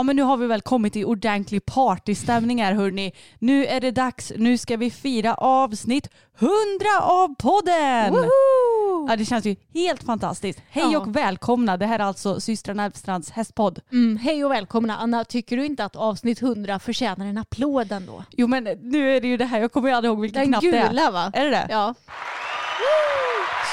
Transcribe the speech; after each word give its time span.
Ja 0.00 0.04
men 0.04 0.16
nu 0.16 0.22
har 0.22 0.36
vi 0.36 0.46
väl 0.46 0.60
kommit 0.60 0.96
i 0.96 1.04
ordentlig 1.04 1.64
partystämning 1.66 2.62
här 2.62 2.72
hörni. 2.72 3.12
Nu 3.38 3.66
är 3.66 3.80
det 3.80 3.90
dags, 3.90 4.32
nu 4.36 4.58
ska 4.58 4.76
vi 4.76 4.90
fira 4.90 5.34
avsnitt 5.34 6.08
100 6.38 6.54
av 7.00 7.34
podden! 7.34 8.12
Woho! 8.12 9.08
Ja 9.08 9.16
det 9.16 9.24
känns 9.24 9.44
ju 9.46 9.56
helt 9.74 10.02
fantastiskt. 10.02 10.62
Hej 10.70 10.84
Ja. 10.92 10.98
och 10.98 11.16
välkomna, 11.16 11.76
det 11.76 11.86
här 11.86 11.98
är 11.98 12.02
alltså 12.04 12.40
systrarna 12.40 12.84
Elfstrands 12.84 13.30
hästpodd. 13.30 13.80
Mm, 13.92 14.16
hej 14.16 14.44
och 14.44 14.50
välkomna. 14.50 14.96
Anna, 14.96 15.24
tycker 15.24 15.56
du 15.56 15.66
inte 15.66 15.84
att 15.84 15.96
avsnitt 15.96 16.42
100 16.42 16.78
förtjänar 16.78 17.26
en 17.26 17.38
applåd 17.38 17.92
ändå? 17.92 18.24
Jo 18.30 18.46
men 18.46 18.64
nu 18.82 19.16
är 19.16 19.20
det 19.20 19.28
ju 19.28 19.36
det 19.36 19.44
här, 19.44 19.60
jag 19.60 19.72
kommer 19.72 19.88
ju 19.88 19.94
aldrig 19.94 20.10
ihåg 20.12 20.20
vilken 20.20 20.40
Den 20.40 20.48
knapp 20.52 20.62
det 20.62 20.78
är. 20.78 20.88
gula 20.88 21.10
va? 21.10 21.30
Är 21.34 21.44
det 21.44 21.50
det? 21.50 21.66
Ja. 21.70 21.94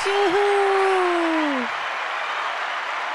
Tjoho! 0.03 0.76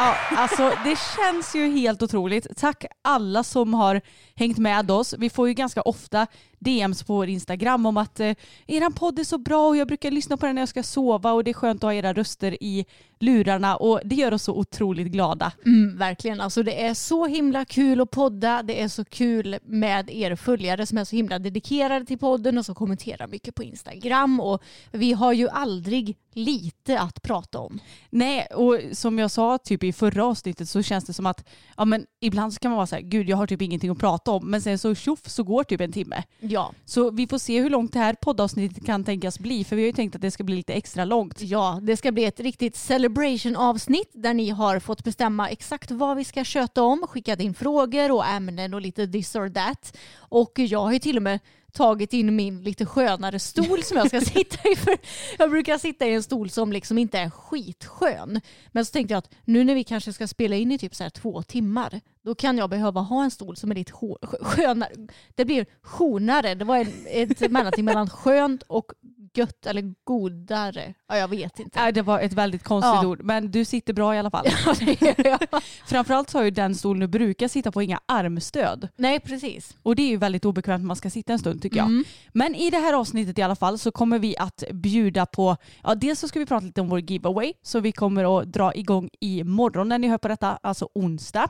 Ja, 0.03 0.17
alltså 0.37 0.73
det 0.85 0.99
känns 1.17 1.55
ju 1.55 1.71
helt 1.71 2.03
otroligt. 2.03 2.47
Tack 2.57 2.85
alla 3.03 3.45
som 3.45 3.75
har 3.75 4.01
hängt 4.35 4.59
med 4.59 4.91
oss. 4.91 5.15
Vi 5.19 5.31
får 5.31 5.49
ju 5.49 5.55
ganska 5.55 5.83
ofta 5.83 6.27
DMs 6.65 7.03
på 7.03 7.15
vår 7.15 7.29
Instagram 7.29 7.87
om 7.87 7.97
att 7.97 8.21
eh, 8.21 8.35
eran 8.67 8.93
podd 8.93 9.19
är 9.19 9.25
så 9.25 9.39
bra 9.39 9.69
och 9.69 9.77
jag 9.77 9.89
brukar 9.89 10.11
lyssna 10.11 10.37
på 10.37 10.47
den 10.47 10.55
när 10.55 10.63
jag 10.63 10.69
ska 10.69 10.83
sova 10.83 11.33
och 11.33 11.45
det 11.45 11.51
är 11.51 11.55
skönt 11.55 11.85
att 11.85 11.89
ha 11.89 11.95
era 11.95 12.13
röster 12.13 12.63
i 12.63 12.87
lurarna 13.23 13.77
och 13.77 14.01
det 14.05 14.15
gör 14.15 14.35
oss 14.35 14.43
så 14.43 14.55
otroligt 14.55 15.07
glada. 15.07 15.53
Mm, 15.67 15.97
verkligen. 15.97 16.41
Alltså, 16.41 16.63
det 16.63 16.83
är 16.83 16.95
så 16.95 17.27
himla 17.27 17.65
kul 17.65 18.01
att 18.01 18.11
podda. 18.11 18.63
Det 18.63 18.83
är 18.83 18.89
så 18.89 19.05
kul 19.05 19.59
med 19.63 20.11
er 20.11 20.37
följare 20.37 20.87
som 20.87 20.99
är 20.99 21.05
så 21.05 21.17
himla 21.17 21.39
dedikerade 21.39 22.05
till 22.05 22.19
podden 22.19 22.59
och 22.59 22.67
som 22.67 22.75
kommenterar 22.75 23.27
mycket 23.27 23.55
på 23.55 23.63
Instagram. 23.63 24.41
Och 24.41 24.63
vi 24.93 25.13
har 25.13 25.33
ju 25.33 25.49
aldrig 25.49 26.17
lite 26.33 27.01
att 27.01 27.23
prata 27.23 27.59
om. 27.59 27.81
Nej, 28.11 28.47
och 28.47 28.79
som 28.93 29.19
jag 29.19 29.31
sa 29.31 29.59
typ 29.59 29.85
i 29.85 29.93
förra 29.93 30.25
avsnittet 30.25 30.69
så 30.69 30.83
känns 30.83 31.05
det 31.05 31.13
som 31.13 31.27
att 31.27 31.49
ja, 31.77 31.85
men 31.85 32.07
ibland 32.21 32.55
så 32.55 32.61
kan 32.61 32.71
man 32.71 32.77
vara 32.77 32.87
så 32.87 32.95
här, 32.95 33.03
gud 33.03 33.29
jag 33.29 33.37
har 33.37 33.47
typ 33.47 33.63
ingenting 33.63 33.91
att 33.91 33.99
prata 33.99 34.31
om 34.31 34.51
men 34.51 34.63
sen 34.63 34.79
så 34.79 34.95
tjoff 34.95 35.29
så 35.29 35.43
går 35.43 35.65
typ 35.65 35.81
en 35.81 35.93
timme. 35.93 36.23
Ja. 36.53 36.75
Så 36.85 37.11
vi 37.11 37.27
får 37.27 37.39
se 37.39 37.61
hur 37.61 37.71
långt 37.71 37.93
det 37.93 37.99
här 37.99 38.15
poddavsnittet 38.15 38.87
kan 38.87 39.05
tänkas 39.05 39.39
bli 39.39 39.65
för 39.65 39.77
vi 39.77 39.83
har 39.83 39.87
ju 39.87 39.93
tänkt 39.93 40.15
att 40.15 40.21
det 40.21 40.31
ska 40.31 40.45
bli 40.45 40.57
lite 40.57 40.73
extra 40.73 41.05
långt. 41.05 41.41
Ja, 41.41 41.79
det 41.83 41.97
ska 41.97 42.13
bli 42.13 42.25
ett 42.25 42.41
riktigt 42.41 42.77
celebration-avsnitt 42.77 44.11
där 44.13 44.35
ni 44.35 44.51
har 44.51 44.79
fått 44.79 45.05
bestämma 45.05 45.49
exakt 45.49 45.91
vad 45.91 46.17
vi 46.17 46.25
ska 46.25 46.45
köta 46.45 46.83
om, 46.83 47.07
skickat 47.09 47.41
in 47.41 47.55
frågor 47.55 48.13
och 48.13 48.27
ämnen 48.27 48.75
och 48.75 48.81
lite 48.81 49.07
this 49.07 49.35
or 49.35 49.49
that. 49.49 49.97
Och 50.17 50.53
jag 50.59 50.81
har 50.81 50.93
ju 50.93 50.99
till 50.99 51.17
och 51.17 51.23
med 51.23 51.39
tagit 51.73 52.13
in 52.13 52.37
min 52.37 52.63
lite 52.63 52.87
skönare 52.87 53.39
stol 53.39 53.83
som 53.83 53.97
jag 53.97 54.09
ska 54.09 54.21
sitta 54.21 54.69
i. 54.69 54.77
För 54.77 54.97
jag 55.39 55.51
brukar 55.51 55.79
sitta 55.79 56.07
i 56.07 56.15
en 56.15 56.23
stol 56.23 56.51
som 56.51 56.73
liksom 56.73 56.99
inte 56.99 57.19
är 57.19 57.31
skitskön. 57.31 58.41
Men 58.73 58.85
så 58.85 58.93
tänkte 58.93 59.15
jag 59.15 59.19
att 59.19 59.31
nu 59.45 59.65
när 59.65 59.75
vi 59.75 59.85
kanske 59.85 60.13
ska 60.13 60.27
spela 60.29 60.57
in 60.57 60.73
i 60.73 60.79
typ 60.79 60.95
så 60.95 61.03
här 61.03 61.11
två 61.11 61.43
timmar 61.43 62.01
då 62.25 62.35
kan 62.35 62.59
jag 62.59 62.71
behöva 62.71 63.01
ha 63.01 63.25
en 63.25 63.31
stol 63.31 63.57
som 63.57 63.71
är 63.71 63.75
lite 63.75 63.93
skönare. 64.41 64.91
Det 65.35 65.45
blir 65.45 65.67
skönare. 65.83 66.55
Det 66.55 66.65
var 66.65 66.77
en, 66.77 66.93
ett 67.07 67.41
mellanting 67.51 67.85
mellan 67.85 68.11
skönt 68.11 68.63
och 68.63 68.93
gött 69.35 69.67
eller 69.67 69.95
godare. 70.05 70.95
Ja, 71.09 71.17
jag 71.17 71.29
vet 71.29 71.59
inte. 71.59 71.81
Nej, 71.81 71.93
det 71.93 72.03
var 72.03 72.21
ett 72.21 72.33
väldigt 72.33 72.63
konstigt 72.63 73.03
Ja. 73.03 73.07
ord 73.07 73.21
men 73.25 73.51
du 73.51 73.65
sitter 73.65 73.93
bra 73.93 74.15
i 74.15 74.19
alla 74.19 74.31
fall. 74.31 74.47
Ja, 74.67 74.75
det 74.81 75.03
gör 75.03 75.27
jag. 75.27 75.63
Framförallt 75.87 76.31
så 76.31 76.39
har 76.39 76.45
ju 76.45 76.51
den 76.51 76.75
stolen 76.75 77.01
du 77.01 77.07
brukar 77.07 77.49
sitta 77.49 77.73
på 77.73 77.83
inga 77.83 78.01
armstöd. 78.07 78.89
Nej, 78.97 79.21
precis. 79.21 79.77
Och 79.83 79.97
det 79.97 80.03
är 80.03 80.09
ju 80.09 80.17
väldigt 80.17 80.45
obekvämt 80.45 80.81
när 80.83 80.87
man 80.87 80.97
ska 80.97 81.11
sitta 81.11 81.33
en 81.33 81.39
stund 81.39 81.63
tycker 81.63 81.77
jag. 81.77 81.87
Mm. 81.87 82.05
Men 82.33 82.55
i 82.55 82.71
det 82.71 82.79
här 82.79 82.93
avsnittet 82.93 83.39
i 83.39 83.43
alla 83.43 83.57
fall 83.57 83.79
så 83.79 83.91
kommer 83.91 84.19
vi 84.19 84.37
att 84.37 84.63
bjuda 84.73 85.27
på, 85.27 85.57
ja 85.83 85.95
dels 85.95 86.21
så 86.21 86.29
ska 86.29 86.39
vi 86.39 86.47
prata 86.47 86.67
lite 86.67 86.81
om 86.81 86.89
vår 86.89 87.01
giveaway 87.01 87.53
så 87.63 87.81
vi 87.81 87.93
kommer 87.93 88.41
att 88.41 88.53
dra 88.53 88.75
igång 88.75 89.11
imorgon 89.21 89.89
när 89.89 89.99
ni 89.99 90.09
hör 90.09 90.19
på 90.19 90.29
detta, 90.29 90.59
alltså 90.63 90.89
onsdag. 90.95 91.49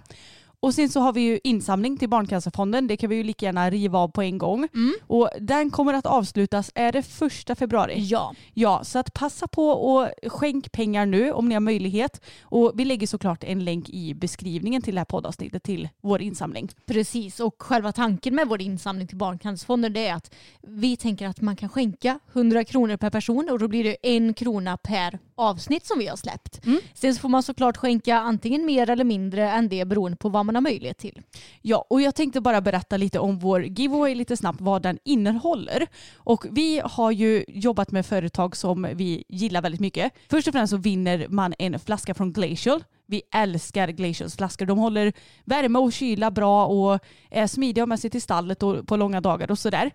Och 0.62 0.74
sen 0.74 0.88
så 0.88 1.00
har 1.00 1.12
vi 1.12 1.20
ju 1.20 1.40
insamling 1.44 1.98
till 1.98 2.08
Barncancerfonden. 2.08 2.86
Det 2.86 2.96
kan 2.96 3.10
vi 3.10 3.16
ju 3.16 3.22
lika 3.22 3.46
gärna 3.46 3.70
riva 3.70 3.98
av 3.98 4.08
på 4.08 4.22
en 4.22 4.38
gång. 4.38 4.68
Mm. 4.74 4.94
Och 5.06 5.30
den 5.40 5.70
kommer 5.70 5.94
att 5.94 6.06
avslutas, 6.06 6.70
är 6.74 6.92
det 6.92 7.02
första 7.02 7.54
februari? 7.54 7.94
Ja. 7.98 8.34
Ja, 8.54 8.84
så 8.84 8.98
att 8.98 9.14
passa 9.14 9.46
på 9.46 9.68
och 9.68 10.08
skänk 10.26 10.72
pengar 10.72 11.06
nu 11.06 11.32
om 11.32 11.48
ni 11.48 11.54
har 11.54 11.60
möjlighet. 11.60 12.20
Och 12.42 12.72
vi 12.74 12.84
lägger 12.84 13.06
såklart 13.06 13.44
en 13.44 13.64
länk 13.64 13.88
i 13.88 14.14
beskrivningen 14.14 14.82
till 14.82 14.94
det 14.94 15.00
här 15.00 15.04
poddavsnittet 15.04 15.62
till 15.62 15.88
vår 16.00 16.22
insamling. 16.22 16.68
Precis, 16.86 17.40
och 17.40 17.62
själva 17.62 17.92
tanken 17.92 18.34
med 18.34 18.48
vår 18.48 18.62
insamling 18.62 19.06
till 19.06 19.16
Barncancerfonden 19.16 19.92
det 19.92 20.06
är 20.06 20.14
att 20.14 20.34
vi 20.62 20.96
tänker 20.96 21.26
att 21.28 21.40
man 21.40 21.56
kan 21.56 21.68
skänka 21.68 22.18
100 22.32 22.64
kronor 22.64 22.96
per 22.96 23.10
person 23.10 23.48
och 23.50 23.58
då 23.58 23.68
blir 23.68 23.84
det 23.84 23.96
en 24.02 24.34
krona 24.34 24.76
per 24.76 25.18
avsnitt 25.42 25.86
som 25.86 25.98
vi 25.98 26.06
har 26.06 26.16
släppt. 26.16 26.66
Mm. 26.66 26.80
Sen 26.94 27.14
så 27.14 27.20
får 27.20 27.28
man 27.28 27.42
såklart 27.42 27.76
skänka 27.76 28.16
antingen 28.16 28.66
mer 28.66 28.91
eller 28.91 29.04
mindre 29.04 29.50
än 29.50 29.69
det 29.69 29.84
beroende 29.84 30.16
på 30.16 30.28
vad 30.28 30.47
man 30.47 30.54
har 30.54 30.62
möjlighet 30.62 30.98
till. 30.98 31.22
Ja, 31.62 31.86
och 31.91 32.03
jag 32.03 32.14
tänkte 32.14 32.41
bara 32.41 32.60
berätta 32.60 32.97
lite 32.97 33.19
om 33.19 33.38
vår 33.38 33.64
giveaway 33.64 34.14
lite 34.14 34.36
snabbt, 34.36 34.60
vad 34.60 34.82
den 34.82 34.98
innehåller. 35.04 35.86
Och 36.16 36.47
vi 36.50 36.80
har 36.84 37.10
ju 37.10 37.44
jobbat 37.48 37.91
med 37.91 38.06
företag 38.06 38.56
som 38.56 38.89
vi 38.94 39.24
gillar 39.28 39.62
väldigt 39.62 39.80
mycket. 39.80 40.12
Först 40.30 40.48
och 40.48 40.54
främst 40.54 40.71
så 40.71 40.77
vinner 40.77 41.27
man 41.28 41.54
en 41.59 41.78
flaska 41.78 42.15
från 42.15 42.33
Glacial. 42.33 42.84
Vi 43.12 43.22
älskar 43.30 43.88
Glacials 43.88 44.36
flaskor. 44.36 44.66
De 44.66 44.78
håller 44.78 45.12
värme 45.44 45.78
och 45.78 45.92
kyla 45.92 46.30
bra 46.30 46.66
och 46.66 47.00
är 47.30 47.47
smidiga 47.47 47.86
med 47.86 48.00
sig 48.00 48.10
till 48.10 48.22
stallet 48.22 48.62
och 48.62 48.86
på 48.86 48.97
långa 48.97 49.20
dagar 49.20 49.50
och 49.50 49.59
sådär. 49.59 49.91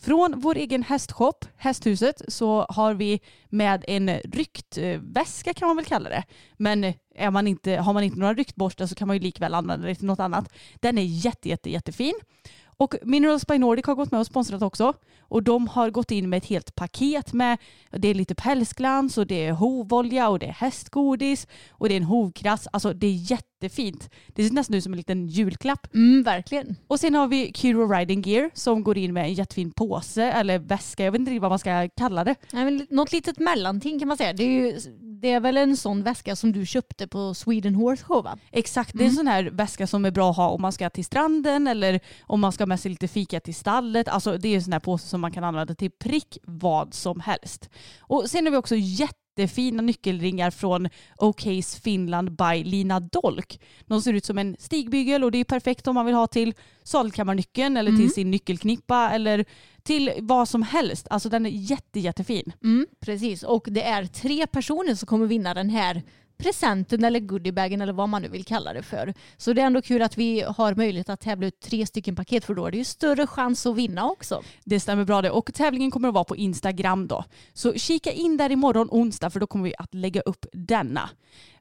Från 0.00 0.34
vår 0.36 0.56
egen 0.56 0.82
hästshop, 0.82 1.44
Hästhuset, 1.56 2.22
så 2.28 2.66
har 2.68 2.94
vi 2.94 3.20
med 3.48 3.84
en 3.88 4.10
ryktväska 4.18 5.54
kan 5.54 5.68
man 5.68 5.76
väl 5.76 5.84
kalla 5.84 6.10
det. 6.10 6.24
Men 6.56 6.84
är 7.14 7.30
man 7.30 7.46
inte, 7.46 7.72
har 7.72 7.92
man 7.92 8.04
inte 8.04 8.18
några 8.18 8.34
ryktborstar 8.34 8.86
så 8.86 8.94
kan 8.94 9.08
man 9.08 9.16
ju 9.16 9.22
likväl 9.22 9.54
använda 9.54 9.86
det 9.86 9.94
till 9.94 10.06
något 10.06 10.20
annat. 10.20 10.52
Den 10.80 10.98
är 10.98 11.02
jätte, 11.02 11.48
jätte, 11.48 11.70
jättefin. 11.70 12.14
Och 12.76 12.94
Minerals 13.02 13.46
by 13.46 13.58
Nordic 13.58 13.86
har 13.86 13.94
gått 13.94 14.10
med 14.10 14.20
och 14.20 14.26
sponsrat 14.26 14.62
också. 14.62 14.92
Och 15.32 15.42
de 15.42 15.68
har 15.68 15.90
gått 15.90 16.10
in 16.10 16.28
med 16.28 16.36
ett 16.36 16.46
helt 16.46 16.74
paket 16.74 17.32
med, 17.32 17.58
det 17.90 18.08
är 18.08 18.14
lite 18.14 18.34
pälsglans 18.34 19.18
och 19.18 19.26
det 19.26 19.46
är 19.46 19.52
hovolja 19.52 20.28
och 20.28 20.38
det 20.38 20.46
är 20.46 20.52
hästgodis 20.52 21.46
och 21.70 21.88
det 21.88 21.94
är 21.94 21.96
en 21.96 22.02
hovkrass. 22.02 22.68
Alltså 22.72 22.92
det 22.92 23.06
är 23.06 23.30
jättefint. 23.30 24.10
Det 24.28 24.44
ser 24.44 24.54
nästan 24.54 24.76
ut 24.76 24.84
som 24.84 24.92
en 24.92 24.96
liten 24.96 25.26
julklapp. 25.26 25.94
Mm, 25.94 26.22
verkligen. 26.22 26.76
Och 26.86 27.00
sen 27.00 27.14
har 27.14 27.26
vi 27.26 27.52
Kiro 27.54 27.92
Riding 27.92 28.22
Gear 28.22 28.50
som 28.54 28.82
går 28.82 28.98
in 28.98 29.12
med 29.12 29.24
en 29.24 29.34
jättefin 29.34 29.72
påse 29.72 30.22
eller 30.22 30.58
väska. 30.58 31.04
Jag 31.04 31.12
vet 31.12 31.18
inte 31.18 31.38
vad 31.38 31.50
man 31.50 31.58
ska 31.58 31.88
kalla 31.96 32.24
det. 32.24 32.34
Nej, 32.52 32.64
men 32.64 32.86
Något 32.90 33.12
litet 33.12 33.38
mellanting 33.38 33.98
kan 33.98 34.08
man 34.08 34.16
säga. 34.16 34.32
Det 34.32 34.44
är, 34.44 34.48
ju, 34.48 34.78
det 35.00 35.30
är 35.30 35.40
väl 35.40 35.56
en 35.56 35.76
sån 35.76 36.02
väska 36.02 36.36
som 36.36 36.52
du 36.52 36.66
köpte 36.66 37.06
på 37.06 37.34
Sweden 37.34 37.74
Horse 37.74 38.04
Show 38.04 38.24
va? 38.24 38.38
Exakt, 38.50 38.90
det 38.94 39.04
är 39.04 39.08
en 39.08 39.14
sån 39.14 39.26
här 39.26 39.44
väska 39.44 39.86
som 39.86 40.04
är 40.04 40.10
bra 40.10 40.30
att 40.30 40.36
ha 40.36 40.48
om 40.48 40.62
man 40.62 40.72
ska 40.72 40.90
till 40.90 41.04
stranden 41.04 41.66
eller 41.66 42.00
om 42.22 42.40
man 42.40 42.52
ska 42.52 42.66
med 42.66 42.80
sig 42.80 42.90
lite 42.90 43.08
fika 43.08 43.40
till 43.40 43.54
stallet. 43.54 44.08
Alltså 44.08 44.38
det 44.38 44.48
är 44.48 44.54
en 44.54 44.62
sån 44.62 44.72
här 44.72 44.80
påse 44.80 45.08
som 45.08 45.21
man 45.22 45.32
kan 45.32 45.44
använda 45.44 45.74
till 45.74 45.90
prick 45.90 46.38
vad 46.42 46.94
som 46.94 47.20
helst. 47.20 47.70
Och 48.00 48.30
sen 48.30 48.46
har 48.46 48.50
vi 48.50 48.56
också 48.56 48.74
jättefina 48.76 49.82
nyckelringar 49.82 50.50
från 50.50 50.88
OKs 51.16 51.80
Finland 51.80 52.36
by 52.36 52.64
Lina 52.64 53.00
Dolk. 53.00 53.60
De 53.86 54.02
ser 54.02 54.12
ut 54.12 54.24
som 54.24 54.38
en 54.38 54.56
stigbygel 54.58 55.24
och 55.24 55.30
det 55.30 55.38
är 55.38 55.44
perfekt 55.44 55.86
om 55.86 55.94
man 55.94 56.06
vill 56.06 56.14
ha 56.14 56.26
till 56.26 56.54
sadelkammarnyckeln 56.82 57.76
eller 57.76 57.90
till 57.96 58.12
sin 58.12 58.30
nyckelknippa 58.30 59.10
eller 59.10 59.44
till 59.82 60.12
vad 60.18 60.48
som 60.48 60.62
helst. 60.62 61.06
Alltså 61.10 61.28
den 61.28 61.46
är 61.46 61.50
jätte, 61.50 62.00
jättefin. 62.00 62.52
Mm, 62.64 62.86
precis, 63.00 63.42
och 63.42 63.66
det 63.70 63.82
är 63.82 64.06
tre 64.06 64.46
personer 64.46 64.94
som 64.94 65.06
kommer 65.06 65.26
vinna 65.26 65.54
den 65.54 65.70
här 65.70 66.02
presenten 66.42 67.04
eller 67.04 67.20
goodiebagen 67.20 67.80
eller 67.80 67.92
vad 67.92 68.08
man 68.08 68.22
nu 68.22 68.28
vill 68.28 68.44
kalla 68.44 68.72
det 68.72 68.82
för. 68.82 69.14
Så 69.36 69.52
det 69.52 69.62
är 69.62 69.66
ändå 69.66 69.82
kul 69.82 70.02
att 70.02 70.18
vi 70.18 70.40
har 70.40 70.74
möjlighet 70.74 71.08
att 71.08 71.20
tävla 71.20 71.46
ut 71.46 71.60
tre 71.60 71.86
stycken 71.86 72.16
paket 72.16 72.44
för 72.44 72.54
då 72.54 72.66
är 72.66 72.70
det 72.70 72.78
ju 72.78 72.84
större 72.84 73.26
chans 73.26 73.66
att 73.66 73.76
vinna 73.76 74.10
också. 74.10 74.42
Det 74.64 74.80
stämmer 74.80 75.04
bra 75.04 75.22
det. 75.22 75.30
Och 75.30 75.54
tävlingen 75.54 75.90
kommer 75.90 76.08
att 76.08 76.14
vara 76.14 76.24
på 76.24 76.36
Instagram 76.36 77.06
då. 77.06 77.24
Så 77.52 77.72
kika 77.74 78.12
in 78.12 78.36
där 78.36 78.52
imorgon 78.52 78.88
onsdag 78.90 79.30
för 79.30 79.40
då 79.40 79.46
kommer 79.46 79.64
vi 79.64 79.74
att 79.78 79.94
lägga 79.94 80.20
upp 80.20 80.46
denna. 80.52 81.10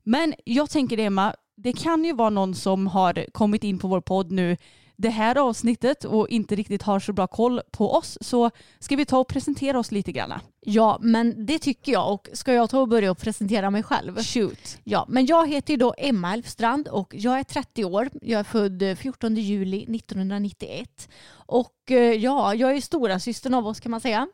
Men 0.03 0.33
jag 0.45 0.69
tänker 0.69 0.97
det 0.97 1.03
Emma, 1.03 1.35
det 1.55 1.73
kan 1.73 2.05
ju 2.05 2.13
vara 2.13 2.29
någon 2.29 2.55
som 2.55 2.87
har 2.87 3.25
kommit 3.31 3.63
in 3.63 3.79
på 3.79 3.87
vår 3.87 4.01
podd 4.01 4.31
nu 4.31 4.57
det 5.01 5.09
här 5.09 5.37
avsnittet 5.37 6.03
och 6.03 6.29
inte 6.29 6.55
riktigt 6.55 6.81
har 6.81 6.99
så 6.99 7.13
bra 7.13 7.27
koll 7.27 7.61
på 7.71 7.93
oss 7.93 8.17
så 8.21 8.51
ska 8.79 8.95
vi 8.95 9.05
ta 9.05 9.17
och 9.17 9.27
presentera 9.27 9.79
oss 9.79 9.91
lite 9.91 10.11
grann. 10.11 10.33
Ja, 10.65 10.97
men 11.01 11.45
det 11.45 11.59
tycker 11.59 11.91
jag. 11.91 12.13
Och 12.13 12.29
ska 12.33 12.53
jag 12.53 12.69
ta 12.69 12.79
och 12.79 12.87
börja 12.87 13.11
och 13.11 13.17
presentera 13.17 13.69
mig 13.69 13.83
själv? 13.83 14.23
Shoot. 14.23 14.77
Ja, 14.83 15.05
men 15.09 15.25
jag 15.25 15.47
heter 15.49 15.73
ju 15.73 15.77
då 15.77 15.93
Emma 15.97 16.33
Elfstrand 16.33 16.87
och 16.87 17.13
jag 17.15 17.39
är 17.39 17.43
30 17.43 17.85
år. 17.85 18.09
Jag 18.21 18.39
är 18.39 18.43
född 18.43 18.97
14 18.97 19.35
juli 19.35 19.95
1991. 19.95 21.09
Och 21.31 21.91
eh, 21.91 21.97
ja, 21.97 22.55
jag 22.55 22.75
är 22.75 22.81
stora 22.81 23.19
systern 23.19 23.53
av 23.53 23.67
oss 23.67 23.79
kan 23.79 23.91
man 23.91 24.01
säga. 24.01 24.27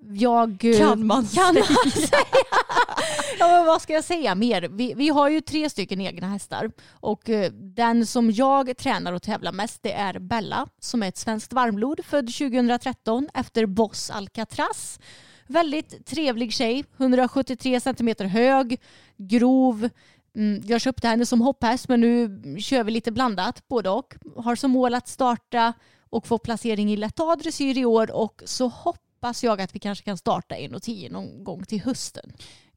Jag, 0.00 0.64
eh, 0.64 0.78
Kan 0.78 1.06
man 1.06 1.26
kan 1.34 1.54
man 1.54 1.90
säga. 1.90 2.24
ja, 3.38 3.48
men 3.48 3.66
vad 3.66 3.82
ska 3.82 3.92
jag 3.92 4.04
säga 4.04 4.34
mer? 4.34 4.62
Vi, 4.62 4.94
vi 4.94 5.08
har 5.08 5.28
ju 5.28 5.40
tre 5.40 5.70
stycken 5.70 6.00
egna 6.00 6.28
hästar 6.28 6.70
och 6.90 7.28
eh, 7.28 7.52
den 7.52 8.06
som 8.06 8.30
jag 8.30 8.76
tränar 8.76 9.12
och 9.12 9.22
tävlar 9.22 9.52
mest 9.52 9.82
det 9.82 9.92
är 9.92 10.18
Bella 10.18 10.68
som 10.80 11.02
är 11.02 11.08
ett 11.08 11.16
svenskt 11.16 11.52
varmblod 11.52 12.00
född 12.04 12.26
2013 12.34 13.28
efter 13.34 13.66
Boss 13.66 14.10
Alcatraz. 14.10 15.00
Väldigt 15.46 16.06
trevlig 16.06 16.52
tjej, 16.52 16.84
173 16.96 17.80
centimeter 17.80 18.24
hög, 18.24 18.80
grov. 19.16 19.88
Mm, 20.36 20.62
Jag 20.66 20.80
köpte 20.80 21.08
henne 21.08 21.26
som 21.26 21.40
hopphäst 21.40 21.88
men 21.88 22.00
nu 22.00 22.40
kör 22.60 22.84
vi 22.84 22.90
lite 22.92 23.12
blandat 23.12 23.68
både 23.68 23.90
och. 23.90 24.14
Har 24.36 24.56
som 24.56 24.70
mål 24.70 24.94
att 24.94 25.08
starta 25.08 25.72
och 26.10 26.26
få 26.26 26.38
placering 26.38 26.92
i 26.92 26.96
lätt 26.96 27.20
A-dressyr 27.20 27.78
i 27.78 27.84
år 27.84 28.10
och 28.10 28.42
så 28.46 28.68
hoppas 28.68 29.02
hoppas 29.20 29.44
jag 29.44 29.60
att 29.60 29.74
vi 29.74 29.78
kanske 29.78 30.04
kan 30.04 30.18
starta 30.18 30.54
1.10 30.54 31.12
någon 31.12 31.44
gång 31.44 31.64
till 31.64 31.80
hösten. 31.80 32.32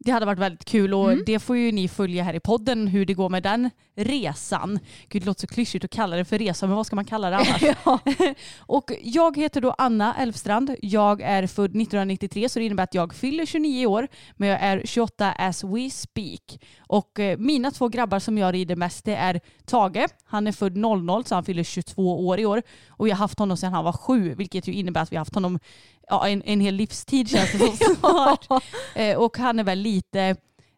Det 0.05 0.11
hade 0.11 0.25
varit 0.25 0.39
väldigt 0.39 0.65
kul 0.65 0.93
och 0.93 1.17
det 1.25 1.39
får 1.39 1.57
ju 1.57 1.71
ni 1.71 1.87
följa 1.87 2.23
här 2.23 2.33
i 2.33 2.39
podden 2.39 2.87
hur 2.87 3.05
det 3.05 3.13
går 3.13 3.29
med 3.29 3.43
den 3.43 3.69
resan. 3.95 4.79
Gud 5.09 5.21
det 5.21 5.25
låter 5.25 5.41
så 5.41 5.47
klyschigt 5.47 5.85
att 5.85 5.91
kalla 5.91 6.15
det 6.15 6.25
för 6.25 6.37
resa 6.37 6.67
men 6.67 6.75
vad 6.75 6.85
ska 6.85 6.95
man 6.95 7.05
kalla 7.05 7.29
det 7.29 7.35
annars? 7.35 7.63
och 8.59 8.91
jag 9.01 9.37
heter 9.37 9.61
då 9.61 9.75
Anna 9.77 10.15
Elfstrand. 10.15 10.75
Jag 10.81 11.21
är 11.21 11.47
född 11.47 11.69
1993 11.69 12.49
så 12.49 12.59
det 12.59 12.65
innebär 12.65 12.83
att 12.83 12.93
jag 12.93 13.13
fyller 13.13 13.45
29 13.45 13.85
år 13.85 14.07
men 14.35 14.49
jag 14.49 14.59
är 14.61 14.81
28 14.85 15.31
as 15.31 15.63
we 15.63 15.89
speak. 15.89 16.59
Och 16.79 17.19
eh, 17.19 17.37
mina 17.37 17.71
två 17.71 17.87
grabbar 17.87 18.19
som 18.19 18.37
jag 18.37 18.53
rider 18.53 18.75
mest 18.75 19.05
det 19.05 19.15
är 19.15 19.41
Tage. 19.65 20.05
Han 20.23 20.47
är 20.47 20.51
född 20.51 20.77
00 20.77 21.25
så 21.25 21.35
han 21.35 21.43
fyller 21.43 21.63
22 21.63 22.27
år 22.27 22.39
i 22.39 22.45
år 22.45 22.61
och 22.89 23.07
jag 23.07 23.15
har 23.15 23.19
haft 23.19 23.39
honom 23.39 23.57
sedan 23.57 23.73
han 23.73 23.83
var 23.83 23.93
sju 23.93 24.35
vilket 24.35 24.67
ju 24.67 24.73
innebär 24.73 25.01
att 25.01 25.11
vi 25.11 25.15
har 25.15 25.21
haft 25.21 25.35
honom 25.35 25.59
ja, 26.11 26.27
en, 26.27 26.41
en 26.45 26.59
hel 26.59 26.75
livstid 26.75 27.29
känns 27.29 27.51
det 27.51 27.57
som 27.57 27.95
snart. 27.99 28.63
Eh, 28.95 29.17
och 29.17 29.37
han 29.37 29.59
är 29.59 29.63
väl 29.63 29.79
lite 29.91 30.35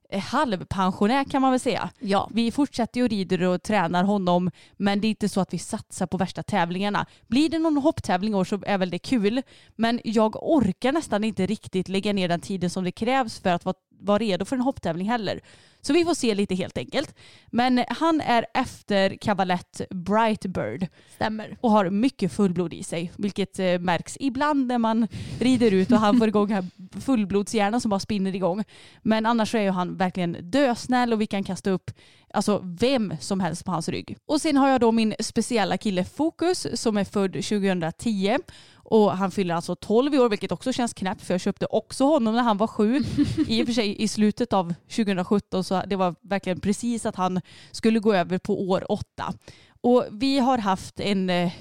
eh, 0.10 0.22
halvpensionär 0.22 1.24
kan 1.24 1.42
man 1.42 1.52
väl 1.52 1.60
säga. 1.60 1.90
Ja. 2.00 2.30
Vi 2.34 2.52
fortsätter 2.52 3.00
ju 3.00 3.04
och 3.04 3.10
rider 3.10 3.42
och 3.42 3.64
tränar 3.64 4.04
honom 4.04 4.52
men 4.78 5.02
det 5.02 5.08
är 5.08 5.10
inte 5.10 5.30
så 5.30 5.42
att 5.42 5.54
vi 5.54 5.60
satsar 5.60 6.08
på 6.08 6.18
värsta 6.18 6.44
tävlingarna. 6.44 7.06
Blir 7.28 7.50
det 7.50 7.60
någon 7.60 7.78
hopptävling 7.78 8.36
år 8.36 8.44
så 8.44 8.60
är 8.66 8.78
väl 8.78 8.90
det 8.90 9.00
kul 9.00 9.42
men 9.76 10.00
jag 10.04 10.36
orkar 10.36 10.92
nästan 10.92 11.24
inte 11.24 11.46
riktigt 11.46 11.88
lägga 11.88 12.14
ner 12.14 12.28
den 12.28 12.42
tiden 12.42 12.70
som 12.70 12.84
det 12.84 12.92
krävs 12.92 13.40
för 13.40 13.50
att 13.50 13.66
vara, 13.66 13.76
vara 14.04 14.18
redo 14.18 14.46
för 14.46 14.56
en 14.56 14.62
hopptävling 14.62 15.10
heller. 15.10 15.42
Så 15.82 15.94
vi 15.94 16.06
får 16.06 16.14
se 16.14 16.36
lite 16.36 16.56
helt 16.56 16.78
enkelt. 16.78 17.16
Men 17.52 17.86
han 17.88 18.22
är 18.22 18.46
efter 18.54 19.18
kavalett 19.22 19.82
Brightbird 19.90 20.88
Stämmer. 21.16 21.58
och 21.62 21.72
har 21.72 21.90
mycket 21.90 22.34
fullblod 22.34 22.74
i 22.74 22.84
sig, 22.84 23.12
vilket 23.18 23.60
eh, 23.60 23.80
märks 23.80 24.18
ibland 24.20 24.68
när 24.68 24.78
man 24.78 25.08
rider 25.40 25.74
ut 25.74 25.92
och 25.92 25.98
han 25.98 26.20
får 26.20 26.28
igång 26.28 26.52
här 26.52 26.66
fullblodshjärnan 27.02 27.82
som 27.82 27.90
bara 27.90 28.00
spinner 28.00 28.36
igång. 28.36 28.64
Men 29.02 29.26
annars 29.26 29.52
så 29.52 29.58
är 29.58 29.62
ju 29.62 29.70
han 29.70 29.98
verkligen 29.98 30.38
dösnäll 30.42 31.14
och 31.14 31.22
vi 31.22 31.28
kan 31.28 31.44
kasta 31.44 31.72
upp 31.72 31.92
alltså 32.34 32.62
vem 32.64 33.14
som 33.20 33.40
helst 33.40 33.66
på 33.66 33.72
hans 33.72 33.90
rygg. 33.90 34.18
Och 34.26 34.42
sen 34.42 34.58
har 34.58 34.70
jag 34.70 34.82
då 34.82 34.92
min 34.92 35.16
speciella 35.20 35.78
kille 35.78 36.04
Fokus 36.04 36.68
som 36.74 36.98
är 36.98 37.04
född 37.04 37.34
2010 37.34 38.38
och 38.76 39.18
han 39.18 39.32
fyller 39.32 39.56
alltså 39.56 39.76
12 39.76 40.16
i 40.16 40.20
år 40.20 40.30
vilket 40.30 40.52
också 40.52 40.74
känns 40.74 40.94
knäppt 40.94 41.22
för 41.22 41.34
jag 41.34 41.42
köpte 41.42 41.66
också 41.66 42.06
honom 42.06 42.36
när 42.36 42.42
han 42.42 42.58
var 42.58 42.68
sju. 42.68 43.04
I 43.48 43.64
och 43.64 43.66
för 43.66 43.74
sig 43.74 44.02
i 44.04 44.08
slutet 44.08 44.54
av 44.54 44.74
2017 44.96 45.64
så 45.64 45.84
det 45.88 45.96
var 45.96 46.16
verkligen 46.22 46.60
precis 46.60 47.06
att 47.06 47.16
han 47.16 47.42
skulle 47.72 48.00
gå 48.00 48.14
över 48.14 48.38
på 48.38 48.70
år 48.70 48.92
åtta. 48.92 49.34
Och 49.82 50.06
vi 50.12 50.40
har 50.40 50.58
haft 50.58 51.00
en 51.00 51.30
eh, 51.30 51.52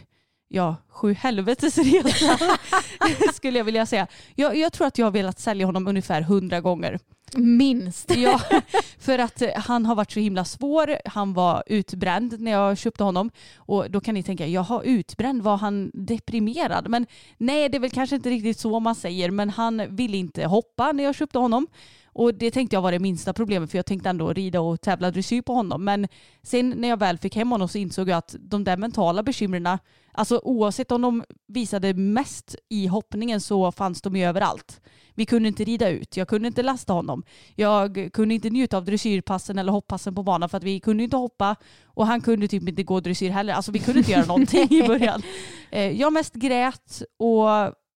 ja, 0.49 0.77
sju 0.89 1.13
helvetes 1.15 1.79
resa 1.79 2.39
skulle 3.35 3.59
jag 3.59 3.65
vilja 3.65 3.87
säga. 3.87 4.07
Jag, 4.35 4.57
jag 4.57 4.73
tror 4.73 4.87
att 4.87 4.99
jag 4.99 5.07
har 5.07 5.11
velat 5.11 5.41
sälja 5.41 5.67
honom 5.67 5.87
ungefär 5.87 6.23
hundra 6.23 6.61
gånger. 6.61 6.99
Minst. 7.37 8.17
Ja, 8.17 8.41
för 8.99 9.19
att 9.19 9.43
eh, 9.43 9.49
han 9.55 9.87
har 9.87 9.95
varit 9.95 10.13
så 10.13 10.21
himla 10.21 10.45
svår. 10.45 10.97
Han 11.05 11.33
var 11.33 11.63
utbränd 11.67 12.41
när 12.41 12.51
jag 12.51 12.79
köpte 12.79 13.05
honom. 13.05 13.31
Och 13.57 13.91
då 13.91 14.01
kan 14.01 14.15
ni 14.15 14.23
tänka, 14.23 14.47
jaha 14.47 14.83
utbränd, 14.83 15.43
var 15.43 15.57
han 15.57 15.91
deprimerad? 15.95 16.89
Men 16.89 17.07
nej, 17.39 17.69
det 17.69 17.77
är 17.77 17.81
väl 17.81 17.91
kanske 17.91 18.17
inte 18.17 18.31
riktigt 18.31 18.59
så 18.59 18.81
man 18.81 18.95
säger. 18.95 19.31
Men 19.31 19.51
han 19.51 19.97
ville 19.97 20.17
inte 20.17 20.45
hoppa 20.45 20.93
när 20.93 21.05
jag 21.05 21.15
köpte 21.15 21.39
honom. 21.39 21.67
Och 22.15 22.35
det 22.35 22.51
tänkte 22.51 22.77
jag 22.77 22.83
var 22.83 22.93
det 22.93 22.99
minsta 22.99 23.33
problemet 23.33 23.71
för 23.71 23.79
jag 23.79 23.87
tänkte 23.87 24.09
ändå 24.09 24.33
rida 24.33 24.61
och 24.61 24.81
tävla 24.81 25.11
dressyr 25.11 25.43
på 25.43 25.55
honom. 25.55 25.85
Men 25.85 26.09
sen 26.43 26.71
när 26.71 26.89
jag 26.89 26.97
väl 26.97 27.19
fick 27.19 27.37
hem 27.37 27.51
honom 27.51 27.69
så 27.69 27.79
insåg 27.79 28.09
jag 28.09 28.19
att 28.19 28.37
de 28.41 28.65
där 28.65 28.77
mentala 28.77 29.23
bekymren, 29.23 29.79
alltså 30.13 30.41
oavsett 30.45 30.93
om 30.93 31.03
de 31.03 31.25
visade 31.47 31.95
mest 31.95 32.57
i 32.69 32.87
hoppningen 32.87 33.41
så 33.41 33.73
fanns 33.73 34.03
de 34.03 34.17
ju 34.17 34.25
överallt. 34.25 34.81
Vi 35.15 35.27
kunde 35.27 35.49
inte 35.49 35.65
rida 35.65 35.89
ut, 35.89 36.17
jag 36.17 36.29
kunde 36.29 36.49
inte 36.49 36.63
lasta 36.63 36.93
honom. 36.93 37.23
Jag 37.55 38.09
kunde 38.13 38.35
inte 38.35 38.51
njuta 38.51 38.77
av 38.77 38.85
dressyrpassen 38.85 39.59
eller 39.59 39.73
hoppassen 39.73 40.15
på 40.15 40.23
banan 40.23 40.49
för 40.49 40.57
att 40.59 40.65
vi 40.65 40.81
kunde 40.81 41.05
inte 41.05 41.17
hoppa 41.17 41.57
och 41.85 42.07
han 42.07 42.21
kunde 42.21 42.49
typ 42.49 42.69
inte 42.69 42.83
gå 42.83 43.01
dressyr 43.01 43.31
heller. 43.31 43.55
Alltså 43.55 43.73
vi 43.73 43.79
kunde 43.79 43.99
inte 43.99 44.13
göra 44.13 44.25
någonting 44.27 44.69
i 44.71 44.83
början. 44.89 45.23
Eh, 45.75 45.91
Jag 45.91 46.13
mest 46.13 46.35
grät 46.35 47.03
och 47.19 47.47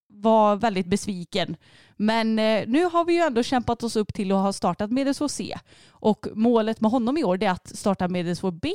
var 0.09 0.57
väldigt 0.57 0.87
besviken. 0.87 1.57
Men 1.97 2.39
eh, 2.39 2.65
nu 2.67 2.85
har 2.85 3.05
vi 3.05 3.13
ju 3.15 3.21
ändå 3.21 3.43
kämpat 3.43 3.83
oss 3.83 3.97
upp 3.97 4.15
till 4.15 4.33
att 4.33 4.39
ha 4.43 4.53
startat 4.53 4.91
Medelsvår 4.93 5.29
C. 5.29 5.59
Och 5.91 6.27
målet 6.35 6.81
med 6.81 6.91
honom 6.91 7.17
i 7.17 7.25
år 7.25 7.43
är 7.43 7.51
att 7.51 7.77
starta 7.77 8.09
Medelsvår 8.09 8.51
B. 8.51 8.69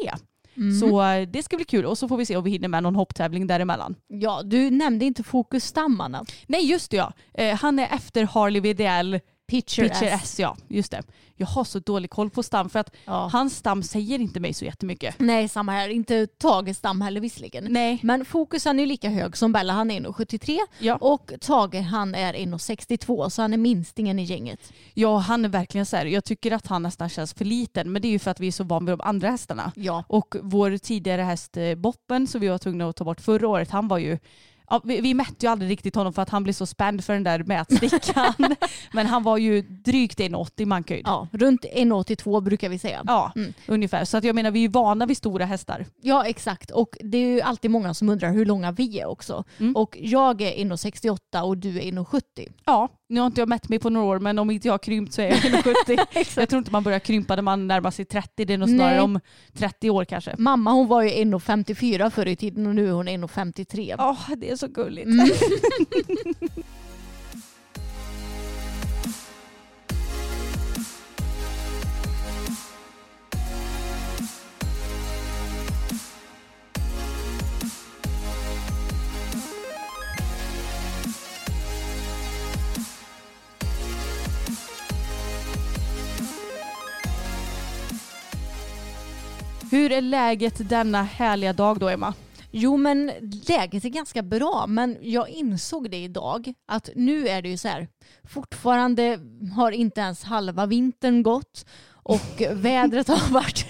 Så 0.80 1.02
eh, 1.02 1.28
det 1.28 1.44
ska 1.44 1.56
bli 1.56 1.66
kul 1.66 1.86
och 1.86 1.98
så 1.98 2.08
får 2.08 2.18
vi 2.18 2.26
se 2.26 2.38
om 2.38 2.44
vi 2.44 2.52
hinner 2.52 2.68
med 2.68 2.84
någon 2.84 2.96
hopptävling 2.96 3.48
däremellan. 3.48 3.96
Ja, 4.08 4.42
du 4.44 4.72
nämnde 4.72 5.06
inte 5.06 5.24
fokusstammarna. 5.24 6.26
Nej 6.48 6.66
just 6.66 6.92
det 6.92 6.98
ja, 6.98 7.14
eh, 7.34 7.56
han 7.56 7.80
är 7.80 7.96
efter 7.96 8.24
Harley 8.24 8.62
VDL 8.62 9.16
Pitcher, 9.52 9.82
Pitcher 9.84 10.06
S. 10.06 10.22
S. 10.24 10.40
ja, 10.40 10.58
just 10.68 10.92
det. 10.92 11.02
Jag 11.36 11.48
har 11.48 11.64
så 11.64 11.80
dålig 11.80 12.10
koll 12.10 12.30
på 12.30 12.44
stam 12.44 12.70
för 12.70 12.80
att 12.80 12.96
Ja. 13.06 13.30
hans 13.34 13.56
stam 13.58 13.84
säger 13.84 14.20
inte 14.20 14.40
mig 14.40 14.54
så 14.54 14.66
jättemycket. 14.66 15.16
Nej, 15.20 15.48
samma 15.48 15.72
här. 15.72 15.90
Inte 15.90 16.28
Tages 16.28 16.78
stam 16.78 17.02
heller 17.02 17.22
visserligen. 17.22 17.68
Nej. 17.70 18.00
Men 18.04 18.26
Fokus 18.26 18.66
han 18.66 18.80
är 18.80 18.84
ju 18.84 18.88
lika 18.88 19.10
hög 19.10 19.38
som 19.38 19.52
Bella, 19.52 19.74
han 19.74 19.92
är 19.92 20.00
1,73 20.00 20.58
Ja. 20.80 20.96
och 20.96 21.32
Tage 21.42 21.76
han 21.76 22.16
är 22.16 22.34
1,62 22.34 23.30
så 23.30 23.42
han 23.42 23.54
är 23.54 23.58
minstingen 23.58 24.20
i 24.20 24.24
gänget. 24.24 24.74
Ja, 24.94 25.18
han 25.18 25.46
är 25.46 25.50
verkligen 25.50 25.86
så 25.86 25.98
här. 25.98 26.06
Jag 26.06 26.24
tycker 26.24 26.52
att 26.52 26.68
han 26.68 26.84
nästan 26.84 27.10
känns 27.10 27.34
för 27.34 27.46
liten, 27.46 27.92
men 27.92 28.02
det 28.02 28.08
är 28.08 28.12
ju 28.12 28.20
för 28.20 28.32
att 28.32 28.40
vi 28.40 28.48
är 28.48 28.52
så 28.52 28.64
vana 28.64 28.86
vid 28.86 28.94
de 28.98 29.02
andra 29.08 29.30
hästarna. 29.30 29.72
Ja. 29.76 30.04
Och 30.08 30.36
vår 30.42 30.78
tidigare 30.78 31.22
häst 31.22 31.58
eh, 31.58 31.76
Boppen, 31.76 32.28
som 32.28 32.42
vi 32.42 32.48
var 32.48 32.58
tvungna 32.58 32.90
att 32.90 32.96
ta 32.96 33.04
bort 33.04 33.22
förra 33.22 33.48
året, 33.48 33.72
han 33.72 33.88
var 33.88 33.98
ju 33.98 34.20
Ja, 34.72 34.82
vi, 34.84 35.02
vi 35.02 35.14
mätte 35.14 35.46
ju 35.46 35.52
aldrig 35.52 35.72
riktigt 35.72 35.96
honom 35.96 36.14
för 36.14 36.22
att 36.22 36.30
han 36.30 36.44
blev 36.44 36.54
så 36.54 36.66
spänd 36.66 37.04
för 37.04 37.14
den 37.14 37.24
där 37.24 37.44
mätstickan. 37.44 38.34
Men 38.94 39.08
han 39.08 39.24
var 39.24 39.38
ju 39.38 39.62
drygt 39.62 40.20
1,80 40.20 40.66
mankhöjd. 40.66 41.02
Ja, 41.06 41.28
runt 41.32 41.66
1,82 41.66 42.42
brukar 42.42 42.70
vi 42.70 42.80
säga. 42.80 43.04
Ja, 43.08 43.32
Mm. 43.36 43.54
ungefär. 43.68 44.06
Så 44.06 44.18
att 44.18 44.24
jag 44.24 44.36
menar 44.36 44.52
vi 44.52 44.64
är 44.66 44.70
vana 44.70 45.06
vid 45.06 45.18
stora 45.18 45.46
hästar. 45.46 45.86
Ja 46.02 46.26
exakt 46.26 46.72
och 46.72 46.98
det 47.04 47.18
är 47.18 47.28
ju 47.28 47.42
alltid 47.42 47.72
många 47.72 47.94
som 47.94 48.10
undrar 48.10 48.32
hur 48.32 48.46
långa 48.46 48.72
vi 48.72 49.00
är 49.00 49.06
också. 49.06 49.44
Mm. 49.60 49.76
Och 49.76 49.98
jag 50.02 50.42
är 50.42 50.52
1,68 50.52 51.42
och 51.42 51.58
du 51.58 51.78
är 51.78 51.82
1,70. 51.82 52.22
Ja, 52.66 52.90
nu 53.12 53.20
har 53.20 53.28
inte 53.28 53.42
jag 53.42 53.50
mätt 53.50 53.70
mig 53.70 53.80
på 53.80 53.90
några 53.90 54.08
år 54.08 54.20
men 54.20 54.40
om 54.40 54.52
inte 54.52 54.68
jag 54.68 54.74
har 54.74 54.80
krympt 54.80 55.14
så 55.14 55.22
är 55.22 55.30
jag 55.30 55.38
1,70. 55.38 56.06
jag 56.40 56.50
tror 56.50 56.58
inte 56.58 56.72
man 56.72 56.84
börjar 56.84 57.00
krympa 57.00 57.36
när 57.36 57.44
man 57.44 57.68
närmar 57.68 57.92
sig 57.92 58.06
30. 58.06 58.46
Det 58.46 58.54
är 58.54 58.58
nog 58.58 58.70
snarare 58.70 58.94
Nej. 58.94 59.02
om 59.02 59.20
30 59.54 59.90
år 59.90 60.06
kanske. 60.06 60.36
Mamma 60.38 60.72
hon 60.72 60.88
var 60.88 61.02
ju 61.02 61.10
1,54 61.10 62.10
förr 62.10 62.28
i 62.28 62.36
tiden 62.36 62.68
och 62.68 62.76
nu 62.76 62.88
är 62.88 62.92
hon 62.92 63.08
1,53. 63.08 63.96
Ja, 63.98 64.18
det 64.38 64.52
är 64.52 64.56
så 64.56 64.68
gulligt. 64.68 65.08
Mm. 65.08 65.28
Hur 89.72 89.92
är 89.92 90.02
läget 90.02 90.70
denna 90.70 91.04
härliga 91.04 91.54
dag 91.54 91.80
då 91.80 91.90
Emma? 91.90 92.14
Jo 92.52 92.78
men 92.78 93.12
läget 93.48 93.86
är 93.86 93.90
ganska 93.90 94.22
bra 94.22 94.66
men 94.68 94.98
jag 95.02 95.30
insåg 95.30 95.92
det 95.92 95.98
idag 95.98 96.54
att 96.68 96.90
nu 96.96 97.28
är 97.28 97.42
det 97.42 97.50
ju 97.50 97.58
så 97.58 97.68
här 97.68 97.88
fortfarande 98.24 99.20
har 99.56 99.72
inte 99.72 100.02
ens 100.02 100.24
halva 100.24 100.66
vintern 100.66 101.24
gått 101.24 101.66
och 101.94 102.42
vädret 102.52 103.08
har 103.08 103.34
varit 103.34 103.68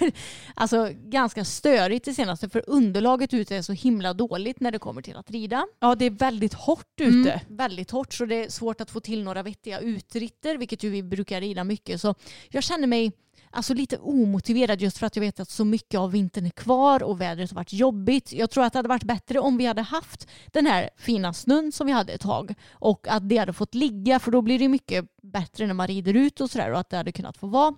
alltså, 0.54 0.88
ganska 0.92 1.44
störigt 1.44 2.04
det 2.04 2.14
senaste 2.14 2.48
för 2.48 2.64
underlaget 2.66 3.34
ute 3.34 3.56
är 3.56 3.62
så 3.62 3.72
himla 3.72 4.14
dåligt 4.14 4.60
när 4.60 4.70
det 4.70 4.78
kommer 4.78 5.02
till 5.02 5.16
att 5.16 5.30
rida. 5.30 5.66
Ja, 5.80 5.94
det 5.94 6.04
är 6.04 6.10
väldigt 6.10 6.54
hårt 6.54 7.00
ute. 7.00 7.32
Mm, 7.32 7.56
väldigt 7.56 7.90
hårt 7.90 8.14
så 8.14 8.24
det 8.24 8.44
är 8.44 8.48
svårt 8.48 8.80
att 8.80 8.90
få 8.90 9.00
till 9.00 9.24
några 9.24 9.42
vettiga 9.42 9.80
utritter 9.80 10.56
vilket 10.56 10.82
ju 10.82 10.90
vi 10.90 11.02
brukar 11.02 11.40
rida 11.40 11.64
mycket 11.64 12.00
så 12.00 12.14
jag 12.48 12.62
känner 12.62 12.86
mig 12.86 13.12
alltså 13.52 13.74
lite 13.74 13.98
omotiverad 13.98 14.80
just 14.80 14.98
för 14.98 15.06
att 15.06 15.16
jag 15.16 15.20
vet 15.20 15.40
att 15.40 15.50
så 15.50 15.64
mycket 15.64 16.00
av 16.00 16.10
vintern 16.12 16.46
är 16.46 16.50
kvar 16.50 17.02
och 17.02 17.20
vädret 17.20 17.50
har 17.50 17.56
varit 17.56 17.72
jobbigt. 17.72 18.32
Jag 18.32 18.50
tror 18.50 18.64
att 18.64 18.72
det 18.72 18.78
hade 18.78 18.88
varit 18.88 19.04
bättre 19.04 19.38
om 19.38 19.56
vi 19.56 19.66
hade 19.66 19.82
haft 19.82 20.28
den 20.46 20.66
här 20.66 20.90
fina 20.96 21.32
snön 21.32 21.72
som 21.72 21.86
vi 21.86 21.92
hade 21.92 22.12
ett 22.12 22.20
tag 22.20 22.54
och 22.70 23.06
att 23.08 23.28
det 23.28 23.36
hade 23.36 23.52
fått 23.52 23.74
ligga 23.74 24.18
för 24.18 24.30
då 24.30 24.42
blir 24.42 24.58
det 24.58 24.68
mycket 24.68 25.04
bättre 25.22 25.66
när 25.66 25.74
man 25.74 25.86
rider 25.86 26.14
ut 26.14 26.40
och 26.40 26.50
sådär 26.50 26.72
och 26.72 26.78
att 26.78 26.90
det 26.90 26.96
hade 26.96 27.12
kunnat 27.12 27.36
få 27.36 27.46
vara 27.46 27.74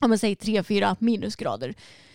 om 0.00 0.08
man 0.08 0.18
säger 0.18 0.36
3-4 0.36 0.96
minusgrader. 0.98 1.74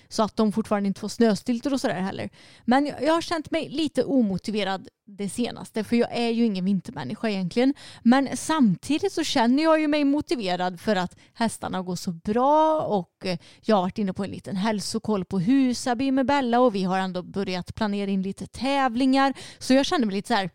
Så 0.09 0.23
att 0.23 0.35
de 0.35 0.51
fortfarande 0.51 0.87
inte 0.87 0.99
får 0.99 1.07
snöstiltor 1.07 1.73
och 1.73 1.81
sådär 1.81 2.01
heller. 2.01 2.29
Men 2.65 2.85
jag, 2.85 3.03
jag 3.03 3.13
har 3.13 3.21
känt 3.21 3.51
mig 3.51 3.69
lite 3.69 4.03
omotiverad 4.03 4.87
det 5.07 5.29
senaste 5.29 5.83
för 5.83 5.95
jag 5.95 6.09
är 6.11 6.29
ju 6.29 6.45
ingen 6.45 6.65
vintermänniska 6.65 7.29
egentligen. 7.29 7.73
Men 8.03 8.37
samtidigt 8.37 9.13
så 9.13 9.23
känner 9.23 9.63
jag 9.63 9.79
ju 9.79 9.87
mig 9.87 10.03
motiverad 10.03 10.79
för 10.79 10.95
att 10.95 11.15
hästarna 11.33 11.81
går 11.81 11.95
så 11.95 12.11
bra 12.11 12.81
och 12.81 13.25
eh, 13.25 13.37
jag 13.61 13.75
har 13.75 13.81
varit 13.81 13.97
inne 13.97 14.13
på 14.13 14.23
en 14.23 14.31
liten 14.31 14.55
hälsokoll 14.55 15.25
på 15.25 15.39
Husaby 15.39 16.11
med 16.11 16.25
Bella 16.25 16.59
och 16.59 16.75
vi 16.75 16.83
har 16.83 16.99
ändå 16.99 17.23
börjat 17.23 17.75
planera 17.75 18.11
in 18.11 18.21
lite 18.21 18.47
tävlingar. 18.47 19.33
Så 19.59 19.73
jag 19.73 19.85
känner 19.85 20.05
mig 20.05 20.15
lite 20.15 20.27
så 20.27 20.33
här, 20.33 20.49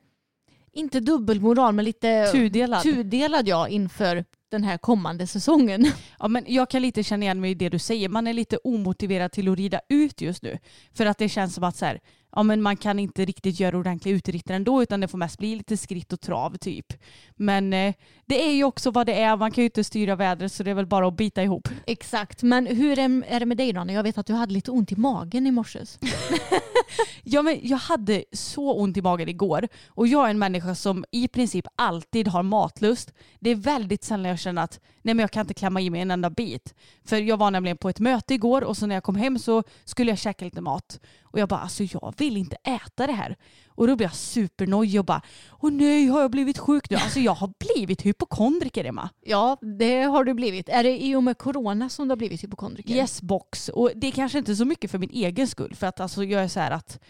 inte 0.73 1.01
dubbelmoral 1.01 1.75
men 1.75 1.85
lite 1.85 2.27
Tudelad. 2.33 2.83
tudelad 2.83 3.49
ja 3.49 3.69
inför 3.69 4.25
den 4.53 4.65
här 4.65 4.79
kommande 4.79 5.27
säsongen. 5.27 5.87
Ja, 6.19 6.29
men 6.29 6.45
jag 6.47 6.71
kan 6.71 6.83
lite 6.83 7.03
känna 7.03 7.25
igen 7.25 7.41
mig 7.41 7.51
i 7.51 7.55
det 7.55 7.69
du 7.69 7.79
säger. 7.79 8.09
Man 8.09 8.27
är 8.27 8.33
lite 8.33 8.57
omotiverad 8.57 9.33
till 9.33 9.49
att 9.49 9.59
rida 9.59 9.81
ut 9.89 10.21
just 10.21 10.43
nu. 10.43 10.59
För 10.95 11.07
att 11.07 11.19
det 11.19 11.29
känns 11.29 11.55
som 11.55 11.65
att 11.65 11.77
så 11.77 11.85
här, 11.85 12.01
ja, 12.33 12.43
men 12.43 12.63
man 12.63 12.77
kan 12.77 12.99
inte 12.99 13.25
riktigt 13.25 13.61
göra 13.61 13.79
ordentliga 13.79 14.15
utritter 14.15 14.55
ändå 14.55 14.83
utan 14.83 15.01
det 15.01 15.09
får 15.09 15.19
mest 15.19 15.39
bli 15.39 15.57
lite 15.57 15.77
skritt 15.77 16.13
och 16.13 16.21
trav 16.21 16.57
typ. 16.57 16.93
Men 17.37 17.73
eh, 17.73 17.95
det 18.27 18.49
är 18.49 18.53
ju 18.53 18.65
också 18.65 18.91
vad 18.91 19.07
det 19.07 19.21
är. 19.21 19.37
Man 19.37 19.51
kan 19.51 19.63
ju 19.63 19.67
inte 19.67 19.85
styra 19.85 20.17
vädret 20.17 20.53
så 20.53 20.63
det 20.63 20.71
är 20.71 20.75
väl 20.75 20.87
bara 20.87 21.09
att 21.09 21.17
bita 21.17 21.43
ihop. 21.43 21.69
Exakt, 21.87 22.43
men 22.43 22.67
hur 22.67 22.99
är 22.99 23.23
är 23.27 23.41
det 23.41 23.47
med 23.47 23.57
dig 23.57 23.73
Ronny? 23.73 23.93
Jag 23.93 24.03
vet 24.03 24.19
att 24.19 24.27
du 24.27 24.33
hade 24.33 24.53
lite 24.53 24.71
ont 24.71 24.93
i 24.93 24.97
magen 24.97 25.47
i 25.47 25.51
morse. 25.51 25.79
Ja, 27.23 27.43
men 27.43 27.59
jag 27.63 27.79
hade 27.79 28.25
så 28.33 28.73
ont 28.73 28.97
i 28.97 29.03
magen 29.03 29.29
igår 29.29 29.69
och 29.89 30.07
jag 30.07 30.27
är 30.27 30.31
en 30.31 30.39
människa 30.39 30.75
som 30.75 31.05
i 31.11 31.29
princip 31.29 31.67
alltid 31.77 32.29
har 32.29 32.43
matlust. 32.43 33.13
Det 33.41 33.51
är 33.51 33.55
väldigt 33.55 34.05
sällan 34.05 34.31
jag 34.31 34.39
känner 34.39 34.63
att 34.63 34.81
nej, 35.03 35.15
men 35.15 35.19
jag 35.19 35.31
kan 35.31 35.41
inte 35.41 35.55
klämma 35.55 35.81
i 35.81 35.91
mig 35.91 36.01
en 36.01 36.11
enda 36.11 36.31
bit. 36.31 36.75
För 37.05 37.17
jag 37.17 37.37
var 37.37 37.51
nämligen 37.51 37.77
på 37.77 37.89
ett 37.89 38.01
möte 38.01 38.35
igår 38.35 38.65
och 38.65 38.77
så 38.77 38.87
när 38.87 38.95
jag 38.95 39.05
kom 39.05 39.17
hem 39.17 39.39
så 39.39 39.63
skulle 39.85 40.11
jag 40.11 40.19
käka 40.19 40.45
lite 40.45 40.61
mat. 40.61 41.01
Och 41.33 41.39
jag 41.39 41.49
bara, 41.49 41.61
alltså 41.61 41.85
jag 41.85 42.15
vill 42.19 42.37
inte 42.37 42.57
äta 42.57 43.07
det 43.07 43.13
här. 43.13 43.37
Och 43.69 43.87
då 43.87 43.97
blev 43.97 44.07
jag 44.07 44.15
supernojig 44.15 45.01
och 45.01 45.07
bara, 45.07 45.23
åh 45.61 45.71
nej 45.73 46.07
har 46.07 46.21
jag 46.21 46.31
blivit 46.31 46.59
sjuk 46.59 46.91
nu? 46.91 46.97
Alltså 46.97 47.21
jag 47.21 47.35
har 47.35 47.53
blivit 47.59 48.03
hypokondriker 48.03 48.85
Emma. 48.85 49.09
Ja, 49.21 49.57
det 49.79 50.03
har 50.03 50.25
du 50.25 50.35
blivit. 50.35 50.69
Är 50.69 50.83
det 50.83 51.05
i 51.05 51.17
och 51.17 51.23
med 51.23 51.39
corona 51.39 51.89
som 51.89 52.09
du 52.09 52.13
har 52.13 52.17
blivit 52.17 52.45
hypokondriker? 52.45 52.95
Yes 52.95 53.23
box. 53.23 53.69
Och 53.69 53.91
det 53.95 54.07
är 54.07 54.11
kanske 54.11 54.39
inte 54.39 54.57
så 54.57 54.65
mycket 54.65 54.91
för 54.91 54.99
min 54.99 55.11
egen 55.11 55.49
skull. 55.49 55.75
För 55.75 55.87
att 55.87 56.01
alltså, 56.01 56.25
jag 56.25 56.43
är 56.43 56.49
så 56.49 56.61
här 56.61 56.71
att 56.71 57.01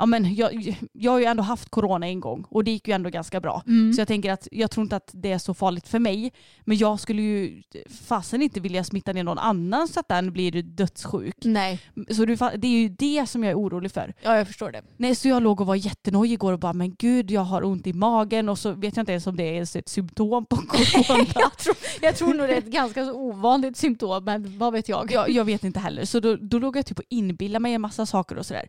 ja, 0.00 0.06
men 0.06 0.34
jag, 0.34 0.76
jag 0.92 1.12
har 1.12 1.18
ju 1.18 1.24
ändå 1.24 1.42
haft 1.42 1.68
corona 1.70 2.06
en 2.06 2.20
gång 2.20 2.44
och 2.48 2.64
det 2.64 2.70
gick 2.70 2.88
ju 2.88 2.94
ändå 2.94 3.10
ganska 3.10 3.40
bra. 3.40 3.62
Mm. 3.66 3.92
Så 3.92 4.00
jag 4.00 4.08
tänker 4.08 4.32
att 4.32 4.48
jag 4.52 4.70
tror 4.70 4.82
inte 4.84 4.96
att 4.96 5.10
det 5.12 5.32
är 5.32 5.38
så 5.38 5.54
farligt 5.54 5.88
för 5.88 5.98
mig. 5.98 6.32
Men 6.64 6.76
jag 6.76 7.00
skulle 7.00 7.22
ju 7.22 7.62
fasen 8.06 8.42
inte 8.42 8.60
vilja 8.60 8.84
smitta 8.84 9.12
ner 9.12 9.24
någon 9.24 9.38
annan 9.38 9.88
så 9.88 10.00
att 10.00 10.08
den 10.08 10.32
blir 10.32 10.62
dödssjuk. 10.62 11.34
Nej, 11.44 11.80
Så 12.10 12.24
det 12.24 12.66
är 12.66 12.80
ju 12.80 12.88
det 12.88 13.26
som 13.28 13.44
jag 13.44 13.50
är 13.50 13.58
orolig 13.58 13.92
för. 13.92 14.14
ja 14.22 14.36
jag 14.36 14.46
förstår 14.46 14.72
det. 14.72 14.82
Nej, 14.96 15.14
så 15.14 15.28
jag 15.28 15.42
låg 15.42 15.60
och 15.60 15.66
var 15.66 15.74
jättenojig 15.74 16.32
igår 16.32 16.52
och 16.52 16.58
bara 16.58 16.72
men 16.72 16.94
gud 16.94 17.30
jag 17.30 17.40
har 17.40 17.64
ont 17.64 17.86
i 17.86 17.92
magen 17.92 18.48
och 18.48 18.58
så 18.58 18.72
vet 18.72 18.96
jag 18.96 19.02
inte 19.02 19.12
ens 19.12 19.26
om 19.26 19.36
det 19.36 19.42
är 19.42 19.52
ens 19.54 19.76
ett 19.76 19.88
symptom 19.88 20.46
på 20.46 20.56
corona. 20.68 21.26
jag, 21.34 21.56
tror, 21.58 21.76
jag 22.00 22.16
tror 22.16 22.34
nog 22.34 22.48
det 22.48 22.54
är 22.54 22.58
ett 22.58 22.64
ganska 22.64 23.04
så 23.06 23.12
ovanligt 23.14 23.76
symptom, 23.76 24.24
men 24.24 24.58
vad 24.58 24.72
vet 24.72 24.88
jag? 24.88 25.10
jag, 25.12 25.30
jag 25.30 25.44
vet 25.44 25.64
inte 25.64 25.80
heller. 25.80 26.04
Så 26.04 26.20
då, 26.20 26.36
då 26.36 26.58
låg 26.58 26.76
jag 26.76 26.86
typ 26.86 26.98
och 26.98 27.04
inbillade 27.08 27.62
mig 27.62 27.74
en 27.74 27.80
massa 27.80 28.06
saker 28.06 28.38
och 28.38 28.46
sådär. 28.46 28.68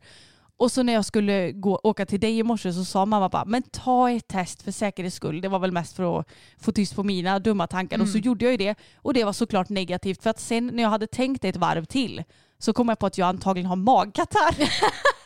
Och 0.62 0.72
så 0.72 0.84
när 0.84 0.94
jag 0.94 1.06
skulle 1.06 1.52
gå, 1.52 1.80
åka 1.84 2.06
till 2.06 2.20
dig 2.20 2.40
i 2.40 2.44
morse 2.44 2.74
så 2.74 2.86
sa 2.86 3.06
mamma 3.06 3.30
bara 3.30 3.46
men 3.46 3.64
ta 3.64 4.12
ett 4.12 4.28
test 4.28 4.62
för 4.62 4.72
säkerhets 4.72 5.16
skull. 5.16 5.42
Det 5.42 5.48
var 5.48 5.60
väl 5.60 5.72
mest 5.72 5.96
för 5.96 6.20
att 6.20 6.28
få 6.60 6.72
tyst 6.72 6.96
på 6.96 7.04
mina 7.04 7.40
dumma 7.40 7.68
tankar. 7.68 8.02
Och 8.02 8.08
så 8.08 8.18
gjorde 8.18 8.46
jag 8.46 8.52
ju 8.52 8.58
det. 8.58 8.76
Och 8.96 9.14
det 9.14 9.24
var 9.24 9.34
såklart 9.34 9.70
negativt 9.70 10.24
för 10.24 10.30
att 10.30 10.40
sen 10.40 10.68
när 10.68 10.84
jag 10.84 10.90
hade 10.90 11.08
tänkt 11.08 11.46
ett 11.46 11.56
varv 11.56 11.86
till 11.86 12.24
så 12.60 12.74
kom 12.74 12.90
jag 12.90 13.00
på 13.00 13.06
att 13.06 13.18
jag 13.18 13.28
antagligen 13.28 13.70
har 13.70 13.76
magkatarr. 13.76 14.56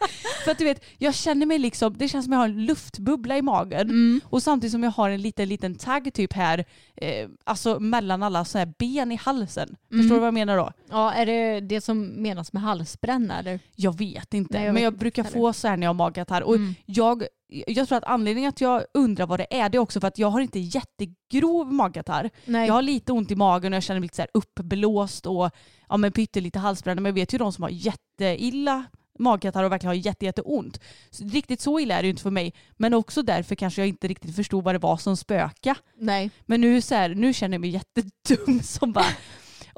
för 0.44 0.50
att 0.50 0.58
du 0.58 0.64
vet, 0.64 0.84
jag 0.98 1.14
känner 1.14 1.46
mig 1.46 1.58
liksom, 1.58 1.94
det 1.98 2.08
känns 2.08 2.24
som 2.24 2.32
jag 2.32 2.40
har 2.40 2.48
en 2.48 2.64
luftbubbla 2.66 3.36
i 3.38 3.42
magen. 3.42 4.20
Och 4.24 4.42
samtidigt 4.42 4.72
som 4.72 4.82
jag 4.82 4.90
har 4.90 5.10
en 5.10 5.22
liten, 5.22 5.48
liten 5.48 5.74
tagg 5.74 6.14
typ 6.14 6.32
här, 6.32 6.64
eh, 6.96 7.28
alltså 7.44 7.80
mellan 7.80 8.22
alla 8.22 8.44
så 8.44 8.58
här 8.58 8.72
ben 8.78 9.12
i 9.12 9.16
halsen. 9.16 9.76
Förstår 9.90 10.14
du 10.14 10.18
vad 10.20 10.26
jag 10.26 10.34
menar 10.34 10.56
då? 10.56 10.72
Ja, 10.90 11.12
är 11.12 11.26
det 11.26 11.60
det 11.60 11.80
som 11.80 12.22
menas 12.22 12.52
med 12.52 12.62
halsbränna 12.62 13.38
eller? 13.38 13.60
Jag 13.74 13.98
vet 13.98 14.34
inte. 14.34 14.54
Nej, 14.58 14.62
jag 14.66 14.68
men 14.68 14.74
vet 14.74 14.82
jag 14.82 14.90
inte 14.90 14.98
brukar 15.00 15.24
få 15.24 15.52
så 15.52 15.68
här 15.68 15.76
när 15.76 15.86
jag 15.86 15.88
har 15.88 15.94
magkatarr. 15.94 16.42
Och 16.42 16.56
Mm. 16.56 16.74
jag, 16.86 17.22
jag 17.66 17.88
tror 17.88 17.98
att 17.98 18.04
anledningen 18.04 18.48
att 18.48 18.60
jag 18.60 18.84
undrar 18.94 19.26
vad 19.26 19.40
det 19.40 19.46
är, 19.60 19.68
det 19.68 19.76
är 19.76 19.80
också 19.80 20.00
för 20.00 20.08
att 20.08 20.18
jag 20.18 20.30
har 20.30 20.40
inte 20.40 20.58
jättegrov 20.58 21.72
magkatarr. 21.72 22.30
Nej. 22.44 22.66
Jag 22.66 22.74
har 22.74 22.82
lite 22.82 23.12
ont 23.12 23.30
i 23.30 23.36
magen 23.36 23.72
och 23.72 23.76
jag 23.76 23.82
känner 23.82 24.00
mig 24.00 24.04
lite 24.04 24.16
så 24.16 24.22
här 24.22 24.30
uppblåst 24.34 25.26
och 25.26 25.50
ja, 25.88 25.96
men 25.96 26.12
pyttelite 26.12 26.58
halsbränna. 26.58 27.00
Men 27.00 27.10
jag 27.10 27.14
vet 27.14 27.34
ju 27.34 27.38
de 27.38 27.52
som 27.52 27.62
har 27.62 27.70
jätteilla 27.70 28.84
magkatarr 29.18 29.64
och 29.64 29.72
verkligen 29.72 29.88
har 29.88 29.94
jätte, 29.94 30.24
jätteont. 30.24 30.80
Så 31.10 31.24
riktigt 31.24 31.60
så 31.60 31.80
illa 31.80 31.94
är 31.94 32.02
det 32.02 32.06
ju 32.06 32.10
inte 32.10 32.22
för 32.22 32.30
mig. 32.30 32.54
Men 32.76 32.94
också 32.94 33.22
därför 33.22 33.54
kanske 33.54 33.80
jag 33.80 33.88
inte 33.88 34.08
riktigt 34.08 34.36
förstod 34.36 34.64
vad 34.64 34.74
det 34.74 34.78
var 34.78 34.96
som 34.96 35.16
spöka. 35.16 35.76
Nej. 35.98 36.30
Men 36.46 36.60
nu, 36.60 36.80
så 36.80 36.94
här, 36.94 37.08
nu 37.08 37.32
känner 37.32 37.54
jag 37.54 37.60
mig 37.60 37.70
jättedum 37.70 38.60
som 38.62 38.92
bara 38.92 39.06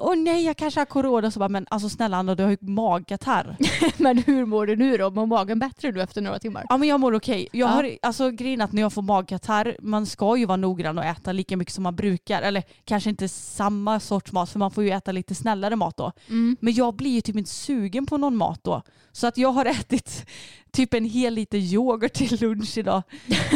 Åh 0.01 0.15
nej, 0.17 0.45
jag 0.45 0.57
kanske 0.57 0.79
har 0.79 0.85
corona. 0.85 1.31
Så 1.31 1.39
bara, 1.39 1.49
men 1.49 1.65
alltså 1.69 1.89
snälla 1.89 2.17
Anna, 2.17 2.35
du 2.35 2.43
har 2.43 2.49
ju 2.51 2.57
magkatarr. 2.61 3.57
Men 3.97 4.17
hur 4.17 4.45
mår 4.45 4.65
du 4.67 4.75
nu 4.75 4.97
då? 4.97 5.09
Mår 5.11 5.25
magen 5.25 5.59
bättre 5.59 5.91
nu 5.91 6.01
efter 6.01 6.21
några 6.21 6.39
timmar? 6.39 6.65
Ja 6.69 6.77
men 6.77 6.87
jag 6.87 6.99
mår 6.99 7.13
okej. 7.15 7.47
Jag 7.51 7.69
Ja. 7.69 7.73
har, 7.73 7.97
alltså 8.01 8.31
grejen 8.31 8.61
att 8.61 8.71
när 8.71 8.81
jag 8.81 8.93
får 8.93 9.01
magkatarr, 9.01 9.77
man 9.81 10.05
ska 10.05 10.37
ju 10.37 10.45
vara 10.45 10.57
noggrann 10.57 10.97
och 10.97 11.05
äta 11.05 11.31
lika 11.31 11.57
mycket 11.57 11.73
som 11.73 11.83
man 11.83 11.95
brukar. 11.95 12.41
Eller 12.41 12.63
kanske 12.85 13.09
inte 13.09 13.29
samma 13.29 13.99
sorts 13.99 14.31
mat 14.31 14.49
för 14.49 14.59
man 14.59 14.71
får 14.71 14.83
ju 14.83 14.89
äta 14.89 15.11
lite 15.11 15.35
snällare 15.35 15.75
mat 15.75 15.97
då. 15.97 16.11
Mm. 16.27 16.57
Men 16.61 16.73
jag 16.73 16.95
blir 16.95 17.11
ju 17.11 17.21
typ 17.21 17.35
inte 17.35 17.49
sugen 17.51 18.05
på 18.05 18.17
någon 18.17 18.35
mat 18.35 18.59
då. 18.63 18.81
Så 19.11 19.27
att 19.27 19.37
jag 19.37 19.51
har 19.51 19.65
ätit 19.79 20.25
typ 20.71 20.93
en 20.93 21.05
hel 21.05 21.33
liter 21.33 21.57
yoghurt 21.57 22.13
till 22.13 22.41
lunch 22.41 22.77
idag. 22.77 23.03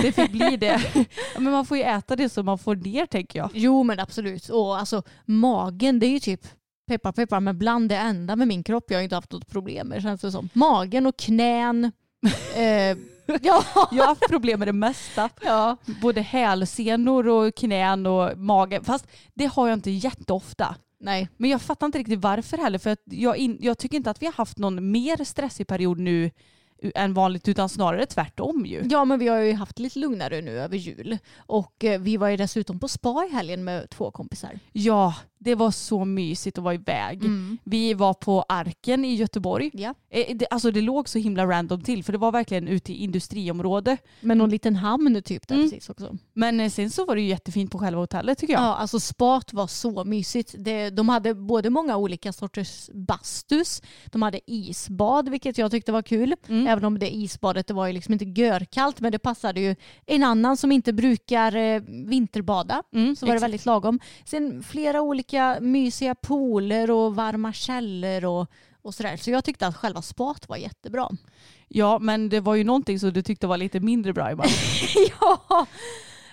Det 0.01 0.12
fick 0.12 0.32
bli 0.32 0.58
det. 0.58 0.82
Men 1.36 1.51
man 1.51 1.65
får 1.65 1.77
ju 1.77 1.84
äta 1.84 2.15
det 2.15 2.29
så 2.29 2.43
man 2.43 2.58
får 2.58 2.75
ner 2.75 3.05
tänker 3.05 3.39
jag. 3.39 3.50
Jo 3.53 3.84
men 3.84 4.00
absolut. 4.00 4.50
Och 4.50 4.79
alltså 4.79 5.03
magen 5.25 6.00
det 6.00 6.05
är 6.05 6.12
ju 6.12 6.20
typ 6.20 6.48
peppar 6.88 7.12
peppar 7.12 7.39
men 7.39 7.58
bland 7.58 7.89
det 7.89 7.98
enda 7.98 8.36
med 8.36 8.48
min 8.48 8.63
kropp 8.63 8.86
jag 8.88 8.98
har 8.98 9.03
inte 9.03 9.15
haft 9.15 9.32
något 9.32 9.48
problem 9.48 9.88
med 9.88 10.01
känns 10.01 10.22
det 10.22 10.32
som. 10.32 10.50
Magen 10.53 11.05
och 11.05 11.17
knän, 11.17 11.91
eh, 12.55 12.98
Ja. 13.41 13.63
Jag 13.91 14.03
har 14.03 14.08
haft 14.08 14.29
problem 14.29 14.60
med 14.60 14.67
det 14.67 14.74
mesta. 14.74 15.29
ja. 15.43 15.77
Både 16.01 16.22
hälsenor 16.22 17.27
och 17.27 17.55
knän 17.55 18.05
och 18.05 18.38
mage. 18.38 18.84
Fast 18.84 19.08
det 19.34 19.46
har 19.46 19.67
jag 19.67 19.77
inte 19.77 19.91
jätteofta. 19.91 20.75
Nej. 21.00 21.29
Men 21.38 21.50
jag 21.50 21.62
fattar 21.62 21.86
inte 21.86 21.98
riktigt 21.98 22.20
varför 22.20 22.58
heller. 22.58 22.79
För 22.79 22.89
att 22.89 23.01
jag, 23.05 23.38
in, 23.38 23.58
jag 23.62 23.77
tycker 23.77 23.98
inte 23.98 24.10
att 24.10 24.22
vi 24.22 24.25
har 24.25 24.34
haft 24.34 24.58
någon 24.58 24.91
mer 24.91 25.24
stressig 25.24 25.67
period 25.67 26.00
nu 26.00 26.32
än 26.95 27.13
vanligt 27.13 27.47
utan 27.47 27.69
snarare 27.69 28.05
tvärtom 28.05 28.65
ju. 28.65 28.83
Ja 28.89 29.05
men 29.05 29.19
vi 29.19 29.27
har 29.27 29.37
ju 29.37 29.53
haft 29.53 29.79
lite 29.79 29.99
lugnare 29.99 30.41
nu 30.41 30.59
över 30.59 30.77
jul. 30.77 31.17
Och 31.37 31.83
eh, 31.83 32.01
vi 32.01 32.17
var 32.17 32.29
ju 32.29 32.37
dessutom 32.37 32.79
på 32.79 32.87
spa 32.87 33.25
i 33.29 33.33
helgen 33.33 33.63
med 33.63 33.89
två 33.89 34.11
kompisar. 34.11 34.59
Ja, 34.71 35.15
det 35.43 35.55
var 35.55 35.71
så 35.71 36.05
mysigt 36.05 36.57
att 36.57 36.63
vara 36.63 36.73
iväg. 36.73 37.23
Mm. 37.25 37.57
Vi 37.63 37.93
var 37.93 38.13
på 38.13 38.45
Arken 38.50 39.05
i 39.05 39.15
Göteborg. 39.15 39.71
Ja. 39.73 39.93
Eh, 40.09 40.35
det, 40.35 40.47
alltså 40.51 40.71
det 40.71 40.81
låg 40.81 41.09
så 41.09 41.19
himla 41.19 41.45
random 41.45 41.81
till 41.81 42.03
för 42.03 42.12
det 42.12 42.17
var 42.17 42.31
verkligen 42.31 42.67
ute 42.67 42.93
i 42.93 42.95
industriområde. 43.03 43.97
Men 44.21 44.38
någon 44.38 44.50
liten 44.50 44.75
hamn 44.75 45.21
typ 45.25 45.47
där 45.47 45.55
Mm. 45.55 45.69
precis 45.69 45.89
också. 45.89 46.17
Men 46.33 46.59
eh, 46.59 46.69
sen 46.69 46.89
så 46.89 47.05
var 47.05 47.15
det 47.15 47.21
ju 47.21 47.27
jättefint 47.27 47.71
på 47.71 47.79
själva 47.79 48.01
hotellet 48.01 48.38
tycker 48.38 48.53
jag. 48.53 48.62
Ja, 48.63 48.75
alltså 48.75 49.00
spat 49.00 49.53
var 49.53 49.67
så 49.67 50.03
mysigt. 50.03 50.55
Det, 50.57 50.89
de 50.89 51.09
hade 51.09 51.33
både 51.35 51.69
många 51.69 51.97
olika 51.97 52.33
sorters 52.33 52.89
bastus, 52.93 53.81
de 54.05 54.21
hade 54.21 54.39
isbad 54.51 55.29
vilket 55.29 55.57
jag 55.57 55.71
tyckte 55.71 55.91
var 55.91 56.01
kul. 56.01 56.35
Mm. 56.47 56.67
Även 56.67 56.85
om 56.85 57.00
det 57.00 57.15
isbadet 57.15 57.67
det 57.67 57.73
var 57.73 57.88
ju 57.88 57.93
liksom 57.93 58.13
inte 58.13 58.25
görkallt 58.25 59.00
men 59.00 59.12
det 59.12 59.19
passade 59.19 59.62
ju 59.62 59.75
en 60.05 60.23
annan 60.23 60.57
som 60.57 60.71
inte 60.71 60.93
brukar 60.93 61.55
eh, 61.55 61.81
vinterbada. 61.88 62.83
Mm, 62.95 63.15
Så 63.15 63.25
var 63.25 63.33
det 63.33 63.35
exakt. 63.35 63.43
väldigt 63.43 63.65
lagom. 63.65 64.00
Sen 64.25 64.63
flera 64.63 65.01
olika 65.01 65.32
mysiga 65.59 66.15
pooler 66.15 66.91
och 66.91 67.15
varma 67.15 67.53
källor 67.53 68.25
och, 68.25 68.47
och 68.81 68.95
sådär. 68.95 69.17
Så 69.17 69.31
jag 69.31 69.45
tyckte 69.45 69.67
att 69.67 69.77
själva 69.77 70.01
spat 70.01 70.49
var 70.49 70.57
jättebra. 70.57 71.09
Ja, 71.75 71.99
men 71.99 72.29
det 72.29 72.39
var 72.39 72.55
ju 72.55 72.63
någonting 72.63 72.99
som 72.99 73.13
du 73.13 73.21
tyckte 73.21 73.47
var 73.47 73.57
lite 73.57 73.79
mindre 73.79 74.13
bra 74.13 74.31
ibland. 74.31 74.51
ja. 75.19 75.65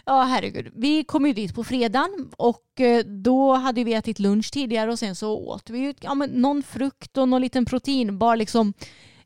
Ja 0.04 0.23
herregud. 0.23 0.73
Vi 0.75 1.04
kom 1.04 1.26
ju 1.26 1.33
dit 1.33 1.54
på 1.54 1.64
fredagen 1.64 2.30
och 2.37 2.80
eh, 2.80 3.04
då 3.04 3.54
hade 3.54 3.85
vi 3.85 3.95
ätit 3.95 4.19
lunch 4.19 4.52
tidigare 4.52 4.90
och 4.90 4.99
sen 4.99 5.16
så 5.16 5.37
åt 5.37 5.71
vi 5.71 5.78
ju 5.78 5.95
ja, 6.00 6.14
men 6.14 6.30
någon 6.30 6.62
frukt 6.62 7.19
och 7.19 7.28
någon 7.28 7.40
liten 7.40 7.64
proteinbar 7.64 8.37
liksom 8.37 8.73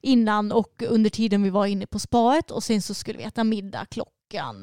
innan 0.01 0.53
och 0.53 0.83
under 0.89 1.11
tiden 1.11 1.43
vi 1.43 1.51
var 1.51 1.67
inne 1.67 1.87
på 1.87 1.99
spaet 1.99 2.51
och 2.51 2.63
sen 2.63 2.83
så 2.83 2.95
skulle 2.95 3.19
vi 3.19 3.25
äta 3.25 3.45
middag 3.45 3.85
klockan 3.91 4.14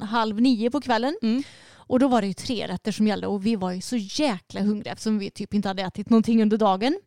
halv 0.02 0.40
nio 0.40 0.70
på 0.70 0.80
kvällen. 0.80 1.16
Mm. 1.22 1.42
Och 1.74 1.98
då 1.98 2.08
var 2.08 2.20
det 2.20 2.26
ju 2.26 2.32
tre 2.32 2.68
rätter 2.68 2.92
som 2.92 3.06
gällde 3.06 3.26
och 3.26 3.46
vi 3.46 3.56
var 3.56 3.72
ju 3.72 3.80
så 3.80 3.96
jäkla 3.96 4.60
hungriga 4.60 4.92
eftersom 4.92 5.18
vi 5.18 5.30
typ 5.30 5.54
inte 5.54 5.68
hade 5.68 5.82
ätit 5.82 6.10
någonting 6.10 6.42
under 6.42 6.56
dagen. 6.56 7.00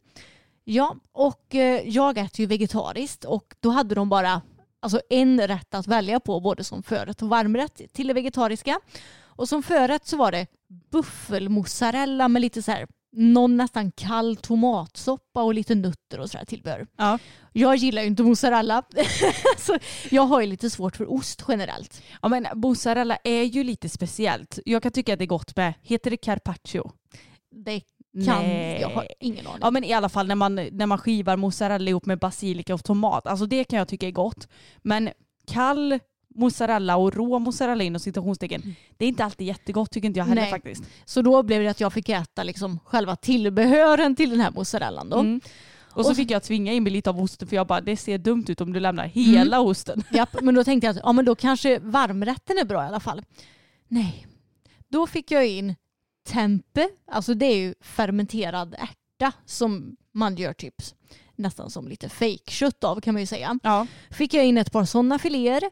Ja, 0.63 0.95
och 1.11 1.55
eh, 1.55 1.89
jag 1.89 2.17
äter 2.17 2.39
ju 2.39 2.45
vegetariskt 2.45 3.25
och 3.25 3.55
då 3.59 3.69
hade 3.69 3.95
de 3.95 4.09
bara 4.09 4.41
alltså 4.79 5.01
en 5.09 5.47
rätt 5.47 5.73
att 5.73 5.87
välja 5.87 6.19
på 6.19 6.39
både 6.39 6.63
som 6.63 6.83
förrätt 6.83 7.21
och 7.21 7.29
varmrätt 7.29 7.81
till 7.93 8.07
det 8.07 8.13
vegetariska. 8.13 8.79
Och 9.23 9.49
som 9.49 9.63
förrätt 9.63 10.07
så 10.07 10.17
var 10.17 10.31
det 10.31 10.47
buffelmozzarella 10.91 12.27
med 12.27 12.41
lite 12.41 12.61
så 12.61 12.71
här 12.71 12.87
någon 13.15 13.57
nästan 13.57 13.91
kall 13.91 14.35
tomatsoppa 14.35 15.43
och 15.43 15.53
lite 15.53 15.75
nötter 15.75 16.19
och 16.19 16.29
sådär 16.29 16.45
tillbehör. 16.45 16.87
Ja. 16.97 17.19
Jag 17.53 17.75
gillar 17.75 18.01
ju 18.01 18.07
inte 18.07 18.23
mozzarella. 18.23 18.83
så 19.57 19.77
jag 20.09 20.21
har 20.21 20.41
ju 20.41 20.47
lite 20.47 20.69
svårt 20.69 20.95
för 20.95 21.13
ost 21.13 21.45
generellt. 21.47 22.01
ja, 22.21 22.29
men 22.29 22.47
mozzarella 22.55 23.17
är 23.23 23.43
ju 23.43 23.63
lite 23.63 23.89
speciellt. 23.89 24.59
Jag 24.65 24.83
kan 24.83 24.91
tycka 24.91 25.13
att 25.13 25.19
det 25.19 25.25
är 25.25 25.27
gott 25.27 25.55
med, 25.55 25.73
heter 25.81 26.11
det 26.11 26.17
carpaccio? 26.17 26.91
Det 27.65 27.81
kan, 28.25 28.43
Nej. 28.43 28.81
jag 28.81 28.89
har 28.89 29.07
ingen 29.19 29.47
aning. 29.47 29.59
Ja 29.61 29.71
men 29.71 29.83
i 29.83 29.93
alla 29.93 30.09
fall 30.09 30.27
när 30.27 30.35
man, 30.35 30.55
när 30.55 30.85
man 30.85 30.97
skivar 30.97 31.37
mozzarella 31.37 31.89
ihop 31.89 32.05
med 32.05 32.19
basilika 32.19 32.73
och 32.73 32.83
tomat. 32.83 33.27
Alltså 33.27 33.45
det 33.45 33.63
kan 33.63 33.79
jag 33.79 33.87
tycka 33.87 34.07
är 34.07 34.11
gott. 34.11 34.47
Men 34.81 35.09
kall 35.47 35.99
mozzarella 36.35 36.97
och 36.97 37.13
rå 37.13 37.39
mozzarella 37.39 37.83
inom 37.83 37.99
citationstecken, 37.99 38.75
det 38.97 39.05
är 39.05 39.09
inte 39.09 39.25
alltid 39.25 39.47
jättegott 39.47 39.91
tycker 39.91 40.07
inte 40.07 40.19
jag 40.19 40.25
heller 40.25 40.41
Nej. 40.41 40.51
faktiskt. 40.51 40.83
Så 41.05 41.21
då 41.21 41.43
blev 41.43 41.63
det 41.63 41.69
att 41.69 41.79
jag 41.79 41.93
fick 41.93 42.09
äta 42.09 42.43
liksom 42.43 42.79
själva 42.85 43.15
tillbehören 43.15 44.15
till 44.15 44.29
den 44.29 44.39
här 44.39 44.51
mozzarellan. 44.51 45.09
Då. 45.09 45.19
Mm. 45.19 45.41
Och 45.95 46.05
så 46.05 46.15
fick 46.15 46.31
jag 46.31 46.43
tvinga 46.43 46.73
in 46.73 46.83
mig 46.83 46.91
lite 46.91 47.09
av 47.09 47.19
osten 47.19 47.47
för 47.47 47.55
jag 47.55 47.67
bara 47.67 47.81
det 47.81 47.97
ser 47.97 48.17
dumt 48.17 48.45
ut 48.47 48.61
om 48.61 48.73
du 48.73 48.79
lämnar 48.79 49.05
hela 49.05 49.59
osten. 49.59 50.03
Japp, 50.11 50.41
men 50.41 50.55
då 50.55 50.63
tänkte 50.63 50.87
jag 50.87 50.97
att 50.97 51.01
ja, 51.03 51.11
men 51.11 51.25
då 51.25 51.35
kanske 51.35 51.79
varmrätten 51.79 52.57
är 52.57 52.65
bra 52.65 52.83
i 52.83 52.87
alla 52.87 52.99
fall. 52.99 53.21
Nej, 53.87 54.27
då 54.87 55.07
fick 55.07 55.31
jag 55.31 55.47
in 55.47 55.75
tempe, 56.27 56.89
alltså 57.11 57.33
det 57.33 57.45
är 57.45 57.57
ju 57.57 57.73
fermenterad 57.81 58.75
ärta 58.79 59.31
som 59.45 59.95
man 60.11 60.35
gör 60.35 60.53
typ 60.53 60.75
nästan 61.35 61.69
som 61.69 61.87
lite 61.87 62.09
fejkkött 62.09 62.83
av 62.83 63.01
kan 63.01 63.13
man 63.13 63.21
ju 63.21 63.27
säga. 63.27 63.59
Ja. 63.63 63.87
Fick 64.09 64.33
jag 64.33 64.45
in 64.45 64.57
ett 64.57 64.71
par 64.71 64.85
sådana 64.85 65.19
filéer 65.19 65.63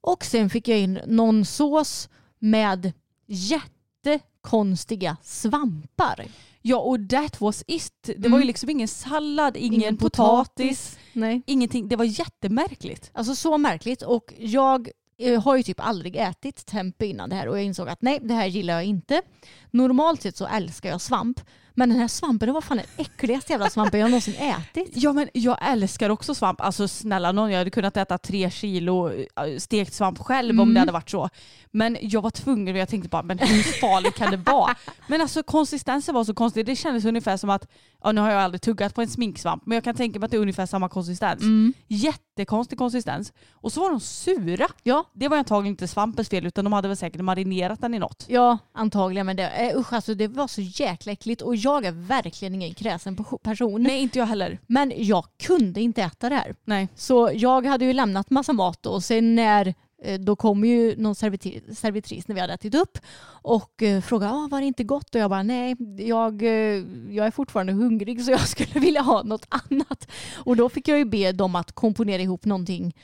och 0.00 0.24
sen 0.24 0.50
fick 0.50 0.68
jag 0.68 0.78
in 0.78 1.00
någon 1.06 1.44
sås 1.44 2.08
med 2.38 2.92
jättekonstiga 3.26 5.16
svampar. 5.22 6.26
ja 6.62 6.76
och 6.76 7.08
that 7.10 7.40
was 7.40 7.64
it. 7.66 7.92
Det 8.02 8.28
var 8.28 8.38
ju 8.38 8.42
Mm. 8.42 8.46
liksom 8.46 8.70
ingen 8.70 8.88
sallad, 8.88 9.56
ingen, 9.56 9.96
potatis, 9.96 10.98
Nej. 11.12 11.42
ingenting. 11.46 11.88
Det 11.88 11.96
var 11.96 12.04
jättemärkligt. 12.04 13.10
Alltså 13.14 13.34
så 13.34 13.58
märkligt 13.58 14.02
och 14.02 14.34
jag 14.38 14.88
eh, 15.18 15.42
har 15.42 15.56
ju 15.56 15.62
typ 15.62 15.80
aldrig 15.80 16.16
ätit 16.16 16.66
tempe 16.66 17.06
innan 17.06 17.30
det 17.30 17.36
här 17.36 17.48
och 17.48 17.58
jag 17.58 17.64
insåg 17.64 17.88
att 17.88 18.02
nej 18.02 18.18
det 18.22 18.34
här 18.34 18.46
gillar 18.46 18.74
jag 18.74 18.84
inte. 18.84 19.22
Normalt 19.70 20.22
sett 20.22 20.36
så 20.36 20.46
älskar 20.46 20.88
jag 20.90 21.00
svamp 21.00 21.40
men 21.78 21.88
den 21.88 21.98
här 21.98 22.08
svampen 22.08 22.46
det 22.46 22.52
var 22.52 22.60
fan 22.60 22.76
den 22.76 22.86
äckligaste 22.96 23.52
jävla 23.52 23.70
svampen 23.70 24.00
jag 24.00 24.10
någonsin 24.10 24.34
ätit. 24.34 24.90
Ja 24.94 25.12
men 25.12 25.28
jag 25.32 25.58
älskar 25.72 26.10
också 26.10 26.34
svamp. 26.34 26.60
Alltså 26.60 26.88
snälla 26.88 27.32
någon, 27.32 27.50
jag 27.50 27.58
hade 27.58 27.70
kunnat 27.70 27.96
äta 27.96 28.18
tre 28.18 28.50
kilo 28.50 29.10
äh, 29.10 29.24
stekt 29.58 29.94
svamp 29.94 30.18
själv 30.18 30.50
om 30.50 30.60
Mm. 30.60 30.74
det 30.74 30.80
hade 30.80 30.92
varit 30.92 31.10
så. 31.10 31.28
Men 31.70 31.96
jag 32.00 32.22
var 32.22 32.30
tvungen 32.30 32.74
och 32.74 32.80
jag 32.80 32.88
tänkte 32.88 33.08
bara, 33.08 33.22
men 33.22 33.38
hur 33.38 33.62
farligt 33.80 34.14
kan 34.14 34.30
det 34.30 34.36
vara? 34.36 34.74
Men 35.06 35.20
alltså 35.20 35.42
konsistensen 35.42 36.14
var 36.14 36.24
så 36.24 36.34
konstig. 36.34 36.66
Det 36.66 36.76
kändes 36.76 37.04
ungefär 37.04 37.36
som 37.36 37.50
att, 37.50 37.68
ja 38.04 38.12
nu 38.12 38.20
har 38.20 38.30
jag 38.30 38.40
aldrig 38.42 38.62
tuggat 38.62 38.94
på 38.94 39.02
en 39.02 39.08
sminksvamp, 39.08 39.62
men 39.66 39.76
jag 39.76 39.84
kan 39.84 39.94
tänka 39.94 40.18
mig 40.18 40.24
att 40.24 40.30
det 40.30 40.36
är 40.36 40.40
ungefär 40.40 40.66
samma 40.66 40.88
konsistens. 40.88 41.42
Mm. 41.42 41.72
Jättekonstig 41.88 42.78
konsistens. 42.78 43.32
Och 43.52 43.72
så 43.72 43.80
var 43.80 43.90
de 43.90 44.00
sura. 44.00 44.66
Ja, 44.82 45.04
Det 45.14 45.28
var 45.28 45.36
antagligen 45.36 45.72
inte 45.72 45.88
svampens 45.88 46.28
fel 46.28 46.46
utan 46.46 46.64
de 46.64 46.72
hade 46.72 46.88
väl 46.88 46.96
säkert 46.96 47.20
marinerat 47.20 47.80
den 47.80 47.94
i 47.94 47.98
något. 47.98 48.24
ja 48.28 48.58
antagligen 48.74 49.26
men 49.26 49.36
det, 49.36 49.48
eh, 49.48 49.78
usch, 49.78 49.92
alltså, 49.92 50.14
det 50.14 50.28
var 50.28 50.46
så 50.48 50.60
jäkla 50.60 51.12
äckligt 51.12 51.42
och 51.42 51.56
jag 51.56 51.67
är 51.76 51.92
verkligen 51.92 52.54
ingen 52.54 52.74
kräsen 52.74 53.16
person. 53.42 53.82
Nej 53.82 54.02
inte 54.02 54.18
jag 54.18 54.26
heller. 54.26 54.58
Men 54.66 54.92
jag 54.96 55.24
kunde 55.42 55.80
inte 55.80 56.02
äta 56.02 56.28
det 56.28 56.34
här. 56.34 56.54
Nej. 56.64 56.88
Så 56.94 57.30
jag 57.34 57.66
hade 57.66 57.84
ju 57.84 57.92
lämnat 57.92 58.30
massa 58.30 58.52
mat 58.52 58.86
och 58.86 59.04
sen 59.04 59.34
när 59.34 59.74
eh, 60.02 60.20
då 60.20 60.36
kom 60.36 60.64
ju 60.64 60.96
någon 60.96 61.14
servitri- 61.14 61.74
servitris 61.74 62.28
när 62.28 62.34
vi 62.34 62.40
hade 62.40 62.52
ätit 62.52 62.74
upp 62.74 62.98
och 63.42 63.82
eh, 63.82 64.00
frågade 64.00 64.32
ah, 64.32 64.48
var 64.50 64.60
det 64.60 64.66
inte 64.66 64.84
gott 64.84 65.14
och 65.14 65.20
jag 65.20 65.30
bara 65.30 65.42
nej 65.42 65.76
jag, 65.98 66.42
eh, 66.42 66.84
jag 67.10 67.26
är 67.26 67.30
fortfarande 67.30 67.72
hungrig 67.72 68.24
så 68.24 68.30
jag 68.30 68.40
skulle 68.48 68.80
vilja 68.80 69.00
ha 69.00 69.22
något 69.22 69.46
annat. 69.48 70.08
Och 70.36 70.56
då 70.56 70.68
fick 70.68 70.88
jag 70.88 70.98
ju 70.98 71.04
be 71.04 71.32
dem 71.32 71.54
att 71.54 71.72
komponera 71.72 72.22
ihop 72.22 72.44
någonting 72.44 72.96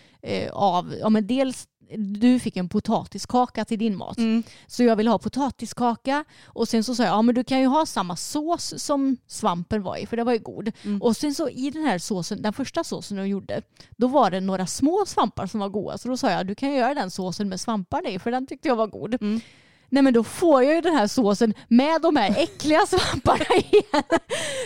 av, 0.53 0.95
ja 1.01 1.09
men 1.09 1.27
dels 1.27 1.69
du 1.99 2.39
fick 2.39 2.57
en 2.57 2.69
potatiskaka 2.69 3.65
till 3.65 3.79
din 3.79 3.97
mat. 3.97 4.19
Mm. 4.19 4.43
Så 4.67 4.83
jag 4.83 4.97
vill 4.97 5.09
ha 5.09 5.19
potatiskaka 5.19 6.25
och 6.45 6.69
sen 6.69 6.85
så 6.85 6.95
sa 6.95 7.03
jag 7.03 7.13
ja 7.13 7.23
men 7.23 7.35
du 7.35 7.45
kan 7.45 7.61
ju 7.61 7.67
ha 7.67 7.87
samma 7.87 8.17
sås 8.17 8.75
som 8.77 9.17
svampen 9.27 9.83
var 9.83 9.97
i 9.97 10.07
för 10.07 10.17
det 10.17 10.25
var 10.25 10.33
ju 10.33 10.39
god. 10.39 10.73
Mm. 10.83 11.03
Och 11.03 11.17
sen 11.17 11.35
så 11.35 11.49
i 11.49 11.71
den 11.71 11.85
här 11.85 11.99
såsen, 11.99 12.43
den 12.43 12.53
första 12.53 12.85
såsen 12.85 13.19
jag 13.19 13.29
gjorde, 13.29 13.63
då 13.97 14.07
var 14.07 14.31
det 14.31 14.41
några 14.41 14.67
små 14.67 15.05
svampar 15.07 15.47
som 15.47 15.61
var 15.61 15.69
goda. 15.69 15.99
Så 15.99 16.09
då 16.09 16.17
sa 16.17 16.31
jag 16.31 16.47
du 16.47 16.55
kan 16.55 16.73
göra 16.73 16.95
den 16.95 17.11
såsen 17.11 17.49
med 17.49 17.61
svampar 17.61 18.09
i 18.09 18.19
för 18.19 18.31
den 18.31 18.47
tyckte 18.47 18.69
jag 18.69 18.77
var 18.77 18.87
god. 18.87 19.15
Mm. 19.23 19.41
Nej 19.89 20.03
men 20.03 20.15
då 20.15 20.25
får 20.25 20.63
jag 20.63 20.75
ju 20.75 20.81
den 20.81 20.95
här 20.95 21.07
såsen 21.07 21.55
med 21.69 22.03
de 22.03 22.17
här 22.17 22.35
äckliga 22.39 22.81
svamparna 22.87 23.45
igen. 23.57 24.05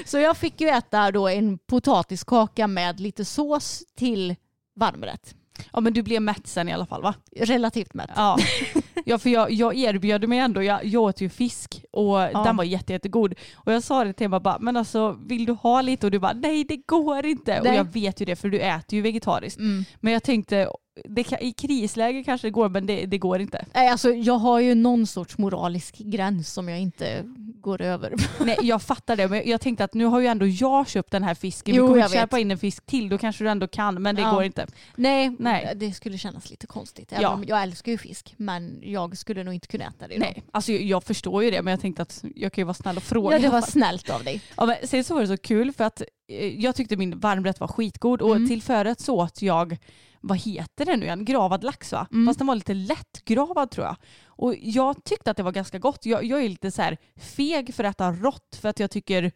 Så 0.07 0.19
jag 0.19 0.37
fick 0.37 0.61
ju 0.61 0.69
äta 0.69 1.11
då 1.11 1.29
en 1.29 1.59
potatiskaka 1.59 2.67
med 2.67 3.01
lite 3.01 3.25
sås 3.25 3.83
till 3.97 4.37
varmrätt. 4.77 5.35
Ja 5.73 5.81
men 5.81 5.93
du 5.93 6.03
blev 6.03 6.23
mätt 6.23 6.47
sen 6.47 6.69
i 6.69 6.73
alla 6.73 6.87
fall 6.87 7.03
va? 7.03 7.15
Relativt 7.37 7.95
mätt. 7.95 8.11
Ja, 8.17 8.39
ja 9.05 9.19
för 9.19 9.31
jag, 9.31 9.53
jag 9.53 9.77
erbjöd 9.77 10.29
mig 10.29 10.39
ändå, 10.39 10.63
jag, 10.63 10.85
jag 10.85 11.03
åt 11.03 11.21
ju 11.21 11.29
fisk 11.29 11.85
och 11.93 12.19
den 12.19 12.57
var 12.57 12.65
jätte, 12.65 12.93
jättegod. 12.93 13.35
Och 13.55 13.73
jag 13.73 13.83
sa 13.83 14.05
det 14.05 14.13
till 14.13 14.27
Emma 14.27 14.41
bara, 14.41 14.59
men 14.59 14.77
alltså 14.77 15.17
vill 15.27 15.45
du 15.45 15.53
ha 15.53 15.83
lite? 15.83 16.07
Och 16.07 16.11
du 16.11 16.19
bara, 16.19 16.33
nej 16.33 16.65
det 16.65 16.77
går 16.77 17.27
inte. 17.27 17.61
Nej. 17.63 17.71
Och 17.71 17.77
jag 17.77 17.93
vet 17.93 18.21
ju 18.21 18.25
det 18.25 18.37
för 18.37 18.49
du 18.49 18.61
äter 18.61 18.97
ju 18.97 19.03
vegetariskt. 19.03 19.59
Mm. 19.59 19.85
Men 20.01 20.13
jag 20.13 20.23
tänkte, 20.23 20.69
det 21.05 21.33
i 21.41 21.53
krisläge 21.53 22.25
kanske 22.25 22.47
det 22.47 22.51
går 22.51 22.69
men 22.69 22.87
det, 22.87 23.07
det 23.07 23.19
går 23.19 23.41
inte. 23.41 23.65
Nej, 23.75 23.89
Alltså, 23.89 24.11
jag 24.11 24.35
har 24.39 24.61
ju 24.61 24.75
någon 24.75 25.07
sorts 25.07 25.39
moralisk 25.39 25.99
gräns 25.99 26.53
som 26.53 26.69
jag 26.69 26.81
inte 26.81 27.25
går 27.61 27.83
över. 27.83 28.15
Nej 28.45 28.57
jag 28.63 28.83
fattar 28.83 29.17
det 29.17 29.29
men 29.29 29.43
jag 29.49 29.61
tänkte 29.61 29.85
att 29.85 29.95
nu 29.95 30.05
har 30.05 30.21
ju 30.21 30.27
ändå 30.27 30.47
jag 30.47 30.89
köpt 30.89 31.11
den 31.13 31.23
här 31.23 31.35
fisken. 31.35 31.75
Jo, 31.75 31.87
Vi 31.87 31.89
kommer 32.03 32.09
köpa 32.09 32.39
in 32.39 32.51
en 32.51 32.59
fisk 32.59 32.87
till, 32.87 33.09
då 33.09 33.19
kanske 33.19 33.45
du 33.45 33.51
ändå 33.51 33.69
kan 33.69 34.03
men 34.03 34.15
det 34.15 34.23
Ja. 34.23 34.31
går 34.31 34.45
inte. 34.45 34.67
Nej, 34.97 35.37
Nej. 35.39 35.73
det 35.77 35.93
skulle 35.93 36.19
kännas 36.19 36.51
lite 36.51 36.67
konstigt. 36.67 37.13
Även 37.13 37.23
Ja. 37.23 37.29
om 37.35 37.45
jag 37.45 37.63
älskar 37.63 37.93
ju 37.93 37.99
fisk 37.99 38.35
men 38.37 38.79
jag 38.83 39.19
skulle 39.19 39.45
nog 39.45 39.55
inte 39.55 39.67
kunna 39.67 39.85
äta 39.85 40.09
det 40.09 40.15
idag. 40.15 40.33
Nej, 40.37 40.43
alltså 40.51 40.73
jag, 40.73 41.05
förstår 41.05 41.45
ju 41.45 41.51
det 41.51 41.63
men 41.63 41.71
jag 41.71 41.81
tänkte 41.81 42.03
att 42.03 42.25
jag 42.35 42.53
kan 42.53 42.63
ju 42.63 42.67
vara 42.67 42.75
snäll 42.75 42.97
och 42.97 43.03
fråga. 43.03 43.37
Ja, 43.37 43.43
det 43.43 43.49
var 43.49 43.61
snällt 43.63 44.11
av 44.11 44.25
dig. 44.25 44.41
Ja, 44.57 44.67
men 44.67 44.77
sen 44.85 45.05
så 45.05 45.15
var 45.15 45.21
det 45.21 45.27
så 45.29 45.37
kul 45.37 45.73
för 45.73 45.85
att 45.85 46.03
eh, 46.29 46.61
jag 46.61 46.75
tyckte 46.77 46.97
min 46.97 47.19
varmrätt 47.19 47.61
var 47.61 47.69
skitgod 47.69 48.23
och 48.23 48.37
Mm. 48.37 48.49
till 48.49 48.63
förrätt 48.63 49.01
så 49.01 49.15
åt 49.17 49.43
jag 49.43 49.77
vad 50.21 50.39
heter 50.39 50.85
det 50.85 50.97
nu 50.97 51.05
igen, 51.05 51.25
gravad 51.25 51.65
lax 51.65 51.93
va? 51.93 52.07
Mm. 52.13 52.27
Fast 52.27 52.39
den 52.39 52.47
var 52.47 52.55
lite 52.55 52.75
lättgravad 52.75 53.71
tror 53.71 53.87
jag. 53.87 53.97
Och 54.27 54.55
jag 54.61 55.05
tyckte 55.05 55.31
att 55.31 55.37
det 55.37 55.43
var 55.43 55.53
ganska 55.53 55.79
gott. 55.79 56.07
Jag, 56.07 56.25
jag 56.25 56.45
är 56.45 56.49
lite 56.49 56.71
så 56.71 56.83
här 56.83 56.97
feg 57.17 57.75
för 57.75 57.85
att 57.85 57.95
äta 57.97 58.13
rått 58.13 58.59
för 58.61 58.69
att 58.69 58.81
jag 58.81 58.91
tycker 58.91 59.33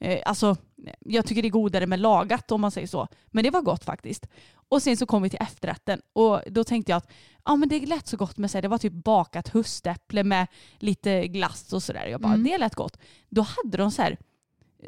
eh, 0.00 0.22
Alltså, 0.26 0.56
jag 1.00 1.26
tycker 1.26 1.42
det 1.42 1.48
är 1.48 1.50
godare 1.50 1.86
med 1.86 2.00
lagat 2.00 2.52
om 2.52 2.60
man 2.60 2.70
säger 2.70 2.86
så. 2.86 3.08
Men 3.26 3.44
det 3.44 3.50
var 3.50 3.62
gott 3.62 3.84
faktiskt. 3.84 4.26
Och 4.68 4.82
sen 4.82 4.96
så 4.96 5.06
kom 5.06 5.22
vi 5.22 5.30
till 5.30 5.42
efterrätten 5.42 6.00
och 6.12 6.40
då 6.46 6.64
tänkte 6.64 6.92
jag 6.92 6.96
att 6.96 7.10
ja, 7.44 7.56
men 7.56 7.68
det 7.68 7.86
lät 7.86 8.06
så 8.06 8.16
gott 8.16 8.38
med 8.38 8.50
sig. 8.50 8.62
Det 8.62 8.68
var 8.68 8.78
typ 8.78 8.92
bakat 8.92 9.48
höstäpple 9.48 10.24
med 10.24 10.46
lite 10.78 11.28
glass 11.28 11.72
och 11.72 11.82
sådär. 11.82 12.06
Jag 12.06 12.20
bara, 12.20 12.32
Mm. 12.34 12.44
det 12.44 12.58
lät 12.58 12.74
gott. 12.74 12.96
Då 13.28 13.42
hade 13.42 13.76
de 13.78 13.90
så 13.90 14.02
här 14.02 14.18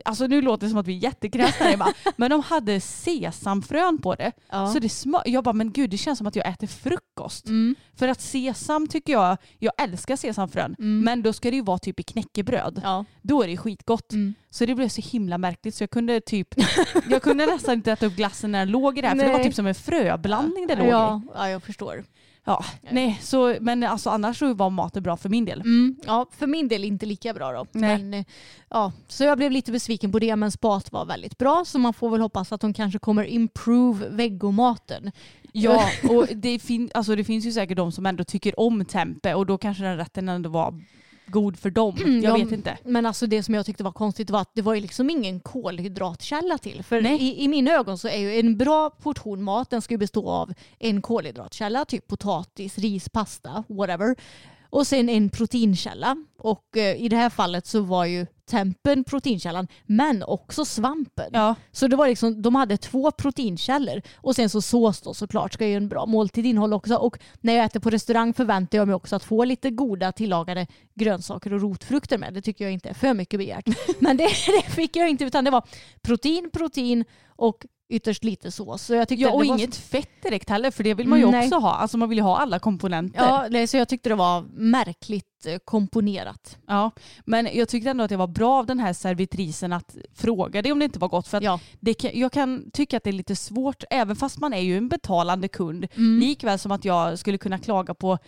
Alltså 0.04 0.26
nu 0.26 0.40
låter 0.42 0.66
det 0.66 0.70
som 0.70 0.78
att 0.78 0.86
vi 0.86 0.96
är 0.96 1.02
jättekräsna 1.02 1.92
men 2.16 2.30
de 2.30 2.42
hade 2.42 2.80
sesamfrön 2.80 3.98
på 3.98 4.14
det. 4.14 4.32
Ja. 4.50 4.66
Så 4.66 4.78
det 4.78 4.88
smör, 4.88 5.22
jag 5.26 5.44
bara, 5.44 5.52
men 5.52 5.72
gud 5.72 5.90
det 5.90 5.96
känns 5.98 6.18
som 6.18 6.26
att 6.26 6.36
jag 6.36 6.48
äter 6.48 6.66
frukost. 6.66 7.46
Mm. 7.46 7.74
För 7.96 8.08
att 8.08 8.20
sesam 8.20 8.88
tycker 8.88 9.12
jag, 9.12 9.36
jag 9.58 9.72
älskar 9.82 10.16
sesamfrön, 10.16 10.76
Mm. 10.78 11.00
men 11.04 11.22
då 11.22 11.32
ska 11.32 11.50
det 11.50 11.56
ju 11.56 11.62
vara 11.62 11.78
typ 11.78 12.00
i 12.00 12.02
knäckebröd. 12.02 12.80
Ja. 12.84 13.04
Då 13.22 13.42
är 13.42 13.48
det 13.48 13.56
skitgott. 13.56 14.12
Mm. 14.12 14.34
Så 14.50 14.66
det 14.66 14.74
blev 14.74 14.88
så 14.88 15.00
himla 15.02 15.38
märkligt 15.38 15.74
så 15.74 15.82
jag 15.82 15.90
kunde 15.90 16.20
typ, 16.20 16.48
jag 17.10 17.22
kunde 17.22 17.46
nästan 17.46 17.74
inte 17.74 17.92
äta 17.92 18.06
upp 18.06 18.16
glassen 18.16 18.52
när 18.52 18.58
den 18.58 18.70
låg 18.70 18.98
i 18.98 19.00
det 19.00 19.08
här 19.08 19.16
för 19.16 19.24
det 19.26 19.32
var 19.32 19.44
typ 19.44 19.54
som 19.54 19.66
en 19.66 19.74
fröblandning 19.74 20.66
det 20.66 20.76
låg 20.76 20.86
i. 20.86 20.90
Ja, 20.90 21.22
ja, 21.34 21.48
jag 21.48 21.62
förstår. 21.62 22.04
Ja, 22.44 22.64
nej, 22.90 23.18
så, 23.22 23.56
men 23.60 23.82
alltså 23.84 24.10
annars 24.10 24.38
så 24.38 24.54
var 24.54 24.70
maten 24.70 25.02
bra 25.02 25.16
för 25.16 25.28
min 25.28 25.44
del. 25.44 25.60
Mm, 25.60 25.96
ja, 26.06 26.26
för 26.38 26.46
min 26.46 26.68
del 26.68 26.84
inte 26.84 27.06
lika 27.06 27.34
bra 27.34 27.52
då. 27.52 27.66
Nej. 27.72 27.98
Men, 27.98 28.14
eh, 28.14 28.24
ja, 28.70 28.92
så 29.08 29.24
jag 29.24 29.38
blev 29.38 29.50
lite 29.52 29.72
besviken 29.72 30.12
på 30.12 30.18
det 30.18 30.36
men 30.36 30.52
spat 30.52 30.92
var 30.92 31.04
väldigt 31.04 31.38
bra 31.38 31.64
så 31.66 31.78
man 31.78 31.94
får 31.94 32.10
väl 32.10 32.20
hoppas 32.20 32.52
att 32.52 32.60
de 32.60 32.74
kanske 32.74 32.98
kommer 32.98 33.24
improve 33.24 34.08
vegomaten. 34.08 35.12
Ja, 35.52 35.84
och 36.10 36.26
det, 36.34 36.58
fin- 36.58 36.90
alltså 36.94 37.16
det 37.16 37.24
finns 37.24 37.44
ju 37.46 37.52
säkert 37.52 37.76
de 37.76 37.92
som 37.92 38.06
ändå 38.06 38.24
tycker 38.24 38.60
om 38.60 38.84
tempe 38.84 39.34
och 39.34 39.46
då 39.46 39.58
kanske 39.58 39.82
den 39.84 39.96
rätten 39.96 40.28
ändå 40.28 40.50
var 40.50 40.74
god 41.32 41.58
för 41.58 41.70
dem. 41.70 41.96
Jag 42.22 42.38
Ja, 42.38 42.44
vet 42.44 42.52
inte. 42.52 42.78
Men 42.84 43.06
alltså 43.06 43.26
det 43.26 43.42
som 43.42 43.54
jag 43.54 43.66
tyckte 43.66 43.84
var 43.84 43.92
konstigt 43.92 44.30
var 44.30 44.40
att 44.40 44.50
det 44.54 44.62
var 44.62 44.74
ju 44.74 44.80
liksom 44.80 45.10
ingen 45.10 45.40
kolhydratkälla 45.40 46.58
till. 46.58 46.82
För 46.82 47.00
Nej. 47.00 47.22
i, 47.22 47.44
i 47.44 47.48
mina 47.48 47.70
ögon 47.70 47.98
så 47.98 48.08
är 48.08 48.16
ju 48.18 48.40
en 48.40 48.56
bra 48.56 48.90
portion 48.90 49.42
mat 49.42 49.70
den 49.70 49.82
ska 49.82 49.94
ju 49.94 49.98
bestå 49.98 50.28
av 50.28 50.52
en 50.78 51.02
kolhydratkälla, 51.02 51.84
typ 51.84 52.06
potatis, 52.06 52.78
ris, 52.78 53.08
pasta, 53.08 53.64
whatever. 53.68 54.16
Och 54.72 54.86
sen 54.86 55.08
en 55.08 55.30
proteinkälla. 55.30 56.16
Och 56.38 56.76
eh, 56.76 56.96
i 56.96 57.08
det 57.08 57.16
här 57.16 57.30
fallet 57.30 57.66
så 57.66 57.80
var 57.80 58.04
ju 58.04 58.26
tempen 58.50 59.04
proteinkällan 59.04 59.68
men 59.86 60.22
också 60.22 60.64
svampen. 60.64 61.30
Ja, 61.32 61.54
Så 61.72 61.88
det 61.88 61.96
var 61.96 62.08
liksom, 62.08 62.42
de 62.42 62.54
hade 62.54 62.76
två 62.76 63.10
proteinkällor 63.10 64.02
och 64.16 64.36
sen 64.36 64.50
så 64.50 64.62
sås 64.62 65.00
då 65.00 65.14
såklart 65.14 65.52
ska 65.52 65.66
ju 65.66 65.76
en 65.76 65.88
bra 65.88 66.06
måltid 66.06 66.46
innehålla 66.46 66.76
också. 66.76 66.96
Och 66.96 67.18
när 67.40 67.52
jag 67.52 67.64
äter 67.64 67.80
på 67.80 67.90
restaurang 67.90 68.34
förväntar 68.34 68.78
jag 68.78 68.86
mig 68.88 68.94
också 68.94 69.16
att 69.16 69.24
få 69.24 69.44
lite 69.44 69.70
goda 69.70 70.12
tillagade 70.12 70.66
grönsaker 70.94 71.52
och 71.52 71.60
rotfrukter 71.60 72.18
med. 72.18 72.34
Det 72.34 72.42
tycker 72.42 72.64
jag 72.64 72.72
inte 72.72 72.88
är 72.88 72.94
för 72.94 73.14
mycket 73.14 73.40
begärt. 73.40 73.66
Men 73.98 74.16
det, 74.16 74.24
det 74.46 74.72
fick 74.72 74.96
jag 74.96 75.08
inte 75.08 75.24
utan 75.24 75.44
det 75.44 75.50
var 75.50 75.66
protein, 76.02 76.50
protein 76.52 77.04
och 77.36 77.66
ytterst 77.92 78.24
lite 78.24 78.50
sås. 78.50 78.82
Så 78.82 78.94
jag 78.94 79.08
tyckte 79.08 79.22
ja 79.22 79.30
och 79.32 79.42
det 79.42 79.48
var 79.48 79.56
inget 79.58 79.76
fett 79.76 80.22
direkt 80.22 80.50
heller 80.50 80.70
för 80.70 80.84
det 80.84 80.94
vill 80.94 81.08
man 81.08 81.18
ju 81.20 81.30
Nej. 81.30 81.44
också 81.46 81.58
ha. 81.58 81.74
Alltså 81.74 81.98
man 81.98 82.08
vill 82.08 82.18
ju 82.18 82.24
ha 82.24 82.38
alla 82.38 82.58
komponenter. 82.58 83.20
Ja, 83.20 83.46
nej, 83.50 83.66
så 83.66 83.76
jag 83.76 83.88
tyckte 83.88 84.08
det 84.08 84.14
var 84.14 84.44
märkligt 84.54 85.46
eh, 85.46 85.58
komponerat. 85.64 86.58
Ja, 86.66 86.90
men 87.24 87.48
jag 87.54 87.68
tyckte 87.68 87.90
ändå 87.90 88.04
att 88.04 88.08
det 88.10 88.16
var 88.16 88.26
bra 88.26 88.58
av 88.58 88.66
den 88.66 88.78
här 88.80 88.92
servitrisen 88.92 89.72
att 89.72 89.96
fråga 90.14 90.62
dig 90.62 90.72
om 90.72 90.78
det 90.78 90.84
inte 90.84 90.98
var 90.98 91.08
gott. 91.08 91.28
För 91.28 91.40
Ja. 91.42 91.60
det 91.80 91.94
kan, 91.94 92.10
jag 92.14 92.32
kan 92.32 92.70
tycka 92.72 92.96
att 92.96 93.04
det 93.04 93.10
är 93.10 93.12
lite 93.12 93.36
svårt, 93.36 93.84
även 93.90 94.16
fast 94.16 94.38
man 94.38 94.52
är 94.52 94.60
ju 94.60 94.76
en 94.76 94.88
betalande 94.88 95.48
kund, 95.48 95.86
Mm. 95.96 96.20
likväl 96.20 96.58
som 96.58 96.72
att 96.72 96.84
jag 96.84 97.18
skulle 97.18 97.38
kunna 97.38 97.58
klaga 97.58 97.94
på 97.94 98.18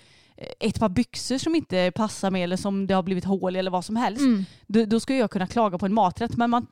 ett 0.61 0.81
par 0.81 0.89
byxor 0.89 1.39
som 1.39 1.55
inte 1.55 1.93
passar 1.95 2.31
mig 2.31 2.43
eller 2.43 2.57
som 2.57 2.87
det 2.87 2.95
har 2.95 3.03
blivit 3.03 3.25
hål 3.25 3.57
i 3.57 3.59
eller 3.59 3.71
vad 3.71 3.85
som 3.85 3.97
helst. 3.97 4.21
Mm. 4.21 4.45
Då, 4.67 4.85
då 4.85 5.01
ska 5.01 5.15
jag 5.17 5.31
kunna 5.31 5.47
klaga 5.47 5.79
på 5.79 5.87
en 5.87 5.95
maträtt. 5.95 6.37
Men 6.37 6.51
man, 6.51 6.67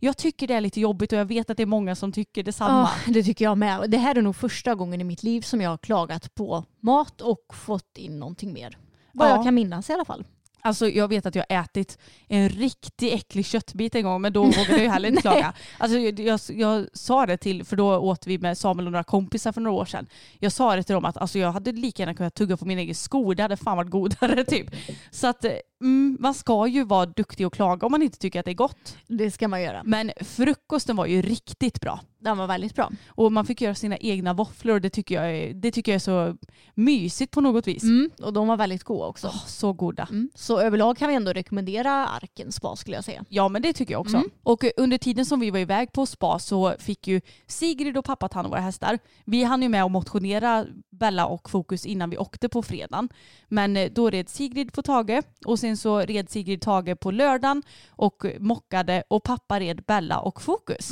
jag 0.00 0.16
tycker 0.16 0.46
det 0.46 0.54
är 0.54 0.60
lite 0.60 0.80
jobbigt 0.80 1.12
och 1.12 1.18
jag 1.18 1.24
vet 1.24 1.50
att 1.50 1.56
det 1.56 1.62
är 1.62 1.66
många 1.66 1.94
som 1.94 2.12
tycker 2.12 2.42
detsamma. 2.42 2.90
Ja, 3.06 3.12
det 3.12 3.22
tycker 3.22 3.44
jag 3.44 3.58
med. 3.58 3.90
Det 3.90 3.98
här 3.98 4.14
är 4.14 4.22
nog 4.22 4.36
första 4.36 4.74
gången 4.74 5.00
i 5.00 5.04
mitt 5.04 5.22
liv 5.22 5.40
som 5.40 5.60
jag 5.60 5.70
har 5.70 5.78
klagat 5.78 6.34
på 6.34 6.64
mat 6.80 7.20
och 7.20 7.54
fått 7.54 7.98
in 7.98 8.18
någonting 8.18 8.52
mer. 8.52 8.78
Vad 9.12 9.28
Ja. 9.30 9.34
jag 9.36 9.44
kan 9.44 9.54
minnas 9.54 9.90
i 9.90 9.92
alla 9.92 10.04
fall. 10.04 10.24
Alltså 10.64 10.88
jag 10.88 11.08
vet 11.08 11.26
att 11.26 11.34
jag 11.34 11.44
har 11.48 11.60
ätit 11.64 11.98
en 12.28 12.48
riktigt 12.48 13.12
äcklig 13.12 13.46
köttbit 13.46 13.94
en 13.94 14.04
gång 14.04 14.22
men 14.22 14.32
då 14.32 14.42
vågade 14.44 14.70
jag 14.70 14.80
ju 14.80 14.88
heller 14.88 15.08
inte 15.08 15.22
klaga. 15.22 15.52
Alltså 15.78 15.98
jag, 15.98 16.20
jag, 16.20 16.40
jag 16.48 16.86
sa 16.92 17.26
det 17.26 17.36
till, 17.36 17.64
för 17.64 17.76
då 17.76 17.98
åt 17.98 18.26
vi 18.26 18.38
med 18.38 18.58
Samuel 18.58 18.86
och 18.86 18.92
några 18.92 19.04
kompisar 19.04 19.52
för 19.52 19.60
några 19.60 19.76
år 19.76 19.84
sedan. 19.84 20.06
Jag 20.38 20.52
sa 20.52 20.76
det 20.76 20.82
till 20.82 20.94
dem 20.94 21.04
att 21.04 21.16
alltså, 21.16 21.38
jag 21.38 21.52
hade 21.52 21.72
lika 21.72 22.02
gärna 22.02 22.14
kunnat 22.14 22.34
tugga 22.34 22.56
på 22.56 22.64
min 22.64 22.78
egen 22.78 22.94
skor, 22.94 23.34
det 23.34 23.42
hade 23.42 23.56
fan 23.56 23.76
varit 23.76 23.90
godare 23.90 24.44
typ. 24.48 24.70
Så 25.10 25.26
att 25.26 25.44
mm, 25.80 26.16
man 26.20 26.34
ska 26.34 26.66
ju 26.66 26.84
vara 26.84 27.06
duktig 27.06 27.46
och 27.46 27.52
klaga 27.52 27.86
om 27.86 27.92
man 27.92 28.02
inte 28.02 28.18
tycker 28.18 28.38
att 28.38 28.44
det 28.44 28.50
är 28.50 28.54
gott. 28.54 28.96
Det 29.06 29.30
ska 29.30 29.48
man 29.48 29.62
göra. 29.62 29.82
Men 29.84 30.12
frukosten 30.20 30.96
var 30.96 31.06
ju 31.06 31.22
riktigt 31.22 31.80
bra. 31.80 32.00
Den 32.24 32.38
var 32.38 32.46
väldigt 32.46 32.74
bra. 32.74 32.90
Och 33.08 33.32
man 33.32 33.46
fick 33.46 33.60
göra 33.60 33.74
sina 33.74 33.96
egna 33.96 34.32
våfflor 34.32 34.74
och 34.74 34.80
det 34.80 34.90
tycker 34.90 35.14
jag 35.14 35.36
är, 35.36 35.54
det 35.54 35.70
tycker 35.70 35.92
jag 35.92 35.96
är 35.96 36.00
så 36.00 36.36
mysigt 36.74 37.32
på 37.32 37.40
något 37.40 37.66
vis. 37.66 37.82
Mm, 37.82 38.10
och 38.22 38.32
de 38.32 38.48
var 38.48 38.56
väldigt 38.56 38.84
goda 38.84 39.06
också. 39.06 39.26
Åh, 39.26 39.46
så 39.46 39.72
goda. 39.72 40.08
Mm. 40.10 40.30
Så 40.34 40.60
överlag 40.60 40.96
kan 40.98 41.08
vi 41.08 41.14
ändå 41.14 41.32
rekommendera 41.32 42.06
Arkens 42.06 42.54
spa 42.54 42.76
skulle 42.76 42.96
jag 42.96 43.04
säga. 43.04 43.24
Ja 43.28 43.48
men 43.48 43.62
det 43.62 43.72
tycker 43.72 43.94
jag 43.94 44.00
också. 44.00 44.16
Mm. 44.16 44.30
Och 44.42 44.64
under 44.76 44.98
tiden 44.98 45.26
som 45.26 45.40
vi 45.40 45.50
var 45.50 45.58
iväg 45.58 45.92
på 45.92 46.06
spa 46.06 46.38
så 46.38 46.74
fick 46.78 47.06
ju 47.06 47.20
Sigrid 47.46 47.96
och 47.96 48.04
pappa 48.04 48.28
ta 48.28 48.38
hand 48.38 48.46
om 48.46 48.50
våra 48.50 48.60
hästar. 48.60 48.98
Vi 49.24 49.44
hann 49.44 49.62
ju 49.62 49.68
med 49.68 49.84
att 49.84 49.90
motionera 49.90 50.66
Bella 50.90 51.26
och 51.26 51.50
Fokus 51.50 51.86
innan 51.86 52.10
vi 52.10 52.18
åkte 52.18 52.48
på 52.48 52.62
fredagen. 52.62 53.08
Men 53.48 53.76
eh, 53.76 53.90
då 53.92 54.10
red 54.10 54.28
Sigrid 54.28 54.72
på 54.72 54.82
Tage 54.82 55.22
och 55.46 55.58
sen 55.58 55.76
så 55.76 56.00
red 56.00 56.30
Sigrid 56.30 56.60
Tage 56.60 57.00
på 57.00 57.10
lördagen 57.10 57.62
och 57.88 58.24
mockade 58.38 59.02
och 59.08 59.22
pappa 59.22 59.60
red 59.60 59.82
Bella 59.86 60.18
och 60.18 60.42
Fokus. 60.42 60.90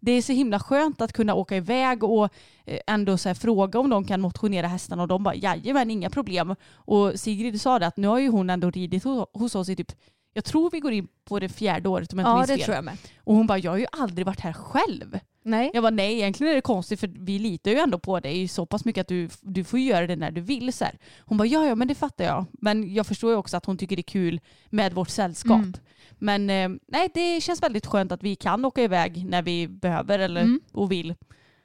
Det 0.00 0.12
är 0.12 0.22
så 0.22 0.32
himla 0.32 0.58
skönt 0.60 1.00
att 1.00 1.12
kunna 1.12 1.34
åka 1.34 1.56
iväg 1.56 2.04
och 2.04 2.28
eh, 2.64 2.78
ändå 2.86 3.16
så 3.18 3.34
fråga 3.34 3.78
om 3.78 3.90
de 3.90 4.04
kan 4.04 4.20
motionera 4.20 4.66
hästarna 4.66 5.02
och 5.02 5.08
de 5.08 5.22
bara 5.22 5.34
jajamän 5.34 5.90
inga 5.90 6.10
problem. 6.10 6.54
Och 6.72 7.20
Sigrid 7.20 7.60
sa 7.60 7.78
det 7.78 7.86
att 7.86 7.96
nu 7.96 8.08
har 8.08 8.18
ju 8.18 8.28
hon 8.28 8.50
ändå 8.50 8.70
ridit 8.70 9.04
ho- 9.04 9.26
hos 9.32 9.54
oss 9.54 9.68
i 9.68 9.76
typ 9.76 9.92
jag 10.32 10.44
tror 10.44 10.70
vi 10.70 10.80
går 10.80 10.92
in 10.92 11.08
på 11.24 11.40
det 11.40 11.48
fjärde 11.48 11.88
året 11.88 12.12
om 12.12 12.18
jag 12.18 12.24
inte 12.24 12.30
Ja 12.30 12.36
minns 12.36 12.48
det 12.48 12.54
fel. 12.56 12.64
tror 12.64 12.74
jag 12.74 12.84
med. 12.84 12.96
Och 13.24 13.34
hon 13.34 13.46
bara, 13.46 13.58
jag 13.58 13.70
har 13.70 13.78
ju 13.78 13.86
aldrig 13.92 14.26
varit 14.26 14.40
här 14.40 14.52
själv. 14.52 15.18
Nej. 15.46 15.70
Jag 15.74 15.82
bara, 15.82 15.90
nej 15.90 16.14
egentligen 16.14 16.50
är 16.50 16.54
det 16.54 16.60
konstigt 16.60 17.00
för 17.00 17.10
vi 17.18 17.38
litar 17.38 17.70
ju 17.70 17.76
ändå 17.76 17.98
på 17.98 18.20
dig 18.20 18.48
så 18.48 18.66
pass 18.66 18.84
mycket 18.84 19.00
att 19.00 19.08
du, 19.08 19.28
du 19.40 19.64
får 19.64 19.78
göra 19.78 20.06
det 20.06 20.16
när 20.16 20.30
du 20.30 20.40
vill. 20.40 20.72
Så 20.72 20.84
här. 20.84 20.98
Hon 21.20 21.38
bara, 21.38 21.46
ja 21.48 21.66
ja 21.66 21.74
men 21.74 21.88
det 21.88 21.94
fattar 21.94 22.24
jag. 22.24 22.44
Men 22.52 22.94
jag 22.94 23.06
förstår 23.06 23.30
ju 23.30 23.36
också 23.36 23.56
att 23.56 23.66
hon 23.66 23.78
tycker 23.78 23.96
det 23.96 24.00
är 24.00 24.12
kul 24.12 24.40
med 24.70 24.92
vårt 24.92 25.08
sällskap. 25.08 25.58
Mm. 25.58 25.72
Men 26.18 26.50
eh, 26.50 26.78
nej, 26.88 27.10
det 27.14 27.40
känns 27.40 27.62
väldigt 27.62 27.86
skönt 27.86 28.12
att 28.12 28.22
vi 28.22 28.36
kan 28.36 28.64
åka 28.64 28.82
iväg 28.82 29.26
när 29.26 29.42
vi 29.42 29.68
behöver 29.68 30.18
eller 30.18 30.40
Mm. 30.40 30.60
och 30.72 30.92
vill. 30.92 31.14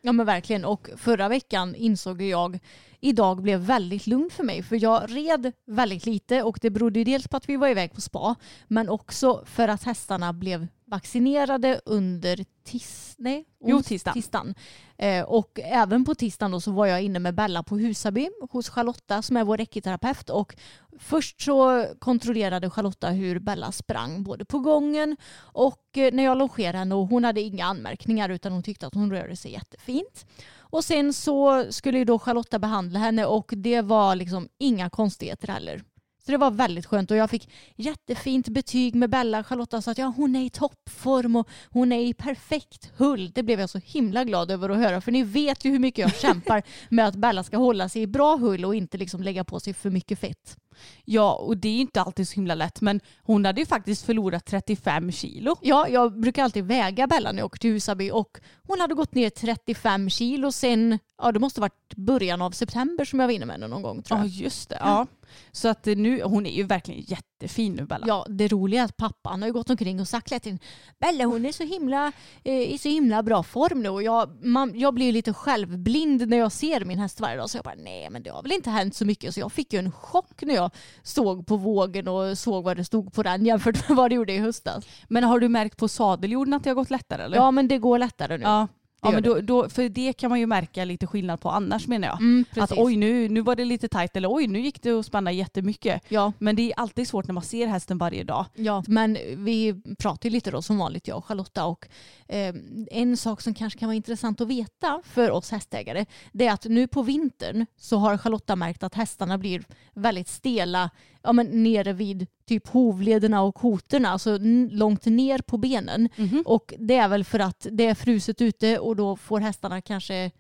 Ja 0.02 0.12
men 0.12 0.26
verkligen 0.26 0.66
och 0.66 0.90
förra 0.98 1.30
veckan 1.30 1.76
insåg 1.76 2.22
jag 2.22 2.60
idag 3.00 3.42
blev 3.42 3.60
väldigt 3.60 4.08
lugn 4.08 4.30
för 4.32 4.44
mig 4.44 4.64
för 4.64 4.84
jag 4.84 5.04
red 5.16 5.52
väldigt 5.68 6.06
lite 6.06 6.44
och 6.44 6.60
det 6.62 6.70
berodde 6.70 7.04
dels 7.04 7.28
på 7.28 7.38
att 7.38 7.50
vi 7.50 7.56
var 7.58 7.68
iväg 7.68 7.94
på 7.94 8.02
spa 8.02 8.36
men 8.68 8.90
också 8.90 9.44
för 9.46 9.68
att 9.68 9.84
hästarna 9.84 10.34
blev 10.34 10.68
vaccinerade 10.92 11.82
under 11.86 12.46
tis, 12.64 13.16
nej, 13.18 13.46
Jo, 13.64 13.82
tisdagen. 13.84 14.14
tisdagen. 14.14 14.56
Eh, 14.98 15.24
och 15.24 15.60
även 15.64 16.06
på 16.06 16.16
tisdagen 16.16 16.52
då 16.52 16.62
så 16.62 16.72
var 16.72 16.86
jag 16.86 17.02
inne 17.02 17.20
med 17.20 17.36
Bella 17.36 17.64
på 17.64 17.78
Husaby 17.78 18.30
hos 18.52 18.70
Charlotta 18.70 19.22
som 19.22 19.38
är 19.38 19.44
vår 19.44 19.58
räcketerapeut 19.58 20.30
och 20.30 20.56
först 21.00 21.42
så 21.42 21.86
kontrollerade 22.00 22.70
Charlotta 22.70 23.10
hur 23.10 23.40
Bella 23.40 23.72
sprang 23.72 24.24
både 24.24 24.46
på 24.46 24.60
gången 24.60 25.18
och 25.40 25.98
eh, 25.98 26.14
när 26.14 26.24
jag 26.24 26.38
longerade 26.38 26.78
henne 26.78 26.96
och 26.96 27.08
hon 27.08 27.24
hade 27.24 27.42
inga 27.42 27.66
anmärkningar 27.66 28.30
utan 28.30 28.52
hon 28.52 28.64
tyckte 28.64 28.88
att 28.88 28.94
hon 28.94 29.12
rörde 29.12 29.36
sig 29.36 29.52
jättefint. 29.52 30.26
Och 30.60 30.84
sen 30.84 31.14
så 31.14 31.66
skulle 31.72 31.98
ju 31.98 32.06
då 32.06 32.20
Charlotta 32.20 32.60
behandla 32.60 33.00
henne 33.00 33.26
och 33.26 33.54
det 33.58 33.82
var 33.82 34.16
liksom 34.16 34.50
inga 34.58 34.90
konstigheter 34.90 35.48
heller. 35.48 35.84
Så 36.32 36.34
det 36.34 36.40
var 36.40 36.52
väldigt 36.52 36.86
skönt 36.86 37.12
och 37.12 37.18
jag 37.18 37.30
fick 37.30 37.50
jättefint 37.76 38.50
betyg 38.50 38.96
med 38.96 39.10
Bella. 39.10 39.44
Charlotta 39.44 39.82
sa 39.82 39.92
att 39.92 39.98
ja, 39.98 40.14
hon 40.18 40.36
är 40.36 40.46
i 40.46 40.50
toppform 40.50 41.36
och 41.36 41.50
hon 41.70 41.92
är 41.92 42.00
i 42.00 42.14
perfekt 42.14 42.92
hull. 42.98 43.32
Det 43.32 43.44
blev 43.44 43.60
jag 43.60 43.70
så 43.70 43.80
himla 43.86 44.24
glad 44.24 44.52
över 44.52 44.70
att 44.70 44.78
höra 44.78 45.02
för 45.02 45.12
ni 45.12 45.24
vet 45.24 45.66
ju 45.66 45.72
hur 45.72 45.80
mycket 45.80 46.00
jag 46.00 46.16
kämpar 46.16 46.64
med 46.90 47.08
att 47.08 47.16
Bella 47.16 47.44
ska 47.44 47.58
hålla 47.58 47.90
sig 47.90 48.02
i 48.02 48.08
bra 48.08 48.36
hull 48.36 48.66
och 48.66 48.76
inte 48.76 48.98
liksom 48.98 49.24
lägga 49.24 49.44
på 49.44 49.60
sig 49.60 49.74
för 49.74 49.90
mycket 49.90 50.20
fett. 50.20 50.58
Ja, 51.06 51.34
och 51.36 51.58
det 51.58 51.70
är 51.70 51.82
inte 51.82 52.02
alltid 52.02 52.28
så 52.28 52.36
himla 52.36 52.56
lätt 52.56 52.82
men 52.82 53.00
hon 53.24 53.46
hade 53.46 53.60
ju 53.62 53.66
faktiskt 53.66 54.06
förlorat 54.06 54.46
35 54.46 55.12
kilo. 55.12 55.56
Ja, 55.62 55.88
jag 55.88 56.20
brukar 56.20 56.44
alltid 56.44 56.64
väga 56.66 57.08
Bella 57.08 57.32
när 57.32 57.40
jag 57.40 57.46
åker 57.46 57.60
till 57.60 57.72
Husaby 57.72 58.12
och 58.12 58.40
hon 58.68 58.80
hade 58.80 58.94
gått 58.96 59.14
ner 59.16 59.30
35 59.30 60.10
kilo 60.10 60.52
sen, 60.52 61.00
ja 61.22 61.32
det 61.32 61.40
måste 61.40 61.62
varit 61.62 61.96
början 61.96 62.42
av 62.42 62.52
september 62.52 63.06
som 63.06 63.20
jag 63.20 63.28
var 63.28 63.34
inne 63.34 63.46
med 63.46 63.54
henne 63.54 63.68
någon 63.68 63.82
gång 63.82 64.04
tror 64.04 64.20
Ja 64.20 64.26
jag. 64.26 64.32
just 64.34 64.70
det. 64.70 64.78
Ja. 64.80 65.08
Så 65.52 65.68
att 65.68 65.86
nu, 65.86 66.22
hon 66.24 66.46
är 66.46 66.52
ju 66.52 66.64
verkligen 66.64 67.02
jätte, 67.08 67.24
jättefin 67.42 67.74
nu 67.74 67.86
Bella. 67.86 68.06
Ja, 68.08 68.26
det 68.30 68.48
roliga 68.48 68.82
är 68.82 68.86
att 68.86 68.98
pappan 68.98 69.42
har 69.42 69.48
ju 69.48 69.54
gått 69.54 69.70
omkring 69.70 70.00
och 70.00 70.08
sagt 70.08 70.32
hela 70.32 70.40
tiden 70.40 70.60
Bella 71.00 71.26
hon 71.26 71.46
är 71.46 71.52
så 71.52 71.64
himla, 71.64 72.12
eh, 72.44 72.74
i 72.74 72.78
så 72.78 72.90
himla 72.90 73.24
bra 73.24 73.44
form 73.44 73.82
nu 73.82 73.90
och 73.90 74.04
jag, 74.04 74.46
man, 74.46 74.80
jag 74.80 74.94
blir 74.94 75.12
lite 75.12 75.34
självblind 75.34 76.28
när 76.28 76.38
jag 76.38 76.52
ser 76.52 76.86
min 76.86 77.00
häst 77.00 77.20
varje 77.20 77.38
dag 77.38 77.50
så 77.50 77.58
jag 77.58 77.64
bara 77.64 77.76
nej 77.76 78.10
men 78.10 78.24
det 78.24 78.30
har 78.30 78.44
väl 78.44 78.52
inte 78.52 78.70
hänt 78.70 78.96
så 78.96 79.06
mycket 79.06 79.34
så 79.34 79.40
jag 79.40 79.52
fick 79.52 79.74
ju 79.74 79.80
en 79.80 79.92
chock 79.92 80.42
när 80.42 80.56
jag 80.56 80.72
såg 81.04 81.48
på 81.48 81.58
vågen 81.58 82.08
och 82.08 82.38
såg 82.38 82.64
vad 82.64 82.78
det 82.78 82.86
stod 82.86 83.14
på 83.14 83.24
den 83.24 83.46
jämfört 83.46 83.90
med 83.90 83.98
vad 83.98 84.12
det 84.12 84.16
gjorde 84.16 84.34
i 84.34 84.38
höstas. 84.38 84.86
Men 85.10 85.24
har 85.24 85.40
du 85.40 85.50
märkt 85.50 85.78
på 85.78 85.88
sadeljorden 85.88 86.54
att 86.54 86.64
det 86.64 86.70
har 86.70 86.76
gått 86.76 86.90
lättare 86.90 87.24
eller? 87.24 87.38
Ja 87.38 87.52
men 87.52 87.68
det 87.68 87.78
går 87.78 88.00
lättare 88.00 88.38
nu. 88.38 88.44
Ja, 88.44 88.68
ja 89.02 89.12
men 89.12 89.24
då, 89.24 89.42
då, 89.42 89.70
för 89.70 89.90
det 89.90 90.14
kan 90.14 90.30
man 90.30 90.40
ju 90.40 90.46
märka 90.46 90.86
lite 90.86 91.08
skillnad 91.08 91.40
på 91.42 91.50
annars 91.50 91.88
menar 91.88 92.08
jag. 92.08 92.20
Mm, 92.20 92.46
att 92.58 92.72
oj 92.78 92.96
nu, 92.96 93.30
nu 93.30 93.42
var 93.42 93.56
det 93.56 93.66
lite 93.66 93.88
tajt 93.88 94.16
eller 94.16 94.34
oj 94.34 94.48
nu 94.48 94.60
gick 94.60 94.82
det 94.82 94.92
att 94.92 95.06
spänna 95.06 95.32
jättemycket. 95.32 96.02
Ja, 96.08 96.34
Men 96.38 96.56
det 96.56 96.72
är 96.72 96.80
alltid 96.80 97.08
svårt 97.08 97.28
när 97.28 97.34
man 97.34 97.44
ser 97.44 97.68
hästen 97.68 97.98
varje 97.98 98.24
dag. 98.24 98.46
ja, 98.56 98.84
men 98.88 99.18
vi 99.36 99.82
pratar 100.00 100.30
ju 100.30 100.34
lite 100.34 100.52
då 100.52 100.62
som 100.62 100.78
vanligt 100.78 101.08
jag 101.08 101.18
och 101.18 101.26
Charlotta 101.26 101.66
och 101.66 101.88
eh, 102.28 102.56
en 102.92 103.18
sak 103.18 103.42
som 103.42 103.54
kanske 103.54 103.80
kan 103.80 103.88
vara 103.88 103.96
intressant 103.96 104.42
att 104.42 104.48
veta 104.48 105.02
för 105.06 105.32
oss 105.32 105.52
hästägare 105.52 106.06
det 106.32 106.48
är 106.48 106.54
att 106.54 106.66
nu 106.66 106.88
på 106.88 107.02
vintern 107.04 107.66
så 107.78 107.98
har 107.98 108.18
Charlotta 108.18 108.56
märkt 108.56 108.84
att 108.84 108.96
hästarna 108.96 109.38
blir 109.38 109.64
väldigt 109.94 110.28
stela 110.28 110.90
ja, 111.24 111.32
men 111.34 111.64
nere 111.64 111.94
vid 111.94 112.28
typ 112.48 112.68
hovlederna 112.68 113.42
och 113.42 113.56
kotorna, 113.56 114.10
alltså 114.10 114.38
långt 114.72 115.06
ner 115.06 115.40
på 115.40 115.58
benen. 115.58 116.10
Och 116.46 116.74
det 116.80 116.96
är 116.96 117.08
väl 117.08 117.24
för 117.24 117.40
att 117.40 117.68
det 117.72 117.86
är 117.88 117.96
fruset 117.96 118.42
ute 118.42 118.80
och 118.80 118.96
då 118.96 119.16
får 119.16 119.40
hästarna 119.40 119.82
kanske 119.82 120.32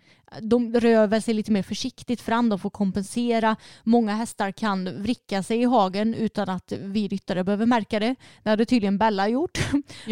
de 0.41 0.73
rör 0.73 1.19
sig 1.19 1.33
lite 1.33 1.51
mer 1.51 1.63
försiktigt 1.63 2.21
fram, 2.21 2.49
de 2.49 2.59
får 2.59 2.69
kompensera. 2.69 3.55
Många 3.83 4.15
hästar 4.15 4.51
kan 4.51 5.01
vricka 5.03 5.43
sig 5.43 5.61
i 5.61 5.65
hagen 5.65 6.13
utan 6.13 6.49
att 6.49 6.71
vi 6.71 7.07
ryttare 7.07 7.43
behöver 7.43 7.65
märka 7.65 7.99
det. 7.99 8.15
Det 8.43 8.49
hade 8.49 8.65
tydligen 8.65 8.97
Bella 8.97 9.27
gjort. 9.27 9.59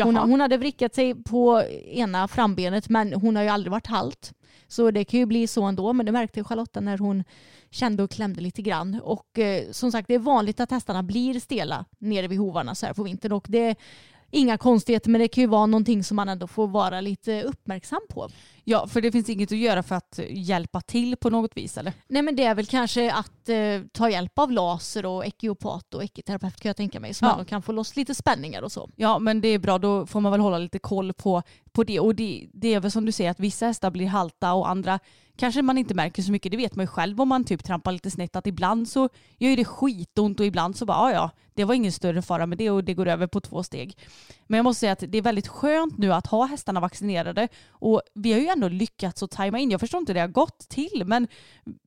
Hon, 0.03 0.17
hon 0.17 0.41
hade 0.41 0.57
vrickat 0.57 0.95
sig 0.95 1.23
på 1.23 1.63
ena 1.85 2.27
frambenet 2.27 2.89
men 2.89 3.13
hon 3.13 3.35
har 3.35 3.43
ju 3.43 3.49
aldrig 3.49 3.71
varit 3.71 3.87
halt. 3.87 4.33
Så 4.67 4.91
det 4.91 5.05
kan 5.05 5.19
ju 5.19 5.25
bli 5.25 5.47
så 5.47 5.63
ändå, 5.63 5.93
men 5.93 6.05
det 6.05 6.11
märkte 6.11 6.43
Charlotta 6.43 6.79
när 6.79 6.97
hon 6.97 7.23
kände 7.69 8.03
och 8.03 8.11
klämde 8.11 8.41
lite 8.41 8.61
grann. 8.61 9.01
Och 9.03 9.39
eh, 9.39 9.71
som 9.71 9.91
sagt, 9.91 10.07
det 10.07 10.13
är 10.13 10.19
vanligt 10.19 10.59
att 10.59 10.71
hästarna 10.71 11.03
blir 11.03 11.39
stela 11.39 11.85
nere 11.99 12.27
vid 12.27 12.39
hovarna 12.39 12.75
så 12.75 12.85
här 12.85 12.93
på 12.93 13.03
vintern 13.03 13.31
och 13.31 13.45
det 13.49 13.75
inga 14.31 14.57
konstigheter, 14.57 15.09
men 15.09 15.21
det 15.21 15.27
kan 15.27 15.41
ju 15.41 15.47
vara 15.47 15.65
någonting 15.65 16.03
som 16.03 16.15
man 16.15 16.29
ändå 16.29 16.47
får 16.47 16.67
vara 16.67 17.01
lite 17.01 17.43
uppmärksam 17.43 17.99
på. 18.09 18.29
Ja, 18.63 18.87
för 18.87 19.01
det 19.01 19.11
finns 19.11 19.29
inget 19.29 19.51
att 19.51 19.57
göra 19.57 19.83
för 19.83 19.95
att 19.95 20.19
hjälpa 20.29 20.81
till 20.81 21.15
på 21.17 21.29
något 21.29 21.57
vis 21.57 21.77
eller? 21.77 21.93
Nej 22.07 22.21
men 22.21 22.35
det 22.35 22.43
är 22.43 22.55
väl 22.55 22.65
kanske 22.65 23.11
att 23.13 23.49
eh, 23.49 23.57
ta 23.91 24.09
hjälp 24.09 24.39
av 24.39 24.51
laser 24.51 25.05
och 25.05 25.25
ekiopat 25.25 25.93
och 25.93 26.03
ekiterapeut 26.03 26.59
kan 26.59 26.69
jag 26.69 26.75
tänka 26.77 26.99
mig 26.99 27.13
så 27.13 27.25
Ja. 27.25 27.35
man 27.35 27.45
kan 27.45 27.61
få 27.61 27.71
loss 27.71 27.95
lite 27.95 28.15
spänningar 28.15 28.61
och 28.61 28.71
så. 28.71 28.89
Ja, 28.95 29.19
men 29.19 29.41
det 29.41 29.47
är 29.47 29.59
bra. 29.59 29.77
Då 29.77 30.05
får 30.05 30.19
man 30.21 30.31
väl 30.31 30.41
hålla 30.41 30.57
lite 30.57 30.79
koll 30.79 31.13
på, 31.13 31.43
på 31.71 31.83
det. 31.83 31.99
Och 31.99 32.15
det, 32.15 32.47
det 32.53 32.73
är 32.73 32.79
väl 32.79 32.91
som 32.91 33.05
du 33.05 33.11
säger 33.11 33.31
att 33.31 33.39
vissa 33.39 33.65
hästar 33.65 33.91
blir 33.91 34.07
halta 34.07 34.53
och 34.53 34.69
andra 34.69 34.99
kanske 35.39 35.61
man 35.61 35.77
inte 35.77 35.93
märker 35.93 36.21
så 36.21 36.31
mycket. 36.31 36.51
Det 36.51 36.57
vet 36.57 36.75
man 36.75 36.83
ju 36.83 36.87
själv 36.87 37.21
om 37.21 37.29
man 37.29 37.43
typ 37.43 37.63
trampar 37.63 37.91
lite 37.91 38.11
snett 38.11 38.35
att 38.35 38.47
ibland 38.47 38.89
så 38.89 39.09
gör 39.37 39.55
det 39.55 39.65
skitont 39.65 40.39
och 40.39 40.45
ibland 40.45 40.75
så 40.75 40.85
bara 40.85 40.97
ja 40.97 41.13
ja, 41.13 41.31
det 41.53 41.63
var 41.63 41.75
ingen 41.75 41.91
större 41.91 42.21
fara 42.21 42.45
med 42.45 42.57
det 42.57 42.69
och 42.69 42.83
det 42.83 42.93
går 42.93 43.07
över 43.07 43.27
på 43.27 43.41
två 43.41 43.63
steg. 43.63 43.97
Men 44.47 44.57
jag 44.57 44.63
måste 44.63 44.79
säga 44.79 44.91
att 44.91 45.03
det 45.07 45.17
är 45.17 45.21
väldigt 45.21 45.47
skönt 45.47 45.97
nu 45.97 46.13
att 46.13 46.27
ha 46.27 46.45
hästarna 46.45 46.79
vaccinerade 46.79 47.47
och 47.69 48.01
vi 48.13 48.33
har 48.33 48.39
ju 48.39 48.47
ändå 48.47 48.67
lyckats 48.67 49.23
att 49.23 49.31
tajma 49.31 49.59
in. 49.59 49.71
Jag 49.71 49.79
förstår 49.79 49.99
inte 49.99 50.11
hur 50.11 50.15
det 50.15 50.21
har 50.21 50.27
gått 50.27 50.59
till 50.69 51.03
men 51.05 51.27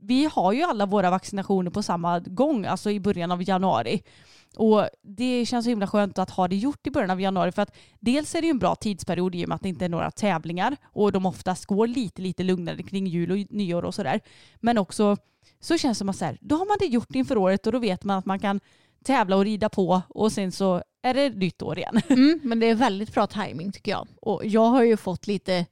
vi 0.00 0.24
har 0.32 0.52
ju 0.52 0.62
alla 0.62 0.86
våra 0.86 1.10
vaccinationer 1.10 1.70
på 1.70 1.82
samma 1.82 2.20
gång, 2.20 2.66
alltså 2.66 2.90
i 2.90 3.00
början 3.00 3.32
av 3.32 3.48
januari. 3.48 4.02
Och 4.56 4.88
det 5.02 5.46
känns 5.46 5.64
så 5.64 5.68
himla 5.68 5.86
skönt 5.86 6.18
att 6.18 6.30
ha 6.30 6.48
det 6.48 6.56
gjort 6.56 6.86
i 6.86 6.90
början 6.90 7.10
av 7.10 7.20
januari 7.20 7.52
för 7.52 7.62
att 7.62 7.74
dels 8.00 8.34
är 8.34 8.40
det 8.40 8.46
ju 8.46 8.50
en 8.50 8.58
bra 8.58 8.74
tidsperiod 8.74 9.34
i 9.34 9.44
och 9.44 9.48
med 9.48 9.56
att 9.56 9.62
det 9.62 9.68
inte 9.68 9.84
är 9.84 9.88
några 9.88 10.10
tävlingar 10.10 10.76
och 10.84 11.12
de 11.12 11.26
oftast 11.26 11.64
går 11.64 11.86
lite, 11.86 12.22
lite 12.22 12.42
lugnare 12.42 12.82
kring 12.82 13.06
jul 13.06 13.30
och 13.30 13.52
nyår 13.54 13.84
och 13.84 13.94
sådär. 13.94 14.20
Men 14.60 14.78
också 14.78 15.16
så 15.60 15.78
känns 15.78 15.98
det 15.98 15.98
som 15.98 16.08
att 16.08 16.16
så 16.16 16.24
här, 16.24 16.38
då 16.40 16.56
har 16.56 16.66
man 16.66 16.76
det 16.80 16.86
gjort 16.86 17.14
inför 17.14 17.38
året 17.38 17.66
och 17.66 17.72
då 17.72 17.78
vet 17.78 18.04
man 18.04 18.18
att 18.18 18.26
man 18.26 18.38
kan 18.38 18.60
tävla 19.04 19.36
och 19.36 19.44
rida 19.44 19.68
på 19.68 20.02
och 20.08 20.32
sen 20.32 20.52
så 20.52 20.82
är 21.02 21.14
det 21.14 21.30
nytt 21.30 21.62
år 21.62 21.78
igen. 21.78 22.00
Mm, 22.08 22.40
men 22.42 22.60
det 22.60 22.66
är 22.66 22.74
väldigt 22.74 23.14
bra 23.14 23.26
timing 23.26 23.72
tycker 23.72 23.90
jag. 23.92 24.08
Och 24.20 24.46
jag 24.46 24.66
har 24.66 24.82
ju 24.82 24.96
fått 24.96 25.26
lite 25.26 25.66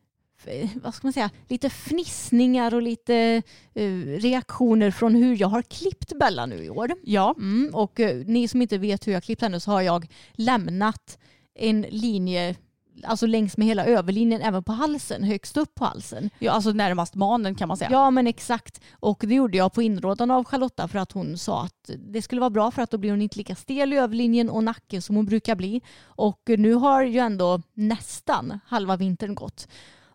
vad 0.82 0.94
ska 0.94 1.06
man 1.06 1.12
säga, 1.12 1.30
lite 1.48 1.70
fnissningar 1.70 2.74
och 2.74 2.82
lite 2.82 3.42
eh, 3.74 3.90
reaktioner 4.06 4.90
från 4.90 5.14
hur 5.14 5.40
jag 5.40 5.48
har 5.48 5.62
klippt 5.62 6.18
Bella 6.18 6.46
nu 6.46 6.64
i 6.64 6.70
år. 6.70 6.92
Ja, 7.02 7.34
Mm, 7.38 7.74
och 7.74 8.00
eh, 8.00 8.16
ni 8.26 8.48
som 8.48 8.62
inte 8.62 8.78
vet 8.78 9.06
hur 9.06 9.12
jag 9.12 9.22
klippt 9.22 9.42
henne 9.42 9.60
så 9.60 9.70
har 9.70 9.80
jag 9.80 10.06
lämnat 10.32 11.18
en 11.54 11.86
linje 11.90 12.56
alltså 13.04 13.26
längs 13.26 13.56
med 13.56 13.66
hela 13.66 13.84
överlinjen 13.84 14.42
även 14.42 14.64
på 14.64 14.72
halsen, 14.72 15.22
högst 15.22 15.56
upp 15.56 15.74
på 15.74 15.84
halsen. 15.84 16.30
ja 16.38 16.52
alltså 16.52 16.70
närmast 16.70 17.14
manen 17.14 17.54
kan 17.54 17.68
man 17.68 17.76
säga. 17.76 17.90
Ja 17.92 18.10
men 18.10 18.26
exakt. 18.26 18.80
Och 18.92 19.24
det 19.26 19.34
gjorde 19.34 19.58
jag 19.58 19.72
på 19.72 19.82
inrådan 19.82 20.30
av 20.30 20.44
Charlotta 20.44 20.88
för 20.88 20.98
att 20.98 21.12
hon 21.12 21.38
sa 21.38 21.64
att 21.64 21.90
det 21.98 22.22
skulle 22.22 22.40
vara 22.40 22.50
bra 22.50 22.70
för 22.70 22.82
att 22.82 22.90
då 22.90 22.98
blir 22.98 23.10
hon 23.10 23.22
inte 23.22 23.38
lika 23.38 23.54
stel 23.54 23.92
i 23.92 23.96
överlinjen 23.96 24.50
och 24.50 24.64
nacken 24.64 25.02
som 25.02 25.16
hon 25.16 25.26
brukar 25.26 25.54
bli. 25.54 25.80
Och 26.02 26.40
nu 26.46 26.74
har 26.74 27.02
ju 27.02 27.18
ändå 27.18 27.62
nästan 27.74 28.58
halva 28.66 28.96
vintern 28.96 29.34
gått. 29.34 29.68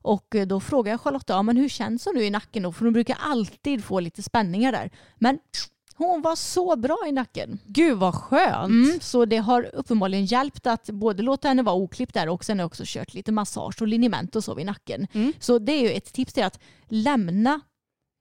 Och 0.06 0.36
då 0.48 0.60
frågade 0.60 0.89
jag 0.89 1.02
Charlotta, 1.02 1.34
ja, 1.34 1.41
men 1.41 1.58
hur 1.58 1.70
känns 1.70 2.06
hon 2.06 2.15
nu 2.15 2.24
i 2.24 2.30
nacken 2.30 2.63
då? 2.63 2.72
För 2.72 2.86
hon 2.86 2.94
brukar 2.94 3.18
alltid 3.22 3.84
få 3.84 4.00
lite 4.00 4.24
spänningar 4.24 4.72
där. 4.72 4.91
Men 5.15 5.39
hon 5.96 6.22
var 6.22 6.36
så 6.36 6.76
bra 6.76 6.98
i 7.08 7.12
nacken. 7.12 7.60
Gud 7.65 7.98
vad 7.98 8.15
skönt. 8.15 8.86
Mm, 8.88 9.00
så 9.02 9.26
det 9.26 9.38
har 9.38 9.70
uppenbarligen 9.74 10.26
hjälpt 10.26 10.68
att 10.68 10.89
både 10.89 11.24
låta 11.24 11.48
henne 11.48 11.63
vara 11.63 11.76
oklippt 11.76 12.13
där 12.13 12.30
och 12.30 12.46
sen 12.46 12.60
också 12.60 12.84
kört 12.86 13.13
lite 13.13 13.32
massage 13.32 13.82
och 13.82 13.88
liniment 13.88 14.36
och 14.36 14.44
så 14.44 14.56
vid 14.56 14.65
nacken. 14.65 15.08
Mm. 15.13 15.34
Så 15.39 15.60
det 15.60 15.72
är 15.72 15.82
ju 15.82 15.91
ett 15.91 16.13
tips 16.13 16.34
till 16.34 16.44
att 16.44 16.60
lämna 16.88 17.62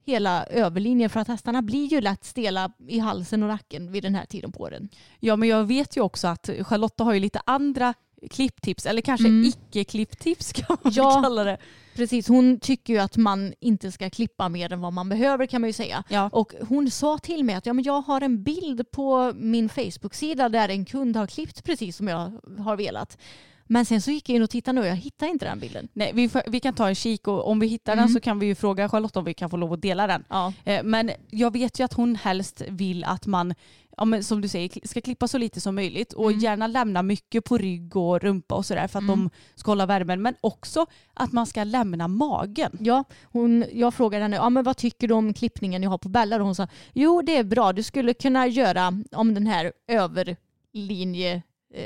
hela 0.06 0.46
överlinjen 0.46 1.10
för 1.10 1.20
att 1.20 1.28
hästarna 1.28 1.62
blir 1.62 1.86
ju 1.86 2.00
lätt 2.00 2.24
stela 2.24 2.72
i 2.88 2.98
halsen 2.98 3.42
och 3.42 3.48
nacken 3.48 3.92
vid 3.92 4.02
den 4.02 4.14
här 4.14 4.26
tiden 4.26 4.52
på 4.52 4.60
åren. 4.60 4.88
Ja 5.20 5.36
men 5.36 5.48
jag 5.48 5.64
vet 5.64 5.96
ju 5.96 6.00
också 6.00 6.28
att 6.28 6.50
Charlotta 6.62 7.04
har 7.04 7.12
ju 7.12 7.20
lite 7.20 7.40
andra 7.46 7.94
klipptips 8.30 8.86
eller 8.86 9.02
kanske 9.02 9.26
Mm. 9.28 9.44
icke-klipptips 9.48 10.52
kan 10.52 10.76
man 10.82 10.92
Ja. 10.96 11.20
kalla 11.22 11.44
det. 11.44 11.58
Precis, 11.94 12.28
hon 12.28 12.60
tycker 12.60 12.92
ju 12.92 12.98
att 12.98 13.16
man 13.16 13.52
inte 13.60 13.92
ska 13.92 14.10
klippa 14.10 14.48
mer 14.48 14.72
än 14.72 14.80
vad 14.80 14.92
man 14.92 15.08
behöver 15.08 15.46
kan 15.46 15.60
man 15.60 15.68
ju 15.68 15.72
säga. 15.72 16.04
Ja. 16.08 16.28
Och 16.32 16.54
hon 16.68 16.90
sa 16.90 17.18
till 17.18 17.44
mig 17.44 17.54
att 17.54 17.66
ja, 17.66 17.72
men 17.72 17.84
jag 17.84 18.00
har 18.00 18.20
en 18.20 18.42
bild 18.42 18.90
på 18.90 19.32
min 19.36 19.68
Facebook-sida 19.68 20.48
där 20.48 20.68
en 20.68 20.84
kund 20.84 21.16
har 21.16 21.26
klippt 21.26 21.64
precis 21.64 21.96
som 21.96 22.08
jag 22.08 22.32
har 22.58 22.76
velat. 22.76 23.18
Men 23.66 23.84
sen 23.84 24.02
så 24.02 24.10
gick 24.10 24.28
jag 24.28 24.36
in 24.36 24.42
och 24.42 24.50
tittade 24.50 24.74
nu 24.74 24.80
och 24.80 24.86
jag 24.86 24.96
hittade 24.96 25.30
inte 25.30 25.44
den 25.44 25.58
bilden. 25.60 25.88
Nej, 25.92 26.10
vi, 26.14 26.28
får, 26.28 26.42
vi 26.46 26.60
kan 26.60 26.74
ta 26.74 26.88
en 26.88 26.94
kik 26.94 27.28
och 27.28 27.48
om 27.48 27.60
vi 27.60 27.66
hittar 27.66 27.92
Mm. 27.92 28.04
den 28.04 28.14
så 28.14 28.20
kan 28.20 28.38
vi 28.38 28.46
ju 28.46 28.54
fråga 28.54 28.88
Charlotta 28.88 29.18
om 29.18 29.24
vi 29.24 29.34
kan 29.34 29.50
få 29.50 29.56
lov 29.56 29.72
att 29.72 29.82
dela 29.82 30.06
den. 30.06 30.24
Ja. 30.28 30.52
Eh, 30.64 30.82
Men 30.82 31.10
jag 31.30 31.52
vet 31.52 31.80
ju 31.80 31.84
att 31.84 31.92
hon 31.92 32.16
helst 32.16 32.62
vill 32.68 33.04
att 33.04 33.26
man, 33.26 33.54
ja, 33.96 34.04
men 34.04 34.24
som 34.24 34.40
du 34.40 34.48
säger, 34.48 34.86
ska 34.88 35.00
klippa 35.00 35.28
så 35.28 35.38
lite 35.38 35.60
som 35.60 35.74
möjligt 35.74 36.12
och 36.12 36.28
Mm. 36.30 36.40
gärna 36.40 36.66
lämna 36.66 37.02
mycket 37.02 37.44
på 37.44 37.58
rygg 37.58 37.96
och 37.96 38.20
rumpa 38.22 38.54
och 38.54 38.66
sådär 38.66 38.88
för 38.88 38.98
att 38.98 39.06
de 39.06 39.30
ska 39.54 39.70
hålla 39.70 39.86
värmen. 39.86 40.22
Men 40.22 40.34
också 40.40 40.86
att 41.14 41.32
man 41.32 41.46
ska 41.46 41.64
lämna 41.64 42.08
magen. 42.08 42.72
Ja, 42.80 43.04
hon, 43.22 43.64
jag 43.72 43.94
frågade 43.94 44.22
henne 44.24 44.36
ja, 44.36 44.50
men 44.50 44.64
vad 44.64 44.76
tycker 44.76 45.08
du 45.08 45.14
om 45.14 45.34
klippningen 45.34 45.82
jag 45.82 45.90
har 45.90 45.98
på 45.98 46.08
Bella 46.08 46.36
och 46.36 46.44
hon 46.44 46.54
sa 46.54 46.68
jo 46.92 47.22
det 47.22 47.36
är 47.36 47.44
bra 47.44 47.72
du 47.72 47.82
skulle 47.82 48.14
kunna 48.14 48.46
göra 48.46 48.92
om 49.12 49.34
den 49.34 49.46
här 49.46 49.72
överlinje 49.88 51.42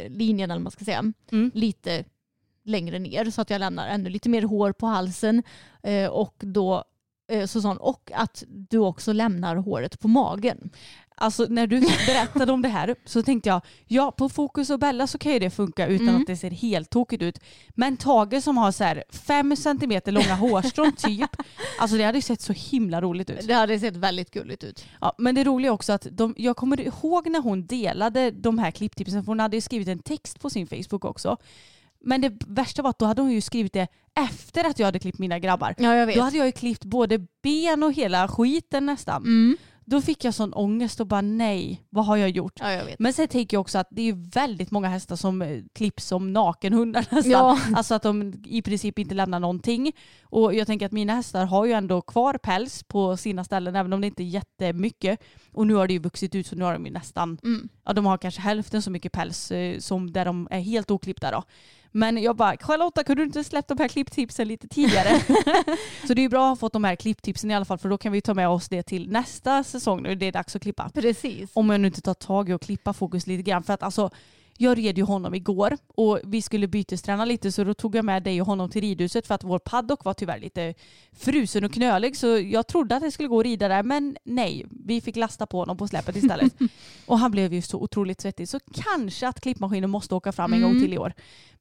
linjen 0.08 0.50
eller 0.50 0.60
man 0.60 0.72
ska 0.72 0.84
säga 0.84 1.12
Mm. 1.32 1.50
lite 1.54 2.04
längre 2.64 2.98
ner 2.98 3.30
så 3.30 3.40
att 3.40 3.50
jag 3.50 3.58
lämnar 3.58 3.88
ännu 3.88 4.10
lite 4.10 4.28
mer 4.28 4.42
hår 4.42 4.72
på 4.72 4.86
halsen 4.86 5.42
eh, 5.82 6.08
och 6.08 6.34
då 6.38 6.84
eh, 7.28 7.46
så 7.46 7.60
hon, 7.60 7.76
och 7.76 8.10
att 8.14 8.44
du 8.48 8.78
också 8.78 9.12
lämnar 9.12 9.56
håret 9.56 10.00
på 10.00 10.08
magen. 10.08 10.70
Alltså 11.20 11.46
när 11.48 11.66
du 11.66 11.80
berättade 12.06 12.52
om 12.52 12.62
det 12.62 12.68
här 12.68 12.94
så 13.04 13.22
tänkte 13.22 13.48
jag, 13.48 13.60
ja 13.86 14.10
på 14.12 14.28
Fokus 14.28 14.70
och 14.70 14.78
Bella 14.78 15.06
så 15.06 15.18
kan 15.18 15.32
ju 15.32 15.38
det 15.38 15.50
funka 15.50 15.86
utan 15.86 16.08
Mm. 16.08 16.20
att 16.20 16.26
det 16.26 16.36
ser 16.36 16.50
helt 16.50 16.90
tokigt 16.90 17.22
ut. 17.22 17.38
Men 17.74 17.96
Tage 17.96 18.42
som 18.42 18.56
har 18.56 18.72
så 18.72 18.84
här 18.84 19.04
fem 19.10 19.56
centimeter 19.56 20.12
långa 20.12 20.34
hårstrån 20.34 20.92
typ, 20.96 21.30
alltså 21.80 21.96
det 21.96 22.04
hade 22.04 22.18
ju 22.18 22.22
sett 22.22 22.40
så 22.40 22.52
himla 22.52 23.00
roligt 23.00 23.30
ut. 23.30 23.46
Det 23.46 23.54
hade 23.54 23.78
sett 23.78 23.96
väldigt 23.96 24.30
gulligt 24.30 24.64
ut. 24.64 24.84
Ja, 25.00 25.14
men 25.18 25.34
det 25.34 25.44
roliga 25.44 25.72
också 25.72 25.92
att 25.92 26.06
de, 26.10 26.34
jag 26.38 26.56
kommer 26.56 26.80
ihåg 26.80 27.30
när 27.30 27.40
hon 27.42 27.66
delade 27.66 28.30
de 28.30 28.58
här 28.58 28.70
klipptipsen, 28.70 29.22
för 29.24 29.26
hon 29.26 29.40
hade 29.40 29.56
ju 29.56 29.60
skrivit 29.60 29.88
en 29.88 29.98
text 29.98 30.40
på 30.40 30.50
sin 30.50 30.66
Facebook 30.66 31.04
också. 31.04 31.36
Men 32.00 32.20
det 32.20 32.32
värsta 32.46 32.82
var 32.82 32.90
att 32.90 32.98
då 32.98 33.04
hade 33.06 33.22
hon 33.22 33.32
ju 33.32 33.40
skrivit 33.40 33.72
det 33.72 33.88
efter 34.14 34.64
att 34.64 34.78
jag 34.78 34.86
hade 34.86 34.98
klippt 34.98 35.18
mina 35.18 35.38
grabbar. 35.38 35.74
Ja 35.78 35.94
jag 35.94 36.06
vet. 36.06 36.16
Då 36.16 36.22
hade 36.22 36.36
jag 36.36 36.46
ju 36.46 36.52
klippt 36.52 36.84
både 36.84 37.18
ben 37.42 37.82
och 37.82 37.92
hela 37.92 38.28
skiten 38.28 38.86
nästan. 38.86 39.22
Mm. 39.22 39.56
Då 39.90 40.00
fick 40.00 40.24
jag 40.24 40.34
sån 40.34 40.52
ångest 40.54 41.00
och 41.00 41.06
bara 41.06 41.20
nej, 41.20 41.82
vad 41.90 42.06
har 42.06 42.16
jag 42.16 42.30
gjort? 42.30 42.52
Ja, 42.60 42.72
jag. 42.72 42.94
Men 42.98 43.12
sen 43.12 43.28
tänker 43.28 43.54
jag 43.54 43.60
också 43.60 43.78
att 43.78 43.88
det 43.90 44.02
är 44.08 44.30
väldigt 44.34 44.70
många 44.70 44.88
hästar 44.88 45.16
som 45.16 45.42
eh, 45.42 45.58
klipps 45.74 46.06
som 46.06 46.32
nakenhundar 46.32 47.06
nästan. 47.10 47.30
Ja. 47.32 47.58
Alltså 47.74 47.94
att 47.94 48.02
de 48.02 48.34
i 48.46 48.62
princip 48.62 48.98
inte 48.98 49.14
lämnar 49.14 49.40
någonting. 49.40 49.92
Och 50.22 50.54
jag 50.54 50.66
tänker 50.66 50.86
att 50.86 50.92
mina 50.92 51.14
hästar 51.14 51.44
har 51.46 51.66
ju 51.66 51.72
ändå 51.72 52.00
kvar 52.00 52.34
päls 52.34 52.82
på 52.82 53.16
sina 53.16 53.44
ställen 53.44 53.76
även 53.76 53.92
om 53.92 54.00
det 54.00 54.06
inte 54.06 54.22
är 54.22 54.24
jättemycket. 54.24 55.20
Och 55.52 55.66
nu 55.66 55.74
har 55.74 55.86
det 55.86 55.92
ju 55.92 55.98
vuxit 55.98 56.34
ut 56.34 56.46
så 56.46 56.56
nu 56.56 56.64
har 56.64 56.72
de 56.72 56.86
ju 56.86 56.92
nästan, 56.92 57.38
Mm. 57.44 57.68
ja 57.84 57.92
de 57.92 58.06
har 58.06 58.18
kanske 58.18 58.40
hälften 58.40 58.82
så 58.82 58.90
mycket 58.90 59.12
päls 59.12 59.50
eh, 59.50 59.78
som 59.78 60.12
där 60.12 60.24
de 60.24 60.48
är 60.50 60.60
helt 60.60 60.90
oklippta 60.90 61.30
då. 61.30 61.42
Men 61.92 62.22
jag 62.22 62.36
bara, 62.36 62.56
Charlotta 62.56 63.04
kunde 63.04 63.22
du 63.22 63.26
inte 63.26 63.44
släppt 63.44 63.68
de 63.68 63.78
här 63.78 63.88
klipptipsen 63.88 64.48
lite 64.48 64.68
tidigare? 64.68 65.20
så 66.06 66.14
det 66.14 66.20
är 66.20 66.22
ju 66.22 66.28
bra 66.28 66.44
att 66.44 66.48
ha 66.48 66.56
fått 66.56 66.72
de 66.72 66.84
här 66.84 66.96
klipptipsen 66.96 67.50
i 67.50 67.54
alla 67.54 67.64
fall 67.64 67.78
för 67.78 67.88
då 67.88 67.98
kan 67.98 68.12
vi 68.12 68.20
ta 68.20 68.34
med 68.34 68.48
oss 68.48 68.68
det 68.68 68.82
till 68.82 69.10
nästa 69.10 69.64
säsong 69.64 70.02
nu 70.02 70.14
det 70.14 70.26
är 70.26 70.32
dags 70.32 70.56
att 70.56 70.62
klippa. 70.62 70.90
Precis. 70.94 71.50
Om 71.54 71.70
jag 71.70 71.80
nu 71.80 71.86
inte 71.86 72.00
tar 72.00 72.14
tag 72.14 72.48
i 72.48 72.52
och 72.52 72.62
klippa 72.62 72.92
fokus 72.92 73.26
lite 73.26 73.42
grann. 73.42 73.62
För 73.62 73.72
att 73.72 73.82
alltså, 73.82 74.10
jag 74.60 74.78
red 74.78 74.98
ju 74.98 75.04
honom 75.04 75.34
igår 75.34 75.76
och 75.86 76.20
vi 76.24 76.42
skulle 76.42 76.68
bytesträna 76.68 77.24
lite 77.24 77.52
så 77.52 77.64
då 77.64 77.74
tog 77.74 77.94
jag 77.96 78.04
med 78.04 78.22
dig 78.22 78.40
och 78.40 78.46
honom 78.46 78.70
till 78.70 78.80
ridhuset 78.80 79.26
för 79.26 79.34
att 79.34 79.44
vår 79.44 79.58
paddock 79.58 80.04
var 80.04 80.14
tyvärr 80.14 80.38
lite 80.40 80.74
frusen 81.12 81.64
och 81.64 81.72
knölig 81.72 82.16
så 82.16 82.26
jag 82.38 82.66
trodde 82.66 82.96
att 82.96 83.02
det 83.02 83.10
skulle 83.10 83.28
gå 83.28 83.40
att 83.40 83.44
rida 83.46 83.68
där 83.68 83.82
men 83.82 84.16
nej, 84.24 84.66
vi 84.70 85.00
fick 85.00 85.16
lasta 85.16 85.46
på 85.46 85.58
honom 85.58 85.76
på 85.76 85.88
släpet 85.88 86.16
istället. 86.16 86.54
och 87.06 87.18
han 87.18 87.30
blev 87.30 87.52
ju 87.52 87.62
så 87.62 87.78
otroligt 87.78 88.20
svettig 88.20 88.48
så 88.48 88.60
kanske 88.74 89.28
att 89.28 89.40
klippmaskinen 89.40 89.90
måste 89.90 90.14
åka 90.14 90.32
fram 90.32 90.52
en 90.52 90.62
gång 90.62 90.70
Mm. 90.70 90.82
till 90.82 90.94
i 90.94 90.98
år. 90.98 91.12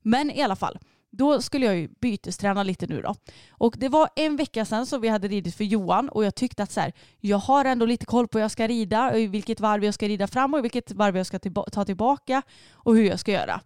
Men 0.01 0.31
i 0.31 0.41
alla 0.41 0.55
fall, 0.55 0.79
då 1.17 1.41
skulle 1.41 1.65
jag 1.65 1.75
ju 1.75 1.87
bytesträna 2.01 2.63
lite 2.63 2.87
nu 2.87 3.01
då. 3.01 3.15
Och 3.49 3.75
det 3.77 3.89
var 3.89 4.09
en 4.15 4.35
vecka 4.35 4.65
sedan 4.65 4.85
som 4.85 5.01
vi 5.01 5.07
hade 5.07 5.27
ridit 5.27 5.55
för 5.55 5.63
Johan 5.63 6.09
och 6.09 6.25
jag 6.25 6.35
tyckte 6.35 6.63
att 6.63 6.71
så 6.71 6.79
här, 6.79 6.93
jag 7.19 7.37
har 7.37 7.65
ändå 7.65 7.85
lite 7.85 8.05
koll 8.05 8.27
på 8.27 8.37
hur 8.37 8.43
jag 8.43 8.51
ska 8.51 8.67
rida, 8.67 9.11
vilket 9.11 9.59
varv 9.59 9.83
jag 9.83 9.93
ska 9.93 10.07
rida 10.07 10.27
fram 10.27 10.53
och 10.53 10.63
vilket 10.63 10.91
varv 10.91 11.17
jag 11.17 11.25
ska 11.25 11.39
ta 11.71 11.85
tillbaka 11.85 12.41
och 12.71 12.95
hur 12.95 13.03
jag 13.03 13.19
ska 13.19 13.31
göra. 13.31 13.61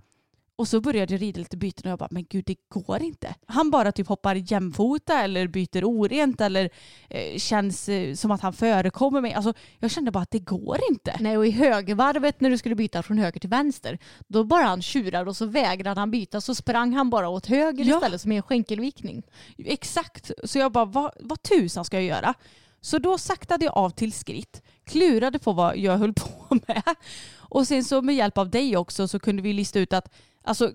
Och 0.61 0.67
så 0.67 0.81
började 0.81 1.13
jag 1.13 1.21
rida 1.21 1.39
lite 1.39 1.57
byten 1.57 1.85
och 1.85 1.91
jag 1.91 1.99
bara, 1.99 2.07
men 2.11 2.25
gud 2.29 2.45
det 2.45 2.55
går 2.69 3.01
inte. 3.01 3.35
Han 3.45 3.71
bara 3.71 3.91
typ 3.91 4.07
hoppar 4.07 4.35
jämfota 4.35 5.21
eller 5.21 5.47
byter 5.47 5.83
orent 5.83 6.41
eller 6.41 6.69
eh, 7.09 7.37
känns 7.37 7.89
eh, 7.89 8.15
som 8.15 8.31
att 8.31 8.41
han 8.41 8.53
förekommer 8.53 9.21
mig. 9.21 9.33
Alltså 9.33 9.53
jag 9.79 9.91
kände 9.91 10.11
bara 10.11 10.23
att 10.23 10.31
det 10.31 10.39
går 10.39 10.79
inte. 10.89 11.17
Nej, 11.19 11.37
och 11.37 11.47
i 11.47 11.51
högervarvet 11.51 12.41
när 12.41 12.49
du 12.49 12.57
skulle 12.57 12.75
byta 12.75 13.03
från 13.03 13.17
höger 13.17 13.39
till 13.39 13.49
vänster, 13.49 13.99
då 14.27 14.43
bara 14.43 14.63
han 14.63 14.81
tjurar 14.81 15.27
och 15.27 15.37
så 15.37 15.45
vägrade 15.45 15.99
han 15.99 16.11
byta 16.11 16.41
så 16.41 16.55
sprang 16.55 16.93
han 16.93 17.09
bara 17.09 17.29
åt 17.29 17.45
höger 17.45 17.85
Ja. 17.85 17.95
istället 17.95 18.21
som 18.21 18.31
är 18.31 18.35
en 18.35 18.43
skänkelvikning. 18.43 19.23
Exakt. 19.57 20.31
Så 20.43 20.59
jag 20.59 20.71
bara, 20.71 20.85
vad, 20.85 21.11
vad 21.19 21.41
tusan 21.41 21.85
ska 21.85 21.97
jag 21.97 22.05
göra? 22.05 22.33
Så 22.81 22.97
då 22.97 23.17
saktade 23.17 23.65
jag 23.65 23.77
av 23.77 23.89
till 23.89 24.13
skritt, 24.13 24.61
klurade 24.83 25.39
på 25.39 25.53
vad 25.53 25.77
jag 25.77 25.97
höll 25.97 26.13
på 26.13 26.55
med. 26.67 26.83
Och 27.37 27.67
sen 27.67 27.83
så 27.83 28.01
med 28.01 28.15
hjälp 28.15 28.37
av 28.37 28.49
dig 28.49 28.77
också 28.77 29.07
så 29.07 29.19
kunde 29.19 29.41
vi 29.41 29.53
lista 29.53 29.79
ut 29.79 29.93
att 29.93 30.13
alltså, 30.43 30.71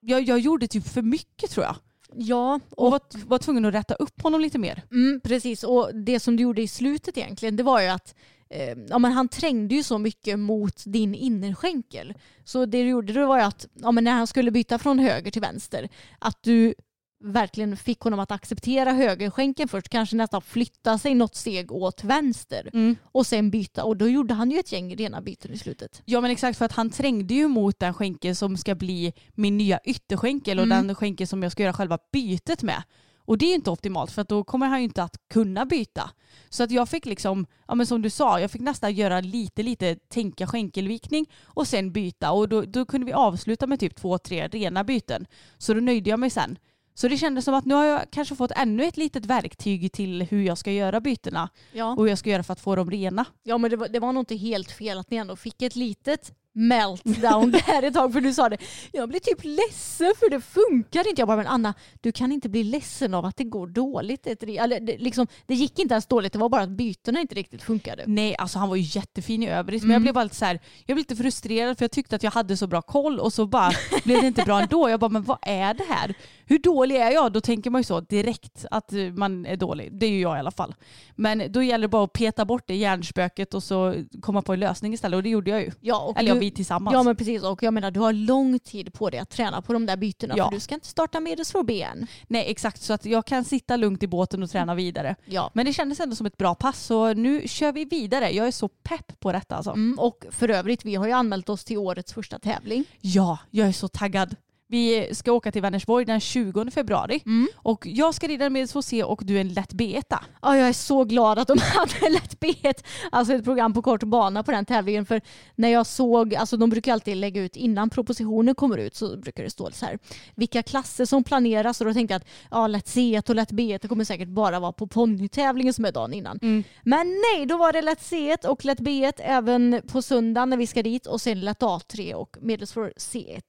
jag, 0.00 0.22
jag 0.22 0.38
gjorde 0.38 0.68
typ 0.68 0.88
för 0.88 1.02
mycket 1.02 1.50
tror 1.50 1.66
jag. 1.66 1.76
Ja, 2.14 2.60
Och 2.70 2.86
och 2.86 2.90
var, 2.90 3.00
var 3.26 3.38
tvungen 3.38 3.64
att 3.64 3.74
rätta 3.74 3.94
upp 3.94 4.22
honom 4.22 4.40
lite 4.40 4.58
mer. 4.58 4.82
Mm, 4.90 5.20
precis, 5.20 5.64
och 5.64 5.94
det 5.94 6.20
som 6.20 6.36
du 6.36 6.42
gjorde 6.42 6.62
i 6.62 6.68
slutet 6.68 7.16
egentligen 7.16 7.56
det 7.56 7.62
var 7.62 7.80
ju 7.80 7.88
att 7.88 8.14
eh, 8.50 8.78
ja, 8.88 8.98
men 8.98 9.12
han 9.12 9.28
trängde 9.28 9.74
ju 9.74 9.82
så 9.82 9.98
mycket 9.98 10.38
mot 10.38 10.82
din 10.86 11.14
innerskänkel. 11.14 12.14
Så 12.44 12.66
det 12.66 12.82
du 12.82 12.88
gjorde 12.88 13.12
det 13.12 13.26
var 13.26 13.38
ju 13.38 13.44
att 13.44 13.66
ja, 13.74 13.92
men 13.92 14.04
när 14.04 14.12
han 14.12 14.26
skulle 14.26 14.50
byta 14.50 14.78
från 14.78 14.98
höger 14.98 15.30
till 15.30 15.42
vänster 15.42 15.88
att 16.18 16.42
du 16.42 16.74
verkligen 17.22 17.76
fick 17.76 18.00
honom 18.00 18.20
att 18.20 18.30
acceptera 18.30 18.92
högerskänkeln 18.92 19.68
först, 19.68 19.88
kanske 19.88 20.16
nästan 20.16 20.42
flytta 20.42 20.98
sig 20.98 21.14
något 21.14 21.34
steg 21.36 21.72
åt 21.72 22.04
vänster 22.04 22.70
Mm. 22.72 22.96
och 23.04 23.26
sen 23.26 23.50
byta 23.50 23.84
och 23.84 23.96
då 23.96 24.08
gjorde 24.08 24.34
han 24.34 24.50
ju 24.50 24.58
ett 24.58 24.72
gäng 24.72 24.96
rena 24.96 25.20
byten 25.20 25.52
i 25.52 25.58
slutet. 25.58 26.02
Ja 26.04 26.20
men 26.20 26.30
exakt 26.30 26.58
för 26.58 26.64
att 26.64 26.72
han 26.72 26.90
trängde 26.90 27.34
ju 27.34 27.48
mot 27.48 27.78
den 27.78 27.94
skänkel 27.94 28.36
som 28.36 28.56
ska 28.56 28.74
bli 28.74 29.12
min 29.34 29.56
nya 29.58 29.80
ytterskänkel 29.84 30.58
och 30.58 30.64
Mm. 30.64 30.86
den 30.86 30.94
skänkel 30.94 31.26
som 31.26 31.42
jag 31.42 31.52
ska 31.52 31.62
göra 31.62 31.72
själva 31.72 31.98
bytet 32.12 32.62
med. 32.62 32.82
Och 33.24 33.38
det 33.38 33.46
är 33.46 33.54
inte 33.54 33.70
optimalt 33.70 34.10
för 34.10 34.22
att 34.22 34.28
då 34.28 34.44
kommer 34.44 34.66
han 34.66 34.78
ju 34.78 34.84
inte 34.84 35.02
att 35.02 35.16
kunna 35.30 35.66
byta. 35.66 36.10
Så 36.48 36.62
att 36.62 36.70
jag 36.70 36.88
fick 36.88 37.06
liksom, 37.06 37.46
ja 37.68 37.74
men 37.74 37.86
som 37.86 38.02
du 38.02 38.10
sa, 38.10 38.40
jag 38.40 38.50
fick 38.50 38.60
nästan 38.62 38.94
göra 38.94 39.20
lite 39.20 39.62
lite 39.62 39.94
tänka 39.94 40.46
skänkelvikning 40.46 41.26
och 41.44 41.66
sen 41.68 41.92
byta 41.92 42.30
och 42.32 42.48
då, 42.48 42.62
då 42.62 42.84
kunde 42.84 43.06
vi 43.06 43.12
avsluta 43.12 43.66
med 43.66 43.80
typ 43.80 43.96
två, 43.96 44.18
tre 44.18 44.48
rena 44.48 44.84
byten. 44.84 45.26
Så 45.58 45.74
då 45.74 45.80
nöjde 45.80 46.10
jag 46.10 46.20
mig 46.20 46.30
sen. 46.30 46.58
Så 47.00 47.08
det 47.08 47.16
kändes 47.16 47.44
som 47.44 47.54
att 47.54 47.64
nu 47.64 47.74
har 47.74 47.84
jag 47.84 48.10
kanske 48.10 48.34
fått 48.36 48.50
ännu 48.56 48.84
ett 48.84 48.96
litet 48.96 49.26
verktyg 49.26 49.92
till 49.92 50.22
hur 50.22 50.42
jag 50.42 50.58
ska 50.58 50.72
göra 50.72 51.00
bytena 51.00 51.48
Ja, 51.72 51.92
och 51.92 52.02
hur 52.02 52.08
jag 52.08 52.18
ska 52.18 52.30
göra 52.30 52.42
för 52.42 52.52
att 52.52 52.60
få 52.60 52.76
dem 52.76 52.90
rena. 52.90 53.24
ja 53.42 53.58
men 53.58 53.70
det 53.70 53.76
var, 53.76 53.88
det 53.88 53.98
var 54.00 54.12
nog 54.12 54.20
inte 54.22 54.36
helt 54.36 54.70
fel 54.72 54.98
att 54.98 55.10
ni 55.10 55.16
ändå 55.16 55.36
fick 55.36 55.62
ett 55.62 55.76
litet 55.76 56.32
meltdown 56.52 57.50
där 57.66 57.82
ett 57.82 57.94
tag 57.94 58.12
för 58.12 58.20
du 58.20 58.32
sa 58.34 58.48
det. 58.48 58.56
Jag 58.92 59.08
blir 59.08 59.20
typ 59.20 59.38
ledsen 59.44 60.12
för 60.18 60.30
det 60.30 60.40
funkar 60.40 61.08
inte. 61.08 61.20
Jag 61.20 61.28
bara 61.28 61.36
men 61.36 61.46
Anna 61.46 61.74
du 62.00 62.12
kan 62.12 62.32
inte 62.32 62.48
bli 62.48 62.64
ledsen 62.64 63.14
av 63.14 63.24
att 63.24 63.36
det 63.36 63.44
går 63.44 63.66
dåligt. 63.66 64.26
Eller, 64.26 64.80
det, 64.80 64.98
liksom, 64.98 65.26
det 65.46 65.54
gick 65.54 65.78
inte 65.78 65.94
ens 65.94 66.06
dåligt 66.06 66.32
det 66.32 66.38
var 66.38 66.48
bara 66.48 66.62
att 66.62 66.68
bytena 66.68 67.20
inte 67.20 67.34
riktigt 67.34 67.62
funkade. 67.62 68.04
Nej, 68.06 68.36
alltså 68.36 68.58
han 68.58 68.68
var 68.68 68.76
ju 68.76 68.82
jättefin 68.98 69.42
i 69.42 69.48
övrigt. 69.48 69.82
Men 69.82 69.90
Mm. 69.90 69.94
jag 69.94 70.02
blev 70.02 70.14
bara 70.14 70.24
lite 70.24 70.36
så 70.36 70.44
här, 70.44 70.60
jag 70.86 70.86
blev 70.86 70.96
lite 70.96 71.16
frustrerad 71.16 71.78
för 71.78 71.84
jag 71.84 71.90
tyckte 71.90 72.16
att 72.16 72.22
jag 72.22 72.30
hade 72.30 72.56
så 72.56 72.66
bra 72.66 72.82
koll 72.82 73.20
och 73.20 73.32
så 73.32 73.46
bara 73.46 73.72
blev 74.04 74.20
det 74.20 74.26
inte 74.26 74.42
bra 74.42 74.60
ändå. 74.60 74.90
Jag 74.90 75.00
bara, 75.00 75.08
men 75.10 75.22
vad 75.22 75.38
är 75.42 75.74
det 75.74 75.84
här? 75.88 76.14
Hur 76.50 76.58
dålig 76.58 76.96
är 76.96 77.10
jag? 77.10 77.32
Då 77.32 77.40
tänker 77.40 77.70
man 77.70 77.80
ju 77.80 77.84
så 77.84 78.00
direkt 78.00 78.66
att 78.70 78.92
eh, 78.92 78.98
man 79.02 79.46
är 79.46 79.56
dålig. 79.56 79.88
Det 79.92 80.06
är 80.06 80.10
ju 80.10 80.20
jag 80.20 80.36
i 80.36 80.38
alla 80.38 80.50
fall. 80.50 80.74
Men 81.16 81.52
då 81.52 81.62
gäller 81.62 81.82
det 81.82 81.88
bara 81.88 82.04
att 82.04 82.12
peta 82.12 82.44
bort 82.44 82.62
det 82.66 82.74
hjärnspöket 82.76 83.54
och 83.54 83.62
så 83.62 83.94
komma 84.20 84.42
på 84.42 84.52
en 84.52 84.60
lösning 84.60 84.94
istället. 84.94 85.16
Och 85.16 85.22
det 85.22 85.28
gjorde 85.28 85.50
jag 85.50 85.60
ju. 85.60 85.70
Ja, 85.80 86.00
och 86.00 86.18
Eller 86.18 86.28
ja, 86.28 86.34
du- 86.34 86.40
vi 86.40 86.50
tillsammans. 86.50 86.94
Ja 86.94 87.02
men 87.02 87.16
precis 87.16 87.42
och 87.42 87.62
jag 87.62 87.74
menar 87.74 87.90
du 87.90 88.00
har 88.00 88.12
lång 88.12 88.58
tid 88.58 88.92
på 88.92 89.10
dig 89.10 89.20
att 89.20 89.30
träna 89.30 89.62
på 89.62 89.72
de 89.72 89.86
där 89.86 89.96
bytena 89.96 90.34
Ja. 90.36 90.44
för 90.44 90.54
du 90.54 90.60
ska 90.60 90.74
inte 90.74 90.86
starta 90.86 91.20
medelsvår 91.20 91.62
ben. 91.62 92.06
Nej, 92.28 92.44
exakt. 92.50 92.82
Så 92.82 92.92
att 92.92 93.04
jag 93.06 93.24
kan 93.26 93.44
sitta 93.44 93.76
lugnt 93.76 94.02
i 94.02 94.06
båten 94.06 94.42
och 94.42 94.50
träna 94.50 94.74
vidare. 94.74 95.16
Ja. 95.24 95.50
Men 95.54 95.66
det 95.66 95.72
kändes 95.72 96.00
ändå 96.00 96.16
som 96.16 96.26
ett 96.26 96.36
bra 96.36 96.54
pass 96.54 96.84
så 96.86 97.12
nu 97.14 97.48
kör 97.48 97.72
vi 97.72 97.84
vidare. 97.84 98.30
Jag 98.30 98.46
är 98.46 98.50
så 98.52 98.68
pepp 98.68 99.20
på 99.20 99.32
detta 99.32 99.56
alltså. 99.56 99.70
Mm, 99.70 99.98
och 99.98 100.24
för 100.30 100.48
övrigt 100.48 100.84
vi 100.84 100.94
har 100.94 101.06
ju 101.06 101.12
anmält 101.12 101.48
oss 101.48 101.64
till 101.64 101.78
årets 101.78 102.12
första 102.12 102.38
tävling. 102.38 102.84
Ja, 103.00 103.38
jag 103.50 103.68
är 103.68 103.72
så 103.72 103.88
taggad. 103.88 104.36
Vi 104.70 105.08
ska 105.12 105.32
åka 105.32 105.52
till 105.52 105.62
Vänersborg 105.62 106.04
den 106.04 106.20
20 106.20 106.70
februari 106.70 107.22
Mm. 107.26 107.48
och 107.56 107.86
jag 107.86 108.14
ska 108.14 108.28
rida 108.28 108.44
en 108.44 108.68
C 108.82 109.04
och 109.04 109.20
du 109.24 109.36
är 109.36 109.40
en 109.40 109.48
lätt 109.48 109.72
B1. 109.72 110.14
Ja, 110.42 110.56
jag 110.56 110.68
är 110.68 110.72
så 110.72 111.04
glad 111.04 111.38
att 111.38 111.48
de 111.48 111.58
hade 111.74 112.08
lätt 112.10 112.40
bet, 112.40 112.84
alltså 113.12 113.34
ett 113.34 113.44
program 113.44 113.72
på 113.72 113.82
kort 113.82 114.02
bana 114.02 114.42
på 114.42 114.50
den 114.50 114.64
tävlingen. 114.64 115.06
För 115.06 115.20
när 115.54 115.68
jag 115.68 115.86
såg, 115.86 116.34
alltså 116.34 116.56
de 116.56 116.70
brukar 116.70 116.92
alltid 116.92 117.16
lägga 117.16 117.42
ut 117.42 117.56
innan 117.56 117.90
propositionen 117.90 118.54
kommer 118.54 118.78
ut 118.78 118.96
så 118.96 119.16
brukar 119.16 119.42
det 119.44 119.50
stå 119.50 119.70
så 119.72 119.86
här 119.86 119.98
vilka 120.34 120.62
klasser 120.62 121.04
som 121.04 121.24
planeras 121.24 121.80
och 121.80 121.86
då 121.86 121.92
tänkte 121.94 122.14
jag 122.14 122.20
att 122.20 122.28
ja, 122.50 122.66
lätt 122.66 122.86
C1 122.86 123.28
och 123.30 123.34
lätt 123.36 123.52
B1 123.52 123.78
det 123.82 123.88
kommer 123.88 124.04
säkert 124.04 124.28
bara 124.28 124.60
vara 124.60 124.72
på 124.72 124.86
ponnytävlingen 124.86 125.74
som 125.74 125.84
är 125.84 125.92
dagen 125.92 126.12
innan. 126.12 126.38
Mm. 126.42 126.64
Men 126.82 127.06
nej, 127.32 127.46
då 127.46 127.56
var 127.56 127.72
det 127.72 127.82
lätt 127.82 128.00
C1 128.00 128.46
och 128.46 128.64
lätt 128.64 128.80
B1 128.80 129.12
även 129.16 129.82
på 129.92 130.02
söndag 130.02 130.44
när 130.44 130.56
vi 130.56 130.66
ska 130.66 130.82
dit 130.82 131.06
och 131.06 131.20
sen 131.20 131.40
lätt 131.40 131.60
A3 131.60 132.14
och 132.14 132.36
medelsvår 132.40 132.92
C1. 132.96 133.42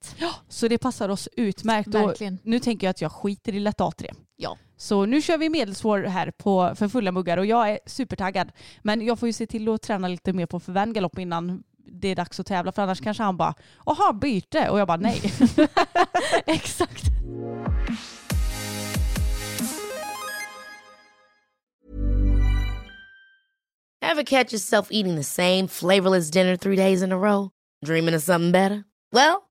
Så 0.49 0.67
det 0.67 0.77
passar 0.77 1.10
oss 1.11 1.29
utmärkt. 1.37 1.95
Och 1.95 2.13
nu 2.43 2.59
tänker 2.59 2.87
jag 2.87 2.91
att 2.91 3.01
jag 3.01 3.11
skiter 3.11 3.55
i 3.55 3.59
lätt 3.59 3.77
A3. 3.77 4.15
Ja. 4.35 4.57
Så 4.77 5.05
nu 5.05 5.21
kör 5.21 5.37
vi 5.37 5.49
medelsvår 5.49 5.99
här 5.99 6.31
på, 6.31 6.75
för 6.75 6.87
fulla 6.87 7.11
muggar 7.11 7.37
och 7.37 7.45
jag 7.45 7.69
är 7.69 7.79
supertaggad. 7.85 8.51
Men 8.81 9.05
jag 9.05 9.19
får 9.19 9.29
ju 9.29 9.33
se 9.33 9.47
till 9.47 9.69
att 9.69 9.81
träna 9.81 10.07
lite 10.07 10.33
mer 10.33 10.45
på 10.45 10.59
förvängalopp 10.59 11.19
innan 11.19 11.63
det 11.77 12.07
är 12.07 12.15
dags 12.15 12.39
att 12.39 12.45
tävla 12.45 12.71
för 12.71 12.81
annars 12.81 13.01
kanske 13.01 13.23
han 13.23 13.37
bara 13.37 13.53
“Jaha, 13.85 14.13
byte” 14.13 14.69
och 14.69 14.79
jag 14.79 14.87
bara 14.87 14.97
nej. 14.97 15.21
Exakt. 16.45 17.03
Ever 24.11 24.23
catch 24.23 24.53
yourself 24.53 24.87
eating 24.91 25.15
the 25.15 25.23
same 25.23 25.67
flavorless 25.67 26.31
dinner 26.31 26.57
three 26.57 26.75
days 26.75 27.03
in 27.03 27.11
a 27.11 27.17
row? 27.17 27.49
Dreaming 27.85 28.15
of 28.15 28.23
something 28.23 28.51
better? 28.51 28.83
Well, 29.11 29.50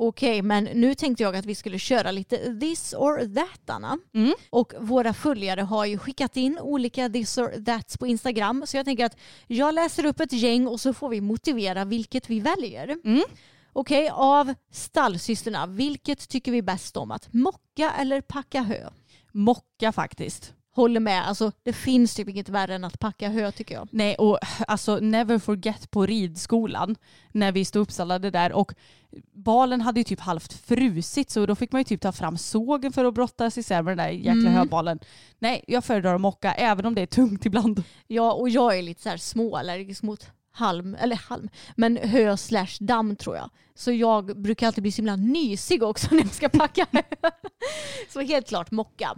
Okej, 0.00 0.42
men 0.42 0.64
nu 0.64 0.94
tänkte 0.94 1.22
jag 1.22 1.36
att 1.36 1.46
vi 1.46 1.54
skulle 1.54 1.78
köra 1.78 2.10
lite 2.10 2.60
this 2.60 2.94
or 2.94 3.34
that, 3.34 3.70
Anna. 3.70 3.98
Mm. 4.14 4.32
Och 4.50 4.74
våra 4.80 5.14
följare 5.14 5.60
har 5.60 5.84
ju 5.86 5.98
skickat 5.98 6.36
in 6.36 6.58
olika 6.58 7.08
this 7.08 7.38
or 7.38 7.64
thats 7.64 7.98
på 7.98 8.06
Instagram. 8.06 8.66
Så 8.66 8.76
jag 8.76 8.84
tänker 8.84 9.04
att 9.04 9.16
jag 9.46 9.74
läser 9.74 10.06
upp 10.06 10.20
ett 10.20 10.32
gäng 10.32 10.66
och 10.66 10.80
så 10.80 10.94
får 10.94 11.08
vi 11.08 11.20
motivera 11.20 11.84
vilket 11.84 12.30
vi 12.30 12.40
väljer. 12.40 12.96
Mm. 13.04 13.22
Okej, 13.72 14.10
av 14.12 14.54
stallsystrarna, 14.70 15.66
vilket 15.66 16.28
tycker 16.28 16.52
vi 16.52 16.62
bäst 16.62 16.96
om? 16.96 17.10
Att 17.10 17.32
mocka 17.32 17.92
eller 17.98 18.20
packa 18.20 18.62
hö? 18.62 18.90
Mocka 19.32 19.92
faktiskt. 19.92 20.54
Håller 20.74 21.00
med, 21.00 21.28
alltså 21.28 21.52
det 21.62 21.72
finns 21.72 22.14
typ 22.14 22.28
inget 22.28 22.48
värre 22.48 22.74
än 22.74 22.84
att 22.84 22.98
packa 22.98 23.28
hö 23.28 23.50
tycker 23.52 23.74
jag. 23.74 23.88
Nej, 23.92 24.14
och 24.16 24.38
alltså 24.68 24.96
never 24.96 25.38
forget 25.38 25.90
på 25.90 26.06
ridskolan 26.06 26.96
när 27.32 27.52
vi 27.52 27.64
stod 27.64 27.82
uppstallade 27.82 28.30
där 28.30 28.52
och 28.52 28.74
balen 29.34 29.80
hade 29.80 30.00
ju 30.00 30.04
typ 30.04 30.20
halvt 30.20 30.52
frusit 30.52 31.30
så 31.30 31.46
då 31.46 31.54
fick 31.54 31.72
man 31.72 31.80
ju 31.80 31.84
typ 31.84 32.00
ta 32.00 32.12
fram 32.12 32.38
sågen 32.38 32.92
för 32.92 33.04
att 33.04 33.14
brottas 33.14 33.58
isär 33.58 33.82
med 33.82 33.90
den 33.96 34.06
där 34.06 34.12
jäkla 34.12 34.32
Mm. 34.32 34.52
höbalen. 34.54 34.98
Nej, 35.38 35.64
jag 35.66 35.84
föredrar 35.84 36.14
att 36.14 36.20
mocka 36.20 36.52
även 36.52 36.86
om 36.86 36.94
det 36.94 37.02
är 37.02 37.06
tungt 37.06 37.46
ibland. 37.46 37.82
Ja, 38.06 38.32
och 38.32 38.48
jag 38.48 38.78
är 38.78 38.82
lite 38.82 39.02
så 39.02 39.08
här 39.08 39.16
småallergisk 39.16 40.02
mot 40.02 40.26
halm, 40.50 40.94
eller 41.00 41.16
halm, 41.16 41.48
men 41.76 41.96
hö 41.96 42.36
slash 42.36 42.76
damm 42.80 43.16
tror 43.16 43.36
jag. 43.36 43.50
Så 43.74 43.92
jag 43.92 44.42
brukar 44.42 44.66
alltid 44.66 44.82
bli 44.82 44.92
så 44.92 44.96
himla 44.96 45.16
nysig 45.16 45.82
också 45.82 46.08
när 46.14 46.20
jag 46.22 46.34
ska 46.34 46.48
packa. 46.48 46.86
Så 48.12 48.20
helt 48.20 48.48
klart 48.48 48.70
mocka. 48.70 49.14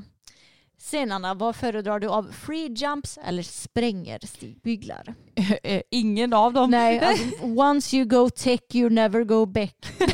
Sen 0.83 1.13
Anna, 1.13 1.35
vad 1.35 1.57
föredrar 1.57 2.01
du 2.01 2.09
av 2.09 2.33
free 2.33 2.69
jumps 2.77 3.19
eller 3.25 3.43
spränger 3.43 4.19
stigbyglar? 4.27 5.15
Eh, 5.63 5.83
Ingen 5.91 6.33
av 6.33 6.53
dem. 6.53 6.71
Nej, 6.71 6.99
alltså, 7.05 7.25
once 7.47 7.97
you 7.97 8.05
go 8.07 8.31
tech 8.31 8.61
you 8.73 8.91
never 8.91 9.25
go 9.25 9.47
back. 9.47 9.77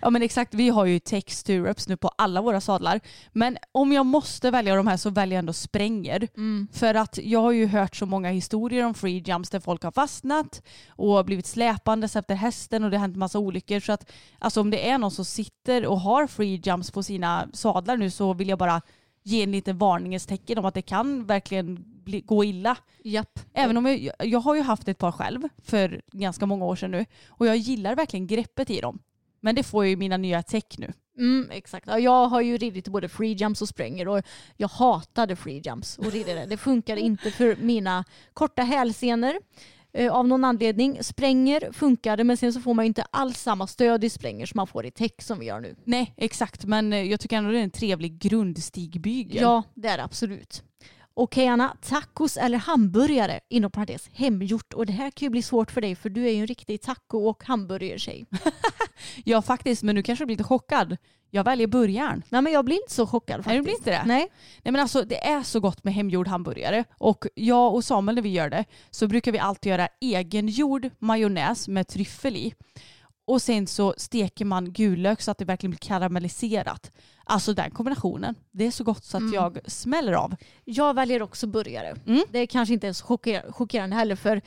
Ja 0.00 0.10
men 0.10 0.22
exakt, 0.22 0.54
vi 0.54 0.68
har 0.68 0.84
ju 0.84 0.98
tech 0.98 1.24
stirrups 1.30 1.88
nu 1.88 1.96
på 1.96 2.08
alla 2.08 2.42
våra 2.42 2.60
sadlar. 2.60 3.00
Men 3.32 3.58
om 3.72 3.92
jag 3.92 4.06
måste 4.06 4.50
välja 4.50 4.74
de 4.74 4.86
här 4.86 4.96
så 4.96 5.10
väljer 5.10 5.34
jag 5.36 5.38
ändå 5.38 5.52
spränger. 5.52 6.28
För 6.72 6.94
att 6.94 7.18
jag 7.22 7.40
har 7.40 7.52
ju 7.52 7.66
hört 7.66 7.96
så 7.96 8.06
många 8.06 8.30
historier 8.30 8.84
om 8.86 8.94
free 8.94 9.22
jumps 9.26 9.50
där 9.50 9.60
folk 9.60 9.82
har 9.82 9.90
fastnat 9.92 10.62
och 10.88 11.24
blivit 11.24 11.46
släpandes 11.46 12.16
efter 12.16 12.34
hästen 12.34 12.84
och 12.84 12.90
det 12.90 12.96
har 12.96 13.00
hänt 13.00 13.16
massa 13.16 13.38
olyckor. 13.38 13.80
Så 13.80 13.92
att 13.92 14.10
alltså 14.38 14.60
om 14.60 14.70
det 14.70 14.88
är 14.90 14.98
någon 14.98 15.10
som 15.10 15.24
sitter 15.24 15.86
och 15.86 16.00
har 16.00 16.26
free 16.26 16.60
jumps 16.64 16.90
på 16.90 17.02
sina 17.02 17.48
sadlar 17.52 17.96
nu 17.96 18.10
så 18.10 18.32
vill 18.34 18.48
jag 18.48 18.58
bara 18.58 18.82
ge 19.28 19.42
en 19.42 19.52
liten 19.52 19.78
varningens 19.78 20.26
tecken 20.26 20.58
om 20.58 20.64
att 20.64 20.74
det 20.74 20.82
kan 20.82 21.26
verkligen 21.26 21.84
bli, 22.04 22.20
gå 22.20 22.44
illa. 22.44 22.76
Japp. 23.04 23.40
Även 23.54 23.76
om 23.76 23.86
jag, 23.86 24.10
jag 24.18 24.40
har 24.40 24.54
ju 24.54 24.62
haft 24.62 24.88
ett 24.88 24.98
par 24.98 25.12
själv 25.12 25.42
för 25.62 26.02
ganska 26.12 26.46
många 26.46 26.64
år 26.64 26.76
sedan 26.76 26.90
nu 26.90 27.04
och 27.28 27.46
jag 27.46 27.56
gillar 27.56 27.94
verkligen 27.94 28.26
greppet 28.26 28.70
i 28.70 28.80
dem. 28.80 28.98
Men 29.40 29.54
det 29.54 29.62
får 29.62 29.86
ju 29.86 29.96
mina 29.96 30.16
nya 30.16 30.42
tech 30.42 30.78
nu. 30.78 30.92
Mm, 31.18 31.48
exakt. 31.50 31.86
Ja, 31.86 31.98
jag 31.98 32.26
har 32.26 32.40
ju 32.40 32.56
ridit 32.56 32.88
både 32.88 33.08
free 33.08 33.32
jumps 33.32 33.62
och 33.62 33.68
spränger 33.68 34.08
och 34.08 34.22
jag 34.56 34.68
hatade 34.68 35.36
free 35.36 35.62
jumps 35.64 35.98
och 35.98 36.12
ridde 36.12 36.34
det. 36.34 36.46
Det 36.46 36.56
funkade 36.56 37.00
inte 37.00 37.30
för 37.30 37.56
mina 37.56 38.04
korta 38.32 38.62
hälsenor. 38.62 39.34
Eh, 39.92 40.12
av 40.12 40.28
någon 40.28 40.44
anledning. 40.44 40.98
Spränger 41.02 41.72
funkade 41.72 42.24
men 42.24 42.36
sen 42.36 42.52
så 42.52 42.60
får 42.60 42.74
man 42.74 42.84
inte 42.84 43.02
alls 43.02 43.40
samma 43.40 43.66
stöd 43.66 44.04
i 44.04 44.10
spränger 44.10 44.46
som 44.46 44.56
man 44.58 44.66
får 44.66 44.86
i 44.86 44.90
tech 44.90 45.12
som 45.18 45.38
vi 45.38 45.46
gör 45.46 45.60
nu. 45.60 45.76
Nej, 45.84 46.14
exakt. 46.16 46.64
Men 46.64 46.92
eh, 46.92 47.02
jag 47.02 47.20
tycker 47.20 47.36
ändå 47.36 47.50
det 47.50 47.58
är 47.58 47.62
en 47.62 47.70
trevlig 47.70 48.18
grundstigbygel. 48.18 49.42
Ja, 49.42 49.62
det 49.74 49.88
är 49.88 49.96
det 49.96 50.04
absolut. 50.04 50.62
Okej 51.20 51.46
Anna, 51.46 51.76
tacos 51.82 52.36
eller 52.36 52.58
hamburgare 52.58 53.40
inom 53.48 53.70
parentes 53.70 54.10
hemgjort 54.12 54.72
och 54.72 54.86
det 54.86 54.92
här 54.92 55.10
kan 55.10 55.26
ju 55.26 55.30
bli 55.30 55.42
svårt 55.42 55.70
för 55.70 55.80
dig 55.80 55.96
för 55.96 56.10
du 56.10 56.26
är 56.26 56.32
ju 56.32 56.40
en 56.40 56.46
riktig 56.46 56.82
taco 56.82 57.18
och 57.18 57.44
hamburgertjej. 57.44 58.26
ja, 59.24 59.42
faktiskt. 59.42 59.82
Men 59.82 59.94
nu 59.94 60.02
kanske 60.02 60.22
du 60.22 60.26
blir 60.26 60.36
lite 60.36 60.44
chockad. 60.44 60.96
Jag 61.30 61.44
väljer 61.44 61.66
burgaren. 61.66 62.22
Nej 62.28 62.42
men 62.42 62.52
jag 62.52 62.64
blir 62.64 62.76
inte 62.76 62.94
så 62.94 63.06
chockad 63.06 63.36
faktiskt. 63.36 63.46
Nej, 63.46 63.56
du 63.56 63.62
blir 63.62 63.72
inte 63.72 63.90
det? 63.90 64.02
Nej. 64.06 64.28
Nej 64.62 64.72
men 64.72 64.80
alltså 64.80 65.02
det 65.02 65.26
är 65.26 65.42
så 65.42 65.60
gott 65.60 65.84
med 65.84 65.94
hemgjord 65.94 66.28
hamburgare 66.28 66.84
och 66.98 67.26
jag 67.34 67.74
och 67.74 67.84
Samuel 67.84 68.14
när 68.14 68.22
vi 68.22 68.28
gör 68.28 68.50
det 68.50 68.64
så 68.90 69.08
brukar 69.08 69.32
vi 69.32 69.38
alltid 69.38 69.70
göra 69.70 69.88
egengjord 70.00 70.90
majonnäs 70.98 71.68
med 71.68 71.88
tryffel 71.88 72.36
i. 72.36 72.54
Och 73.26 73.42
sen 73.42 73.66
så 73.66 73.94
steker 73.96 74.44
man 74.44 74.72
gulök 74.72 75.20
så 75.20 75.30
att 75.30 75.38
det 75.38 75.44
verkligen 75.44 75.70
blir 75.70 75.88
karamelliserat. 75.88 76.92
Alltså 77.30 77.54
den 77.54 77.70
kombinationen. 77.70 78.34
Det 78.50 78.66
är 78.66 78.70
så 78.70 78.84
gott 78.84 79.04
så 79.04 79.16
att 79.16 79.32
jag 79.34 79.58
smäller 79.66 80.12
av. 80.12 80.36
Jag 80.64 80.94
väljer 80.94 81.22
också 81.22 81.46
burgare. 81.46 81.96
Mm. 82.06 82.22
Det 82.30 82.38
är 82.38 82.46
kanske 82.46 82.74
inte 82.74 82.86
ens 82.86 83.02
chocker- 83.02 83.52
chockerande 83.52 83.96
heller 83.96 84.16
för 84.16 84.42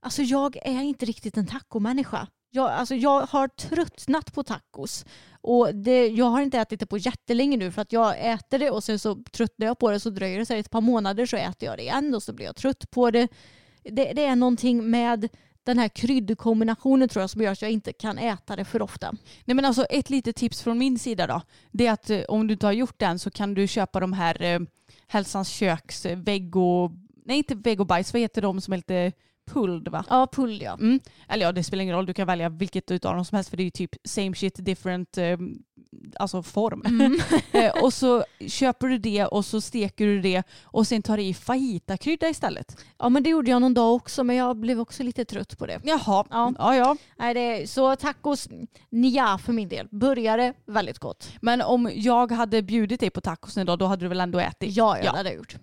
alltså, 0.00 0.22
jag 0.22 0.56
är 0.56 0.82
inte 0.82 1.06
riktigt 1.06 1.36
en 1.36 1.46
tacomänniska. 1.46 2.26
Jag, 2.50 2.70
alltså, 2.70 2.94
jag 2.94 3.20
har 3.20 3.48
tröttnat 3.48 4.34
på 4.34 4.42
tacos. 4.42 5.04
Och 5.40 5.74
det, 5.74 6.06
jag 6.08 6.26
har 6.26 6.40
inte 6.40 6.58
ätit 6.58 6.80
det 6.80 6.86
på 6.86 6.98
jättelänge 6.98 7.56
nu 7.56 7.70
för 7.72 7.82
att 7.82 7.92
jag 7.92 8.32
äter 8.32 8.58
det 8.58 8.70
och 8.70 8.84
sen 8.84 8.98
så 8.98 9.14
tröttnar 9.32 9.66
jag 9.66 9.78
på 9.78 9.90
det 9.90 10.00
så 10.00 10.10
dröjer 10.10 10.38
det 10.38 10.46
sig 10.46 10.60
ett 10.60 10.70
par 10.70 10.80
månader 10.80 11.26
så 11.26 11.36
äter 11.36 11.68
jag 11.68 11.78
det 11.78 11.82
igen 11.82 12.14
och 12.14 12.22
så 12.22 12.32
blir 12.32 12.46
jag 12.46 12.56
trött 12.56 12.90
på 12.90 13.10
det. 13.10 13.28
Det, 13.82 14.12
det 14.12 14.24
är 14.24 14.36
någonting 14.36 14.90
med 14.90 15.28
den 15.64 15.78
här 15.78 15.88
kryddkombinationen 15.88 17.08
tror 17.08 17.22
jag 17.22 17.30
som 17.30 17.42
gör 17.42 17.52
att 17.52 17.62
jag 17.62 17.70
inte 17.70 17.92
kan 17.92 18.18
äta 18.18 18.56
det 18.56 18.64
för 18.64 18.82
ofta. 18.82 19.14
Nej 19.44 19.54
men 19.54 19.64
alltså 19.64 19.84
ett 19.84 20.10
litet 20.10 20.36
tips 20.36 20.62
från 20.62 20.78
min 20.78 20.98
sida 20.98 21.26
då. 21.26 21.42
Det 21.70 21.86
är 21.86 21.92
att 21.92 22.10
eh, 22.10 22.22
om 22.28 22.46
du 22.46 22.52
inte 22.52 22.66
har 22.66 22.72
gjort 22.72 22.98
den 22.98 23.18
så 23.18 23.30
kan 23.30 23.54
du 23.54 23.66
köpa 23.66 24.00
de 24.00 24.12
här 24.12 24.42
eh, 24.42 24.60
Hälsans 25.06 25.48
köks-vego... 25.48 26.84
Eh, 26.84 26.90
nej 27.24 27.36
inte 27.36 27.54
vegobajs, 27.54 28.12
vad 28.12 28.22
heter 28.22 28.42
de 28.42 28.60
som 28.60 28.72
är 28.72 28.76
lite 28.76 29.12
pulled 29.46 29.88
va? 29.88 30.04
Ja, 30.08 30.26
pull 30.32 30.62
ja. 30.62 30.72
Mm. 30.72 31.00
Eller 31.28 31.46
ja, 31.46 31.52
det 31.52 31.64
spelar 31.64 31.82
ingen 31.82 31.96
roll. 31.96 32.06
Du 32.06 32.14
kan 32.14 32.26
välja 32.26 32.48
vilket 32.48 32.90
utav 32.90 33.14
dem 33.14 33.24
som 33.24 33.36
helst 33.36 33.50
för 33.50 33.56
det 33.56 33.62
är 33.62 33.64
ju 33.64 33.70
typ 33.70 33.90
same 34.04 34.34
shit 34.34 34.64
different 34.64 35.18
eh, 35.18 35.36
alltså 36.16 36.42
form. 36.42 36.82
Mm. 36.86 37.18
eh, 37.52 37.82
och 37.84 37.92
så 37.92 38.24
köper 38.48 38.88
du 38.88 38.98
det 38.98 39.24
och 39.26 39.44
så 39.44 39.60
steker 39.60 40.06
du 40.06 40.20
det 40.20 40.42
och 40.62 40.86
sen 40.86 41.02
tar 41.02 41.16
du 41.16 41.22
i 41.22 41.34
fajitakrydda 41.34 42.28
istället. 42.28 42.84
Ja 42.98 43.08
men 43.08 43.22
det 43.22 43.30
gjorde 43.30 43.50
jag 43.50 43.60
någon 43.60 43.74
dag 43.74 43.94
också 43.94 44.24
men 44.24 44.36
jag 44.36 44.56
blev 44.56 44.80
också 44.80 45.02
lite 45.02 45.24
trött 45.24 45.58
på 45.58 45.66
det. 45.66 45.80
Jaha, 45.84 46.24
Ja. 46.30 46.52
ja. 46.58 46.76
ja. 46.76 46.96
Nej, 47.18 47.34
det, 47.34 47.70
så 47.70 47.96
tacos, 47.96 48.48
nja 48.90 49.38
för 49.38 49.52
min 49.52 49.68
del. 49.68 49.88
Burgare, 49.90 50.54
väldigt 50.66 50.98
gott. 50.98 51.32
Men 51.40 51.62
om 51.62 51.90
jag 51.94 52.32
hade 52.32 52.62
bjudit 52.62 53.00
dig 53.00 53.10
på 53.10 53.20
tacos 53.20 53.56
en 53.56 53.66
dag 53.66 53.78
då 53.78 53.86
hade 53.86 54.04
du 54.04 54.08
väl 54.08 54.20
ändå 54.20 54.38
ätit? 54.38 54.76
Ja, 54.76 54.98
ja, 54.98 55.04
Ja. 55.04 55.10
det 55.12 55.16
hade 55.16 55.28
jag 55.28 55.36
gjort. 55.36 55.56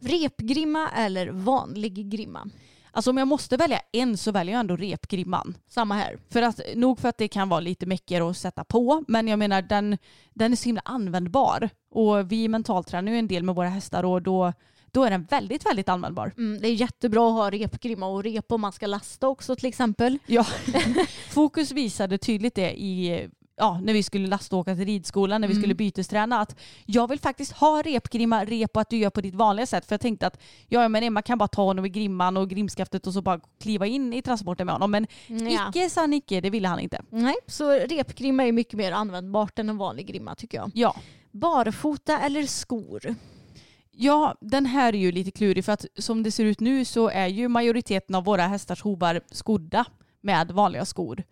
Repgrimma 0.00 0.88
eller 0.96 1.28
vanlig 1.28 2.10
grimma? 2.10 2.48
Alltså 2.92 3.10
om 3.10 3.16
jag 3.16 3.28
måste 3.28 3.56
välja 3.56 3.80
en 3.92 4.16
så 4.16 4.32
väljer 4.32 4.52
jag 4.52 4.60
ändå 4.60 4.76
repgrimman. 4.76 5.54
Samma 5.68 5.94
här. 5.94 6.18
För 6.30 6.42
att, 6.42 6.60
nog 6.74 6.98
för 6.98 7.08
att 7.08 7.18
det 7.18 7.28
kan 7.28 7.48
vara 7.48 7.60
lite 7.60 7.86
mäckigare 7.86 8.30
att 8.30 8.36
sätta 8.36 8.64
på, 8.64 9.04
men 9.08 9.28
jag 9.28 9.38
menar 9.38 9.62
den, 9.62 9.98
den 10.34 10.52
är 10.52 10.56
så 10.56 10.64
himla 10.64 10.82
användbar. 10.84 11.70
Och 11.90 12.32
vi 12.32 12.48
mentaltränar 12.48 13.12
ju 13.12 13.18
en 13.18 13.28
del 13.28 13.42
med 13.42 13.54
våra 13.54 13.68
hästar 13.68 14.04
och 14.04 14.22
då, 14.22 14.52
då 14.86 15.04
är 15.04 15.10
den 15.10 15.24
väldigt, 15.24 15.66
väldigt 15.66 15.88
användbar. 15.88 16.32
Mm, 16.36 16.60
det 16.60 16.68
är 16.68 16.74
jättebra 16.74 17.28
att 17.28 17.34
ha 17.34 17.50
repgrimma 17.50 18.06
och 18.06 18.24
rep 18.24 18.52
om 18.52 18.60
man 18.60 18.72
ska 18.72 18.86
lasta 18.86 19.28
också 19.28 19.56
till 19.56 19.68
exempel. 19.68 20.18
Ja. 20.26 20.46
Fokus 21.30 21.72
visade 21.72 22.18
tydligt 22.18 22.54
det 22.54 22.80
i 22.82 23.28
Ja, 23.58 23.80
när 23.82 23.92
vi 23.92 24.02
skulle 24.02 24.26
lasta 24.28 24.56
och 24.56 24.60
åka 24.60 24.74
till 24.74 24.84
ridskolan, 24.84 25.40
när 25.40 25.48
vi 25.48 25.54
skulle 25.54 25.74
bytesträna, 25.74 26.40
att 26.40 26.56
jag 26.86 27.08
vill 27.08 27.20
faktiskt 27.20 27.52
ha 27.52 27.82
repgrimma, 27.82 28.44
rep 28.44 28.76
och 28.76 28.80
att 28.80 28.90
du 28.90 28.96
gör 28.96 29.10
på 29.10 29.20
ditt 29.20 29.34
vanliga 29.34 29.66
sätt. 29.66 29.86
För 29.86 29.92
jag 29.94 30.00
tänkte 30.00 30.26
att 30.26 30.40
ja, 30.68 30.88
men 30.88 31.02
Emma 31.02 31.22
kan 31.22 31.38
bara 31.38 31.48
ta 31.48 31.62
honom 31.64 31.84
i 31.84 31.88
grimman 31.88 32.36
och 32.36 32.50
grimskaftet 32.50 33.06
och 33.06 33.12
så 33.12 33.22
bara 33.22 33.40
kliva 33.60 33.86
in 33.86 34.12
i 34.12 34.22
transporten 34.22 34.66
med 34.66 34.74
honom. 34.74 34.90
Men 34.90 35.06
Ja. 35.26 35.68
icke 35.68 35.90
sa 35.90 36.06
Nicke, 36.06 36.40
det 36.40 36.50
ville 36.50 36.68
han 36.68 36.80
inte. 36.80 37.02
Nej, 37.10 37.34
så 37.46 37.72
repgrimma 37.72 38.44
är 38.44 38.52
mycket 38.52 38.74
mer 38.74 38.92
användbart 38.92 39.58
än 39.58 39.68
en 39.68 39.78
vanlig 39.78 40.06
grimma 40.06 40.34
tycker 40.34 40.58
jag. 40.58 40.70
Ja. 40.74 40.96
Barfota 41.32 42.18
eller 42.20 42.42
skor? 42.46 43.14
Ja, 43.90 44.34
den 44.40 44.66
här 44.66 44.92
är 44.94 44.98
ju 44.98 45.12
lite 45.12 45.30
klurig 45.30 45.64
för 45.64 45.72
att 45.72 45.86
som 45.98 46.22
det 46.22 46.30
ser 46.30 46.44
ut 46.44 46.60
nu 46.60 46.84
så 46.84 47.08
är 47.08 47.26
ju 47.26 47.48
majoriteten 47.48 48.14
av 48.14 48.24
våra 48.24 48.42
hästars 48.46 48.82
hovar 48.82 49.20
skodda 49.30 49.84
med 50.20 50.50
vanliga 50.50 50.84
skor. 50.84 51.22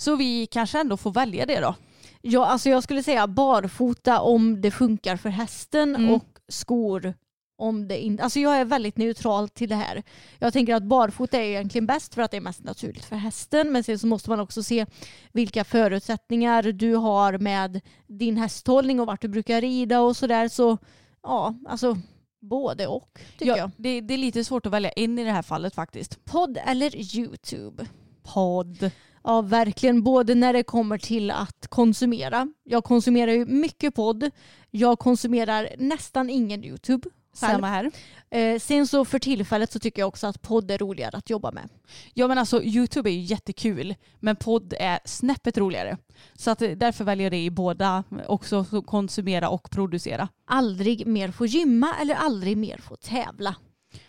Så 0.00 0.16
vi 0.16 0.46
kanske 0.46 0.80
ändå 0.80 0.96
får 0.96 1.12
välja 1.12 1.46
det 1.46 1.60
då. 1.60 1.74
Ja, 2.22 2.46
alltså 2.46 2.68
jag 2.68 2.82
skulle 2.82 3.02
säga 3.02 3.26
barfota 3.26 4.20
om 4.20 4.60
det 4.60 4.70
funkar 4.70 5.16
för 5.16 5.28
hästen 5.28 5.94
Mm. 5.96 6.10
och 6.14 6.24
skor 6.48 7.14
om 7.58 7.88
det 7.88 7.98
inte... 8.04 8.22
Alltså 8.22 8.40
jag 8.40 8.56
är 8.60 8.64
väldigt 8.64 8.96
neutral 8.96 9.48
till 9.48 9.68
det 9.68 9.74
här. 9.74 10.02
Jag 10.38 10.52
tänker 10.52 10.74
att 10.74 10.82
barfota 10.82 11.36
är 11.36 11.42
egentligen 11.42 11.86
bäst 11.86 12.14
för 12.14 12.22
att 12.22 12.30
det 12.30 12.36
är 12.36 12.40
mest 12.40 12.64
naturligt 12.64 13.04
för 13.04 13.16
hästen. 13.16 13.72
Men 13.72 13.84
sen 13.84 13.98
så 13.98 14.06
måste 14.06 14.30
man 14.30 14.40
också 14.40 14.62
se 14.62 14.86
vilka 15.32 15.64
förutsättningar 15.64 16.62
du 16.62 16.94
har 16.94 17.38
med 17.38 17.80
din 18.06 18.36
hästhållning 18.36 19.00
och 19.00 19.06
vart 19.06 19.22
du 19.22 19.28
brukar 19.28 19.60
rida 19.60 20.00
och 20.00 20.16
sådär. 20.16 20.48
Så 20.48 20.78
ja, 21.22 21.54
alltså 21.68 21.96
både 22.40 22.86
och 22.86 23.18
tycker 23.38 23.46
Ja, 23.52 23.56
jag. 23.58 23.70
det, 23.76 24.00
det 24.00 24.14
är 24.14 24.18
lite 24.18 24.44
svårt 24.44 24.66
att 24.66 24.72
välja 24.72 24.90
en 24.90 25.18
i 25.18 25.24
det 25.24 25.30
här 25.32 25.42
fallet 25.42 25.74
faktiskt. 25.74 26.24
Podd 26.24 26.58
eller 26.66 27.16
YouTube? 27.18 27.86
Podd. 28.22 28.90
Ja, 29.24 29.40
verkligen. 29.40 30.02
Både 30.02 30.34
när 30.34 30.52
det 30.52 30.62
kommer 30.62 30.98
till 30.98 31.30
att 31.30 31.66
konsumera. 31.68 32.48
Jag 32.64 32.84
konsumerar 32.84 33.32
ju 33.32 33.46
mycket 33.46 33.94
podd. 33.94 34.30
Jag 34.70 34.98
konsumerar 34.98 35.68
nästan 35.78 36.30
ingen 36.30 36.64
YouTube. 36.64 37.08
själv. 37.34 37.52
Samma 37.52 37.66
här. 37.68 37.90
Eh, 38.30 38.58
sen 38.58 38.86
så 38.86 39.04
för 39.04 39.18
tillfället 39.18 39.72
så 39.72 39.78
tycker 39.78 40.02
jag 40.02 40.08
också 40.08 40.26
att 40.26 40.42
podd 40.42 40.70
är 40.70 40.78
roligare 40.78 41.16
att 41.16 41.30
jobba 41.30 41.50
med. 41.50 41.68
Ja 42.14 42.28
men 42.28 42.38
alltså 42.38 42.62
YouTube 42.62 43.10
är 43.10 43.12
ju 43.12 43.20
jättekul 43.20 43.94
men 44.20 44.36
podd 44.36 44.74
är 44.78 44.98
snäppet 45.04 45.58
roligare. 45.58 45.96
Så 46.34 46.50
att 46.50 46.62
eh, 46.62 46.70
därför 46.70 47.04
väljer 47.04 47.24
jag 47.24 47.32
det 47.32 47.44
i 47.44 47.50
båda 47.50 48.04
också 48.26 48.64
så 48.64 48.82
konsumera 48.82 49.48
och 49.48 49.70
producera. 49.70 50.28
Aldrig 50.44 51.06
mer 51.06 51.30
få 51.30 51.46
gymma 51.46 51.94
eller 52.00 52.14
aldrig 52.14 52.56
mer 52.56 52.78
få 52.78 52.96
tävla. 52.96 53.54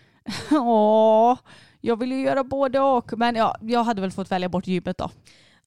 Åh, 0.52 1.38
jag 1.82 2.00
vill 2.00 2.12
ju 2.12 2.22
göra 2.22 2.44
både 2.44 2.80
och 2.80 3.14
men 3.18 3.36
ja, 3.36 3.56
jag 3.62 3.84
hade 3.84 4.02
väl 4.02 4.12
fått 4.12 4.32
välja 4.32 4.50
bort 4.50 4.68
gymmet 4.68 4.98
då. 4.98 5.10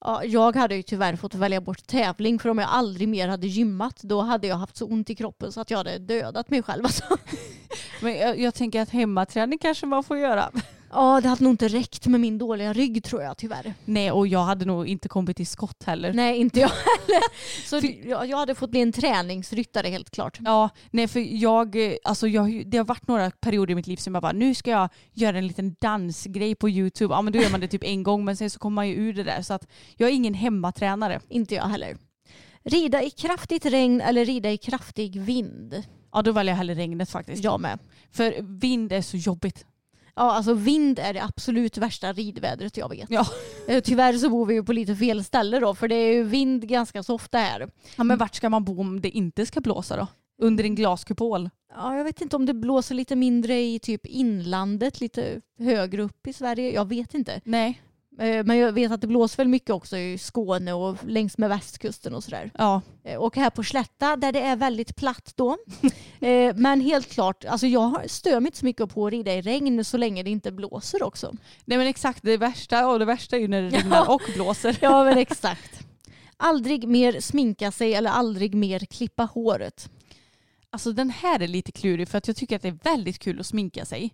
Ja, 0.00 0.24
jag 0.24 0.56
hade 0.56 0.76
ju 0.76 0.82
tyvärr 0.82 1.16
fått 1.16 1.34
välja 1.34 1.60
bort 1.60 1.86
tävling 1.86 2.38
för 2.38 2.48
om 2.48 2.58
jag 2.58 2.68
aldrig 2.70 3.08
mer 3.08 3.28
hade 3.28 3.46
gymmat 3.46 4.02
då 4.02 4.20
hade 4.20 4.46
jag 4.46 4.56
haft 4.56 4.76
så 4.76 4.86
ont 4.86 5.10
i 5.10 5.14
kroppen 5.14 5.52
så 5.52 5.60
att 5.60 5.70
jag 5.70 5.78
hade 5.78 5.98
dödat 5.98 6.50
mig 6.50 6.62
själv. 6.62 6.84
Alltså. 6.84 7.04
Men 8.02 8.18
jag, 8.18 8.38
jag 8.38 8.54
tänker 8.54 8.80
att 8.80 8.90
hemmaträning 8.90 9.58
kanske 9.58 9.86
man 9.86 10.04
får 10.04 10.18
göra. 10.18 10.50
Ja, 10.94 11.20
det 11.20 11.28
hade 11.28 11.44
nog 11.44 11.52
inte 11.52 11.68
räckt 11.68 12.06
med 12.06 12.20
min 12.20 12.38
dåliga 12.38 12.72
rygg 12.72 13.04
tror 13.04 13.22
jag 13.22 13.36
tyvärr. 13.36 13.74
Nej 13.84 14.10
och 14.10 14.26
jag 14.26 14.44
hade 14.44 14.64
nog 14.64 14.86
inte 14.86 15.08
kommit 15.08 15.36
till 15.36 15.46
skott 15.46 15.82
heller. 15.82 16.12
Nej, 16.12 16.38
inte 16.38 16.60
jag 16.60 16.68
heller. 16.68 17.22
Så 17.66 17.80
jag, 18.08 18.26
jag 18.26 18.36
hade 18.36 18.54
fått 18.54 18.70
bli 18.70 18.80
en 18.80 18.92
träningsryttare 18.92 19.88
helt 19.88 20.10
klart. 20.10 20.38
Ja, 20.44 20.70
nej 20.90 21.08
för 21.08 21.20
jag, 21.20 21.76
eh, 21.76 21.96
alltså 22.04 22.28
jag, 22.28 22.62
det 22.66 22.78
har 22.78 22.84
varit 22.84 23.08
några 23.08 23.30
perioder 23.30 23.72
i 23.72 23.74
mitt 23.74 23.86
liv 23.86 23.96
som 23.96 24.14
jag 24.14 24.22
bara, 24.22 24.32
nu 24.32 24.54
ska 24.54 24.70
jag 24.70 24.88
göra 25.12 25.38
en 25.38 25.46
liten 25.46 25.76
dansgrej 25.80 26.54
på 26.54 26.70
YouTube. 26.70 27.14
Ja 27.14 27.22
men 27.22 27.32
då 27.32 27.38
gör 27.38 27.50
man 27.50 27.60
det 27.60 27.68
typ 27.68 27.84
en 27.84 28.02
gång 28.02 28.24
men 28.24 28.36
sen 28.36 28.50
så 28.50 28.58
kommer 28.58 28.74
man 28.74 28.88
ju 28.88 28.94
ur 28.94 29.12
det 29.12 29.24
där. 29.24 29.42
Så 29.42 29.54
att 29.54 29.66
jag 29.96 30.08
är 30.08 30.12
ingen 30.12 30.34
hemmatränare. 30.34 31.20
Inte 31.28 31.54
jag 31.54 31.64
heller. 31.64 31.96
Rida 32.64 33.02
i 33.02 33.10
kraftigt 33.10 33.66
regn 33.66 34.00
eller 34.00 34.24
rida 34.24 34.50
i 34.50 34.56
kraftig 34.56 35.20
vind? 35.20 35.82
Ja 36.12 36.22
då 36.22 36.32
väljer 36.32 36.52
jag 36.52 36.58
hellre 36.58 36.74
regnet 36.74 37.10
faktiskt. 37.10 37.44
Jag 37.44 37.60
med. 37.60 37.78
För 38.12 38.58
vind 38.60 38.92
är 38.92 39.02
så 39.02 39.16
jobbigt. 39.16 39.66
Ja, 40.16 40.32
alltså 40.32 40.54
vind 40.54 40.98
är 40.98 41.14
det 41.14 41.22
absolut 41.24 41.78
värsta 41.78 42.12
ridvädret 42.12 42.76
jag 42.76 42.88
vet. 42.88 43.10
Ja. 43.10 43.26
Eh, 43.68 43.80
Tyvärr 43.82 44.12
så 44.12 44.30
bor 44.30 44.46
vi 44.46 44.54
ju 44.54 44.64
på 44.64 44.72
lite 44.72 44.96
fel 44.96 45.24
ställe 45.24 45.60
då 45.60 45.74
för 45.74 45.88
det 45.88 45.94
är 45.94 46.12
ju 46.12 46.22
vind 46.22 46.68
ganska 46.68 47.02
så 47.02 47.14
ofta 47.14 47.38
här. 47.38 47.70
Ja 47.96 48.04
men 48.04 48.18
vart 48.18 48.34
ska 48.34 48.48
man 48.50 48.64
bo 48.64 48.80
om 48.80 49.00
det 49.00 49.10
inte 49.10 49.46
ska 49.46 49.60
blåsa 49.60 49.96
då? 49.96 50.06
Under 50.42 50.64
en 50.64 50.74
glaskupol? 50.74 51.50
Ja, 51.74 51.96
jag 51.96 52.04
vet 52.04 52.20
inte 52.20 52.36
om 52.36 52.46
det 52.46 52.54
blåser 52.54 52.94
lite 52.94 53.16
mindre 53.16 53.60
i 53.60 53.78
typ 53.78 54.06
inlandet, 54.06 55.00
lite 55.00 55.40
högre 55.58 56.02
upp 56.02 56.26
i 56.26 56.32
Sverige. 56.32 56.72
Jag 56.74 56.88
vet 56.88 57.14
inte. 57.14 57.40
Nej. 57.44 57.82
Eh, 58.18 58.44
Men 58.44 58.56
jag 58.58 58.72
vet 58.72 58.92
att 58.92 59.00
det 59.00 59.06
blåser 59.06 59.36
väl 59.36 59.48
mycket 59.48 59.70
också 59.70 59.96
i 59.96 60.18
Skåne 60.18 60.72
och 60.72 60.96
längs 61.06 61.38
med 61.38 61.48
västkusten 61.48 62.14
och 62.14 62.24
sådär. 62.24 62.50
Ja. 62.58 62.80
Eh, 63.04 63.16
Och 63.18 63.36
här 63.36 63.50
på 63.50 63.62
Slätta 63.64 64.16
där 64.16 64.32
det 64.32 64.40
är 64.40 64.56
väldigt 64.56 64.96
platt 64.96 65.32
då. 65.36 65.56
Eh, 66.20 66.54
Men 66.56 66.80
helt 66.80 67.10
klart, 67.10 67.44
alltså 67.44 67.66
jag 67.66 67.80
har- 67.80 68.04
stör 68.08 68.40
mig 68.40 68.48
inte 68.48 68.58
så 68.58 68.64
mycket 68.64 68.94
på 68.94 69.06
att 69.06 69.12
rida 69.12 69.34
i 69.34 69.40
regn 69.42 69.84
så 69.84 69.96
länge 69.96 70.22
det 70.22 70.30
inte 70.30 70.52
blåser 70.52 71.02
också. 71.02 71.32
Nej 71.64 71.78
men 71.78 71.86
exakt 71.86 72.22
det 72.22 72.36
värsta 72.36 72.88
och 72.88 72.98
det 72.98 73.04
värsta 73.04 73.36
är 73.36 73.40
ju 73.40 73.48
när 73.48 73.62
det 73.62 73.68
regnar 73.78 74.10
och 74.10 74.22
blåser. 74.34 74.78
Ja 74.80 75.04
men 75.04 75.18
exakt. 75.18 75.80
Aldrig 76.36 76.88
mer 76.88 77.20
sminka 77.20 77.72
sig 77.72 77.94
eller 77.94 78.10
aldrig 78.10 78.54
mer 78.54 78.78
klippa 78.78 79.22
håret. 79.24 79.88
Alltså 80.70 80.92
den 80.92 81.10
här 81.10 81.42
är 81.42 81.48
lite 81.48 81.72
klurig 81.72 82.08
för 82.08 82.18
att 82.18 82.26
jag 82.28 82.36
tycker 82.36 82.56
att 82.56 82.62
det 82.62 82.68
är 82.68 82.78
väldigt 82.84 83.18
kul 83.18 83.40
att 83.40 83.46
sminka 83.46 83.84
sig. 83.84 84.10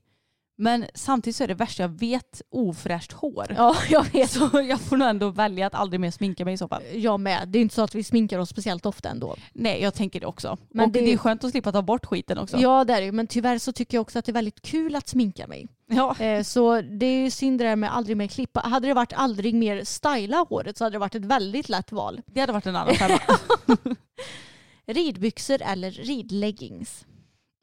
Men 0.60 0.86
samtidigt 0.94 1.36
så 1.36 1.44
är 1.44 1.48
det 1.48 1.54
värsta 1.54 1.82
jag 1.82 1.88
vet 1.88 2.42
ofräscht 2.50 3.12
hår. 3.12 3.46
Ja, 3.56 3.76
jag 3.90 4.12
vet. 4.12 4.30
Så 4.30 4.50
jag 4.68 4.80
får 4.80 4.96
nog 4.96 5.08
ändå 5.08 5.30
välja 5.30 5.66
att 5.66 5.74
aldrig 5.74 6.00
mer 6.00 6.10
sminka 6.10 6.44
mig 6.44 6.54
i 6.54 6.56
så 6.56 6.68
fall. 6.68 6.82
Jag 6.94 7.20
med. 7.20 7.48
Det 7.48 7.58
är 7.58 7.60
inte 7.62 7.74
så 7.74 7.82
att 7.82 7.94
vi 7.94 8.04
sminkar 8.04 8.38
oss 8.38 8.48
speciellt 8.48 8.86
ofta 8.86 9.08
ändå. 9.08 9.36
Nej 9.52 9.82
jag 9.82 9.94
tänker 9.94 10.20
det 10.20 10.26
också. 10.26 10.58
Men 10.70 10.86
och 10.86 10.92
det... 10.92 11.00
det- 11.00 11.12
är 11.12 11.16
skönt 11.16 11.44
att 11.44 11.50
slippa 11.50 11.72
ta 11.72 11.82
bort 11.82 12.06
skiten 12.06 12.38
också. 12.38 12.56
Ja 12.58 12.84
det 12.84 12.92
är 12.94 13.00
det. 13.00 13.12
Men 13.12 13.26
tyvärr 13.26 13.58
så 13.58 13.72
tycker 13.72 13.96
jag 13.96 14.02
också 14.02 14.18
att 14.18 14.24
det 14.24 14.30
är 14.30 14.34
väldigt 14.34 14.62
kul 14.62 14.96
att 14.96 15.08
sminka 15.08 15.46
mig. 15.46 15.68
Ja. 15.86 16.16
Eh, 16.20 16.42
Så 16.42 16.80
det 16.80 17.06
är 17.06 17.22
ju 17.24 17.30
synd 17.30 17.58
det 17.60 17.64
där 17.64 17.76
med 17.76 17.96
aldrig 17.96 18.16
mer 18.16 18.26
klippa. 18.26 18.60
Hade 18.60 18.88
det 18.88 18.94
varit 18.94 19.12
aldrig 19.12 19.54
mer 19.54 19.84
styla 19.84 20.46
håret 20.48 20.78
så 20.78 20.84
hade 20.84 20.94
det 20.94 20.98
varit 20.98 21.14
ett 21.14 21.24
väldigt 21.24 21.68
lätt 21.68 21.92
val. 21.92 22.20
Det 22.26 22.40
hade 22.40 22.52
varit 22.52 22.66
en 22.66 22.76
annan 22.76 22.94
femma. 22.94 23.18
Ridbyxor 24.86 25.62
eller 25.62 25.90
ridleggings. 25.90 27.04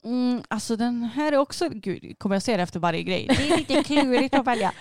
Mm, 0.08 0.44
alltså 0.48 0.76
den 0.76 1.04
här 1.04 1.32
är 1.32 1.38
också, 1.38 1.70
gud 1.70 2.20
kommer 2.20 2.36
jag 2.36 2.44
säga 2.44 2.58
det 2.58 2.64
efter 2.64 2.80
varje 2.80 3.04
grej? 3.04 3.26
Det 3.30 3.50
är 3.50 3.58
lite 3.58 3.84
klurigt 3.86 4.34
att 4.34 4.48
välja. 4.48 4.74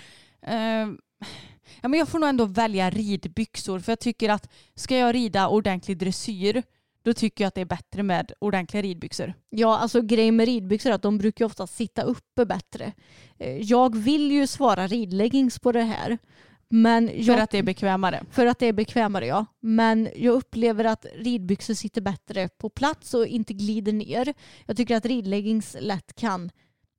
Ehm, 0.43 0.99
ja, 1.81 1.89
men 1.89 1.99
jag 1.99 2.09
får 2.09 2.19
nog 2.19 2.29
ändå 2.29 2.45
välja 2.45 2.91
ridbyxor 2.91 3.79
för 3.81 3.93
jag 3.93 4.01
tycker 4.01 4.29
att 4.29 4.51
ska 4.75 4.97
jag 4.97 5.15
rida 5.15 5.49
ordentlig 5.49 5.99
dressyr 5.99 6.63
då 7.03 7.15
tycker 7.15 7.45
jag 7.45 7.49
att 7.49 7.55
det 7.55 7.61
är 7.61 7.65
bättre 7.65 8.03
med 8.03 8.33
ordentliga 8.39 8.83
ridbyxor. 8.83 9.35
Ja, 9.51 9.79
alltså 9.79 10.03
grejen 10.03 10.37
med 10.37 10.47
ridbyxor 10.47 10.91
är 10.91 10.95
att 10.95 11.03
de 11.03 11.19
brukar 11.19 11.45
ofta 11.45 11.67
sitta 11.67 12.03
uppe 12.03 12.47
bättre. 12.47 12.93
Eh, 13.39 13.57
Jag 13.57 13.97
vill 13.97 14.33
ju 14.33 14.47
svara 14.47 14.87
ridleggings 14.87 15.59
på 15.59 15.73
det 15.73 15.83
här. 15.83 16.19
Men 16.69 17.11
jag, 17.15 17.25
För 17.37 17.43
att 17.43 17.51
det 17.51 17.59
är 17.59 17.63
bekvämare. 17.63 18.25
för 18.31 18.47
att 18.47 18.59
det 18.59 18.67
är 18.67 18.73
bekvämare 18.73 19.27
ja. 19.27 19.47
Men 19.61 20.09
jag 20.17 20.35
upplever 20.35 20.85
att 20.85 21.07
ridbyxor 21.15 21.75
sitter 21.75 22.01
bättre 22.01 22.49
på 22.49 22.69
plats 22.69 23.15
och 23.15 23.27
inte 23.27 23.55
glider 23.55 23.93
ner. 23.93 24.35
Jag 24.67 24.77
tycker 24.77 24.97
att 24.97 25.07
ridleggings 25.07 25.77
lätt 25.81 26.15
kan 26.15 26.51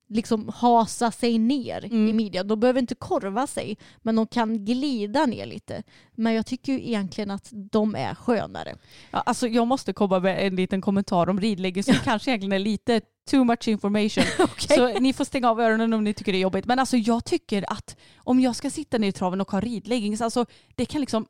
liksom 0.09 0.51
hasa 0.55 1.11
sig 1.11 1.37
ner 1.37 1.85
Mm. 1.85 2.07
i 2.07 2.13
midjan. 2.13 2.47
De 2.47 2.59
behöver 2.59 2.79
inte 2.79 2.95
korva 2.95 3.47
sig 3.47 3.77
men 4.01 4.15
de 4.15 4.27
kan 4.27 4.65
glida 4.65 5.25
ner 5.25 5.45
lite. 5.45 5.83
Men 6.15 6.33
jag 6.33 6.45
tycker 6.45 6.73
ju 6.73 6.79
egentligen 6.87 7.31
att 7.31 7.49
de 7.71 7.95
är 7.95 8.15
skönare. 8.15 8.75
Ja, 9.11 9.19
alltså 9.19 9.47
jag 9.47 9.67
måste 9.67 9.93
komma 9.93 10.19
med 10.19 10.47
en 10.47 10.55
liten 10.55 10.81
kommentar 10.81 11.29
om 11.29 11.39
ridleggings 11.41 11.85
som 11.85 11.95
kanske 12.03 12.31
egentligen 12.31 12.51
är 12.53 12.59
lite 12.59 13.01
too 13.27 13.43
much 13.43 13.67
information. 13.67 14.23
Så 14.57 14.99
ni 14.99 15.13
får 15.13 15.25
stänga 15.25 15.49
av 15.49 15.59
öronen 15.61 15.93
om 15.93 16.03
ni 16.03 16.13
tycker 16.13 16.31
det 16.31 16.37
är 16.37 16.41
jobbigt. 16.41 16.65
Men 16.65 16.79
alltså 16.79 16.97
jag 16.97 17.25
tycker 17.25 17.65
att 17.73 17.97
om 18.17 18.39
jag 18.39 18.55
ska 18.55 18.69
sitta 18.69 18.97
ner 18.97 19.07
i 19.07 19.11
traven 19.11 19.41
och 19.41 19.51
ha 19.51 19.59
ridleggings, 19.59 20.21
alltså 20.21 20.45
det 20.75 20.85
kan 20.85 21.01
liksom 21.01 21.25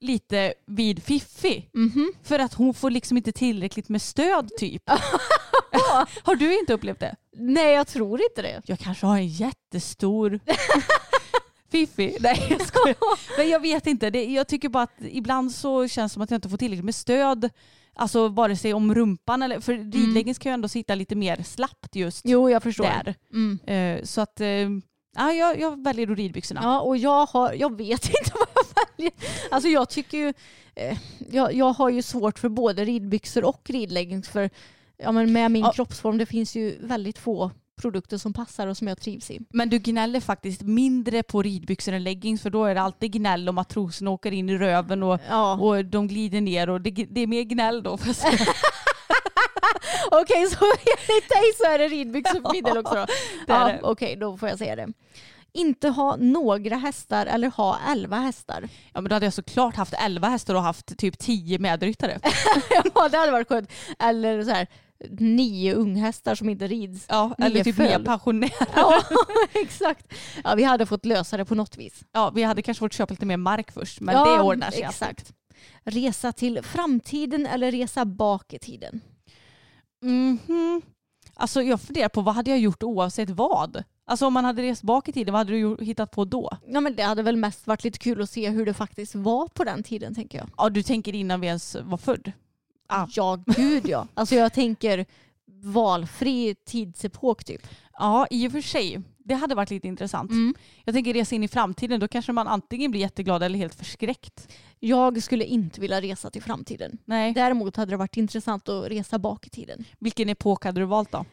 lite 0.00 0.54
vid 0.66 1.02
Fiffi. 1.02 1.68
Mhm. 1.72 2.12
För 2.22 2.38
att 2.38 2.54
hon 2.54 2.74
får 2.74 2.90
liksom 2.90 3.16
inte 3.16 3.32
tillräckligt 3.32 3.88
med 3.88 4.02
stöd 4.02 4.50
typ. 4.58 4.82
har 6.22 6.34
du 6.34 6.58
inte 6.58 6.72
upplevt 6.72 7.00
det? 7.00 7.16
Nej 7.36 7.72
jag 7.74 7.86
tror 7.86 8.20
inte 8.22 8.42
det. 8.42 8.62
Jag 8.66 8.78
kanske 8.78 9.06
har 9.06 9.16
en 9.16 9.28
jättestor 9.28 10.40
Fiffi. 11.70 12.16
Nej 12.20 12.46
jag 12.50 12.66
skojar. 12.66 12.96
Men 13.38 13.48
jag 13.48 13.60
vet 13.60 13.86
inte. 13.86 14.10
Det, 14.10 14.24
jag 14.24 14.48
tycker 14.48 14.68
bara 14.68 14.82
att 14.82 14.94
ibland 15.00 15.52
så 15.52 15.88
känns 15.88 16.12
det 16.12 16.14
som 16.14 16.22
att 16.22 16.30
jag 16.30 16.38
inte 16.38 16.48
får 16.48 16.56
tillräckligt 16.56 16.84
med 16.84 16.94
stöd. 16.94 17.50
Alltså 17.94 18.28
vare 18.28 18.56
sig 18.56 18.74
om 18.74 18.94
rumpan 18.94 19.42
eller 19.42 19.60
för 19.60 19.72
ridleggings 19.72 20.38
kan 20.38 20.50
ju 20.50 20.54
ändå 20.54 20.68
sitta 20.68 20.94
lite 20.94 21.14
mer 21.14 21.42
slappt 21.42 21.96
just 21.96 22.20
Jo 22.24 22.50
jag 22.50 22.62
förstår. 22.62 22.84
där. 22.84 23.14
Mm. 23.32 23.58
Eh, 23.98 24.04
så 24.04 24.20
att 24.20 24.40
eh, 24.40 24.46
ja, 25.16 25.32
jag, 25.32 25.60
jag 25.60 25.84
väljer 25.84 26.06
då 26.06 26.14
ridbyxorna. 26.14 26.60
Ja, 26.62 26.80
och 26.80 26.96
jag, 26.96 27.26
har, 27.26 27.52
jag 27.52 27.76
vet 27.76 28.04
inte 28.08 28.30
vad 28.34 28.48
jag 28.54 28.96
väljer. 28.96 29.12
Alltså 29.50 29.68
jag 29.68 29.88
tycker 29.88 30.18
ju, 30.18 30.32
eh, 30.74 30.98
jag, 31.30 31.54
jag 31.54 31.72
har 31.72 31.90
ju 31.90 32.02
svårt 32.02 32.38
för 32.38 32.48
både 32.48 32.84
ridbyxor 32.84 33.44
och 33.44 33.70
ridleggings 33.70 34.28
för 34.28 34.50
ja, 34.96 35.12
men 35.12 35.32
med 35.32 35.50
min 35.50 35.62
Ja. 35.64 35.72
kroppsform 35.72 36.18
det 36.18 36.26
finns 36.26 36.54
ju 36.56 36.78
väldigt 36.80 37.18
få 37.18 37.50
produkter 37.80 38.18
som 38.18 38.32
passar 38.32 38.66
och 38.66 38.76
som 38.76 38.88
jag 38.88 39.00
trivs 39.00 39.30
i. 39.30 39.40
Men 39.50 39.68
du 39.68 39.78
gnäller 39.78 40.20
faktiskt 40.20 40.62
mindre 40.62 41.22
på 41.22 41.42
ridbyxor 41.42 41.92
än 41.92 42.04
leggings 42.04 42.42
för 42.42 42.50
då 42.50 42.64
är 42.64 42.74
det 42.74 42.80
alltid 42.80 43.12
gnäll 43.12 43.48
om 43.48 43.58
att 43.58 43.68
trosorna 43.68 44.10
åker 44.10 44.32
in 44.32 44.48
i 44.48 44.58
röven 44.58 45.02
och, 45.02 45.20
Ja. 45.28 45.52
och 45.54 45.84
de 45.84 46.08
glider 46.08 46.40
ner 46.40 46.70
och 46.70 46.80
det, 46.80 46.90
det 46.90 47.20
är 47.20 47.26
mer 47.26 47.42
gnäll 47.42 47.82
då. 47.82 47.98
Okej, 50.10 50.46
så 50.50 50.64
enligt 50.64 51.28
dig 51.28 51.52
så 51.58 51.64
är 51.70 51.78
det 51.78 51.88
ridbyxor 51.88 52.52
min 52.52 52.64
del 52.64 52.78
också 52.78 52.94
då? 52.94 53.06
Ja. 53.46 53.72
Okej, 53.82 54.16
då 54.16 54.36
får 54.36 54.48
jag 54.48 54.58
säga 54.58 54.76
det. 54.76 54.88
Inte 55.56 55.88
ha 55.88 56.16
några 56.16 56.76
hästar 56.76 57.26
eller 57.26 57.48
ha 57.50 57.78
elva 57.90 58.16
hästar. 58.16 58.68
Ja 58.92 59.00
men 59.00 59.08
då 59.08 59.14
hade 59.14 59.26
jag 59.26 59.32
såklart 59.32 59.76
haft 59.76 59.94
11 59.98 60.28
hästar 60.28 60.54
och 60.54 60.62
haft 60.62 60.98
typ 60.98 61.18
10 61.18 61.58
medryttare. 61.58 62.18
ja, 62.94 63.08
det 63.08 63.16
hade 63.18 63.32
varit 63.32 63.48
skönt. 63.48 63.70
Eller 63.98 64.42
så 64.44 64.50
här, 64.50 64.66
nio 65.10 65.74
unghästar 65.74 66.34
som 66.34 66.48
inte 66.48 66.66
rids. 66.66 67.06
Ja, 67.08 67.34
Nio 67.38 67.46
eller 67.46 67.64
typ 67.64 67.76
föl. 67.76 67.84
mer 67.86 68.04
pensionärer. 68.04 68.68
Ja, 68.76 69.02
exakt. 69.54 70.12
Ja, 70.44 70.54
vi 70.54 70.62
hade 70.64 70.86
fått 70.86 71.04
lösa 71.04 71.36
det 71.36 71.44
på 71.44 71.54
något 71.54 71.76
vis. 71.78 72.04
Ja, 72.12 72.30
vi 72.34 72.42
hade 72.42 72.62
kanske 72.62 72.78
fått 72.78 72.92
köpa 72.92 73.12
lite 73.12 73.26
mer 73.26 73.36
mark 73.36 73.72
först 73.72 74.00
men 74.00 74.14
ja, 74.14 74.36
det 74.36 74.42
ordnar 74.42 74.70
sig 74.70 74.84
alltid. 74.84 75.08
Exakt. 75.08 75.32
Resa 75.84 76.32
till 76.32 76.62
framtiden 76.62 77.46
eller 77.46 77.70
resa 77.72 78.04
bak 78.04 78.52
i 78.52 78.58
tiden? 78.58 79.00
Mhm. 80.02 80.82
Alltså 81.36 81.62
jag 81.62 81.80
funderar 81.80 82.08
på 82.08 82.20
vad 82.20 82.34
hade 82.34 82.50
jag 82.50 82.58
gjort 82.60 82.82
oavsett 82.82 83.30
vad? 83.30 83.84
Alltså 84.06 84.26
om 84.26 84.32
man 84.32 84.44
hade 84.44 84.62
rest 84.62 84.82
bak 84.82 85.08
i 85.08 85.12
tiden, 85.12 85.32
vad 85.32 85.40
hade 85.40 85.52
du 85.52 85.84
hittat 85.84 86.10
på 86.10 86.24
då? 86.24 86.50
Ja, 86.66 86.80
men 86.80 86.96
det 86.96 87.02
hade 87.02 87.22
väl 87.22 87.36
mest 87.36 87.66
varit 87.66 87.84
lite 87.84 87.98
kul 87.98 88.22
att 88.22 88.30
se 88.30 88.50
hur 88.50 88.66
det 88.66 88.74
faktiskt 88.74 89.14
var 89.14 89.48
på 89.48 89.64
den 89.64 89.82
tiden 89.82 90.14
tänker 90.14 90.38
jag. 90.38 90.48
Ja 90.56 90.68
du 90.68 90.82
tänker 90.82 91.14
innan 91.14 91.40
vi 91.40 91.46
ens 91.46 91.76
var 91.82 91.96
född? 91.98 92.32
Ah. 92.86 93.06
Ja, 93.10 93.44
gud 93.46 93.88
ja. 93.88 94.06
Alltså 94.14 94.34
jag 94.34 94.52
tänker 94.52 95.06
valfri 95.62 96.54
tidsepok 96.54 97.44
typ. 97.44 97.66
Ja 97.92 98.26
i 98.30 98.48
och 98.48 98.52
för 98.52 98.60
sig. 98.60 99.02
Det 99.18 99.34
hade 99.34 99.54
varit 99.54 99.70
lite 99.70 99.88
intressant. 99.88 100.30
Mm. 100.30 100.54
Jag 100.84 100.94
tänker 100.94 101.14
resa 101.14 101.34
in 101.34 101.44
i 101.44 101.48
framtiden, 101.48 102.00
då 102.00 102.08
kanske 102.08 102.32
man 102.32 102.48
antingen 102.48 102.90
blir 102.90 103.00
jätteglad 103.00 103.42
eller 103.42 103.58
helt 103.58 103.74
förskräckt. 103.74 104.48
Jag 104.80 105.22
skulle 105.22 105.44
inte 105.44 105.80
vilja 105.80 106.00
resa 106.00 106.30
till 106.30 106.42
framtiden. 106.42 106.98
Nej. 107.04 107.32
Däremot 107.32 107.76
hade 107.76 107.92
det 107.92 107.96
varit 107.96 108.16
intressant 108.16 108.68
att 108.68 108.86
resa 108.86 109.18
bak 109.18 109.46
i 109.46 109.50
tiden. 109.50 109.84
Vilken 109.98 110.28
epok 110.28 110.64
hade 110.64 110.80
du 110.80 110.84
valt 110.84 111.12
då? 111.12 111.24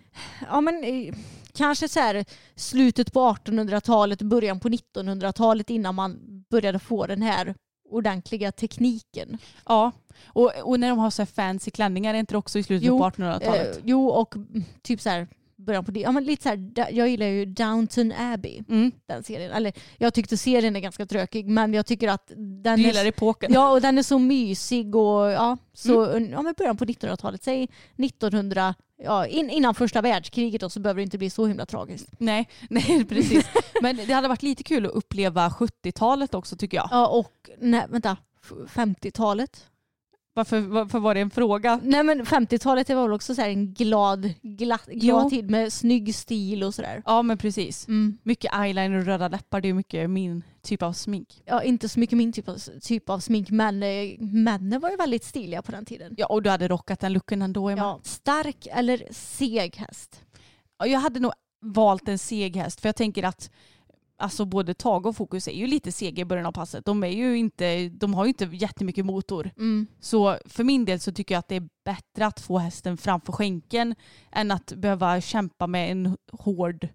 Ja 0.50 0.62
men 0.62 0.84
eh, 0.84 1.16
kanske 1.54 1.88
så 1.88 2.00
här 2.00 2.26
slutet 2.56 3.14
på 3.14 3.20
1800-talet, 3.20 4.22
början 4.22 4.60
på 4.60 4.70
1900-talet 4.70 5.70
innan 5.70 5.96
man 5.96 6.20
började 6.50 6.80
få 6.80 7.08
den 7.08 7.22
här 7.22 7.56
ordentliga 7.92 8.52
tekniken. 8.52 9.38
Ja, 9.66 9.92
och, 10.26 10.52
och 10.64 10.80
när 10.80 10.90
de 10.90 11.00
har 11.00 11.10
så 11.10 11.22
här 11.22 11.28
fancy 11.28 11.72
klänningar, 11.72 12.14
är 12.14 12.18
inte 12.20 12.34
det 12.34 12.38
också 12.38 12.60
i 12.60 12.64
slutet 12.64 12.88
Jo, 12.88 13.00
på 13.00 13.10
1800-talet? 13.10 13.78
Eh, 13.78 13.84
jo 13.86 14.08
och 14.08 14.36
typ 14.82 15.02
så 15.02 15.10
här 15.10 15.28
början 15.66 15.86
på 15.86 15.92
det. 15.92 16.00
Ja 16.00 16.12
men 16.12 16.24
lite 16.24 16.44
så 16.44 16.50
här, 16.50 16.74
jag 16.92 17.10
gillar 17.10 17.26
ju 17.26 17.46
Downton 17.46 18.12
Abbey, 18.18 18.62
Mm. 18.70 18.92
den 19.06 19.24
serien. 19.24 19.52
Eller 19.52 19.74
jag 19.98 20.14
tyckte 20.14 20.38
serien 20.38 20.76
är 20.76 20.80
ganska 20.80 21.06
trökig 21.06 21.48
men 21.48 21.74
jag 21.74 21.86
tycker 21.86 22.08
att 22.08 22.28
den 22.28 22.62
Du 22.64 22.70
är 22.70 22.78
gillar 22.78 23.06
epoken? 23.06 23.54
Ja, 23.54 23.72
och 23.72 23.82
den 23.82 23.98
är 23.98 24.04
så 24.04 24.20
mysig 24.20 24.96
och 24.96 25.32
ja, 25.32 25.58
så 25.74 26.06
Mm. 26.06 26.32
ja, 26.32 26.42
men 26.42 26.54
början 26.58 26.78
på 26.78 26.86
1900-talet, 26.86 27.44
säg 27.44 27.68
1900, 27.98 28.76
ja, 29.04 29.26
in, 29.28 29.50
innan 29.50 29.76
första 29.76 30.02
världskriget 30.02 30.62
då, 30.62 30.70
så 30.70 30.80
behöver 30.80 30.98
det 31.00 31.04
inte 31.04 31.18
bli 31.18 31.30
så 31.30 31.46
himla 31.48 31.66
tragiskt. 31.66 32.08
Nej, 32.18 32.50
nej 32.70 33.06
precis. 33.06 33.46
Men 33.82 33.96
det 34.08 34.14
hade 34.14 34.28
varit 34.28 34.44
lite 34.44 34.64
kul 34.64 34.86
att 34.86 34.92
uppleva 34.92 35.50
70-talet 35.50 36.34
också 36.34 36.56
tycker 36.56 36.78
jag. 36.78 36.88
Ja, 36.92 37.08
och 37.08 37.50
nej, 37.60 37.86
vänta, 37.90 38.18
f- 38.44 38.52
50-talet? 38.74 39.68
Varför, 40.34 40.60
varför 40.60 41.00
var 41.00 41.16
det 41.16 41.22
en 41.22 41.30
fråga? 41.30 41.80
Nej 41.84 42.04
men 42.04 42.26
50-talet 42.26 42.88
det 42.88 42.96
var 42.96 43.04
väl 43.04 43.14
också 43.14 43.36
så 43.36 43.42
här 43.42 43.50
en 43.50 43.74
glad, 43.74 44.34
glatt, 44.42 44.86
glad 44.86 45.24
Jo. 45.24 45.30
tid 45.30 45.52
med 45.52 45.74
snygg 45.74 46.16
stil 46.16 46.64
och 46.64 46.76
sådär. 46.76 47.02
Ja 47.06 47.22
men 47.22 47.38
precis. 47.38 47.88
Mm. 47.88 48.18
Mycket 48.24 48.54
eyeliner 48.54 49.00
och 49.00 49.06
röda 49.06 49.28
läppar, 49.28 49.62
det 49.62 49.70
är 49.70 49.74
mycket 49.74 50.10
min 50.10 50.44
typ 50.62 50.84
av 50.84 50.94
smink. 50.94 51.42
Ja, 51.46 51.64
inte 51.64 51.90
så 51.90 52.00
mycket 52.00 52.18
min 52.18 52.34
typ 52.34 52.50
av, 52.50 52.58
typ 52.82 53.10
av 53.10 53.20
smink 53.20 53.50
men 53.50 53.84
eh, 53.84 53.90
männen 54.20 54.82
var 54.82 54.90
ju 54.90 54.96
väldigt 54.96 55.24
stiliga 55.24 55.62
på 55.62 55.72
den 55.72 55.86
tiden. 55.86 56.14
Ja 56.18 56.26
och 56.26 56.44
du 56.44 56.50
hade 56.50 56.68
rockat 56.68 57.00
den 57.00 57.14
looken 57.14 57.42
ändå 57.42 57.70
Emma. 57.70 57.82
Ja, 57.82 58.00
stark 58.04 58.68
eller 58.72 59.04
seg 59.12 59.76
häst? 59.76 60.24
Ja, 60.80 60.88
Jag 60.88 61.00
hade 61.00 61.20
nog 61.20 61.32
valt 61.66 62.08
en 62.08 62.20
seg 62.20 62.56
häst 62.56 62.82
för 62.82 62.88
jag 62.90 62.96
tänker 62.96 63.24
att 63.24 63.52
alltså 64.22 64.46
både 64.46 64.74
Tage 64.74 65.06
och 65.06 65.16
Fokus 65.16 65.48
är 65.48 65.52
ju 65.52 65.68
lite 65.68 65.92
sega 65.92 66.22
i 66.22 66.26
början 66.26 66.46
av 66.46 66.52
passet. 66.52 66.86
De, 66.86 67.04
är 67.04 67.08
ju 67.08 67.38
inte, 67.38 67.90
de 67.90 68.14
har 68.14 68.26
ju 68.26 68.30
inte 68.30 68.46
jättemycket 68.46 69.06
motor. 69.06 69.52
Mm. 69.58 69.88
Så 70.00 70.38
för 70.46 70.64
min 70.64 70.86
del 70.86 71.00
så 71.00 71.12
tycker 71.12 71.36
jag 71.36 71.40
att 71.40 71.48
det 71.48 71.56
är 71.56 71.70
bättre 71.86 72.26
att 72.26 72.40
få 72.40 72.58
hästen 72.58 72.98
framför 72.98 73.34
skänken 73.34 73.96
än 74.32 74.52
att 74.52 74.74
behöva 74.74 75.22
kämpa 75.22 75.68
med 75.68 75.92
en 75.92 76.18
hård 76.32 76.88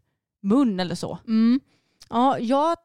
mun 0.42 0.80
eller 0.80 0.94
så. 0.94 1.18
Mm. 1.26 1.60
Ja, 2.08 2.38
jag 2.38 2.76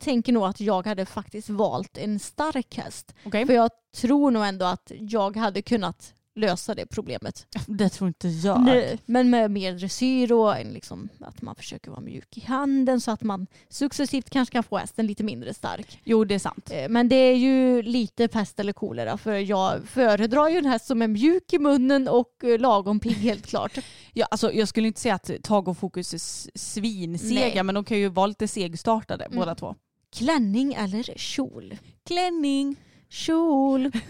tänker 0.00 0.32
nog 0.32 0.44
att 0.44 0.60
jag 0.60 0.86
hade 0.86 1.06
faktiskt 1.06 1.48
valt 1.48 1.98
en 1.98 2.18
stark 2.18 2.76
häst. 2.76 3.14
Okej? 3.24 3.46
För 3.46 3.54
jag 3.54 3.70
tror 3.96 4.30
nog 4.30 4.46
ändå 4.46 4.66
att 4.66 4.92
jag 4.98 5.36
hade 5.36 5.62
kunnat 5.62 6.14
lösa 6.34 6.74
det 6.74 6.86
problemet. 6.86 7.46
Det 7.66 7.88
tror 7.88 8.08
inte 8.08 8.28
jag. 8.28 8.64
Nej, 8.64 8.98
Men 9.06 9.30
med 9.30 9.50
mer 9.50 9.72
dressyr 9.72 10.32
och 10.32 10.54
liksom, 10.64 11.08
att 11.20 11.42
man 11.42 11.54
försöker 11.54 11.90
vara 11.90 12.00
mjuk 12.00 12.36
i 12.38 12.40
handen 12.40 13.00
så 13.00 13.10
att 13.10 13.22
man 13.22 13.46
successivt 13.68 14.30
kanske 14.30 14.52
kan 14.52 14.62
få 14.62 14.78
hästen 14.78 15.06
lite 15.06 15.22
mindre 15.24 15.54
stark. 15.54 16.00
Jo 16.04 16.24
det 16.24 16.34
är 16.34 16.38
sant. 16.38 16.70
Eh, 16.70 16.88
Men 16.88 17.08
det 17.08 17.16
är 17.16 17.36
ju 17.36 17.82
lite 17.82 18.28
pest 18.28 18.60
eller 18.60 18.72
kolera 18.72 19.18
för 19.18 19.32
jag 19.32 19.88
föredrar 19.88 20.48
ju 20.48 20.58
en 20.58 20.66
häst 20.66 20.86
som 20.86 21.02
är 21.02 21.08
mjuk 21.08 21.52
i 21.52 21.58
munnen 21.58 22.08
och 22.08 22.44
eh, 22.44 22.58
lagom 22.58 23.00
pigg 23.00 23.16
helt 23.16 23.46
klart. 23.46 23.78
Ja, 24.12 24.26
alltså, 24.30 24.52
jag 24.52 24.68
skulle 24.68 24.86
inte 24.88 25.00
säga 25.00 25.14
att 25.14 25.30
Tage 25.42 25.68
och 25.68 25.78
Fokus 25.78 26.14
är 26.14 26.58
svinsega 26.58 27.54
Nej. 27.54 27.62
men 27.62 27.74
de 27.74 27.84
kan 27.84 27.98
ju 27.98 28.08
vara 28.08 28.26
lite 28.26 28.48
segstartade 28.48 29.24
Mm. 29.24 29.38
båda 29.38 29.54
två. 29.54 29.74
Klänning 30.16 30.72
eller 30.74 31.02
kjol? 31.18 31.78
Klänning. 32.06 32.76
Kjol. 33.08 33.90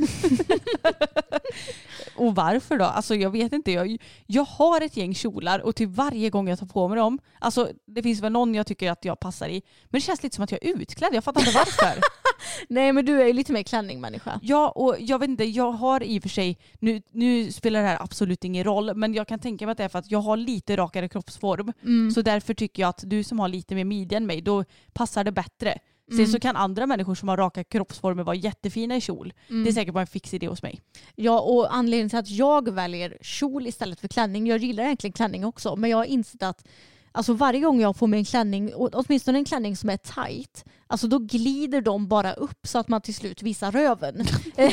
Och 2.21 2.35
varför 2.35 2.79
då? 2.79 2.85
Alltså 2.85 3.15
jag 3.15 3.31
vet 3.31 3.53
inte. 3.53 3.73
Jag, 3.73 3.97
jag 4.27 4.45
har 4.45 4.81
ett 4.81 4.97
gäng 4.97 5.15
kjolar 5.15 5.59
och 5.59 5.77
till 5.77 5.89
varje 5.89 6.31
gång 6.31 6.49
jag 6.49 6.59
tar 6.59 6.67
på 6.67 6.89
mig 6.89 6.97
dem, 6.97 7.19
alltså 7.39 7.69
det 7.87 8.03
finns 8.03 8.21
väl 8.21 8.33
någon 8.33 8.55
jag 8.55 8.67
tycker 8.67 8.91
att 8.91 9.05
jag 9.05 9.21
passar 9.21 9.49
i, 9.49 9.63
men 9.85 9.99
det 9.99 10.01
känns 10.01 10.23
lite 10.23 10.37
som 10.37 10.45
att 10.45 10.53
jag 10.53 10.65
är 10.65 10.69
utklädd. 10.69 11.15
Jag 11.15 11.25
fattar 11.25 11.41
inte 11.41 11.53
varför. 11.53 12.01
Nej 12.69 12.93
men 12.93 13.05
du 13.05 13.23
är 13.23 13.27
ju 13.27 13.33
lite 13.33 13.53
mer 13.53 13.63
klänningmänniska. 13.63 14.41
ja, 14.43 14.69
och 14.69 14.97
jag 14.99 15.19
vet 15.19 15.29
inte, 15.29 15.45
jag 15.45 15.73
har 15.73 16.03
i 16.03 16.19
och 16.19 16.23
för 16.23 16.29
sig, 16.29 16.59
nu, 16.79 17.03
nu 17.13 17.53
spelar 17.53 17.83
det 17.83 17.89
här 17.89 18.03
absolut 18.03 18.45
ingen 18.45 18.65
roll, 18.65 18.95
men 18.95 19.15
jag 19.15 19.29
kan 19.29 19.39
tänka 19.39 19.67
mig 19.67 19.73
att 19.73 19.79
det 19.79 19.85
är 19.85 19.89
för 19.89 19.99
att 19.99 20.11
jag 20.11 20.21
har 20.21 20.37
lite 20.37 20.77
rakare 20.77 21.09
kroppsform. 21.09 21.73
Mm. 21.83 22.11
Så 22.11 22.23
därför 22.23 22.55
tycker 22.55 22.83
jag 22.83 22.89
att 22.89 23.03
du 23.07 23.25
som 23.25 23.41
har 23.41 23.49
lite 23.49 23.75
mer 23.75 23.85
midja 23.85 24.17
än 24.17 24.27
mig, 24.27 24.43
då 24.43 24.65
passar 24.93 25.25
det 25.25 25.33
bättre. 25.33 25.79
Sen 26.11 26.19
Mm. 26.19 26.31
så 26.31 26.41
kan 26.41 26.57
andra 26.57 26.87
människor 26.87 27.15
som 27.15 27.29
har 27.29 27.37
raka 27.37 27.65
kroppsformer 27.65 28.23
vara 28.25 28.37
jättefina 28.37 28.97
i 28.97 29.01
kjol. 29.01 29.33
Mm. 29.51 29.65
Det 29.65 29.71
är 29.71 29.73
säkert 29.73 29.95
bara 29.95 30.01
en 30.01 30.07
fix 30.07 30.35
idé 30.35 30.49
hos 30.49 30.63
mig. 30.63 30.81
Ja 31.17 31.41
och 31.41 31.75
anledningen 31.75 32.09
till 32.09 32.19
att 32.19 32.31
jag 32.31 32.71
väljer 32.75 33.19
kjol 33.23 33.67
istället 33.67 34.01
för 34.01 34.09
klänning, 34.09 34.47
jag 34.47 34.59
gillar 34.59 34.85
egentligen 34.85 35.13
klänning 35.13 35.45
också, 35.45 35.77
men 35.77 35.91
jag 35.91 35.97
har 35.97 36.05
insett 36.05 36.43
att 36.43 36.67
Alltså 37.13 37.33
varje 37.33 37.61
gång 37.61 37.81
jag 37.81 37.97
på 37.97 38.07
mig 38.07 38.19
en 38.19 38.25
klänning, 38.25 38.73
åtminstone 38.75 39.39
en 39.39 39.45
klänning 39.45 39.77
som 39.77 39.91
är 39.91 39.97
tight, 39.97 40.65
alltså 40.87 41.07
då 41.09 41.19
glider 41.19 41.81
de 41.81 42.09
bara 42.09 42.33
upp 42.33 42.67
så 42.67 42.79
att 42.79 42.89
man 42.89 43.01
till 43.01 43.15
slut 43.15 43.43
visar 43.43 43.73
röven. 43.73 44.25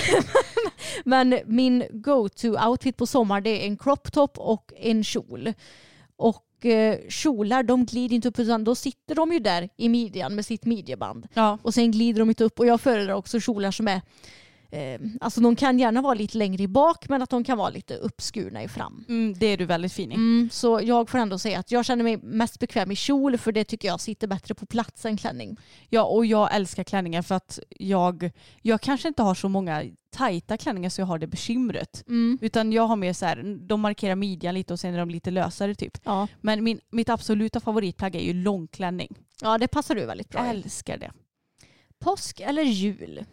Men 1.06 1.40
min 1.46 1.84
go-to-outfit 1.92 2.98
på 2.98 3.06
sommar 3.08 3.42
det 3.42 3.50
är 3.64 3.68
en 3.68 3.78
crop 3.78 4.12
top 4.12 4.38
och 4.38 4.74
en 4.78 5.04
kjol. 5.04 5.54
Och 6.16 6.44
eh, 6.66 6.98
kjolar 7.10 7.64
de 7.64 7.86
glider 7.86 8.16
inte 8.16 8.28
upp 8.28 8.40
utan 8.40 8.64
då 8.64 8.76
sitter 8.76 9.16
de 9.16 9.34
ju 9.34 9.40
där 9.40 9.70
i 9.78 9.90
midjan 9.90 10.36
med 10.36 10.46
sitt 10.46 10.66
midjeband. 10.66 11.28
Ja. 11.34 11.58
Och 11.62 11.74
sen 11.74 11.92
glider 11.92 12.20
de 12.20 12.30
inte 12.30 12.44
upp 12.44 12.60
och 12.60 12.66
jag 12.66 12.82
föredrar 12.82 13.14
också 13.14 13.40
kjolar 13.40 13.72
som 13.72 13.88
är 13.88 14.02
eh, 14.72 15.00
Alltså 15.22 15.42
de 15.42 15.56
kan 15.56 15.80
gärna 15.80 16.02
vara 16.02 16.14
lite 16.14 16.38
längre 16.38 16.64
i 16.64 16.68
bak 16.68 17.10
men 17.10 17.22
att 17.22 17.30
de 17.30 17.44
kan 17.44 17.58
vara 17.58 17.70
lite 17.70 17.96
uppskurna 17.96 18.64
i 18.64 18.68
fram. 18.68 19.06
Mm, 19.10 19.34
det 19.40 19.46
är 19.46 19.58
du 19.58 19.66
väldigt 19.66 19.94
fin 19.94 20.12
i. 20.12 20.16
Mm, 20.16 20.50
så 20.52 20.80
jag 20.84 21.10
får 21.10 21.18
ändå 21.18 21.40
säga 21.40 21.60
att 21.60 21.72
jag 21.72 21.86
känner 21.86 22.04
mig 22.04 22.18
mest 22.18 22.60
bekväm 22.60 22.92
i 22.92 22.96
kjol 22.96 23.38
för 23.38 23.52
det 23.52 23.64
tycker 23.64 23.88
jag 23.88 24.02
sitter 24.02 24.28
bättre 24.28 24.56
på 24.56 24.66
plats 24.66 25.06
än 25.06 25.18
klänning. 25.18 25.58
Ja, 25.90 26.04
och 26.04 26.26
jag 26.26 26.56
älskar 26.56 26.84
klänningar 26.84 27.22
för 27.22 27.36
att 27.36 27.60
jag, 27.70 28.32
jag 28.62 28.82
kanske 28.82 29.08
inte 29.08 29.24
har 29.24 29.36
så 29.36 29.50
många 29.50 29.84
tajta 30.18 30.58
klänningar 30.58 30.90
så 30.90 31.02
jag 31.02 31.06
har 31.06 31.20
det 31.20 31.28
bekymret. 31.28 32.04
Mm. 32.08 32.38
Utan 32.42 32.72
jag 32.72 32.88
har 32.88 32.96
mer 32.96 33.14
så 33.14 33.26
här, 33.26 33.58
de 33.68 33.82
markerar 33.82 34.16
midjan 34.16 34.54
lite 34.54 34.74
och 34.74 34.80
sen 34.80 34.94
är 34.94 35.00
de 35.00 35.10
lite 35.10 35.32
lösare 35.32 35.76
typ. 35.76 35.98
Ja. 36.04 36.28
Men 36.42 36.64
min, 36.64 36.80
mitt 36.90 37.10
absoluta 37.10 37.60
favoritplagg 37.60 38.16
är 38.16 38.20
ju 38.20 38.34
långklänning. 38.34 39.16
ja, 39.42 39.58
det 39.58 39.68
passar 39.68 39.96
du 39.96 40.06
väldigt 40.06 40.30
bra 40.30 40.46
i. 40.46 40.50
Älskar 40.50 40.98
det. 40.98 41.12
Påsk 42.00 42.40
eller 42.40 42.64
jul? 42.64 43.26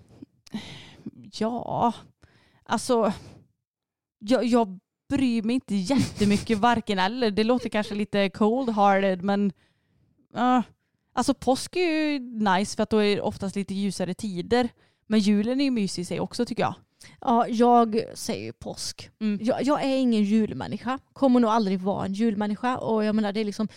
Ja, 1.38 1.92
alltså 2.64 3.12
jag, 4.18 4.44
jag 4.44 4.78
bryr 5.08 5.42
mig 5.42 5.54
inte 5.54 5.74
jättemycket 5.74 6.58
varken 6.58 6.98
eller. 6.98 7.30
Det 7.30 7.44
låter 7.44 7.68
kanske 7.68 7.94
lite 7.94 8.28
cold-hearted 8.28 9.22
men 9.22 9.52
uh, 10.36 10.60
alltså 11.12 11.34
påsk 11.34 11.76
är 11.76 11.80
ju 11.80 12.18
nice 12.18 12.76
för 12.76 12.82
att 12.82 12.90
då 12.90 12.98
är 12.98 13.16
det 13.16 13.22
oftast 13.22 13.56
lite 13.56 13.74
ljusare 13.74 14.14
tider. 14.14 14.68
Men 15.06 15.20
julen 15.20 15.60
är 15.60 15.64
ju 15.64 15.70
mysig 15.70 16.02
i 16.02 16.04
sig 16.04 16.20
också 16.20 16.44
tycker 16.44 16.62
jag. 16.62 16.74
Ja, 17.20 17.46
jag 17.48 18.04
säger 18.14 18.44
ju 18.44 18.52
påsk. 18.52 19.10
Mm. 19.20 19.38
Jag, 19.42 19.62
jag 19.62 19.82
är 19.84 19.96
ingen 19.96 20.22
julmänniska. 20.22 20.98
Kommer 21.12 21.40
nog 21.40 21.50
aldrig 21.50 21.80
vara 21.80 22.04
en 22.04 22.12
julmänniska. 22.12 22.78
Och 22.78 23.04
jag 23.04 23.14
menar 23.14 23.32
det 23.32 23.40
är 23.40 23.44
liksom 23.44 23.68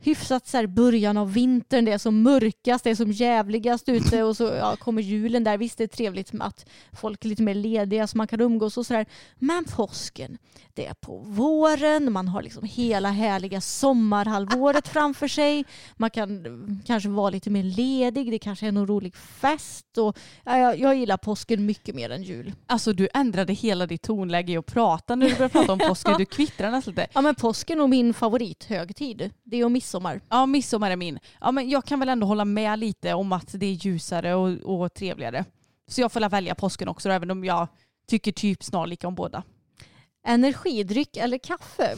hyfsat 0.00 0.46
så 0.46 0.56
här 0.56 0.66
början 0.66 1.16
av 1.16 1.32
vintern. 1.32 1.84
Det 1.84 1.92
är 1.92 1.98
som 1.98 2.22
mörkast, 2.22 2.84
det 2.84 2.90
är 2.90 2.94
som 2.94 3.12
jävligast 3.12 3.88
ute 3.88 4.22
och 4.22 4.36
så 4.36 4.44
ja, 4.58 4.76
kommer 4.76 5.02
julen 5.02 5.44
där. 5.44 5.58
Visst 5.58 5.78
det 5.78 5.84
är 5.84 5.88
trevligt 5.88 6.30
att 6.40 6.66
folk 6.92 7.24
är 7.24 7.28
lite 7.28 7.42
mer 7.42 7.54
lediga 7.54 8.06
så 8.06 8.16
man 8.16 8.26
kan 8.26 8.40
umgås 8.40 8.76
och 8.76 8.86
sådär. 8.86 9.06
Men 9.38 9.64
påsken, 9.64 10.38
det 10.74 10.86
är 10.86 10.94
på 10.94 11.18
våren. 11.18 12.12
Man 12.12 12.28
har 12.28 12.42
liksom 12.42 12.64
hela 12.64 13.10
härliga 13.10 13.60
sommarhalvåret 13.60 14.88
framför 14.88 15.28
sig. 15.28 15.64
Man 15.96 16.10
kan 16.10 16.46
mm, 16.46 16.80
kanske 16.86 17.08
vara 17.08 17.30
lite 17.30 17.50
mer 17.50 17.62
ledig. 17.62 18.30
Det 18.30 18.38
kanske 18.38 18.66
är 18.66 18.72
någon 18.72 18.86
rolig 18.86 19.16
fest. 19.16 19.98
Och, 19.98 20.18
ja, 20.44 20.58
jag, 20.58 20.78
jag 20.78 20.96
gillar 20.96 21.16
påsken 21.16 21.66
mycket 21.66 21.94
mer 21.94 22.10
än 22.10 22.22
jul. 22.22 22.52
Alltså 22.66 22.92
du 22.92 23.08
ändrade 23.14 23.52
hela 23.52 23.86
ditt 23.86 24.02
tonläge 24.02 24.52
i 24.52 24.56
att 24.56 24.66
prata 24.66 25.14
när 25.14 25.28
du 25.28 25.34
började 25.34 25.52
prata 25.52 25.72
om 25.72 25.78
påsken. 25.88 26.14
Du 26.18 26.24
kvittrar 26.24 26.70
nästan 26.70 26.94
lite. 26.94 27.06
Ja 27.12 27.20
men 27.20 27.34
påsken 27.34 27.76
är 27.76 27.78
nog 27.78 27.90
min 27.90 28.14
favorithögtid. 28.14 29.30
Det 29.44 29.64
och 29.64 29.72
midsommar. 29.86 30.20
Ja, 30.28 30.46
midsommar 30.46 30.90
är 30.90 30.96
min. 30.96 31.18
Ja, 31.40 31.52
men 31.52 31.68
jag 31.70 31.84
kan 31.84 32.00
väl 32.00 32.08
ändå 32.08 32.26
hålla 32.26 32.44
med 32.44 32.78
lite 32.78 33.14
om 33.14 33.32
att 33.32 33.48
det 33.52 33.66
är 33.66 33.72
ljusare 33.72 34.34
och, 34.34 34.82
och 34.82 34.94
trevligare. 34.94 35.44
Så 35.88 36.00
jag 36.00 36.12
får 36.12 36.20
väl 36.20 36.30
välja 36.30 36.54
påsken 36.54 36.88
också 36.88 37.08
då 37.08 37.14
även 37.14 37.30
om 37.30 37.44
jag 37.44 37.68
tycker 38.08 38.32
typ 38.32 38.64
snarlika 38.64 39.08
om 39.08 39.14
båda. 39.14 39.42
Energidryck 40.26 41.16
eller 41.16 41.38
kaffe? 41.38 41.94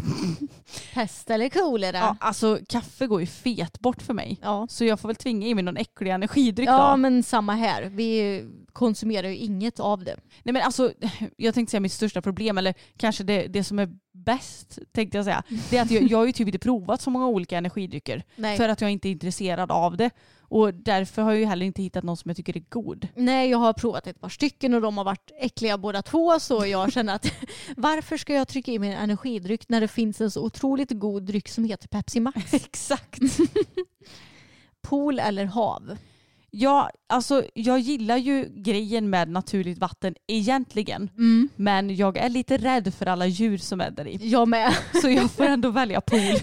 Pest 0.95 1.31
eller 1.31 1.49
kolera? 1.49 1.99
Ja, 1.99 2.17
alltså 2.21 2.59
kaffe 2.69 3.07
går 3.07 3.21
ju 3.21 3.27
fet 3.27 3.81
bort 3.81 4.03
för 4.03 4.15
mig. 4.15 4.39
Ja. 4.43 4.67
Så 4.71 4.85
jag 4.85 5.01
får 5.01 5.09
väl 5.09 5.17
tvinga 5.17 5.47
i 5.47 5.55
mig 5.55 5.65
någon 5.65 5.77
äcklig 5.77 6.11
energidryck 6.11 6.69
Ja 6.69 6.91
då. 6.91 6.97
men 6.97 7.23
samma 7.23 7.55
här. 7.55 7.83
Vi 7.83 8.45
konsumerar 8.73 9.29
ju 9.29 9.37
inget 9.37 9.81
av 9.81 10.05
det. 10.05 10.17
Nej 10.43 10.53
men 10.53 10.63
alltså, 10.63 10.93
jag 11.37 11.55
tänkte 11.55 11.71
säga 11.71 11.81
mitt 11.81 11.93
största 11.93 12.23
problem, 12.23 12.59
eller 12.59 12.75
kanske 12.97 13.25
det, 13.25 13.47
det 13.47 13.65
som 13.65 13.79
är 13.79 13.89
bäst 14.13 14.79
tänkte 14.93 15.19
jag 15.19 15.25
säga. 15.25 15.43
Det 15.71 15.77
är 15.79 15.83
att 15.83 15.91
jag, 15.91 16.03
jag 16.03 16.19
har 16.19 16.27
ju 16.27 16.33
typ 16.33 16.49
inte 16.49 16.59
provat 16.59 17.01
så 17.03 17.11
många 17.11 17.27
olika 17.27 17.59
energidrycker. 17.59 18.25
Nej. 18.37 18.57
För 18.57 18.69
att 18.69 18.81
jag 18.81 18.91
inte 18.91 19.09
är 19.09 19.11
intresserad 19.11 19.71
av 19.71 19.97
det. 19.97 20.11
Och 20.49 20.75
därför 20.75 21.23
har 21.23 21.31
jag 21.31 21.41
ju 21.41 21.47
heller 21.47 21.67
inte 21.67 21.83
hittat 21.83 22.05
någon 22.05 22.17
som 22.17 22.29
jag 22.29 22.37
tycker 22.37 22.57
är 22.57 22.65
god. 22.69 23.09
Nej, 23.15 23.51
jag 23.51 23.59
har 23.59 23.73
provat 23.73 24.07
ett 24.07 24.21
par 24.21 24.29
stycken 24.29 24.75
och 24.75 24.81
de 24.81 24.99
har 24.99 25.05
varit 25.05 25.31
äckliga 25.41 25.79
båda 25.79 26.03
två 26.03 26.41
så 26.41 26.67
jag 26.67 26.93
känner 26.99 27.15
att 27.15 27.27
varför 27.77 28.17
ska 28.17 28.35
jag 28.35 28.49
trycka 28.49 28.73
i 28.73 28.79
mig 28.79 28.93
en 28.93 28.99
energidryck 28.99 29.69
när 29.69 29.81
det 29.81 29.89
finns 29.89 30.21
en 30.21 30.31
så 30.31 30.45
otroligt 30.45 30.91
god 30.91 31.23
dryck 31.23 31.49
som 31.49 31.65
heter 31.65 31.89
Pepsi 31.89 32.21
Max? 32.21 32.55
Exakt. 32.55 33.23
Pool 34.83 35.19
eller 35.19 35.45
hav? 35.45 35.97
Ja, 36.51 36.91
alltså 37.07 37.45
jag 37.55 37.79
gillar 37.79 38.17
ju 38.17 38.49
grejen 38.57 39.11
med 39.11 39.29
naturligt 39.29 39.79
vatten 39.79 40.15
egentligen. 40.27 41.11
Men 41.57 41.97
jag 41.97 42.17
är 42.17 42.29
lite 42.29 42.57
rädd 42.57 42.95
för 42.95 43.07
alla 43.07 43.27
djur 43.27 43.59
som 43.59 43.81
är 43.81 43.91
där 43.91 44.09
i. 44.09 44.29
Jag 44.31 44.49
med. 44.49 44.75
Så 45.03 45.09
jag 45.09 45.31
får 45.31 45.45
ändå 45.45 45.71
välja 45.71 46.01
pool. 46.01 46.21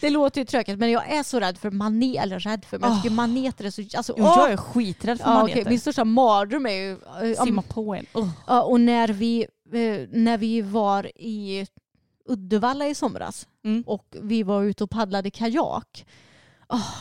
Det 0.00 0.10
låter 0.10 0.40
ju 0.40 0.44
tråkigt 0.44 0.78
men 0.78 0.90
jag 0.90 1.12
är 1.12 1.22
så 1.22 1.40
rädd 1.40 1.58
för 1.58 1.70
manet, 1.70 2.16
eller 2.22 2.38
rädd 2.38 2.64
för, 2.64 2.78
men 2.78 2.90
jag 2.92 3.02
tycker 3.02 3.14
maneter 3.14 3.64
är 3.64 3.70
så... 3.70 3.82
Alltså, 3.96 4.14
Jo, 4.18 4.24
jag 4.24 4.52
är 4.52 4.56
skiträdd 4.56 5.20
för 5.20 5.30
ja, 5.30 5.34
maneter. 5.34 5.60
okej, 5.60 5.70
Min 5.70 5.80
största 5.80 6.04
mardröm 6.04 6.66
är 6.66 6.70
ju... 6.72 6.96
om- 7.38 7.46
Simma 7.46 7.62
på 7.62 7.94
en. 7.94 8.06
Ja, 8.46 8.62
och 8.62 8.80
när 8.80 9.08
vi, 9.08 9.40
eh, 9.72 10.08
när 10.12 10.38
vi 10.38 10.60
var 10.62 11.06
i 11.16 11.66
Uddevalla 12.28 12.86
i 12.88 12.94
somras 12.94 13.46
Mm. 13.64 13.82
och 13.86 14.06
vi 14.22 14.42
var 14.42 14.62
ute 14.62 14.84
och 14.84 14.90
paddlade 14.90 15.30
kajak. 15.30 16.06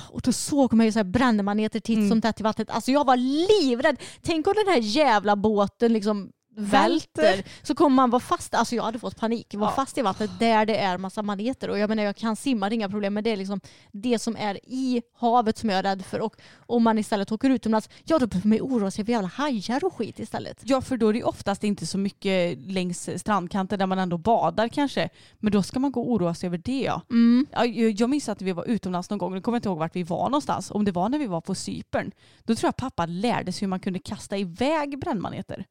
Och 0.10 0.22
då 0.22 0.32
såg 0.32 0.74
man 0.74 0.86
ju 0.86 0.92
så 0.92 1.00
här 1.00 1.04
brännmaneter 1.04 1.80
titt 1.80 1.98
Mm. 1.98 2.10
som 2.10 2.22
tätt 2.22 2.40
i 2.40 2.44
vattnet. 2.44 2.70
Alltså 2.70 2.92
jag 2.92 3.06
var 3.06 3.18
livrädd. 3.18 3.98
Tänk 4.22 4.48
om 4.48 4.54
den 4.66 4.74
här 4.74 4.80
jävla 4.82 5.36
båten 5.36 5.94
liksom 5.94 6.32
välter. 6.56 7.44
Så 7.64 7.76
kommer 7.76 7.96
man 7.96 8.10
vara 8.10 8.20
fast. 8.20 8.56
Alltså 8.56 8.76
jag 8.76 8.84
hade 8.84 9.00
fått 9.00 9.18
panik. 9.20 9.54
Vara 9.56 9.70
Ja. 9.70 9.76
fast 9.76 9.98
i 9.98 10.02
vattnet 10.02 10.40
där 10.40 10.66
det 10.66 10.78
är 10.78 10.98
massa 10.98 11.22
maneter. 11.24 11.70
Och 11.70 11.80
jag 11.80 11.90
menar 11.90 12.04
jag 12.04 12.16
kan 12.16 12.36
simma, 12.36 12.70
det 12.70 12.74
är 12.74 12.78
inga 12.78 12.90
problem. 12.90 13.14
Men 13.14 13.24
det 13.24 13.30
är 13.30 13.38
liksom 13.38 13.62
det 13.92 14.20
som 14.20 14.36
är 14.36 14.60
i 14.64 15.02
havet 15.16 15.58
som 15.58 15.70
jag 15.70 15.80
är 15.80 15.84
rädd 15.84 16.06
för. 16.06 16.20
Och 16.20 16.36
om 16.58 16.84
man 16.84 16.98
istället 16.98 17.32
åker 17.32 17.50
utomlands, 17.50 17.90
ja 18.04 18.20
då 18.20 18.28
behöver 18.28 18.48
man 18.48 18.58
ju 18.58 18.62
oroa 18.64 18.92
sig 18.92 19.06
för 19.06 19.12
jävla 19.12 19.28
hajar 19.28 19.86
och 19.86 19.94
skit 19.94 20.20
istället. 20.20 20.62
Ja, 20.64 20.82
för 20.82 20.98
då 20.98 21.10
är 21.10 21.14
det 21.14 21.24
oftast 21.24 21.64
inte 21.64 21.86
så 21.86 21.98
mycket 21.98 22.58
längs 22.58 23.10
strandkanten 23.16 23.80
där 23.80 23.86
man 23.86 24.00
ändå 24.00 24.18
badar 24.18 24.68
kanske. 24.68 25.10
Men 25.40 25.52
då 25.52 25.64
ska 25.64 25.80
man 25.80 25.92
gå 25.92 26.02
och 26.02 26.12
oroa 26.12 26.34
sig 26.34 26.48
över 26.48 26.58
det 26.58 26.82
ja. 26.82 27.02
Mm. 27.10 27.48
Ja, 27.52 27.66
jag 27.66 27.92
jag 27.92 28.10
minns 28.10 28.30
att 28.30 28.42
vi 28.42 28.52
var 28.52 28.66
utomlands 28.70 29.10
någon 29.10 29.20
gång, 29.20 29.34
nu 29.34 29.42
kommer 29.42 29.56
jag 29.56 29.60
inte 29.60 29.70
ihåg 29.70 29.78
vart 29.78 29.96
vi 29.96 30.04
var 30.04 30.24
någonstans. 30.24 30.72
Om 30.72 30.86
det 30.86 30.92
var 30.92 31.10
när 31.10 31.20
vi 31.20 31.28
var 31.28 31.42
på 31.42 31.56
Cypern. 31.56 32.12
Då 32.44 32.56
tror 32.56 32.68
jag 32.68 32.76
pappa 32.76 33.06
lärde 33.06 33.52
sig 33.52 33.60
hur 33.66 33.68
man 33.68 33.80
kunde 33.80 34.00
kasta 34.00 34.38
iväg 34.38 35.00
brännmaneter. 35.00 35.66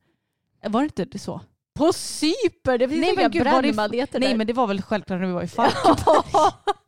Var 0.69 0.89
det 0.97 1.03
inte 1.03 1.19
så? 1.19 1.41
På 1.79 1.93
Cypern? 1.93 2.79
Det 2.79 2.89
finns 2.89 3.01
Nej, 3.01 3.13
inga 3.13 3.29
det- 3.29 3.41
brännmaneter 3.41 4.21
Nej 4.21 4.29
där. 4.29 4.37
men 4.37 4.47
det 4.47 4.53
var 4.53 4.67
väl 4.67 4.83
självklart 4.83 5.21
när 5.21 5.27
vi 5.27 5.33
var 5.33 5.43
i 5.43 5.49
Falk. 5.49 5.75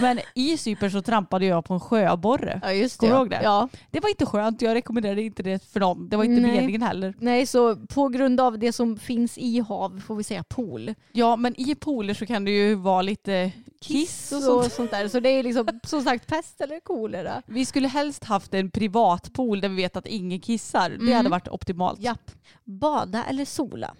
men 0.00 0.20
i 0.34 0.56
Cypern 0.56 0.90
så 0.90 1.02
trampade 1.02 1.46
jag 1.46 1.64
på 1.64 1.74
en 1.74 1.80
sjöborre. 1.80 2.60
Ja 2.62 2.72
just 2.72 3.00
det. 3.00 3.06
Kommer 3.06 3.12
du 3.14 3.18
ihåg 3.20 3.30
det? 3.30 3.40
Ja. 3.42 3.68
Det 3.90 4.00
var 4.00 4.08
inte 4.08 4.26
skönt, 4.26 4.62
jag 4.62 4.74
rekommenderar 4.74 5.18
inte 5.18 5.42
det 5.42 5.64
för 5.72 5.80
någon. 5.80 6.08
Det 6.08 6.16
var 6.16 6.24
inte 6.24 6.40
Nej. 6.42 6.50
meningen 6.56 6.82
heller. 6.82 7.14
Nej 7.18 7.46
så 7.46 7.76
på 7.76 8.08
grund 8.08 8.40
av 8.40 8.58
det 8.58 8.72
som 8.72 8.96
finns 8.98 9.38
i 9.38 9.60
hav 9.60 10.02
får 10.06 10.16
vi 10.16 10.22
säga 10.24 10.42
pool. 10.44 10.94
Ja 11.12 11.36
men 11.36 11.60
i 11.60 11.74
pooler 11.74 12.14
så 12.14 12.26
kan 12.26 12.44
det 12.44 12.50
ju 12.50 12.74
vara 12.74 13.02
lite 13.02 13.52
kiss 13.80 14.32
och 14.32 14.38
och 14.38 14.42
sånt. 14.44 14.72
sånt 14.72 14.90
där. 14.90 15.08
Så 15.08 15.20
det 15.20 15.28
är 15.28 15.42
liksom 15.42 15.68
som 15.84 16.02
sagt 16.02 16.26
pest 16.26 16.60
eller 16.60 16.80
kolera. 16.80 17.42
Vi 17.46 17.64
skulle 17.64 17.88
helst 17.88 18.24
haft 18.24 18.54
en 18.54 18.70
privat 18.70 19.32
pool 19.32 19.60
där 19.60 19.68
vi 19.68 19.74
vet 19.76 19.96
att 19.96 20.06
ingen 20.06 20.40
kissar. 20.40 20.90
Det 20.90 20.96
Mm. 20.96 21.12
hade 21.16 21.28
varit 21.28 21.48
optimalt. 21.48 22.00
Japp. 22.00 22.30
Bada 22.64 23.24
eller 23.24 23.44
sola? 23.44 23.94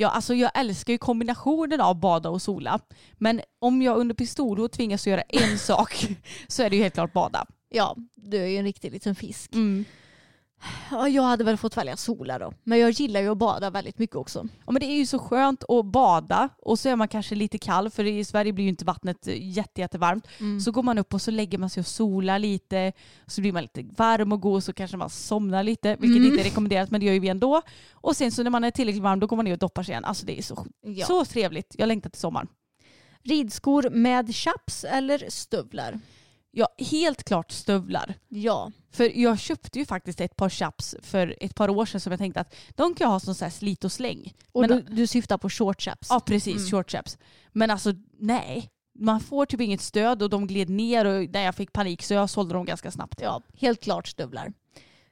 Ja, 0.00 0.08
alltså 0.08 0.34
jag 0.34 0.50
älskar 0.54 0.92
ju 0.92 0.98
kombinationen 0.98 1.80
av 1.80 2.00
bada 2.00 2.30
och 2.30 2.42
sola. 2.42 2.80
Men 3.12 3.40
om 3.58 3.82
jag 3.82 3.98
under 3.98 4.14
pistolhot 4.14 4.72
tvingas 4.72 5.06
göra 5.06 5.20
en 5.20 5.58
sak 5.68 6.06
så 6.48 6.62
är 6.62 6.70
det 6.70 6.76
ju 6.76 6.82
helt 6.82 6.94
klart 6.94 7.12
bada. 7.12 7.46
Ja, 7.68 7.96
du 8.14 8.38
är 8.38 8.46
ju 8.46 8.56
en 8.56 8.64
riktig 8.64 8.92
liten 8.92 9.14
fisk. 9.14 9.54
Mm. 9.54 9.84
Ja, 10.90 11.08
jag 11.08 11.22
hade 11.22 11.44
väl 11.44 11.56
fått 11.56 11.76
välja 11.76 11.96
sola 11.96 12.38
då. 12.38 12.52
Men 12.64 12.78
jag 12.78 12.90
gillar 12.90 13.20
ju 13.20 13.28
att 13.28 13.38
bada 13.38 13.70
väldigt 13.70 13.98
mycket 13.98 14.16
också. 14.16 14.48
Ja, 14.66 14.72
men 14.72 14.80
det 14.80 14.86
är 14.86 14.96
ju 14.96 15.06
så 15.06 15.18
skönt 15.18 15.64
att 15.68 15.84
bada 15.86 16.48
och 16.62 16.78
så 16.78 16.88
är 16.88 16.96
man 16.96 17.08
kanske 17.08 17.34
lite 17.34 17.58
kall 17.58 17.90
för 17.90 18.04
i 18.04 18.24
Sverige 18.24 18.52
blir 18.52 18.64
ju 18.64 18.68
inte 18.70 18.84
vattnet 18.84 19.26
jätte, 19.26 19.80
jättevarmt. 19.80 20.26
Mm. 20.40 20.60
Så 20.60 20.72
går 20.72 20.82
man 20.82 20.98
upp 20.98 21.14
och 21.14 21.22
så 21.22 21.30
lägger 21.30 21.58
man 21.58 21.70
sig 21.70 21.80
och 21.80 21.86
solar 21.86 22.38
lite. 22.38 22.92
Så 23.26 23.40
blir 23.40 23.52
man 23.52 23.62
lite 23.62 23.82
varm 23.96 24.32
och 24.32 24.40
god 24.40 24.64
så 24.64 24.72
kanske 24.72 24.96
man 24.96 25.10
somnar 25.10 25.62
lite. 25.62 25.88
Vilket 26.00 26.16
Mm. 26.18 26.24
inte 26.32 26.40
är 26.42 26.44
rekommenderat 26.44 26.90
men 26.90 27.00
det 27.00 27.06
gör 27.06 27.14
ju 27.14 27.20
vi 27.20 27.28
ändå. 27.28 27.62
Och 27.92 28.16
sen 28.16 28.32
så 28.32 28.42
när 28.42 28.50
man 28.50 28.64
är 28.64 28.70
tillräckligt 28.70 29.02
varm 29.02 29.20
då 29.20 29.26
går 29.26 29.36
man 29.36 29.44
ner 29.44 29.52
och 29.52 29.58
doppar 29.58 29.82
sig 29.82 29.92
igen. 29.92 30.04
Alltså 30.04 30.26
det 30.26 30.38
är 30.38 30.42
så, 30.42 30.66
Ja. 30.82 31.06
så 31.06 31.24
trevligt. 31.24 31.74
Jag 31.78 31.86
längtar 31.86 32.10
till 32.10 32.20
sommaren. 32.20 32.48
Ridskor 33.22 33.90
med 33.90 34.34
chaps 34.36 34.84
eller 34.84 35.24
stövlar? 35.28 36.00
Ja, 36.50 36.68
helt 36.78 37.24
klart 37.24 37.50
stövlar. 37.52 38.14
Ja. 38.28 38.72
För 38.90 39.18
jag 39.18 39.38
köpte 39.38 39.78
ju 39.78 39.84
faktiskt 39.86 40.20
ett 40.20 40.36
par 40.36 40.48
chaps 40.50 40.94
för 41.02 41.36
ett 41.40 41.54
par 41.54 41.68
år 41.68 41.86
sedan 41.86 42.00
som 42.00 42.12
jag 42.12 42.18
tänkte 42.18 42.40
att 42.40 42.54
de 42.74 42.94
kan 42.94 43.04
jag 43.04 43.12
ha 43.12 43.20
som 43.20 43.34
så 43.34 43.44
här 43.44 43.52
slit 43.52 43.84
och 43.84 43.92
släng. 43.92 44.34
Och 44.52 44.60
Men- 44.60 44.70
du, 44.70 44.80
du 44.80 45.06
syftar 45.06 45.38
på 45.38 45.50
short 45.50 45.82
chaps? 45.82 46.08
Ja 46.10 46.20
precis, 46.20 46.56
Mm. 46.56 46.70
short 46.70 46.90
chaps. 46.90 47.18
Men 47.52 47.70
alltså 47.70 47.92
nej. 48.18 48.70
Man 49.00 49.20
får 49.20 49.46
typ 49.46 49.60
inget 49.60 49.80
stöd 49.80 50.22
och 50.22 50.30
de 50.30 50.46
gled 50.46 50.70
ner 50.70 51.04
och 51.04 51.30
när 51.30 51.42
jag 51.44 51.54
fick 51.54 51.72
panik 51.72 52.02
så 52.02 52.14
jag 52.14 52.30
sålde 52.30 52.54
dem 52.54 52.64
ganska 52.64 52.90
snabbt. 52.90 53.20
Ja, 53.22 53.42
helt 53.54 53.82
klart 53.82 54.08
stövlar. 54.08 54.52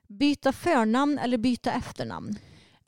Byta 0.09 0.53
förnamn 0.53 1.19
eller 1.19 1.39
byta 1.39 1.73
efternamn? 1.73 2.39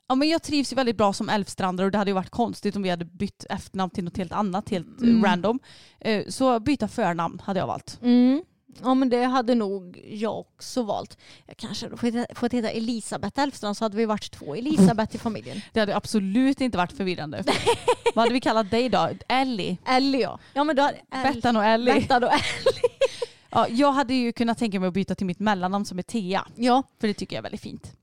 Ja, 0.07 0.15
men 0.15 0.29
jag 0.29 0.43
trivs 0.43 0.71
ju 0.71 0.75
väldigt 0.75 0.97
bra 0.97 1.13
som 1.13 1.29
älvstrandare 1.29 1.85
och 1.85 1.91
det 1.91 1.97
hade 1.97 2.09
ju 2.11 2.15
varit 2.15 2.29
konstigt 2.29 2.75
om 2.75 2.81
vi 2.81 2.89
hade 2.89 3.05
bytt 3.05 3.45
efternamn 3.49 3.89
till 3.89 4.03
något 4.03 4.17
helt 4.17 4.31
annat, 4.31 4.69
helt 4.69 5.01
Mm. 5.01 5.23
random. 5.25 5.59
Eh, 5.99 6.25
Så 6.27 6.59
byta 6.59 6.87
förnamn 6.87 7.41
hade 7.43 7.59
jag 7.59 7.67
valt. 7.67 7.99
Mm. 8.01 8.43
Ja 8.83 8.93
men 8.93 9.09
det 9.09 9.23
hade 9.23 9.55
nog 9.55 10.01
jag 10.07 10.39
också 10.39 10.83
valt. 10.83 11.17
Jag 11.45 11.57
kanske 11.57 11.85
hade 11.85 11.97
fått 11.97 12.37
fått 12.37 12.53
heta 12.53 12.69
Elisabeth 12.69 13.39
Elfstrand 13.41 13.77
så 13.77 13.85
hade 13.85 13.97
vi 13.97 14.05
varit 14.05 14.31
två 14.31 14.55
Elisabeth 14.55 15.15
i 15.15 15.19
familjen. 15.19 15.61
Det 15.73 15.79
hade 15.79 15.95
absolut 15.95 16.61
inte 16.61 16.77
varit 16.77 16.91
förvirrande. 16.91 17.43
Vad 18.15 18.23
hade 18.23 18.33
vi 18.33 18.41
kallat 18.41 18.71
dig 18.71 18.89
då? 18.89 19.09
Ellie? 19.27 19.77
Ellie 19.85 20.21
ja. 20.21 20.39
Ja 20.53 20.63
men 20.63 20.75
då 20.75 20.81
hade 20.81 20.97
El- 21.11 21.33
Bettan 21.33 21.55
och 21.55 21.65
Ellie? 21.65 21.93
Bettan 21.93 22.23
och 22.23 22.29
Ellie. 22.33 22.43
Ja, 23.51 23.67
jag 23.69 23.91
hade 23.91 24.13
ju 24.13 24.31
kunnat 24.31 24.57
tänka 24.57 24.79
mig 24.79 24.87
att 24.87 24.93
byta 24.93 25.15
till 25.15 25.25
mitt 25.25 25.39
mellannamn 25.39 25.85
som 25.85 25.99
är 25.99 26.03
Thea. 26.03 26.47
Ja. 26.55 26.83
För 26.99 27.07
det 27.07 27.13
tycker 27.13 27.35
jag 27.35 27.39
är 27.39 27.43
väldigt 27.43 27.61
fint. 27.61 27.93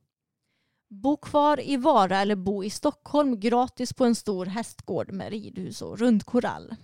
Bo 0.91 1.17
kvar 1.17 1.61
i 1.69 1.77
Vara 1.77 2.19
eller 2.21 2.37
bo 2.37 2.65
i 2.65 2.71
Stockholm 2.71 3.41
gratis 3.41 3.93
på 3.93 4.05
en 4.05 4.15
stor 4.15 4.47
hästgård 4.47 5.13
med 5.13 5.31
ridhus 5.31 5.83
och 5.83 5.99
rundkorall. 5.99 6.75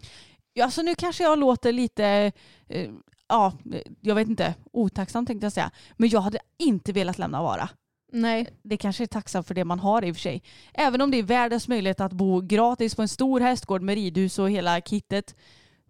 Ja, 0.53 0.71
så 0.71 0.83
nu 0.83 0.95
kanske 0.95 1.23
jag 1.25 1.39
låter 1.39 1.73
lite, 1.73 2.33
eh, 2.69 2.91
ja, 3.33 3.53
jag 4.01 4.15
vet 4.15 4.29
inte, 4.29 4.55
otacksam 4.73 5.27
tänkte 5.27 5.45
jag 5.45 5.53
säga. 5.53 5.71
Men 5.97 6.09
jag 6.09 6.21
hade 6.21 6.39
inte 6.59 6.93
velat 6.93 7.19
lämna 7.19 7.43
Vara. 7.43 7.69
Nej. 8.13 8.47
Det 8.63 8.77
kanske 8.77 9.05
är 9.05 9.07
tacksam 9.07 9.45
för 9.45 9.55
det 9.55 9.65
man 9.65 9.81
har 9.81 10.05
i 10.05 10.13
och 10.13 10.17
för 10.17 10.21
sig. 10.21 10.43
Även 10.75 11.01
om 11.01 11.11
det 11.11 11.19
är 11.19 11.23
världens 11.23 11.69
möjlighet 11.69 12.01
att 12.01 12.13
bo 12.13 12.41
gratis 12.41 12.95
på 12.95 13.03
en 13.03 13.09
stor 13.09 13.41
hästgård 13.41 13.83
med 13.83 13.95
ridhus 13.95 14.39
och 14.39 14.51
hela 14.51 14.81
kittet. 14.81 15.37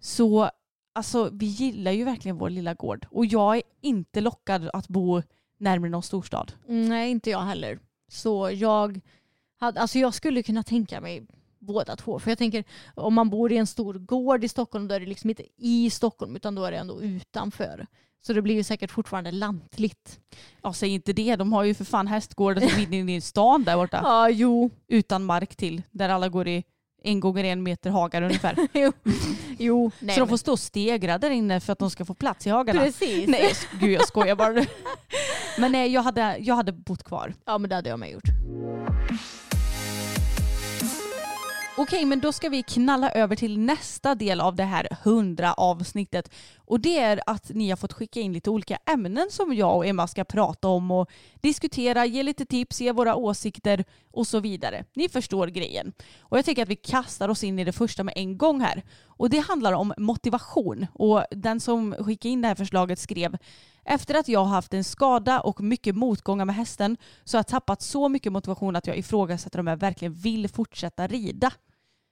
Så 0.00 0.50
alltså, 0.92 1.30
vi 1.32 1.46
gillar 1.46 1.92
ju 1.92 2.04
verkligen 2.04 2.38
vår 2.38 2.50
lilla 2.50 2.74
gård. 2.74 3.06
Och 3.10 3.26
jag 3.26 3.56
är 3.56 3.62
inte 3.80 4.20
lockad 4.20 4.70
att 4.72 4.88
bo 4.88 5.22
närmare 5.58 5.90
någon 5.90 6.02
storstad. 6.02 6.52
Nej 6.66 7.10
inte 7.10 7.30
jag 7.30 7.40
heller. 7.40 7.78
Så 8.08 8.50
jag, 8.50 9.00
hade, 9.60 9.80
alltså 9.80 9.98
jag 9.98 10.14
skulle 10.14 10.42
kunna 10.42 10.62
tänka 10.62 11.00
mig 11.00 11.26
båda 11.62 11.96
två. 11.96 12.18
För 12.18 12.30
jag 12.30 12.38
tänker 12.38 12.64
om 12.94 13.14
man 13.14 13.30
bor 13.30 13.52
i 13.52 13.56
en 13.56 13.66
stor 13.66 13.94
gård 13.94 14.44
i 14.44 14.48
Stockholm 14.48 14.88
då 14.88 14.94
är 14.94 15.00
det 15.00 15.06
liksom 15.06 15.30
inte 15.30 15.44
i 15.56 15.90
Stockholm 15.90 16.36
utan 16.36 16.54
då 16.54 16.64
är 16.64 16.72
det 16.72 16.78
ändå 16.78 17.02
utanför. 17.02 17.86
Så 18.26 18.32
det 18.32 18.42
blir 18.42 18.54
ju 18.54 18.62
säkert 18.62 18.90
fortfarande 18.90 19.30
lantligt. 19.30 20.20
Ja, 20.62 20.72
säg 20.72 20.88
inte 20.88 21.12
det. 21.12 21.36
De 21.36 21.52
har 21.52 21.64
ju 21.64 21.74
för 21.74 21.84
fan 21.84 22.06
hästgårdar 22.06 22.68
som 22.68 22.94
inne 22.94 23.16
i 23.16 23.20
stan 23.20 23.64
där 23.64 23.76
borta. 23.76 24.00
Ja, 24.04 24.28
jo. 24.30 24.70
Utan 24.88 25.24
mark 25.24 25.56
till. 25.56 25.82
Där 25.90 26.08
alla 26.08 26.28
går 26.28 26.48
i 26.48 26.64
en 27.04 27.20
gånger 27.20 27.44
en 27.44 27.62
meter 27.62 27.90
hagar 27.90 28.22
ungefär. 28.22 28.56
jo. 28.72 28.92
jo. 29.58 29.90
Nej, 29.98 30.14
så 30.14 30.20
de 30.20 30.28
får 30.28 30.36
stå 30.36 30.56
stegra 30.56 31.18
där 31.18 31.30
inne 31.30 31.60
för 31.60 31.72
att 31.72 31.78
de 31.78 31.90
ska 31.90 32.04
få 32.04 32.14
plats 32.14 32.46
i 32.46 32.50
hagarna. 32.50 32.80
Precis. 32.80 33.28
Nej, 33.28 33.52
gud 33.80 33.92
jag 33.92 34.08
skojar 34.08 34.36
bara. 34.36 34.52
Men 35.58 35.72
nej, 35.72 35.92
jag 35.92 36.02
hade, 36.02 36.36
jag 36.38 36.54
hade 36.54 36.72
bott 36.72 37.02
kvar. 37.02 37.34
Ja 37.46 37.58
men 37.58 37.70
det 37.70 37.76
hade 37.76 37.88
jag 37.88 37.98
med 37.98 38.10
gjort. 38.10 38.28
Okej, 41.76 42.04
men 42.04 42.20
då 42.20 42.32
ska 42.32 42.48
vi 42.48 42.62
knalla 42.62 43.10
över 43.10 43.36
till 43.36 43.58
nästa 43.58 44.14
del 44.14 44.40
av 44.40 44.56
det 44.56 44.64
här 44.64 44.88
hundra 45.04 45.52
avsnittet. 45.52 46.30
Och 46.72 46.80
det 46.80 46.98
är 46.98 47.20
att 47.26 47.50
ni 47.54 47.70
har 47.70 47.76
fått 47.76 47.92
skicka 47.92 48.20
in 48.20 48.32
lite 48.32 48.50
olika 48.50 48.78
ämnen 48.86 49.26
som 49.30 49.54
jag 49.54 49.76
och 49.76 49.86
Emma 49.86 50.06
ska 50.06 50.24
prata 50.24 50.68
om 50.68 50.90
och 50.90 51.10
diskutera, 51.40 52.06
ge 52.06 52.22
lite 52.22 52.46
tips, 52.46 52.80
ge 52.80 52.92
våra 52.92 53.14
åsikter 53.14 53.84
och 54.10 54.26
så 54.26 54.40
vidare. 54.40 54.84
Ni 54.94 55.08
förstår 55.08 55.46
grejen. 55.46 55.92
Och 56.20 56.38
jag 56.38 56.44
tänker 56.44 56.62
att 56.62 56.68
vi 56.68 56.76
kastar 56.76 57.28
oss 57.28 57.44
in 57.44 57.58
i 57.58 57.64
det 57.64 57.72
första 57.72 58.04
med 58.04 58.14
en 58.16 58.38
gång 58.38 58.60
här. 58.60 58.82
Och 59.06 59.30
det 59.30 59.38
handlar 59.38 59.72
om 59.72 59.94
motivation. 59.96 60.86
Och 60.94 61.24
den 61.30 61.60
som 61.60 61.94
skickade 61.98 62.32
in 62.32 62.42
det 62.42 62.48
här 62.48 62.54
förslaget 62.54 62.98
skrev 62.98 63.36
efter 63.84 64.14
att 64.14 64.28
jag 64.28 64.40
har 64.40 64.54
haft 64.54 64.74
en 64.74 64.84
skada 64.84 65.40
och 65.40 65.60
mycket 65.60 65.96
motgångar 65.96 66.44
med 66.44 66.54
hästen 66.54 66.96
så 67.24 67.36
har 67.36 67.38
jag 67.38 67.46
tappat 67.46 67.82
så 67.82 68.08
mycket 68.08 68.32
motivation 68.32 68.76
att 68.76 68.86
jag 68.86 68.96
ifrågasätter 68.96 69.58
om 69.58 69.66
jag 69.66 69.76
verkligen 69.76 70.14
vill 70.14 70.48
fortsätta 70.48 71.06
rida. 71.06 71.52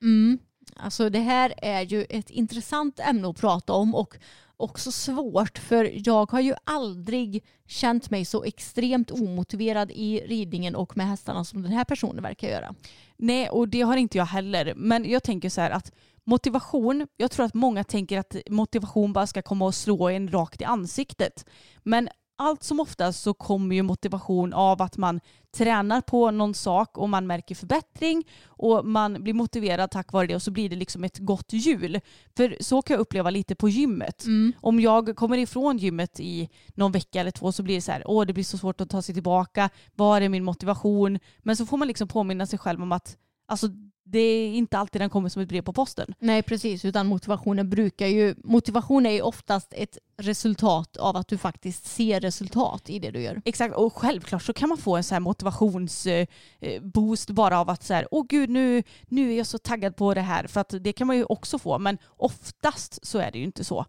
Mm. 0.02 0.38
Alltså 0.76 1.10
det 1.10 1.18
här 1.18 1.54
är 1.56 1.82
ju 1.82 2.04
ett 2.04 2.30
intressant 2.30 3.00
ämne 3.00 3.28
att 3.28 3.40
prata 3.40 3.72
om 3.72 3.94
och 3.94 4.16
också 4.62 4.92
svårt 4.92 5.58
för 5.58 6.08
jag 6.08 6.30
har 6.30 6.40
ju 6.40 6.54
aldrig 6.64 7.44
känt 7.66 8.10
mig 8.10 8.24
så 8.24 8.44
extremt 8.44 9.10
omotiverad 9.10 9.90
i 9.90 10.20
ridningen 10.26 10.74
och 10.76 10.96
med 10.96 11.06
hästarna 11.06 11.44
som 11.44 11.62
den 11.62 11.72
här 11.72 11.84
personen 11.84 12.22
verkar 12.22 12.48
göra. 12.48 12.74
Nej, 13.16 13.50
och 13.50 13.68
det 13.68 13.80
har 13.80 13.96
inte 13.96 14.18
jag 14.18 14.24
heller. 14.24 14.74
Men 14.76 15.10
jag 15.10 15.22
tänker 15.22 15.50
så 15.50 15.60
här 15.60 15.70
att 15.70 15.92
motivation, 16.24 17.06
jag 17.16 17.30
tror 17.30 17.46
att 17.46 17.54
många 17.54 17.84
tänker 17.84 18.18
att 18.18 18.36
motivation 18.50 19.12
bara 19.12 19.26
ska 19.26 19.42
komma 19.42 19.64
och 19.64 19.74
slå 19.74 20.08
en 20.08 20.30
rakt 20.30 20.60
i 20.60 20.64
ansiktet. 20.64 21.46
Men 21.82 22.08
allt 22.40 22.62
som 22.62 22.80
oftast 22.80 23.22
så 23.22 23.34
kommer 23.34 23.74
ju 23.76 23.82
motivation 23.82 24.52
av 24.52 24.82
att 24.82 24.96
man 24.96 25.20
tränar 25.56 26.00
på 26.00 26.30
någon 26.30 26.54
sak 26.54 26.98
och 26.98 27.08
man 27.08 27.26
märker 27.26 27.54
förbättring 27.54 28.24
och 28.46 28.86
man 28.86 29.22
blir 29.22 29.34
motiverad 29.34 29.90
tack 29.90 30.12
vare 30.12 30.26
det 30.26 30.34
och 30.34 30.42
så 30.42 30.50
blir 30.50 30.68
det 30.68 30.76
liksom 30.76 31.04
ett 31.04 31.18
gott 31.18 31.52
hjul. 31.52 32.00
För 32.36 32.56
så 32.60 32.82
kan 32.82 32.94
jag 32.94 33.00
uppleva 33.00 33.30
lite 33.30 33.54
på 33.54 33.68
gymmet. 33.68 34.24
Mm. 34.24 34.52
Om 34.60 34.80
jag 34.80 35.16
kommer 35.16 35.38
ifrån 35.38 35.78
gymmet 35.78 36.20
i 36.20 36.48
någon 36.74 36.92
vecka 36.92 37.20
eller 37.20 37.30
två 37.30 37.52
så 37.52 37.62
blir 37.62 37.74
det 37.74 37.80
så 37.80 37.92
här, 37.92 38.02
åh 38.06 38.26
det 38.26 38.32
blir 38.32 38.44
så 38.44 38.58
svårt 38.58 38.80
att 38.80 38.90
ta 38.90 39.02
sig 39.02 39.14
tillbaka, 39.14 39.70
var 39.94 40.20
är 40.20 40.28
min 40.28 40.44
motivation? 40.44 41.18
Men 41.38 41.56
så 41.56 41.66
får 41.66 41.76
man 41.76 41.88
liksom 41.88 42.08
påminna 42.08 42.46
sig 42.46 42.58
själv 42.58 42.82
om 42.82 42.92
att 42.92 43.16
alltså, 43.48 43.68
det 44.12 44.18
är 44.18 44.52
inte 44.52 44.78
alltid 44.78 45.00
den 45.00 45.10
kommer 45.10 45.28
som 45.28 45.42
ett 45.42 45.48
brev 45.48 45.62
på 45.62 45.72
posten. 45.72 46.14
Nej 46.18 46.42
precis, 46.42 46.84
utan 46.84 47.06
motivationen 47.06 47.70
brukar 47.70 48.06
ju, 48.06 48.34
motivation 48.44 49.06
är 49.06 49.10
ju 49.10 49.22
oftast 49.22 49.72
ett 49.76 49.98
resultat 50.16 50.96
av 50.96 51.16
att 51.16 51.28
du 51.28 51.38
faktiskt 51.38 51.86
ser 51.86 52.20
resultat 52.20 52.90
i 52.90 52.98
det 52.98 53.10
du 53.10 53.22
gör. 53.22 53.42
Exakt, 53.44 53.74
och 53.74 53.96
självklart 53.96 54.42
så 54.42 54.52
kan 54.52 54.68
man 54.68 54.78
få 54.78 54.96
en 54.96 55.04
så 55.04 55.14
här 55.14 55.20
motivationsboost 55.20 57.30
bara 57.30 57.60
av 57.60 57.70
att 57.70 57.82
så 57.82 57.94
här, 57.94 58.08
åh 58.10 58.24
gud 58.28 58.50
nu, 58.50 58.82
nu 59.08 59.32
är 59.32 59.36
jag 59.36 59.46
så 59.46 59.58
taggad 59.58 59.96
på 59.96 60.14
det 60.14 60.20
här. 60.20 60.46
För 60.46 60.60
att 60.60 60.74
det 60.80 60.92
kan 60.92 61.06
man 61.06 61.16
ju 61.16 61.24
också 61.24 61.58
få, 61.58 61.78
men 61.78 61.98
oftast 62.16 63.06
så 63.06 63.18
är 63.18 63.30
det 63.30 63.38
ju 63.38 63.44
inte 63.44 63.64
så. 63.64 63.86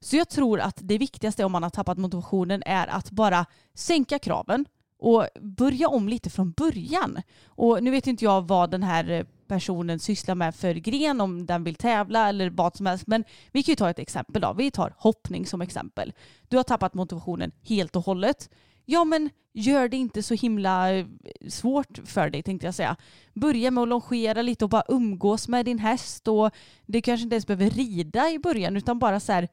Så 0.00 0.16
jag 0.16 0.28
tror 0.28 0.60
att 0.60 0.78
det 0.80 0.98
viktigaste 0.98 1.44
om 1.44 1.52
man 1.52 1.62
har 1.62 1.70
tappat 1.70 1.98
motivationen 1.98 2.62
är 2.66 2.86
att 2.86 3.10
bara 3.10 3.46
sänka 3.74 4.18
kraven 4.18 4.64
och 4.98 5.26
börja 5.40 5.88
om 5.88 6.08
lite 6.08 6.30
från 6.30 6.50
början. 6.50 7.22
Och 7.46 7.82
nu 7.82 7.90
vet 7.90 8.06
inte 8.06 8.24
jag 8.24 8.48
vad 8.48 8.70
den 8.70 8.82
här 8.82 9.26
personen 9.50 9.98
sysslar 9.98 10.34
med 10.34 10.54
för 10.54 10.74
gren, 10.74 11.20
om 11.20 11.46
den 11.46 11.64
vill 11.64 11.74
tävla 11.74 12.28
eller 12.28 12.50
vad 12.50 12.76
som 12.76 12.86
helst. 12.86 13.06
Men 13.06 13.24
vi 13.52 13.62
kan 13.62 13.72
ju 13.72 13.76
ta 13.76 13.90
ett 13.90 13.98
exempel 13.98 14.42
då. 14.42 14.52
Vi 14.52 14.70
tar 14.70 14.94
hoppning 14.96 15.46
som 15.46 15.60
exempel. 15.60 16.12
Du 16.48 16.56
har 16.56 16.64
tappat 16.64 16.94
motivationen 16.94 17.52
helt 17.62 17.96
och 17.96 18.04
hållet. 18.04 18.50
Ja 18.84 19.04
men 19.04 19.30
gör 19.52 19.88
det 19.88 19.96
inte 19.96 20.22
så 20.22 20.34
himla 20.34 20.92
eh, 20.92 21.06
svårt 21.48 21.98
för 22.04 22.30
dig 22.30 22.42
tänkte 22.42 22.66
jag 22.66 22.74
säga. 22.74 22.96
Börja 23.34 23.70
med 23.70 23.82
att 23.82 23.88
longera 23.88 24.42
lite 24.42 24.64
och 24.64 24.70
bara 24.70 24.84
umgås 24.88 25.48
med 25.48 25.64
din 25.64 25.78
häst 25.78 26.28
och 26.28 26.50
du 26.86 27.02
kanske 27.02 27.24
inte 27.24 27.34
ens 27.34 27.46
behöver 27.46 27.70
rida 27.70 28.30
i 28.30 28.38
början 28.38 28.76
utan 28.76 28.98
bara 28.98 29.20
så 29.20 29.32
här, 29.32 29.48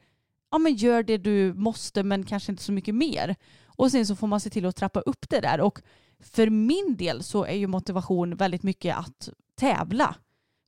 ja 0.52 0.58
men 0.58 0.76
gör 0.76 1.04
det 1.04 1.18
du 1.18 1.54
måste 1.54 2.04
men 2.04 2.24
kanske 2.24 2.52
inte 2.52 2.64
så 2.64 2.72
mycket 2.72 2.96
mer. 2.96 3.36
Och 3.66 3.92
sen 3.92 4.06
så 4.06 4.16
får 4.16 4.28
man 4.28 4.40
se 4.40 4.50
till 4.50 4.66
att 4.66 4.76
trappa 4.76 5.00
upp 5.00 5.30
det 5.30 5.40
där 5.40 5.62
och 5.62 5.82
för 6.20 6.50
min 6.50 6.96
del 6.98 7.24
så 7.24 7.46
är 7.46 7.56
ju 7.56 7.68
motivation 7.68 8.36
väldigt 8.36 8.64
mycket 8.64 8.98
att 8.98 9.30
tävla. 9.58 10.16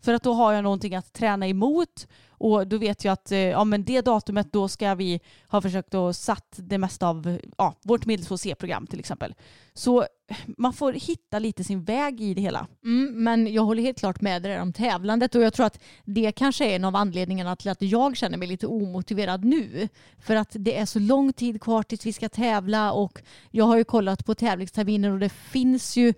För 0.01 0.13
att 0.13 0.23
då 0.23 0.33
har 0.33 0.53
jag 0.53 0.63
någonting 0.63 0.95
att 0.95 1.13
träna 1.13 1.47
emot 1.47 2.07
och 2.39 2.67
då 2.67 2.77
vet 2.77 3.03
jag 3.03 3.11
att 3.11 3.31
eh, 3.31 3.39
ja, 3.39 3.63
men 3.63 3.83
det 3.83 4.01
datumet 4.01 4.53
då 4.53 4.67
ska 4.67 4.95
vi 4.95 5.19
ha 5.47 5.61
försökt 5.61 5.93
att 5.93 6.15
satt 6.15 6.53
det 6.57 6.77
mesta 6.77 7.07
av 7.07 7.39
ja, 7.57 7.75
vårt 7.83 8.05
medels 8.05 8.41
C-program 8.41 8.87
till 8.87 8.99
exempel. 8.99 9.35
Så 9.73 10.01
eh, 10.01 10.07
man 10.57 10.73
får 10.73 10.93
hitta 10.93 11.39
lite 11.39 11.63
sin 11.63 11.83
väg 11.83 12.21
i 12.21 12.33
det 12.33 12.41
hela. 12.41 12.67
Mm, 12.83 13.23
men 13.23 13.53
jag 13.53 13.63
håller 13.63 13.83
helt 13.83 13.99
klart 13.99 14.21
med 14.21 14.41
dig 14.41 14.61
om 14.61 14.73
tävlandet 14.73 15.35
och 15.35 15.41
jag 15.41 15.53
tror 15.53 15.65
att 15.65 15.79
det 16.05 16.31
kanske 16.31 16.65
är 16.65 16.75
en 16.75 16.85
av 16.85 16.95
anledningarna 16.95 17.55
till 17.55 17.69
att 17.69 17.81
jag 17.81 18.17
känner 18.17 18.37
mig 18.37 18.47
lite 18.47 18.67
omotiverad 18.67 19.45
nu. 19.45 19.87
För 20.19 20.35
att 20.35 20.49
det 20.51 20.77
är 20.77 20.85
så 20.85 20.99
lång 20.99 21.33
tid 21.33 21.61
kvar 21.61 21.83
tills 21.83 22.05
vi 22.05 22.13
ska 22.13 22.29
tävla 22.29 22.91
och 22.91 23.21
jag 23.51 23.65
har 23.65 23.77
ju 23.77 23.83
kollat 23.83 24.25
på 24.25 24.35
tävlingsterminer 24.35 25.11
och 25.11 25.19
det 25.19 25.29
finns 25.29 25.97
ju 25.97 26.13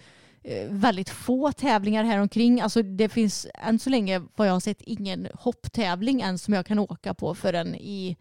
väldigt 0.70 1.10
få 1.10 1.52
tävlingar 1.52 2.04
här 2.04 2.20
omkring. 2.20 2.62
Alltså 2.62 2.82
det 2.82 3.10
finns 3.10 3.48
än 3.54 3.80
så 3.80 3.89
länge 3.89 4.22
vad 4.36 4.48
jag 4.48 4.54
har 4.54 4.60
sett 4.60 4.82
ingen 4.82 5.28
hopptävling 5.34 6.22
än 6.22 6.38
som 6.38 6.54
jag 6.54 6.66
kan 6.66 6.80
åka 6.80 7.14
på 7.14 7.36
förrän 7.36 7.76
i 7.76 8.18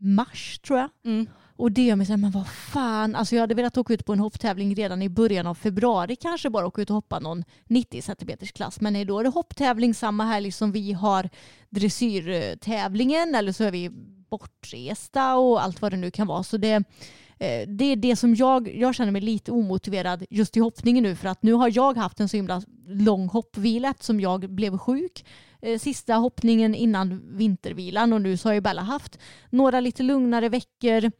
mars 0.00 0.58
tror 0.58 0.78
jag. 0.78 0.88
Mm. 1.04 1.26
Och 1.56 1.72
det 1.72 1.82
gör 1.82 1.96
mig 1.96 2.06
så 2.06 2.12
här, 2.12 2.18
men 2.18 2.30
vad 2.30 2.48
fan, 2.48 3.14
alltså 3.14 3.34
jag 3.34 3.40
hade 3.40 3.54
velat 3.54 3.78
åka 3.78 3.94
ut 3.94 4.04
på 4.04 4.12
en 4.12 4.18
hopptävling 4.18 4.74
redan 4.74 5.02
i 5.02 5.08
början 5.08 5.46
av 5.46 5.54
februari, 5.54 6.16
kanske 6.16 6.50
bara 6.50 6.66
åka 6.66 6.82
ut 6.82 6.90
och 6.90 6.94
hoppa 6.94 7.18
någon 7.18 7.44
90 7.64 8.02
centimeters 8.02 8.52
klass. 8.52 8.80
Men 8.80 8.92
nej, 8.92 9.04
då 9.04 9.18
är 9.18 9.24
det 9.24 9.30
hopptävling 9.30 9.94
samma 9.94 10.24
helg 10.24 10.52
som 10.52 10.72
vi 10.72 10.92
har 10.92 11.28
dressyrtävlingen 11.70 13.34
eller 13.34 13.52
så 13.52 13.64
är 13.64 13.70
vi 13.70 13.90
bortresta 14.30 15.36
och 15.36 15.62
allt 15.62 15.82
vad 15.82 15.92
det 15.92 15.96
nu 15.96 16.10
kan 16.10 16.26
vara. 16.26 16.42
Så 16.42 16.56
det, 16.56 16.72
eh, 16.72 16.80
Eh, 17.40 17.68
det 17.68 17.84
är 17.84 17.96
det 17.96 18.16
som 18.16 18.34
jag, 18.34 18.76
jag 18.76 18.94
känner 18.94 19.12
mig 19.12 19.20
lite 19.22 19.52
omotiverad 19.52 20.24
just 20.30 20.56
i 20.56 20.60
hoppningen 20.60 21.02
nu 21.02 21.16
för 21.16 21.28
att 21.28 21.42
nu 21.42 21.52
har 21.52 21.70
jag 21.74 21.96
haft 21.96 22.20
en 22.20 22.28
så 22.28 22.36
himla 22.36 22.62
lång 22.86 23.28
hoppvila 23.28 23.94
som 24.00 24.20
jag 24.20 24.50
blev 24.50 24.78
sjuk 24.78 25.24
eh, 25.62 25.78
sista 25.78 26.14
hoppningen 26.14 26.74
innan 26.74 27.22
vintervilan 27.36 28.12
och 28.12 28.22
nu 28.22 28.36
så 28.36 28.48
har 28.48 28.54
ju 28.54 28.60
Bella 28.60 28.82
haft 28.82 29.18
några 29.50 29.80
lite 29.80 30.02
lugnare 30.02 30.48
veckor. 30.48 31.10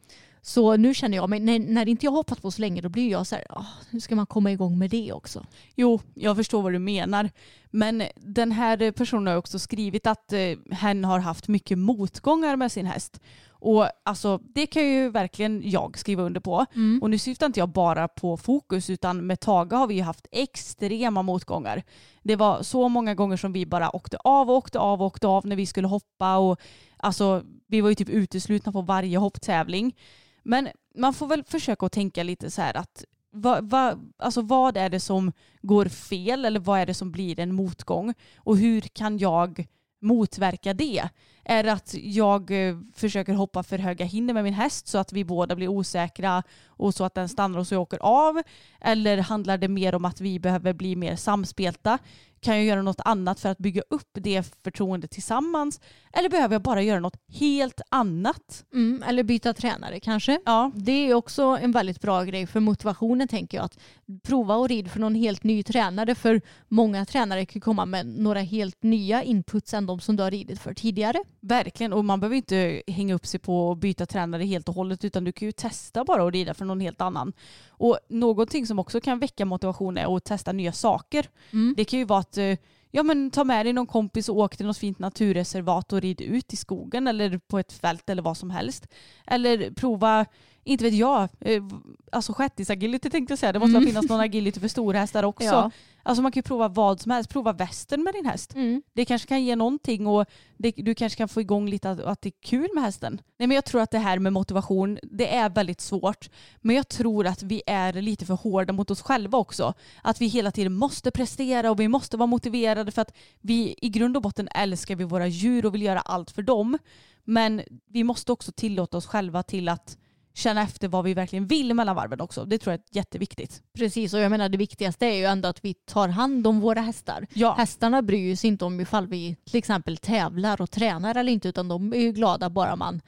Så 0.41 0.77
nu 0.77 0.93
känner 0.93 1.17
jag 1.17 1.29
mig, 1.29 1.39
när, 1.39 1.59
när 1.59 1.89
inte 1.89 2.05
jag 2.05 2.11
hoppat 2.11 2.41
på 2.41 2.51
så 2.51 2.61
länge 2.61 2.81
då 2.81 2.89
blir 2.89 3.11
jag 3.11 3.27
så 3.27 3.35
här, 3.35 3.45
"Åh, 3.49 3.65
nu 3.89 3.99
ska 3.99 4.15
man 4.15 4.25
komma 4.25 4.51
igång 4.51 4.77
med 4.77 4.89
det 4.89 5.13
också. 5.13 5.45
Jo, 5.75 5.99
jag 6.13 6.35
förstår 6.35 6.61
vad 6.61 6.73
du 6.73 6.79
menar. 6.79 7.29
Men 7.71 8.03
den 8.15 8.51
här 8.51 8.91
personen 8.91 9.27
har 9.27 9.35
också 9.35 9.59
skrivit 9.59 10.07
att 10.07 10.33
eh, 10.33 10.39
hen 10.71 11.03
har 11.05 11.19
haft 11.19 11.47
mycket 11.47 11.77
motgångar 11.77 12.55
med 12.55 12.71
sin 12.71 12.85
häst. 12.85 13.19
Och 13.49 13.87
alltså, 14.05 14.39
det 14.55 14.65
kan 14.67 14.83
ju 14.87 15.09
verkligen 15.09 15.69
jag 15.69 15.97
skriva 15.97 16.23
under 16.23 16.41
på. 16.41 16.65
Och 17.01 17.09
nu 17.09 17.17
syftar 17.17 17.45
inte 17.45 17.59
jag 17.59 17.69
bara 17.69 18.07
på 18.07 18.37
fokus 18.37 18.89
utan 18.89 19.27
med 19.27 19.39
Taga 19.39 19.77
har 19.77 19.87
vi 19.87 19.95
ju 19.95 20.01
haft 20.01 20.27
extrema 20.31 21.21
motgångar. 21.21 21.83
Det 22.23 22.35
var 22.35 22.63
så 22.63 22.89
många 22.89 23.15
gånger 23.15 23.37
som 23.37 23.53
vi 23.53 23.65
bara 23.65 23.95
åkte 23.95 24.17
av 24.17 24.49
och 24.49 24.55
åkte 24.55 24.79
av 24.79 25.01
och 25.01 25.07
åkte 25.07 25.27
av 25.27 25.45
när 25.45 25.55
vi 25.55 25.65
skulle 25.65 25.87
hoppa 25.87 26.37
och 26.37 26.59
alltså 26.97 27.43
vi 27.67 27.81
var 27.81 27.89
ju 27.89 27.95
typ 27.95 28.09
uteslutna 28.09 28.71
på 28.71 28.81
varje 28.81 29.17
hopptävling. 29.17 29.95
Men 30.43 30.69
man 30.95 31.13
får 31.13 31.27
väl 31.27 31.43
försöka 31.43 31.85
att 31.85 31.91
tänka 31.91 32.23
lite 32.23 32.51
så 32.51 32.61
här 32.61 32.77
att 32.77 33.05
vad, 33.31 33.69
va, 33.69 33.97
alltså 34.17 34.41
vad 34.41 34.77
är 34.77 34.89
det 34.89 34.99
som 34.99 35.31
går 35.61 35.85
fel 35.85 36.45
eller 36.45 36.59
vad 36.59 36.79
är 36.79 36.85
det 36.85 36.93
som 36.93 37.11
blir 37.11 37.39
en 37.39 37.55
motgång 37.55 38.13
och 38.37 38.57
hur 38.57 38.81
kan 38.81 39.17
jag 39.17 39.67
motverka 40.01 40.73
det? 40.73 41.09
Är 41.43 41.63
det 41.63 41.73
att 41.73 41.93
jag 41.93 42.67
eh, 42.67 42.77
försöker 42.95 43.33
hoppa 43.33 43.63
för 43.63 43.77
höga 43.77 44.05
hinder 44.05 44.33
med 44.33 44.43
min 44.43 44.53
häst 44.53 44.87
så 44.87 44.97
att 44.97 45.13
vi 45.13 45.23
båda 45.23 45.55
blir 45.55 45.67
osäkra 45.67 46.43
och 46.67 46.93
så 46.93 47.03
att 47.03 47.13
den 47.13 47.29
stannar 47.29 47.59
och 47.59 47.67
så 47.67 47.75
jag 47.75 47.81
åker 47.81 47.99
av? 48.01 48.41
Eller 48.81 49.17
handlar 49.17 49.57
det 49.57 49.67
mer 49.67 49.95
om 49.95 50.05
att 50.05 50.21
vi 50.21 50.39
behöver 50.39 50.73
bli 50.73 50.95
mer 50.95 51.15
samspelta? 51.15 51.97
Kan 52.41 52.55
jag 52.55 52.65
göra 52.65 52.81
något 52.81 52.99
annat 53.05 53.39
för 53.39 53.49
att 53.49 53.57
bygga 53.57 53.81
upp 53.89 54.09
det 54.13 54.43
förtroendet 54.63 55.11
tillsammans? 55.11 55.79
Eller 56.13 56.29
behöver 56.29 56.55
jag 56.55 56.61
bara 56.61 56.81
göra 56.81 56.99
något 56.99 57.17
helt 57.33 57.81
annat? 57.89 58.65
Mm, 58.73 59.03
eller 59.07 59.23
byta 59.23 59.53
tränare 59.53 59.99
kanske. 59.99 60.39
Ja, 60.45 60.71
Det 60.75 60.91
är 60.91 61.13
också 61.13 61.43
en 61.43 61.71
väldigt 61.71 62.01
bra 62.01 62.23
grej 62.23 62.47
för 62.47 62.59
motivationen 62.59 63.27
tänker 63.27 63.57
jag. 63.57 63.65
Att 63.65 63.79
prova 64.23 64.55
och 64.55 64.69
rid 64.69 64.91
för 64.91 64.99
någon 64.99 65.15
helt 65.15 65.43
ny 65.43 65.63
tränare. 65.63 66.15
För 66.15 66.41
många 66.67 67.05
tränare 67.05 67.45
kan 67.45 67.61
komma 67.61 67.85
med 67.85 68.05
några 68.05 68.39
helt 68.39 68.83
nya 68.83 69.23
inputs 69.23 69.73
än 69.73 69.85
de 69.85 69.99
som 69.99 70.15
du 70.15 70.23
har 70.23 70.31
ridit 70.31 70.59
för 70.59 70.73
tidigare. 70.73 71.23
verkligen. 71.39 71.93
Och 71.93 72.05
man 72.05 72.19
behöver 72.19 72.35
inte 72.35 72.81
hänga 72.87 73.13
upp 73.13 73.25
sig 73.25 73.39
på 73.39 73.71
att 73.71 73.77
byta 73.77 74.05
tränare 74.05 74.43
helt 74.43 74.69
och 74.69 74.75
hållet 74.75 75.05
utan 75.05 75.23
du 75.23 75.31
kan 75.31 75.45
ju 75.45 75.51
testa 75.51 76.03
bara 76.03 76.27
att 76.27 76.33
rida 76.33 76.53
för 76.53 76.65
någon 76.65 76.79
helt 76.79 77.01
annan. 77.01 77.33
Och 77.69 77.99
någonting 78.09 78.67
som 78.67 78.79
också 78.79 79.01
kan 79.01 79.19
väcka 79.19 79.45
motivation 79.45 79.97
är 79.97 80.15
att 80.17 80.23
testa 80.23 80.51
nya 80.51 80.71
saker. 80.71 81.29
Mm. 81.51 81.73
Det 81.77 81.85
kan 81.85 81.99
ju 81.99 82.05
vara 82.05 82.23
att 82.31 82.37
eh, 82.37 82.57
ja, 82.91 83.03
men 83.03 83.31
ta 83.31 83.43
med 83.43 83.65
dig 83.65 83.73
någon 83.73 83.87
kompis 83.87 84.29
och 84.29 84.37
åk 84.37 84.57
till 84.57 84.65
något 84.65 84.77
fint 84.77 84.99
naturreservat 84.99 85.93
och 85.93 86.01
rid 86.01 86.21
ut 86.21 86.53
i 86.53 86.55
skogen 86.55 87.07
eller 87.07 87.37
på 87.37 87.59
ett 87.59 87.73
fält 87.73 88.09
eller 88.09 88.21
vad 88.21 88.37
som 88.37 88.49
helst. 88.49 88.87
Eller 89.27 89.71
prova 89.71 90.25
inte 90.63 90.83
vet 90.83 90.93
jag, 90.93 91.29
eh, 91.39 91.63
alltså 92.11 92.33
shettis-agility 92.33 93.09
tänkte 93.09 93.31
jag 93.31 93.39
säga. 93.39 93.51
Det 93.51 93.59
måste 93.59 93.73
väl 93.73 93.87
finnas 93.87 94.09
någon 94.09 94.19
agility 94.19 94.59
för 94.59 94.67
stora 94.67 94.99
hästar 94.99 95.23
också. 95.33 95.45
Ja. 95.45 95.71
Alltså 96.03 96.21
man 96.21 96.31
kan 96.31 96.39
ju 96.39 96.43
prova 96.43 96.67
vad 96.67 97.01
som 97.01 97.11
helst. 97.11 97.29
Prova 97.29 97.53
västern 97.53 98.03
med 98.03 98.13
din 98.13 98.25
häst. 98.25 98.55
Mm. 98.55 98.81
Det 98.93 99.05
kanske 99.05 99.27
kan 99.27 99.43
ge 99.43 99.55
någonting 99.55 100.07
och 100.07 100.25
det, 100.57 100.71
du 100.71 100.95
kanske 100.95 101.17
kan 101.17 101.29
få 101.29 101.41
igång 101.41 101.69
lite 101.69 101.89
att, 101.89 101.99
att 101.99 102.21
det 102.21 102.29
är 102.29 102.41
kul 102.43 102.67
med 102.73 102.83
hästen. 102.83 103.21
Nej 103.39 103.47
men 103.47 103.55
jag 103.55 103.65
tror 103.65 103.81
att 103.81 103.91
det 103.91 103.97
här 103.97 104.19
med 104.19 104.33
motivation, 104.33 104.99
det 105.03 105.35
är 105.35 105.49
väldigt 105.49 105.81
svårt. 105.81 106.29
Men 106.61 106.75
jag 106.75 106.87
tror 106.87 107.27
att 107.27 107.43
vi 107.43 107.61
är 107.67 107.93
lite 107.93 108.25
för 108.25 108.33
hårda 108.33 108.73
mot 108.73 108.91
oss 108.91 109.01
själva 109.01 109.37
också. 109.37 109.73
Att 110.03 110.21
vi 110.21 110.27
hela 110.27 110.51
tiden 110.51 110.73
måste 110.73 111.11
prestera 111.11 111.71
och 111.71 111.79
vi 111.79 111.87
måste 111.87 112.17
vara 112.17 112.27
motiverade 112.27 112.91
för 112.91 113.01
att 113.01 113.13
vi 113.41 113.75
i 113.81 113.89
grund 113.89 114.17
och 114.17 114.23
botten 114.23 114.47
älskar 114.55 114.95
vi 114.95 115.03
våra 115.03 115.27
djur 115.27 115.65
och 115.65 115.73
vill 115.73 115.81
göra 115.81 115.99
allt 115.99 116.31
för 116.31 116.41
dem. 116.41 116.77
Men 117.23 117.61
vi 117.87 118.03
måste 118.03 118.31
också 118.31 118.51
tillåta 118.51 118.97
oss 118.97 119.05
själva 119.05 119.43
till 119.43 119.69
att 119.69 119.97
känna 120.33 120.61
efter 120.61 120.87
vad 120.87 121.03
vi 121.03 121.13
verkligen 121.13 121.47
vill 121.47 121.73
mellan 121.73 121.95
varven 121.95 122.21
också. 122.21 122.45
Det 122.45 122.57
tror 122.57 122.73
jag 122.73 122.79
är 122.79 122.97
jätteviktigt. 122.97 123.61
Precis, 123.73 124.13
och 124.13 124.19
jag 124.19 124.29
menar 124.29 124.49
det 124.49 124.57
viktigaste 124.57 125.05
är 125.05 125.15
ju 125.15 125.25
ändå 125.25 125.47
att 125.47 125.65
vi 125.65 125.73
tar 125.73 126.07
hand 126.07 126.47
om 126.47 126.59
våra 126.59 126.81
hästar. 126.81 127.27
Ja. 127.33 127.53
Hästarna 127.57 128.01
bryr 128.01 128.35
sig 128.35 128.47
inte 128.47 128.65
om 128.65 128.79
ifall 128.79 129.07
vi 129.07 129.35
till 129.45 129.57
exempel 129.57 129.97
tävlar 129.97 130.61
och 130.61 130.71
tränar 130.71 131.17
eller 131.17 131.31
inte 131.31 131.49
utan 131.49 131.67
de 131.67 131.93
är 131.93 131.97
ju 131.97 132.11
glada 132.11 132.49
bara 132.49 132.75
man 132.75 133.01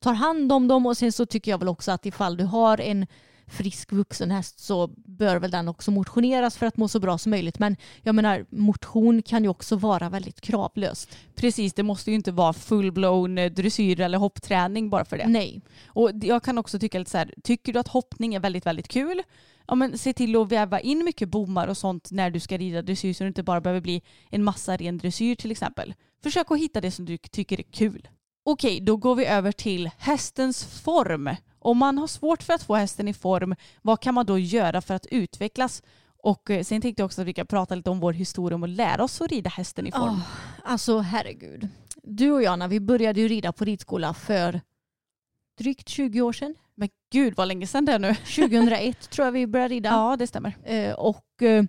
tar 0.00 0.14
hand 0.14 0.52
om 0.52 0.68
dem 0.68 0.86
och 0.86 0.96
sen 0.96 1.12
så 1.12 1.26
tycker 1.26 1.50
jag 1.50 1.58
väl 1.58 1.68
också 1.68 1.92
att 1.92 2.06
ifall 2.06 2.36
du 2.36 2.44
har 2.44 2.80
en 2.80 3.06
frisk 3.48 3.92
vuxen 3.92 4.30
häst 4.30 4.60
så 4.60 4.86
bör 4.96 5.36
väl 5.36 5.50
den 5.50 5.68
också 5.68 5.90
motioneras 5.90 6.56
för 6.56 6.66
att 6.66 6.76
må 6.76 6.88
så 6.88 7.00
bra 7.00 7.18
som 7.18 7.30
möjligt. 7.30 7.58
Men 7.58 7.76
jag 8.02 8.14
menar 8.14 8.46
motion 8.50 9.22
kan 9.22 9.42
ju 9.42 9.50
också 9.50 9.76
vara 9.76 10.08
väldigt 10.08 10.40
kravlöst. 10.40 11.16
Precis, 11.34 11.74
det 11.74 11.82
måste 11.82 12.10
ju 12.10 12.14
inte 12.14 12.32
vara 12.32 12.52
full-blown 12.52 13.38
eh, 13.38 13.50
dressyr 13.50 14.00
eller 14.00 14.18
hoppträning 14.18 14.90
bara 14.90 15.04
för 15.04 15.18
det. 15.18 15.28
Nej. 15.28 15.60
Och 15.86 16.10
jag 16.22 16.42
kan 16.42 16.58
också 16.58 16.78
tycka 16.78 16.98
lite 16.98 17.10
så 17.10 17.18
här, 17.18 17.34
tycker 17.42 17.72
du 17.72 17.78
att 17.78 17.88
hoppning 17.88 18.34
är 18.34 18.40
väldigt, 18.40 18.66
väldigt 18.66 18.88
kul, 18.88 19.22
ja 19.66 19.74
men 19.74 19.98
se 19.98 20.12
till 20.12 20.36
att 20.36 20.52
väva 20.52 20.80
in 20.80 21.04
mycket 21.04 21.28
bommar 21.28 21.68
och 21.68 21.76
sånt 21.76 22.10
när 22.10 22.30
du 22.30 22.40
ska 22.40 22.56
rida 22.56 22.82
dressyr 22.82 23.12
så 23.12 23.24
det 23.24 23.28
inte 23.28 23.42
bara 23.42 23.60
behöver 23.60 23.80
bli 23.80 24.02
en 24.30 24.44
massa 24.44 24.76
ren 24.76 24.98
dressyr 24.98 25.34
till 25.34 25.50
exempel. 25.50 25.94
Försök 26.22 26.50
att 26.50 26.58
hitta 26.58 26.80
det 26.80 26.90
som 26.90 27.04
du 27.04 27.18
tycker 27.18 27.60
är 27.60 27.62
kul. 27.62 28.08
Okej, 28.50 28.80
då 28.80 28.96
går 28.96 29.14
vi 29.14 29.26
över 29.26 29.52
till 29.52 29.90
hästens 29.98 30.64
form. 30.82 31.30
Om 31.58 31.78
man 31.78 31.98
har 31.98 32.06
svårt 32.06 32.42
för 32.42 32.52
att 32.52 32.62
få 32.62 32.74
hästen 32.74 33.08
i 33.08 33.14
form, 33.14 33.54
vad 33.82 34.00
kan 34.00 34.14
man 34.14 34.26
då 34.26 34.38
göra 34.38 34.80
för 34.80 34.94
att 34.94 35.06
utvecklas? 35.06 35.82
Och 36.22 36.50
eh, 36.50 36.62
sen 36.62 36.80
tänkte 36.80 37.00
jag 37.00 37.06
också 37.06 37.20
att 37.20 37.26
vi 37.26 37.32
kan 37.32 37.46
prata 37.46 37.74
lite 37.74 37.90
om 37.90 38.00
vår 38.00 38.12
historia 38.12 38.54
om 38.54 38.62
att 38.62 38.68
lära 38.68 39.04
oss 39.04 39.20
att 39.20 39.30
rida 39.30 39.50
hästen 39.50 39.86
i 39.86 39.92
form. 39.92 40.02
Åh, 40.02 40.20
alltså 40.64 40.98
herregud. 40.98 41.68
Du 42.02 42.30
och 42.30 42.42
jag 42.42 42.58
när 42.58 42.68
vi 42.68 42.80
började 42.80 43.20
ju 43.20 43.28
rida 43.28 43.52
på 43.52 43.64
ridskola 43.64 44.14
för 44.14 44.60
drygt 45.58 45.88
20 45.88 46.20
år 46.20 46.32
sedan. 46.32 46.54
Men 46.74 46.88
gud 47.12 47.34
vad 47.36 47.48
länge 47.48 47.66
sedan 47.66 47.84
det 47.84 47.92
är 47.92 47.98
nu. 47.98 48.14
2001 48.14 49.10
tror 49.10 49.24
jag 49.24 49.32
vi 49.32 49.46
började 49.46 49.74
rida. 49.74 49.90
Ja, 49.92 50.16
det 50.16 50.26
stämmer. 50.26 50.56
Eh, 50.64 50.92
och 50.92 51.42
eh, 51.42 51.64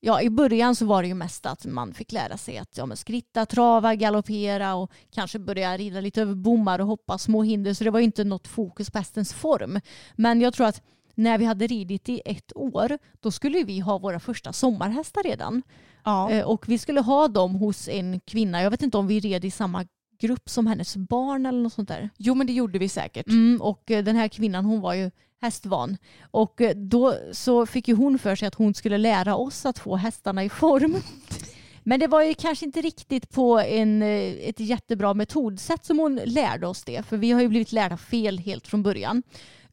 ja, 0.00 0.22
i 0.22 0.30
början 0.30 0.76
så 0.76 0.84
var 0.86 1.02
det 1.02 1.08
ju 1.08 1.14
mest 1.14 1.46
att 1.46 1.64
man 1.66 1.94
fick 1.94 2.12
lära 2.12 2.36
sig 2.36 2.58
att 2.58 2.76
ja, 2.76 2.86
men 2.86 2.96
skritta, 2.96 3.46
trava, 3.46 3.94
galoppera 3.94 4.74
och 4.74 4.90
kanske 5.10 5.38
börja 5.38 5.76
rida 5.76 6.00
lite 6.00 6.22
över 6.22 6.34
bommar 6.34 6.78
och 6.78 6.86
hoppa 6.86 7.18
små 7.18 7.42
hinder. 7.42 7.74
Så 7.74 7.84
det 7.84 7.90
var 7.90 7.98
ju 7.98 8.04
inte 8.04 8.24
något 8.24 8.48
fokus 8.48 8.90
på 8.90 8.98
hästens 8.98 9.32
form. 9.34 9.80
Men 10.16 10.40
jag 10.40 10.54
tror 10.54 10.66
att 10.66 10.82
när 11.14 11.38
vi 11.38 11.44
hade 11.44 11.66
ridit 11.66 12.08
i 12.08 12.22
ett 12.24 12.56
år, 12.56 12.98
då 13.20 13.30
skulle 13.30 13.64
vi 13.64 13.80
ha 13.80 13.98
våra 13.98 14.20
första 14.20 14.52
sommarhästar 14.52 15.22
redan. 15.22 15.62
Ja. 16.04 16.30
Eh, 16.30 16.44
Och 16.44 16.68
vi 16.68 16.78
skulle 16.78 17.00
ha 17.00 17.28
dem 17.28 17.54
hos 17.54 17.88
en 17.88 18.20
kvinna. 18.20 18.62
Jag 18.62 18.70
vet 18.70 18.82
inte 18.82 18.98
om 18.98 19.06
vi 19.06 19.20
red 19.20 19.44
i 19.44 19.50
samma 19.50 19.86
grupp 20.18 20.48
som 20.48 20.66
hennes 20.66 20.96
barn 20.96 21.46
eller 21.46 21.62
något 21.62 21.72
sånt 21.72 21.88
där. 21.88 22.10
Jo 22.16 22.34
men 22.34 22.46
det 22.46 22.52
gjorde 22.52 22.78
vi 22.78 22.88
säkert. 22.88 23.28
Mm, 23.28 23.62
och 23.62 23.90
eh, 23.90 24.04
den 24.04 24.16
här 24.16 24.28
kvinnan 24.28 24.64
hon 24.64 24.80
var 24.80 24.94
ju 24.94 25.10
hästvan. 25.40 25.96
Och 26.30 26.60
eh, 26.60 26.76
då 26.76 27.14
så 27.32 27.66
fick 27.66 27.88
ju 27.88 27.94
hon 27.94 28.18
för 28.18 28.36
sig 28.36 28.48
att 28.48 28.54
hon 28.54 28.74
skulle 28.74 28.98
lära 28.98 29.36
oss 29.36 29.66
att 29.66 29.78
få 29.78 29.96
hästarna 29.96 30.44
i 30.44 30.48
form. 30.48 30.96
Men 31.82 32.00
det 32.00 32.06
var 32.06 32.22
ju 32.22 32.34
kanske 32.34 32.66
inte 32.66 32.80
riktigt 32.80 33.30
på 33.30 33.60
en, 33.60 34.02
eh, 34.02 34.48
ett 34.48 34.60
jättebra 34.60 35.14
metodsätt 35.14 35.84
som 35.84 35.98
hon 35.98 36.20
lärde 36.24 36.66
oss 36.66 36.84
det. 36.84 37.06
För 37.06 37.16
vi 37.16 37.30
har 37.30 37.40
ju 37.40 37.48
blivit 37.48 37.72
lärda 37.72 37.96
fel 37.96 38.38
helt 38.38 38.66
från 38.66 38.82
början. 38.82 39.22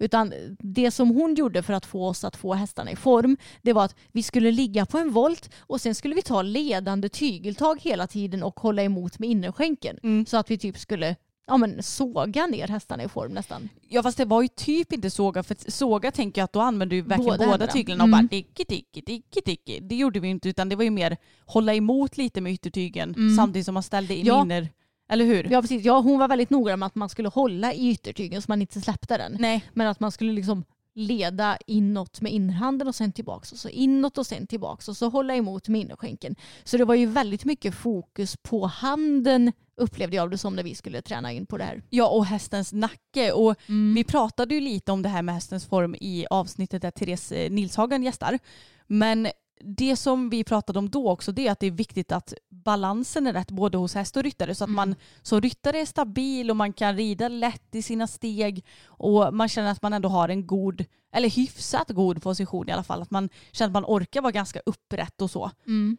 Utan 0.04 0.34
det 0.60 0.92
som 0.92 1.10
hon 1.10 1.36
gjorde 1.36 1.64
för 1.64 1.74
att 1.74 1.86
få 1.86 2.08
oss 2.08 2.24
att 2.24 2.36
få 2.36 2.54
hästarna 2.54 2.92
i 2.92 2.96
form, 2.96 3.38
det 3.62 3.74
var 3.74 3.86
att 3.86 3.96
vi 4.12 4.24
skulle 4.24 4.52
ligga 4.52 4.86
på 4.86 4.98
en 4.98 5.12
volt 5.12 5.50
och 5.60 5.82
sen 5.82 5.96
skulle 5.96 6.16
vi 6.16 6.22
ta 6.22 6.42
ledande 6.42 7.10
tygeltag 7.10 7.82
hela 7.82 8.08
tiden 8.08 8.44
och 8.44 8.60
hålla 8.60 8.84
emot 8.84 9.20
med 9.20 9.30
innerskänken. 9.30 9.98
Mm. 10.04 10.26
Så 10.26 10.38
att 10.38 10.52
vi 10.52 10.58
typ 10.58 10.78
skulle 10.78 11.16
ja, 11.48 11.58
men, 11.58 11.84
såga 11.84 12.46
ner 12.48 12.68
hästarna 12.68 13.04
i 13.04 13.08
form 13.08 13.32
nästan. 13.32 13.70
Ja 13.90 14.04
fast 14.04 14.18
det 14.18 14.26
var 14.26 14.42
ju 14.42 14.48
typ 14.48 14.94
inte 14.94 15.10
såga 15.10 15.44
för 15.44 15.72
såga 15.72 16.12
tänker 16.12 16.42
jag 16.42 16.46
att 16.46 16.54
då 16.54 16.60
använde 16.62 16.96
du 16.96 17.02
verkligen 17.02 17.38
Båda 17.38 17.52
båda, 17.52 17.68
tyglarna 17.68 18.04
och 18.04 18.08
Mm. 18.08 18.20
bara 18.26 18.30
dicki 18.30 18.64
dicki 18.68 19.02
dicki 19.02 19.42
dicki. 19.46 19.80
Det 19.80 19.96
gjorde 19.96 20.20
vi 20.20 20.28
inte 20.28 20.50
utan 20.50 20.70
det 20.70 20.76
var 20.76 20.84
ju 20.84 20.90
mer 20.92 21.18
hålla 21.46 21.74
emot 21.74 22.18
lite 22.18 22.42
med 22.42 22.54
yttertygen 22.54 23.14
Mm. 23.18 23.36
samtidigt 23.36 23.66
som 23.66 23.74
man 23.74 23.84
ställde 23.84 24.16
in 24.16 24.26
Ja. 24.26 24.42
inner. 24.42 24.70
Eller 25.10 25.26
hur? 25.26 25.48
Ja, 25.52 25.62
precis. 25.62 25.86
Ja, 25.86 26.00
hon 26.00 26.20
var 26.20 26.28
väldigt 26.28 26.50
noga 26.50 26.78
med 26.78 26.88
att 26.88 26.96
man 26.96 27.10
skulle 27.10 27.30
hålla 27.30 27.74
i 27.74 27.90
yttertygen 27.92 28.42
så 28.42 28.46
man 28.52 28.62
inte 28.62 28.82
släppte 28.82 29.18
den. 29.18 29.36
Nej. 29.40 29.66
Men 29.74 29.88
att 29.88 30.00
man 30.00 30.12
skulle 30.12 30.34
liksom 30.34 30.64
leda 30.96 31.58
inåt 31.68 32.22
med 32.22 32.32
innerhanden 32.32 32.88
och 32.88 32.96
sen 32.96 33.12
tillbaks 33.12 33.52
och 33.52 33.58
så 33.58 33.70
inåt 33.70 34.18
och 34.18 34.28
sen 34.28 34.48
tillbaks 34.48 34.90
och 34.90 34.98
så 34.98 35.10
hålla 35.10 35.36
emot 35.36 35.68
med 35.68 35.82
innerskänken. 35.82 36.36
Så 36.64 36.78
det 36.78 36.86
var 36.86 36.96
ju 36.96 37.06
väldigt 37.06 37.46
mycket 37.46 37.76
fokus 37.76 38.38
på 38.38 38.66
handen 38.66 39.52
upplevde 39.78 40.16
jag 40.16 40.32
det 40.32 40.38
som 40.38 40.56
när 40.56 40.64
vi 40.64 40.76
skulle 40.76 41.02
träna 41.02 41.32
in 41.32 41.46
på 41.46 41.58
det 41.58 41.64
här. 41.64 41.84
Ja 41.90 42.08
och 42.10 42.26
hästens 42.26 42.74
nacke 42.74 43.32
och 43.32 43.56
Mm. 43.70 43.94
vi 43.96 44.04
pratade 44.04 44.56
ju 44.56 44.62
lite 44.62 44.92
om 44.92 45.02
det 45.02 45.10
här 45.10 45.22
med 45.22 45.36
hästens 45.36 45.66
form 45.66 45.96
i 45.96 46.26
avsnittet 46.30 46.82
där 46.82 46.92
Therese 46.92 47.32
eh, 47.32 47.52
Nilshagen 47.52 48.04
gästar. 48.04 48.40
Men 48.88 49.28
det 49.66 49.96
som 49.96 50.30
vi 50.30 50.44
pratade 50.44 50.80
om 50.80 50.90
då 50.90 51.10
också 51.10 51.32
det 51.32 51.48
är 51.48 51.52
att 51.52 51.60
det 51.60 51.68
är 51.68 51.72
viktigt 51.72 52.12
att 52.12 52.34
balansen 52.50 53.28
är 53.28 53.34
rätt 53.34 53.52
både 53.52 53.78
hos 53.78 53.96
häst 53.96 54.18
och 54.18 54.24
ryttare 54.24 54.56
så 54.56 54.64
att 54.64 54.70
man 54.70 54.96
som 55.22 55.42
ryttare 55.42 55.80
är 55.80 55.86
stabil 55.86 56.50
och 56.50 56.56
man 56.56 56.74
kan 56.74 56.96
rida 56.96 57.28
lätt 57.28 57.76
i 57.76 57.82
sina 57.82 58.08
steg 58.08 58.66
och 58.86 59.34
man 59.34 59.50
känner 59.50 59.72
att 59.72 59.82
man 59.82 59.94
ändå 59.94 60.10
har 60.10 60.30
en 60.30 60.48
god 60.48 60.86
eller 61.14 61.30
hyfsat 61.30 61.90
god 61.90 62.24
position 62.24 62.70
i 62.70 62.72
alla 62.72 62.84
fall. 62.84 63.02
Att 63.02 63.12
man 63.12 63.30
känner 63.52 63.70
att 63.70 63.74
man 63.74 63.86
orkar 63.86 64.22
vara 64.22 64.32
ganska 64.32 64.62
upprätt 64.66 65.22
och 65.22 65.32
så. 65.32 65.52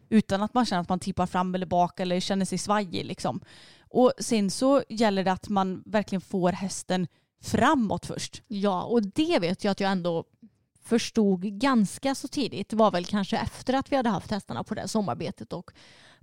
Utan 0.09 0.41
att 0.43 0.53
man 0.53 0.65
känner 0.65 0.81
att 0.81 0.89
man 0.89 0.99
tippar 0.99 1.25
fram 1.25 1.55
eller 1.55 1.65
bak 1.65 1.99
eller 1.99 2.19
känner 2.19 2.45
sig 2.45 2.57
svajig 2.57 3.05
liksom. 3.05 3.41
Och 3.89 4.13
sen 4.19 4.51
så 4.51 4.83
gäller 4.89 5.23
det 5.23 5.31
att 5.31 5.49
man 5.49 5.83
verkligen 5.85 6.21
får 6.21 6.51
hästen 6.51 7.07
framåt 7.41 8.05
först. 8.05 8.41
Ja, 8.47 8.83
och 8.83 9.01
det 9.01 9.39
vet 9.39 9.63
jag 9.63 9.71
att 9.71 9.79
jag 9.79 9.91
ändå 9.91 10.23
förstod 10.85 11.59
ganska 11.59 12.15
så 12.15 12.27
tidigt. 12.27 12.69
Det 12.69 12.75
var 12.75 12.91
väl 12.91 13.05
kanske 13.05 13.37
efter 13.37 13.73
att 13.73 13.91
vi 13.91 13.95
hade 13.95 14.09
haft 14.09 14.31
hästarna 14.31 14.63
på 14.63 14.75
det 14.75 14.87
sommarbetet 14.87 15.53
och 15.53 15.71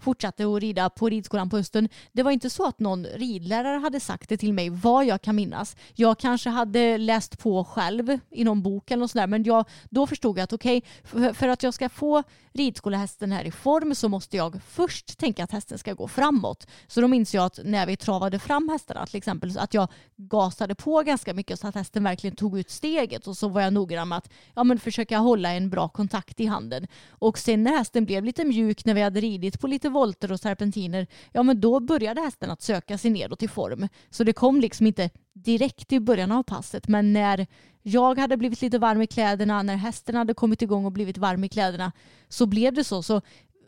fortsatte 0.03 0.44
att 0.44 0.61
rida 0.61 0.90
på 0.90 1.09
ridskolan 1.09 1.50
på 1.50 1.57
hösten. 1.57 1.88
Det 2.12 2.22
var 2.22 2.30
inte 2.30 2.50
så 2.50 2.66
att 2.66 2.80
någon 2.80 3.05
ridlärare 3.05 3.78
hade 3.78 4.00
sagt 4.00 4.28
det 4.28 4.36
till 4.36 4.53
mig 4.53 4.70
vad 4.70 5.05
jag 5.05 5.22
kan 5.22 5.36
minnas. 5.36 5.76
Jag 5.94 6.18
kanske 6.18 6.50
hade 6.50 6.98
läst 6.98 7.38
på 7.38 7.64
själv 7.64 8.18
i 8.30 8.44
någon 8.44 8.62
bok 8.62 8.90
eller 8.90 9.00
något 9.00 9.11
sådär 9.11 9.26
men 9.26 9.44
jag, 9.44 9.64
då 9.90 10.07
förstod 10.07 10.38
jag 10.38 10.44
att 10.44 10.53
okej, 10.53 10.84
för, 11.05 11.32
för 11.32 11.48
att 11.48 11.62
jag 11.62 11.74
ska 11.74 11.88
få 11.88 12.22
ridskolehästen 12.53 13.32
här 13.32 13.44
i 13.44 13.50
form 13.50 13.94
så 13.94 14.09
måste 14.09 14.36
jag 14.36 14.61
först 14.68 15.18
tänka 15.18 15.44
att 15.44 15.53
hästen 15.53 15.78
ska 15.78 15.92
gå 15.94 16.09
framåt. 16.09 16.66
Så 16.86 17.00
då 17.00 17.09
minns 17.09 17.34
jag 17.34 17.44
att 17.44 17.59
när 17.64 17.86
vi 17.86 17.96
travade 17.96 18.38
fram 18.38 18.68
hästarna 18.68 19.07
till 19.07 19.16
exempel 19.16 19.53
så 19.53 19.61
att 19.61 19.74
jag 19.74 19.88
gasade 20.16 20.74
på 20.74 21.03
ganska 21.03 21.34
mycket 21.34 21.61
så 21.61 21.66
att 21.66 21.74
hästen 21.74 22.05
verkligen 22.05 22.36
tog 22.36 22.59
ut 22.59 22.70
steget 22.70 23.26
och 23.26 23.36
så 23.36 23.48
var 23.48 23.61
jag 23.61 23.72
noggrann 23.72 24.09
med 24.09 24.18
att 24.18 24.30
ja, 24.55 24.64
men 24.64 24.78
försöka 24.78 25.18
hålla 25.18 25.53
en 25.53 25.70
bra 25.70 25.88
kontakt 25.88 26.40
i 26.40 26.46
handen. 26.46 26.86
Och 27.09 27.38
sen 27.38 27.62
när 27.62 27.78
hästen 27.78 28.05
blev 28.05 28.24
lite 28.24 28.44
mjuk 28.44 28.84
när 28.84 28.94
vi 28.94 29.03
hade 29.03 29.20
ridit 29.20 29.61
på 29.61 29.66
lite 29.66 29.88
volter 29.93 30.32
och 30.32 30.40
serpentiner, 30.40 31.07
ja 31.32 31.43
men 31.43 31.61
då 31.61 31.80
började 31.80 32.20
hästen 32.20 32.51
att 32.51 32.62
söka 32.62 32.99
sig 32.99 33.11
nedåt 33.11 33.43
i 33.43 33.49
form. 33.49 33.88
Så 34.11 34.24
det 34.24 34.32
kom 34.32 34.61
liksom 34.61 34.86
inte 34.86 35.11
direkt 35.32 35.93
i 35.93 36.01
början 36.01 36.32
av 36.32 36.43
passet 36.43 36.88
men 36.88 37.12
när 37.12 37.47
jag 37.82 38.18
hade 38.18 38.36
blivit 38.36 38.62
lite 38.62 38.78
varm 38.78 39.03
i 39.03 39.07
kläderna, 39.07 39.62
när 39.62 39.76
hästen 39.76 40.14
hade 40.14 40.34
kommit 40.34 40.62
igång 40.62 40.84
och 40.84 40.93
blivit 40.93 41.18
varm 41.18 41.45
i 41.45 41.49
kläderna 41.49 41.93
så 42.28 42.47
blev 42.47 42.74
det 42.74 42.84
så. 42.84 43.03
så 43.03 43.20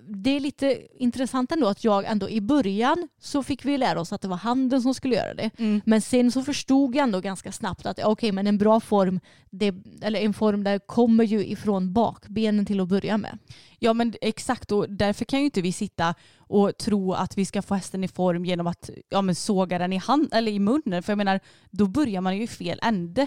det 0.06 0.30
är 0.30 0.40
lite 0.40 0.86
intressant 0.98 1.52
ändå 1.52 1.68
att 1.68 1.84
jag 1.84 2.04
ändå 2.04 2.28
i 2.28 2.40
början 2.40 3.08
så 3.20 3.42
fick 3.42 3.64
vi 3.64 3.78
lära 3.78 4.00
oss 4.00 4.12
att 4.12 4.20
det 4.20 4.28
var 4.28 4.36
handen 4.36 4.82
som 4.82 4.94
skulle 4.94 5.14
göra 5.14 5.34
det. 5.34 5.50
Men 5.84 6.00
sen 6.02 6.32
så 6.32 6.42
förstod 6.42 6.94
jag 6.94 7.02
ändå 7.02 7.20
ganska 7.20 7.52
snabbt 7.52 7.86
att 7.86 8.04
okej 8.04 8.32
men 8.32 8.46
en 8.46 8.58
bra 8.58 8.80
form, 8.80 9.20
det, 9.50 9.74
eller 10.02 10.20
en 10.20 10.34
form 10.34 10.64
där 10.64 10.78
kommer 10.78 11.24
ju 11.24 11.46
ifrån 11.46 11.92
bakbenen 11.92 12.66
till 12.66 12.80
att 12.80 12.88
börja 12.88 13.18
med. 13.18 13.38
Ja 13.78 13.92
men 13.92 14.14
exakt 14.20 14.72
och 14.72 14.90
därför 14.90 15.24
kan 15.24 15.38
ju 15.38 15.44
inte 15.44 15.62
vi 15.62 15.72
sitta 15.72 16.14
och 16.38 16.76
tro 16.78 17.12
att 17.12 17.38
vi 17.38 17.44
ska 17.44 17.62
få 17.62 17.74
hästen 17.74 18.04
i 18.04 18.08
form 18.08 18.44
genom 18.44 18.66
att 18.66 18.90
ja, 19.08 19.22
men 19.22 19.34
såga 19.34 19.78
den 19.78 19.92
i, 19.92 19.96
hand, 19.96 20.28
eller 20.32 20.52
i 20.52 20.58
munnen. 20.58 21.02
För 21.02 21.12
jag 21.12 21.18
menar, 21.18 21.40
då 21.70 21.86
börjar 21.86 22.20
man 22.20 22.36
ju 22.36 22.42
i 22.42 22.46
fel 22.46 22.78
ände. 22.82 23.26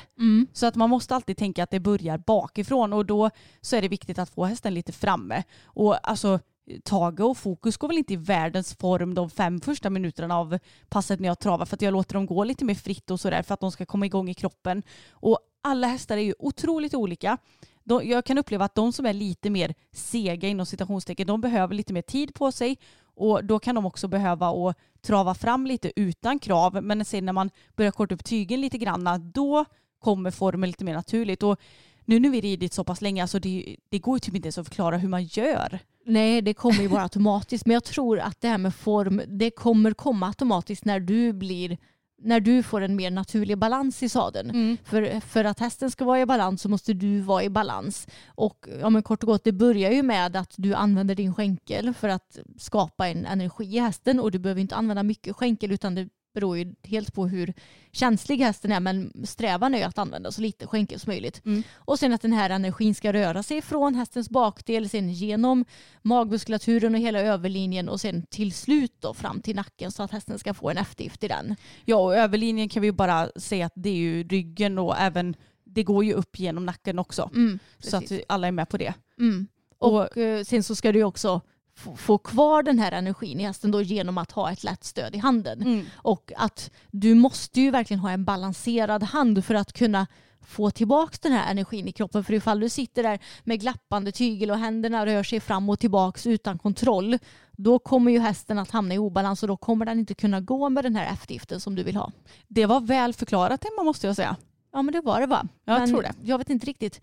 Så 0.53 0.65
att 0.65 0.75
man 0.75 0.89
måste 0.89 1.15
alltid 1.15 1.37
tänka 1.37 1.63
att 1.63 1.71
det 1.71 1.79
börjar 1.79 2.17
bakifrån 2.17 2.93
och 2.93 3.05
då 3.05 3.29
så 3.61 3.75
är 3.75 3.81
det 3.81 3.87
viktigt 3.87 4.19
att 4.19 4.29
få 4.29 4.45
hästen 4.45 4.73
lite 4.73 4.91
framme. 4.91 5.43
Och 5.63 6.09
alltså 6.09 6.39
Tage 6.83 7.19
och 7.19 7.37
Fokus 7.37 7.77
går 7.77 7.87
väl 7.87 7.97
inte 7.97 8.13
i 8.13 8.15
världens 8.15 8.75
form 8.75 9.13
de 9.13 9.29
fem 9.29 9.61
första 9.61 9.89
minuterna 9.89 10.37
av 10.37 10.59
passet 10.89 11.19
när 11.19 11.27
jag 11.27 11.39
travar 11.39 11.65
för 11.65 11.75
att 11.75 11.81
jag 11.81 11.91
låter 11.91 12.13
dem 12.13 12.25
gå 12.25 12.43
lite 12.43 12.65
mer 12.65 12.75
fritt 12.75 13.11
och 13.11 13.19
sådär 13.19 13.43
för 13.43 13.53
att 13.53 13.59
de 13.59 13.71
ska 13.71 13.85
komma 13.85 14.05
igång 14.05 14.29
i 14.29 14.33
kroppen. 14.33 14.83
Och 15.11 15.39
alla 15.61 15.87
hästar 15.87 16.17
är 16.17 16.21
ju 16.21 16.33
otroligt 16.39 16.93
olika. 16.93 17.37
De, 17.83 18.09
jag 18.09 18.25
kan 18.25 18.37
uppleva 18.37 18.65
att 18.65 18.75
de 18.75 18.93
som 18.93 19.05
är 19.05 19.13
lite 19.13 19.49
mer 19.49 19.73
sega 19.91 20.47
inom 20.47 20.65
citationstecken, 20.65 21.27
de 21.27 21.41
behöver 21.41 21.75
lite 21.75 21.93
mer 21.93 22.01
tid 22.01 22.33
på 22.33 22.51
sig 22.51 22.77
och 23.15 23.45
då 23.45 23.59
kan 23.59 23.75
de 23.75 23.85
också 23.85 24.07
behöva 24.07 24.47
att 24.47 24.77
trava 25.01 25.35
fram 25.35 25.67
lite 25.67 25.91
utan 25.95 26.39
krav. 26.39 26.83
Men 26.83 27.05
sen 27.05 27.25
när 27.25 27.33
man 27.33 27.49
börjar 27.75 27.91
korta 27.91 28.15
upp 28.15 28.25
tygen 28.25 28.61
lite 28.61 28.77
grann, 28.77 29.31
då 29.33 29.65
kommer 29.99 30.31
formen 30.31 30.69
lite 30.69 30.83
mer 30.83 30.93
naturligt. 30.93 31.43
Och 31.43 31.59
nu 32.07 32.19
när 32.19 32.29
vi 32.29 32.41
ridit 32.41 32.73
så 32.73 32.83
pass 32.83 33.01
länge, 33.01 33.21
alltså 33.21 33.39
det, 33.39 33.75
det 33.89 33.99
går 33.99 34.15
ju 34.15 34.19
typ 34.19 34.35
inte 34.35 34.45
ens 34.45 34.57
att 34.57 34.67
förklara 34.67 34.97
hur 34.97 35.09
man 35.09 35.23
gör. 35.23 35.79
Nej, 36.05 36.41
det 36.41 36.53
kommer 36.53 36.81
ju 36.81 36.89
bara 36.89 37.03
automatiskt. 37.03 37.65
Men 37.65 37.73
jag 37.73 37.83
tror 37.83 38.19
att 38.19 38.41
det 38.41 38.47
här 38.47 38.57
med 38.57 38.75
form, 38.75 39.21
det 39.27 39.51
kommer 39.51 39.91
komma 39.91 40.27
automatiskt 40.27 40.85
när 40.85 40.99
du 40.99 41.33
blir 41.33 41.77
när 42.21 42.39
du 42.39 42.63
får 42.63 42.81
en 42.81 42.95
mer 42.95 43.11
naturlig 43.11 43.57
balans 43.57 44.03
i 44.03 44.09
sadeln. 44.09 44.49
Mm. 44.49 44.77
För, 44.83 45.19
för 45.19 45.43
att 45.43 45.59
hästen 45.59 45.91
ska 45.91 46.05
vara 46.05 46.21
i 46.21 46.25
balans 46.25 46.61
så 46.61 46.69
måste 46.69 46.93
du 46.93 47.19
vara 47.19 47.43
i 47.43 47.49
balans. 47.49 48.07
Och 48.27 48.67
ja, 48.81 48.89
men 48.89 49.03
kort 49.03 49.23
och 49.23 49.27
gott, 49.27 49.43
det 49.43 49.51
börjar 49.51 49.91
ju 49.91 50.03
med 50.03 50.35
att 50.35 50.53
du 50.57 50.73
använder 50.73 51.15
din 51.15 51.33
skänkel 51.33 51.93
för 51.93 52.09
att 52.09 52.39
skapa 52.57 53.07
en 53.07 53.25
energi 53.25 53.75
i 53.75 53.79
hästen 53.79 54.19
och 54.19 54.31
du 54.31 54.39
behöver 54.39 54.61
inte 54.61 54.75
använda 54.75 55.03
mycket 55.03 55.35
skänkel 55.35 55.71
utan 55.71 55.95
det 55.95 56.09
beror 56.37 56.57
ju 56.57 56.75
helt 56.83 57.13
på 57.13 57.27
hur 57.27 57.53
känslig 57.91 58.37
hästen 58.37 58.71
är 58.71 58.79
men 58.79 59.25
strävan 59.25 59.73
är 59.73 59.77
ju 59.77 59.83
att 59.83 59.97
använda 59.97 60.31
så 60.31 60.41
lite 60.41 60.67
skänkel 60.67 60.99
som 60.99 61.11
möjligt. 61.11 61.45
Mm. 61.45 61.63
Och 61.75 61.99
sen 61.99 62.13
att 62.13 62.21
den 62.21 62.33
här 62.33 62.49
energin 62.49 62.95
ska 62.95 63.13
röra 63.13 63.43
sig 63.43 63.61
från 63.61 63.95
hästens 63.95 64.29
bakdel, 64.29 64.89
sen 64.89 65.09
genom 65.09 65.65
magmuskulaturen 66.01 66.95
och 66.95 67.01
hela 67.01 67.19
överlinjen 67.19 67.89
och 67.89 68.01
sen 68.01 68.25
till 68.29 68.53
slut 68.53 68.93
då 68.99 69.13
fram 69.13 69.41
till 69.41 69.55
nacken 69.55 69.91
så 69.91 70.03
att 70.03 70.11
hästen 70.11 70.39
ska 70.39 70.53
få 70.53 70.69
en 70.69 70.77
eftergift 70.77 71.23
i 71.23 71.27
den. 71.27 71.55
Ja, 71.85 71.95
och 71.95 72.15
överlinjen 72.15 72.69
kan 72.69 72.81
vi 72.81 72.87
ju 72.87 72.91
bara 72.91 73.29
säga 73.35 73.65
att 73.65 73.73
det 73.75 73.89
är 73.89 73.95
ju 73.95 74.23
ryggen 74.23 74.77
och 74.77 74.97
även 74.97 75.35
det 75.63 75.83
går 75.83 76.05
ju 76.05 76.13
upp 76.13 76.39
genom 76.39 76.65
nacken 76.65 76.99
också. 76.99 77.29
Mm, 77.35 77.59
så 77.79 77.97
att 77.97 78.11
alla 78.27 78.47
är 78.47 78.51
med 78.51 78.69
på 78.69 78.77
det. 78.77 78.93
Mm. 79.19 79.47
Och, 79.79 80.17
eh, 80.17 80.43
sen 80.43 80.63
så 80.63 80.75
ska 80.75 80.91
du 80.91 81.03
också 81.03 81.41
få, 81.77 82.17
kvar 82.17 82.63
den 82.63 82.79
här 82.79 82.91
energin 82.91 83.39
i 83.39 83.43
hästen 83.43 83.71
då 83.71 83.81
genom 83.81 84.17
att 84.17 84.31
ha 84.31 84.51
ett 84.51 84.63
lätt 84.63 84.83
stöd 84.83 85.15
i 85.15 85.17
handen. 85.17 85.61
Mm. 85.61 85.85
Och 85.95 86.31
att 86.37 86.71
du 86.91 87.15
måste 87.15 87.61
ju 87.61 87.71
verkligen 87.71 87.99
ha 87.99 88.11
en 88.11 88.25
balanserad 88.25 89.03
hand 89.03 89.45
för 89.45 89.55
att 89.55 89.73
kunna 89.73 90.07
få 90.41 90.71
tillbaka 90.71 91.17
den 91.21 91.31
här 91.31 91.51
energin 91.51 91.87
i 91.87 91.91
kroppen. 91.91 92.23
För 92.23 92.33
ifall 92.33 92.59
du 92.59 92.69
sitter 92.69 93.03
där 93.03 93.19
med 93.43 93.59
glappande 93.59 94.11
tygel 94.11 94.51
och 94.51 94.57
händerna 94.57 95.05
rör 95.05 95.23
sig 95.23 95.39
fram 95.39 95.69
och 95.69 95.79
tillbaks 95.79 96.27
utan 96.27 96.57
kontroll, 96.57 97.17
då 97.51 97.79
kommer 97.79 98.11
ju 98.11 98.19
hästen 98.19 98.59
att 98.59 98.71
hamna 98.71 98.93
i 98.93 98.97
obalans 98.97 99.43
och 99.43 99.47
då 99.47 99.57
kommer 99.57 99.85
den 99.85 99.99
inte 99.99 100.13
kunna 100.13 100.41
gå 100.41 100.69
med 100.69 100.85
den 100.85 100.95
här 100.95 101.13
eftergiften 101.13 101.59
som 101.59 101.75
du 101.75 101.83
vill 101.83 101.95
ha. 101.95 102.11
Det 102.47 102.65
var 102.65 102.79
väl 102.79 103.13
förklarat 103.13 103.65
Emma 103.65 103.83
måste 103.83 104.07
jag 104.07 104.15
säga. 104.15 104.35
Ja 104.73 104.81
men 104.81 104.93
det 104.93 105.01
var 105.01 105.21
det 105.21 105.27
va? 105.27 105.47
Jag 105.65 105.79
men 105.79 105.89
tror 105.89 106.01
det. 106.01 106.13
Jag 106.23 106.37
vet 106.37 106.49
inte 106.49 106.65
riktigt 106.65 107.01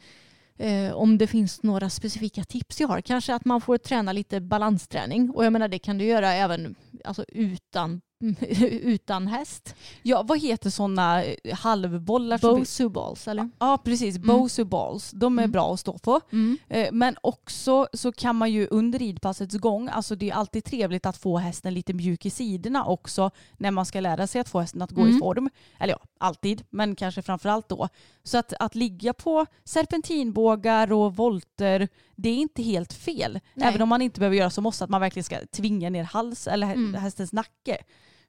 eh, 0.59 0.93
om 0.93 1.19
det 1.19 1.27
finns 1.27 1.63
några 1.63 1.91
specifika 1.91 2.45
tips 2.45 2.81
jag 2.81 2.89
har. 2.89 3.01
Kanske 3.01 3.35
att 3.35 3.45
man 3.45 3.61
får 3.61 3.79
träna 3.79 4.13
lite 4.13 4.41
balansträning 4.41 5.31
och 5.31 5.45
jag 5.45 5.53
menar 5.53 5.69
det 5.69 5.79
kan 5.79 5.99
du 5.99 6.05
göra 6.05 6.33
även 6.33 6.75
alltså, 7.05 7.25
utan, 7.29 8.01
utan 8.83 9.27
häst. 9.27 9.75
Ja, 10.03 10.23
vad 10.23 10.39
heter 10.41 10.71
sådana 10.71 11.23
halvbollar? 11.53 12.39
som 12.39 12.57
finns? 12.57 12.79
Bosu 12.79 12.89
balls 12.89 13.29
eller? 13.29 13.51
Ja, 13.59 13.79
precis. 13.85 14.17
Mm. 14.17 14.27
Bosu 14.29 14.65
balls. 14.65 15.11
De 15.11 15.39
är 15.39 15.43
Mm. 15.43 15.53
bra 15.53 15.75
att 15.75 15.81
stå 15.81 15.99
på. 15.99 16.21
Mm. 16.33 16.59
Eh, 16.69 16.89
Men 16.93 17.17
också 17.21 17.87
så 17.93 18.13
kan 18.13 18.37
man 18.37 18.53
ju 18.53 18.69
under 18.71 18.99
ridpassets 18.99 19.55
gång, 19.55 19.89
alltså 19.89 20.17
det 20.17 20.31
är 20.31 20.35
alltid 20.35 20.65
trevligt 20.65 21.07
att 21.07 21.17
få 21.17 21.39
hästen 21.39 21.75
lite 21.75 21.93
mjuk 21.93 22.27
i 22.27 22.31
sidorna 22.31 22.85
också 22.87 23.31
när 23.57 23.71
man 23.71 23.87
ska 23.87 24.01
lära 24.01 24.27
sig 24.27 24.41
att 24.41 24.49
få 24.49 24.61
hästen 24.61 24.83
att 24.83 24.91
gå 24.91 25.01
i 25.03 25.09
Mm. 25.09 25.21
form. 25.21 25.51
Eller 25.79 25.93
ja, 25.93 25.99
alltid, 26.19 26.63
men 26.71 26.97
kanske 26.97 27.23
framförallt 27.23 27.69
då. 27.69 27.89
Så 28.23 28.39
att, 28.39 28.53
att 28.61 28.75
ligga 28.75 29.13
på 29.13 29.47
serpentinbågar 29.65 30.93
och 30.93 31.17
volter, 31.17 31.89
det 32.17 32.29
är 32.29 32.37
inte 32.37 32.63
helt 32.63 32.93
fel. 32.93 33.41
Nej. 33.55 33.69
Även 33.69 33.83
om 33.83 33.89
man 33.89 34.03
inte 34.03 34.21
behöver 34.21 34.37
göra 34.37 34.51
så 34.51 34.61
måste 34.61 34.85
att 34.85 34.91
man 34.91 35.01
verkligen 35.01 35.25
ska 35.25 35.37
tvinga 35.53 35.91
ner 35.91 36.05
hals 36.05 36.47
eller 36.47 36.67
Mm. 36.73 36.95
hästens 36.95 37.33
nacke. 37.33 37.79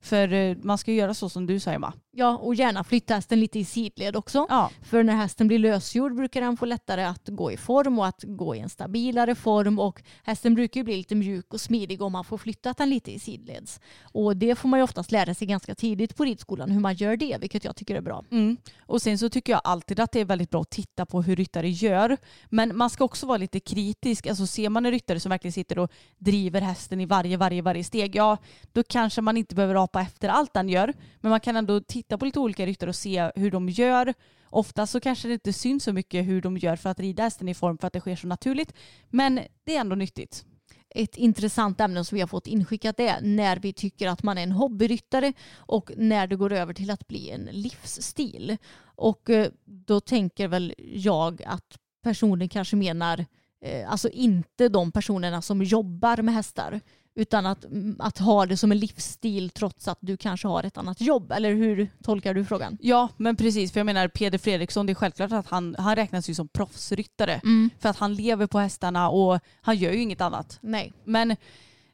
För 0.05 0.33
eh, 0.33 0.55
man 0.61 0.77
ska 0.77 0.91
göra 0.91 1.13
så 1.13 1.29
som 1.29 1.45
du 1.45 1.59
sa 1.59 1.71
Emma. 1.71 1.93
Ja, 2.11 2.37
och 2.37 2.55
gärna 2.55 2.83
flytta 2.83 3.13
hästen 3.13 3.39
lite 3.39 3.59
i 3.59 3.65
sidled 3.65 4.15
också. 4.15 4.45
Ja. 4.49 4.71
För 4.81 5.03
när 5.03 5.15
hästen 5.15 5.47
blir 5.47 5.59
lösgjord 5.59 6.15
brukar 6.15 6.41
den 6.41 6.57
få 6.57 6.65
lättare 6.65 7.03
att 7.03 7.27
gå 7.27 7.51
i 7.51 7.57
form 7.57 7.99
och 7.99 8.07
att 8.07 8.23
gå 8.23 8.55
i 8.55 8.59
en 8.59 8.69
stabilare 8.69 9.35
form. 9.35 9.79
Och 9.79 10.03
hästen 10.23 10.55
brukar 10.55 10.79
ju 10.79 10.83
bli 10.83 10.97
lite 10.97 11.15
mjuk 11.15 11.53
och 11.53 11.61
smidig 11.61 12.01
om 12.01 12.11
man 12.11 12.23
får 12.23 12.37
flyttat 12.37 12.77
den 12.77 12.89
lite 12.89 13.11
i 13.11 13.19
sidleds. 13.19 13.79
Och 14.01 14.37
det 14.37 14.55
får 14.55 14.69
man 14.69 14.79
ju 14.79 14.83
oftast 14.83 15.11
lära 15.11 15.33
sig 15.33 15.47
ganska 15.47 15.75
tidigt 15.75 16.15
på 16.15 16.25
ridskolan 16.25 16.71
hur 16.71 16.79
man 16.79 16.95
gör 16.95 17.17
det, 17.17 17.37
vilket 17.41 17.63
jag 17.63 17.75
tycker 17.75 17.95
är 17.95 18.01
bra. 18.01 18.23
Mm. 18.31 18.57
Och 18.79 19.01
sen 19.01 19.17
så 19.17 19.29
tycker 19.29 19.53
jag 19.53 19.61
alltid 19.63 19.99
att 19.99 20.11
det 20.11 20.19
är 20.19 20.25
väldigt 20.25 20.49
bra 20.49 20.61
att 20.61 20.69
titta 20.69 21.05
på 21.05 21.21
hur 21.21 21.35
ryttare 21.35 21.69
gör. 21.69 22.17
Men 22.49 22.77
man 22.77 22.89
ska 22.89 23.03
också 23.03 23.25
vara 23.25 23.37
lite 23.37 23.59
kritisk. 23.59 24.27
Alltså 24.27 24.47
ser 24.47 24.69
man 24.69 24.85
en 24.85 24.91
ryttare 24.91 25.19
som 25.19 25.29
verkligen 25.29 25.53
sitter 25.53 25.79
och 25.79 25.91
driver 26.17 26.61
hästen 26.61 27.01
i 27.01 27.05
varje, 27.05 27.37
varje, 27.37 27.61
varje 27.61 27.83
steg, 27.83 28.15
ja 28.15 28.37
då 28.71 28.83
kanske 28.83 29.21
man 29.21 29.37
inte 29.37 29.55
behöver 29.55 29.83
apa 29.83 29.94
efter 30.01 30.29
allt 30.29 30.53
den 30.53 30.69
gör. 30.69 30.93
Men 31.21 31.29
man 31.29 31.39
kan 31.39 31.55
ändå 31.55 31.81
titta 31.81 32.17
på 32.17 32.25
lite 32.25 32.39
olika 32.39 32.65
ryttare 32.65 32.89
och 32.89 32.95
se 32.95 33.31
hur 33.35 33.51
de 33.51 33.69
gör. 33.69 34.13
Ofta 34.49 34.87
så 34.87 34.99
kanske 34.99 35.27
det 35.27 35.33
inte 35.33 35.53
syns 35.53 35.83
så 35.83 35.93
mycket 35.93 36.25
hur 36.25 36.41
de 36.41 36.57
gör 36.57 36.75
för 36.75 36.89
att 36.89 36.99
rida 36.99 37.23
hästen 37.23 37.49
i 37.49 37.53
form 37.53 37.77
för 37.77 37.87
att 37.87 37.93
det 37.93 37.99
sker 37.99 38.15
så 38.15 38.27
naturligt. 38.27 38.73
Men 39.09 39.39
det 39.63 39.75
är 39.75 39.81
ändå 39.81 39.95
nyttigt. 39.95 40.45
Ett 40.89 41.17
intressant 41.17 41.81
ämne 41.81 42.05
som 42.05 42.15
vi 42.15 42.21
har 42.21 42.27
fått 42.27 42.47
inskickat 42.47 42.99
är 42.99 43.21
när 43.21 43.57
vi 43.57 43.73
tycker 43.73 44.07
att 44.07 44.23
man 44.23 44.37
är 44.37 44.43
en 44.43 44.51
hobbyryttare 44.51 45.33
och 45.55 45.91
när 45.97 46.27
det 46.27 46.35
går 46.35 46.53
över 46.53 46.73
till 46.73 46.91
att 46.91 47.07
bli 47.07 47.29
en 47.29 47.49
livsstil. 47.51 48.57
Och 48.81 49.29
eh, 49.29 49.47
då 49.65 49.99
tänker 49.99 50.47
väl 50.47 50.73
jag 50.77 51.43
att 51.43 51.77
personen 52.03 52.49
kanske 52.49 52.75
menar 52.75 53.25
eh, 53.61 53.91
alltså 53.91 54.09
inte 54.09 54.69
de 54.69 54.91
personerna 54.91 55.41
som 55.41 55.63
jobbar 55.63 56.21
med 56.21 56.33
hästar 56.33 56.81
utan 57.15 57.45
att, 57.45 57.65
mm, 57.65 57.95
att 57.99 58.17
ha 58.17 58.45
det 58.45 58.57
som 58.57 58.71
en 58.71 58.79
livsstil 58.79 59.49
trots 59.49 59.87
att 59.87 59.97
du 60.01 60.17
kanske 60.17 60.47
har 60.47 60.63
ett 60.63 60.77
annat 60.77 61.01
jobb. 61.01 61.31
Eller 61.31 61.53
hur 61.53 61.89
tolkar 62.03 62.33
du 62.33 62.45
frågan? 62.45 62.77
Ja, 62.81 63.09
men 63.17 63.35
precis. 63.35 63.71
För 63.71 63.79
jag 63.79 63.85
menar 63.85 64.07
Peder 64.07 64.37
Fredriksson, 64.37 64.85
det 64.85 64.93
är 64.93 64.95
självklart 64.95 65.31
att 65.31 65.47
han, 65.47 65.75
han 65.79 65.95
räknas 65.95 66.29
ju 66.29 66.33
som 66.33 66.47
proffsryttare. 66.47 67.41
För 67.79 67.89
att 67.89 67.97
han 67.97 68.13
lever 68.13 68.47
på 68.47 68.59
hästarna 68.59 69.09
och 69.09 69.39
han 69.61 69.77
gör 69.77 69.91
ju 69.91 70.01
inget 70.01 70.21
annat. 70.21 70.59
Nej. 70.61 70.93
Men 71.03 71.35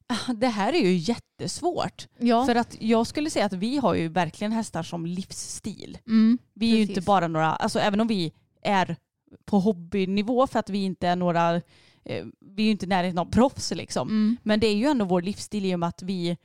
ah, 0.07 0.33
det 0.33 0.47
här 0.47 0.73
är 0.73 0.81
ju 0.81 0.93
jättesvårt. 0.93 2.07
Ja. 2.17 2.45
För 2.45 2.55
att 2.55 2.75
jag 2.79 3.07
skulle 3.07 3.29
säga 3.29 3.45
att 3.45 3.53
vi 3.53 3.77
har 3.77 3.93
ju 3.93 4.07
verkligen 4.07 4.51
hästar 4.51 4.83
som 4.83 5.05
livsstil. 5.05 5.97
Mm. 6.07 6.37
Vi 6.53 6.65
är 6.73 6.77
ju 6.77 6.83
Precis. 6.83 6.97
inte 6.97 7.05
bara 7.05 7.27
några, 7.27 7.55
alltså 7.55 7.79
även 7.79 8.01
om 8.01 8.07
vi 8.07 8.33
är 8.61 8.95
på 9.45 9.59
hobbynivå 9.59 10.47
för 10.47 10.59
att 10.59 10.69
vi 10.69 10.83
inte 10.83 11.07
är 11.07 11.15
några, 11.15 11.61
eh, 12.03 12.25
vi 12.39 12.63
är 12.63 12.65
ju 12.65 12.71
inte 12.71 12.85
i 12.85 12.89
närheten 12.89 13.17
av 13.17 13.31
proffs 13.31 13.71
liksom. 13.71 14.09
Mm. 14.09 14.37
Men 14.43 14.59
det 14.59 14.67
är 14.67 14.75
ju 14.75 14.85
ändå 14.85 15.05
vår 15.05 15.21
livsstil 15.21 15.65
i 15.65 15.75
och 15.75 15.79
med 15.79 15.89
att 15.89 16.01
vi, 16.01 16.37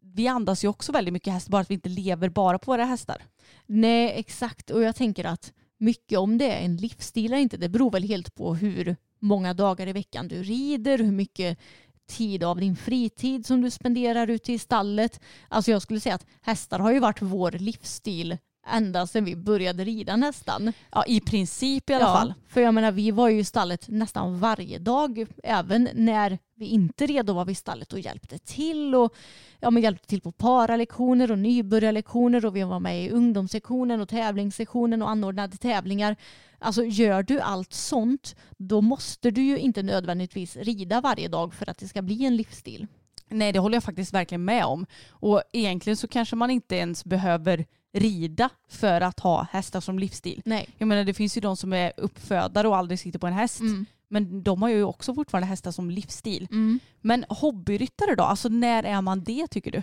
vi 0.00 0.28
andas 0.28 0.64
ju 0.64 0.68
också 0.68 0.92
väldigt 0.92 1.12
mycket 1.12 1.32
häst 1.32 1.48
bara 1.48 1.62
att 1.62 1.70
vi 1.70 1.74
inte 1.74 1.88
lever 1.88 2.28
bara 2.28 2.58
på 2.58 2.70
våra 2.70 2.84
hästar. 2.84 3.22
Nej, 3.66 4.12
exakt. 4.16 4.70
Och 4.70 4.82
jag 4.82 4.96
tänker 4.96 5.24
att 5.24 5.52
mycket 5.78 6.18
om 6.18 6.38
det 6.38 6.50
är 6.50 6.64
en 6.64 6.76
livsstil 6.76 7.32
eller 7.32 7.42
inte, 7.42 7.56
det 7.56 7.68
beror 7.68 7.90
väl 7.90 8.02
helt 8.02 8.34
på 8.34 8.54
hur 8.54 8.96
många 9.18 9.54
dagar 9.54 9.86
i 9.86 9.92
veckan 9.92 10.28
du 10.28 10.42
rider, 10.42 10.98
hur 10.98 11.12
mycket 11.12 11.58
tid 12.06 12.44
av 12.44 12.60
din 12.60 12.76
fritid 12.76 13.46
som 13.46 13.60
du 13.62 13.70
spenderar 13.70 14.30
ute 14.30 14.52
i 14.52 14.58
stallet. 14.58 15.20
Alltså 15.48 15.70
jag 15.70 15.82
skulle 15.82 16.00
säga 16.00 16.14
att 16.14 16.26
hästar 16.40 16.78
har 16.78 16.92
ju 16.92 16.98
varit 16.98 17.22
vår 17.22 17.50
livsstil 17.50 18.38
ända 18.66 19.06
sedan 19.06 19.24
vi 19.24 19.36
började 19.36 19.84
rida 19.84 20.16
nästan. 20.16 20.72
Ja, 20.92 21.04
i 21.06 21.20
princip 21.20 21.90
i 21.90 21.94
alla 21.94 22.06
fall. 22.06 22.34
För 22.48 22.60
jag 22.60 22.74
menar, 22.74 22.92
vi 22.92 23.10
var 23.10 23.28
ju 23.28 23.38
i 23.38 23.44
stallet 23.44 23.88
nästan 23.88 24.38
varje 24.38 24.78
dag. 24.78 25.26
Även 25.42 25.88
när 25.94 26.38
vi 26.56 26.66
inte 26.66 27.06
redo 27.06 27.32
var 27.32 27.44
vi 27.44 27.52
i 27.52 27.54
stallet 27.54 27.92
och 27.92 28.00
hjälpte 28.00 28.38
till. 28.38 28.94
Och, 28.94 29.14
ja, 29.60 29.70
men 29.70 29.82
hjälpte 29.82 30.08
till 30.08 30.20
på 30.20 30.32
paralektioner 30.32 31.30
och 31.30 31.38
nybörjarlektioner 31.38 32.46
och 32.46 32.56
vi 32.56 32.62
var 32.62 32.80
med 32.80 33.04
i 33.04 33.10
ungdomssektionen 33.10 34.00
och 34.00 34.08
tävlingssektionen 34.08 35.02
och 35.02 35.10
anordnade 35.10 35.56
tävlingar. 35.56 36.16
Alltså 36.58 36.84
gör 36.84 37.22
du 37.22 37.40
allt 37.40 37.72
sånt, 37.72 38.36
då 38.56 38.80
måste 38.80 39.30
du 39.30 39.42
ju 39.42 39.58
inte 39.58 39.82
nödvändigtvis 39.82 40.56
rida 40.56 41.00
varje 41.00 41.28
dag 41.28 41.54
för 41.54 41.70
att 41.70 41.78
det 41.78 41.88
ska 41.88 42.02
bli 42.02 42.24
en 42.24 42.36
livsstil. 42.36 42.86
Nej, 43.28 43.52
det 43.52 43.58
håller 43.58 43.76
jag 43.76 43.84
faktiskt 43.84 44.14
verkligen 44.14 44.44
med 44.44 44.64
om. 44.64 44.86
Och 45.08 45.42
egentligen 45.52 45.96
så 45.96 46.08
kanske 46.08 46.36
man 46.36 46.50
inte 46.50 46.76
ens 46.76 47.04
behöver 47.04 47.66
rida 47.94 48.50
för 48.68 49.00
att 49.00 49.20
ha 49.20 49.46
hästar 49.50 49.80
som 49.80 49.98
livsstil. 49.98 50.42
Nej. 50.44 50.68
Jag 50.78 50.86
menar 50.86 51.04
det 51.04 51.14
finns 51.14 51.36
ju 51.36 51.40
de 51.40 51.56
som 51.56 51.72
är 51.72 51.92
uppfödare 51.96 52.68
och 52.68 52.76
aldrig 52.76 52.98
sitter 52.98 53.18
på 53.18 53.26
en 53.26 53.32
häst. 53.32 53.60
Mm. 53.60 53.86
Men 54.08 54.42
de 54.42 54.62
har 54.62 54.68
ju 54.68 54.82
också 54.82 55.14
fortfarande 55.14 55.46
hästar 55.46 55.70
som 55.70 55.90
livsstil. 55.90 56.48
Mm. 56.50 56.80
Men 57.00 57.24
hobbyryttare 57.28 58.14
då? 58.14 58.24
Alltså 58.24 58.48
när 58.48 58.82
är 58.82 59.00
man 59.00 59.24
det 59.24 59.46
tycker 59.46 59.70
du? 59.70 59.82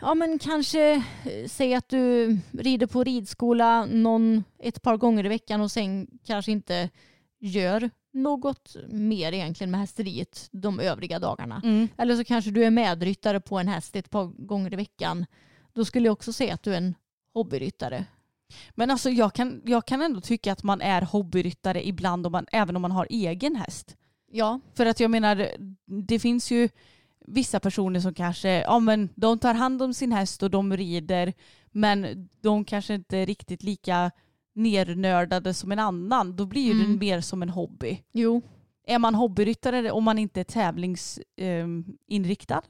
Ja 0.00 0.14
men 0.14 0.38
kanske 0.38 0.92
eh, 1.24 1.48
säg 1.48 1.74
att 1.74 1.88
du 1.88 2.36
rider 2.52 2.86
på 2.86 3.04
ridskola 3.04 3.86
någon, 3.86 4.44
ett 4.58 4.82
par 4.82 4.96
gånger 4.96 5.26
i 5.26 5.28
veckan 5.28 5.60
och 5.60 5.70
sen 5.70 6.06
kanske 6.26 6.52
inte 6.52 6.90
gör 7.40 7.90
något 8.12 8.76
mer 8.88 9.32
egentligen 9.32 9.70
med 9.70 9.80
hästeriet 9.80 10.48
de 10.52 10.80
övriga 10.80 11.18
dagarna. 11.18 11.60
Eller 11.96 12.16
så 12.16 12.24
kanske 12.24 12.50
du 12.50 12.64
är 12.64 12.70
medryttare 12.70 13.40
på 13.40 13.58
en 13.58 13.68
häst 13.68 13.96
ett 13.96 14.10
par 14.10 14.46
gånger 14.46 14.72
i 14.72 14.76
veckan. 14.76 15.26
Då 15.72 15.84
skulle 15.84 16.08
jag 16.08 16.12
också 16.12 16.32
säga 16.32 16.54
att 16.54 16.62
du 16.62 16.72
är 16.72 16.78
en 16.78 16.94
hobbyryttare. 17.34 18.04
Men 18.74 18.90
alltså 18.90 19.10
jag 19.10 19.34
kan, 19.34 19.62
jag 19.64 19.86
kan 19.86 20.02
ändå 20.02 20.20
tycka 20.20 20.52
att 20.52 20.62
man 20.62 20.80
är 20.80 21.02
hobbyryttare 21.02 21.88
ibland 21.88 22.26
om 22.26 22.32
man, 22.32 22.46
även 22.52 22.76
om 22.76 22.82
man 22.82 22.92
har 22.92 23.06
egen 23.10 23.56
häst. 23.56 23.96
Ja. 24.32 24.60
För 24.74 24.86
att 24.86 25.00
jag 25.00 25.10
menar, 25.10 25.48
det 26.06 26.18
finns 26.18 26.50
ju 26.50 26.68
vissa 27.26 27.60
personer 27.60 28.00
som 28.00 28.14
kanske, 28.14 28.62
ja 28.62 28.78
men 28.78 29.08
de 29.14 29.38
tar 29.38 29.54
hand 29.54 29.82
om 29.82 29.94
sin 29.94 30.12
häst 30.12 30.42
och 30.42 30.50
de 30.50 30.76
rider 30.76 31.32
men 31.70 32.28
de 32.40 32.64
kanske 32.64 32.94
inte 32.94 33.18
är 33.18 33.26
riktigt 33.26 33.62
lika 33.62 34.10
nernördade 34.54 35.54
som 35.54 35.72
en 35.72 35.78
annan. 35.78 36.36
Då 36.36 36.46
blir 36.46 36.62
ju 36.62 36.72
Mm. 36.72 36.92
det 36.92 36.98
mer 36.98 37.20
som 37.20 37.42
en 37.42 37.50
hobby. 37.50 38.02
Jo. 38.12 38.42
Är 38.86 38.98
man 38.98 39.14
hobbyryttare 39.14 39.90
om 39.90 40.04
man 40.04 40.18
inte 40.18 40.40
är 40.40 40.44
tävlingsinriktad? 40.44 42.62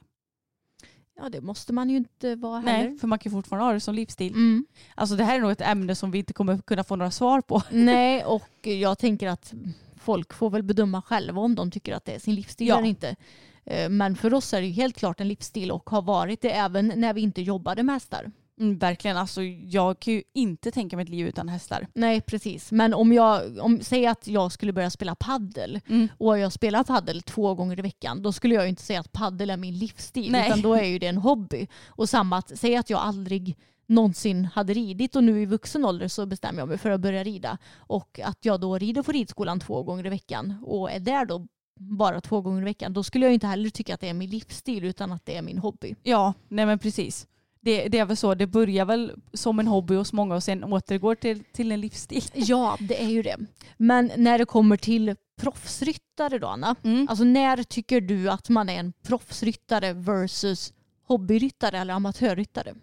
Ja 1.17 1.29
det 1.29 1.41
måste 1.41 1.73
man 1.73 1.91
ju 1.91 1.97
inte 1.97 2.37
vara 2.37 2.61
heller. 2.61 2.89
Nej, 2.89 2.99
för 2.99 3.07
man 3.09 3.19
kan 3.19 3.33
fortfarande 3.33 3.67
ha 3.67 3.73
det 3.73 3.81
som 3.81 3.95
livsstil. 3.95 4.33
Mm. 4.33 4.67
Alltså 4.95 5.17
det 5.17 5.25
här 5.25 5.37
är 5.37 5.41
nog 5.41 5.51
ett 5.51 5.61
ämne 5.61 5.95
som 5.95 6.11
vi 6.11 6.19
inte 6.19 6.33
kommer 6.33 6.59
kunna 6.59 6.85
få 6.85 6.97
några 6.97 7.11
svar 7.11 7.41
på. 7.41 7.63
Nej 7.71 8.25
och 8.25 8.49
jag 8.63 8.99
tänker 8.99 9.29
att 9.29 9.55
folk 9.97 10.35
får 10.35 10.51
väl 10.51 10.63
bedöma 10.63 11.03
själva 11.03 11.41
om 11.41 11.55
de 11.55 11.71
tycker 11.71 11.95
att 11.95 12.05
det 12.05 12.13
är 12.15 12.19
sin 12.19 12.35
livsstil 12.35 12.67
Ja. 12.69 12.79
eller 12.79 12.89
inte. 12.89 13.17
Eh, 13.65 13.89
Men 13.89 14.17
för 14.17 14.35
oss 14.35 14.55
är 14.55 14.61
det 14.61 14.67
ju 14.67 14.73
helt 14.73 14.97
klart 14.97 15.21
en 15.21 15.29
livsstil 15.29 15.71
och 15.73 15.91
har 15.91 16.03
varit 16.03 16.41
det 16.41 16.51
även 16.51 16.93
när 16.97 17.15
vi 17.15 17.21
inte 17.21 17.43
jobbade 17.43 17.83
med 17.83 17.95
hästar. 17.95 18.33
Mm, 18.61 18.79
verkligen, 18.79 19.17
alltså 19.17 19.43
jag 19.43 20.01
kan 20.01 20.15
ju 20.15 20.23
inte 20.35 20.71
tänka 20.71 20.97
mig 20.97 21.03
ett 21.03 21.09
liv 21.09 21.27
utan 21.27 21.49
hästar. 21.49 21.87
Nej 21.95 22.21
precis. 22.21 22.73
Men 22.73 22.95
om 22.95 23.13
jag, 23.13 23.59
om, 23.59 23.79
säg 23.83 24.07
att 24.07 24.27
jag 24.27 24.53
skulle 24.53 24.73
börja 24.73 24.91
spela 24.91 25.15
paddel 25.15 25.81
Mm. 25.89 26.09
och 26.19 26.39
jag 26.39 26.53
spelar 26.53 26.85
paddel 26.85 27.23
två 27.23 27.55
gånger 27.55 27.79
i 27.79 27.83
veckan, 27.83 28.23
då 28.23 28.33
skulle 28.33 28.55
jag 28.55 28.65
ju 28.65 28.69
inte 28.71 28.83
säga 28.83 29.01
att 29.01 29.13
paddel 29.13 29.51
är 29.51 29.57
min 29.57 29.79
livsstil, 29.79 30.33
Nej. 30.33 30.47
utan 30.49 30.63
då 30.63 30.75
är 30.75 30.85
ju 30.85 30.99
det 30.99 31.07
en 31.07 31.17
hobby. 31.17 31.67
Och 31.87 32.09
samma 32.09 32.39
att, 32.39 32.59
säg 32.59 32.77
att 32.77 32.91
jag 32.91 33.01
aldrig 33.01 33.57
någonsin 33.87 34.45
hade 34.45 34.75
ridit 34.75 35.17
och 35.17 35.25
nu 35.25 35.43
i 35.43 35.47
vuxen 35.47 35.85
ålder 35.85 36.09
så 36.09 36.27
bestämmer 36.27 36.59
jag 36.61 36.69
mig 36.69 36.79
för 36.79 36.91
att 36.91 37.01
börja 37.01 37.25
rida. 37.25 37.59
Och 37.77 38.21
att 38.25 38.39
jag 38.45 38.61
då 38.61 38.79
rider 38.79 39.03
på 39.03 39.13
ridskolan 39.13 39.61
två 39.61 39.83
gånger 39.83 40.07
i 40.07 40.09
veckan 40.11 40.55
och 40.67 40.91
är 40.91 41.01
där 41.01 41.25
då 41.25 41.47
bara 41.81 42.21
två 42.21 42.41
gånger 42.41 42.63
i 42.63 42.65
veckan, 42.65 42.93
då 42.93 43.03
skulle 43.03 43.27
jag 43.27 43.35
inte 43.35 43.47
heller 43.47 43.71
tycka 43.71 43.95
att 43.95 44.01
det 44.01 44.09
är 44.09 44.15
min 44.15 44.31
livsstil 44.31 44.85
utan 44.85 45.13
att 45.13 45.27
det 45.27 45.37
är 45.37 45.43
min 45.43 45.59
hobby. 45.59 45.95
Ja, 46.03 46.35
nej 46.49 46.67
men 46.67 46.79
precis. 46.79 47.27
Det, 47.65 47.89
det 47.89 47.99
är 47.99 48.05
väl 48.05 48.17
så, 48.17 48.35
det 48.35 48.47
börjar 48.47 48.85
väl 48.85 49.13
som 49.33 49.59
en 49.61 49.67
hobby 49.67 49.95
hos 49.95 50.13
många 50.13 50.35
och 50.35 50.43
sen 50.43 50.65
återgår 50.65 51.15
till, 51.15 51.45
till 51.53 51.73
en 51.73 51.81
livsstil. 51.81 52.25
Ja, 52.35 52.77
det 52.81 53.03
är 53.03 53.09
ju 53.09 53.23
det. 53.23 53.37
Men 53.77 54.11
när 54.17 54.39
det 54.39 54.45
kommer 54.45 54.77
till 54.77 55.17
proffsryttare 55.41 56.39
då 56.39 56.47
Anna, 56.47 56.77
Mm. 56.83 57.07
Alltså 57.11 57.25
när 57.25 57.63
tycker 57.63 58.01
du 58.01 58.31
att 58.31 58.49
man 58.49 58.69
är 58.69 58.81
en 58.81 58.93
proffsryttare 59.03 59.93
versus 59.93 60.73
hobbyryttare 61.07 61.79
eller 61.79 61.95
amatörryttare? 61.95 62.75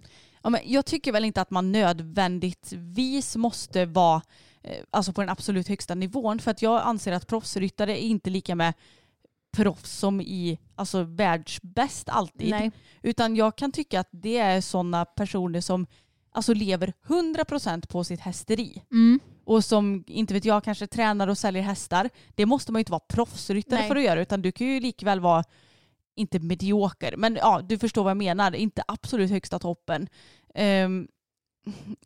Ja, 0.44 0.50
men 0.50 0.62
jag 0.66 0.86
tycker 0.86 1.12
väl 1.12 1.26
inte 1.26 1.42
att 1.42 1.52
man 1.52 1.72
nödvändigtvis 1.72 3.36
måste 3.36 3.86
vara 3.86 4.22
eh, 4.64 4.84
alltså 4.90 5.14
på 5.14 5.22
den 5.22 5.30
absolut 5.30 5.68
högsta 5.68 5.96
nivån 5.96 6.40
för 6.40 6.52
att 6.52 6.62
jag 6.62 6.82
anser 6.82 7.12
att 7.12 7.28
proffsryttare 7.28 8.04
är 8.04 8.08
inte 8.08 8.30
lika 8.30 8.56
med 8.56 8.74
proffs 9.52 9.92
som 9.98 10.22
i 10.22 10.60
alltså 10.76 11.04
världsbäst 11.04 12.10
alltid. 12.10 12.50
Nej. 12.50 12.72
Utan 13.02 13.36
jag 13.36 13.56
kan 13.56 13.72
tycka 13.72 14.00
att 14.00 14.10
det 14.12 14.38
är 14.38 14.62
sådana 14.62 15.06
personer 15.06 15.62
som 15.62 15.88
alltså 16.32 16.54
lever 16.54 16.94
100% 17.08 17.88
på 17.88 18.04
sitt 18.04 18.20
hästeri. 18.20 18.82
Mm. 18.92 19.20
Och 19.46 19.66
som, 19.66 20.04
inte 20.08 20.34
vet 20.34 20.46
jag, 20.46 20.64
kanske 20.64 20.88
tränar 20.88 21.28
och 21.28 21.38
säljer 21.38 21.64
hästar. 21.64 22.10
Det 22.36 22.46
måste 22.46 22.72
man 22.72 22.80
ju 22.80 22.82
inte 22.82 22.92
vara 22.92 23.04
proffsryttare 23.10 23.80
Nej. 23.80 23.88
för 23.88 23.96
att 23.96 24.04
göra 24.04 24.22
utan 24.22 24.42
du 24.42 24.52
kan 24.52 24.68
ju 24.68 24.80
likväl 24.80 25.20
vara, 25.20 25.44
inte 26.16 26.40
medioker, 26.40 27.18
men 27.18 27.36
ja, 27.36 27.62
du 27.64 27.78
förstår 27.78 28.04
vad 28.04 28.12
jag 28.12 28.18
menar. 28.18 28.56
Inte 28.56 28.84
absolut 28.88 29.32
högsta 29.32 29.60
toppen. 29.60 30.08
Ehm, 30.56 31.08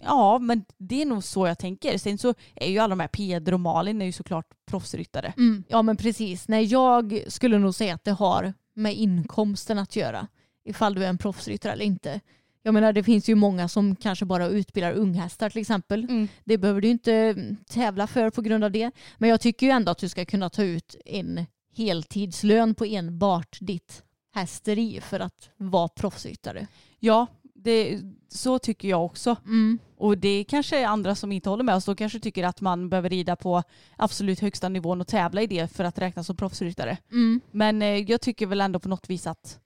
ja, 0.04 0.40
men 0.40 0.66
det 0.78 1.02
är 1.02 1.06
nog 1.06 1.24
så 1.24 1.48
jag 1.48 1.60
tänker. 1.60 1.98
Sen 1.98 2.18
så 2.18 2.34
är 2.56 2.70
ju 2.70 2.80
alla 2.80 2.96
de 2.96 3.00
här 3.00 3.08
Peder 3.08 3.54
och 3.54 3.60
Malin 3.60 4.02
är 4.02 4.06
ju 4.06 4.12
såklart 4.12 4.48
proffsryttare. 4.66 5.34
Mm. 5.38 5.64
Ja 5.68 5.82
men 5.82 5.98
precis. 5.98 6.48
Nej, 6.48 6.66
jag 6.66 7.24
skulle 7.28 7.58
nog 7.58 7.76
säga 7.76 7.96
att 7.96 8.04
det 8.04 8.12
har 8.12 8.54
med 8.74 8.96
inkomsten 8.96 9.80
att 9.80 9.96
göra. 9.96 10.28
Ifall 10.66 10.96
du 10.96 11.04
är 11.04 11.10
en 11.10 11.18
proffsryttare 11.18 11.74
eller 11.74 11.86
inte. 11.86 12.20
Jag 12.64 12.74
menar 12.74 12.94
det 12.94 13.04
finns 13.04 13.30
ju 13.30 13.36
många 13.36 13.68
som 13.68 13.96
kanske 13.96 14.26
bara 14.26 14.48
utbildar 14.48 14.92
unghästar 14.94 15.50
till 15.50 15.62
exempel. 15.62 16.04
Mm. 16.04 16.28
Det 16.44 16.58
behöver 16.58 16.82
du 16.82 16.88
inte 16.88 17.36
tävla 17.70 18.08
för 18.08 18.30
på 18.30 18.42
grund 18.42 18.64
av 18.64 18.72
det. 18.72 18.92
Men 19.18 19.30
jag 19.30 19.42
tycker 19.42 19.66
ju 19.66 19.72
ändå 19.72 19.92
att 19.92 19.98
du 19.98 20.10
ska 20.10 20.26
kunna 20.26 20.50
ta 20.50 20.64
ut 20.64 20.96
en 21.06 21.46
heltidslön 21.76 22.76
på 22.76 22.86
enbart 22.86 23.58
ditt 23.62 24.04
hästeri 24.34 25.02
för 25.02 25.20
att 25.20 25.50
vara 25.58 25.88
proffsryttare. 25.88 26.68
Ja, 27.00 27.28
det, 27.66 28.00
så 28.30 28.60
tycker 28.60 28.88
jag 28.88 29.06
också. 29.06 29.36
Mm. 29.46 29.80
Och 29.98 30.18
det 30.18 30.44
kanske 30.44 30.80
är 30.80 30.86
andra 30.86 31.16
som 31.16 31.32
inte 31.32 31.50
håller 31.50 31.64
med 31.64 31.76
oss. 31.76 31.86
De 31.86 31.96
kanske 31.96 32.20
tycker 32.20 32.44
att 32.44 32.62
man 32.62 32.90
behöver 32.90 33.10
rida 33.10 33.36
på 33.36 33.64
absolut 33.98 34.40
högsta 34.40 34.70
nivån 34.70 35.02
och 35.02 35.08
tävla 35.08 35.42
i 35.42 35.48
det 35.48 35.68
för 35.68 35.84
att 35.84 36.00
räknas 36.00 36.28
som 36.28 36.36
proffsryttare. 36.36 36.98
Mm. 37.12 37.42
Men 37.52 37.82
eh, 37.82 37.88
jag 37.88 38.22
tycker 38.22 38.48
väl 38.48 38.62
ändå 38.62 38.80
på 38.80 38.90
något 38.90 39.10
vis 39.10 39.28
att 39.28 39.60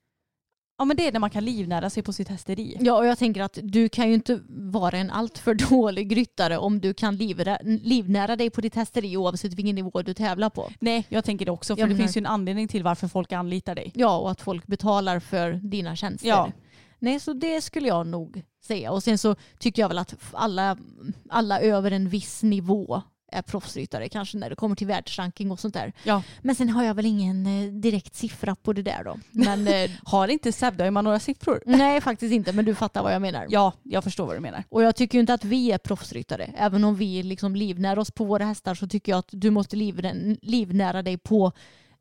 ja, 0.80 0.86
men 0.86 0.98
det 0.98 1.08
är 1.08 1.12
när 1.12 1.20
man 1.20 1.30
kan 1.30 1.46
livnära 1.46 1.90
sig 1.90 2.04
på 2.04 2.14
sitt 2.14 2.28
hästeri. 2.28 2.78
Ja, 2.80 2.98
och 2.98 3.06
jag 3.06 3.18
tänker 3.18 3.42
att 3.42 3.60
du 3.64 3.90
kan 3.90 4.08
ju 4.08 4.14
inte 4.14 4.40
vara 4.50 4.98
en 4.98 5.12
alltför 5.12 5.54
dålig 5.70 6.18
ryttare 6.18 6.58
om 6.58 6.80
du 6.80 6.94
kan 6.94 7.16
livnära, 7.16 7.58
livnära 7.64 8.36
dig 8.36 8.50
på 8.50 8.62
ditt 8.62 8.76
hästeri 8.76 9.18
oavsett 9.18 9.54
vilken 9.54 9.76
nivå 9.76 10.02
du 10.02 10.14
tävlar 10.14 10.50
på. 10.50 10.72
Nej, 10.80 11.06
jag 11.10 11.26
tänker 11.26 11.46
det 11.46 11.52
också. 11.52 11.76
För 11.76 11.82
Jag 11.82 11.90
det 11.90 11.96
finns 11.96 12.18
ju 12.18 12.20
en 12.20 12.26
anledning 12.26 12.68
till 12.68 12.84
varför 12.84 13.08
folk 13.08 13.32
anlitar 13.32 13.76
dig. 13.76 13.92
Ja, 13.96 14.18
och 14.18 14.32
att 14.32 14.42
folk 14.42 14.68
betalar 14.68 15.20
för 15.20 15.52
dina 15.52 15.96
tjänster. 15.96 16.30
Ja. 16.30 16.52
Nej, 17.00 17.20
så 17.20 17.34
det 17.34 17.62
skulle 17.62 17.88
jag 17.88 18.08
nog 18.08 18.44
säga. 18.64 18.92
Och 18.92 19.04
sen 19.04 19.18
så 19.18 19.36
tycker 19.60 19.82
jag 19.82 19.90
väl 19.90 19.98
att 19.98 20.16
alla, 20.32 20.78
alla 21.30 21.60
över 21.62 21.92
en 21.92 22.10
viss 22.10 22.44
nivå 22.44 23.02
är 23.32 23.42
proffsryttare, 23.42 24.10
kanske 24.10 24.38
när 24.38 24.50
det 24.50 24.56
kommer 24.56 24.76
till 24.76 24.88
världsranking 24.88 25.52
och 25.52 25.60
sånt 25.60 25.74
där. 25.74 25.94
Ja. 26.04 26.24
Men 26.42 26.56
sen 26.56 26.70
har 26.70 26.84
jag 26.84 26.94
väl 26.94 27.06
ingen 27.06 27.46
eh, 27.46 27.72
direkt 27.74 28.16
siffra 28.16 28.56
på 28.56 28.74
det 28.74 28.82
där 28.82 29.04
då. 29.04 29.20
Men 29.32 29.68
eh, 29.68 29.90
Har 30.04 30.28
inte 30.28 30.52
Sebda 30.52 30.92
man 30.92 31.04
några 31.04 31.20
siffror? 31.20 31.64
nej, 31.66 32.02
faktiskt 32.02 32.34
inte. 32.34 32.54
Men 32.54 32.66
du 32.66 32.76
fattar 32.76 33.04
vad 33.04 33.14
jag 33.14 33.22
menar. 33.22 33.46
Ja, 33.50 33.74
jag 33.84 34.04
förstår 34.04 34.26
vad 34.26 34.36
du 34.36 34.40
menar. 34.40 34.64
Och 34.70 34.84
jag 34.84 34.96
tycker 34.96 35.18
ju 35.18 35.20
inte 35.20 35.34
att 35.34 35.46
vi 35.46 35.72
är 35.72 35.78
proffsryttare. 35.78 36.44
Även 36.58 36.84
om 36.84 36.96
vi 36.96 37.24
liksom 37.24 37.56
livnär 37.56 38.00
oss 38.00 38.12
på 38.12 38.24
våra 38.26 38.46
hästar 38.46 38.76
så 38.76 38.88
tycker 38.88 39.12
jag 39.12 39.20
att 39.20 39.30
du 39.32 39.50
måste 39.50 39.76
livnä- 39.76 40.38
livnära 40.42 41.02
dig 41.02 41.18
på 41.18 41.52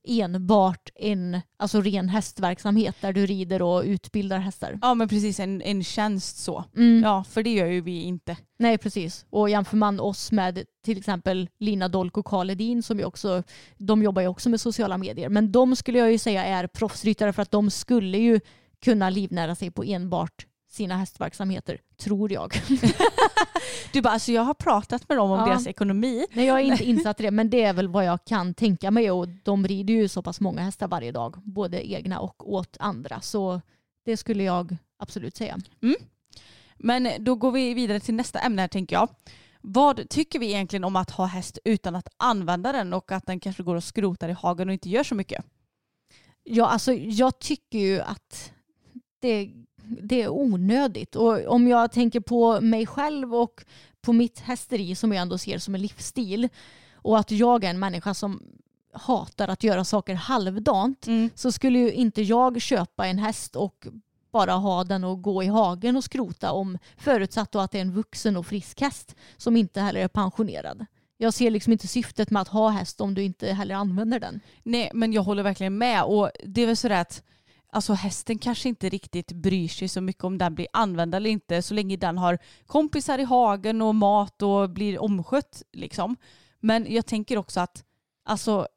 enbart 0.09 0.91
en 0.95 1.41
alltså 1.57 1.81
ren 1.81 2.09
hästverksamhet 2.09 2.97
där 3.01 3.13
du 3.13 3.27
rider 3.27 3.63
och 3.63 3.83
utbildar 3.83 4.39
hästar. 4.39 4.79
Ja, 4.83 4.95
men 4.95 5.09
precis 5.09 5.41
en, 5.41 5.63
en 5.63 5.85
tjänst 5.85 6.39
så. 6.39 6.65
Mm. 6.77 7.03
Ja, 7.03 7.25
för 7.25 7.43
det 7.43 7.51
gör 7.51 7.67
ju 7.67 7.81
vi 7.81 8.03
inte. 8.03 8.37
Nej 8.59 8.79
precis. 8.79 9.27
Och 9.31 9.51
jämför 9.51 9.77
man 9.77 10.01
oss 10.01 10.33
med 10.33 10.65
till 10.85 10.99
exempel 10.99 11.49
Lina 11.59 11.89
Dolk 11.89 12.17
och 12.17 12.27
Karl 12.27 12.51
Edin 12.51 12.83
som 12.83 12.99
ju 12.99 13.05
också, 13.05 13.43
de 13.77 14.03
jobbar 14.03 14.23
ju 14.23 14.29
också 14.29 14.49
med 14.49 14.61
sociala 14.61 14.99
medier. 14.99 15.29
Men 15.29 15.53
de 15.53 15.77
skulle 15.77 15.99
jag 15.99 16.13
ju 16.13 16.19
säga 16.19 16.45
är 16.45 16.67
proffsryttare 16.67 17.33
för 17.33 17.43
att 17.43 17.51
de 17.51 17.71
skulle 17.71 18.19
ju 18.19 18.41
kunna 18.85 19.11
livnära 19.11 19.55
sig 19.55 19.71
på 19.71 19.85
enbart 19.85 20.47
sina 20.79 20.97
hästverksamheter, 20.97 21.81
tror 21.97 22.33
jag. 22.33 22.55
Du 23.93 24.01
bara, 24.03 24.13
alltså 24.13 24.33
jag 24.33 24.43
har 24.43 24.55
pratat 24.55 25.09
med 25.09 25.19
dem 25.19 25.31
om 25.31 25.39
Ja. 25.39 25.47
deras 25.47 25.67
ekonomi. 25.67 26.27
Nej, 26.33 26.47
jag 26.47 26.61
är 26.61 26.65
inte 26.65 26.85
insatt 26.85 27.21
i 27.21 27.23
det, 27.23 27.31
men 27.31 27.51
det 27.51 27.63
är 27.63 27.73
väl 27.73 27.89
vad 27.89 28.05
jag 28.05 28.25
kan 28.25 28.55
tänka 28.55 28.91
mig. 28.91 29.11
Och 29.11 29.29
de 29.29 29.67
rider 29.67 29.95
ju 29.95 30.09
så 30.09 30.23
pass 30.23 30.41
många 30.41 30.63
hästar 30.63 30.89
varje 30.89 31.13
dag, 31.13 31.37
både 31.45 31.91
egna 31.93 32.21
och 32.21 32.53
åt 32.53 32.77
andra. 32.81 33.21
Så 33.21 33.61
det 34.05 34.17
skulle 34.17 34.43
jag 34.45 34.77
absolut 34.99 35.37
säga. 35.37 35.59
Men 36.77 37.09
då 37.19 37.35
går 37.35 37.53
vi 37.53 37.75
vidare 37.75 38.01
till 38.01 38.15
nästa 38.15 38.39
ämne 38.39 38.63
här 38.63 38.69
tänker 38.69 38.97
jag. 38.97 39.09
Vad 39.61 40.09
tycker 40.09 40.39
vi 40.39 40.47
egentligen 40.47 40.85
om 40.85 40.97
att 40.97 41.11
ha 41.11 41.27
häst 41.27 41.59
utan 41.65 41.95
att 41.97 42.09
använda 42.17 42.73
den 42.73 42.93
och 42.93 43.13
att 43.13 43.27
den 43.27 43.41
kanske 43.41 43.63
går 43.63 43.77
och 43.77 43.85
skrotar 43.85 44.29
i 44.29 44.33
hagen 44.33 44.69
och 44.69 44.73
inte 44.73 44.89
gör 44.89 45.05
så 45.05 45.15
mycket? 45.15 45.45
Ja, 46.45 46.67
alltså 46.69 46.93
jag 46.93 47.39
tycker 47.39 47.79
ju 47.79 48.01
att 48.01 48.53
det, 49.21 49.51
det 50.03 50.23
är 50.23 50.29
onödigt. 50.29 51.17
Och 51.17 51.47
om 51.47 51.69
jag 51.69 51.93
tänker 51.93 52.21
på 52.21 52.61
mig 52.61 52.87
själv 52.87 53.35
och 53.35 53.65
på 54.01 54.13
mitt 54.13 54.41
hästeri 54.41 54.95
som 54.95 55.13
jag 55.13 55.23
ändå 55.23 55.39
ser 55.39 55.59
som 55.59 55.75
en 55.75 55.83
livsstil 55.83 56.49
och 56.95 57.19
att 57.19 57.31
jag 57.31 57.65
är 57.65 57.71
en 57.71 57.79
människa 57.79 58.15
som 58.15 58.43
hatar 58.93 59.49
att 59.49 59.63
göra 59.65 59.85
saker 59.85 60.15
halvdant 60.15 61.07
så 61.35 61.53
skulle 61.53 61.79
ju 61.79 61.93
inte 61.93 62.23
jag 62.23 62.63
köpa 62.63 63.07
en 63.07 63.19
häst 63.19 63.57
och 63.57 63.87
bara 64.33 64.53
ha 64.53 64.85
den 64.85 65.05
och 65.05 65.23
gå 65.23 65.43
i 65.43 65.47
hagen 65.47 65.97
och 65.97 66.05
skrota 66.05 66.53
om 66.53 66.79
förutsatt 66.97 67.53
då 67.53 67.59
att 67.59 67.71
det 67.71 67.79
är 67.79 67.83
en 67.83 67.93
vuxen 67.93 68.37
och 68.37 68.47
frisk 68.47 68.81
häst 68.81 69.17
som 69.37 69.57
inte 69.57 69.81
heller 69.81 70.01
är 70.01 70.09
pensionerad. 70.09 70.87
Jag 71.17 71.35
ser 71.35 71.51
liksom 71.51 71.73
inte 71.73 71.89
syftet 71.89 72.31
med 72.31 72.43
att 72.43 72.49
ha 72.49 72.69
häst 72.69 73.01
om 73.01 73.15
du 73.15 73.23
inte 73.23 73.53
heller 73.53 73.75
använder 73.75 74.21
den. 74.21 74.41
Nej, 74.63 74.91
men 74.95 75.13
jag 75.13 75.23
håller 75.23 75.43
verkligen 75.43 75.79
med. 75.79 76.05
Och 76.05 76.31
det 76.45 76.63
är 76.63 76.67
väl 76.67 76.77
så 76.77 76.93
att 76.93 77.23
alltså 77.73 77.93
hästen 77.93 78.39
kanske 78.39 78.69
inte 78.69 78.89
riktigt 78.89 79.33
bryr 79.33 79.69
sig 79.69 79.89
så 79.89 80.01
mycket 80.01 80.25
om 80.25 80.39
den 80.39 80.55
blir 80.55 80.67
använd 80.73 81.15
eller 81.15 81.31
inte 81.31 81.63
så 81.63 81.75
länge 81.75 81.97
den 81.97 82.19
har 82.19 82.39
kompisar 82.67 83.19
i 83.19 83.25
hagen 83.25 83.83
och 83.83 83.95
mat 83.95 84.43
och 84.43 84.71
blir 84.71 84.99
omskött. 84.99 85.63
Liksom. 85.73 86.17
Men 86.61 86.93
jag 86.93 87.07
tänker 87.07 87.39
också 87.39 87.61
att 87.61 87.85
alltså, 88.25 88.69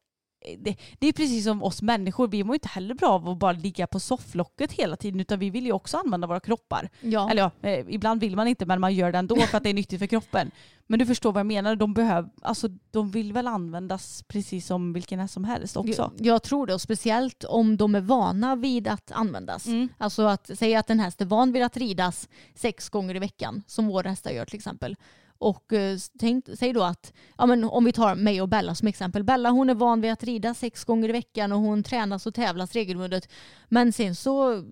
det, 0.58 0.76
det 1.00 1.08
är 1.08 1.14
precis 1.14 1.44
som 1.44 1.64
oss 1.64 1.82
människor, 1.82 2.28
vi 2.28 2.44
mår 2.44 2.56
inte 2.56 2.68
heller 2.68 2.96
bra 2.96 3.10
av 3.10 3.30
att 3.30 3.38
bara 3.38 3.52
ligga 3.52 3.88
på 3.88 4.00
sofflocket 4.00 4.72
hela 4.72 4.96
tiden 4.96 5.20
utan 5.20 5.40
vi 5.40 5.50
vill 5.50 5.66
ju 5.66 5.72
också 5.72 5.98
använda 5.98 6.28
våra 6.28 6.40
kroppar. 6.40 6.90
Ja. 7.02 7.30
Eller 7.30 7.42
ja, 7.42 7.70
eh, 7.70 7.86
ibland 7.90 8.22
vill 8.22 8.36
man 8.36 8.48
inte 8.48 8.66
men 8.66 8.80
man 8.82 8.94
gör 8.94 9.12
det 9.12 9.18
ändå 9.18 9.36
för 9.36 9.58
att 9.58 9.64
det 9.64 9.70
är 9.70 9.74
nyttigt 9.74 10.00
för 10.00 10.08
kroppen. 10.08 10.52
Men 10.88 11.00
du 11.00 11.06
förstår 11.06 11.32
vad 11.32 11.40
jag 11.40 11.48
menar, 11.48 11.76
de, 11.76 11.94
behöv, 11.94 12.30
alltså, 12.42 12.68
de 12.92 13.12
vill 13.12 13.34
väl 13.34 13.48
användas 13.48 14.24
precis 14.28 14.66
som 14.66 14.94
vilken 14.94 15.20
häst 15.20 15.34
som 15.34 15.44
helst 15.44 15.78
också. 15.78 16.12
Jag, 16.18 16.28
jag 16.28 16.44
tror 16.44 16.68
det, 16.68 16.74
och 16.74 16.82
speciellt 16.82 17.44
om 17.44 17.78
de 17.78 17.96
är 17.96 18.02
vana 18.02 18.56
vid 18.56 18.88
att 18.88 19.12
användas. 19.12 19.68
Mm. 19.68 19.90
Alltså 19.98 20.24
att 20.24 20.58
säga 20.58 20.80
att 20.80 20.90
en 20.90 21.00
häst 21.00 21.22
är 21.22 21.26
van 21.26 21.52
vid 21.52 21.64
att 21.64 21.78
ridas 21.78 22.30
sex 22.56 22.90
gånger 22.90 23.16
i 23.16 23.20
veckan, 23.20 23.64
som 23.68 23.88
våra 23.88 24.10
hästar 24.10 24.32
gör 24.32 24.46
till 24.46 24.58
exempel. 24.58 24.96
Och 25.42 25.74
eh, 25.74 25.98
tänk, 26.20 26.46
säg 26.58 26.74
då 26.74 26.84
att, 26.84 27.14
ja, 27.38 27.46
men 27.46 27.64
om 27.64 27.86
vi 27.86 27.92
tar 27.92 28.16
mig 28.16 28.42
och 28.42 28.50
Bella 28.50 28.76
som 28.76 28.88
exempel. 28.88 29.24
Bella 29.24 29.50
hon 29.50 29.70
är 29.70 29.74
van 29.74 30.02
vid 30.02 30.12
att 30.12 30.24
rida 30.24 30.54
sex 30.54 30.84
gånger 30.84 31.10
i 31.10 31.12
veckan 31.12 31.52
och 31.52 31.60
hon 31.60 31.84
tränas 31.84 32.26
och 32.26 32.34
tävlas 32.34 32.74
regelbundet. 32.74 33.30
Men 33.70 33.94
sen 33.94 34.16
så, 34.16 34.64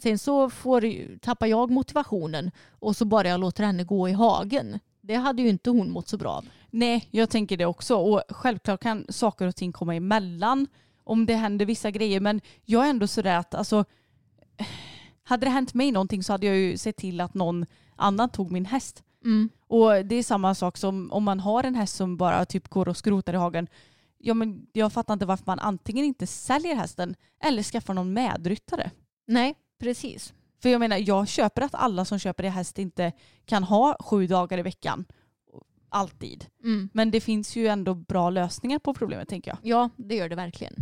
sen 0.00 0.18
så 0.18 0.50
får, 0.50 1.18
tappar 1.18 1.46
jag 1.46 1.70
motivationen 1.70 2.50
och 2.70 2.96
så 2.96 3.04
bara 3.04 3.28
jag 3.28 3.40
låter 3.40 3.64
henne 3.64 3.84
gå 3.84 4.08
i 4.08 4.12
hagen. 4.12 4.78
Det 5.00 5.14
hade 5.14 5.42
ju 5.42 5.48
inte 5.48 5.70
hon 5.70 5.90
mått 5.90 6.08
så 6.08 6.16
bra 6.16 6.30
av. 6.30 6.48
Nej, 6.70 7.08
jag 7.10 7.30
tänker 7.30 7.56
det 7.56 7.66
också. 7.66 7.96
Och 7.96 8.22
självklart 8.28 8.80
kan 8.80 9.06
saker 9.08 9.46
och 9.46 9.56
ting 9.56 9.72
komma 9.72 9.94
emellan 9.94 10.66
om 11.04 11.26
det 11.26 11.34
händer 11.34 11.66
vissa 11.66 11.90
grejer. 11.90 12.20
Men 12.20 12.40
jag 12.64 12.86
är 12.86 12.90
ändå 12.90 13.06
sådär 13.06 13.36
att 13.36 13.54
alltså, 13.54 13.84
hade 15.22 15.46
det 15.46 15.50
hänt 15.50 15.74
mig 15.74 15.92
någonting 15.92 16.22
så 16.22 16.32
hade 16.32 16.46
jag 16.46 16.56
ju 16.56 16.78
sett 16.78 16.96
till 16.96 17.20
att 17.20 17.34
någon 17.34 17.66
annan 17.96 18.28
tog 18.28 18.50
min 18.50 18.64
häst. 18.64 19.04
Mm. 19.24 19.48
Och 19.66 20.06
det 20.06 20.14
är 20.14 20.22
samma 20.22 20.54
sak 20.54 20.76
som 20.76 21.12
om 21.12 21.24
man 21.24 21.40
har 21.40 21.64
en 21.64 21.74
häst 21.74 21.96
som 21.96 22.16
bara 22.16 22.44
typ 22.44 22.68
går 22.68 22.88
och 22.88 22.96
skrotar 22.96 23.32
i 23.32 23.36
hagen. 23.36 23.66
Ja, 24.18 24.34
men 24.34 24.66
jag 24.72 24.92
fattar 24.92 25.14
inte 25.14 25.26
varför 25.26 25.44
man 25.46 25.58
antingen 25.58 26.04
inte 26.04 26.26
säljer 26.26 26.74
hästen 26.74 27.14
eller 27.44 27.62
skaffar 27.62 27.94
någon 27.94 28.12
medryttare. 28.12 28.90
Nej, 29.26 29.54
precis. 29.80 30.34
För 30.62 30.68
jag 30.68 30.78
menar, 30.78 30.96
jag 30.96 31.28
köper 31.28 31.62
att 31.62 31.74
alla 31.74 32.04
som 32.04 32.18
köper 32.18 32.44
en 32.44 32.52
häst 32.52 32.78
inte 32.78 33.12
kan 33.44 33.64
ha 33.64 33.96
sju 34.00 34.26
dagar 34.26 34.58
i 34.58 34.62
veckan. 34.62 35.04
Alltid. 35.88 36.46
Mm. 36.64 36.88
Men 36.92 37.10
det 37.10 37.20
finns 37.20 37.56
ju 37.56 37.66
ändå 37.66 37.94
bra 37.94 38.30
lösningar 38.30 38.78
på 38.78 38.94
problemet 38.94 39.28
tänker 39.28 39.50
jag. 39.50 39.58
Ja, 39.62 39.90
det 39.96 40.14
gör 40.14 40.28
det 40.28 40.36
verkligen. 40.36 40.74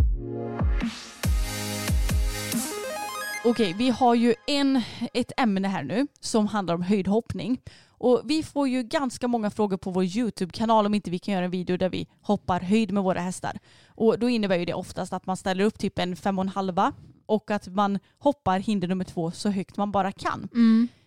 Okej, 3.49 3.75
vi 3.79 3.91
har 3.91 4.15
ju 4.15 4.35
en, 4.47 4.83
ett 5.13 5.33
ämne 5.37 5.69
här 5.69 5.83
nu 5.85 6.07
som 6.21 6.47
handlar 6.47 6.75
om 6.75 6.83
höjdhoppning. 6.83 7.61
Och 7.89 8.23
vi 8.25 8.43
får 8.43 8.69
ju 8.69 8.83
ganska 8.83 9.29
många 9.29 9.51
frågor 9.51 9.77
på 9.77 9.91
vår 9.91 10.05
YouTube-kanal 10.05 10.87
om 10.87 10.95
inte 10.95 11.11
vi 11.11 11.19
kan 11.19 11.35
göra 11.35 11.45
en 11.45 11.51
video 11.51 11.77
där 11.77 11.89
vi 11.89 12.09
hoppar 12.21 12.61
höjd 12.61 12.93
med 12.93 13.03
våra 13.03 13.21
hästar. 13.21 13.59
Och 13.89 14.19
då 14.19 14.29
innebär 14.29 14.57
ju 14.59 14.65
det 14.65 14.75
oftast 14.75 15.13
att 15.13 15.27
man 15.27 15.37
ställer 15.37 15.65
upp 15.65 15.79
typ 15.79 15.99
en 15.99 16.17
fem 16.17 16.39
och 16.39 16.45
en 16.45 16.49
halva 16.49 16.93
och 17.27 17.51
att 17.51 17.69
man 17.69 17.99
hoppar 18.19 18.59
hinder 18.59 18.89
nummer 18.89 19.05
två 19.05 19.31
så 19.31 19.49
högt 19.49 19.77
man 19.77 19.93
bara 19.93 20.13
kan. 20.13 20.49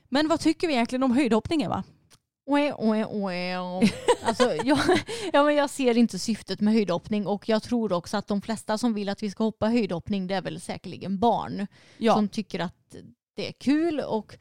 Men 0.10 0.28
vad 0.28 0.40
tycker 0.40 0.68
vi 0.68 0.74
egentligen 0.74 1.04
om 1.04 1.12
höjdhoppningen 1.12 1.70
va? 1.70 1.84
Oe, 2.50 2.74
oe, 2.74 3.06
oe. 3.06 3.90
Alltså, 4.24 4.56
jag, 4.64 4.80
ja, 5.34 5.44
men 5.44 5.56
jag 5.56 5.70
ser 5.70 5.98
inte 5.98 6.20
syftet 6.20 6.62
med 6.62 6.74
höjdhoppning 6.74 7.28
och 7.28 7.50
jag 7.50 7.64
tror 7.64 7.94
också 7.94 8.18
att 8.18 8.28
de 8.28 8.42
flesta 8.42 8.78
som 8.78 8.94
vill 8.94 9.10
att 9.10 9.24
vi 9.24 9.32
ska 9.32 9.44
hoppa 9.44 9.68
höjdhoppning 9.68 10.28
det 10.28 10.36
är 10.36 10.42
väl 10.42 10.62
säkerligen 10.62 11.20
barn 11.20 11.68
Ja. 11.98 12.14
som 12.16 12.28
tycker 12.30 12.60
att 12.60 12.96
det 13.36 13.48
är 13.48 13.52
kul 13.52 14.00
och 14.00 14.38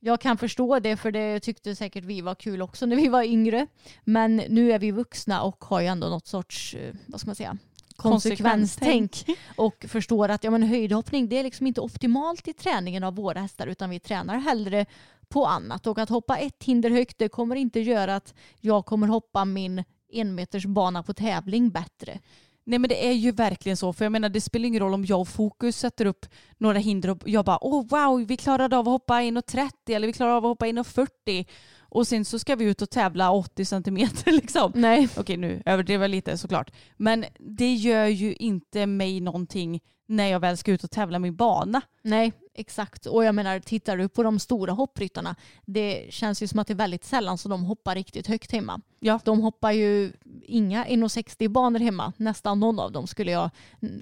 jag 0.00 0.20
kan 0.20 0.38
förstå 0.38 0.78
det 0.78 0.96
för 0.96 1.10
det 1.10 1.40
tyckte 1.40 1.76
säkert 1.76 2.04
vi 2.04 2.20
var 2.20 2.34
kul 2.34 2.62
också 2.62 2.86
när 2.86 2.96
vi 2.96 3.08
var 3.08 3.22
yngre. 3.22 3.66
Men 4.04 4.36
nu 4.36 4.72
är 4.72 4.78
vi 4.78 4.90
vuxna 4.90 5.42
och 5.42 5.64
har 5.64 5.80
ju 5.80 5.86
ändå 5.86 6.08
något 6.08 6.26
sorts, 6.26 6.74
eh, 6.74 6.94
vad 7.06 7.20
ska 7.20 7.28
man 7.28 7.36
säga, 7.36 7.56
konsekvenstänk 7.96 9.24
och 9.56 9.84
förstår 9.88 10.28
att 10.28 10.44
ja, 10.44 10.50
men 10.50 10.62
höjdhoppning 10.62 11.28
det 11.28 11.38
är 11.38 11.42
liksom 11.42 11.66
inte 11.66 11.80
optimalt 11.80 12.48
i 12.48 12.52
träningen 12.52 13.04
av 13.04 13.14
våra 13.14 13.40
hästar 13.40 13.66
utan 13.66 13.90
vi 13.90 14.00
tränar 14.00 14.38
hellre 14.38 14.86
på 15.28 15.46
annat 15.46 15.86
och 15.86 15.98
att 15.98 16.08
hoppa 16.08 16.38
ett 16.38 16.64
hinder 16.64 16.90
högt 16.90 17.18
det 17.18 17.28
kommer 17.28 17.56
inte 17.56 17.80
göra 17.80 18.16
att 18.16 18.34
jag 18.60 18.86
kommer 18.86 19.06
hoppa 19.06 19.44
min 19.44 19.84
enmeters 20.12 20.66
bana 20.66 21.02
på 21.02 21.14
tävling 21.14 21.70
bättre. 21.70 22.20
Nej 22.66 22.78
men 22.78 22.88
det 22.88 23.06
är 23.08 23.12
ju 23.12 23.32
verkligen 23.32 23.76
så. 23.76 23.92
För 23.92 24.04
jag 24.04 24.12
menar 24.12 24.28
det 24.28 24.40
spelar 24.40 24.66
ingen 24.66 24.80
roll 24.80 24.94
om 24.94 25.04
jag 25.04 25.20
och 25.20 25.28
Fokus 25.28 25.78
sätter 25.78 26.06
upp 26.06 26.26
några 26.58 26.78
hinder 26.78 27.10
och 27.10 27.18
jag 27.24 27.44
bara 27.44 27.64
åh 27.64 27.86
wow 27.86 28.26
vi 28.26 28.36
klarade 28.36 28.76
av 28.76 28.88
att 28.88 28.92
hoppa 28.92 29.14
1,30 29.14 29.70
eller 29.86 30.06
vi 30.06 30.12
klarade 30.12 30.36
av 30.36 30.44
att 30.44 30.48
hoppa 30.48 30.66
1,40 30.66 31.46
och 31.78 32.06
sen 32.06 32.24
så 32.24 32.38
ska 32.38 32.56
vi 32.56 32.64
ut 32.64 32.82
och 32.82 32.90
tävla 32.90 33.30
80 33.30 33.64
centimeter 33.64 34.32
liksom. 34.40 34.72
Nej. 34.74 35.08
Okej 35.16 35.36
nu 35.36 35.62
överdrev 35.66 36.02
jag 36.02 36.10
lite 36.10 36.38
såklart. 36.38 36.70
Men 36.96 37.24
det 37.38 37.74
gör 37.74 38.06
ju 38.06 38.34
inte 38.34 38.86
mig 38.86 39.20
någonting 39.20 39.80
när 40.06 40.26
jag 40.26 40.40
väl 40.40 40.56
ska 40.56 40.72
ut 40.72 40.84
och 40.84 40.90
tävla 40.90 41.18
min 41.18 41.36
bana. 41.36 41.82
Nej, 42.02 42.32
exakt. 42.54 43.06
Och 43.06 43.24
jag 43.24 43.34
menar, 43.34 43.60
tittar 43.60 43.96
du 43.96 44.08
på 44.08 44.22
de 44.22 44.38
stora 44.38 44.72
hoppryttarna, 44.72 45.36
det 45.64 46.06
känns 46.10 46.42
ju 46.42 46.46
som 46.46 46.58
att 46.58 46.66
det 46.66 46.72
är 46.72 46.76
väldigt 46.76 47.04
sällan 47.04 47.38
som 47.38 47.50
de 47.50 47.64
hoppar 47.64 47.94
riktigt 47.94 48.26
högt 48.26 48.52
hemma. 48.52 48.80
Ja. 49.00 49.20
De 49.24 49.40
hoppar 49.40 49.72
ju 49.72 50.12
inga 50.42 50.84
1,60 50.84 51.48
banor 51.48 51.78
hemma, 51.80 52.12
nästan 52.16 52.60
någon 52.60 52.78
av 52.78 52.92
dem 52.92 53.06
skulle 53.06 53.30
jag 53.30 53.50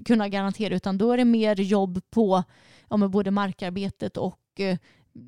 kunna 0.04 0.28
garantera, 0.28 0.74
utan 0.74 0.98
då 0.98 1.12
är 1.12 1.16
det 1.16 1.24
mer 1.24 1.60
jobb 1.60 2.00
på 2.10 2.42
ja, 2.88 2.96
både 2.96 3.30
markarbetet 3.30 4.16
och 4.16 4.60
eh, 4.60 4.78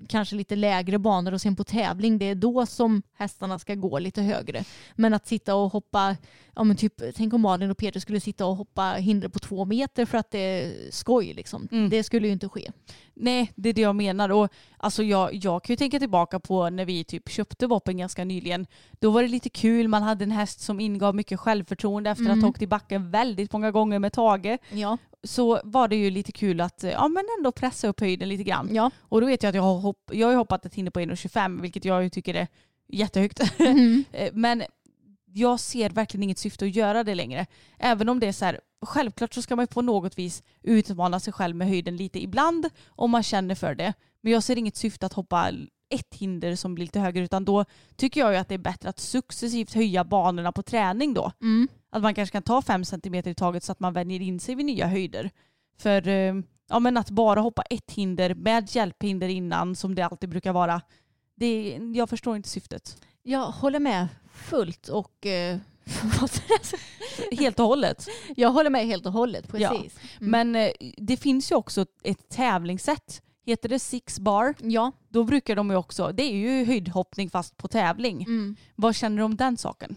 kanske 0.08 0.36
lite 0.36 0.56
lägre 0.56 0.98
banor 0.98 1.32
och 1.32 1.40
sen 1.40 1.56
på 1.56 1.64
tävling, 1.64 2.18
det 2.18 2.24
är 2.24 2.34
då 2.34 2.66
som 2.66 3.02
hästarna 3.14 3.58
ska 3.58 3.74
gå 3.74 3.98
lite 3.98 4.22
högre. 4.22 4.64
Men 4.94 5.14
att 5.14 5.26
sitta 5.26 5.54
och 5.54 5.72
hoppa, 5.72 6.16
ja 6.54 6.64
men 6.64 6.76
typ, 6.76 7.02
tänk 7.14 7.34
om 7.34 7.40
Malin 7.40 7.70
och 7.70 7.78
Peter 7.78 8.00
skulle 8.00 8.20
sitta 8.20 8.46
och 8.46 8.56
hoppa 8.56 8.92
hinder 8.92 9.28
på 9.28 9.38
två 9.38 9.64
meter 9.64 10.06
för 10.06 10.18
att 10.18 10.30
det 10.30 10.38
är 10.38 10.90
skoj 10.90 11.34
liksom. 11.34 11.68
Mm. 11.72 11.90
Det 11.90 12.02
skulle 12.02 12.26
ju 12.26 12.32
inte 12.32 12.48
ske. 12.48 12.70
Nej, 13.14 13.52
det 13.54 13.68
är 13.68 13.72
det 13.72 13.80
jag 13.80 13.96
menar. 13.96 14.28
Och 14.28 14.48
alltså 14.76 15.02
jag, 15.02 15.34
jag 15.34 15.64
kan 15.64 15.72
ju 15.72 15.76
tänka 15.76 15.98
tillbaka 15.98 16.40
på 16.40 16.70
när 16.70 16.84
vi 16.84 17.04
typ 17.04 17.28
köpte 17.28 17.66
vapen 17.66 17.96
ganska 17.96 18.24
nyligen. 18.24 18.66
Då 18.92 19.10
var 19.10 19.22
det 19.22 19.28
lite 19.28 19.48
kul, 19.48 19.88
man 19.88 20.02
hade 20.02 20.24
en 20.24 20.30
häst 20.30 20.60
som 20.60 20.80
ingav 20.80 21.14
mycket 21.14 21.40
självförtroende 21.40 22.10
efter 22.10 22.30
att 22.30 22.40
ha 22.40 22.48
åkt 22.48 22.62
i 22.62 22.66
backen 22.66 23.10
väldigt 23.10 23.52
många 23.52 23.70
gånger 23.70 23.98
med 23.98 24.12
Tage. 24.12 24.58
Ja. 24.70 24.98
Så 25.24 25.60
var 25.64 25.88
det 25.88 25.96
ju 25.96 26.10
lite 26.10 26.32
kul 26.32 26.60
att 26.60 26.84
eh, 26.84 26.90
ja, 26.90 27.08
men 27.08 27.24
ändå 27.38 27.52
pressa 27.52 27.88
upp 27.88 28.00
höjden 28.00 28.28
lite 28.28 28.44
grann. 28.44 28.68
Ja. 28.72 28.90
Och 29.00 29.20
då 29.20 29.26
vet 29.26 29.42
jag 29.42 29.48
att 29.48 29.56
jag 29.56 29.62
har, 29.62 29.78
hopp, 29.78 30.10
jag 30.12 30.28
har 30.28 30.34
hoppat 30.34 30.66
ett 30.66 30.74
hinder 30.74 30.92
på 30.92 31.00
1,25 31.00 31.60
vilket 31.60 31.84
jag 31.84 32.12
tycker 32.12 32.34
är 32.34 32.48
jättehögt. 32.88 33.40
Eh, 34.12 34.30
men 34.32 34.62
jag 35.26 35.60
ser 35.60 35.90
verkligen 35.90 36.22
inget 36.22 36.38
syfte 36.38 36.64
att 36.64 36.76
göra 36.76 37.04
det 37.04 37.14
längre. 37.14 37.46
Även 37.78 38.08
om 38.08 38.20
det 38.20 38.26
är 38.26 38.32
så 38.32 38.44
här, 38.44 38.60
självklart 38.82 39.34
så 39.34 39.42
ska 39.42 39.56
man 39.56 39.66
på 39.66 39.82
något 39.82 40.18
vis 40.18 40.42
utmana 40.62 41.20
sig 41.20 41.32
själv 41.32 41.56
med 41.56 41.68
höjden 41.68 41.96
lite 41.96 42.22
ibland 42.22 42.68
om 42.86 43.10
man 43.10 43.22
känner 43.22 43.54
för 43.54 43.74
det. 43.74 43.92
Men 44.20 44.32
jag 44.32 44.42
ser 44.42 44.58
inget 44.58 44.76
syfte 44.76 45.06
att 45.06 45.12
hoppa 45.12 45.50
ett 45.88 46.14
hinder 46.14 46.56
som 46.56 46.74
blir 46.74 46.84
lite 46.84 47.00
högre 47.00 47.24
utan 47.24 47.44
då 47.44 47.64
tycker 47.96 48.20
jag 48.20 48.32
ju 48.32 48.38
att 48.38 48.48
det 48.48 48.54
är 48.54 48.58
bättre 48.58 48.88
att 48.88 48.98
successivt 48.98 49.74
höja 49.74 50.04
banorna 50.04 50.52
på 50.52 50.62
träning 50.62 51.14
då. 51.14 51.32
Mm. 51.40 51.68
Att 51.94 52.02
man 52.02 52.14
kanske 52.14 52.32
kan 52.32 52.42
ta 52.42 52.62
fem 52.62 52.84
centimeter 52.84 53.30
i 53.30 53.34
taget 53.34 53.64
så 53.64 53.72
att 53.72 53.80
man 53.80 53.92
vänjer 53.92 54.20
in 54.20 54.40
sig 54.40 54.54
vid 54.54 54.66
nya 54.66 54.86
höjder. 54.86 55.30
För 55.78 56.08
eh, 56.08 56.34
ja, 56.68 56.78
men 56.78 56.96
att 56.96 57.10
bara 57.10 57.40
hoppa 57.40 57.62
ett 57.62 57.90
hinder 57.90 58.34
med 58.34 58.74
hjälphinder 58.74 59.28
innan 59.28 59.76
som 59.76 59.94
det 59.94 60.02
alltid 60.02 60.28
brukar 60.30 60.52
vara. 60.52 60.80
Det, 61.34 61.78
jag 61.94 62.10
förstår 62.10 62.36
inte 62.36 62.48
syftet. 62.48 62.96
Jag 63.22 63.46
håller 63.46 63.80
med 63.80 64.08
fullt 64.32 64.88
och 64.88 65.26
eh, 65.26 65.58
Helt 67.38 67.60
och 67.60 67.66
hållet. 67.66 68.06
jag 68.36 68.50
håller 68.50 68.70
med 68.70 68.86
helt 68.86 69.06
och 69.06 69.12
hållet. 69.12 69.44
Ja. 69.52 69.68
Precis. 69.68 69.98
Men 70.20 70.56
eh, 70.56 70.70
det 70.96 71.16
finns 71.16 71.52
ju 71.52 71.56
också 71.56 71.86
ett 72.02 72.28
tävlingssätt. 72.28 73.22
Heter 73.46 73.68
det 73.68 73.78
six 73.78 74.20
bar? 74.20 74.54
Ja. 74.62 74.92
Då 75.08 75.24
brukar 75.24 75.56
de 75.56 75.70
ju 75.70 75.76
också, 75.76 76.12
det 76.12 76.22
är 76.22 76.34
ju 76.34 76.64
höjdhoppning 76.64 77.30
fast 77.30 77.56
på 77.56 77.68
tävling. 77.68 78.22
Mm. 78.22 78.56
Vad 78.74 78.94
känner 78.94 79.16
du 79.16 79.22
om 79.22 79.36
den 79.36 79.56
saken? 79.56 79.96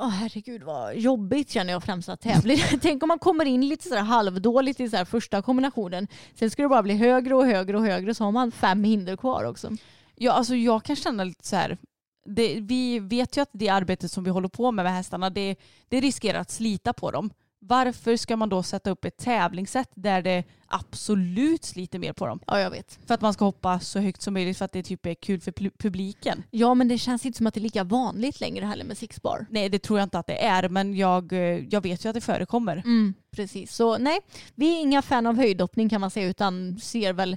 Oh, 0.00 0.08
herregud 0.08 0.62
vad 0.62 0.96
jobbigt 0.96 1.50
känner 1.50 1.72
jag 1.72 1.82
främst 1.82 2.08
att 2.08 2.20
tävla. 2.20 2.54
Tänk 2.82 3.02
om 3.02 3.08
man 3.08 3.18
kommer 3.18 3.44
in 3.44 3.68
lite 3.68 3.88
sådär 3.88 4.02
halvdåligt 4.02 4.80
i 4.80 4.90
så 4.90 5.04
första 5.04 5.42
kombinationen. 5.42 6.08
Sen 6.34 6.50
ska 6.50 6.62
det 6.62 6.68
bara 6.68 6.82
bli 6.82 6.94
högre 6.94 7.34
och 7.34 7.46
högre 7.46 7.76
och 7.76 7.84
högre 7.84 8.14
så 8.14 8.24
har 8.24 8.32
man 8.32 8.52
fem 8.52 8.84
hinder 8.84 9.16
kvar 9.16 9.44
också. 9.44 9.70
Ja, 10.14 10.32
alltså 10.32 10.54
jag 10.54 10.82
kan 10.82 10.96
känna 10.96 11.24
lite 11.24 11.46
så 11.46 11.56
här. 11.56 11.78
Det, 12.24 12.60
vi 12.60 12.98
vet 12.98 13.36
ju 13.36 13.40
att 13.40 13.50
det 13.52 13.68
arbetet 13.68 14.10
som 14.10 14.24
vi 14.24 14.30
håller 14.30 14.48
på 14.48 14.72
med 14.72 14.84
med 14.84 14.94
hästarna, 14.94 15.30
det, 15.30 15.56
det 15.88 16.00
riskerar 16.00 16.40
att 16.40 16.50
slita 16.50 16.92
på 16.92 17.10
dem. 17.10 17.30
Varför 17.62 18.16
ska 18.16 18.36
man 18.36 18.48
då 18.48 18.62
sätta 18.62 18.90
upp 18.90 19.04
ett 19.04 19.16
tävlingssätt 19.16 19.90
där 19.94 20.22
det 20.22 20.44
absolut 20.66 21.64
sliter 21.64 21.98
mer 21.98 22.12
på 22.12 22.26
dem? 22.26 22.40
Ja 22.46 22.60
jag 22.60 22.70
vet. 22.70 22.98
För 23.06 23.14
att 23.14 23.20
man 23.20 23.32
ska 23.34 23.44
hoppa 23.44 23.80
så 23.80 23.98
högt 23.98 24.22
som 24.22 24.34
möjligt 24.34 24.58
för 24.58 24.64
att 24.64 24.72
det 24.72 24.82
typ 24.82 25.06
är 25.06 25.14
kul 25.14 25.40
för 25.40 25.52
pu- 25.52 25.72
publiken. 25.78 26.42
Ja 26.50 26.74
men 26.74 26.88
det 26.88 26.98
känns 26.98 27.26
inte 27.26 27.38
som 27.38 27.46
att 27.46 27.54
det 27.54 27.60
är 27.60 27.62
lika 27.62 27.84
vanligt 27.84 28.40
längre 28.40 28.64
heller 28.64 28.84
med 28.84 28.98
sixbar. 28.98 29.46
Nej, 29.50 29.68
det 29.68 29.78
tror 29.78 29.98
jag 29.98 30.06
inte 30.06 30.18
att 30.18 30.26
det 30.26 30.44
är, 30.44 30.68
men 30.68 30.96
jag, 30.96 31.32
eh, 31.32 31.38
jag 31.40 31.82
vet 31.82 32.04
ju 32.04 32.08
att 32.08 32.14
det 32.14 32.20
förekommer. 32.20 32.76
Mm, 32.76 33.14
precis, 33.30 33.74
så 33.74 33.98
nej, 33.98 34.18
vi 34.54 34.76
är 34.76 34.80
inga 34.80 35.02
fan 35.02 35.26
av 35.26 35.36
höjdhoppning 35.36 35.88
kan 35.88 36.00
man 36.00 36.10
säga 36.10 36.28
utan 36.28 36.78
ser 36.78 37.12
väl 37.12 37.36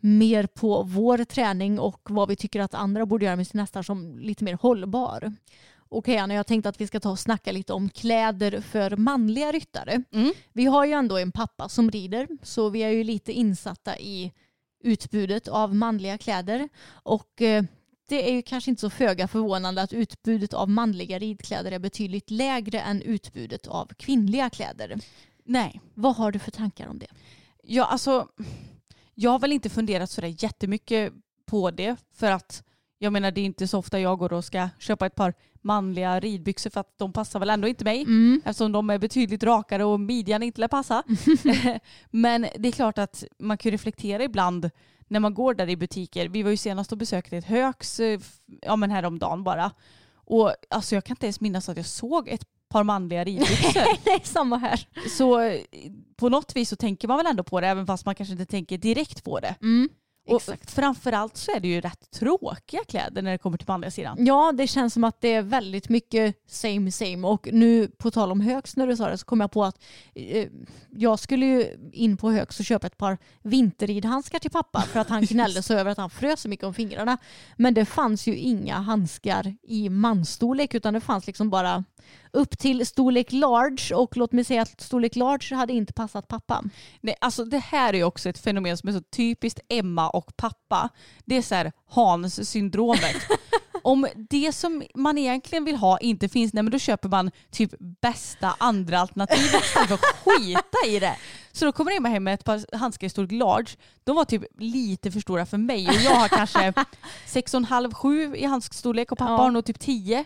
mer 0.00 0.46
på 0.46 0.82
vår 0.82 1.24
träning 1.24 1.78
och 1.80 2.00
vad 2.10 2.28
vi 2.28 2.36
tycker 2.36 2.60
att 2.60 2.74
andra 2.74 3.06
borde 3.06 3.24
göra 3.24 3.36
med 3.36 3.46
sina 3.46 3.62
hästar 3.62 3.82
som 3.82 4.18
lite 4.18 4.44
mer 4.44 4.58
hållbar. 4.62 5.32
Okej 5.88 6.16
Anna, 6.16 6.34
jag 6.34 6.46
tänkte 6.46 6.68
att 6.68 6.80
vi 6.80 6.86
ska 6.86 7.00
ta 7.00 7.10
och 7.10 7.18
snacka 7.18 7.52
lite 7.52 7.72
om 7.72 7.90
kläder 7.90 8.60
för 8.60 8.96
manliga 8.96 9.52
ryttare. 9.52 10.02
Mm. 10.12 10.32
Vi 10.52 10.64
har 10.64 10.84
ju 10.84 10.92
ändå 10.92 11.18
en 11.18 11.32
pappa 11.32 11.68
som 11.68 11.90
rider 11.90 12.28
så 12.42 12.68
vi 12.68 12.82
är 12.82 12.90
ju 12.90 13.04
lite 13.04 13.32
insatta 13.32 13.98
i 13.98 14.32
utbudet 14.84 15.48
av 15.48 15.74
manliga 15.74 16.18
kläder. 16.18 16.68
Och 16.88 17.42
eh, 17.42 17.64
det 18.08 18.30
är 18.30 18.34
ju 18.34 18.42
kanske 18.42 18.70
inte 18.70 18.80
så 18.80 18.90
föga 18.90 19.28
förvånande 19.28 19.82
att 19.82 19.92
utbudet 19.92 20.54
av 20.54 20.70
manliga 20.70 21.18
ridkläder 21.18 21.72
är 21.72 21.78
betydligt 21.78 22.30
lägre 22.30 22.80
än 22.80 23.02
utbudet 23.02 23.66
av 23.66 23.92
kvinnliga 23.98 24.50
kläder. 24.50 25.00
Nej. 25.44 25.80
Vad 25.94 26.16
har 26.16 26.32
du 26.32 26.38
för 26.38 26.50
tankar 26.50 26.86
om 26.86 26.98
det? 26.98 27.06
Ja, 27.62 27.84
alltså, 27.84 28.28
jag 29.14 29.30
har 29.30 29.38
väl 29.38 29.52
inte 29.52 29.70
funderat 29.70 30.10
sådär 30.10 30.34
jättemycket 30.38 31.12
på 31.46 31.70
det 31.70 31.96
för 32.12 32.30
att 32.30 32.62
jag 32.98 33.12
menar 33.12 33.30
det 33.30 33.40
är 33.40 33.44
inte 33.44 33.68
så 33.68 33.78
ofta 33.78 34.00
jag 34.00 34.18
går 34.18 34.32
och 34.32 34.44
ska 34.44 34.68
köpa 34.78 35.06
ett 35.06 35.14
par 35.14 35.34
manliga 35.62 36.20
ridbyxor 36.20 36.70
för 36.70 36.80
att 36.80 36.98
de 36.98 37.12
passar 37.12 37.40
väl 37.40 37.50
ändå 37.50 37.68
inte 37.68 37.84
mig 37.84 38.02
Mm. 38.02 38.42
eftersom 38.44 38.72
de 38.72 38.90
är 38.90 38.98
betydligt 38.98 39.42
rakare 39.42 39.84
och 39.84 40.00
midjan 40.00 40.42
inte 40.42 40.60
lär 40.60 40.68
passa. 40.68 41.02
Men 42.10 42.46
det 42.58 42.68
är 42.68 42.72
klart 42.72 42.98
att 42.98 43.24
man 43.38 43.58
kan 43.58 43.72
reflektera 43.72 44.24
ibland 44.24 44.70
när 45.08 45.20
man 45.20 45.34
går 45.34 45.54
där 45.54 45.68
i 45.68 45.76
butiker. 45.76 46.28
Vi 46.28 46.42
var 46.42 46.50
ju 46.50 46.56
senast 46.56 46.92
och 46.92 46.98
besökte 46.98 47.36
ett 47.36 47.44
Högs 47.44 48.00
eh, 48.00 48.20
ja, 48.62 48.76
men 48.76 48.90
häromdagen 48.90 49.44
bara. 49.44 49.70
Och 50.14 50.54
alltså, 50.70 50.94
jag 50.94 51.04
kan 51.04 51.14
inte 51.14 51.26
ens 51.26 51.40
minnas 51.40 51.68
att 51.68 51.76
jag 51.76 51.86
såg 51.86 52.28
ett 52.28 52.44
par 52.68 52.84
manliga 52.84 53.24
ridbyxor. 53.24 53.80
är 54.04 54.26
samma 54.26 54.56
här. 54.56 54.88
så 55.18 55.40
eh, 55.40 55.60
på 56.16 56.28
något 56.28 56.56
vis 56.56 56.68
så 56.68 56.76
tänker 56.76 57.08
man 57.08 57.16
väl 57.16 57.26
ändå 57.26 57.42
på 57.42 57.60
det 57.60 57.66
även 57.68 57.86
fast 57.86 58.06
man 58.06 58.14
kanske 58.14 58.32
inte 58.32 58.46
tänker 58.46 58.78
direkt 58.78 59.24
på 59.24 59.40
det. 59.40 59.54
Mm. 59.62 59.88
Och 60.26 60.36
Exakt. 60.36 60.70
framförallt 60.70 61.36
så 61.36 61.52
är 61.52 61.60
det 61.60 61.68
ju 61.68 61.80
rätt 61.80 62.10
tråkiga 62.10 62.80
kläder 62.88 63.22
när 63.22 63.30
det 63.30 63.38
kommer 63.38 63.58
till 63.58 63.68
manliga 63.68 63.90
sidan. 63.90 64.26
Ja, 64.26 64.52
det 64.52 64.66
känns 64.66 64.94
som 64.94 65.04
att 65.04 65.20
det 65.20 65.34
är 65.34 65.42
väldigt 65.42 65.88
mycket 65.88 66.36
same 66.46 66.92
same. 66.92 67.28
Och 67.28 67.48
nu 67.52 67.88
på 67.88 68.10
tal 68.10 68.30
om 68.30 68.40
Högs 68.40 68.76
när 68.76 68.86
du 68.86 68.96
sa 68.96 69.08
det 69.08 69.18
så 69.18 69.24
kom 69.24 69.40
jag 69.40 69.50
på 69.50 69.64
att 69.64 69.82
eh, 70.14 70.48
jag 70.90 71.18
skulle 71.18 71.46
ju 71.46 71.90
in 71.92 72.16
på 72.16 72.30
Högs 72.30 72.60
och 72.60 72.66
köpa 72.66 72.86
ett 72.86 72.96
par 72.96 73.18
vinterridhandskar 73.42 74.38
till 74.38 74.50
pappa 74.50 74.80
för 74.82 75.00
att 75.00 75.08
han 75.08 75.22
gnällde 75.26 75.62
så 75.62 75.74
över 75.74 75.90
att 75.90 75.98
han 75.98 76.10
frös 76.10 76.40
så 76.40 76.48
mycket 76.48 76.66
om 76.66 76.74
fingrarna. 76.74 77.18
Men 77.56 77.74
det 77.74 77.84
fanns 77.84 78.26
ju 78.26 78.36
inga 78.36 78.74
handskar 78.74 79.56
i 79.62 79.88
mansstorlek 79.88 80.74
utan 80.74 80.94
det 80.94 81.00
fanns 81.00 81.26
liksom 81.26 81.50
bara 81.50 81.84
upp 82.32 82.58
till 82.58 82.86
storlek 82.86 83.32
large 83.32 83.94
och 83.94 84.16
låt 84.16 84.32
mig 84.32 84.44
säga 84.44 84.62
att 84.62 84.80
storlek 84.80 85.16
large 85.16 85.54
hade 85.56 85.72
inte 85.72 85.92
passat 85.92 86.28
pappa. 86.28 86.64
Nej, 87.00 87.14
alltså 87.20 87.44
det 87.44 87.58
här 87.58 87.94
är 87.94 88.04
också 88.04 88.28
ett 88.28 88.38
fenomen 88.38 88.76
som 88.76 88.88
är 88.88 88.92
så 88.92 89.00
typiskt 89.16 89.60
Emma 89.68 90.10
och 90.10 90.36
pappa. 90.36 90.88
Det 91.24 91.36
är 91.36 91.42
så 91.42 91.54
här 91.54 91.72
Hans-syndromet. 91.90 93.16
Om 93.82 94.06
det 94.30 94.52
som 94.52 94.82
man 94.94 95.18
egentligen 95.18 95.64
vill 95.64 95.76
ha 95.76 95.98
inte 95.98 96.28
finns, 96.28 96.52
nej 96.52 96.62
men 96.62 96.70
då 96.72 96.78
köper 96.78 97.08
man 97.08 97.30
typ 97.50 97.70
bästa 98.02 98.54
andra 98.58 98.98
alternativet 98.98 99.62
istället 99.64 99.88
för 99.88 99.94
att 99.94 100.00
skita 100.24 100.86
i 100.86 100.98
det. 100.98 101.16
Så 101.52 101.64
då 101.64 101.72
kommer 101.72 101.96
Emma 101.96 102.08
hem 102.08 102.24
med 102.24 102.34
ett 102.34 102.44
par 102.44 102.76
handskar 102.76 103.06
i 103.06 103.10
storlek 103.10 103.32
large. 103.32 103.70
De 104.04 104.16
var 104.16 104.24
typ 104.24 104.42
lite 104.58 105.10
för 105.10 105.20
stora 105.20 105.46
för 105.46 105.58
mig 105.58 105.88
och 105.88 105.94
jag 105.94 106.10
har 106.14 106.28
kanske 106.28 106.72
6,5-7 107.26 108.34
i 108.36 108.44
handskstorlek 108.44 109.12
och 109.12 109.18
pappa 109.18 109.30
Ja. 109.32 109.36
har 109.36 109.50
nog 109.50 109.64
typ 109.64 109.80
10. 109.80 110.24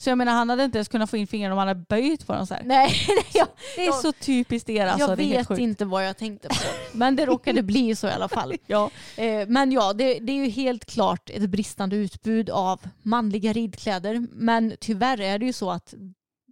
Så 0.00 0.10
jag 0.10 0.18
menar 0.18 0.32
han 0.32 0.50
hade 0.50 0.64
inte 0.64 0.78
ens 0.78 0.88
kunnat 0.88 1.10
få 1.10 1.16
in 1.16 1.26
fingrarna 1.26 1.54
om 1.54 1.58
han 1.58 1.68
hade 1.68 1.84
böjt 1.88 2.26
på 2.26 2.32
dem 2.32 2.46
så 2.46 2.54
här. 2.54 2.62
Nej, 2.64 2.92
jag, 3.34 3.48
Det 3.76 3.86
är 3.86 3.92
så 3.92 4.12
typiskt 4.12 4.68
er 4.68 4.86
alltså. 4.86 5.08
jag 5.08 5.16
vet 5.16 5.58
inte 5.58 5.84
vad 5.84 6.06
jag 6.06 6.16
tänkte 6.16 6.48
på. 6.48 6.54
Men 6.92 7.16
det 7.16 7.26
råkade 7.26 7.62
bli 7.62 7.96
så 7.96 8.06
i 8.06 8.10
alla 8.10 8.28
fall. 8.28 8.54
Ja. 8.66 8.90
Eh, 9.16 9.48
Men 9.48 9.72
ja, 9.72 9.92
det, 9.92 10.18
det 10.18 10.32
är 10.32 10.36
ju 10.36 10.48
helt 10.48 10.84
klart 10.84 11.30
ett 11.30 11.50
bristande 11.50 11.96
utbud 11.96 12.50
av 12.50 12.80
manliga 13.02 13.52
ridkläder. 13.52 14.26
Men 14.32 14.74
tyvärr 14.80 15.20
är 15.20 15.38
det 15.38 15.46
ju 15.46 15.52
så 15.52 15.70
att 15.70 15.94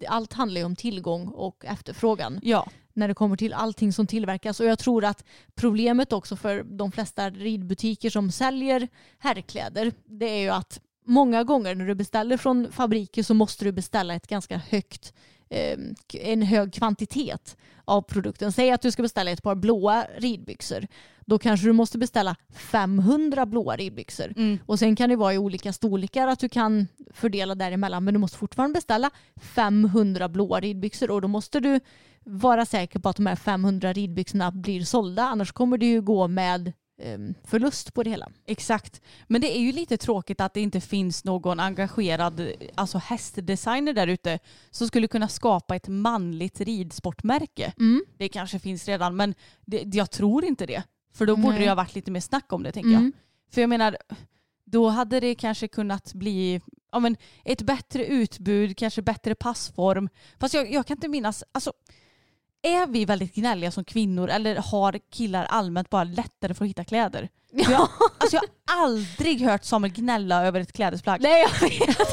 allt 0.09 0.33
handlar 0.33 0.61
ju 0.61 0.65
om 0.65 0.77
tillgång 0.77 1.29
och 1.29 1.65
efterfrågan 1.65 2.41
ja. 2.43 2.69
när 2.93 3.09
det 3.09 3.15
kommer 3.15 3.37
till 3.37 3.53
allting 3.53 3.93
som 3.93 4.07
tillverkas. 4.07 4.61
Och 4.61 4.67
jag 4.67 4.79
tror 4.79 5.05
att 5.05 5.25
problemet 5.55 6.13
också 6.13 6.37
för 6.37 6.63
de 6.63 6.93
flesta 6.93 7.31
ridbutiker 7.31 8.11
som 8.11 8.31
säljer 8.31 8.89
herrkläder 9.19 9.93
det 10.05 10.27
är 10.27 10.41
ju 10.41 10.49
att 10.51 10.81
många 11.07 11.45
gånger 11.45 11.75
när 11.75 11.87
du 11.87 11.95
beställer 11.95 12.37
från 12.37 12.73
fabriker 12.73 13.23
så 13.23 13.35
måste 13.35 13.65
du 13.65 13.73
beställa 13.73 14.15
ett 14.15 14.27
ganska 14.27 14.57
högt 14.57 15.15
eh, 15.51 15.79
en 16.13 16.43
hög 16.43 16.75
kvantitet 16.75 17.57
av 17.85 18.03
produkten. 18.03 18.53
Säg 18.53 18.71
att 18.71 18.83
du 18.83 18.91
ska 18.91 19.03
beställa 19.03 19.31
ett 19.31 19.43
par 19.43 19.55
blåa 19.55 20.07
ridbyxor. 20.19 20.87
Då 21.27 21.39
kanske 21.39 21.67
du 21.67 21.73
måste 21.73 21.99
beställa 21.99 22.37
500 22.55 23.47
blåa 23.47 23.77
ridbyxor. 23.77 24.33
Mm. 24.37 24.59
Och 24.67 24.79
sen 24.79 24.97
kan 24.97 25.09
det 25.09 25.17
vara 25.17 25.35
i 25.35 25.39
olika 25.39 25.73
storlekar 25.73 26.29
att 26.29 26.39
du 26.39 26.49
kan 26.49 26.87
fördela 27.13 27.55
däremellan. 27.55 28.05
Men 28.05 28.15
du 28.15 28.21
måste 28.21 28.39
fortfarande 28.39 28.75
beställa 28.75 29.11
500 29.41 30.29
blåa 30.29 30.61
ridbyxor 30.61 31.11
och 31.11 31.23
då 31.23 31.29
måste 31.29 31.61
du 31.61 31.81
vara 32.25 32.67
säker 32.67 32.99
på 32.99 33.09
att 33.09 33.17
de 33.17 33.27
här 33.27 33.37
500 33.37 33.93
ridbyxorna 33.93 34.51
blir 34.51 34.85
sålda. 34.85 35.23
Annars 35.23 35.53
kommer 35.53 35.79
det 35.79 35.87
ju 35.87 36.03
gå 36.03 36.29
med 36.29 36.73
förlust 37.45 37.95
på 37.95 38.03
det 38.03 38.11
hela. 38.11 38.29
Exakt. 38.47 39.01
Men 39.27 39.41
det 39.41 39.57
är 39.57 39.61
ju 39.61 39.73
lite 39.73 39.97
tråkigt 39.97 40.41
att 40.41 40.55
det 40.55 40.61
inte 40.61 40.81
finns 40.81 41.25
någon 41.25 41.61
engagerad 41.61 42.53
alltså 42.75 42.99
hästdesigner 42.99 43.93
där 43.93 44.07
ute 44.07 44.39
som 44.71 44.89
skulle 44.89 45.09
kunna 45.09 45.29
skapa 45.29 45.77
ett 45.77 45.89
manligt 45.89 46.61
ridsportmärke. 46.61 47.73
Det 48.19 48.29
kanske 48.29 48.59
finns 48.59 48.89
redan 48.89 49.17
men 49.17 49.35
det, 49.65 49.95
jag 49.95 50.11
tror 50.11 50.45
inte 50.45 50.67
det. 50.67 50.83
För 51.15 51.27
då 51.27 51.37
borde 51.37 51.55
Nej. 51.55 51.63
det 51.63 51.69
ha 51.69 51.75
varit 51.75 51.95
lite 51.95 52.11
mer 52.11 52.21
snack 52.21 52.53
om 52.53 52.63
det 52.63 52.73
tänker 52.73 52.91
jag. 52.91 53.01
Mm. 53.01 53.13
För 53.51 53.61
jag 53.61 53.71
menar, 53.71 53.97
då 54.65 54.89
hade 54.89 55.21
det 55.21 55.35
kanske 55.35 55.69
kunnat 55.69 56.15
bli 56.15 56.61
ja, 56.93 56.99
men 56.99 57.17
ett 57.45 57.63
bättre 57.63 58.07
utbud, 58.07 58.77
kanske 58.77 59.03
bättre 59.03 59.35
passform. 59.35 60.09
Fast 60.39 60.55
jag, 60.55 60.73
jag 60.73 60.87
kan 60.87 60.97
inte 60.97 61.09
minnas, 61.09 61.45
alltså 61.53 61.73
är 62.67 62.87
vi 62.87 63.05
väldigt 63.05 63.35
gnälliga 63.35 63.71
som 63.71 63.85
kvinnor 63.85 64.29
eller 64.29 64.57
har 64.57 64.99
killar 65.11 65.45
allmänt 65.45 65.91
bara 65.91 66.05
lättare 66.05 66.55
för 66.55 66.65
att 66.65 66.71
hitta 66.71 66.85
kläder? 66.85 67.29
Jag, 67.53 67.89
alltså 68.19 68.37
jag 68.37 68.41
har 68.41 68.85
aldrig 68.85 69.41
hört 69.41 69.65
Samuel 69.65 69.93
gnälla 69.93 70.47
över 70.47 70.61
ett 70.61 70.73
klädesplagg. 70.73 71.21
Nej, 71.21 71.43
jag 71.43 71.69
vet. 71.69 71.99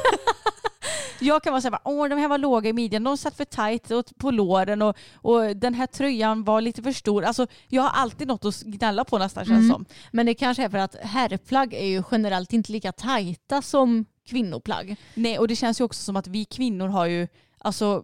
Jag 1.20 1.44
kan 1.44 1.54
vara 1.54 1.62
såhär, 1.62 1.80
åh 1.84 2.10
de 2.10 2.20
här 2.20 2.28
var 2.28 2.38
låga 2.38 2.70
i 2.70 2.74
midjan, 2.74 3.04
de 3.04 3.18
satt 3.18 3.38
för 3.38 3.98
och 3.98 4.06
på 4.18 4.32
låren 4.32 4.82
och, 4.82 4.98
och 5.14 5.58
den 5.58 5.74
här 5.74 5.88
tröjan 5.88 6.44
var 6.44 6.62
lite 6.62 6.84
för 6.84 6.92
stor. 6.92 7.24
Alltså 7.24 7.48
jag 7.68 7.82
har 7.82 7.90
alltid 7.90 8.28
något 8.28 8.46
att 8.46 8.62
gnälla 8.62 9.04
på 9.04 9.18
nästan 9.18 9.46
känns 9.46 9.60
Mm. 9.60 9.70
som. 9.70 9.86
Men 10.12 10.26
det 10.26 10.34
kanske 10.34 10.64
är 10.64 10.70
för 10.70 10.78
att 10.78 10.96
herrplagg 11.02 11.74
är 11.74 11.86
ju 11.86 12.04
generellt 12.12 12.54
inte 12.54 12.72
lika 12.72 12.92
tajta 12.92 13.62
som 13.62 14.06
kvinnoplagg. 14.26 14.96
Nej 15.14 15.40
och 15.40 15.48
det 15.48 15.56
känns 15.56 15.80
ju 15.80 15.84
också 15.84 16.02
som 16.04 16.16
att 16.16 16.28
vi 16.28 16.46
kvinnor 16.46 16.88
har 16.88 17.06
ju, 17.06 17.28
alltså 17.60 18.04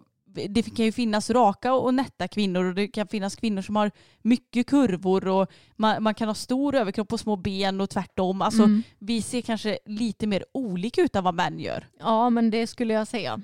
det 0.49 0.61
kan 0.76 0.85
ju 0.85 0.91
finnas 0.91 1.30
raka 1.30 1.73
och 1.73 1.93
nätta 1.93 2.27
kvinnor 2.27 2.65
och 2.65 2.76
det 2.76 2.88
kan 2.88 3.07
finnas 3.07 3.35
kvinnor 3.35 3.61
som 3.61 3.76
har 3.76 3.91
mycket 4.22 4.68
kurvor 4.68 5.27
och 5.27 5.47
man, 5.76 6.03
man 6.03 6.14
kan 6.14 6.27
ha 6.27 6.35
stor 6.35 6.76
överkropp 6.76 7.14
och 7.14 7.19
små 7.19 7.35
ben 7.35 7.81
och 7.81 7.89
tvärtom. 7.89 8.41
Alltså 8.41 8.64
Mm. 8.64 8.84
vi 8.99 9.22
ser 9.22 9.41
kanske 9.41 9.80
lite 9.85 10.27
mer 10.27 10.45
olika 10.53 11.01
ut 11.01 11.15
än 11.15 11.23
vad 11.23 11.34
män 11.35 11.60
gör. 11.60 11.88
Ja, 11.99 12.30
men 12.30 12.49
det 12.51 12.68
skulle 12.68 12.93
jag 12.93 13.07
säga. 13.07 13.41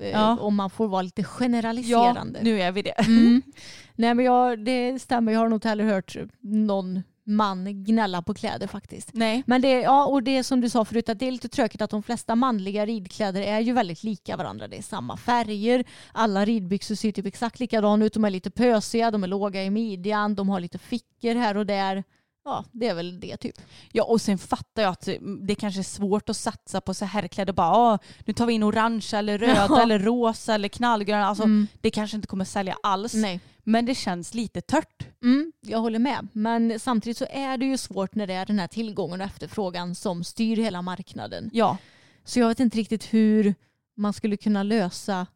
Eh, 0.00 0.10
Ja. 0.10 0.38
Om 0.40 0.56
man 0.56 0.70
får 0.70 0.88
vara 0.88 1.02
lite 1.02 1.20
Ja, 1.22 1.26
generaliserande. 1.28 2.38
nu 2.42 2.60
är 2.60 2.72
vi 2.72 2.82
det. 2.82 2.90
Mm. 2.98 3.42
Nej 3.96 4.14
men 4.14 4.24
jag, 4.24 4.64
det 4.64 4.98
stämmer, 5.02 5.32
jag 5.32 5.40
har 5.40 5.48
nog 5.48 5.56
inte 5.56 5.68
heller 5.68 5.84
hört 5.84 6.16
någon 6.40 7.02
man 7.30 7.84
gnälla 7.84 8.22
på 8.22 8.34
kläder 8.34 8.66
faktiskt. 8.66 9.10
Nej. 9.12 9.42
Men 9.46 9.60
det, 9.62 9.70
ja, 9.80 10.04
och 10.06 10.22
det 10.22 10.36
är 10.38 10.42
som 10.42 10.60
du 10.60 10.68
sa 10.68 10.84
förut 10.84 11.08
att 11.08 11.18
det 11.18 11.26
är 11.26 11.32
lite 11.32 11.48
tråkigt 11.48 11.82
att 11.82 11.90
de 11.90 12.02
flesta 12.02 12.34
manliga 12.34 12.86
ridkläder 12.86 13.42
är 13.42 13.60
ju 13.60 13.72
väldigt 13.72 14.02
lika 14.04 14.36
varandra. 14.36 14.68
Det 14.68 14.76
är 14.78 14.82
samma 14.82 15.16
färger, 15.16 15.84
alla 16.12 16.44
ridbyxor 16.44 16.94
ser 16.94 17.12
typ 17.12 17.26
exakt 17.26 17.60
likadana 17.60 18.04
ut. 18.04 18.14
De 18.14 18.24
är 18.24 18.30
lite 18.30 18.50
pösiga, 18.50 19.10
de 19.10 19.22
är 19.24 19.28
låga 19.28 19.64
i 19.64 19.70
midjan, 19.70 20.34
de 20.34 20.48
har 20.48 20.60
lite 20.60 20.78
fickor 20.78 21.34
här 21.34 21.56
och 21.56 21.66
där. 21.66 22.04
Ja, 22.44 22.64
det 22.72 22.88
är 22.88 22.94
väl 22.94 23.20
det 23.20 23.36
typ. 23.36 23.54
Ja 23.92 24.04
och 24.04 24.20
sen 24.20 24.38
fattar 24.38 24.82
jag 24.82 24.92
att 24.92 25.08
det 25.42 25.54
kanske 25.54 25.80
är 25.80 25.84
svårt 25.84 26.28
att 26.28 26.36
satsa 26.36 26.80
på 26.80 26.94
så 26.94 27.04
här 27.04 27.28
kläder 27.28 27.52
bara 27.52 27.70
ah, 27.70 27.98
nu 28.24 28.32
tar 28.32 28.46
vi 28.46 28.52
in 28.52 28.64
orange 28.64 29.06
eller 29.12 29.38
röda 29.38 29.66
Ja. 29.68 29.82
eller 29.82 29.98
rosa 29.98 30.54
eller 30.54 30.68
knallgröna. 30.68 31.26
Alltså, 31.26 31.44
Mm. 31.44 31.66
Det 31.80 31.90
kanske 31.90 32.16
inte 32.16 32.28
kommer 32.28 32.44
sälja 32.44 32.76
alls. 32.82 33.14
Nej. 33.14 33.40
Men 33.70 33.86
det 33.86 33.94
känns 33.94 34.34
lite 34.34 34.60
tört. 34.60 35.06
Mm, 35.22 35.52
jag 35.60 35.78
håller 35.78 35.98
med. 35.98 36.28
Men 36.32 36.80
samtidigt 36.80 37.16
så 37.16 37.26
är 37.30 37.56
det 37.56 37.66
ju 37.66 37.76
svårt 37.76 38.14
när 38.14 38.26
det 38.26 38.34
är 38.34 38.46
den 38.46 38.58
här 38.58 38.66
tillgången 38.66 39.20
och 39.20 39.26
efterfrågan 39.26 39.94
som 39.94 40.24
styr 40.24 40.56
hela 40.56 40.82
marknaden. 40.82 41.50
Ja. 41.52 41.78
Så 42.24 42.40
jag 42.40 42.48
vet 42.48 42.60
inte 42.60 42.78
riktigt 42.78 43.14
hur 43.14 43.54
man 43.96 44.12
skulle 44.12 44.36
kunna 44.36 44.62
lösa 44.62 45.26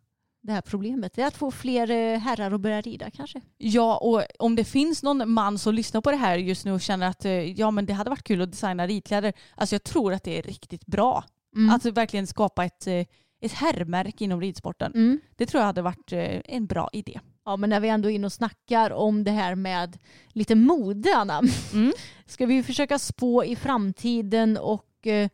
det 0.43 0.53
här 0.53 0.61
problemet. 0.61 1.13
Det 1.15 1.23
är 1.23 1.27
att 1.27 1.37
få 1.37 1.51
fler 1.51 1.91
eh, 1.91 2.19
herrar 2.19 2.51
att 2.51 2.61
börja 2.61 2.81
rida 2.81 3.11
kanske. 3.11 3.41
Ja, 3.59 3.97
och 3.97 4.23
om 4.39 4.57
det 4.57 4.65
finns 4.65 5.03
någon 5.03 5.31
man 5.31 5.59
som 5.59 5.75
lyssnar 5.75 6.01
på 6.01 6.11
det 6.11 6.17
här 6.17 6.37
just 6.37 6.65
nu 6.65 6.73
och 6.73 6.81
känner 6.81 7.07
att 7.07 7.25
eh, 7.25 7.33
ja, 7.33 7.71
men 7.71 7.87
det 7.87 7.93
hade 7.93 8.11
varit 8.11 8.25
kul 8.25 8.43
att 8.43 8.51
designa 8.51 8.87
ridkläder. 8.87 9.33
Alltså 9.55 9.75
jag 9.75 9.85
tror 9.85 10.13
att 10.13 10.25
det 10.25 10.39
är 10.39 10.43
riktigt 10.43 10.87
bra. 10.87 11.25
Mm. 11.57 11.75
Att 11.75 11.85
verkligen 11.85 12.27
skapa 12.27 12.65
ett, 12.65 12.87
eh, 12.87 13.05
ett 13.41 13.53
herrmärke 13.53 14.25
inom 14.25 14.41
ridsporten. 14.41 14.93
Mm. 14.95 15.21
Det 15.37 15.47
tror 15.47 15.61
jag 15.61 15.67
hade 15.67 15.83
varit 15.83 16.13
en 16.45 16.67
bra 16.67 16.91
idé. 16.93 17.21
Ja, 17.45 17.57
men 17.57 17.71
när 17.71 17.81
vi 17.81 17.89
ändå 17.89 18.11
är 18.11 18.15
inne 18.15 18.27
och 18.27 18.33
snackar 18.33 18.91
om 18.91 19.25
det 19.25 19.31
här 19.31 19.55
med 19.55 19.99
lite 20.29 20.55
mode, 20.55 21.17
Anna, 21.17 21.43
Mm. 21.73 21.93
ska 22.27 22.47
vi 22.47 22.63
försöka 22.63 22.99
spå 22.99 23.45
i 23.45 23.57
framtiden 23.57 24.57
och 24.57 25.07
eh, 25.07 25.29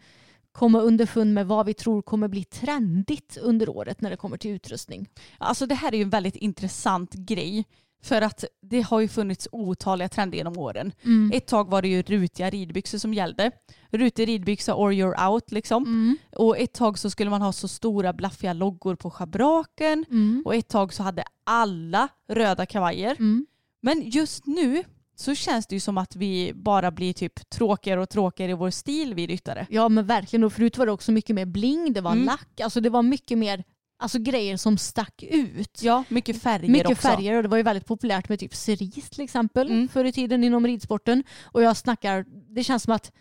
komma 0.52 0.80
underfund 0.80 1.34
med 1.34 1.46
vad 1.46 1.66
vi 1.66 1.74
tror 1.74 2.02
kommer 2.02 2.28
bli 2.28 2.44
trendigt 2.44 3.36
under 3.36 3.68
året 3.68 4.00
när 4.00 4.10
det 4.10 4.16
kommer 4.16 4.36
till 4.36 4.50
utrustning. 4.50 5.08
Alltså 5.38 5.66
det 5.66 5.74
här 5.74 5.92
är 5.92 5.96
ju 5.96 6.02
en 6.02 6.10
väldigt 6.10 6.36
intressant 6.36 7.12
grej. 7.14 7.64
För 8.02 8.22
att 8.22 8.44
det 8.62 8.80
har 8.80 9.00
ju 9.00 9.08
funnits 9.08 9.48
otaliga 9.52 10.08
trender 10.08 10.38
genom 10.38 10.58
åren. 10.58 10.92
Mm. 11.04 11.30
Ett 11.34 11.46
tag 11.46 11.70
var 11.70 11.82
det 11.82 11.88
ju 11.88 12.02
rutiga 12.02 12.50
ridbyxor 12.50 12.98
som 12.98 13.14
gällde. 13.14 13.50
Rutig 13.90 14.28
ridbyxa 14.28 14.74
or 14.74 14.92
you're 14.92 15.28
out 15.30 15.52
liksom. 15.52 15.84
Mm. 15.84 16.16
Och 16.36 16.58
ett 16.58 16.72
tag 16.72 16.98
så 16.98 17.10
skulle 17.10 17.30
man 17.30 17.42
ha 17.42 17.52
så 17.52 17.68
stora 17.68 18.12
blaffiga 18.12 18.52
loggor 18.52 18.94
på 18.94 19.10
schabraken. 19.10 20.04
Mm. 20.10 20.42
Och 20.44 20.54
ett 20.54 20.68
tag 20.68 20.92
så 20.92 21.02
hade 21.02 21.24
alla 21.44 22.08
röda 22.28 22.66
kavajer. 22.66 23.16
Mm. 23.18 23.46
Men 23.82 24.10
just 24.10 24.46
nu 24.46 24.84
så 25.16 25.34
känns 25.34 25.66
det 25.66 25.76
ju 25.76 25.80
som 25.80 25.98
att 25.98 26.16
vi 26.16 26.52
bara 26.54 26.90
blir 26.90 27.12
typ 27.12 27.50
tråkigare 27.50 28.00
och 28.00 28.08
tråkigare 28.08 28.50
i 28.52 28.54
vår 28.54 28.70
stil 28.70 29.14
vi 29.14 29.26
ryttare. 29.26 29.66
Ja 29.70 29.88
men 29.88 30.06
verkligen 30.06 30.44
och 30.44 30.52
förut 30.52 30.78
var 30.78 30.86
det 30.86 30.92
också 30.92 31.12
mycket 31.12 31.36
mer 31.36 31.46
bling, 31.46 31.92
det 31.92 32.00
var 32.00 32.12
Mm. 32.12 32.24
lack, 32.24 32.60
alltså 32.60 32.80
det 32.80 32.90
var 32.90 33.02
mycket 33.02 33.38
mer 33.38 33.64
alltså, 34.00 34.18
grejer 34.18 34.56
som 34.56 34.78
stack 34.78 35.22
ut. 35.22 35.82
Ja, 35.82 36.04
mycket 36.08 36.42
färger 36.42 36.68
Mycket 36.68 36.90
också. 36.90 37.08
färger 37.08 37.36
och 37.36 37.42
det 37.42 37.48
var 37.48 37.56
ju 37.56 37.62
väldigt 37.62 37.86
populärt 37.86 38.28
med 38.28 38.38
typ 38.38 38.54
cerise 38.54 39.10
till 39.10 39.24
exempel 39.24 39.70
Mm. 39.70 39.88
förr 39.88 40.04
i 40.04 40.12
tiden 40.12 40.44
inom 40.44 40.66
ridsporten. 40.66 41.24
Och 41.42 41.62
jag 41.62 41.76
snackar, 41.76 42.24
det 42.54 42.64
känns 42.64 42.82
som 42.82 42.92
att 42.94 43.12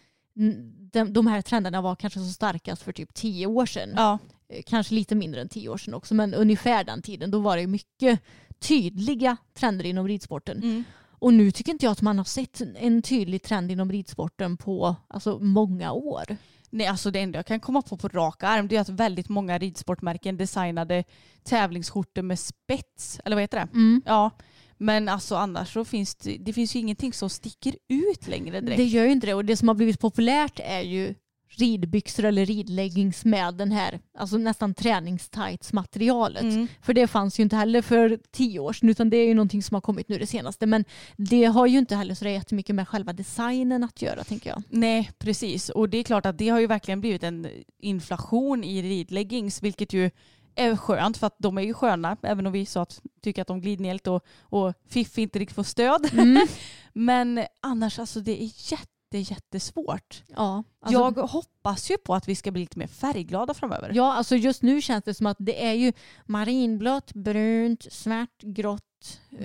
de, 0.92 1.14
de 1.14 1.28
här 1.28 1.42
trenderna 1.42 1.82
var 1.82 1.96
kanske 1.96 2.20
så 2.20 2.26
starkast 2.26 2.82
för 2.82 2.92
typ 2.92 3.14
tio 3.14 3.48
år 3.48 3.66
sedan. 3.66 3.94
Ja, 3.96 4.20
Eh, 4.54 4.62
Kanske 4.66 4.96
lite 4.96 5.16
mindre 5.16 5.42
än 5.42 5.50
tio 5.50 5.70
år 5.70 5.78
sedan 5.78 5.94
också 5.94 6.14
men 6.14 6.34
ungefär 6.34 6.84
den 6.84 7.02
tiden. 7.02 7.32
Då 7.32 7.40
var 7.40 7.58
det 7.58 7.68
mycket 7.68 8.20
tydliga 8.60 9.38
trender 9.54 9.86
inom 9.86 10.08
ridsporten. 10.08 10.58
mm. 10.58 10.84
Och 11.22 11.34
nu 11.34 11.52
tycker 11.52 11.72
inte 11.72 11.86
jag 11.86 11.92
att 11.92 12.02
man 12.02 12.18
har 12.18 12.26
sett 12.26 12.62
en 12.76 13.02
tydlig 13.02 13.44
trend 13.44 13.72
inom 13.72 13.92
ridsporten 13.92 14.58
på 14.58 14.96
alltså, 15.08 15.40
många 15.40 15.92
år. 15.92 16.38
Nej, 16.70 16.88
alltså 16.88 17.12
det 17.12 17.20
enda 17.20 17.40
jag 17.40 17.46
kan 17.46 17.60
komma 17.60 17.82
på 17.82 17.98
på 17.98 18.08
rak 18.08 18.44
arm 18.44 18.68
det 18.68 18.76
är 18.76 18.82
att 18.82 18.90
väldigt 18.90 19.30
många 19.30 19.58
ridsportmärken 19.58 20.38
designade 20.38 21.04
tävlingsskjortor 21.44 22.22
med 22.22 22.40
spets, 22.40 23.20
eller 23.26 23.36
vad 23.36 23.44
heter 23.44 23.58
det? 23.58 23.68
Mm. 23.74 24.02
Ja, 24.06 24.32
men 24.78 25.10
alltså 25.10 25.36
annars 25.36 25.74
så 25.74 25.86
finns 25.86 26.16
det, 26.16 26.38
det 26.40 26.54
finns 26.54 26.76
ju 26.76 26.80
ingenting 26.80 27.14
som 27.14 27.30
sticker 27.30 27.76
ut 27.88 28.28
längre 28.28 28.62
direkt. 28.62 28.78
Det 28.78 28.84
gör 28.84 29.06
ju 29.06 29.12
inte 29.12 29.28
det 29.28 29.34
och 29.34 29.46
det 29.46 29.58
som 29.58 29.68
har 29.68 29.76
blivit 29.76 30.00
populärt 30.00 30.60
är 30.64 30.82
ju 30.82 31.16
ridbyxor 31.50 32.26
eller 32.26 32.46
ridleggings 32.46 33.26
med 33.26 33.56
den 33.56 33.72
här 33.72 34.00
alltså 34.18 34.38
nästan 34.38 34.74
träningstights-materialet. 34.74 36.42
Mm. 36.42 36.68
För 36.82 36.94
det 36.94 37.08
fanns 37.08 37.40
ju 37.40 37.44
inte 37.44 37.56
heller 37.56 37.82
för 37.82 38.20
tio 38.32 38.60
år 38.60 38.74
sedan 38.74 38.90
utan 38.90 39.10
det 39.10 39.18
är 39.18 39.28
ju 39.28 39.34
någonting 39.34 39.64
som 39.64 39.76
har 39.76 39.82
kommit 39.82 40.10
nu 40.10 40.18
det 40.18 40.28
senaste. 40.28 40.66
Men 40.66 40.86
det 41.18 41.46
har 41.46 41.68
ju 41.68 41.78
inte 41.78 41.96
heller 41.96 42.16
så 42.16 42.28
jättemycket 42.28 42.76
med 42.76 42.88
själva 42.88 43.14
designen 43.14 43.84
att 43.84 44.02
göra 44.02 44.24
tänker 44.24 44.50
jag. 44.50 44.64
Nej, 44.70 45.12
precis. 45.20 45.70
Och 45.70 45.90
det 45.90 45.98
är 45.98 46.04
klart 46.04 46.26
att 46.26 46.38
det 46.38 46.50
har 46.50 46.60
ju 46.60 46.68
verkligen 46.68 47.02
blivit 47.02 47.24
en 47.24 47.48
inflation 47.80 48.64
i 48.64 48.82
ridleggings, 48.82 49.64
vilket 49.64 49.94
ju 49.94 50.12
är 50.56 50.76
skönt 50.76 51.18
för 51.18 51.28
att 51.28 51.36
de 51.40 51.58
är 51.58 51.62
ju 51.62 51.74
sköna, 51.74 52.18
även 52.22 52.48
om 52.48 52.54
vi 52.54 52.66
sa 52.66 52.82
att 52.82 53.02
tycker 53.22 53.42
att 53.42 53.48
de 53.48 53.62
glider 53.62 53.84
ner 53.84 53.94
lite 53.94 54.12
och, 54.12 54.24
och 54.40 54.74
Fiffi 54.90 55.22
inte 55.22 55.40
riktigt 55.40 55.56
får 55.56 55.64
stöd. 55.64 56.10
Mm. 56.14 56.48
Men 56.94 57.46
annars, 57.62 58.00
alltså 58.00 58.20
det 58.20 58.44
är 58.44 58.72
jätte, 58.72 58.99
jättesvårt. 59.18 60.24
Ja, 60.28 60.64
alltså, 60.82 61.00
jag 61.00 61.28
hoppas 61.28 61.92
ju 61.92 61.98
på 61.98 62.16
att 62.16 62.28
vi 62.28 62.36
ska 62.36 62.52
bli 62.52 62.62
lite 62.62 62.80
mer 62.80 62.88
färgglada 62.88 63.54
framöver. 63.54 63.92
ja, 63.94 64.14
alltså 64.14 64.36
just 64.36 64.62
nu 64.62 64.82
känns 64.82 65.04
det 65.04 65.14
som 65.14 65.26
att 65.26 65.38
det 65.40 65.66
är 65.66 65.74
ju 65.74 65.94
marinblått, 66.26 67.14
brunt, 67.14 67.94
svart, 67.94 68.42
grått, 68.42 69.20
eh, 69.32 69.44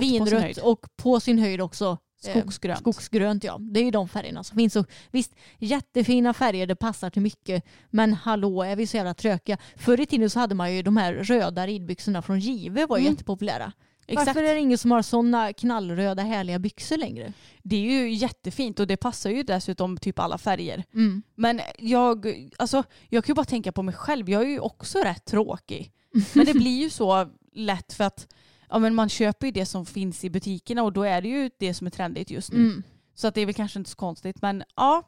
Vinrött 0.00 0.56
på 0.56 0.70
och 0.70 0.86
på 0.96 1.20
sin 1.20 1.38
höjd 1.38 1.60
också 1.60 1.98
eh, 2.26 2.40
Skogsgrönt. 2.40 2.80
Skogsgrönt 2.80 3.44
ja. 3.44 3.58
Det 3.60 3.80
är 3.80 3.84
ju 3.84 3.90
de 3.90 4.08
färgerna 4.08 4.44
som 4.44 4.56
finns. 4.56 4.76
Och 4.76 4.86
visst, 5.10 5.34
jättefina 5.58 6.34
färger, 6.34 6.66
det 6.66 6.76
passar 6.76 7.10
till 7.10 7.22
mycket. 7.22 7.64
Men 7.90 8.12
hallå, 8.14 8.62
är 8.62 8.76
vi 8.76 8.86
så 8.86 8.96
jävla 8.96 9.14
trökiga? 9.14 9.58
Förr 9.76 10.00
i 10.00 10.06
tiden 10.06 10.30
så 10.30 10.40
hade 10.40 10.54
man 10.54 10.74
ju 10.74 10.82
de 10.82 10.96
här 10.96 11.14
röda 11.14 11.66
ridbyxorna 11.66 12.22
från 12.22 12.40
Give 12.40 12.86
var 12.86 12.96
ju 12.96 13.02
Mm. 13.02 13.12
jättepopulära. 13.12 13.72
Exakt. 14.06 14.26
Varför 14.26 14.42
är 14.42 14.54
det 14.54 14.60
ingen 14.60 14.78
som 14.78 14.90
har 14.90 15.02
sådana 15.02 15.52
knallröda 15.52 16.22
härliga 16.22 16.58
byxor 16.58 16.96
längre? 16.96 17.32
Det 17.62 17.76
är 17.76 17.80
ju 17.80 18.10
jättefint 18.10 18.80
och 18.80 18.86
det 18.86 18.96
passar 18.96 19.30
ju 19.30 19.42
dessutom 19.42 19.96
typ 19.96 20.18
alla 20.18 20.38
färger. 20.38 20.84
Mm. 20.94 21.22
Men 21.34 21.60
jag, 21.78 22.26
alltså, 22.58 22.82
jag 23.08 23.24
kan 23.24 23.32
ju 23.32 23.36
bara 23.36 23.44
tänka 23.44 23.72
på 23.72 23.82
mig 23.82 23.94
själv. 23.94 24.30
Jag 24.30 24.42
är 24.42 24.46
ju 24.46 24.60
också 24.60 24.98
rätt 24.98 25.24
tråkig. 25.24 25.92
Men 26.32 26.46
det 26.46 26.54
blir 26.54 26.82
ju 26.82 26.90
så 26.90 27.28
lätt 27.52 27.92
för 27.92 28.04
att 28.04 28.34
ja, 28.70 28.78
men 28.78 28.94
man 28.94 29.08
köper 29.08 29.46
ju 29.46 29.52
det 29.52 29.66
som 29.66 29.86
finns 29.86 30.24
i 30.24 30.30
butikerna 30.30 30.82
och 30.82 30.92
då 30.92 31.02
är 31.02 31.22
det 31.22 31.28
ju 31.28 31.50
det 31.58 31.74
som 31.74 31.86
är 31.86 31.90
trendigt 31.90 32.30
just 32.30 32.52
nu. 32.52 32.58
Mm. 32.58 32.82
Så 33.14 33.26
att 33.26 33.34
det 33.34 33.40
är 33.40 33.46
väl 33.46 33.54
kanske 33.54 33.78
inte 33.78 33.90
så 33.90 33.96
konstigt. 33.96 34.42
Men 34.42 34.62
ja, 34.76 35.02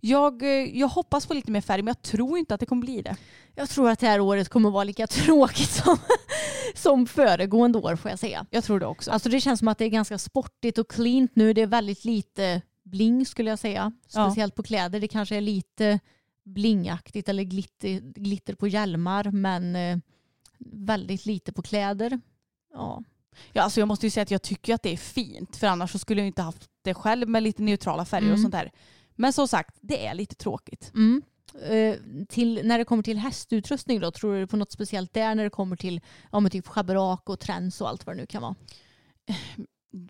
jag, 0.00 0.42
jag 0.76 0.88
hoppas 0.88 1.26
på 1.26 1.34
lite 1.34 1.50
mer 1.50 1.60
färg 1.60 1.82
men 1.82 1.94
jag 1.96 2.02
tror 2.02 2.38
inte 2.38 2.54
att 2.54 2.60
det 2.60 2.66
kommer 2.66 2.82
bli 2.82 3.02
det. 3.02 3.16
Jag 3.54 3.68
tror 3.68 3.90
att 3.90 3.98
det 3.98 4.06
här 4.06 4.20
året 4.20 4.48
kommer 4.48 4.70
vara 4.70 4.84
lika 4.84 5.06
tråkigt 5.24 5.70
som, 5.70 5.98
som 6.74 7.06
föregående 7.06 7.78
år 7.78 7.96
får 7.96 8.10
jag 8.10 8.18
säga. 8.18 8.46
Jag 8.50 8.64
tror 8.64 8.80
det 8.80 8.86
också. 8.86 9.10
Alltså 9.10 9.28
det 9.28 9.40
känns 9.40 9.58
som 9.58 9.68
att 9.68 9.78
det 9.78 9.84
är 9.84 9.88
ganska 9.88 10.18
sportigt 10.18 10.78
och 10.78 10.90
cleant 10.90 11.36
nu. 11.36 11.52
Det 11.52 11.60
är 11.62 11.66
väldigt 11.66 12.04
lite 12.04 12.62
bling 12.82 13.26
skulle 13.26 13.50
jag 13.50 13.58
säga. 13.58 13.92
Ja. 14.14 14.26
Speciellt 14.26 14.54
på 14.54 14.62
kläder. 14.62 15.00
Det 15.00 15.08
kanske 15.08 15.36
är 15.36 15.40
lite 15.40 16.00
blingaktigt 16.44 17.28
eller 17.28 17.42
glitter, 17.42 18.00
glitter 18.00 18.54
på 18.54 18.68
hjälmar 18.68 19.24
men 19.30 19.76
eh, 19.76 19.98
väldigt 20.72 21.26
lite 21.26 21.52
på 21.52 21.62
kläder. 21.62 22.20
Ja. 22.72 23.02
Ja, 23.52 23.62
alltså 23.62 23.80
jag 23.80 23.88
måste 23.88 24.06
ju 24.06 24.10
säga 24.10 24.22
att 24.22 24.30
jag 24.30 24.42
tycker 24.42 24.74
att 24.74 24.82
det 24.82 24.92
är 24.92 24.96
fint 24.96 25.56
för 25.56 25.66
annars 25.66 26.00
skulle 26.00 26.20
jag 26.20 26.26
inte 26.26 26.42
haft 26.42 26.68
det 26.82 26.94
själv 26.94 27.28
med 27.28 27.42
lite 27.42 27.62
neutrala 27.62 28.04
färger 28.04 28.26
och 28.26 28.30
Mm. 28.38 28.42
sånt 28.42 28.52
där. 28.52 28.70
Men 29.14 29.32
som 29.32 29.48
sagt, 29.48 29.76
det 29.80 30.06
är 30.06 30.14
lite 30.14 30.34
tråkigt. 30.34 30.90
Mm. 30.94 31.22
Eh, 31.62 31.96
till, 32.28 32.60
när 32.64 32.78
det 32.78 32.84
kommer 32.84 33.02
till 33.02 33.18
hästutrustning 33.18 34.00
då, 34.00 34.10
tror 34.10 34.34
du 34.34 34.46
på 34.46 34.56
något 34.56 34.72
speciellt 34.72 35.14
där 35.14 35.34
när 35.34 35.44
det 35.44 35.50
kommer 35.50 35.76
till 35.76 36.00
ja, 36.32 36.40
men 36.40 36.50
typ 36.50 36.66
schabrak 36.66 37.28
och 37.28 37.40
träns 37.40 37.80
och 37.80 37.88
allt 37.88 38.06
vad 38.06 38.16
det 38.16 38.20
nu 38.20 38.26
kan 38.26 38.42
vara? 38.42 38.54
Eh, 39.28 39.64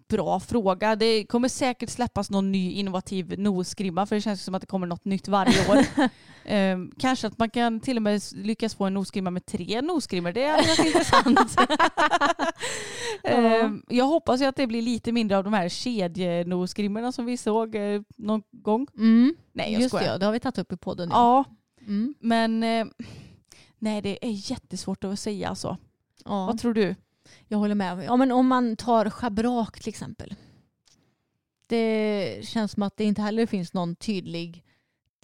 Bra 0.08 0.40
fråga. 0.40 0.96
Det 0.96 1.24
kommer 1.26 1.48
säkert 1.48 1.90
släppas 1.90 2.30
någon 2.30 2.52
ny 2.52 2.72
innovativ 2.72 3.38
nosgrimma 3.38 4.06
för 4.06 4.14
det 4.16 4.20
känns 4.22 4.44
som 4.44 4.54
att 4.54 4.60
det 4.60 4.66
kommer 4.66 4.86
något 4.86 5.04
nytt 5.04 5.28
varje 5.28 5.70
år. 5.70 5.84
Ehm, 6.46 6.92
kanske 6.98 7.26
att 7.26 7.38
man 7.38 7.50
kan 7.50 7.80
till 7.80 7.96
och 7.96 8.02
med 8.02 8.22
lyckas 8.34 8.74
få 8.74 8.84
en 8.84 8.94
nosgrimma 8.94 9.30
med 9.30 9.46
tre 9.46 9.82
nosgrimmor. 9.82 10.32
Det 10.32 10.42
är 10.44 10.66
ganska 10.66 10.86
intressant. 10.86 11.56
Ehm, 13.22 13.82
jag 13.88 14.04
hoppas 14.04 14.40
ju 14.40 14.44
att 14.44 14.56
det 14.56 14.66
blir 14.66 14.82
lite 14.82 15.12
mindre 15.12 15.38
av 15.38 15.44
de 15.44 15.52
här 15.52 15.68
kedjenosgrimmorna 15.68 17.12
som 17.12 17.26
vi 17.26 17.36
såg 17.36 17.74
eh, 17.74 18.02
någon 18.16 18.42
gång. 18.50 18.86
Mm. 18.96 19.34
Nej, 19.52 19.72
jag 19.72 19.82
Just 19.82 19.94
skojar. 19.96 20.12
det, 20.12 20.18
det 20.18 20.24
har 20.26 20.32
vi 20.32 20.40
tagit 20.40 20.58
upp 20.58 20.72
i 20.72 20.76
podden. 20.76 21.08
Ja, 21.12 21.44
Mm. 21.86 22.14
men 22.20 22.62
eh, 22.62 22.86
nej 23.78 24.02
det 24.02 24.26
är 24.26 24.50
jättesvårt 24.50 25.04
att 25.04 25.18
säga 25.18 25.48
alltså. 25.48 25.76
ja. 26.24 26.46
Vad 26.46 26.58
tror 26.58 26.74
du? 26.74 26.94
Jag 27.48 27.58
håller 27.58 27.74
med. 27.74 28.04
Ja, 28.04 28.16
men 28.16 28.32
om 28.32 28.46
man 28.46 28.76
tar 28.76 29.10
schabrak 29.10 29.80
till 29.80 29.88
exempel. 29.88 30.34
Det 31.66 32.46
känns 32.46 32.72
som 32.72 32.82
att 32.82 32.96
det 32.96 33.04
inte 33.04 33.22
heller 33.22 33.46
finns 33.46 33.72
någon 33.72 33.96
tydlig 33.96 34.64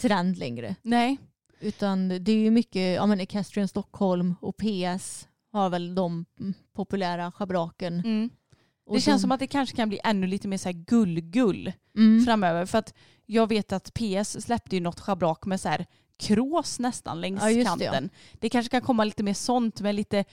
trend 0.01 0.39
längre. 0.39 0.77
Nej. 0.83 1.19
Utan 1.61 2.09
det 2.09 2.33
är 2.33 2.37
ju 2.37 2.51
mycket, 2.51 2.97
ja 2.97 3.07
men 3.07 3.21
Equestrian 3.21 3.69
Stockholm 3.69 4.35
och 4.41 4.57
PS 4.57 5.29
har 5.53 5.71
väl 5.71 5.95
de 5.95 6.25
populära 6.73 7.33
schabraken. 7.33 8.01
Mm. 8.01 8.31
Det 8.93 9.01
känns 9.01 9.23
som 9.23 9.33
att 9.33 9.41
det 9.41 9.47
kanske 9.47 9.77
kan 9.77 9.89
bli 9.89 10.01
ännu 10.05 10.27
lite 10.27 10.49
mer 10.49 10.57
så 10.59 10.69
här 10.69 10.73
gull-gull 10.73 11.73
mm. 11.97 12.25
framöver. 12.25 12.67
För 12.67 12.79
att 12.79 12.95
jag 13.27 13.49
vet 13.49 13.73
att 13.73 13.95
PS 13.95 14.45
släppte 14.45 14.77
ju 14.77 14.83
något 14.83 15.01
schabrak 15.01 15.47
med 15.47 15.61
så 15.61 15.69
här 15.69 15.87
krås 16.19 16.79
nästan 16.79 17.21
längs 17.21 17.43
Ja, 17.43 17.51
just 17.51 17.79
det, 17.79 17.85
ja. 17.85 17.93
kanten. 17.93 18.11
Det, 18.41 18.49
kanske 18.49 18.71
kan 18.71 18.81
komma 18.81 19.05
lite 19.05 19.23
mer 19.23 19.35
sånt 19.35 19.81
med 19.81 19.95
lite 19.95 20.25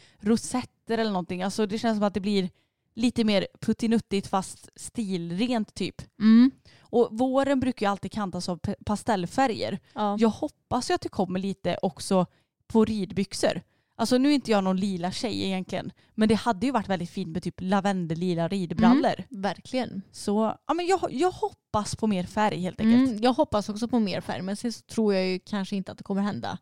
rosetter 0.88 0.97
eller 0.97 1.11
någonting. 1.11 1.43
Alltså 1.43 1.65
det 1.65 1.80
känns 1.80 1.97
som 1.97 2.07
att 2.07 2.14
det 2.14 2.22
blir 2.22 2.49
lite 2.95 3.23
mer 3.23 3.47
puttinuttigt 3.61 4.27
fast 4.27 4.69
stilrent 4.76 5.73
typ. 5.73 6.01
Mm. 6.19 6.51
Och 6.91 7.09
våren 7.11 7.59
brukar 7.59 7.85
ju 7.85 7.91
alltid 7.91 8.11
kantas 8.11 8.49
av 8.49 8.59
pastellfärger. 8.85 9.80
Ja. 9.93 10.18
Jag 10.19 10.30
hoppas 10.30 10.89
ju 10.89 10.95
att 10.95 11.01
det 11.01 11.09
kommer 11.09 11.39
lite 11.39 11.77
också 11.81 12.26
på 12.68 12.85
ridbyxor. 12.85 13.61
Alltså 13.99 14.18
nu 14.18 14.30
är 14.30 14.34
inte 14.34 14.51
jag 14.51 14.64
någon 14.64 14.77
lila 14.80 15.11
tjej 15.11 15.45
egentligen. 15.45 15.91
Men 16.15 16.30
det 16.30 16.35
hade 16.35 16.65
ju 16.65 16.72
varit 16.72 16.89
väldigt 16.89 17.09
fint 17.09 17.30
med 17.30 17.43
typ 17.43 17.55
lavendellila 17.61 18.47
ridbrallor. 18.47 19.23
Verkligen. 19.30 20.01
Så 20.11 20.57
ja, 20.68 20.73
men 20.73 20.88
jag, 20.88 20.99
jag 21.11 21.31
hoppas 21.31 21.95
på 21.95 22.07
mer 22.07 22.23
färg 22.23 22.61
helt 22.61 22.81
enkelt. 22.81 23.09
Mm. 23.09 23.23
Jag 23.23 23.34
hoppas 23.34 23.69
också 23.69 23.88
på 23.88 23.99
mer 23.99 24.22
färg 24.22 24.41
men 24.41 24.55
sen 24.55 24.73
så 24.73 24.81
tror 24.81 25.14
jag 25.14 25.26
ju 25.26 25.39
kanske 25.39 25.76
inte 25.76 25.91
att 25.91 25.97
det 25.97 26.03
kommer 26.03 26.22
hända. 26.22 26.57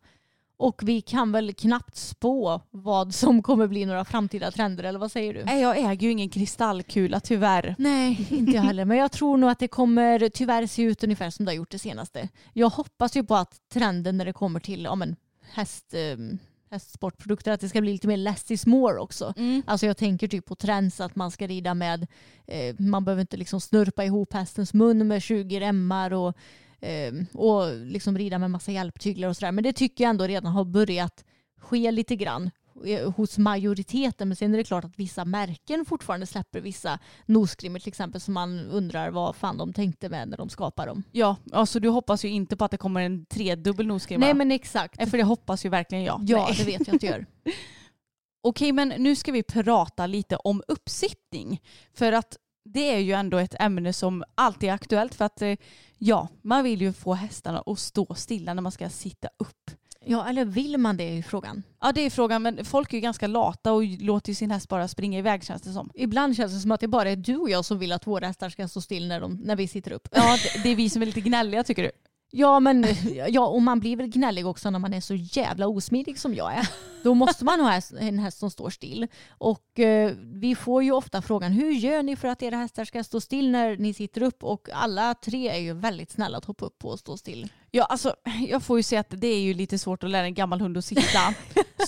Och 0.58 0.82
vi 0.84 1.00
kan 1.00 1.32
väl 1.32 1.54
knappt 1.54 1.96
spå 1.96 2.60
vad 2.70 3.14
som 3.14 3.42
kommer 3.42 3.66
bli 3.66 3.86
några 3.86 4.04
framtida 4.04 4.50
trender 4.50 4.84
eller 4.84 4.98
vad 4.98 5.12
säger 5.12 5.34
du? 5.34 5.44
Nej, 5.44 5.62
jag 5.62 5.78
äger 5.78 6.06
ju 6.06 6.10
ingen 6.10 6.28
kristallkula 6.28 7.20
tyvärr. 7.20 7.74
Nej, 7.78 8.26
inte 8.30 8.52
jag 8.52 8.62
heller. 8.62 8.84
Men 8.84 8.96
jag 8.96 9.12
tror 9.12 9.36
nog 9.36 9.50
att 9.50 9.58
det 9.58 9.68
kommer 9.68 10.28
tyvärr 10.28 10.66
se 10.66 10.82
ut 10.82 11.04
ungefär 11.04 11.30
som 11.30 11.44
det 11.44 11.50
har 11.50 11.56
gjort 11.56 11.70
det 11.70 11.78
senaste. 11.78 12.28
Jag 12.52 12.68
hoppas 12.68 13.16
ju 13.16 13.24
på 13.24 13.34
att 13.34 13.60
trenden 13.72 14.16
när 14.16 14.24
det 14.24 14.32
kommer 14.32 14.60
till 14.60 14.84
ja, 14.84 14.94
men, 14.94 15.16
häst, 15.52 15.94
eh, 15.94 16.38
hästsportprodukter 16.70 17.52
att 17.52 17.60
det 17.60 17.68
ska 17.68 17.80
bli 17.80 17.92
lite 17.92 18.08
mer 18.08 18.16
less 18.16 18.50
is 18.50 18.66
more 18.66 18.98
också. 18.98 19.34
Mm. 19.36 19.62
Alltså 19.66 19.86
jag 19.86 19.96
tänker 19.96 20.28
typ 20.28 20.46
på 20.46 20.54
trends 20.54 21.00
att 21.00 21.16
man 21.16 21.30
ska 21.30 21.46
rida 21.46 21.74
med, 21.74 22.06
eh, 22.46 22.74
man 22.78 23.04
behöver 23.04 23.20
inte 23.20 23.36
liksom 23.36 23.60
snurpa 23.60 24.04
ihop 24.04 24.32
hästens 24.32 24.74
mun 24.74 25.08
med 25.08 25.22
20 25.22 25.60
remmar 25.60 26.12
och 26.12 26.36
och 27.32 27.76
liksom 27.76 28.18
rida 28.18 28.38
med 28.38 28.50
massa 28.50 28.72
hjälptyglar 28.72 29.28
och 29.28 29.36
sådär. 29.36 29.52
Men 29.52 29.64
det 29.64 29.72
tycker 29.72 30.04
jag 30.04 30.10
ändå 30.10 30.26
redan 30.26 30.52
har 30.52 30.64
börjat 30.64 31.24
ske 31.60 31.90
lite 31.90 32.16
grann 32.16 32.50
eh, 32.86 33.10
hos 33.12 33.38
majoriteten. 33.38 34.28
Men 34.28 34.36
sen 34.36 34.54
är 34.54 34.58
det 34.58 34.64
klart 34.64 34.84
att 34.84 34.98
vissa 34.98 35.24
märken 35.24 35.84
fortfarande 35.84 36.26
släpper 36.26 36.60
vissa 36.60 36.98
nosgrimmor 37.26 37.78
till 37.78 37.88
exempel 37.88 38.20
som 38.20 38.34
man 38.34 38.60
undrar 38.60 39.10
vad 39.10 39.36
fan 39.36 39.58
de 39.58 39.72
tänkte 39.72 40.08
med 40.08 40.28
när 40.28 40.36
de 40.36 40.48
skapar 40.48 40.86
dem. 40.86 41.02
Ja, 41.12 41.36
alltså 41.52 41.80
du 41.80 41.88
hoppas 41.88 42.24
ju 42.24 42.28
inte 42.28 42.56
på 42.56 42.64
att 42.64 42.70
det 42.70 42.76
kommer 42.76 43.00
en 43.00 43.26
tredubbel 43.26 43.86
nosgrimma. 43.86 44.24
Nej 44.24 44.34
men 44.34 44.52
exakt. 44.52 45.00
Eh, 45.00 45.08
För 45.08 45.18
det 45.18 45.24
hoppas 45.24 45.64
ju 45.64 45.68
verkligen 45.68 46.04
jag. 46.04 46.20
Ja 46.26 46.46
Nej. 46.48 46.56
det 46.58 46.64
vet 46.64 46.86
jag 46.86 46.94
att 46.94 47.00
du 47.00 47.06
gör. 47.06 47.26
Okej, 48.42 48.72
men 48.72 48.88
nu 48.88 49.16
ska 49.16 49.32
vi 49.32 49.42
prata 49.42 50.06
lite 50.06 50.36
om 50.36 50.62
uppsittning. 50.68 51.60
För 51.94 52.12
att 52.12 52.36
det 52.66 52.94
är 52.94 52.98
ju 52.98 53.12
ändå 53.12 53.38
ett 53.38 53.54
ämne 53.60 53.92
som 53.92 54.24
alltid 54.34 54.68
är 54.68 54.72
aktuellt 54.72 55.14
för 55.14 55.24
att 55.24 55.42
eh, 55.42 55.56
ja, 55.98 56.28
man 56.42 56.64
vill 56.64 56.80
ju 56.80 56.92
få 56.92 57.14
hästarna 57.14 57.62
att 57.66 57.78
stå 57.78 58.14
stilla 58.14 58.54
när 58.54 58.62
man 58.62 58.72
ska 58.72 58.88
sitta 58.88 59.28
upp. 59.38 59.70
Ja 60.08 60.28
eller 60.28 60.44
vill 60.44 60.78
man 60.78 60.96
det 60.96 61.08
i 61.08 61.22
frågan? 61.22 61.62
Ja 61.80 61.92
det 61.92 62.00
är 62.00 62.10
frågan, 62.10 62.42
men 62.42 62.64
folk 62.64 62.92
är 62.92 62.96
ju 62.96 63.00
ganska 63.00 63.26
lata 63.26 63.72
och 63.72 63.84
låter 63.84 64.30
ju 64.30 64.34
sin 64.34 64.50
häst 64.50 64.68
bara 64.68 64.88
springa 64.88 65.18
iväg 65.18 65.44
känns 65.44 65.62
det 65.62 65.72
som. 65.72 65.90
Ibland 65.94 66.36
känns 66.36 66.52
det 66.52 66.60
som 66.60 66.72
att 66.72 66.80
det 66.80 66.88
bara 66.88 67.10
är 67.10 67.16
du 67.16 67.36
och 67.36 67.50
jag 67.50 67.64
som 67.64 67.78
vill 67.78 67.92
att 67.92 68.06
våra 68.06 68.26
hästar 68.26 68.50
ska 68.50 68.68
stå 68.68 68.80
still 68.80 69.08
när, 69.08 69.20
de, 69.20 69.40
när 69.44 69.56
vi 69.56 69.68
sitter 69.68 69.92
upp. 69.92 70.08
Ja, 70.12 70.36
det, 70.42 70.62
det 70.62 70.68
är 70.68 70.76
vi 70.76 70.90
som 70.90 71.02
är 71.02 71.06
lite 71.06 71.20
gnälliga 71.20 71.64
tycker 71.64 71.82
du? 71.82 71.90
Ja, 72.30 72.60
men 72.60 72.86
ja, 73.28 73.46
och 73.46 73.62
man 73.62 73.80
blir 73.80 73.96
väl 73.96 74.06
gnällig 74.06 74.46
också 74.46 74.70
när 74.70 74.78
man 74.78 74.94
är 74.94 75.00
så 75.00 75.14
jävla 75.14 75.66
osmidig 75.66 76.18
som 76.18 76.34
jag 76.34 76.54
är. 76.54 76.68
Då 77.02 77.14
måste 77.14 77.44
man 77.44 77.60
ha 77.60 77.80
en 78.00 78.18
häst 78.18 78.38
som 78.38 78.50
står 78.50 78.70
still. 78.70 79.06
Och 79.28 79.78
eh, 79.78 80.12
vi 80.20 80.54
får 80.54 80.82
ju 80.82 80.92
ofta 80.92 81.22
frågan 81.22 81.52
hur 81.52 81.70
gör 81.70 82.02
ni 82.02 82.16
för 82.16 82.28
att 82.28 82.42
era 82.42 82.56
hästar 82.56 82.84
ska 82.84 83.04
stå 83.04 83.20
still 83.20 83.50
när 83.50 83.76
ni 83.76 83.94
sitter 83.94 84.22
upp? 84.22 84.44
Och 84.44 84.68
alla 84.72 85.14
tre 85.14 85.48
är 85.48 85.58
ju 85.58 85.72
väldigt 85.72 86.10
snälla 86.10 86.38
att 86.38 86.44
hoppa 86.44 86.64
upp 86.64 86.78
på 86.78 86.88
och 86.88 86.98
stå 86.98 87.16
still. 87.16 87.48
Ja, 87.76 87.84
alltså 87.84 88.14
jag 88.48 88.62
får 88.62 88.78
ju 88.78 88.82
säga 88.82 89.00
att 89.00 89.10
det 89.20 89.26
är 89.26 89.40
ju 89.40 89.54
lite 89.54 89.78
svårt 89.78 90.02
att 90.04 90.10
lära 90.10 90.26
en 90.26 90.34
gammal 90.34 90.60
hund 90.60 90.76
att 90.78 90.84
sitta. 90.84 91.34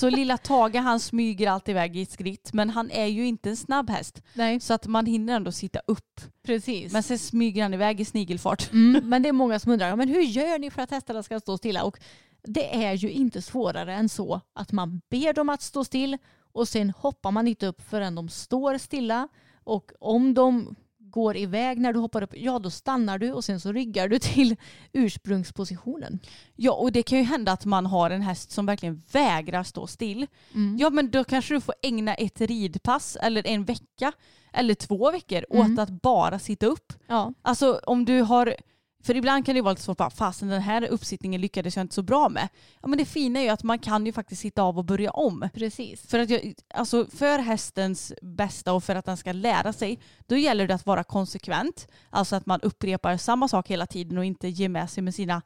Så 0.01 0.10
lilla 0.10 0.39
Tage 0.39 0.74
han 0.77 1.01
smyger 1.01 1.51
alltid 1.51 1.73
iväg 1.73 1.97
i 1.97 2.02
ett 2.02 2.10
skritt, 2.10 2.52
men 2.52 2.70
han 2.70 2.90
är 2.90 3.06
ju 3.06 3.27
inte 3.27 3.51
en 3.51 3.56
snabb 3.56 3.90
häst. 3.90 4.23
Nej, 4.35 4.60
Så 4.60 4.74
att 4.74 4.86
man 4.86 5.06
hinner 5.06 5.36
ändå 5.36 5.52
sitta 5.52 5.81
upp. 5.86 6.20
precis. 6.43 6.93
Men 6.93 7.02
sen 7.02 7.19
smyger 7.19 7.62
han 7.62 7.74
iväg 7.74 8.01
i 8.01 8.05
snigelfart. 8.05 8.73
Mm, 8.73 9.09
men 9.09 9.23
det 9.23 9.28
är 9.28 9.32
många 9.32 9.59
som 9.59 9.73
undrar, 9.73 9.97
men 9.97 10.09
hur 10.09 10.23
gör 10.23 10.59
ni 10.59 10.70
för 10.70 10.82
att 10.82 10.90
hästarna 10.90 11.23
ska 11.23 11.40
stå 11.40 11.59
stilla? 11.59 11.85
Och 11.85 11.98
det 12.43 12.85
är 12.85 12.93
ju 12.93 13.10
inte 13.10 13.43
svårare 13.43 13.94
än 13.94 14.09
så 14.09 14.40
att 14.55 14.73
man 14.73 15.01
ber 15.10 15.32
dem 15.32 15.48
att 15.48 15.62
stå 15.62 15.85
still 15.85 16.19
och 16.52 16.69
sen 16.69 16.90
hoppar 16.90 17.31
man 17.31 17.48
inte 17.48 17.66
upp 17.66 17.82
förrän 17.90 18.15
de 18.15 18.28
står 18.28 18.78
stilla. 18.78 19.28
Och 19.65 19.93
om 20.01 20.35
de 20.35 20.74
går 21.19 21.36
iväg 21.36 21.78
när 21.81 21.93
du 21.93 21.99
hoppar 21.99 22.23
upp, 22.23 22.32
ja 22.36 22.59
då 22.59 22.70
stannar 22.70 23.19
du 23.19 23.32
och 23.32 23.45
sen 23.45 23.61
så 23.61 23.73
ryggar 23.73 24.09
du 24.09 24.19
till 24.19 24.57
ursprungspositionen. 24.93 26.19
Ja, 26.57 26.73
och 26.73 26.93
det 26.93 27.03
kan 27.03 27.19
ju 27.19 27.24
hända 27.24 27.53
att 27.53 27.65
man 27.65 27.86
har 27.86 28.11
en 28.11 28.23
häst 28.23 28.51
som 28.51 28.66
verkligen 28.66 29.03
vägrar 29.12 29.62
stå 29.62 29.86
still. 29.86 30.27
Ja, 30.78 30.90
men 30.90 31.11
då 31.11 31.24
kanske 31.24 31.55
du 31.55 31.61
får 31.61 31.74
ägna 31.82 32.15
ett 32.15 32.40
ridpass 32.40 33.16
eller 33.20 33.47
en 33.47 33.65
vecka 33.65 34.12
eller 34.53 34.74
två 34.74 35.11
veckor 35.12 35.45
åt 35.51 35.78
att 35.78 35.90
bara 36.03 36.39
sitta 36.39 36.66
upp. 36.66 36.93
Ja, 37.07 37.32
Alltså 37.43 37.81
om 37.86 38.05
du 38.05 38.20
har, 38.23 38.55
för 39.02 39.16
ibland 39.16 39.46
kan 39.46 39.54
det 39.54 39.62
vara 39.62 39.72
lite 39.72 39.82
svårt, 39.82 39.96
bara, 39.98 40.10
fasen 40.10 40.48
den 40.48 40.62
här 40.62 40.88
uppsittningen 40.88 41.40
lyckades 41.40 41.76
jag 41.76 41.84
inte 41.84 41.94
så 41.94 42.02
bra 42.02 42.28
med. 42.28 42.48
Ja 42.82 42.88
men 42.88 42.98
det 42.98 43.04
fina 43.04 43.40
är 43.40 43.44
ju 43.44 43.48
att 43.48 43.62
man 43.62 43.78
kan 43.78 44.06
ju 44.06 44.12
faktiskt 44.12 44.42
sitta 44.42 44.62
av 44.62 44.78
och 44.78 44.84
börja 44.84 45.10
om. 45.10 45.48
precis. 45.54 46.06
För, 46.06 46.18
att 46.18 46.30
jag, 46.30 46.54
alltså 46.74 47.06
för 47.06 47.38
hästens 47.38 48.12
bästa 48.22 48.72
och 48.72 48.84
för 48.84 48.94
att 48.94 49.04
den 49.04 49.16
ska 49.16 49.32
lära 49.32 49.72
sig, 49.72 50.00
då 50.26 50.36
gäller 50.36 50.68
det 50.68 50.74
att 50.74 50.86
vara 50.86 51.04
konsekvent. 51.04 51.88
Alltså 52.10 52.36
att 52.36 52.46
man 52.46 52.60
upprepar 52.60 53.16
samma 53.16 53.48
sak 53.48 53.68
hela 53.68 53.86
tiden 53.86 54.18
och 54.18 54.24
inte 54.24 54.48
ger 54.48 54.68
med 54.68 54.90
sig 54.90 55.02
med 55.02 55.14
sina 55.14 55.42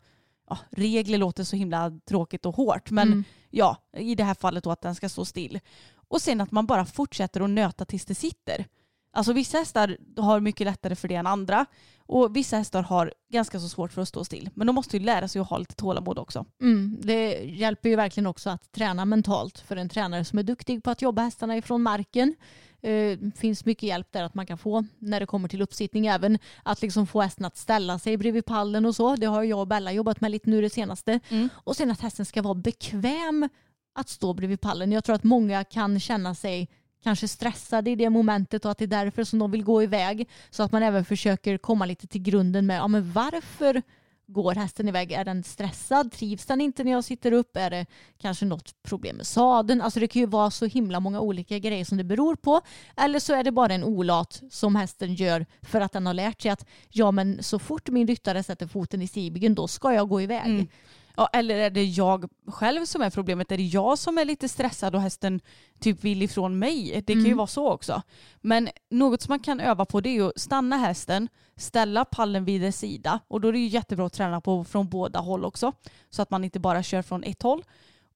ja, 0.48 0.58
regler 0.70 1.18
låter 1.18 1.44
så 1.44 1.56
himla 1.56 1.92
tråkigt 2.08 2.46
och 2.46 2.56
hårt. 2.56 2.90
Men 2.90 3.08
Mm. 3.08 3.24
ja, 3.50 3.76
i 3.96 4.14
det 4.14 4.24
här 4.24 4.34
fallet 4.34 4.64
då 4.64 4.70
att 4.70 4.80
den 4.80 4.94
ska 4.94 5.08
stå 5.08 5.24
still. 5.24 5.60
Och 6.08 6.22
sen 6.22 6.40
att 6.40 6.50
man 6.50 6.66
bara 6.66 6.84
fortsätter 6.84 7.40
att 7.40 7.50
nöta 7.50 7.84
tills 7.84 8.04
det 8.04 8.14
sitter. 8.14 8.66
Alltså 9.12 9.32
vissa 9.32 9.58
hästar 9.58 9.96
har 10.16 10.40
mycket 10.40 10.64
lättare 10.64 10.96
för 10.96 11.08
det 11.08 11.14
än 11.14 11.26
andra. 11.26 11.66
Och 12.06 12.36
vissa 12.36 12.56
hästar 12.56 12.82
har 12.82 13.12
ganska 13.32 13.60
så 13.60 13.68
svårt 13.68 13.92
för 13.92 14.02
att 14.02 14.08
stå 14.08 14.24
still. 14.24 14.50
Men 14.54 14.66
de 14.66 14.74
måste 14.74 14.96
ju 14.96 15.04
lära 15.04 15.28
sig 15.28 15.40
att 15.40 15.48
ha 15.48 15.58
lite 15.58 15.74
tålamod 15.74 16.18
också. 16.18 16.44
Mm, 16.60 16.98
det 17.02 17.32
hjälper 17.44 17.88
ju 17.88 17.96
verkligen 17.96 18.26
också 18.26 18.50
att 18.50 18.72
träna 18.72 19.04
mentalt 19.04 19.58
för 19.58 19.76
en 19.76 19.88
tränare 19.88 20.24
som 20.24 20.38
är 20.38 20.42
duktig 20.42 20.82
på 20.84 20.90
att 20.90 21.02
jobba 21.02 21.22
hästarna 21.22 21.56
ifrån 21.56 21.82
marken. 21.82 22.34
Det 22.80 23.18
finns 23.36 23.64
mycket 23.64 23.82
hjälp 23.82 24.08
där 24.10 24.22
att 24.22 24.34
man 24.34 24.46
kan 24.46 24.58
få 24.58 24.84
när 24.98 25.20
det 25.20 25.26
kommer 25.26 25.48
till 25.48 25.62
uppsittning. 25.62 26.06
Även 26.06 26.38
att 26.62 26.82
liksom 26.82 27.06
få 27.06 27.20
hästen 27.20 27.44
att 27.44 27.56
ställa 27.56 27.98
sig 27.98 28.16
bredvid 28.16 28.44
pallen 28.44 28.86
och 28.86 28.96
så. 28.96 29.16
Det 29.16 29.26
har 29.26 29.42
jag 29.42 29.60
och 29.60 29.66
Bella 29.66 29.92
jobbat 29.92 30.20
med 30.20 30.30
lite 30.30 30.50
nu 30.50 30.62
det 30.62 30.70
senaste. 30.70 31.20
Och 31.52 31.76
sen 31.76 31.90
att 31.90 32.00
hästen 32.00 32.26
ska 32.26 32.42
vara 32.42 32.54
bekväm 32.54 33.48
att 33.94 34.08
stå 34.08 34.34
bredvid 34.34 34.60
pallen. 34.60 34.92
Jag 34.92 35.04
tror 35.04 35.16
att 35.16 35.24
många 35.24 35.64
kan 35.64 36.00
känna 36.00 36.34
sig 36.34 36.68
kanske 37.02 37.28
stressade 37.28 37.90
i 37.90 37.96
det 37.96 38.10
momentet 38.10 38.64
och 38.64 38.70
att 38.70 38.78
det 38.78 38.84
är 38.84 38.86
därför 38.86 39.24
som 39.24 39.38
de 39.38 39.50
vill 39.50 39.64
gå 39.64 39.82
iväg. 39.82 40.28
Så 40.50 40.62
att 40.62 40.72
man 40.72 40.82
även 40.82 41.04
försöker 41.04 41.58
komma 41.58 41.86
lite 41.86 42.06
till 42.06 42.22
grunden 42.22 42.66
med 42.66 42.78
ja, 42.78 42.88
men 42.88 43.12
varför 43.12 43.82
går 44.26 44.54
hästen 44.54 44.88
iväg? 44.88 45.12
Är 45.12 45.24
den 45.24 45.44
stressad? 45.44 46.12
Trivs 46.12 46.46
den 46.46 46.60
inte 46.60 46.84
när 46.84 46.92
jag 46.92 47.04
sitter 47.04 47.32
upp? 47.32 47.56
Är 47.56 47.70
det 47.70 47.86
kanske 48.18 48.44
något 48.44 48.82
problem 48.82 49.16
med 49.16 49.26
sadeln? 49.26 49.80
Alltså 49.80 50.00
det 50.00 50.08
kan 50.08 50.20
ju 50.20 50.26
vara 50.26 50.50
så 50.50 50.66
himla 50.66 51.00
många 51.00 51.20
olika 51.20 51.58
grejer 51.58 51.84
som 51.84 51.98
det 51.98 52.04
beror 52.04 52.34
på. 52.34 52.60
Eller 52.96 53.18
så 53.18 53.34
är 53.34 53.44
det 53.44 53.52
bara 53.52 53.74
en 53.74 53.84
olat 53.84 54.42
som 54.50 54.76
hästen 54.76 55.14
gör 55.14 55.46
för 55.62 55.80
att 55.80 55.92
den 55.92 56.06
har 56.06 56.14
lärt 56.14 56.42
sig 56.42 56.50
att 56.50 56.66
ja 56.88 57.10
men 57.10 57.42
så 57.42 57.58
fort 57.58 57.88
min 57.88 58.06
ryttare 58.06 58.42
sätter 58.42 58.66
foten 58.66 59.02
i 59.02 59.08
stigbygeln 59.08 59.54
då 59.54 59.68
ska 59.68 59.92
jag 59.92 60.08
gå 60.08 60.20
iväg. 60.20 60.46
Mm. 60.46 60.68
Ja, 61.16 61.28
eller 61.32 61.54
är 61.56 61.70
det 61.70 61.84
jag 61.84 62.30
själv 62.46 62.84
som 62.84 63.02
är 63.02 63.10
problemet? 63.10 63.52
Är 63.52 63.56
det 63.56 63.62
jag 63.62 63.98
som 63.98 64.18
är 64.18 64.24
lite 64.24 64.48
stressad 64.48 64.94
och 64.94 65.00
hästen 65.00 65.40
typ 65.80 66.04
vill 66.04 66.22
ifrån 66.22 66.58
mig? 66.58 67.02
Det 67.06 67.12
kan 67.12 67.20
ju 67.22 67.26
Mm. 67.26 67.36
vara 67.36 67.46
så 67.46 67.70
också. 67.70 68.02
Men 68.40 68.68
något 68.90 69.22
som 69.22 69.32
man 69.32 69.40
kan 69.40 69.60
öva 69.60 69.84
på 69.84 70.00
det 70.00 70.16
är 70.16 70.22
att 70.28 70.40
stanna 70.40 70.76
hästen, 70.76 71.28
ställa 71.56 72.04
pallen 72.04 72.44
vid 72.44 72.60
dess 72.60 72.78
sida 72.78 73.20
och 73.28 73.40
då 73.40 73.48
är 73.48 73.52
det 73.52 73.58
ju 73.58 73.66
jättebra 73.66 74.06
att 74.06 74.12
träna 74.12 74.40
på 74.40 74.64
från 74.64 74.88
båda 74.88 75.18
håll 75.20 75.44
också. 75.44 75.72
Så 76.10 76.22
att 76.22 76.30
man 76.30 76.44
inte 76.44 76.60
bara 76.60 76.82
kör 76.82 77.02
från 77.02 77.24
ett 77.24 77.42
håll. 77.42 77.64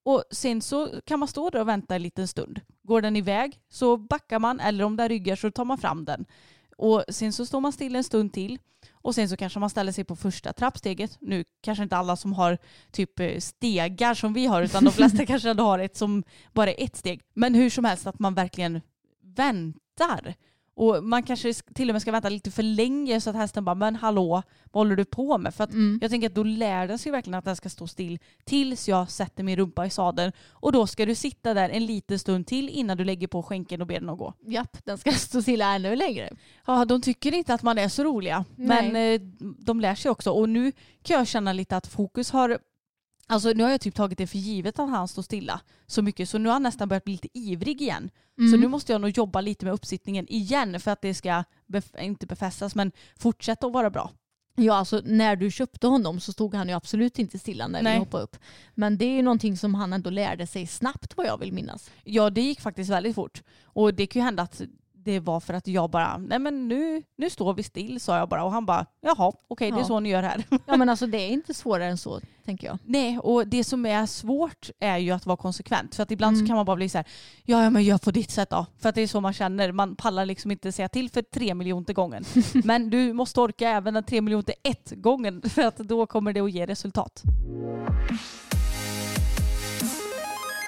Och 0.03 0.25
sen 0.31 0.63
så 0.63 0.89
kan 1.05 1.19
man 1.19 1.29
stå 1.29 1.51
där 1.51 1.61
och 1.61 1.69
vänta 1.69 1.95
en 1.95 2.03
liten 2.03 2.29
stund. 2.29 2.61
Går 2.83 3.01
den 3.01 3.17
iväg 3.17 3.59
så 3.69 3.97
backar 3.97 4.39
man 4.39 4.61
eller 4.61 4.85
om 4.85 4.97
den 4.97 5.09
ryggar 5.09 5.37
så 5.37 5.51
tar 5.51 5.65
man 5.65 5.79
fram 5.79 6.05
den. 6.05 6.25
Och 6.77 7.05
sen 7.09 7.33
så 7.33 7.47
står 7.47 7.61
man 7.61 7.73
still 7.73 7.97
en 7.97 8.05
stund 8.05 8.33
till 8.33 8.59
och 8.93 9.15
sen 9.15 9.29
så 9.29 9.37
kanske 9.37 9.59
man 9.59 9.71
ställer 9.71 9.93
sig 9.93 10.05
på 10.05 10.17
första 10.17 10.53
trappsteget. 10.53 11.17
Nu 11.21 11.45
kanske 11.61 11.83
inte 11.83 11.97
alla 11.97 12.17
som 12.17 12.33
har 12.33 12.59
typ 12.91 13.21
eh, 13.21 13.39
stegar 13.39 14.15
som 14.15 14.33
vi 14.33 14.47
har 14.47 14.63
utan 14.63 14.85
de 14.85 14.91
flesta 14.93 15.27
kanske 15.27 15.51
ändå 15.51 15.65
har 15.65 15.79
ett 15.79 15.97
som 15.97 16.25
bara 16.53 16.71
är 16.71 16.85
ett 16.85 16.97
steg. 16.97 17.23
Men 17.35 17.55
hur 17.55 17.71
som 17.71 17.85
helst 17.85 18.07
att 18.07 18.19
man 18.19 18.35
verkligen 18.35 18.81
väntar. 19.23 20.35
Och 20.79 21.05
man 21.05 21.23
kanske 21.23 21.49
sk- 21.49 21.75
till 21.75 21.91
och 21.91 21.95
med 21.95 22.03
ska 22.03 22.13
vänta 22.13 22.29
lite 22.29 22.51
för 22.51 22.63
länge 22.63 23.21
så 23.21 23.31
att 23.31 23.37
hästen 23.37 23.65
bara 23.65 23.75
men 23.75 23.97
hallå 23.97 24.43
vad 24.73 24.81
håller 24.81 24.97
du 24.97 25.05
på 25.05 25.39
med? 25.39 25.55
För 25.55 25.65
att 25.65 25.71
Mm. 25.73 25.99
jag 26.03 26.11
tänker 26.11 26.27
att 26.29 26.35
då 26.35 26.43
lär 26.43 26.89
den 26.89 26.99
sig 26.99 27.13
verkligen 27.13 27.35
att 27.39 27.45
den 27.45 27.57
ska 27.57 27.69
stå 27.69 27.87
still 27.87 28.19
tills 28.45 28.89
jag 28.89 29.11
sätter 29.11 29.43
min 29.45 29.57
rumpa 29.57 29.87
i 29.87 29.91
sadeln 29.91 30.33
och 30.53 30.73
då 30.73 30.87
ska 30.87 31.07
du 31.07 31.15
sitta 31.15 31.55
där 31.55 31.69
en 31.71 31.87
liten 31.87 32.19
stund 32.19 32.47
till 32.47 32.69
innan 32.69 32.97
du 32.97 33.05
lägger 33.05 33.27
på 33.27 33.43
skänken 33.43 33.81
och 33.81 33.87
ber 33.87 34.01
den 34.01 34.09
att 34.09 34.19
gå. 34.19 34.33
Japp, 34.47 34.77
den 34.85 34.99
ska 34.99 35.11
stå 35.13 35.43
stilla 35.43 35.75
ännu 35.75 35.97
längre. 35.97 36.31
Ja, 36.67 36.85
de 36.85 37.01
tycker 37.03 37.35
inte 37.35 37.55
att 37.55 37.63
man 37.63 37.79
är 37.79 37.89
så 37.89 38.05
roliga. 38.05 38.45
Nej. 38.57 38.91
Men 38.93 39.15
eh, 39.15 39.21
de 39.59 39.81
lär 39.81 39.95
sig 39.95 40.11
också. 40.11 40.31
Och 40.31 40.49
nu 40.49 40.73
kan 41.03 41.17
jag 41.19 41.27
känna 41.27 41.53
lite 41.53 41.77
att 41.77 41.87
fokus 41.87 42.31
har... 42.31 42.59
Alltså 43.29 43.53
nu 43.53 43.63
har 43.63 43.71
jag 43.71 43.81
typ 43.81 43.95
tagit 43.95 44.19
det 44.19 44.27
för 44.27 44.39
givet 44.39 44.79
att 44.79 44.91
han 44.91 45.09
står 45.09 45.23
stilla 45.23 45.61
så 45.87 46.03
mycket. 46.03 46.29
Så 46.29 46.39
nu 46.39 46.49
har 46.49 46.53
han 46.53 46.63
nästan 46.63 46.89
börjat 46.89 47.05
bli 47.05 47.13
lite 47.13 47.39
ivrig 47.39 47.81
igen. 47.83 48.11
Mm. 48.39 48.51
Så 48.51 48.57
nu 48.57 48.69
måste 48.69 48.93
jag 48.93 49.01
nog 49.01 49.11
jobba 49.11 49.41
lite 49.41 49.65
med 49.65 49.75
uppsittningen 49.75 50.27
igen 50.29 50.81
för 50.81 50.91
att 50.91 51.03
det 51.03 51.15
ska, 51.15 51.45
bef- 51.67 52.01
inte 52.01 52.27
befästas, 52.27 52.75
men 52.75 52.93
fortsätta 53.19 53.67
att 53.67 53.73
vara 53.73 53.91
bra. 53.91 54.11
Ja, 54.59 54.75
alltså 54.75 55.03
när 55.05 55.37
du 55.37 55.51
köpte 55.51 55.87
honom 55.87 56.21
så 56.21 56.33
stod 56.33 56.55
han 56.55 56.69
ju 56.69 56.75
absolut 56.75 57.19
inte 57.19 57.39
stilla 57.39 57.69
när 57.69 57.83
Nej. 57.83 57.93
vi 57.93 57.99
hoppade 57.99 58.23
upp. 58.25 58.37
Men 58.75 58.99
det 58.99 59.05
är 59.05 59.17
ju 59.17 59.23
någonting 59.23 59.57
som 59.57 59.75
han 59.75 59.93
ändå 59.93 60.11
lärde 60.11 60.47
sig 60.47 60.67
snabbt 60.67 61.17
vad 61.17 61.27
jag 61.27 61.39
vill 61.39 61.53
minnas. 61.53 61.91
Ja, 62.05 62.31
det 62.31 62.41
gick 62.41 62.61
faktiskt 62.61 62.91
väldigt 62.91 63.15
fort. 63.15 63.43
Och 63.65 63.95
det 63.95 64.07
kan 64.07 64.21
ju 64.21 64.25
hända 64.25 64.43
att 64.43 64.63
det 65.07 65.21
var 65.21 65.41
för 65.41 65.55
att 65.55 65.67
jag 65.67 65.91
bara, 65.91 66.19
nej 66.19 66.39
men 66.39 66.69
nu, 66.69 67.03
nu 67.17 67.31
står 67.31 67.55
vi 67.55 67.63
still 67.63 68.01
sa 68.01 68.19
jag 68.19 68.29
bara. 68.29 68.45
Och 68.45 68.53
han 68.53 68.67
bara, 68.67 68.87
jaha, 69.01 69.33
okej 69.49 69.71
det 69.71 69.77
är 69.77 69.81
Ja. 69.81 69.85
så 69.87 70.01
ni 70.01 70.09
gör 70.09 70.23
här. 70.23 70.45
Ja 70.67 70.77
men 70.77 70.89
alltså 70.89 71.07
det 71.07 71.19
är 71.19 71.29
inte 71.29 71.55
svårare 71.55 71.87
än 71.87 71.99
så 71.99 72.21
tänker 72.45 72.67
jag. 72.67 72.79
Nej, 72.85 73.19
och 73.19 73.47
det 73.49 73.65
som 73.65 73.87
är 73.87 74.07
svårt 74.07 74.71
är 74.81 74.99
ju 74.99 75.11
att 75.11 75.27
vara 75.27 75.37
konsekvent. 75.37 75.95
För 75.95 76.03
att 76.03 76.11
ibland 76.11 76.37
Mm. 76.37 76.47
så 76.47 76.49
kan 76.49 76.57
man 76.57 76.67
bara 76.67 76.77
bli 76.77 76.89
så 76.89 76.99
här, 76.99 77.07
ja, 77.45 77.63
ja 77.65 77.71
men 77.71 77.83
gör 77.85 77.99
på 77.99 78.11
ditt 78.11 78.31
sätt 78.31 78.51
då. 78.51 78.67
För 78.79 78.89
att 78.89 78.95
det 78.95 79.01
är 79.03 79.07
så 79.07 79.21
man 79.21 79.33
känner. 79.33 79.73
Man 79.73 79.97
pallar 79.97 80.27
liksom 80.27 80.51
inte 80.51 80.73
säga 80.73 80.89
till 80.89 81.11
för 81.11 81.23
tre 81.23 81.55
miljoner 81.55 81.93
gången. 81.95 82.25
men 82.65 82.91
du 82.91 83.13
måste 83.13 83.41
orka 83.41 83.69
även 83.69 83.95
den 83.95 84.05
tre 84.05 84.21
miljoner 84.21 84.55
ett 84.63 84.93
gången 84.97 85.43
för 85.51 85.63
att 85.63 85.77
då 85.77 86.07
kommer 86.07 86.33
det 86.33 86.41
att 86.41 86.51
ge 86.53 86.67
resultat. 86.67 87.23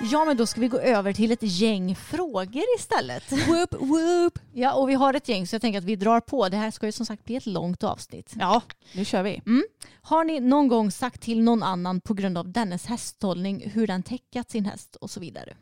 Ja 0.00 0.24
men 0.24 0.36
då 0.36 0.46
ska 0.46 0.60
vi 0.60 0.68
gå 0.68 0.78
över 0.78 1.12
till 1.12 1.32
ett 1.32 1.42
gäng 1.42 1.96
frågor 1.96 2.64
istället. 2.78 3.32
Whoop, 3.32 3.74
whoop. 3.80 4.38
Ja 4.52 4.72
och 4.72 4.88
vi 4.88 4.94
har 4.94 5.14
ett 5.14 5.28
gäng 5.28 5.46
så 5.46 5.54
jag 5.54 5.62
tänker 5.62 5.78
att 5.78 5.84
vi 5.84 5.96
drar 5.96 6.20
på. 6.20 6.48
Det 6.48 6.56
här 6.56 6.70
ska 6.70 6.86
ju 6.86 6.92
som 6.92 7.06
sagt 7.06 7.24
bli 7.24 7.36
ett 7.36 7.46
långt 7.46 7.84
avsnitt. 7.84 8.34
Ja, 8.38 8.62
nu 8.94 9.04
kör 9.04 9.22
vi. 9.22 9.42
Har 10.02 10.24
ni 10.24 10.40
någon 10.40 10.68
gång 10.68 10.90
sagt 10.90 11.22
till 11.22 11.42
någon 11.42 11.62
annan 11.62 12.00
på 12.00 12.14
grund 12.14 12.38
av 12.38 12.52
dennes 12.52 12.86
hästhållning 12.86 13.70
hur 13.70 13.86
den 13.86 14.02
täckat 14.02 14.50
sin 14.50 14.64
häst 14.64 14.96
och 14.96 15.10
så 15.10 15.20
vidare? 15.20 15.56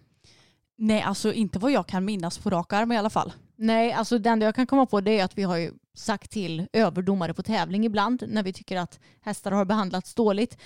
Nej, 0.78 1.02
alltså 1.02 1.32
inte 1.32 1.58
vad 1.58 1.72
jag 1.72 1.86
kan 1.86 2.04
minnas 2.04 2.38
på 2.38 2.50
rak 2.50 2.72
arm 2.72 2.92
i 2.92 2.98
alla 2.98 3.10
fall. 3.10 3.32
Nej, 3.56 3.92
alltså 3.92 4.18
det 4.18 4.30
enda 4.30 4.46
jag 4.46 4.54
kan 4.54 4.66
komma 4.66 4.86
på 4.86 5.00
det 5.00 5.18
är 5.18 5.24
att 5.24 5.38
vi 5.38 5.42
har 5.42 5.56
ju 5.56 5.72
sagt 5.94 6.30
till 6.30 6.66
överdomare 6.72 7.34
på 7.34 7.42
tävling 7.42 7.84
ibland 7.84 8.24
när 8.28 8.42
vi 8.42 8.52
tycker 8.52 8.76
att 8.76 9.00
hästar 9.20 9.50
har 9.50 9.64
behandlats 9.64 10.14
dåligt. 10.14 10.58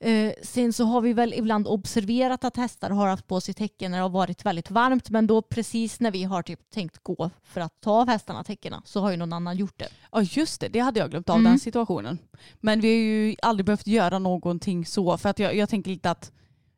Eh, 0.00 0.32
sen 0.42 0.72
så 0.72 0.84
har 0.84 1.00
vi 1.00 1.12
väl 1.12 1.34
ibland 1.34 1.66
observerat 1.68 2.44
att 2.44 2.56
hästar 2.56 2.90
har 2.90 3.08
haft 3.08 3.26
på 3.26 3.40
sig 3.40 3.54
täcken 3.54 3.90
när 3.90 3.98
det 3.98 4.02
har 4.02 4.08
varit 4.08 4.46
väldigt 4.46 4.70
varmt 4.70 5.10
men 5.10 5.26
då 5.26 5.42
precis 5.42 6.00
när 6.00 6.10
vi 6.10 6.24
har 6.24 6.42
typ 6.42 6.70
tänkt 6.70 6.98
gå 7.02 7.30
för 7.44 7.60
att 7.60 7.80
ta 7.80 7.90
av 7.90 8.08
hästarna 8.08 8.44
täckena 8.44 8.82
så 8.84 9.00
har 9.00 9.10
ju 9.10 9.16
någon 9.16 9.32
annan 9.32 9.56
gjort 9.56 9.78
det. 9.78 9.88
Ja 10.12 10.22
just 10.22 10.60
det, 10.60 10.68
det 10.68 10.78
hade 10.78 11.00
jag 11.00 11.10
glömt 11.10 11.28
av 11.28 11.36
Mm. 11.36 11.44
den 11.52 11.58
situationen. 11.58 12.18
Men 12.60 12.80
vi 12.80 12.88
har 12.88 13.02
ju 13.28 13.36
aldrig 13.42 13.66
behövt 13.66 13.86
göra 13.86 14.18
någonting 14.18 14.86
så 14.86 15.18
för 15.18 15.28
att 15.28 15.38
jag, 15.38 15.56
jag 15.56 15.68
tänker 15.68 15.90
lite 15.90 16.10
att 16.10 16.32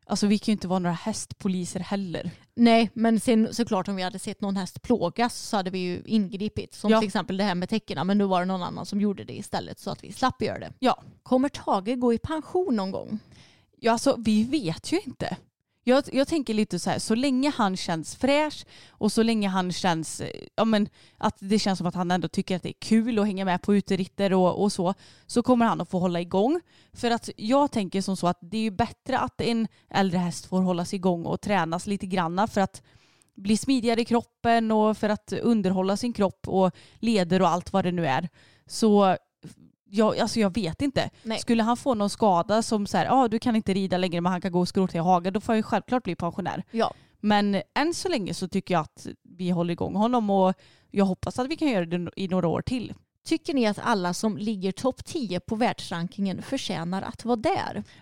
alltså, 0.05 0.27
vi 0.27 0.37
kan 0.37 0.51
ju 0.51 0.53
inte 0.53 0.67
vara 0.67 0.79
några 0.79 0.95
hästpoliser 0.95 1.79
heller. 1.79 2.31
Nej, 2.59 2.89
men 2.93 3.19
sen 3.19 3.53
såklart 3.53 3.87
om 3.87 3.95
vi 3.95 4.03
hade 4.03 4.19
sett 4.19 4.41
någon 4.41 4.57
häst 4.57 4.81
plågas 4.81 5.37
så 5.37 5.57
hade 5.57 5.69
vi 5.69 5.79
ju 5.79 6.01
ingripit. 6.05 6.73
Som 6.73 6.91
Ja. 6.91 6.99
till 6.99 7.07
exempel 7.07 7.37
det 7.37 7.43
här 7.43 7.55
med 7.55 7.69
täckena 7.69 8.03
men 8.03 8.17
nu 8.17 8.23
var 8.25 8.39
det 8.39 8.45
någon 8.45 8.63
annan 8.63 8.85
som 8.85 9.01
gjorde 9.01 9.23
det 9.23 9.33
istället 9.37 9.79
så 9.79 9.89
att 9.91 10.03
vi 10.03 10.11
slapp 10.11 10.41
göra 10.41 10.59
det. 10.59 10.73
Ja. 10.79 11.03
Kommer 11.23 11.49
Tage 11.49 11.95
gå 11.99 12.13
i 12.13 12.17
pension 12.17 12.75
någon 12.75 12.91
gång? 12.91 13.19
Ja, 13.79 13.91
alltså 13.91 14.15
vi 14.19 14.43
vet 14.43 14.91
ju 14.91 14.99
inte. 15.05 15.37
Jag, 15.83 16.03
jag 16.11 16.27
tänker 16.27 16.53
lite 16.53 16.79
så 16.79 16.89
här, 16.89 16.99
så 16.99 17.15
länge 17.15 17.49
han 17.49 17.77
känns 17.77 18.15
fräsch 18.15 18.65
och 18.89 19.11
så 19.11 19.23
länge 19.23 19.47
han 19.47 19.71
känns, 19.71 20.21
eh, 20.21 20.47
ja 20.55 20.65
men 20.65 20.89
att 21.17 21.37
det 21.39 21.59
känns 21.59 21.77
som 21.77 21.87
att 21.87 21.95
han 21.95 22.11
ändå 22.11 22.27
tycker 22.27 22.55
att 22.55 22.63
det 22.63 22.69
är 22.69 22.79
kul 22.79 23.19
att 23.19 23.25
hänga 23.25 23.45
med 23.45 23.61
på 23.61 23.75
uteritter 23.75 24.33
och, 24.33 24.63
och 24.63 24.71
så, 24.71 24.93
så 25.25 25.43
kommer 25.43 25.65
han 25.65 25.81
att 25.81 25.89
få 25.89 25.99
hålla 25.99 26.21
igång. 26.21 26.61
För 26.93 27.11
att 27.11 27.29
jag 27.37 27.71
tänker 27.71 28.01
som 28.01 28.17
så 28.17 28.27
att 28.27 28.37
det 28.41 28.57
är 28.57 28.61
ju 28.61 28.71
bättre 28.71 29.19
att 29.19 29.41
en 29.41 29.67
äldre 29.89 30.17
häst 30.17 30.45
får 30.45 30.61
hållas 30.61 30.93
igång 30.93 31.25
och 31.25 31.41
tränas 31.41 31.87
lite 31.87 32.05
granna 32.05 32.47
för 32.47 32.61
att 32.61 32.81
bli 33.35 33.57
smidigare 33.57 34.01
i 34.01 34.05
kroppen 34.05 34.71
och 34.71 34.97
för 34.97 35.09
att 35.09 35.33
underhålla 35.33 35.97
sin 35.97 36.13
kropp 36.13 36.47
och 36.47 36.71
leder 36.99 37.41
och 37.41 37.49
allt 37.49 37.73
vad 37.73 37.85
det 37.85 37.91
nu 37.91 38.07
är. 38.07 38.29
Så 38.67 39.17
jag, 39.89 40.19
alltså 40.19 40.39
jag 40.39 40.53
vet 40.53 40.81
inte. 40.81 41.09
Nej. 41.23 41.39
Skulle 41.39 41.63
han 41.63 41.77
få 41.77 41.93
någon 41.93 42.09
skada 42.09 42.61
som 42.61 42.87
så 42.87 42.97
här, 42.97 43.07
ah, 43.09 43.27
du 43.27 43.39
kan 43.39 43.55
inte 43.55 43.73
rida 43.73 43.97
längre 43.97 44.21
men 44.21 44.31
han 44.31 44.41
kan 44.41 44.51
gå 44.51 44.59
och 44.59 44.67
skrota 44.67 44.97
i 44.97 45.01
hagen, 45.01 45.33
då 45.33 45.41
får 45.41 45.53
han 45.53 45.57
ju 45.57 45.63
självklart 45.63 46.03
bli 46.03 46.15
pensionär. 46.15 46.63
Ja. 46.71 46.93
Men 47.19 47.61
än 47.75 47.93
så 47.93 48.09
länge 48.09 48.33
så 48.33 48.47
tycker 48.47 48.73
jag 48.73 48.81
att 48.81 49.07
vi 49.23 49.49
håller 49.49 49.71
igång 49.71 49.95
honom 49.95 50.29
och 50.29 50.53
jag 50.91 51.05
hoppas 51.05 51.39
att 51.39 51.47
vi 51.47 51.55
kan 51.55 51.67
göra 51.67 51.85
det 51.85 52.11
i 52.15 52.27
några 52.27 52.47
år 52.47 52.61
till. 52.61 52.93
Tycker 53.29 53.53
ni 53.53 53.67
att 53.67 53.79
alla 53.79 54.13
som 54.13 54.37
ligger 54.37 54.71
topp 54.71 55.05
10 55.05 55.39
på 55.39 55.55
världsrankingen 55.55 56.41
förtjänar 56.41 57.01
att 57.01 57.25
vara 57.25 57.35
där? 57.35 57.83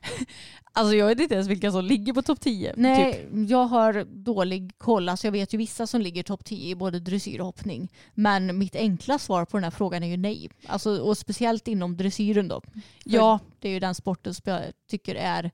Alltså 0.74 0.96
jag 0.96 1.08
vet 1.08 1.20
inte 1.20 1.36
ens 1.36 1.48
vilka 1.48 1.72
som 1.72 1.86
ligger 1.86 2.14
på 2.14 2.22
topp 2.22 2.40
10. 2.42 2.74
Nej, 2.78 3.14
Typ. 3.14 3.50
jag 3.50 3.66
har 3.66 4.04
dålig 4.24 4.78
koll. 4.78 5.10
Alltså 5.10 5.28
jag 5.28 5.32
vet 5.32 5.54
ju 5.54 5.58
vissa 5.58 5.88
som 5.88 6.02
ligger 6.02 6.24
topp 6.24 6.46
10 6.46 6.72
i 6.72 6.76
både 6.76 7.00
dressyr 7.00 7.40
och 7.40 7.46
hoppning. 7.46 7.92
Men 8.14 8.58
mitt 8.58 8.76
enkla 8.76 9.20
svar 9.20 9.46
på 9.46 9.58
den 9.58 9.64
här 9.64 9.72
frågan 9.72 10.04
är 10.04 10.08
ju 10.08 10.18
nej. 10.18 10.50
Alltså, 10.68 11.00
och 11.02 11.18
speciellt 11.18 11.68
inom 11.68 11.98
dressyren 11.98 12.48
då. 12.48 12.62
Ja, 13.04 13.40
Det 13.60 13.68
är 13.70 13.74
ju 13.74 13.80
den 13.80 13.96
sporten 13.96 14.34
som 14.34 14.52
jag 14.52 14.62
tycker 14.90 15.16
är 15.16 15.52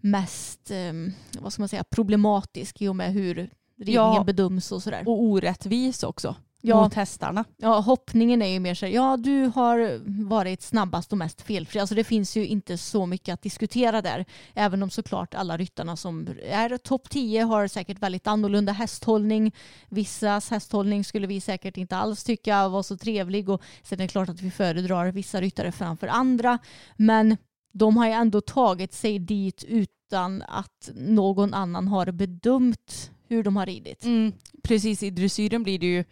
mest 0.00 0.70
eh, 0.70 0.92
vad 1.40 1.52
ska 1.52 1.62
man 1.62 1.68
säga, 1.68 1.84
problematisk 1.84 2.82
i 2.82 2.88
och 2.88 2.96
med 2.96 3.12
hur 3.12 3.34
ridningen 3.34 4.14
Ja. 4.14 4.24
bedöms 4.26 4.72
och 4.72 4.82
sådär. 4.82 5.02
och 5.06 5.22
orättvis 5.22 6.02
också. 6.02 6.36
Ja. 6.64 6.82
Mot 6.82 6.94
hästarna. 6.94 7.44
Ja, 7.56 7.80
hoppningen 7.80 8.42
är 8.42 8.46
ju 8.46 8.60
mer 8.60 8.74
så 8.74 8.86
här, 8.86 8.92
ja 8.92 9.16
du 9.16 9.44
har 9.54 10.00
varit 10.28 10.62
snabbast 10.62 11.12
och 11.12 11.18
mest 11.18 11.42
felfri. 11.42 11.80
Alltså 11.80 11.94
det 11.94 12.04
finns 12.04 12.36
ju 12.36 12.46
inte 12.46 12.78
så 12.78 13.06
mycket 13.06 13.32
att 13.32 13.42
diskutera 13.42 14.02
där. 14.02 14.24
Även 14.54 14.82
om 14.82 14.90
såklart 14.90 15.34
alla 15.34 15.56
ryttarna 15.56 15.96
som 15.96 16.28
är 16.50 16.78
topp 16.78 17.10
10 17.10 17.42
har 17.42 17.68
säkert 17.68 17.98
väldigt 17.98 18.26
annorlunda 18.26 18.72
hästhållning. 18.72 19.52
Vissas 19.88 20.50
hästhållning 20.50 21.04
skulle 21.04 21.26
vi 21.26 21.40
säkert 21.40 21.76
inte 21.76 21.96
alls 21.96 22.24
tycka 22.24 22.68
var 22.68 22.82
så 22.82 22.96
trevlig 22.96 23.48
och 23.48 23.62
sen 23.82 24.00
är 24.00 24.02
det 24.02 24.08
klart 24.08 24.28
att 24.28 24.40
vi 24.40 24.50
föredrar 24.50 25.12
vissa 25.12 25.40
ryttare 25.40 25.72
framför 25.72 26.06
andra. 26.06 26.58
Men 26.96 27.36
de 27.72 27.96
har 27.96 28.06
ju 28.06 28.12
ändå 28.12 28.40
tagit 28.40 28.92
sig 28.92 29.18
dit 29.18 29.64
utan 29.68 30.42
att 30.42 30.90
någon 30.94 31.54
annan 31.54 31.88
har 31.88 32.10
bedömt 32.10 33.10
hur 33.28 33.42
de 33.42 33.56
har 33.56 33.66
ridit. 33.66 34.04
Mm, 34.04 34.32
precis, 34.62 35.02
i 35.02 35.10
dressyren 35.10 35.62
blir 35.62 35.78
det 35.78 35.86
ju 35.86 36.04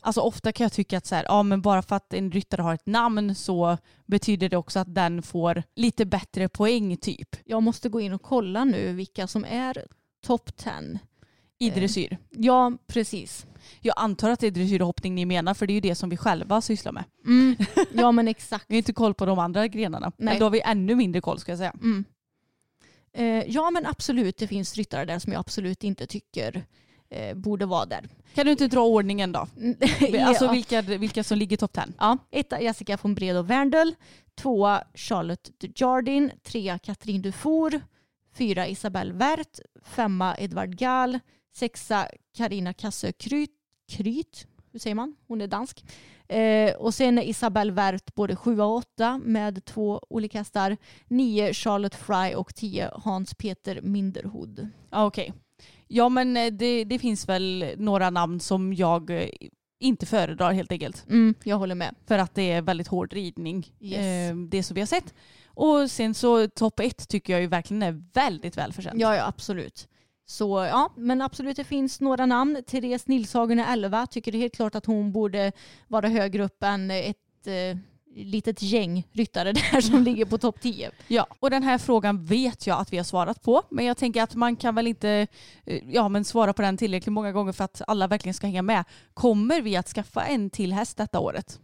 Alltså 0.00 0.20
ofta 0.20 0.52
kan 0.52 0.64
jag 0.64 0.72
tycka 0.72 0.98
att 0.98 1.06
så 1.06 1.14
här, 1.14 1.24
ja, 1.28 1.42
men 1.42 1.62
bara 1.62 1.82
för 1.82 1.96
att 1.96 2.14
en 2.14 2.30
ryttare 2.32 2.62
har 2.62 2.74
ett 2.74 2.86
namn 2.86 3.34
så 3.34 3.78
betyder 4.06 4.48
det 4.48 4.56
också 4.56 4.78
att 4.78 4.94
den 4.94 5.22
får 5.22 5.62
lite 5.76 6.06
bättre 6.06 6.48
poäng 6.48 6.96
typ 6.96 7.28
Jag 7.44 7.62
måste 7.62 7.88
gå 7.88 8.00
in 8.00 8.12
och 8.12 8.22
kolla 8.22 8.64
nu 8.64 8.92
vilka 8.92 9.26
som 9.26 9.44
är 9.44 9.84
topp 10.26 10.56
10. 10.56 10.98
i 11.58 11.68
Eh. 11.68 11.74
dressyr. 11.74 12.18
Ja, 12.30 12.72
precis. 12.86 13.46
Jag 13.80 13.94
antar 13.96 14.30
att 14.30 14.40
det 14.40 14.46
är 14.46 14.50
dressyrhoppning 14.50 15.14
ni 15.14 15.24
menar 15.24 15.54
för 15.54 15.66
det 15.66 15.72
är 15.72 15.74
ju 15.74 15.80
det 15.80 15.94
som 15.94 16.10
vi 16.10 16.16
själva 16.16 16.60
sysslar 16.60 16.92
med. 16.92 17.04
Mm. 17.26 17.56
Ja, 17.92 18.12
men 18.12 18.28
exakt. 18.28 18.64
Vi 18.68 18.74
har 18.74 18.78
inte 18.78 18.92
koll 18.92 19.14
på 19.14 19.26
de 19.26 19.38
andra 19.38 19.68
grenarna. 19.68 20.12
Nej. 20.16 20.32
Men 20.32 20.38
då 20.38 20.44
har 20.46 20.50
vi 20.50 20.60
ännu 20.60 20.94
mindre 20.94 21.20
koll 21.20 21.38
ska 21.38 21.52
jag 21.52 21.58
säga. 21.58 21.74
Mm. 21.82 22.04
Eh, 23.12 23.44
ja, 23.54 23.70
men 23.70 23.86
absolut. 23.86 24.36
Det 24.36 24.46
finns 24.46 24.74
ryttare 24.76 25.04
där 25.04 25.18
som 25.18 25.32
jag 25.32 25.40
absolut 25.40 25.84
inte 25.84 26.06
tycker 26.06 26.64
eh, 27.10 27.34
borde 27.34 27.66
vara 27.66 27.86
där. 27.86 28.08
Kan 28.34 28.46
du 28.46 28.52
inte 28.52 28.66
dra 28.66 28.80
ordningen 28.80 29.32
då? 29.32 29.38
Alltså 30.20 30.44
ja. 30.44 30.52
vilka, 30.52 30.82
vilka 30.82 31.24
som 31.24 31.38
ligger 31.38 31.56
topp 31.56 31.72
10? 31.72 31.84
Ja, 31.98 32.18
etta 32.30 32.60
Jessica 32.60 32.98
von 33.02 33.14
Bredow 33.14 33.46
Werndl, 33.46 33.92
tvåa 34.34 34.84
Charlotte 34.94 35.50
Jardin, 35.74 36.30
trea 36.42 36.78
Katrin 36.78 37.22
Dufour, 37.22 37.80
fyra 38.34 38.68
Isabelle 38.68 39.12
Wert, 39.12 39.60
femma 39.82 40.36
Edvard 40.38 40.78
Gall, 40.78 41.18
sexa 41.54 42.08
Karina 42.36 42.72
Kassö 42.72 43.12
Kryt, 43.12 43.50
Kryt, 43.88 44.46
hur 44.72 44.78
säger 44.78 44.94
man? 44.94 45.16
Hon 45.28 45.40
är 45.40 45.46
dansk. 45.46 45.84
Eh, 46.28 46.74
och 46.74 46.94
sen 46.94 47.18
är 47.18 47.22
Isabelle 47.22 47.72
Wert 47.72 48.14
både 48.14 48.36
sjua 48.36 48.64
och 48.64 48.76
åtta 48.76 49.20
med 49.24 49.64
två 49.64 50.00
olika 50.08 50.38
hästar, 50.38 50.76
nio 51.08 51.54
Charlotte 51.54 51.94
Fry 51.94 52.34
och 52.34 52.54
tio 52.54 52.90
Hans 52.94 53.34
Peter 53.34 53.80
Minderhod. 53.82 54.68
Ja, 54.90 55.06
Okej. 55.06 55.32
Ja 55.92 56.08
men 56.08 56.36
eh, 56.36 56.52
det, 56.52 56.84
det 56.84 56.98
finns 56.98 57.28
väl 57.28 57.74
några 57.76 58.10
namn 58.10 58.40
som 58.40 58.74
jag 58.74 59.10
eh, 59.10 59.28
inte 59.80 60.06
föredrar 60.06 60.52
helt 60.52 60.72
enkelt. 60.72 61.06
Mm, 61.08 61.34
jag 61.44 61.56
håller 61.56 61.74
med. 61.74 61.94
För 62.06 62.18
att 62.18 62.34
det 62.34 62.52
är 62.52 62.62
väldigt 62.62 62.88
hård 62.88 63.12
ridning. 63.12 63.72
Yes. 63.80 64.30
Eh, 64.30 64.36
det 64.36 64.62
som 64.62 64.74
vi 64.74 64.80
har 64.80 64.86
sett. 64.86 65.14
Och 65.46 65.90
sen 65.90 66.14
så 66.14 66.48
topp 66.48 66.80
ett 66.80 67.08
tycker 67.08 67.32
jag 67.32 67.42
ju 67.42 67.46
verkligen 67.46 67.82
är 67.82 68.02
väldigt 68.12 68.56
välförtjänt. 68.56 69.00
Ja, 69.00 69.16
ja 69.16 69.26
absolut. 69.26 69.88
Så 70.26 70.66
ja, 70.70 70.92
men 70.96 71.22
absolut 71.22 71.56
det 71.56 71.64
finns 71.64 72.00
några 72.00 72.26
namn. 72.26 72.62
Therese 72.66 73.06
Nilshagen 73.06 73.58
är 73.58 73.72
11. 73.72 74.06
Tycker 74.06 74.32
det 74.32 74.38
är 74.38 74.40
helt 74.40 74.56
klart 74.56 74.74
att 74.74 74.86
hon 74.86 75.12
borde 75.12 75.52
vara 75.88 76.08
högre 76.08 76.44
upp 76.44 76.62
än 76.62 76.90
ett 76.90 77.46
eh, 77.46 77.78
litet 78.14 78.62
gäng 78.62 79.08
ryttare 79.12 79.52
där 79.72 79.80
som 79.80 80.02
ligger 80.02 80.24
på 80.24 80.38
topp 80.38 80.60
10. 80.60 80.90
Ja, 81.08 81.26
och 81.40 81.50
den 81.50 81.62
här 81.62 81.78
frågan 81.78 82.24
vet 82.24 82.66
jag 82.66 82.80
att 82.80 82.92
vi 82.92 82.96
har 82.96 83.04
svarat 83.04 83.42
på. 83.42 83.62
Men 83.70 83.84
jag 83.84 83.96
tänker 83.96 84.22
att 84.22 84.34
man 84.34 84.56
kan 84.56 84.74
väl 84.74 84.86
inte 84.86 85.26
eh, 85.66 85.82
ja, 85.90 86.08
men 86.08 86.24
svara 86.24 86.52
på 86.52 86.62
den 86.62 86.76
tillräckligt 86.76 87.12
många 87.12 87.32
gånger 87.32 87.52
för 87.52 87.64
att 87.64 87.82
alla 87.86 88.06
verkligen 88.06 88.34
ska 88.34 88.46
hänga 88.46 88.62
med. 88.62 88.84
Kommer 89.14 89.60
vi 89.60 89.76
att 89.76 89.88
skaffa 89.88 90.24
en 90.24 90.50
till 90.50 90.72
häst 90.72 90.96
detta 90.96 91.20
året? 91.20 91.60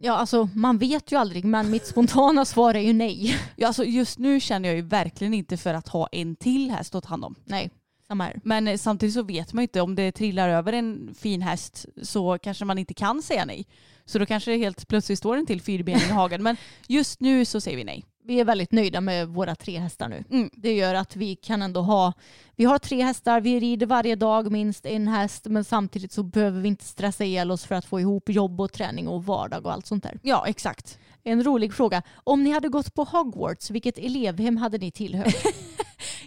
Ja, 0.00 0.12
alltså 0.12 0.48
man 0.54 0.78
vet 0.78 1.12
ju 1.12 1.16
aldrig, 1.16 1.44
men 1.44 1.70
mitt 1.70 1.86
spontana 1.86 2.44
svar 2.44 2.74
är 2.74 2.80
ju 2.80 2.92
nej. 2.92 3.36
Ja, 3.56 3.66
alltså 3.66 3.84
just 3.84 4.18
nu 4.18 4.40
känner 4.40 4.68
jag 4.68 4.76
ju 4.76 4.82
verkligen 4.82 5.34
inte 5.34 5.56
för 5.56 5.74
att 5.74 5.88
ha 5.88 6.08
en 6.12 6.36
till 6.36 6.70
häst 6.70 6.94
att 6.94 7.04
ta 7.04 7.10
hand 7.10 7.24
om. 7.24 7.34
Nej, 7.44 7.70
samma. 8.12 8.32
Men 8.44 8.68
eh, 8.68 8.76
samtidigt 8.76 9.14
så 9.14 9.22
vet 9.22 9.52
man 9.52 9.62
ju 9.62 9.64
inte 9.64 9.80
om 9.80 9.94
det 9.94 10.12
trillar 10.12 10.48
över 10.48 10.72
en 10.72 11.14
fin 11.14 11.42
häst 11.42 11.86
så 12.02 12.38
kanske 12.38 12.64
man 12.64 12.78
inte 12.78 12.94
kan 12.94 13.22
säga 13.22 13.44
nej. 13.44 13.66
Så 14.04 14.18
då 14.18 14.26
kanske 14.26 14.50
det 14.50 14.56
helt 14.56 14.88
plötsligt 14.88 15.18
står 15.18 15.36
en 15.36 15.46
till 15.46 15.62
fyrbening 15.62 16.02
i 16.02 16.12
hagen. 16.12 16.42
Men 16.42 16.56
just 16.88 17.20
nu 17.20 17.44
så 17.44 17.60
säger 17.60 17.76
vi 17.76 17.84
nej. 17.84 18.04
Vi 18.24 18.40
är 18.40 18.44
väldigt 18.44 18.72
nöjda 18.72 19.00
med 19.00 19.28
våra 19.28 19.54
tre 19.54 19.78
hästar 19.78 20.08
nu. 20.08 20.24
Mm. 20.30 20.50
Det 20.52 20.72
gör 20.72 20.94
att 20.94 21.16
vi 21.16 21.36
kan 21.36 21.62
ändå 21.62 21.80
ha, 21.80 22.12
vi 22.56 22.64
har 22.64 22.78
tre 22.78 23.02
hästar, 23.02 23.40
vi 23.40 23.60
rider 23.60 23.86
varje 23.86 24.16
dag 24.16 24.52
minst 24.52 24.86
en 24.86 25.08
häst, 25.08 25.46
men 25.46 25.64
samtidigt 25.64 26.12
så 26.12 26.22
behöver 26.22 26.60
vi 26.60 26.68
inte 26.68 26.84
stressa 26.84 27.24
ihjäl 27.24 27.50
oss 27.50 27.64
för 27.64 27.74
att 27.74 27.84
få 27.84 28.00
ihop 28.00 28.28
jobb 28.28 28.60
och 28.60 28.72
träning 28.72 29.08
och 29.08 29.24
vardag 29.24 29.66
och 29.66 29.72
allt 29.72 29.86
sånt 29.86 30.02
där. 30.02 30.18
Ja, 30.22 30.46
exakt. 30.46 30.98
En 31.24 31.44
rolig 31.44 31.74
fråga. 31.74 32.02
Om 32.14 32.44
ni 32.44 32.50
hade 32.50 32.68
gått 32.68 32.94
på 32.94 33.04
Hogwarts, 33.04 33.70
vilket 33.70 33.98
elevhem 33.98 34.56
hade 34.56 34.78
ni 34.78 34.90
tillhört? 34.90 35.34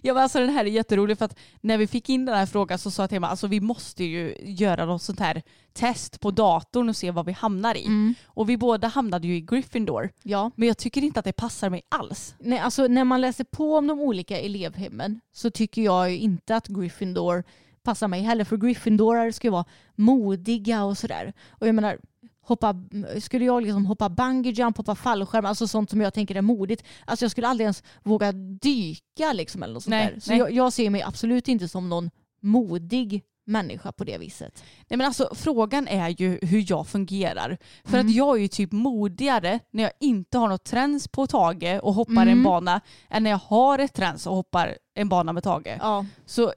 Ja, 0.01 0.13
men 0.13 0.23
alltså 0.23 0.39
den 0.39 0.49
här 0.49 0.65
är 0.65 0.69
jätterolig 0.69 1.17
för 1.17 1.25
att 1.25 1.37
när 1.61 1.77
vi 1.77 1.87
fick 1.87 2.09
in 2.09 2.25
den 2.25 2.35
här 2.35 2.45
frågan 2.45 2.79
så 2.79 2.91
sa 2.91 3.03
jag 3.03 3.09
till 3.09 3.21
mig 3.21 3.29
alltså 3.29 3.47
vi 3.47 3.61
måste 3.61 4.03
ju 4.03 4.35
göra 4.41 4.85
något 4.85 5.01
sånt 5.01 5.19
här 5.19 5.41
test 5.73 6.19
på 6.19 6.31
datorn 6.31 6.89
och 6.89 6.95
se 6.95 7.11
vad 7.11 7.25
vi 7.25 7.31
hamnar 7.31 7.77
i. 7.77 7.85
Mm. 7.85 8.15
Och 8.25 8.49
vi 8.49 8.57
båda 8.57 8.87
hamnade 8.87 9.27
ju 9.27 9.35
i 9.35 9.41
Gryffindor. 9.41 10.09
Ja. 10.23 10.51
Men 10.55 10.67
jag 10.67 10.77
tycker 10.77 11.03
inte 11.03 11.19
att 11.19 11.25
det 11.25 11.33
passar 11.33 11.69
mig 11.69 11.81
alls. 11.89 12.35
Nej, 12.39 12.59
alltså, 12.59 12.87
när 12.87 13.03
man 13.03 13.21
läser 13.21 13.43
på 13.43 13.75
om 13.75 13.87
de 13.87 13.99
olika 13.99 14.39
elevhemmen 14.39 15.21
så 15.33 15.51
tycker 15.51 15.81
jag 15.81 16.11
ju 16.11 16.17
inte 16.17 16.55
att 16.55 16.67
Gryffindor 16.67 17.43
passar 17.83 18.07
mig 18.07 18.21
heller. 18.21 18.43
För 18.43 18.57
Gryffindorar 18.57 19.31
ska 19.31 19.47
ju 19.47 19.51
vara 19.51 19.65
modiga 19.95 20.83
och 20.83 20.97
sådär. 20.97 21.33
Och 21.49 21.67
jag 21.67 21.75
menar, 21.75 21.99
hoppa, 22.45 22.75
skulle 23.19 23.45
jag 23.45 23.63
liksom 23.63 23.85
hoppa 23.85 24.09
bungee 24.09 24.51
jump, 24.51 24.77
hoppa 24.77 24.95
fallskärm, 24.95 25.45
alltså 25.45 25.67
sånt 25.67 25.89
som 25.89 26.01
jag 26.01 26.13
tänker 26.13 26.35
är 26.35 26.41
modigt. 26.41 26.83
Alltså 27.05 27.25
jag 27.25 27.31
skulle 27.31 27.47
aldrig 27.47 27.65
ens 27.65 27.83
våga 28.03 28.31
dyka 28.61 29.33
liksom 29.33 29.63
eller 29.63 29.73
något 29.73 29.83
sånt 29.83 29.89
Nej, 29.91 30.11
där. 30.13 30.19
Så 30.19 30.33
jag, 30.33 30.51
jag 30.51 30.73
ser 30.73 30.89
mig 30.89 31.01
absolut 31.01 31.47
inte 31.47 31.67
som 31.67 31.89
någon 31.89 32.09
modig 32.41 33.23
människa 33.47 33.91
på 33.91 34.03
det 34.03 34.17
viset. 34.17 34.63
Nej 34.87 34.97
men 34.97 35.07
alltså 35.07 35.29
frågan 35.35 35.87
är 35.87 36.09
ju 36.21 36.39
hur 36.41 36.65
jag 36.69 36.87
fungerar. 36.87 37.57
För 37.83 37.97
Mm. 37.97 38.07
att 38.07 38.15
jag 38.15 38.37
är 38.37 38.41
ju 38.41 38.47
typ 38.47 38.71
modigare 38.71 39.59
när 39.71 39.83
jag 39.83 39.91
inte 39.99 40.37
har 40.37 40.47
något 40.47 40.63
träns 40.63 41.07
på 41.07 41.27
Tage 41.27 41.79
och 41.83 41.93
hoppar 41.93 42.13
Mm. 42.21 42.27
en 42.29 42.43
bana 42.43 42.81
än 43.09 43.23
när 43.23 43.29
jag 43.29 43.37
har 43.37 43.79
ett 43.79 43.93
träns 43.93 44.27
och 44.27 44.35
hoppar 44.35 44.77
en 44.95 45.09
bana 45.09 45.33
med 45.33 45.43
Tage. 45.43 45.77
Ja. 45.79 46.05
Så 46.25 46.53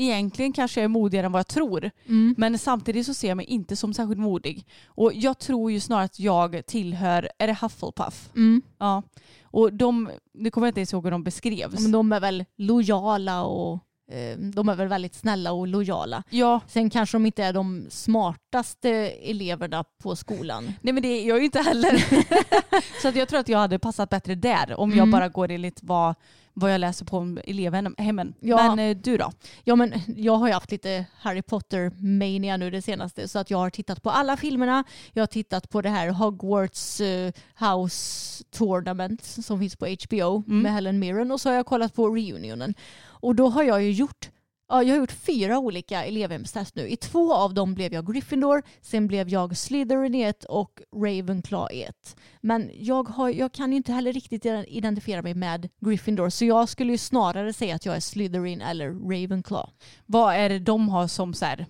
egentligen 0.00 0.52
kanske 0.52 0.80
jag 0.80 0.84
är 0.84 0.88
modigare 0.88 1.26
än 1.26 1.32
vad 1.32 1.38
jag 1.40 1.46
tror. 1.46 1.90
Mm. 2.06 2.34
Men 2.38 2.58
samtidigt 2.58 3.06
så 3.06 3.14
ser 3.14 3.28
jag 3.28 3.36
mig 3.36 3.46
inte 3.46 3.76
som 3.76 3.94
särskilt 3.94 4.20
modig. 4.20 4.66
Och 4.86 5.12
jag 5.14 5.38
tror 5.38 5.72
ju 5.72 5.80
snarare 5.80 6.04
att 6.04 6.20
jag 6.20 6.62
tillhör, 6.66 7.28
är 7.38 7.46
det 7.46 7.58
Hufflepuff? 7.60 8.28
Mm. 8.36 8.62
Ja. 8.78 9.02
Och 9.42 9.72
de, 9.72 10.10
nu 10.34 10.50
kommer 10.50 10.66
jag 10.66 10.70
inte 10.70 10.80
ens 10.80 10.92
ihåg 10.92 11.04
hur 11.04 11.10
de 11.10 11.24
beskrevs. 11.24 11.80
Men 11.80 11.92
de 11.92 12.12
är 12.12 12.20
väl 12.20 12.44
lojala 12.56 13.42
och 13.42 13.72
eh, 14.12 14.38
de 14.38 14.68
är 14.68 14.74
väl 14.74 14.88
väldigt 14.88 15.14
snälla 15.14 15.52
och 15.52 15.66
lojala. 15.68 16.22
Ja, 16.30 16.60
Sen 16.68 16.90
kanske 16.90 17.14
de 17.16 17.26
inte 17.26 17.44
är 17.44 17.52
de 17.52 17.86
smartaste 17.90 18.90
eleverna 19.10 19.84
på 20.02 20.16
skolan. 20.16 20.72
nej 20.80 20.92
men 20.94 21.02
det 21.02 21.08
är 21.08 21.28
jag 21.28 21.38
ju 21.38 21.44
inte 21.44 21.58
heller. 21.60 22.04
så 23.02 23.08
att 23.08 23.16
jag 23.16 23.28
tror 23.28 23.40
att 23.40 23.48
jag 23.48 23.58
hade 23.58 23.78
passat 23.78 24.10
bättre 24.10 24.34
där 24.34 24.80
om 24.80 24.90
jag 24.90 24.98
Mm. 24.98 25.10
bara 25.10 25.28
går 25.28 25.50
enligt 25.50 25.78
vad, 25.82 26.14
vad 26.58 26.72
jag 26.74 26.78
läser 26.80 27.04
på 27.04 27.18
om 27.18 27.38
elevhemmen. 27.44 28.34
Ja. 28.40 28.56
Men 28.76 28.90
eh, 28.90 28.96
du 28.96 29.16
då? 29.16 29.32
Ja 29.64 29.76
men 29.76 29.92
jag 30.16 30.34
har 30.36 30.46
ju 30.46 30.52
haft 30.54 30.70
lite 30.70 31.04
Harry 31.20 31.42
Potter 31.42 31.90
mania 32.18 32.56
nu 32.56 32.70
det 32.70 32.82
senaste 32.82 33.28
så 33.28 33.38
att 33.38 33.50
jag 33.50 33.58
har 33.58 33.70
tittat 33.70 34.02
på 34.02 34.10
alla 34.10 34.36
filmerna. 34.36 34.84
Jag 35.12 35.22
har 35.22 35.26
tittat 35.26 35.68
på 35.70 35.82
det 35.82 35.88
här 35.88 36.08
Hogwarts 36.08 37.00
eh, 37.00 37.32
House 37.58 38.44
Tournament 38.50 39.24
som 39.24 39.58
finns 39.58 39.76
på 39.76 39.86
HBO 39.86 40.42
Mm. 40.46 40.62
med 40.62 40.72
Helen 40.72 40.98
Mirren 40.98 41.30
och 41.32 41.40
så 41.40 41.48
har 41.48 41.56
jag 41.56 41.66
kollat 41.66 41.94
på 41.94 42.08
reunionen. 42.08 42.74
Och 43.20 43.34
då 43.34 43.48
har 43.48 43.62
jag 43.62 43.82
ju 43.82 43.90
gjort 43.92 44.30
Ja, 44.68 44.82
jag 44.82 44.94
har 44.94 44.98
gjort 44.98 45.12
fyra 45.12 45.58
olika 45.58 46.04
elevhemstest 46.04 46.74
nu. 46.74 46.88
I 46.88 46.96
två 46.96 47.34
av 47.34 47.54
dem 47.54 47.74
blev 47.74 47.92
jag 47.92 48.12
Gryffindor, 48.12 48.62
sen 48.80 49.06
blev 49.06 49.28
jag 49.28 49.56
Slytherin 49.56 50.14
i 50.14 50.22
ett 50.22 50.44
och 50.44 50.82
Ravenclaw 50.96 51.74
i 51.74 51.82
ett. 51.82 52.16
Men 52.40 52.70
jag, 52.74 53.08
har, 53.08 53.28
jag 53.28 53.52
kan 53.52 53.70
ju 53.70 53.76
inte 53.76 53.92
heller 53.92 54.12
riktigt 54.12 54.46
identifiera 54.66 55.22
mig 55.22 55.34
med 55.34 55.68
Gryffindor 55.80 56.30
så 56.30 56.44
jag 56.44 56.68
skulle 56.68 56.92
ju 56.92 56.98
snarare 56.98 57.52
säga 57.52 57.74
att 57.74 57.86
jag 57.86 57.96
är 57.96 58.00
Slytherin 58.00 58.60
eller 58.60 58.88
Ravenclaw. 58.88 59.72
Vad 60.06 60.34
är 60.34 60.48
det 60.48 60.58
de 60.58 60.88
har 60.88 61.06
som 61.06 61.34
så 61.34 61.44
här, 61.44 61.66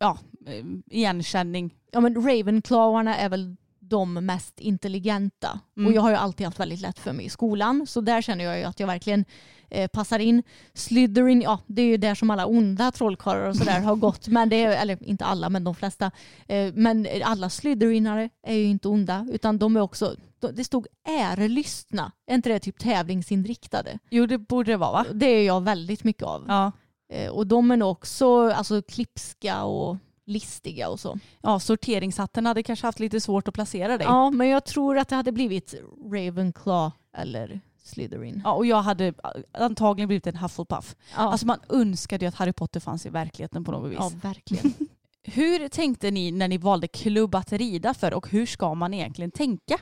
ja, 0.00 0.18
eh, 0.46 0.64
igenkänning? 0.86 1.74
Ja 1.92 2.00
men 2.00 2.14
Ravenclawarna 2.14 3.16
är 3.16 3.28
väl 3.28 3.56
de 3.80 4.14
mest 4.14 4.60
intelligenta. 4.60 5.60
Mm. 5.76 5.86
Och 5.86 5.92
jag 5.92 6.02
har 6.02 6.10
ju 6.10 6.16
alltid 6.16 6.46
haft 6.46 6.60
väldigt 6.60 6.80
lätt 6.80 6.98
för 6.98 7.12
mig 7.12 7.26
i 7.26 7.28
skolan. 7.28 7.86
Så 7.86 8.00
där 8.00 8.22
känner 8.22 8.44
jag 8.44 8.58
ju 8.58 8.64
att 8.64 8.80
jag 8.80 8.86
verkligen 8.86 9.24
eh, 9.70 9.88
passar 9.88 10.18
in. 10.18 10.42
Slytherin, 10.74 11.42
ja 11.42 11.58
det 11.66 11.82
är 11.82 11.86
ju 11.86 11.96
där 11.96 12.14
som 12.14 12.30
alla 12.30 12.46
onda 12.46 12.92
trollkarlar 12.92 13.48
och 13.48 13.56
sådär 13.56 13.80
har 13.80 13.96
gått. 13.96 14.28
Men 14.28 14.48
det 14.48 14.62
är, 14.64 14.82
eller 14.82 15.04
inte 15.08 15.24
alla 15.24 15.48
men 15.48 15.64
de 15.64 15.74
flesta. 15.74 16.10
Eh, 16.48 16.72
men 16.74 17.06
alla 17.24 17.50
Slytherinare 17.50 18.30
är 18.46 18.54
ju 18.54 18.64
inte 18.64 18.88
onda. 18.88 19.26
Utan 19.32 19.58
de 19.58 19.76
är 19.76 19.80
också, 19.80 20.14
de- 20.40 20.52
det 20.52 20.64
stod 20.64 20.86
ärelystna. 21.08 22.12
Är 22.26 22.34
inte 22.34 22.48
det 22.48 22.58
typ 22.58 22.78
tävlingsinriktade? 22.78 23.98
Jo 24.10 24.26
det 24.26 24.38
borde 24.38 24.72
det 24.72 24.76
vara 24.76 24.92
va? 24.92 25.04
Det 25.12 25.26
är 25.26 25.46
jag 25.46 25.60
väldigt 25.62 26.04
mycket 26.04 26.22
av. 26.22 26.44
Ja. 26.48 26.72
Eh, 27.12 27.30
och 27.30 27.46
de 27.46 27.70
är 27.70 27.76
nog 27.76 27.90
också 27.90 28.50
alltså, 28.50 28.82
klipska 28.82 29.64
och 29.64 29.96
listiga 30.26 30.88
och 30.88 31.00
så. 31.00 31.18
ja, 31.42 31.60
sorteringshatten 31.60 32.46
hade 32.46 32.62
kanske 32.62 32.86
haft 32.86 33.00
lite 33.00 33.20
svårt 33.20 33.48
att 33.48 33.54
placera 33.54 33.98
dig. 33.98 34.06
Ja, 34.06 34.30
men 34.30 34.48
jag 34.48 34.64
tror 34.64 34.98
att 34.98 35.08
det 35.08 35.16
hade 35.16 35.32
blivit 35.32 35.74
Ravenclaw 36.12 36.90
eller 37.16 37.60
Slytherin. 37.88 38.40
Ja, 38.44 38.52
och 38.52 38.66
jag 38.66 38.82
hade 38.82 39.12
antagligen 39.52 40.08
blivit 40.08 40.26
en 40.26 40.36
Hufflepuff. 40.36 40.96
Ja, 41.16 41.18
Alltså 41.18 41.46
man 41.46 41.58
önskade 41.68 42.24
ju 42.24 42.28
att 42.28 42.34
Harry 42.34 42.52
Potter 42.52 42.80
fanns 42.80 43.06
i 43.06 43.08
verkligheten 43.08 43.64
på 43.64 43.72
något 43.72 43.90
vis. 43.90 43.98
ja 44.00 44.10
verkligen. 44.22 44.72
Hur 45.22 45.68
tänkte 45.68 46.10
ni 46.10 46.30
när 46.32 46.48
ni 46.48 46.58
valde 46.58 46.88
klubb 46.88 47.34
att 47.34 47.52
rida 47.52 47.94
för 47.94 48.14
och 48.14 48.30
hur 48.30 48.46
ska 48.46 48.74
man 48.74 48.94
egentligen 48.94 49.30
tänka? 49.30 49.78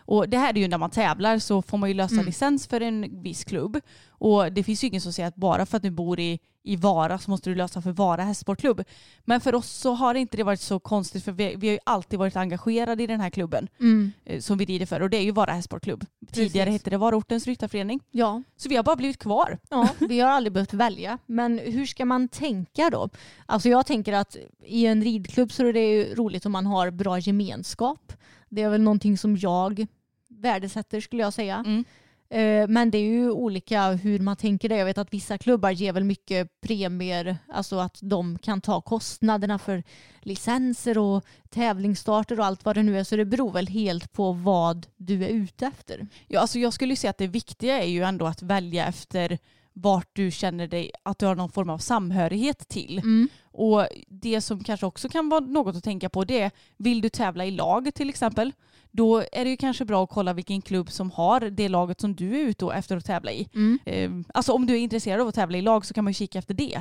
Och 0.00 0.28
det 0.28 0.38
här 0.38 0.54
är 0.54 0.58
ju 0.58 0.68
när 0.68 0.78
man 0.78 0.90
tävlar 0.90 1.38
så 1.38 1.62
får 1.62 1.78
man 1.78 1.88
ju 1.88 1.94
lösa 1.94 2.14
Mm. 2.14 2.26
licens 2.26 2.66
för 2.66 2.80
en 2.80 3.22
viss 3.22 3.44
klubb. 3.44 3.80
Och 4.08 4.52
det 4.52 4.62
finns 4.62 4.84
ju 4.84 4.88
ingen 4.88 5.00
som 5.00 5.12
säger 5.12 5.28
att 5.28 5.36
bara 5.36 5.66
för 5.66 5.76
att 5.76 5.82
du 5.82 5.90
bor 5.90 6.20
i, 6.20 6.38
i 6.66 6.76
Vara 6.76 7.18
så 7.18 7.30
måste 7.30 7.50
du 7.50 7.54
lösa 7.54 7.82
för 7.82 7.92
Vara 7.92 8.22
hästsportklubb. 8.22 8.84
Men 9.24 9.40
för 9.40 9.54
oss 9.54 9.70
så 9.70 9.92
har 9.92 10.14
inte 10.14 10.36
det 10.36 10.42
varit 10.42 10.60
så 10.60 10.78
konstigt 10.78 11.24
för 11.24 11.32
vi, 11.32 11.54
vi 11.56 11.66
har 11.68 11.72
ju 11.72 11.78
alltid 11.84 12.18
varit 12.18 12.36
engagerade 12.36 13.02
i 13.02 13.06
den 13.06 13.20
här 13.20 13.30
klubben 13.30 13.68
Mm. 13.80 14.12
eh, 14.24 14.40
som 14.40 14.58
vi 14.58 14.64
rider 14.64 14.86
för 14.86 15.02
och 15.02 15.10
det 15.10 15.16
är 15.16 15.22
ju 15.22 15.30
Vara 15.30 15.52
hästsportklubb. 15.52 16.04
Tidigare 16.32 16.70
hette 16.70 16.90
det 16.90 16.96
Varaortens 16.96 17.46
ryttarförening. 17.46 18.00
Ja, 18.10 18.42
Så 18.56 18.68
vi 18.68 18.76
har 18.76 18.82
bara 18.82 18.96
blivit 18.96 19.18
kvar. 19.18 19.58
ja, 19.70 19.88
vi 20.00 20.20
har 20.20 20.28
aldrig 20.30 20.52
behövt 20.52 20.72
välja. 20.74 21.18
Men 21.26 21.58
hur 21.58 21.86
ska 21.86 22.04
man 22.04 22.28
tänka 22.28 22.90
då? 22.90 23.08
Alltså 23.46 23.68
jag 23.68 23.86
tänker 23.86 24.12
att 24.12 24.36
i 24.64 24.86
en 24.86 25.02
ridklubb 25.02 25.52
så 25.52 25.66
är 25.66 25.72
det 25.72 25.86
ju 25.92 26.14
roligt 26.14 26.46
om 26.46 26.52
man 26.52 26.66
har 26.66 26.90
bra 26.90 27.18
gemenskap. 27.18 28.12
Det 28.48 28.62
är 28.62 28.68
väl 28.70 28.80
någonting 28.82 29.18
som 29.18 29.36
jag 29.36 29.86
värdesätter 30.28 31.00
skulle 31.00 31.22
jag 31.22 31.32
säga. 31.32 31.54
Mm. 31.66 31.84
Eh, 32.28 32.68
Men 32.68 32.90
det 32.90 32.98
är 32.98 33.02
ju 33.10 33.30
olika 33.30 33.90
hur 33.90 34.18
man 34.18 34.36
tänker 34.36 34.68
det. 34.68 34.76
Jag 34.76 34.84
vet 34.84 34.98
att 34.98 35.12
vissa 35.14 35.38
klubbar 35.38 35.70
ger 35.70 35.92
väl 35.92 36.04
mycket 36.04 36.60
premier, 36.60 37.36
alltså 37.48 37.78
att 37.78 37.98
de 38.02 38.38
kan 38.38 38.60
ta 38.60 38.80
kostnaderna 38.80 39.58
för 39.58 39.82
licenser 40.20 40.98
och 40.98 41.24
tävlingsstarter 41.50 42.40
och 42.40 42.46
allt 42.46 42.64
vad 42.64 42.76
det 42.76 42.82
nu 42.82 42.98
är. 42.98 43.04
Så 43.04 43.16
det 43.16 43.24
beror 43.24 43.52
väl 43.52 43.66
helt 43.66 44.12
på 44.12 44.32
vad 44.32 44.86
du 44.96 45.24
är 45.24 45.28
ute 45.28 45.66
efter. 45.66 46.06
Ja, 46.28 46.40
alltså 46.40 46.58
jag 46.58 46.72
skulle 46.72 46.96
säga 46.96 47.10
att 47.10 47.18
det 47.18 47.26
viktiga 47.26 47.82
är 47.82 47.88
ju 47.88 48.02
ändå 48.02 48.26
att 48.26 48.42
välja 48.42 48.86
efter 48.86 49.38
vart 49.72 50.08
du 50.12 50.30
känner 50.30 50.66
dig 50.66 50.90
att 51.02 51.18
du 51.18 51.26
har 51.26 51.34
någon 51.34 51.50
form 51.52 51.70
av 51.70 51.78
samhörighet 51.78 52.68
till. 52.68 53.00
Och 53.52 53.86
det 54.08 54.40
som 54.40 54.64
kanske 54.64 54.86
också 54.86 55.08
kan 55.08 55.28
vara 55.28 55.40
något 55.40 55.76
att 55.76 55.84
tänka 55.84 56.08
på 56.08 56.24
det 56.24 56.40
är, 56.40 56.50
vill 56.76 57.00
du 57.00 57.08
tävla 57.08 57.44
i 57.44 57.50
lag 57.50 57.94
till 57.94 58.08
exempel, 58.08 58.52
då 58.96 59.18
är 59.32 59.44
det 59.44 59.50
ju 59.50 59.56
kanske 59.56 59.84
bra 59.84 60.04
att 60.04 60.10
kolla 60.10 60.32
vilken 60.32 60.62
klubb 60.62 60.90
som 60.90 61.10
har 61.10 61.40
det 61.40 61.68
laget 61.68 62.00
som 62.00 62.14
du 62.14 62.36
är 62.40 62.44
ute 62.44 62.64
och 62.64 62.74
efter 62.74 62.96
att 62.96 63.04
tävla 63.04 63.32
i. 63.32 63.48
Eh, 63.84 64.10
Alltså 64.34 64.52
om 64.52 64.66
du 64.66 64.74
är 64.74 64.78
intresserad 64.78 65.20
av 65.20 65.28
att 65.28 65.34
tävla 65.34 65.58
i 65.58 65.62
lag 65.62 65.86
så 65.86 65.94
kan 65.94 66.04
man 66.04 66.10
ju 66.10 66.14
kika 66.14 66.38
efter 66.38 66.54
det. 66.54 66.80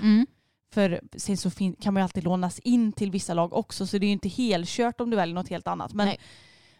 För 0.73 1.01
sen 1.17 1.37
så 1.37 1.49
kan 1.81 1.93
man 1.93 2.01
ju 2.01 2.03
alltid 2.03 2.23
lånas 2.23 2.59
in 2.59 2.91
till 2.91 3.11
vissa 3.11 3.33
lag 3.33 3.53
också 3.53 3.87
så 3.87 3.97
det 3.97 4.05
är 4.05 4.07
ju 4.07 4.13
inte 4.13 4.29
helkört 4.29 5.01
om 5.01 5.09
du 5.09 5.15
väljer 5.15 5.35
något 5.35 5.49
helt 5.49 5.67
annat. 5.67 5.93
Men 5.93 6.05
Nej. 6.07 6.19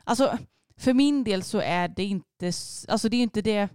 alltså 0.03 0.37
för 0.77 0.93
min 0.93 1.23
del 1.23 1.43
så 1.43 1.59
är 1.59 1.87
det 1.87 2.03
inte, 2.03 2.45
alltså 2.87 3.09
det 3.09 3.17
är 3.17 3.21
inte 3.23 3.41
det 3.41 3.69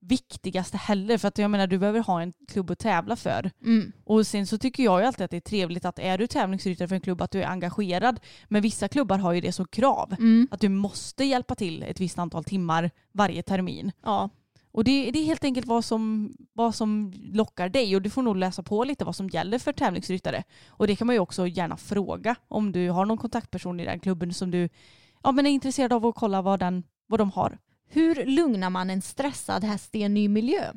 viktigaste 0.00 0.76
heller 0.76 1.18
för 1.18 1.28
att 1.28 1.38
jag 1.38 1.50
menar 1.50 1.66
du 1.66 1.78
behöver 1.78 2.00
ha 2.00 2.22
en 2.22 2.32
klubb 2.48 2.70
att 2.70 2.78
tävla 2.78 3.16
för. 3.16 3.50
Mm. 3.64 3.92
Och 4.04 4.26
sen 4.26 4.46
så 4.46 4.58
tycker 4.58 4.82
jag 4.82 5.00
ju 5.00 5.06
alltid 5.06 5.24
att 5.24 5.30
det 5.30 5.36
är 5.36 5.40
trevligt 5.40 5.84
att 5.84 5.98
är 5.98 6.18
du 6.18 6.26
tävlingsryttare 6.26 6.88
för 6.88 6.94
en 6.94 7.00
klubb 7.00 7.22
att 7.22 7.30
du 7.30 7.42
är 7.42 7.46
engagerad. 7.46 8.20
Men 8.48 8.62
vissa 8.62 8.88
klubbar 8.88 9.18
har 9.18 9.32
ju 9.32 9.40
det 9.40 9.52
som 9.52 9.68
krav. 9.68 10.16
Mm. 10.18 10.48
Att 10.50 10.60
du 10.60 10.68
måste 10.68 11.24
hjälpa 11.24 11.54
till 11.54 11.82
ett 11.82 12.00
visst 12.00 12.18
antal 12.18 12.44
timmar 12.44 12.90
varje 13.12 13.42
termin. 13.42 13.92
Ja. 14.02 14.30
Och 14.72 14.84
det, 14.84 15.10
det 15.10 15.18
är 15.18 15.24
helt 15.24 15.44
enkelt 15.44 15.66
vad 15.66 15.84
som, 15.84 16.32
vad 16.52 16.74
som 16.74 17.12
lockar 17.32 17.68
dig 17.68 17.96
och 17.96 18.02
du 18.02 18.10
får 18.10 18.22
nog 18.22 18.36
läsa 18.36 18.62
på 18.62 18.84
lite 18.84 19.04
vad 19.04 19.16
som 19.16 19.28
gäller 19.28 19.58
för 19.58 19.72
tävlingsryttare. 19.72 20.44
Och 20.68 20.86
det 20.86 20.96
kan 20.96 21.06
man 21.06 21.16
ju 21.16 21.20
också 21.20 21.46
gärna 21.46 21.76
fråga 21.76 22.34
om 22.48 22.72
du 22.72 22.90
har 22.90 23.06
någon 23.06 23.18
kontaktperson 23.18 23.80
i 23.80 23.84
den 23.84 24.00
klubben 24.00 24.34
som 24.34 24.50
du 24.50 24.68
ja, 25.22 25.32
men 25.32 25.46
är 25.46 25.50
intresserad 25.50 25.92
av 25.92 26.06
att 26.06 26.14
kolla 26.14 26.42
vad, 26.42 26.60
den, 26.60 26.82
vad 27.06 27.20
de 27.20 27.30
har. 27.30 27.58
Hur 27.88 28.24
lugnar 28.26 28.70
man 28.70 28.90
en 28.90 29.02
stressad 29.02 29.64
häst 29.64 29.94
i 29.94 30.02
en 30.02 30.14
ny 30.14 30.28
miljö? 30.28 30.72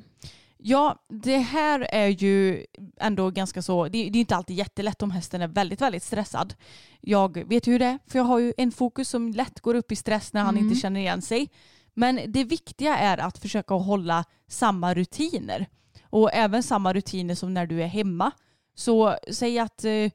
Ja, 0.57 0.95
det 1.09 1.37
här 1.37 1.79
är 1.91 2.07
ju 2.07 2.65
ändå 2.99 3.29
ganska 3.31 3.61
så, 3.61 3.83
det, 3.83 3.89
det 3.89 4.17
är 4.17 4.19
inte 4.19 4.35
alltid 4.35 4.57
jättelätt 4.57 5.01
om 5.01 5.11
hästen 5.11 5.41
är 5.41 5.47
väldigt, 5.47 5.81
väldigt 5.81 6.03
stressad. 6.03 6.53
Jag 6.99 7.43
vet 7.49 7.67
ju 7.67 7.71
hur 7.71 7.79
det 7.79 7.85
är, 7.85 7.99
för 8.07 8.19
jag 8.19 8.23
har 8.23 8.39
ju 8.39 8.53
en 8.57 8.71
fokus 8.71 9.09
som 9.09 9.31
lätt 9.31 9.59
går 9.59 9.75
upp 9.75 9.91
i 9.91 9.95
stress 9.95 10.33
när 10.33 10.43
han 10.43 10.57
Mm. 10.57 10.67
inte 10.67 10.79
känner 10.79 10.99
igen 10.99 11.21
sig. 11.21 11.49
Men 11.93 12.19
det 12.27 12.43
viktiga 12.43 12.97
är 12.97 13.17
att 13.17 13.37
försöka 13.37 13.73
hålla 13.73 14.25
samma 14.47 14.93
rutiner. 14.93 15.65
Och 16.03 16.29
även 16.33 16.63
samma 16.63 16.93
rutiner 16.93 17.35
som 17.35 17.53
när 17.53 17.65
du 17.65 17.83
är 17.83 17.87
hemma. 17.87 18.31
Så 18.75 19.15
säg 19.31 19.59
att 19.59 19.83
eh, 19.85 20.11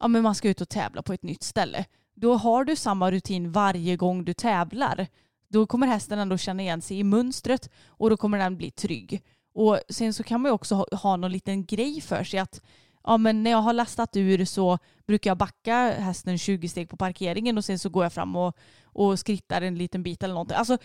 ja, 0.00 0.08
men 0.08 0.22
man 0.22 0.34
ska 0.34 0.48
ut 0.48 0.60
och 0.60 0.68
tävla 0.68 1.02
på 1.02 1.12
ett 1.12 1.22
nytt 1.22 1.42
ställe. 1.42 1.84
Då 2.14 2.34
har 2.34 2.64
du 2.64 2.76
samma 2.76 3.10
rutin 3.10 3.52
varje 3.52 3.96
gång 3.96 4.24
du 4.24 4.34
tävlar. 4.34 5.06
Då 5.52 5.66
kommer 5.66 5.86
hästen 5.86 6.18
ändå 6.18 6.38
känna 6.38 6.62
igen 6.62 6.82
sig 6.82 6.98
i 6.98 7.04
mönstret 7.04 7.70
och 7.86 8.10
då 8.10 8.16
kommer 8.16 8.38
den 8.38 8.56
bli 8.56 8.70
trygg. 8.70 9.22
Och 9.54 9.80
sen 9.88 10.14
så 10.14 10.22
kan 10.22 10.40
man 10.40 10.48
ju 10.48 10.54
också 10.54 10.74
ha, 10.74 10.86
ha 10.92 11.16
någon 11.16 11.32
liten 11.32 11.64
grej 11.66 12.00
för 12.00 12.24
sig 12.24 12.40
att 12.40 12.62
ja, 13.04 13.18
men 13.18 13.42
när 13.42 13.50
jag 13.50 13.58
har 13.58 13.72
lastat 13.72 14.16
ur 14.16 14.44
så 14.44 14.78
brukar 15.06 15.30
jag 15.30 15.38
backa 15.38 15.94
hästen 15.98 16.38
20 16.38 16.68
steg 16.68 16.88
på 16.88 16.96
parkeringen 16.96 17.58
och 17.58 17.64
sen 17.64 17.78
så 17.78 17.88
går 17.88 18.04
jag 18.04 18.12
fram 18.12 18.36
och, 18.36 18.56
och 18.82 19.18
skrittar 19.18 19.62
en 19.62 19.78
liten 19.78 20.02
bit 20.02 20.22
eller 20.22 20.34
någonting. 20.34 20.56
Alltså 20.56 20.78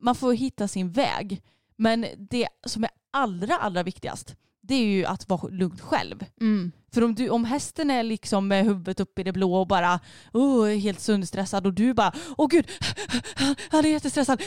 man 0.00 0.14
får 0.14 0.32
hitta 0.32 0.68
sin 0.68 0.90
väg. 0.92 1.42
Men 1.76 2.06
det 2.16 2.48
som 2.66 2.84
är 2.84 2.90
allra, 3.10 3.56
allra 3.56 3.82
viktigast 3.82 4.36
det 4.68 4.74
är 4.74 4.86
ju 4.86 5.04
att 5.04 5.28
vara 5.28 5.48
lugn 5.48 5.78
själv. 5.78 6.24
Mm. 6.40 6.72
För 6.92 7.04
om, 7.04 7.14
du, 7.14 7.28
om 7.28 7.44
hästen 7.44 7.90
är 7.90 8.02
liksom 8.02 8.48
med 8.48 8.64
huvudet 8.64 9.00
upp 9.00 9.18
i 9.18 9.22
det 9.22 9.32
blå 9.32 9.54
och 9.54 9.66
bara 9.66 10.00
oh, 10.32 10.66
helt 10.66 11.00
sönderstressad 11.00 11.66
och 11.66 11.74
du 11.74 11.94
bara 11.94 12.12
åh 12.36 12.48
gud, 12.48 12.70
han 13.70 13.84
är 13.84 13.88
jättestressad. 13.88 14.42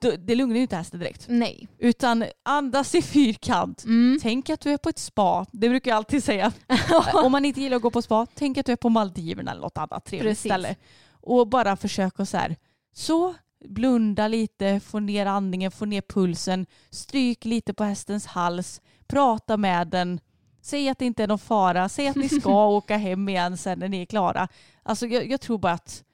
Det 0.18 0.34
lugnar 0.34 0.56
ju 0.56 0.62
inte 0.62 0.76
hästen 0.76 1.00
direkt. 1.00 1.24
Nej. 1.28 1.68
Utan 1.78 2.24
andas 2.42 2.94
i 2.94 3.02
fyrkant. 3.02 3.84
Mm. 3.84 4.18
Tänk 4.22 4.50
att 4.50 4.60
du 4.60 4.70
är 4.70 4.78
på 4.78 4.88
ett 4.88 4.98
spa. 4.98 5.46
Det 5.52 5.68
brukar 5.68 5.90
jag 5.90 5.96
alltid 5.96 6.24
säga. 6.24 6.52
om 7.12 7.32
man 7.32 7.44
inte 7.44 7.60
gillar 7.60 7.76
att 7.76 7.82
gå 7.82 7.90
på 7.90 8.02
spa, 8.02 8.26
tänk 8.34 8.58
att 8.58 8.66
du 8.66 8.72
är 8.72 8.76
på 8.76 8.88
Maldiverna 8.88 9.50
eller 9.50 9.60
något 9.60 9.78
annat 9.78 10.04
trevligt 10.04 10.30
Precis. 10.30 10.50
ställe. 10.52 10.76
Och 11.10 11.48
bara 11.48 11.76
försöka 11.76 12.26
så 12.26 12.36
här, 12.36 12.56
så 12.94 13.34
blunda 13.68 14.28
lite, 14.28 14.80
få 14.80 15.00
ner 15.00 15.26
andningen, 15.26 15.70
få 15.70 15.84
ner 15.84 16.00
pulsen, 16.00 16.66
stryk 16.90 17.44
lite 17.44 17.74
på 17.74 17.84
hästens 17.84 18.26
hals, 18.26 18.80
prata 19.12 19.56
med 19.56 19.88
den, 19.88 20.20
säg 20.62 20.88
att 20.88 20.98
det 20.98 21.04
inte 21.04 21.22
är 21.22 21.28
någon 21.28 21.38
fara, 21.38 21.88
säg 21.88 22.08
att 22.08 22.16
ni 22.16 22.28
ska 22.28 22.66
åka 22.68 22.96
hem 22.96 23.28
igen 23.28 23.56
sen 23.56 23.78
när 23.78 23.88
ni 23.88 24.02
är 24.02 24.06
klara. 24.06 24.48
Alltså 24.82 25.06
jag, 25.06 25.30
jag 25.30 25.40
tror 25.40 25.58
bara 25.58 25.72
att 25.72 26.04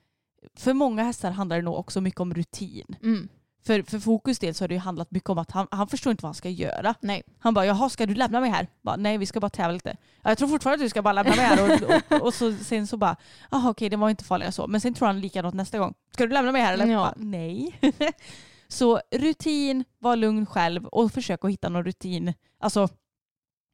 för 0.56 0.72
många 0.72 1.04
hästar 1.04 1.30
handlar 1.30 1.56
det 1.56 1.62
nog 1.62 1.74
också 1.74 2.00
mycket 2.00 2.20
om 2.20 2.34
rutin. 2.34 2.96
Mm. 3.02 3.28
För, 3.66 3.82
för 3.82 3.98
Fokus 3.98 4.38
del 4.38 4.54
så 4.54 4.64
har 4.64 4.68
det 4.68 4.74
ju 4.74 4.80
handlat 4.80 5.10
mycket 5.10 5.30
om 5.30 5.38
att 5.38 5.50
han, 5.50 5.66
han 5.70 5.88
förstår 5.88 6.10
inte 6.10 6.22
vad 6.22 6.28
han 6.28 6.34
ska 6.34 6.48
göra. 6.48 6.94
Nej. 7.00 7.22
Han 7.38 7.54
bara, 7.54 7.66
jaha 7.66 7.88
ska 7.88 8.06
du 8.06 8.14
lämna 8.14 8.40
mig 8.40 8.50
här? 8.50 8.68
Bara, 8.82 8.96
Nej 8.96 9.18
vi 9.18 9.26
ska 9.26 9.40
bara 9.40 9.50
tävla 9.50 9.72
lite. 9.72 9.96
Ja, 10.22 10.30
jag 10.30 10.38
tror 10.38 10.48
fortfarande 10.48 10.82
att 10.82 10.86
du 10.86 10.90
ska 10.90 11.02
bara 11.02 11.12
lämna 11.12 11.36
mig 11.36 11.44
här. 11.44 11.64
Och, 11.64 11.82
och, 12.12 12.22
och 12.26 12.34
så, 12.34 12.52
sen 12.52 12.86
så 12.86 12.96
bara, 12.96 13.16
jaha 13.50 13.70
okej 13.70 13.88
det 13.88 13.96
var 13.96 14.10
inte 14.10 14.24
farligare 14.24 14.52
så. 14.52 14.66
Men 14.66 14.80
sen 14.80 14.94
tror 14.94 15.06
han 15.06 15.20
likadant 15.20 15.54
nästa 15.54 15.78
gång. 15.78 15.94
Ska 16.14 16.26
du 16.26 16.32
lämna 16.32 16.52
mig 16.52 16.62
här 16.62 16.72
eller? 16.74 16.86
Ja. 16.86 16.98
Bara, 16.98 17.14
Nej. 17.16 17.80
Så 18.68 19.00
rutin, 19.10 19.84
var 19.98 20.16
lugn 20.16 20.46
själv 20.46 20.86
och 20.86 21.12
försök 21.12 21.44
att 21.44 21.50
hitta 21.50 21.68
någon 21.68 21.84
rutin. 21.84 22.34
Alltså 22.60 22.88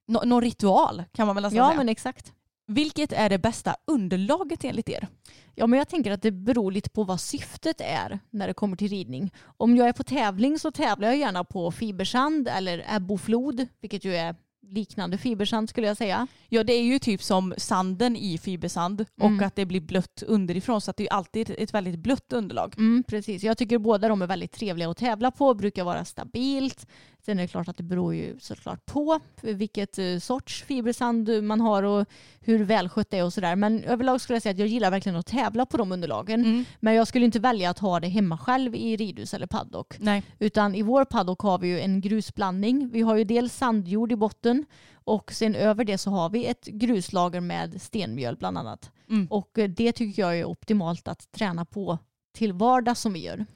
nå, 0.08 0.22
någon 0.24 0.42
ritual 0.42 1.04
kan 1.12 1.26
man 1.26 1.36
väl 1.36 1.42
nästan 1.42 1.56
Ja 1.56 1.66
säga. 1.68 1.76
men 1.78 1.88
exakt. 1.88 2.32
Vilket 2.66 3.12
är 3.12 3.28
det 3.30 3.38
bästa 3.38 3.76
underlaget 3.86 4.64
enligt 4.64 4.88
er? 4.88 5.08
Ja, 5.54 5.66
men 5.66 5.78
jag 5.78 5.88
tänker 5.88 6.10
att 6.12 6.22
det 6.22 6.30
beror 6.30 6.72
lite 6.72 6.90
på 6.90 7.04
vad 7.04 7.20
syftet 7.20 7.80
är 7.80 8.18
när 8.30 8.46
det 8.46 8.54
kommer 8.54 8.76
till 8.76 8.88
ridning. 8.88 9.32
Om 9.56 9.76
jag 9.76 9.88
är 9.88 9.92
på 9.92 10.04
tävling 10.04 10.58
så 10.58 10.70
tävlar 10.70 11.08
jag 11.08 11.16
gärna 11.16 11.44
på 11.44 11.70
fibersand 11.70 12.48
eller 12.48 12.84
ebboflod, 12.96 13.66
vilket 13.80 14.04
ju 14.04 14.14
är 14.16 14.36
liknande 14.68 15.18
fibersand 15.18 15.68
skulle 15.68 15.86
jag 15.86 15.96
säga. 15.96 16.26
Ja 16.48 16.64
det 16.64 16.72
är 16.72 16.82
ju 16.82 16.98
typ 16.98 17.22
som 17.22 17.54
sanden 17.56 18.16
i 18.16 18.38
fibersand 18.38 19.04
Mm. 19.20 19.36
och 19.36 19.42
att 19.46 19.56
det 19.56 19.66
blir 19.66 19.80
blött 19.80 20.22
underifrån 20.26 20.80
så 20.80 20.90
att 20.90 20.96
det 20.96 21.06
är 21.08 21.12
alltid 21.12 21.50
ett- 21.50 21.58
ett 21.58 21.74
väldigt 21.74 21.98
blött 21.98 22.32
underlag. 22.32 22.74
Mm, 22.76 23.04
precis. 23.08 23.42
Jag 23.42 23.58
tycker 23.58 23.78
båda 23.78 24.08
de 24.08 24.22
är 24.22 24.26
väldigt 24.26 24.52
trevliga 24.52 24.90
att 24.90 24.96
tävla 24.96 25.30
på, 25.30 25.54
brukar 25.54 25.84
vara 25.84 26.04
stabilt. 26.04 26.86
Sen 27.26 27.38
är 27.38 27.42
det 27.42 27.48
klart 27.48 27.68
att 27.68 27.76
det 27.76 27.82
beror 27.82 28.14
ju 28.14 28.36
såklart 28.40 28.86
på 28.86 29.20
vilket 29.40 29.98
eh, 29.98 30.18
sorts 30.18 30.62
fibersand 30.62 31.42
man 31.42 31.60
har 31.60 31.82
och 31.82 32.08
hur 32.40 32.64
välskött 32.64 33.10
det 33.10 33.18
är 33.18 33.24
och 33.24 33.32
sådär. 33.32 33.56
Men 33.56 33.84
överlag 33.84 34.20
skulle 34.20 34.34
jag 34.34 34.42
säga 34.42 34.52
att 34.52 34.58
jag 34.58 34.68
gillar 34.68 34.90
verkligen 34.90 35.16
att 35.16 35.26
tävla 35.26 35.66
på 35.66 35.76
de 35.76 35.92
underlagen. 35.92 36.44
Mm. 36.44 36.64
Men 36.80 36.94
jag 36.94 37.08
skulle 37.08 37.24
inte 37.24 37.40
välja 37.40 37.70
att 37.70 37.78
ha 37.78 38.00
det 38.00 38.08
hemma 38.08 38.38
själv 38.38 38.74
i 38.74 38.96
ridhus 38.96 39.34
eller 39.34 39.46
paddock. 39.46 39.98
Nej. 39.98 40.22
Utan 40.38 40.74
i 40.74 40.82
vår 40.82 41.04
paddock 41.04 41.40
har 41.40 41.58
vi 41.58 41.68
ju 41.68 41.80
en 41.80 42.00
grusblandning. 42.00 42.88
Vi 42.88 43.00
har 43.00 43.16
ju 43.16 43.24
dels 43.24 43.56
sandjord 43.56 44.12
i 44.12 44.16
botten 44.16 44.66
och 44.92 45.32
sen 45.32 45.54
över 45.54 45.84
det 45.84 45.98
så 45.98 46.10
har 46.10 46.30
vi 46.30 46.46
ett 46.46 46.64
gruslager 46.66 47.40
med 47.40 47.82
stenmjöl 47.82 48.36
bland 48.36 48.58
annat. 48.58 48.90
Mm. 49.10 49.26
Och 49.26 49.58
eh, 49.58 49.68
det 49.68 49.92
tycker 49.92 50.22
jag 50.22 50.38
är 50.38 50.44
optimalt 50.44 51.08
att 51.08 51.32
träna 51.32 51.64
på 51.64 51.98
till 52.32 52.52
vardag 52.52 52.96
som 52.96 53.12
vi 53.12 53.24
gör. 53.24 53.46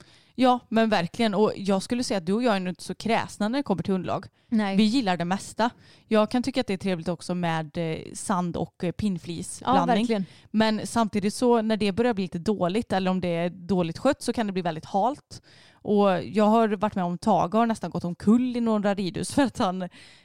Ja 0.40 0.60
men 0.68 0.88
verkligen 0.88 1.34
och 1.34 1.52
jag 1.56 1.82
skulle 1.82 2.04
säga 2.04 2.18
att 2.18 2.26
du 2.26 2.32
och 2.32 2.42
jag 2.42 2.56
är 2.56 2.68
inte 2.68 2.84
så 2.84 2.94
kräsna 2.94 3.48
när 3.48 3.58
det 3.58 3.62
kommer 3.62 3.82
till 3.82 3.94
underlag. 3.94 4.26
Nej. 4.48 4.76
Vi 4.76 4.82
gillar 4.82 5.16
det 5.16 5.24
mesta. 5.24 5.70
Jag 6.06 6.30
kan 6.30 6.42
tycka 6.42 6.60
att 6.60 6.66
det 6.66 6.72
är 6.72 6.78
trevligt 6.78 7.08
också 7.08 7.34
med 7.34 7.78
eh, 7.78 7.98
sand 8.14 8.56
och 8.56 8.74
eh, 8.84 8.86
ja, 8.86 8.92
pinnflisblandning. 8.92 9.96
verkligen. 9.96 10.24
men 10.50 10.86
samtidigt 10.86 11.34
så 11.34 11.62
när 11.62 11.76
det 11.76 11.92
börjar 11.92 12.14
bli 12.14 12.24
lite 12.24 12.38
dåligt 12.38 12.92
eller 12.92 13.10
om 13.10 13.20
det 13.20 13.28
är 13.28 13.50
dåligt 13.50 13.98
skött 13.98 14.22
så 14.22 14.32
kan 14.32 14.46
det 14.46 14.52
bli 14.52 14.62
väldigt 14.62 14.84
halt. 14.84 15.42
Och 15.82 16.24
jag 16.24 16.44
har 16.44 16.68
varit 16.68 16.94
med 16.94 17.04
om 17.04 17.18
Tage 17.18 17.54
har 17.54 17.66
nästan 17.66 17.90
gått 17.90 18.04
omkull 18.04 18.56
i 18.56 18.60
några 18.60 18.94
ridhus 18.94 19.32
för 19.34 19.42
att 19.42 19.58
han, 19.58 19.82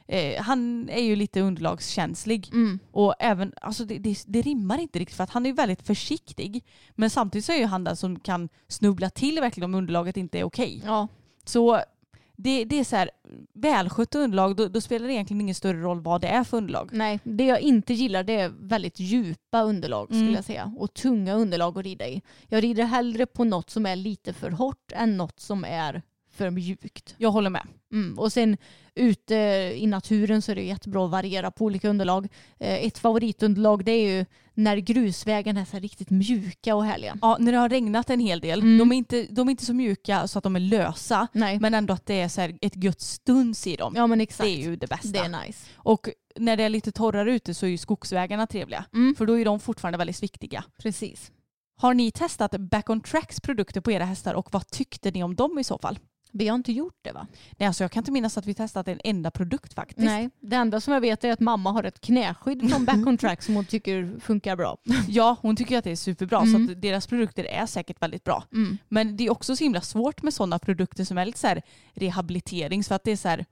eh, 0.08 0.42
han 0.42 0.90
är 0.90 1.02
ju 1.04 1.16
lite 1.16 1.42
underlagskänslig. 1.42 2.50
Mm. 2.54 2.80
Och 2.92 3.16
även, 3.20 3.54
alltså 3.62 3.86
det, 3.86 3.98
det, 3.98 4.24
det 4.28 4.42
rimmar 4.42 4.78
inte 4.78 5.00
riktigt 5.00 5.18
för 5.18 5.24
att 5.24 5.30
han 5.30 5.46
är 5.46 5.54
väldigt 5.54 5.88
försiktig. 5.88 6.64
Men 6.96 7.10
samtidigt 7.10 7.46
så 7.46 7.52
är 7.52 7.58
ju 7.58 7.66
han 7.66 7.84
den 7.84 7.96
som 7.96 8.20
kan 8.20 8.50
snubbla 8.68 9.10
till 9.10 9.40
verkligen 9.40 9.70
om 9.70 9.76
underlaget 9.76 10.18
inte 10.18 10.40
är 10.40 10.44
okej. 10.44 10.82
Ja, 10.86 11.08
Så 11.46 11.80
det, 12.38 12.64
det 12.66 12.80
är 12.80 12.84
så 12.84 12.96
här, 12.96 13.10
välskött 13.54 14.16
underlag, 14.16 14.56
då, 14.56 14.68
då 14.68 14.82
spelar 14.82 15.08
det 15.08 15.14
egentligen 15.14 15.42
ingen 15.42 15.56
större 15.56 15.82
roll 15.82 16.02
vad 16.02 16.22
det 16.22 16.28
är 16.28 16.44
för 16.44 16.58
underlag. 16.58 16.90
nej. 16.94 17.20
Det 17.24 17.46
jag 17.46 17.62
inte 17.62 17.94
gillar 17.94 18.24
det 18.24 18.34
är 18.40 18.50
väldigt 18.60 19.00
djupa 19.00 19.62
underlag 19.62 20.08
skulle 20.08 20.22
Mm. 20.22 20.34
jag 20.34 20.44
säga. 20.44 20.74
Och 20.78 20.94
tunga 20.94 21.34
underlag 21.34 21.78
att 21.78 21.84
rida 21.86 22.08
i. 22.08 22.22
Jag 22.48 22.64
rider 22.64 22.84
hellre 22.84 23.26
på 23.26 23.44
något 23.44 23.70
som 23.70 23.86
är 23.86 23.96
lite 23.96 24.34
för 24.34 24.52
hårt 24.52 24.92
än 24.92 25.18
något 25.18 25.40
som 25.40 25.66
är 25.66 26.02
för 26.34 26.50
mjukt. 26.50 27.16
Jag 27.18 27.32
håller 27.32 27.50
med. 27.50 27.68
Mm. 27.94 28.20
Och 28.20 28.34
sen 28.34 28.58
ute 28.96 29.36
i 29.76 29.88
naturen 29.88 30.42
så 30.42 30.52
är 30.52 30.56
det 30.56 30.64
jättebra 30.64 31.06
att 31.06 31.12
variera 31.12 31.52
på 31.52 31.66
olika 31.66 31.90
underlag. 31.90 32.28
Eh, 32.60 32.86
Ett 32.86 32.98
favoritunderlag 32.98 33.86
det 33.86 33.92
är 33.92 34.18
ju 34.18 34.26
när 34.54 34.78
grusvägen 34.78 35.58
är 35.58 35.66
så 35.66 35.80
riktigt 35.80 36.10
mjuka 36.10 36.76
och 36.76 36.86
härliga. 36.86 37.18
Ja, 37.22 37.38
när 37.40 37.52
det 37.52 37.58
har 37.58 37.70
regnat 37.70 38.10
en 38.10 38.20
hel 38.20 38.40
del, 38.40 38.60
Mm. 38.60 38.78
de, 38.78 38.92
är 38.92 38.96
inte, 38.96 39.28
de 39.30 39.48
är 39.48 39.52
inte 39.52 39.66
så 39.66 39.74
mjuka 39.74 40.28
så 40.28 40.38
att 40.38 40.44
de 40.44 40.56
är 40.56 40.60
lösa, 40.60 41.28
Nej. 41.34 41.60
men 41.60 41.74
ändå 41.74 41.94
att 41.94 42.06
det 42.06 42.22
är 42.22 42.28
så 42.28 42.42
ett 42.62 42.84
gött 42.84 43.02
stuns 43.02 43.68
i 43.68 43.76
dem. 43.76 43.94
ja 43.96 44.08
men 44.08 44.22
exakt. 44.22 44.44
det 44.50 44.50
är 44.56 44.64
ju 44.70 44.76
det 44.76 44.88
bästa. 44.88 45.08
Det 45.10 45.20
är 45.20 45.46
nice. 45.46 45.68
Och 45.76 46.10
när 46.36 46.58
det 46.58 46.64
är 46.64 46.70
lite 46.70 46.92
torrare 46.92 47.34
ute 47.34 47.54
så 47.54 47.66
är 47.66 47.70
ju 47.70 47.78
skogsvägarna 47.78 48.48
trevliga, 48.48 48.86
Mm. 48.94 49.16
för 49.16 49.26
då 49.26 49.40
är 49.40 49.46
de 49.46 49.60
fortfarande 49.60 49.98
väldigt 49.98 50.16
sviktiga. 50.16 50.64
Precis. 50.82 51.32
Har 51.78 51.94
ni 51.94 52.12
testat 52.12 52.52
Back 52.58 52.90
on 52.90 53.02
Tracks 53.02 53.42
produkter 53.42 53.82
på 53.82 53.92
era 53.92 54.06
hästar 54.06 54.34
och 54.34 54.48
vad 54.54 54.68
tyckte 54.68 55.12
ni 55.12 55.24
om 55.24 55.36
dem 55.36 55.60
i 55.60 55.64
så 55.64 55.78
fall? 55.78 56.00
Vi 56.36 56.48
har 56.48 56.56
inte 56.56 56.72
gjort 56.72 56.98
det 57.02 57.12
va? 57.12 57.28
Nej, 57.58 57.68
alltså 57.68 57.84
jag 57.84 57.92
kan 57.92 58.02
inte 58.02 58.12
minnas 58.12 58.38
att 58.38 58.46
vi 58.46 58.54
testat 58.54 58.88
en 58.88 59.00
enda 59.04 59.32
produkt 59.32 59.74
faktiskt. 59.74 60.00
Nej. 60.06 60.30
Det 60.40 60.56
enda 60.56 60.82
som 60.82 60.94
jag 60.94 61.02
vet 61.02 61.24
är 61.24 61.32
att 61.32 61.40
mamma 61.40 61.72
har 61.72 61.84
ett 61.84 62.02
knäskydd 62.02 62.70
från 62.72 62.86
Back 62.86 63.08
on 63.08 63.18
Track 63.18 63.44
som 63.44 63.56
hon 63.56 63.66
tycker 63.66 64.20
funkar 64.20 64.56
bra. 64.56 64.78
Ja, 65.08 65.38
hon 65.42 65.56
tycker 65.56 65.78
att 65.78 65.84
det 65.84 65.92
är 65.92 65.96
superbra 65.96 66.40
Mm. 66.42 66.68
så 66.68 66.72
att 66.74 66.82
deras 66.82 67.08
produkter 67.08 67.44
är 67.44 67.66
säkert 67.66 68.02
väldigt 68.02 68.24
bra. 68.24 68.44
Mm. 68.54 68.78
Men 68.90 69.18
det 69.18 69.26
är 69.26 69.32
också 69.32 69.56
så 69.56 69.64
himla 69.64 69.82
svårt 69.82 70.22
med 70.22 70.34
sådana 70.34 70.60
produkter 70.60 71.04
som 71.04 71.18
är 71.18 71.26
lite 71.26 71.40
så 71.40 71.48
här 71.48 71.62
rehabiliterings 71.94 72.88
för 72.88 72.96
att 72.96 73.04
det 73.04 73.12
är 73.12 73.16
så 73.18 73.28
här 73.28 73.46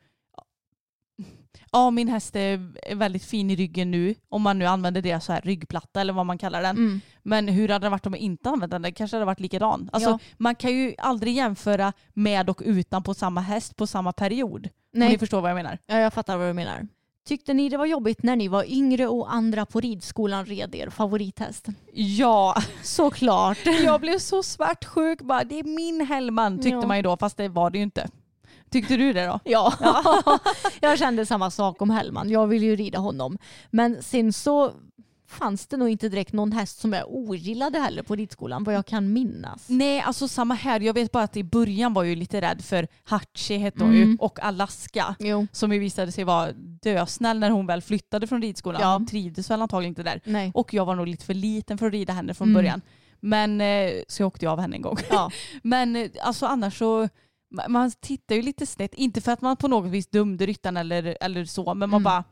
Ja, 1.72 1.92
min 1.92 2.08
häst 2.08 2.36
är 2.36 2.60
väldigt 2.96 3.26
fin 3.26 3.50
i 3.50 3.56
ryggen 3.56 3.92
nu. 3.92 4.16
Om 4.30 4.42
man 4.42 4.60
nu 4.60 4.66
använder 4.66 5.02
deras 5.02 5.26
så 5.26 5.34
här 5.34 5.42
ryggplatta 5.42 6.02
eller 6.02 6.14
vad 6.14 6.26
man 6.26 6.38
kallar 6.38 6.62
den. 6.62 6.78
Mm. 6.78 7.02
Men 7.24 7.48
hur 7.48 7.70
hade 7.70 7.86
det 7.86 7.90
varit 7.90 8.06
om 8.06 8.14
jag 8.14 8.22
inte 8.22 8.50
använde 8.50 8.74
den? 8.76 8.82
Det 8.82 8.92
kanske 8.92 9.18
hade 9.18 9.26
varit 9.26 9.40
likadan. 9.40 9.90
Alltså, 9.94 10.10
Ja. 10.10 10.20
Man 10.38 10.56
kan 10.56 10.72
ju 10.72 10.96
aldrig 10.98 11.36
jämföra 11.36 11.94
med 12.14 12.50
och 12.50 12.62
utan 12.66 13.04
på 13.04 13.14
samma 13.14 13.42
häst 13.42 13.76
på 13.76 13.88
samma 13.88 14.14
period. 14.14 14.66
Om 14.66 14.72
Nej, 15.00 15.10
ni 15.10 15.18
förstår 15.18 15.42
vad 15.42 15.52
jag 15.52 15.56
menar. 15.56 15.78
ja, 15.86 15.98
jag 15.98 16.14
fattar 16.14 16.38
vad 16.38 16.48
du 16.48 16.54
menar. 16.54 16.88
Tyckte 17.28 17.54
ni 17.54 17.70
det 17.70 17.78
var 17.78 17.86
jobbigt 17.86 18.24
när 18.24 18.36
ni 18.36 18.48
var 18.48 18.72
yngre 18.72 19.08
och 19.08 19.34
andra 19.34 19.66
på 19.66 19.80
ridskolan 19.80 20.46
red 20.46 20.76
er 20.76 20.90
favorithäst? 20.90 21.68
Ja, 21.94 22.56
Såklart. 22.84 23.58
jag 23.84 24.02
blev 24.02 24.20
så 24.20 24.44
svartsjuk. 24.44 25.22
Bara, 25.22 25.44
det 25.44 25.60
är 25.60 25.64
min 25.64 26.06
Hellman 26.08 26.58
tyckte 26.58 26.70
Ja. 26.70 26.88
man 26.88 26.98
ju 26.98 27.04
då, 27.04 27.18
fast 27.18 27.38
det 27.38 27.48
var 27.48 27.70
det 27.70 27.78
ju 27.78 27.84
inte. 27.84 28.08
Tyckte 28.72 28.98
du 28.98 29.14
det 29.14 29.26
då? 29.26 29.40
Ja, 29.44 29.74
jag 30.82 31.00
kände 31.00 31.26
samma 31.26 31.52
sak 31.52 31.82
om 31.82 31.90
Hellman. 31.90 32.30
Jag 32.30 32.48
vill 32.48 32.64
ju 32.64 32.76
rida 32.76 33.00
honom. 33.00 33.38
Men 33.72 34.04
sen 34.04 34.34
så 34.34 34.72
fanns 35.28 35.68
det 35.68 35.78
nog 35.78 35.90
inte 35.90 36.10
direkt 36.10 36.34
någon 36.34 36.52
häst 36.52 36.80
som 36.80 36.94
jag 36.94 37.06
ogillade 37.10 37.80
heller 37.80 38.04
på 38.04 38.16
ridskolan 38.16 38.64
vad 38.64 38.76
jag 38.76 38.86
kan 38.86 39.14
minnas. 39.14 39.66
Nej, 39.70 40.02
alltså 40.02 40.28
samma 40.28 40.54
här. 40.54 40.80
Jag 40.80 40.94
vet 40.94 41.12
bara 41.12 41.24
att 41.24 41.38
i 41.38 41.44
början 41.44 41.94
var 41.94 42.04
jag 42.04 42.10
ju 42.10 42.16
lite 42.16 42.42
rädd 42.42 42.62
för 42.66 42.88
Hachi 43.04 43.58
hette 43.58 43.84
hon 43.84 43.94
ju 43.94 44.04
Mm. 44.04 44.18
och 44.20 44.40
Alaska. 44.44 45.16
Jo, 45.20 45.48
Som 45.52 45.74
ju 45.74 45.80
visade 45.80 46.12
sig 46.12 46.24
vara 46.24 46.52
dösnäll 46.84 47.40
när 47.40 47.50
hon 47.50 47.68
väl 47.68 47.82
flyttade 47.82 48.28
från 48.28 48.42
ridskolan. 48.42 48.82
Ja. 48.82 48.94
Hon 48.94 49.08
trivdes 49.08 49.50
väl 49.52 49.62
antagligen 49.62 49.92
inte 49.92 50.04
där. 50.04 50.22
nej. 50.26 50.52
Och 50.54 50.74
jag 50.74 50.86
var 50.86 50.96
nog 50.96 51.08
lite 51.08 51.26
för 51.26 51.34
liten 51.34 51.78
för 51.78 51.86
att 51.86 51.92
rida 51.94 52.14
henne 52.14 52.34
från 52.34 52.48
Mm. 52.48 52.54
början. 52.64 52.82
Men 53.20 53.62
eh, 53.62 53.92
så 54.08 54.22
jag 54.22 54.28
åkte 54.28 54.46
jag 54.46 54.52
av 54.52 54.60
henne 54.60 54.76
en 54.76 54.82
gång. 54.82 54.98
Ja. 55.10 55.32
Men 55.64 55.96
eh, 55.96 56.10
alltså 56.24 56.46
annars 56.46 56.78
så 56.78 57.10
man 57.70 57.92
tittar 57.92 58.36
ju 58.36 58.42
lite 58.42 58.66
snett. 58.66 58.94
Inte 58.94 59.22
för 59.22 59.32
att 59.32 59.42
man 59.42 59.58
på 59.58 59.68
något 59.68 59.92
vis 59.92 60.08
dömde 60.08 60.46
ryttaren 60.46 60.78
eller, 60.78 61.18
eller 61.22 61.46
så. 61.46 61.74
Men 61.74 61.90
man 61.90 62.02
Mm. 62.02 62.04
bara 62.04 62.24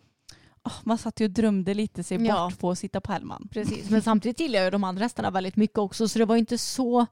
åh, 0.63 0.73
man 0.83 0.97
satt 0.97 1.19
ju 1.19 1.25
och 1.25 1.31
drömde 1.31 1.73
lite 1.73 2.03
sig 2.03 2.25
Ja. 2.25 2.45
bort 2.49 2.59
på 2.59 2.71
att 2.71 2.79
sitta 2.79 3.01
på 3.01 3.11
Hellman. 3.11 3.47
Precis, 3.51 3.89
men 3.89 4.01
samtidigt 4.01 4.39
gillar 4.39 4.59
jag 4.59 4.71
de 4.71 4.83
andra 4.83 5.03
hästarna 5.03 5.31
väldigt 5.31 5.55
mycket 5.55 5.77
också 5.77 6.07
så 6.07 6.19
det 6.19 6.25
var 6.25 6.35
inte 6.35 6.57
så 6.57 7.05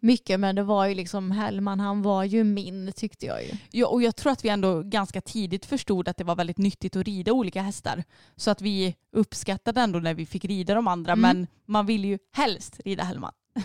mycket 0.00 0.40
men 0.40 0.54
det 0.54 0.62
var 0.62 0.86
ju 0.86 0.94
liksom 0.94 1.30
Hellman, 1.30 1.80
han 1.80 2.02
var 2.02 2.24
ju 2.24 2.44
min 2.44 2.92
tyckte 2.96 3.26
jag 3.26 3.42
ju. 3.44 3.50
Ja, 3.70 3.86
och 3.86 4.02
jag 4.02 4.16
tror 4.16 4.32
att 4.32 4.44
vi 4.44 4.48
ändå 4.48 4.82
ganska 4.82 5.20
tidigt 5.20 5.66
förstod 5.66 6.08
att 6.08 6.16
det 6.16 6.24
var 6.24 6.36
väldigt 6.36 6.58
nyttigt 6.58 6.96
att 6.96 7.06
rida 7.06 7.32
olika 7.32 7.62
hästar. 7.62 8.04
Så 8.36 8.50
att 8.50 8.60
vi 8.60 8.94
uppskattade 9.12 9.80
ändå 9.80 9.98
när 9.98 10.14
vi 10.14 10.26
fick 10.26 10.44
rida 10.44 10.74
de 10.74 10.88
andra, 10.88 11.12
Mm. 11.12 11.20
men 11.38 11.46
man 11.66 11.86
vill 11.86 12.04
ju 12.04 12.18
helst 12.32 12.80
rida 12.84 13.04
Hellman. 13.04 13.32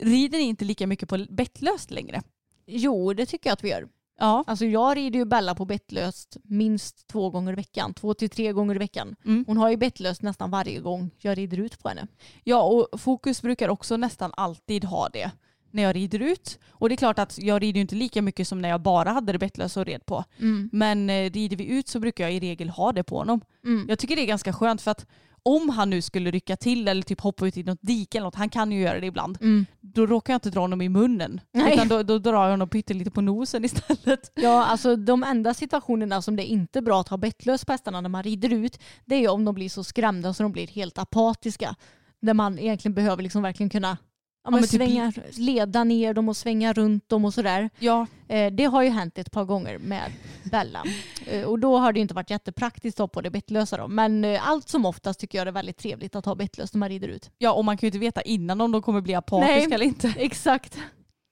Rider 0.00 0.38
ni 0.38 0.44
inte 0.44 0.64
lika 0.64 0.86
mycket 0.86 1.08
på 1.08 1.26
bettlöst 1.30 1.90
längre? 1.90 2.22
Jo, 2.66 3.12
det 3.12 3.26
tycker 3.26 3.50
jag 3.50 3.52
att 3.52 3.64
vi 3.64 3.70
gör. 3.70 3.88
Ja. 4.18 4.44
Alltså 4.46 4.64
jag 4.64 4.96
rider 4.96 5.18
ju 5.18 5.24
Bella 5.24 5.54
på 5.54 5.64
bettlöst 5.64 6.36
minst 6.42 7.06
två 7.06 7.30
gånger 7.30 7.52
i 7.52 7.56
veckan. 7.56 7.94
Två 7.94 8.14
till 8.14 8.30
tre 8.30 8.52
gånger 8.52 8.74
i 8.74 8.78
veckan. 8.78 9.16
Mm. 9.24 9.44
Hon 9.46 9.56
har 9.56 9.70
ju 9.70 9.76
bettlöst 9.76 10.22
nästan 10.22 10.50
varje 10.50 10.80
gång 10.80 11.10
jag 11.18 11.38
rider 11.38 11.58
ut 11.58 11.82
på 11.82 11.88
henne. 11.88 12.06
Ja, 12.44 12.62
och 12.62 13.00
Fokus 13.00 13.42
brukar 13.42 13.68
också 13.68 13.96
nästan 13.96 14.32
alltid 14.36 14.84
ha 14.84 15.08
det 15.08 15.30
när 15.70 15.82
jag 15.82 15.96
rider 15.96 16.22
ut. 16.22 16.58
Och 16.70 16.88
det 16.88 16.94
är 16.94 16.96
klart 16.96 17.18
att 17.18 17.38
jag 17.38 17.62
rider 17.62 17.78
ju 17.78 17.80
inte 17.80 17.94
lika 17.94 18.22
mycket 18.22 18.48
som 18.48 18.62
när 18.62 18.68
jag 18.68 18.80
bara 18.80 19.10
hade 19.10 19.32
det 19.32 19.38
bettlösa 19.38 19.80
och 19.80 19.86
red 19.86 20.06
på. 20.06 20.24
Men 20.72 21.10
eh, 21.10 21.30
rider 21.30 21.56
vi 21.56 21.66
ut 21.66 21.88
så 21.88 22.00
brukar 22.00 22.24
jag 22.24 22.34
i 22.34 22.40
regel 22.40 22.68
ha 22.68 22.92
det 22.92 23.02
på 23.04 23.18
honom. 23.18 23.40
Mm. 23.64 23.86
Jag 23.88 23.98
tycker 23.98 24.16
det 24.16 24.22
är 24.22 24.26
ganska 24.26 24.52
skönt 24.52 24.82
för 24.82 24.90
att 24.90 25.06
om 25.44 25.68
han 25.68 25.90
nu 25.90 26.02
skulle 26.02 26.30
rycka 26.30 26.56
till 26.56 26.88
eller 26.88 27.02
typ 27.02 27.20
hoppa 27.20 27.46
ut 27.46 27.56
i 27.56 27.62
något 27.62 27.78
dike 27.82 28.18
eller 28.18 28.24
något, 28.26 28.34
han 28.34 28.48
kan 28.48 28.72
ju 28.72 28.80
göra 28.80 29.00
det 29.00 29.06
ibland, 29.06 29.38
Mm. 29.40 29.66
då 29.80 30.06
råkar 30.06 30.32
jag 30.32 30.36
inte 30.36 30.50
dra 30.50 30.60
honom 30.60 30.82
i 30.82 30.88
munnen. 30.88 31.40
Nej. 31.52 31.72
Utan 31.74 31.88
då, 31.88 32.02
då 32.02 32.18
drar 32.18 32.42
jag 32.44 32.50
honom 32.50 32.68
pyttelite 32.68 33.10
på 33.10 33.20
nosen 33.20 33.64
istället. 33.64 34.32
Ja, 34.34 34.64
alltså 34.64 34.96
de 34.96 35.22
enda 35.24 35.54
situationerna 35.54 36.22
som 36.22 36.36
det 36.36 36.44
inte 36.44 36.78
är 36.78 36.82
bra 36.82 37.00
att 37.00 37.08
ha 37.08 37.16
bettlös 37.16 37.64
på 37.64 37.72
hästarna 37.72 38.00
när 38.00 38.08
man 38.08 38.22
rider 38.22 38.52
ut, 38.52 38.78
det 39.04 39.14
är 39.14 39.20
ju 39.20 39.28
om 39.28 39.44
de 39.44 39.54
blir 39.54 39.68
så 39.68 39.84
skrämda 39.84 40.34
så 40.34 40.42
de 40.42 40.52
blir 40.52 40.66
helt 40.66 40.98
apatiska. 40.98 41.74
Där 42.22 42.34
man 42.34 42.58
egentligen 42.58 42.94
behöver 42.94 43.22
liksom 43.22 43.42
verkligen 43.42 43.70
kunna 43.70 43.96
ja, 44.44 44.50
men 44.50 44.60
men 44.60 44.68
typ- 44.68 44.78
svänga, 44.78 45.12
leda 45.36 45.84
ner 45.84 46.14
dem 46.14 46.28
och 46.28 46.36
svänga 46.36 46.72
runt 46.72 47.08
dem 47.08 47.24
och 47.24 47.34
sådär. 47.34 47.70
Ja, 47.78 48.06
Eh, 48.28 48.52
det 48.52 48.64
har 48.64 48.82
ju 48.82 48.88
hänt 48.88 49.18
ett 49.18 49.30
par 49.30 49.44
gånger 49.44 49.78
med 49.78 50.12
Bella. 50.50 50.84
Eh, 51.26 51.44
och 51.44 51.58
då 51.58 51.78
har 51.78 51.92
det 51.92 52.00
inte 52.00 52.14
varit 52.14 52.30
jättepraktiskt 52.30 53.00
att 53.00 53.02
ha 53.02 53.08
på 53.08 53.20
det 53.20 53.30
bettlösa 53.30 53.76
då. 53.76 53.88
Men 53.88 54.24
eh, 54.24 54.48
allt 54.48 54.68
som 54.68 54.86
oftast 54.86 55.20
tycker 55.20 55.38
jag 55.38 55.46
det 55.46 55.50
är 55.50 55.52
väldigt 55.52 55.76
trevligt 55.78 56.16
att 56.16 56.24
ha 56.24 56.34
bettlöst 56.34 56.74
när 56.74 56.78
man 56.78 56.88
rider 56.88 57.08
ut. 57.08 57.30
ja, 57.38 57.52
och 57.52 57.64
man 57.64 57.76
kan 57.76 57.86
ju 57.86 57.88
inte 57.88 57.98
veta 57.98 58.22
innan 58.22 58.60
om 58.60 58.72
de 58.72 58.82
kommer 58.82 59.00
bli 59.00 59.14
apatiska 59.14 59.54
Nej. 59.54 59.72
eller 59.74 59.86
inte. 59.86 60.14
Exakt. 60.18 60.78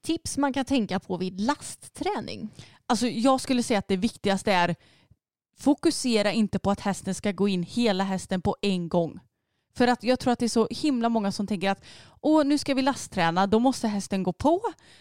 Tips 0.06 0.38
man 0.38 0.52
kan 0.52 0.64
tänka 0.64 1.00
på 1.00 1.16
vid 1.16 1.40
lastträning. 1.40 2.48
Alltså 2.86 3.06
jag 3.06 3.40
skulle 3.40 3.62
säga 3.62 3.78
att 3.78 3.88
det 3.88 3.96
viktigaste 3.96 4.52
är 4.52 4.74
fokusera 5.58 6.32
inte 6.32 6.58
på 6.58 6.70
att 6.70 6.80
hästen 6.80 7.14
ska 7.14 7.32
gå 7.32 7.48
in 7.48 7.62
hela 7.62 8.04
hästen 8.04 8.42
på 8.42 8.56
en 8.62 8.88
gång. 8.88 9.20
För 9.74 9.88
att 9.88 10.02
jag 10.02 10.18
tror 10.18 10.32
att 10.32 10.38
det 10.38 10.46
är 10.46 10.48
så 10.48 10.68
himla 10.70 11.08
många 11.08 11.32
som 11.32 11.46
tänker 11.46 11.70
att 11.70 11.84
Åh, 12.24 12.44
nu 12.44 12.58
ska 12.58 12.74
vi 12.74 12.82
lastträna, 12.82 13.46
då 13.46 13.58
måste 13.58 13.88
hästen 13.88 14.22
gå 14.22 14.32
på 14.32 14.60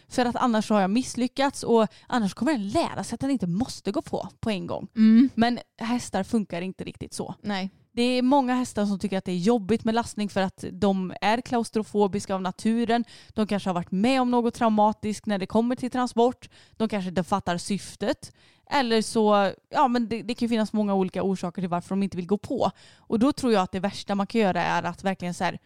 för 0.09 0.25
att 0.25 0.35
annars 0.35 0.69
har 0.69 0.81
jag 0.81 0.89
misslyckats 0.89 1.63
och 1.63 1.87
annars 2.07 2.33
kommer 2.33 2.51
den 2.51 2.69
lära 2.69 3.03
sig 3.03 3.15
att 3.15 3.19
den 3.19 3.31
inte 3.31 3.47
måste 3.47 3.91
gå 3.91 4.01
på 4.01 4.27
på 4.39 4.49
en 4.49 4.67
gång. 4.67 4.87
Men 5.35 5.59
hästar 5.77 6.23
funkar 6.23 6.61
inte 6.61 6.83
riktigt 6.83 7.13
så. 7.13 7.35
Nej. 7.41 7.69
Det 7.93 8.01
är 8.01 8.21
många 8.21 8.55
hästar 8.55 8.85
som 8.85 8.99
tycker 8.99 9.17
att 9.17 9.25
det 9.25 9.31
är 9.31 9.37
jobbigt 9.37 9.83
med 9.83 9.95
lastning 9.95 10.29
för 10.29 10.41
att 10.41 10.65
de 10.71 11.13
är 11.21 11.41
klaustrofobiska 11.41 12.35
av 12.35 12.41
naturen. 12.41 13.03
De 13.29 13.47
kanske 13.47 13.69
har 13.69 13.73
varit 13.73 13.91
med 13.91 14.21
om 14.21 14.31
något 14.31 14.53
traumatiskt 14.53 15.25
när 15.25 15.37
det 15.37 15.45
kommer 15.45 15.75
till 15.75 15.91
transport. 15.91 16.49
De 16.77 16.89
kanske 16.89 17.09
inte 17.09 17.23
fattar 17.23 17.57
syftet. 17.57 18.33
Eller 18.73 19.01
så, 19.01 19.51
ja 19.69 19.87
men 19.87 20.09
det, 20.09 20.21
det 20.21 20.33
kan 20.33 20.45
ju 20.45 20.49
finnas 20.49 20.73
många 20.73 20.93
olika 20.93 21.23
orsaker 21.23 21.61
till 21.61 21.69
varför 21.69 21.89
de 21.89 22.03
inte 22.03 22.17
vill 22.17 22.27
gå 22.27 22.37
på. 22.37 22.71
Och 22.97 23.19
då 23.19 23.33
tror 23.33 23.53
jag 23.53 23.61
att 23.61 23.71
det 23.71 23.79
värsta 23.79 24.15
man 24.15 24.27
kan 24.27 24.41
göra 24.41 24.63
är 24.63 24.83
att 24.83 25.03
verkligen 25.03 25.33
så 25.33 25.43
här, 25.43 25.59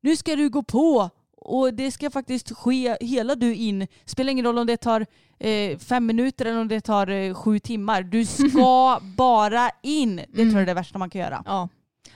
nu 0.00 0.16
ska 0.16 0.36
du 0.36 0.48
gå 0.48 0.62
på 0.62 1.10
och 1.36 1.74
det 1.74 1.90
ska 1.90 2.10
faktiskt 2.10 2.56
ske 2.56 2.96
hela 3.00 3.34
du 3.34 3.54
in. 3.54 3.86
Spelar 4.04 4.32
ingen 4.32 4.44
roll 4.44 4.58
om 4.58 4.66
det 4.66 4.76
tar 4.76 5.06
eh, 5.38 5.78
fem 5.78 6.06
minuter 6.06 6.46
eller 6.46 6.60
om 6.60 6.68
det 6.68 6.80
tar 6.80 7.10
eh, 7.10 7.34
sju 7.34 7.58
timmar. 7.58 8.02
Du 8.02 8.26
ska 8.26 9.00
bara 9.16 9.70
in. 9.82 10.16
Det 10.16 10.42
tror 10.42 10.52
jag 10.52 10.62
är 10.62 10.66
det 10.66 10.74
värsta 10.74 10.98
man 10.98 11.10
kan 11.10 11.20
göra. 11.20 11.42
Ja. 11.46 11.68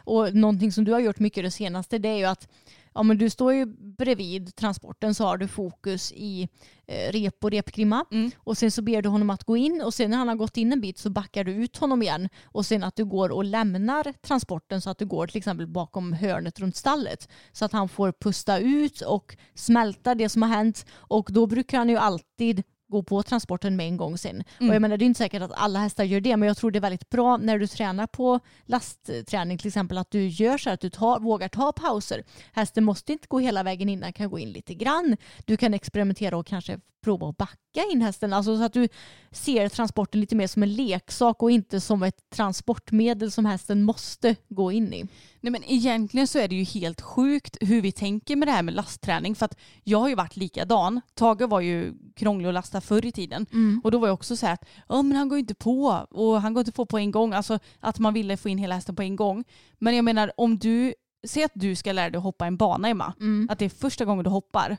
Och 0.05 0.35
någonting 0.35 0.73
som 0.73 0.85
du 0.85 0.93
har 0.93 1.01
gjort 1.01 1.19
mycket 1.19 1.45
det 1.45 1.51
senaste 1.51 1.99
det 1.99 2.09
är 2.09 2.17
ju 2.17 2.25
att 2.25 2.49
ja, 2.95 3.03
men 3.03 3.19
du 3.19 3.31
står 3.31 3.55
ju 3.55 3.67
bredvid 3.99 4.57
transporten 4.57 5.15
så 5.15 5.25
har 5.25 5.37
du 5.37 5.49
fokus 5.49 6.13
i 6.13 6.49
eh, 6.87 7.13
rep 7.13 7.45
och 7.45 7.51
repgrimma. 7.51 8.05
Mm. 8.13 8.31
och 8.37 8.59
sen 8.59 8.71
så 8.71 8.83
ber 8.83 9.03
du 9.03 9.09
honom 9.09 9.31
att 9.31 9.45
gå 9.45 9.57
in 9.57 9.83
och 9.83 9.95
sen 9.95 10.11
när 10.11 10.19
han 10.19 10.29
har 10.29 10.37
gått 10.37 10.57
in 10.57 10.73
en 10.73 10.81
bit 10.81 10.99
så 10.99 11.11
backar 11.11 11.45
du 11.45 11.53
ut 11.53 11.77
honom 11.77 12.03
igen. 12.03 12.29
Och 12.45 12.67
sen 12.67 12.85
att 12.85 12.97
du 12.97 13.05
går 13.05 13.29
och 13.29 13.45
lämnar 13.45 14.13
transporten 14.13 14.81
så 14.81 14.91
att 14.91 14.99
du 14.99 15.07
går 15.07 15.27
till 15.27 15.39
exempel 15.39 15.67
bakom 15.67 16.13
hörnet 16.13 16.61
runt 16.61 16.77
stallet. 16.77 17.29
Så 17.53 17.65
att 17.65 17.73
han 17.73 17.89
får 17.89 18.13
pusta 18.13 18.59
ut 18.59 19.01
och 19.01 19.37
smälta 19.55 20.15
det 20.15 20.29
som 20.29 20.43
har 20.43 20.49
hänt. 20.49 20.87
Och 20.93 21.29
då 21.33 21.47
brukar 21.47 21.79
han 21.79 21.89
ju 21.89 21.97
alltid 21.97 22.63
gå 22.91 23.03
på 23.03 23.23
transporten 23.23 23.77
med 23.77 23.87
en 23.87 23.97
gång 23.97 24.19
sen. 24.19 24.45
Och 24.59 24.75
jag 24.75 24.83
menar 24.83 24.97
det 24.97 25.05
är 25.05 25.07
inte 25.07 25.19
säkert 25.19 25.43
att 25.43 25.53
alla 25.55 25.79
hästar 25.79 26.05
gör 26.05 26.21
det 26.21 26.37
men 26.37 26.47
jag 26.47 26.57
tror 26.57 26.71
det 26.71 26.79
är 26.79 26.81
väldigt 26.81 27.11
bra 27.11 27.37
när 27.37 27.59
du 27.59 27.67
tränar 27.67 28.07
på 28.07 28.41
lastträning 28.65 29.59
till 29.59 29.69
exempel 29.69 29.99
att 29.99 30.11
du 30.11 30.29
gör 30.29 30.59
så 30.59 30.71
här 30.71 30.75
att 30.75 30.81
du 30.81 30.91
tar, 30.91 31.21
vågar 31.21 31.49
ta 31.49 31.73
pauser. 31.73 32.25
Hästen 32.53 32.85
måste 32.85 33.13
inte 33.13 33.29
gå 33.29 33.39
hela 33.39 33.63
vägen 33.63 33.89
in, 33.89 34.01
den 34.01 34.13
kan 34.13 34.31
gå 34.31 34.39
in 34.39 34.53
lite 34.53 34.75
grann. 34.75 35.17
Du 35.45 35.57
kan 35.57 35.75
experimentera 35.75 36.37
och 36.37 36.47
kanske 36.47 36.81
prova 37.03 37.29
att 37.29 37.37
backa 37.37 37.85
in 37.93 38.03
hästen. 38.03 38.33
Alltså 38.33 38.57
så 38.57 38.65
att 38.65 38.73
du 38.73 38.89
ser 39.31 39.69
transporten 39.69 40.21
lite 40.21 40.37
mer 40.37 40.47
som 40.47 40.63
en 40.63 40.75
leksak 40.75 41.43
och 41.43 41.51
inte 41.51 41.81
som 41.81 42.03
ett 42.03 42.31
transportmedel 42.31 43.31
som 43.31 43.47
hästen 43.47 43.83
måste 43.83 44.37
gå 44.49 44.73
in 44.73 44.93
i. 44.93 45.07
Nej 45.41 45.51
men 45.51 45.65
egentligen 45.65 46.27
så 46.27 46.39
är 46.39 46.49
det 46.49 46.55
ju 46.55 46.65
helt 46.65 47.01
sjukt 47.01 47.57
hur 47.61 47.83
vi 47.83 47.93
tänker 47.93 48.37
med 48.37 48.49
det 48.49 48.53
här 48.53 48.63
med 48.63 48.75
lastträning. 48.75 49.35
För 49.35 49.45
att 49.45 49.59
jag 49.85 49.99
har 49.99 50.09
ju 50.09 50.15
varit 50.15 50.37
likadan. 50.37 51.01
Tage 51.15 51.43
var 51.43 51.61
ju 51.61 51.95
krånglig 52.17 52.49
att 52.49 52.55
lasta 52.55 52.81
förr 52.81 53.07
i 53.07 53.13
tiden. 53.13 53.47
Och 53.85 53.91
då 53.91 53.99
var 53.99 54.09
jag 54.09 54.15
också 54.15 54.37
så 54.37 54.47
här 54.47 54.55
att 54.55 54.65
ja, 54.89 55.03
men 55.03 55.17
han 55.17 55.29
går 55.29 55.39
ju 55.39 55.41
inte 55.41 55.55
på 55.55 56.07
och 56.11 56.41
han 56.43 56.55
går 56.55 56.61
inte 56.61 56.73
på 56.73 56.87
på 56.87 56.99
en 56.99 57.11
gång. 57.11 57.33
Alltså 57.33 57.59
att 57.81 57.99
man 57.99 58.15
ville 58.15 58.37
få 58.37 58.49
in 58.49 58.59
hela 58.59 58.75
hästen 58.75 58.97
på 58.97 59.03
en 59.03 59.17
gång. 59.17 59.45
Men 59.79 59.97
jag 59.97 60.05
menar 60.05 60.33
om 60.37 60.59
du, 60.59 60.95
säg 61.27 61.45
att 61.45 61.53
du 61.55 61.77
ska 61.77 61.93
lära 61.93 62.11
dig 62.11 62.19
att 62.19 62.23
hoppa 62.25 62.47
en 62.47 62.57
bana 62.57 62.89
Emma. 62.89 63.13
Att 63.51 63.59
det 63.59 63.65
är 63.65 63.69
första 63.69 64.05
gången 64.05 64.25
du 64.25 64.31
hoppar. 64.31 64.77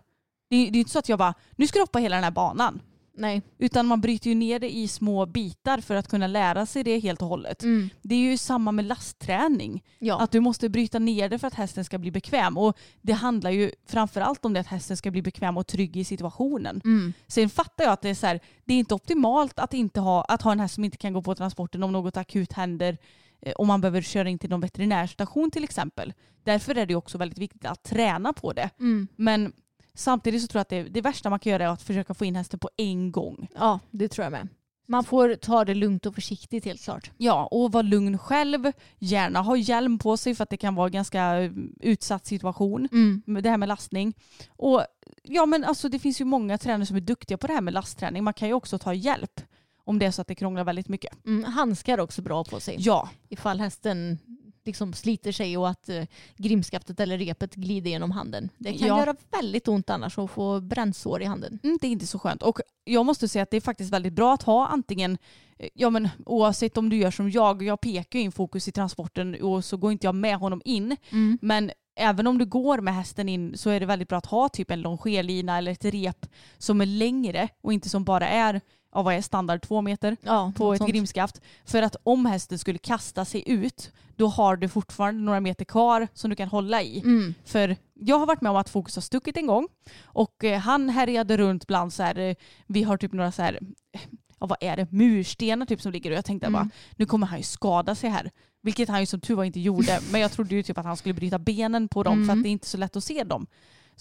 Det 0.49 0.55
är 0.55 0.71
det 0.71 0.77
är 0.77 0.79
inte 0.79 0.91
så 0.91 0.99
att 0.99 1.09
jag 1.09 1.19
bara, 1.19 1.33
nu 1.55 1.67
ska 1.67 1.79
du 1.79 1.83
hoppa 1.83 1.99
hela 1.99 2.15
den 2.15 2.23
här 2.23 2.31
banan. 2.31 2.81
Nej. 3.21 3.41
Utan 3.57 3.85
man 3.87 4.01
bryter 4.01 4.29
ju 4.29 4.35
ner 4.35 4.59
det 4.59 4.75
i 4.75 4.87
små 4.87 5.25
bitar 5.25 5.77
för 5.81 5.95
att 5.95 6.07
kunna 6.07 6.27
lära 6.27 6.65
sig 6.65 6.83
det 6.83 6.99
helt 6.99 7.21
och 7.21 7.27
hållet. 7.27 7.63
Det 8.01 8.15
är 8.15 8.19
ju 8.19 8.37
samma 8.37 8.71
med 8.71 8.85
lastträning. 8.85 9.83
Ja. 9.99 10.19
Att 10.19 10.31
du 10.31 10.39
måste 10.39 10.69
bryta 10.69 10.99
ner 10.99 11.29
det 11.29 11.39
för 11.39 11.47
att 11.47 11.53
hästen 11.53 11.85
ska 11.85 11.97
bli 11.97 12.11
bekväm. 12.11 12.57
Och 12.57 12.77
det 13.01 13.13
handlar 13.13 13.51
ju 13.51 13.71
framförallt 13.87 14.45
om 14.45 14.53
det 14.53 14.59
att 14.59 14.67
hästen 14.67 14.97
ska 14.97 15.11
bli 15.11 15.21
bekväm 15.21 15.57
och 15.57 15.67
trygg 15.67 15.97
i 15.97 16.03
situationen. 16.03 16.81
Sen 17.27 17.49
fattar 17.49 17.83
jag 17.83 17.93
att 17.93 18.01
det 18.01 18.09
är 18.09 18.15
så 18.15 18.27
här, 18.27 18.39
det 18.65 18.73
är 18.73 18.79
inte 18.79 18.93
optimalt 18.95 19.59
att, 19.59 19.73
inte 19.73 19.99
ha, 19.99 20.23
att 20.23 20.41
ha 20.41 20.51
en 20.51 20.59
häst 20.59 20.75
som 20.75 20.83
inte 20.83 20.97
kan 20.97 21.13
gå 21.13 21.21
på 21.21 21.35
transporten 21.35 21.83
om 21.83 21.91
något 21.91 22.17
akut 22.17 22.53
händer. 22.53 22.97
eh, 23.41 23.53
Om 23.55 23.67
man 23.67 23.81
behöver 23.81 24.01
köra 24.01 24.29
in 24.29 24.39
till 24.39 24.49
någon 24.49 24.61
veterinärstation 24.61 25.51
till 25.51 25.63
exempel. 25.63 26.13
Därför 26.43 26.77
är 26.77 26.85
det 26.85 26.95
också 26.95 27.17
väldigt 27.17 27.37
viktigt 27.37 27.65
att 27.65 27.83
träna 27.83 28.33
på 28.33 28.53
det. 28.53 28.69
Men 29.15 29.53
samtidigt 29.93 30.41
så 30.41 30.47
tror 30.47 30.59
jag 30.59 30.61
att 30.61 30.69
det, 30.69 30.83
det 30.83 31.01
värsta 31.01 31.29
man 31.29 31.39
kan 31.39 31.51
göra 31.51 31.63
är 31.63 31.67
att 31.67 31.81
försöka 31.81 32.13
få 32.13 32.25
in 32.25 32.35
hästen 32.35 32.59
på 32.59 32.69
en 32.77 33.11
gång. 33.11 33.47
ja, 33.55 33.79
det 33.91 34.07
tror 34.07 34.23
jag 34.23 34.31
med. 34.31 34.47
Man 34.87 35.03
får 35.03 35.35
ta 35.35 35.65
det 35.65 35.73
lugnt 35.73 36.05
och 36.05 36.15
försiktigt 36.15 36.65
helt 36.65 36.83
klart. 36.83 37.11
Ja, 37.17 37.47
och 37.51 37.71
vara 37.71 37.81
lugn 37.81 38.17
själv. 38.17 38.71
Gärna 38.99 39.41
ha 39.41 39.57
hjälm 39.57 39.99
på 39.99 40.17
sig 40.17 40.35
för 40.35 40.43
att 40.43 40.49
det 40.49 40.57
kan 40.57 40.75
vara 40.75 40.85
en 40.87 40.91
ganska 40.91 41.41
eh, 41.41 41.51
utsatt 41.79 42.25
situation. 42.25 42.87
med 43.25 43.43
Det 43.43 43.49
här 43.49 43.57
med 43.57 43.69
lastning. 43.69 44.13
Och 44.49 44.85
ja, 45.23 45.45
men 45.45 45.63
alltså 45.63 45.89
det 45.89 45.99
finns 45.99 46.21
ju 46.21 46.25
många 46.25 46.57
tränare 46.57 46.85
som 46.85 46.95
är 46.97 47.01
duktiga 47.01 47.37
på 47.37 47.47
det 47.47 47.53
här 47.53 47.61
med 47.61 47.73
lastträning. 47.73 48.23
Man 48.23 48.33
kan 48.33 48.47
ju 48.47 48.53
också 48.53 48.77
ta 48.77 48.93
hjälp 48.93 49.41
om 49.83 49.99
det 49.99 50.05
är 50.05 50.11
så 50.11 50.21
att 50.21 50.27
det 50.27 50.35
krånglar 50.35 50.63
väldigt 50.63 50.87
mycket. 50.87 51.25
Mm, 51.25 51.43
handskar 51.43 51.97
är 51.97 52.01
också 52.01 52.21
bra 52.21 52.43
på 52.43 52.59
sig. 52.59 52.75
Ja, 52.79 53.09
Ifall 53.29 53.59
hästen 53.59 54.17
liksom 54.65 54.93
sliter 54.93 55.31
sig 55.31 55.57
och 55.57 55.69
att 55.69 55.89
eh, 55.89 56.03
grimskaftet 56.37 56.99
eller 56.99 57.17
repet 57.17 57.55
glider 57.55 57.89
genom 57.91 58.11
handen. 58.11 58.49
Det 58.57 58.73
kan 58.73 58.87
Ja. 58.87 58.99
göra 58.99 59.15
väldigt 59.31 59.67
ont 59.67 59.89
annars 59.89 60.17
att 60.17 60.31
få 60.31 60.59
brännsår 60.61 61.21
i 61.21 61.25
handen. 61.25 61.59
mm, 61.63 61.77
det 61.81 61.87
är 61.87 61.91
inte 61.91 62.07
så 62.07 62.19
skönt. 62.19 62.43
Och 62.43 62.59
jag 62.83 63.05
måste 63.05 63.27
säga 63.27 63.43
att 63.43 63.51
det 63.51 63.57
är 63.57 63.61
faktiskt 63.61 63.93
väldigt 63.93 64.13
bra 64.13 64.33
att 64.33 64.43
ha 64.43 64.67
antingen, 64.67 65.17
eh, 65.59 65.69
ja 65.73 65.89
men 65.89 66.09
oavsett 66.25 66.77
om 66.77 66.89
du 66.89 66.97
gör 66.97 67.11
som 67.11 67.31
jag, 67.31 67.63
jag 67.63 67.81
pekar 67.81 68.19
ju 68.19 68.25
in 68.25 68.31
fokus 68.31 68.67
i 68.67 68.71
transporten 68.71 69.41
och 69.41 69.65
så 69.65 69.77
går 69.77 69.91
inte 69.91 70.07
jag 70.07 70.15
med 70.15 70.37
honom 70.37 70.61
in. 70.65 70.97
Men 71.41 71.71
även 71.95 72.27
om 72.27 72.37
du 72.37 72.45
går 72.45 72.81
med 72.81 72.95
hästen 72.95 73.29
in 73.29 73.57
så 73.57 73.69
är 73.69 73.79
det 73.79 73.85
väldigt 73.85 74.07
bra 74.09 74.17
att 74.17 74.25
ha 74.25 74.49
typ 74.49 74.71
en 74.71 74.81
longerlina 74.81 75.57
eller 75.57 75.71
ett 75.71 75.85
rep 75.85 76.25
som 76.57 76.81
är 76.81 76.85
längre 76.85 77.47
och 77.61 77.73
inte 77.73 77.89
som 77.89 78.03
bara 78.03 78.27
är, 78.27 78.61
ja 78.93 79.01
vad 79.01 79.13
är 79.13 79.21
standard, 79.21 79.61
två 79.61 79.81
meter 79.81 80.17
Ja, 80.21 80.53
på 80.55 80.73
ett 80.73 80.77
sånt. 80.77 80.91
grimskaft. 80.91 81.41
För 81.65 81.81
att 81.81 81.95
om 82.03 82.25
hästen 82.25 82.59
skulle 82.59 82.77
kasta 82.79 83.25
sig 83.25 83.43
ut 83.45 83.91
då 84.15 84.27
har 84.27 84.55
du 84.55 84.69
fortfarande 84.69 85.21
några 85.21 85.39
meter 85.39 85.65
kvar 85.65 86.07
som 86.13 86.29
du 86.29 86.35
kan 86.35 86.47
hålla 86.47 86.81
i. 86.81 86.99
Mm. 86.99 87.33
För 87.45 87.75
jag 87.93 88.19
har 88.19 88.25
varit 88.25 88.41
med 88.41 88.49
om 88.49 88.55
att 88.55 88.69
Fokus 88.69 88.95
har 88.95 89.01
stuckit 89.01 89.37
en 89.37 89.47
gång 89.47 89.67
och 90.03 90.43
eh, 90.43 90.59
han 90.59 90.89
härjade 90.89 91.37
runt 91.37 91.67
bland 91.67 91.93
så 91.93 92.03
här, 92.03 92.17
eh, 92.19 92.35
vi 92.67 92.83
har 92.83 92.97
typ 92.97 93.13
några 93.13 93.31
så 93.31 93.41
här, 93.41 93.59
eh, 93.93 94.01
ja 94.39 94.45
vad 94.47 94.57
är 94.61 94.77
det, 94.77 94.91
murstenar 94.91 95.65
typ 95.65 95.81
som 95.81 95.91
ligger 95.91 96.11
och 96.11 96.17
jag 96.17 96.25
tänkte 96.25 96.49
bara 96.49 96.69
nu 96.95 97.05
kommer 97.05 97.27
han 97.27 97.37
ju 97.37 97.43
skada 97.43 97.95
sig 97.95 98.09
här. 98.09 98.31
Vilket 98.61 98.89
han 98.89 98.99
ju 98.99 99.05
som 99.05 99.19
tur 99.19 99.35
var 99.35 99.43
inte 99.43 99.59
gjorde 99.59 99.99
men 100.11 100.21
jag 100.21 100.31
trodde 100.31 100.55
ju 100.55 100.63
typ 100.63 100.77
att 100.77 100.85
han 100.85 100.97
skulle 100.97 101.13
bryta 101.13 101.39
benen 101.39 101.87
på 101.87 102.03
dem 102.03 102.25
för 102.25 102.33
att 102.33 102.43
det 102.43 102.49
är 102.49 102.51
inte 102.51 102.67
så 102.67 102.77
lätt 102.77 102.95
att 102.95 103.03
se 103.03 103.23
dem. 103.23 103.47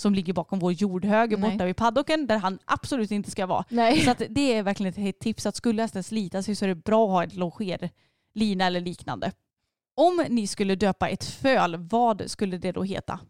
Som 0.01 0.15
ligger 0.15 0.33
bakom 0.33 0.59
vår 0.59 0.73
jordhög 0.73 1.31
Nej. 1.31 1.51
borta 1.51 1.65
vid 1.65 1.77
paddocken 1.77 2.27
där 2.27 2.39
han 2.39 2.59
absolut 2.65 3.11
inte 3.11 3.31
ska 3.31 3.47
vara. 3.47 3.65
Nej. 3.69 4.01
Så 4.01 4.15
det 4.29 4.55
är 4.55 4.63
verkligen 4.63 5.07
ett 5.07 5.19
tips 5.19 5.47
att 5.47 5.57
skulle 5.57 5.83
hästen 5.83 6.03
slita 6.03 6.43
sig 6.43 6.55
så 6.55 6.65
är 6.65 6.69
det 6.69 6.75
bra 6.75 7.05
att 7.05 7.11
ha 7.11 7.25
ett 7.25 7.35
longerlina 7.35 8.67
eller 8.67 8.81
liknande. 8.81 9.33
Om 9.95 10.25
ni 10.29 10.47
skulle 10.47 10.75
döpa 10.75 11.09
ett 11.09 11.25
föl, 11.25 11.77
vad 11.77 12.31
skulle 12.31 12.59
det 12.59 12.73
då 12.73 12.83
heta? 12.83 13.21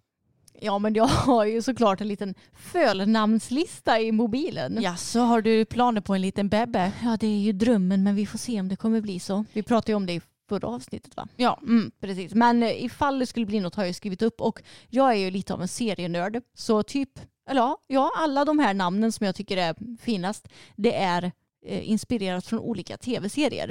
Ja 0.63 0.79
men 0.79 0.95
jag 0.95 1.05
har 1.07 1.45
ju 1.45 1.63
såklart 1.63 2.01
en 2.01 2.09
liten 2.09 2.35
fölnamnslista 2.53 4.01
i 4.01 4.13
mobilen. 4.13 4.79
Ja, 4.83 4.97
så 4.97 5.21
har 5.21 5.43
du 5.43 5.65
planer 5.65 6.01
på 6.01 6.15
en 6.15 6.23
liten 6.23 6.49
bebbe? 6.49 6.93
Ja 7.03 7.17
det 7.21 7.27
är 7.27 7.41
ju 7.41 7.53
drömmen 7.53 8.03
men 8.03 8.15
vi 8.15 8.27
får 8.27 8.39
se 8.39 8.61
om 8.61 8.69
det 8.69 8.77
kommer 8.77 9.01
bli 9.01 9.21
så. 9.21 9.45
Vi 9.53 9.63
pratade 9.63 9.93
ju 9.93 9.97
om 9.97 10.07
det 10.07 10.13
i 10.13 10.21
förra 10.51 10.69
avsnittet 10.69 11.17
va? 11.17 11.29
Ja. 11.37 11.59
Mm, 11.63 11.91
precis. 12.01 12.35
Men 12.35 12.63
eh, 12.63 12.85
ifall 12.85 13.19
det 13.19 13.27
skulle 13.27 13.47
bli 13.47 13.61
något 13.61 13.75
har 13.75 13.85
jag 13.85 13.95
skrivit 13.95 14.23
upp 14.23 14.41
och 14.41 14.63
jag 14.89 15.11
är 15.11 15.17
ju 15.17 15.31
lite 15.31 15.55
av 15.55 15.63
en 15.63 15.69
serienörd. 15.69 16.43
Så 16.55 16.83
typ, 16.83 17.11
eller 17.51 17.77
ja, 17.87 18.11
alla 18.17 18.45
de 18.45 18.59
här 18.59 18.75
namnen 18.75 19.13
som 19.13 19.27
jag 19.27 19.35
tycker 19.35 19.57
är 19.57 19.75
finast 20.01 20.49
det 20.77 20.95
är 20.95 21.33
eh, 21.67 21.91
inspirerat 21.91 22.47
från 22.47 22.59
olika 22.59 22.97
tv-serier. 22.97 23.71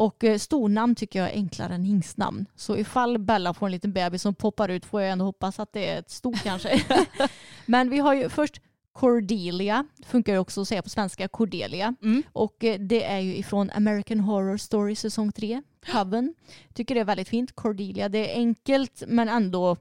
Och 0.00 0.24
eh, 0.24 0.38
stornamn 0.38 0.94
tycker 0.94 1.18
jag 1.18 1.30
är 1.30 1.34
enklare 1.34 1.74
än 1.74 1.84
hingstnamn. 1.84 2.46
Så 2.54 2.76
ifall 2.76 3.18
Bella 3.18 3.54
får 3.54 3.66
en 3.66 3.72
liten 3.72 3.92
bebis 3.92 4.22
som 4.22 4.34
poppar 4.34 4.68
ut 4.68 4.84
får 4.84 5.02
jag 5.02 5.12
ändå 5.12 5.24
hoppas 5.24 5.58
att 5.60 5.72
det 5.72 5.88
är 5.90 5.98
ett 5.98 6.10
stort 6.10 6.42
kanske. 6.42 6.82
Men 7.66 7.90
vi 7.90 7.98
har 7.98 8.14
ju 8.14 8.28
först 8.28 8.60
Cordelia, 8.92 9.84
funkar 10.06 10.32
ju 10.32 10.38
också 10.38 10.60
att 10.60 10.68
säga 10.68 10.82
på 10.82 10.88
svenska, 10.88 11.28
Cordelia. 11.28 11.94
Mm. 12.02 12.22
Och 12.32 12.64
eh, 12.64 12.80
det 12.80 13.04
är 13.04 13.18
ju 13.18 13.36
ifrån 13.36 13.70
American 13.70 14.20
Horror 14.20 14.56
Story 14.56 14.94
säsong 14.94 15.32
3, 15.32 15.62
Coven. 15.92 16.34
Tycker 16.74 16.94
det 16.94 17.00
är 17.00 17.04
väldigt 17.04 17.28
fint, 17.28 17.52
Cordelia. 17.54 18.08
Det 18.08 18.32
är 18.32 18.36
enkelt 18.36 19.02
men 19.06 19.28
ändå, 19.28 19.76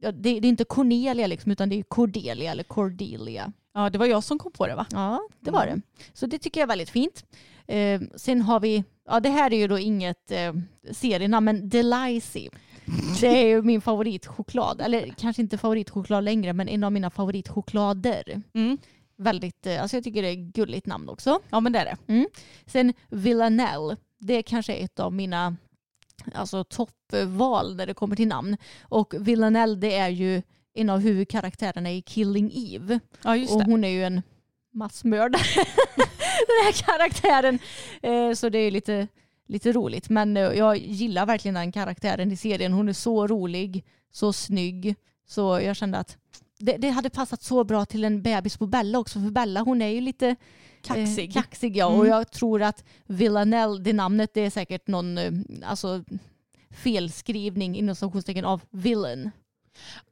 ja, 0.00 0.12
det, 0.12 0.40
det 0.40 0.46
är 0.46 0.50
inte 0.50 0.64
Cornelia 0.64 1.26
liksom 1.26 1.52
utan 1.52 1.68
det 1.68 1.78
är 1.78 1.82
Cordelia 1.82 2.50
eller 2.50 2.64
Cordelia. 2.64 3.52
Ja, 3.74 3.90
det 3.90 3.98
var 3.98 4.06
jag 4.06 4.24
som 4.24 4.38
kom 4.38 4.52
på 4.52 4.66
det 4.66 4.74
va? 4.74 4.86
Ja, 4.90 5.28
det 5.40 5.50
var 5.50 5.66
det. 5.66 5.80
Så 6.12 6.26
det 6.26 6.38
tycker 6.38 6.60
jag 6.60 6.66
är 6.66 6.68
väldigt 6.68 6.90
fint. 6.90 7.24
Eh, 7.66 8.00
sen 8.16 8.42
har 8.42 8.60
vi, 8.60 8.84
ja 9.08 9.20
det 9.20 9.28
här 9.28 9.52
är 9.52 9.56
ju 9.56 9.68
då 9.68 9.78
inget 9.78 10.30
eh, 10.30 10.54
serienamn, 10.92 11.44
men 11.44 11.68
Delicy. 11.68 12.48
Det 13.20 13.26
är 13.42 13.46
ju 13.46 13.62
min 13.62 13.80
favoritchoklad. 13.80 14.80
Eller 14.80 15.08
kanske 15.18 15.42
inte 15.42 15.58
favoritchoklad 15.58 16.24
längre, 16.24 16.52
men 16.52 16.68
en 16.68 16.84
av 16.84 16.92
mina 16.92 17.10
favoritchoklader. 17.10 18.42
Mm. 18.54 18.78
Väldigt, 19.16 19.66
eh, 19.66 19.82
alltså 19.82 19.96
jag 19.96 20.04
tycker 20.04 20.22
det 20.22 20.28
är 20.28 20.32
ett 20.32 20.54
gulligt 20.54 20.86
namn 20.86 21.08
också. 21.08 21.40
Ja 21.50 21.60
men 21.60 21.72
det 21.72 21.78
är 21.78 21.84
det. 21.84 22.26
Sen 22.66 22.92
Villanelle, 23.08 23.96
det 24.18 24.42
kanske 24.42 24.74
är 24.74 24.84
ett 24.84 25.00
av 25.00 25.12
mina 25.12 25.56
alltså, 26.34 26.64
toppval 26.64 27.76
när 27.76 27.86
det 27.86 27.94
kommer 27.94 28.16
till 28.16 28.28
namn. 28.28 28.56
Och 28.82 29.14
Villanelle 29.18 29.76
det 29.76 29.94
är 29.96 30.08
ju 30.08 30.42
en 30.74 30.90
av 30.90 30.98
huvudkaraktärerna 31.00 31.92
i 31.92 32.02
Killing 32.02 32.50
Eve. 32.54 33.00
Ja 33.24 33.36
just 33.36 33.52
Och 33.52 33.58
det. 33.58 33.64
hon 33.70 33.84
är 33.84 33.88
ju 33.88 34.04
en 34.04 34.22
massmördare, 34.72 35.42
den 36.46 36.64
här 36.64 36.72
karaktären. 36.72 37.58
Eh, 38.02 38.34
Så 38.34 38.48
det 38.48 38.58
är 38.58 38.70
lite, 38.70 39.08
lite 39.48 39.72
roligt. 39.72 40.08
Men 40.08 40.36
eh, 40.36 40.42
jag 40.42 40.76
gillar 40.78 41.26
verkligen 41.26 41.54
den 41.54 41.72
karaktären 41.72 42.32
i 42.32 42.36
serien. 42.36 42.72
Hon 42.72 42.88
är 42.88 42.92
så 42.92 43.26
rolig, 43.26 43.84
så 44.12 44.32
snygg. 44.32 44.94
Så 45.26 45.60
jag 45.60 45.76
kände 45.76 45.98
att 45.98 46.16
det, 46.58 46.76
det 46.76 46.90
hade 46.90 47.10
passat 47.10 47.42
så 47.42 47.64
bra 47.64 47.84
till 47.84 48.04
en 48.04 48.22
bebis 48.22 48.56
på 48.56 48.66
Bella 48.66 48.98
också. 48.98 49.20
För 49.20 49.30
Bella 49.30 49.60
hon 49.60 49.82
är 49.82 49.88
ju 49.88 50.00
lite 50.00 50.36
Kaxig. 50.82 51.28
Eh, 51.28 51.32
kaxig 51.42 51.76
ja. 51.76 51.88
Mm. 51.88 52.00
Och 52.00 52.06
jag 52.06 52.30
tror 52.30 52.62
att 52.62 52.84
Villanelle, 53.06 53.80
det 53.80 53.92
namnet, 53.92 54.30
det 54.34 54.40
är 54.40 54.50
säkert 54.50 54.86
någon 54.86 55.18
eh, 55.18 55.32
alltså, 55.64 56.04
felskrivning 56.70 57.76
inom 57.76 57.94
citationstecken 57.94 58.44
av 58.44 58.60
villain. 58.70 59.30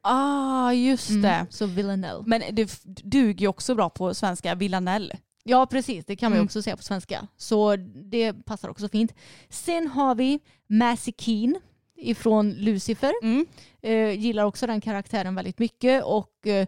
Ah 0.02 0.72
just 0.72 1.10
Mm. 1.10 1.22
det. 1.22 1.46
Så 1.50 1.66
Villanelle. 1.66 2.22
Men 2.26 2.42
det 2.52 2.80
duger 2.84 3.40
ju 3.40 3.48
också 3.48 3.74
bra 3.74 3.90
på 3.90 4.14
svenska, 4.14 4.54
Villanelle. 4.54 5.16
Ja 5.48 5.66
precis, 5.66 6.05
det 6.05 6.16
kan 6.16 6.31
man 6.31 6.36
ju 6.36 6.40
Mm. 6.40 6.47
också 6.47 6.62
säga 6.62 6.77
på 6.77 6.82
svenska. 6.82 7.27
Så 7.36 7.77
det 8.10 8.32
passar 8.32 8.68
också 8.68 8.89
fint. 8.89 9.14
Sen 9.48 9.86
har 9.86 10.14
vi 10.14 10.40
Massey 10.66 11.14
Keen 11.18 11.56
ifrån 11.97 12.51
Lucifer. 12.51 13.12
Mm. 13.23 13.47
Eh, 13.82 14.10
gillar 14.20 14.44
också 14.44 14.66
den 14.66 14.81
karaktären 14.81 15.35
väldigt 15.35 15.59
mycket 15.59 16.05
och 16.05 16.47
eh, 16.47 16.66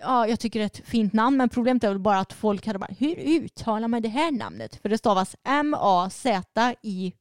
ja, 0.00 0.26
jag 0.28 0.40
tycker 0.40 0.58
det 0.58 0.64
är 0.64 0.66
ett 0.80 0.88
fint 0.88 1.12
namn 1.12 1.36
men 1.36 1.48
problemet 1.48 1.84
är 1.84 1.88
väl 1.88 1.98
bara 1.98 2.18
att 2.20 2.32
folk 2.32 2.66
hade 2.66 2.78
bara 2.78 2.94
hur 2.98 3.16
uttalar 3.16 3.88
man 3.88 4.02
det 4.02 4.08
här 4.08 4.30
namnet? 4.30 4.76
För 4.82 4.88
det 4.88 4.98
stavas 4.98 5.36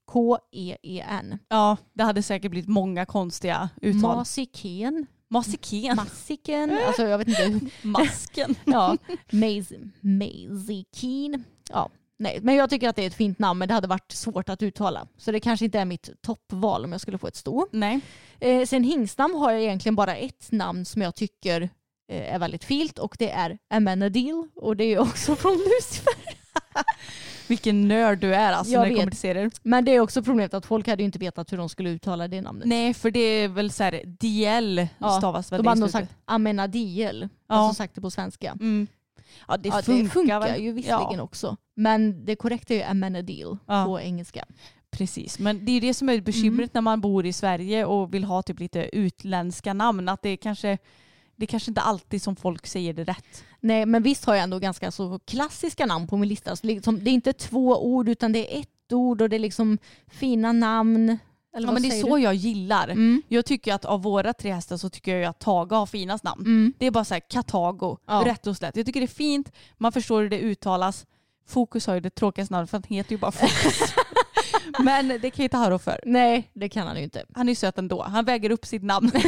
M-A-Z-I-K-E-E-N. 0.09 1.37
Ja, 1.49 1.77
det 1.93 2.03
hade 2.03 2.23
säkert 2.23 2.51
blivit 2.51 2.69
många 2.69 3.05
konstiga 3.05 3.69
uttal. 3.81 4.17
Masiken. 4.17 5.07
Masiken. 5.29 5.95
Massiken. 5.95 6.79
Alltså 6.87 7.03
jag 7.03 7.17
vet 7.17 7.27
inte. 7.27 7.65
Masken. 7.87 8.55
Ja, 8.65 8.97
Keen. 10.95 11.43
Ja, 11.69 11.89
nej, 12.19 12.39
men 12.41 12.55
jag 12.55 12.69
tycker 12.69 12.89
att 12.89 12.95
det 12.95 13.03
är 13.03 13.07
ett 13.07 13.13
fint 13.13 13.39
namn 13.39 13.59
men 13.59 13.67
det 13.67 13.73
hade 13.73 13.87
varit 13.87 14.11
svårt 14.11 14.49
att 14.49 14.63
uttala. 14.63 15.07
Så 15.17 15.31
det 15.31 15.39
kanske 15.39 15.65
inte 15.65 15.79
är 15.79 15.85
mitt 15.85 16.09
toppval 16.21 16.85
om 16.85 16.91
jag 16.91 17.01
skulle 17.01 17.17
få 17.17 17.27
ett 17.27 17.35
sto. 17.35 17.67
Nej. 17.71 17.99
Eh, 18.39 18.65
sen 18.65 18.83
hingstnamn 18.83 19.35
har 19.35 19.51
jag 19.51 19.61
egentligen 19.61 19.95
bara 19.95 20.15
ett 20.15 20.51
namn 20.51 20.85
som 20.85 21.01
jag 21.01 21.15
tycker 21.15 21.61
eh, 22.11 22.33
är 22.33 22.39
väldigt 22.39 22.63
filt 22.63 22.99
och 22.99 23.15
det 23.19 23.31
är 23.31 23.57
Amenadil 23.69 24.47
och 24.55 24.77
det 24.77 24.83
är 24.83 24.99
också 24.99 25.35
från 25.35 25.53
Lucifer. 25.57 26.13
Vilken 27.49 27.87
nörd 27.87 28.19
du 28.19 28.35
är 28.35 28.53
alltså 28.53 28.73
Jag 28.73 28.81
när 28.81 28.89
det 28.89 28.95
kommer 28.95 29.11
till 29.11 29.19
serier. 29.19 29.51
Men 29.63 29.85
det 29.85 29.91
är 29.95 29.99
också 29.99 30.23
problemet 30.23 30.53
att 30.53 30.65
folk 30.65 30.87
hade 30.87 31.01
ju 31.03 31.05
inte 31.05 31.19
vetat 31.19 31.51
hur 31.53 31.57
de 31.57 31.69
skulle 31.69 31.89
uttala 31.89 32.27
det 32.27 32.41
namnet. 32.41 32.67
Nej, 32.67 32.93
för 32.93 33.11
det 33.11 33.19
är 33.19 33.47
väl 33.47 33.71
så 33.71 33.83
här, 33.83 33.91
DL 34.05 34.87
Ja, 34.97 35.17
stavas 35.17 35.51
väl 35.51 35.63
De 35.63 35.67
hade 35.67 35.81
nog 35.81 35.89
sagt 35.89 36.15
Amenadiel, 36.25 37.29
Ja. 37.47 37.55
alltså 37.55 37.77
sagt 37.77 37.95
det 37.95 38.01
på 38.01 38.11
svenska. 38.11 38.51
Mm. 38.51 38.87
Ja, 39.47 39.57
det, 39.57 39.69
ja, 39.69 39.81
funkar, 39.81 40.03
det 40.03 40.09
funkar 40.09 40.55
ju 40.57 40.71
visserligen 40.71 41.13
Ja, 41.17 41.21
också. 41.21 41.57
Men 41.75 42.25
det 42.25 42.35
korrekta 42.35 42.73
är 42.73 42.77
ju 42.77 42.83
Amenadil 42.83 43.57
Ja. 43.67 43.85
på 43.85 43.99
engelska. 44.01 44.45
precis. 44.91 45.39
Men 45.39 45.65
det 45.65 45.71
är 45.71 45.81
det 45.81 45.93
som 45.93 46.09
är 46.09 46.21
bekymret 46.21 46.59
Mm. 46.59 46.69
när 46.73 46.81
man 46.81 47.01
bor 47.01 47.25
i 47.25 47.33
Sverige 47.33 47.85
och 47.85 48.13
vill 48.13 48.23
ha 48.23 48.41
typ 48.41 48.59
lite 48.59 48.89
utländska 48.97 49.73
namn. 49.73 50.09
Att 50.09 50.21
det 50.21 50.37
kanske, 50.37 50.77
det 51.39 51.45
är 51.45 51.47
kanske 51.47 51.71
inte 51.71 51.81
alltid 51.81 52.21
som 52.21 52.35
folk 52.35 52.67
säger 52.67 52.93
det 52.93 53.03
rätt. 53.03 53.43
Nej, 53.59 53.85
men 53.85 54.03
visst 54.03 54.25
har 54.25 54.35
jag 54.35 54.43
ändå 54.43 54.59
ganska 54.59 54.91
så 54.91 55.19
klassiska 55.25 55.85
namn 55.85 56.07
på 56.07 56.17
min 56.17 56.29
lista. 56.29 56.55
Så 56.55 56.67
liksom, 56.67 57.03
det 57.03 57.09
är 57.09 57.13
inte 57.13 57.33
två 57.33 57.85
ord 57.93 58.09
utan 58.09 58.31
det 58.31 58.55
är 58.55 58.59
ett 58.59 58.93
ord 58.93 59.21
och 59.21 59.29
det 59.29 59.35
är 59.37 59.39
liksom 59.39 59.77
fina 60.07 60.51
namn. 60.51 61.17
Eller 61.55 61.67
Ja, 61.67 61.71
men 61.71 61.81
det 61.81 61.87
är 61.87 62.01
så 62.01 62.15
du? 62.15 62.21
jag 62.23 62.33
gillar. 62.33 62.87
Mm. 62.87 63.21
Jag 63.27 63.45
tycker 63.45 63.73
att 63.73 63.85
av 63.85 64.01
våra 64.01 64.33
tre 64.33 64.53
hästar 64.53 64.77
så 64.77 64.89
tycker 64.89 65.15
jag 65.15 65.29
att 65.29 65.39
Taga 65.39 65.75
har 65.75 65.85
finast 65.85 66.23
namn. 66.23 66.41
Mm. 66.45 66.73
Det 66.77 66.85
är 66.85 66.91
bara 66.91 67.05
så 67.05 67.13
här 67.13 67.21
Katago, 67.29 67.97
Ja. 68.07 68.23
rätt 68.25 68.47
och 68.47 68.57
slätt. 68.57 68.75
Jag 68.75 68.85
tycker 68.85 68.99
det 68.99 69.05
är 69.05 69.07
fint, 69.07 69.51
man 69.77 69.91
förstår 69.91 70.21
hur 70.21 70.29
det 70.29 70.39
uttalas. 70.39 71.05
Fokus 71.47 71.87
har 71.87 71.93
ju 71.93 71.99
det 71.99 72.09
tråkigaste 72.09 72.53
namnet 72.53 72.69
för 72.69 72.77
han 72.77 72.83
heter 72.97 73.11
ju 73.11 73.17
bara 73.17 73.31
Fokus. 73.31 73.93
Men 74.79 75.07
det 75.07 75.29
kan 75.29 75.37
ju 75.37 75.43
inte 75.43 75.57
Haro 75.57 75.79
för. 75.79 75.99
Nej, 76.05 76.49
det 76.53 76.69
kan 76.69 76.87
han 76.87 76.97
ju 76.97 77.03
inte. 77.03 77.25
Han 77.33 77.47
är 77.47 77.51
ju 77.51 77.55
söt 77.55 77.77
ändå. 77.77 78.03
Han 78.03 78.25
väger 78.25 78.49
upp 78.49 78.65
sitt 78.65 78.83
namn. 78.83 79.11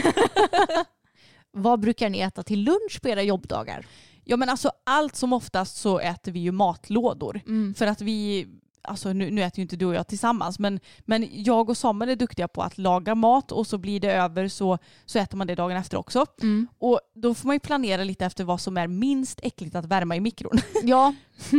Vad 1.53 1.80
brukar 1.80 2.10
ni 2.10 2.19
äta 2.19 2.44
till 2.44 2.64
lunch 2.64 2.99
på 3.02 3.10
era 3.10 3.23
jobbdagar? 3.23 3.86
Ja 4.23 4.38
men 4.38 4.49
alltså 4.49 4.72
allt 4.84 5.15
som 5.15 5.34
oftast 5.34 5.78
så 5.78 5.99
äter 5.99 6.32
vi 6.32 6.40
ju 6.40 6.52
matlådor. 6.52 7.41
Mm. 7.48 7.73
För 7.73 7.88
att 7.88 8.02
vi, 8.02 8.48
alltså 8.84 9.14
nu, 9.14 9.32
nu 9.32 9.44
äter 9.44 9.60
ju 9.60 9.62
inte 9.62 9.76
du 9.76 9.86
och 9.86 9.95
jag 9.95 10.08
tillsammans 10.08 10.60
men, 10.60 10.80
men 10.99 11.28
jag 11.32 11.70
och 11.70 11.78
Samuel 11.78 12.10
är 12.10 12.16
duktiga 12.16 12.48
på 12.48 12.62
att 12.64 12.78
laga 12.78 13.16
mat 13.16 13.52
och 13.52 13.68
så 13.68 13.78
blir 13.78 13.99
det 13.99 14.12
över 14.12 14.48
så, 14.48 14.78
så 15.06 15.20
äter 15.20 15.38
man 15.38 15.48
det 15.48 15.56
dagen 15.56 15.78
efter 15.78 15.98
också. 15.98 16.26
Mm. 16.41 16.68
Och 16.80 16.99
då 17.16 17.34
får 17.34 17.48
man 17.48 17.56
ju 17.56 17.60
planera 17.60 18.03
lite 18.03 18.26
efter 18.26 18.44
vad 18.44 18.62
som 18.62 18.78
är 18.78 18.88
minst 18.88 19.40
äckligt 19.44 19.76
att 19.76 19.86
värma 19.86 20.16
i 20.16 20.20
mikron. 20.20 20.58
Ja, 20.84 21.14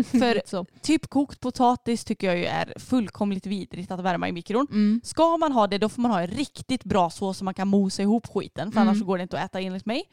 För 0.04 0.40
typ 0.82 1.06
kokt 1.10 1.40
potatis 1.40 2.04
tycker 2.04 2.26
jag 2.26 2.38
ju 2.38 2.44
är 2.44 2.72
fullkomligt 2.78 3.46
vidrigt 3.46 3.90
att 3.90 4.00
värma 4.00 4.28
i 4.28 4.32
mikron. 4.32 4.66
Mm. 4.70 5.00
Ska 5.04 5.36
man 5.36 5.52
ha 5.52 5.66
det 5.66 5.78
då 5.78 5.88
får 5.88 6.02
man 6.02 6.10
ha 6.10 6.20
en 6.20 6.26
riktigt 6.26 6.84
bra 6.84 7.10
sås 7.10 7.38
så 7.38 7.44
man 7.44 7.54
kan 7.54 7.68
mosa 7.68 8.02
ihop 8.02 8.26
skiten 8.26 8.72
för 8.72 8.80
Mm. 8.80 8.88
annars 8.88 9.02
går 9.02 9.18
det 9.18 9.22
inte 9.22 9.38
att 9.38 9.44
äta 9.44 9.60
enligt 9.60 9.86
mig. 9.86 10.04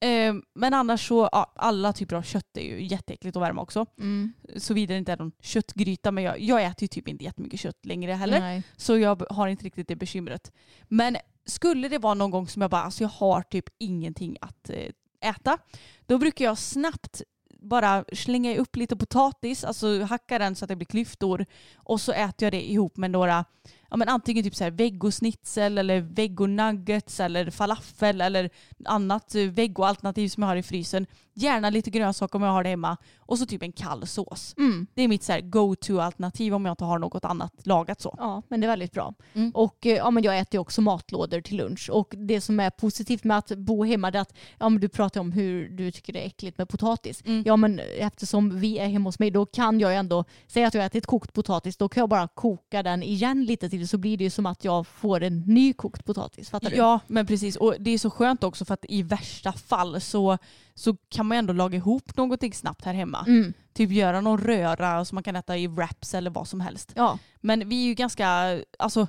Eh, 0.00 0.34
men 0.54 0.74
annars 0.74 1.08
så, 1.08 1.28
ja, 1.32 1.52
alla 1.56 1.92
typer 1.92 2.16
av 2.16 2.22
kött 2.22 2.56
är 2.56 2.62
ju 2.62 2.86
jätteäckligt 2.86 3.36
att 3.36 3.42
värma 3.42 3.62
också. 3.62 3.86
Mm. 3.98 4.32
Såvida 4.56 4.94
det 4.94 4.98
inte 4.98 5.12
är 5.12 5.16
någon 5.16 5.32
köttgryta 5.40 6.12
men 6.12 6.24
jag, 6.24 6.40
jag 6.40 6.64
äter 6.64 6.82
ju 6.82 6.88
typ 6.88 7.08
inte 7.08 7.24
jättemycket 7.24 7.60
kött 7.60 7.86
längre 7.86 8.12
heller. 8.12 8.40
Nej. 8.40 8.62
Så 8.76 8.98
jag 8.98 9.22
har 9.30 9.48
inte 9.48 9.64
riktigt 9.64 9.88
det 9.88 9.96
bekymret. 9.96 10.52
Men 10.88 11.16
skulle 11.46 11.88
det 11.88 11.98
vara 11.98 12.14
någon 12.14 12.30
gång 12.30 12.48
som 12.48 12.62
jag 12.62 12.70
bara, 12.70 12.82
alltså 12.82 13.04
jag 13.04 13.08
har 13.08 13.42
typ 13.42 13.64
ingenting 13.78 14.36
att 14.40 14.70
eh, 14.70 15.30
äta. 15.30 15.58
Då 16.06 16.18
brukar 16.18 16.44
jag 16.44 16.58
snabbt 16.58 17.22
bara 17.58 18.04
slänga 18.12 18.56
upp 18.56 18.76
lite 18.76 18.96
potatis, 18.96 19.64
alltså 19.64 20.02
hacka 20.02 20.38
den 20.38 20.56
så 20.56 20.64
att 20.64 20.68
det 20.68 20.76
blir 20.76 20.86
klyftor 20.86 21.46
och 21.76 22.00
så 22.00 22.12
äter 22.12 22.46
jag 22.46 22.52
det 22.52 22.70
ihop 22.70 22.96
med 22.96 23.10
några 23.10 23.44
ja, 23.90 23.96
men 23.96 24.08
antingen 24.08 24.44
typ 24.44 24.54
så 24.54 24.64
här 24.64 24.70
vegosnitzel 24.70 25.78
eller 25.78 26.00
vegonuggets 26.00 27.20
eller 27.20 27.50
falafel 27.50 28.20
eller 28.20 28.50
annat 28.84 29.34
eh, 29.34 29.42
vegoalternativ 29.42 30.28
som 30.28 30.42
jag 30.42 30.50
har 30.50 30.56
i 30.56 30.62
frysen. 30.62 31.06
Gärna 31.38 31.70
lite 31.70 31.90
grönsaker 31.90 32.36
om 32.36 32.42
jag 32.42 32.52
har 32.52 32.62
det 32.62 32.68
hemma. 32.68 32.96
Och 33.18 33.38
så 33.38 33.46
typ 33.46 33.62
en 33.62 33.72
kall 33.72 34.06
sås. 34.06 34.54
Mm. 34.58 34.86
Det 34.94 35.02
är 35.02 35.08
mitt 35.08 35.22
så 35.22 35.38
go-to-alternativ 35.42 36.54
om 36.54 36.64
jag 36.64 36.72
inte 36.72 36.84
har 36.84 36.98
något 36.98 37.24
annat 37.24 37.52
lagat 37.66 38.00
så. 38.00 38.14
Ja, 38.18 38.42
men 38.48 38.60
det 38.60 38.66
är 38.66 38.68
väldigt 38.68 38.92
bra. 38.92 39.14
Mm. 39.34 39.50
Och 39.50 39.86
eh, 39.86 39.96
ja, 39.96 40.10
men 40.10 40.22
jag 40.22 40.38
äter 40.38 40.54
ju 40.54 40.58
också 40.58 40.80
matlådor 40.80 41.40
till 41.40 41.56
lunch. 41.56 41.90
Och 41.92 42.14
det 42.16 42.40
som 42.40 42.60
är 42.60 42.70
positivt 42.70 43.24
med 43.24 43.38
att 43.38 43.48
bo 43.48 43.84
hemma 43.84 44.08
är 44.08 44.16
att 44.16 44.34
ja, 44.58 44.68
men 44.68 44.80
du 44.80 44.88
pratar 44.88 45.20
om 45.20 45.32
hur 45.32 45.68
du 45.68 45.90
tycker 45.90 46.12
det 46.12 46.22
är 46.22 46.26
äckligt 46.26 46.58
med 46.58 46.68
potatis. 46.68 47.22
Mm. 47.26 47.42
Ja, 47.46 47.56
men 47.56 47.80
eftersom 47.98 48.60
vi 48.60 48.78
är 48.78 48.88
hemma 48.88 49.08
hos 49.08 49.18
mig 49.18 49.30
då 49.30 49.46
kan 49.46 49.80
jag 49.80 49.90
ju 49.90 49.96
ändå 49.96 50.24
säga 50.46 50.66
att 50.66 50.74
jag 50.74 50.84
ätit 50.84 51.06
kokt 51.06 51.32
potatis. 51.32 51.76
Då 51.76 51.88
kan 51.88 52.00
jag 52.00 52.08
bara 52.08 52.28
koka 52.28 52.82
den 52.82 53.02
igen 53.02 53.44
lite 53.44 53.68
till 53.78 53.88
så 53.88 53.98
blir 53.98 54.16
det 54.16 54.24
ju 54.24 54.30
som 54.30 54.46
att 54.46 54.64
jag 54.64 54.86
får 54.86 55.22
en 55.22 55.40
ny 55.40 55.72
kokt 55.72 56.04
potatis. 56.04 56.50
Fattar 56.50 56.70
du? 56.70 56.76
Ja, 56.76 57.00
men 57.06 57.26
precis. 57.26 57.56
Och 57.56 57.74
det 57.78 57.90
är 57.90 57.98
så 57.98 58.10
skönt 58.10 58.44
också 58.44 58.64
för 58.64 58.74
att 58.74 58.84
i 58.88 59.02
värsta 59.02 59.52
fall 59.52 60.00
så, 60.00 60.38
så 60.74 60.96
kan 61.08 61.26
man 61.26 61.38
ändå 61.38 61.52
laga 61.52 61.76
ihop 61.76 62.16
någonting 62.16 62.54
snabbt 62.54 62.84
här 62.84 62.94
hemma. 62.94 63.24
Mm. 63.28 63.52
Typ 63.72 63.90
göra 63.90 64.20
någon 64.20 64.40
röra 64.40 65.04
som 65.04 65.16
man 65.16 65.22
kan 65.22 65.36
äta 65.36 65.56
i 65.56 65.66
wraps 65.66 66.14
eller 66.14 66.30
vad 66.30 66.48
som 66.48 66.60
helst. 66.60 66.92
Ja. 66.94 67.18
Men 67.40 67.68
vi 67.68 67.82
är 67.82 67.86
ju 67.86 67.94
ganska, 67.94 68.60
alltså 68.78 69.06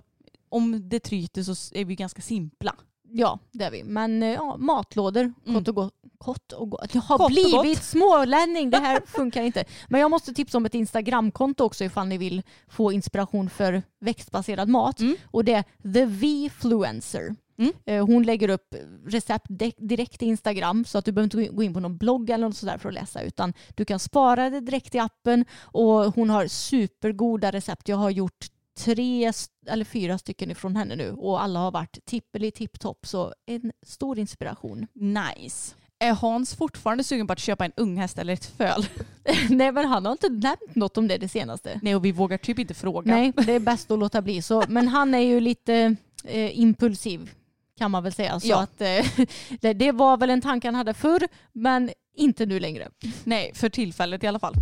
om 0.50 0.90
det 0.90 1.00
tryter 1.00 1.44
så 1.44 1.76
är 1.76 1.86
vi 1.86 1.96
ganska 1.96 2.22
simpla. 2.22 2.76
Ja, 3.12 3.40
det 3.52 3.64
är 3.64 3.72
vi. 3.72 3.84
Men 3.84 4.24
eh, 4.24 4.30
ja, 4.34 4.58
matlådor, 4.58 5.34
Mm. 5.48 5.56
kort 5.64 5.68
och 5.68 5.76
gott. 5.76 5.94
Kort 6.18 6.52
och 6.52 6.70
gott. 6.70 6.96
Jag 6.96 7.02
har 7.02 7.18
Kort 7.18 7.32
blivit 7.32 7.84
smålänning, 7.84 8.70
det 8.70 8.78
här 8.78 9.02
funkar 9.06 9.44
inte. 9.44 9.66
Men 9.88 10.02
jag 10.02 10.12
måste 10.12 10.34
tipsa 10.34 10.58
om 10.58 10.66
ett 10.66 10.74
Instagramkonto 10.76 11.64
också 11.64 11.84
ifall 11.84 12.08
ni 12.08 12.18
vill 12.18 12.44
få 12.68 12.92
inspiration 12.92 13.50
för 13.50 13.84
växtbaserad 14.02 14.70
mat. 14.70 15.00
Mm. 15.00 15.16
Och 15.32 15.46
det 15.46 15.54
är 15.54 15.64
The 15.94 16.06
V-fluencer. 16.06 17.36
Mm. 17.60 17.72
Eh, 17.86 18.06
Hon 18.06 18.24
lägger 18.24 18.50
upp 18.50 18.76
recept 19.08 19.46
direkt 19.78 20.24
i 20.24 20.26
Instagram 20.26 20.86
så 20.86 20.98
att 20.98 21.06
du 21.06 21.12
behöver 21.12 21.38
inte 21.42 21.54
gå 21.56 21.64
in 21.64 21.74
på 21.74 21.80
någon 21.80 21.98
blogg 21.98 22.30
eller 22.30 22.48
något 22.48 22.58
sådär 22.58 22.78
för 22.78 22.90
att 22.90 22.96
läsa 22.96 23.22
utan 23.22 23.54
du 23.76 23.86
kan 23.86 24.00
spara 24.00 24.50
det 24.50 24.60
direkt 24.60 24.96
i 24.96 25.00
appen 25.00 25.46
och 25.62 26.16
hon 26.16 26.30
har 26.30 26.48
supergoda 26.48 27.52
recept. 27.52 27.88
Jag 27.88 27.98
har 27.98 28.10
gjort 28.10 28.46
tre 28.78 29.32
eller 29.68 29.86
fyra 29.86 30.18
stycken 30.18 30.52
ifrån 30.52 30.76
henne 30.76 30.96
nu 30.96 31.12
och 31.12 31.42
alla 31.44 31.60
har 31.60 31.72
varit 31.72 32.06
tippeli 32.06 32.52
tipptopp 32.52 33.08
så 33.08 33.34
en 33.46 33.72
stor 33.86 34.20
inspiration. 34.20 34.88
Nice. 34.94 35.76
Är 36.00 36.14
Hans 36.14 36.56
fortfarande 36.56 37.04
sugen 37.04 37.28
på 37.28 37.34
att 37.34 37.40
köpa 37.40 37.66
en 37.66 37.72
unghäst 37.78 38.18
eller 38.18 38.34
ett 38.34 38.46
föl? 38.46 38.86
Nej 39.50 39.72
men 39.72 39.86
han 39.86 40.06
har 40.06 40.12
inte 40.12 40.30
nämnt 40.30 40.76
något 40.76 40.98
om 40.98 41.08
det 41.08 41.18
det 41.18 41.28
senaste. 41.30 41.80
Nej 41.84 41.96
och 41.96 42.06
vi 42.06 42.12
vågar 42.12 42.38
typ 42.38 42.60
inte 42.60 42.74
fråga. 42.74 43.16
Nej, 43.16 43.34
det 43.46 43.54
är 43.54 43.60
bäst 43.60 43.92
att 43.92 44.00
låta 44.00 44.22
bli. 44.22 44.42
Så, 44.42 44.64
men 44.68 44.88
han 44.88 45.14
är 45.14 45.20
ju 45.20 45.40
lite 45.40 45.96
eh, 46.24 46.60
impulsiv 46.60 47.32
kan 47.78 47.92
man 47.92 48.04
väl 48.04 48.14
säga. 48.14 48.40
Så 48.40 48.48
Ja. 48.48 48.62
att, 48.62 48.82
eh, 48.82 49.06
det, 49.62 49.74
det 49.74 49.92
var 49.92 50.18
väl 50.18 50.30
en 50.30 50.42
tanke 50.42 50.68
han 50.68 50.76
hade 50.76 50.94
förr 50.94 51.28
men 51.54 51.92
inte 52.18 52.46
nu 52.46 52.60
längre. 52.60 52.90
Nej, 53.24 53.52
för 53.54 53.70
tillfället 53.70 54.24
i 54.24 54.28
alla 54.28 54.40
fall. 54.40 54.54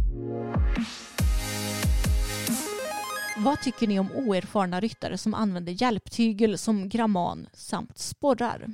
Vad 3.38 3.62
tycker 3.62 3.88
ni 3.88 4.00
om 4.00 4.12
oerfarna 4.12 4.80
ryttare 4.80 5.18
som 5.18 5.34
använder 5.34 5.82
hjälptygel 5.82 6.58
som 6.58 6.90
gramman 6.90 7.48
samt 7.54 7.98
sporrar? 7.98 8.68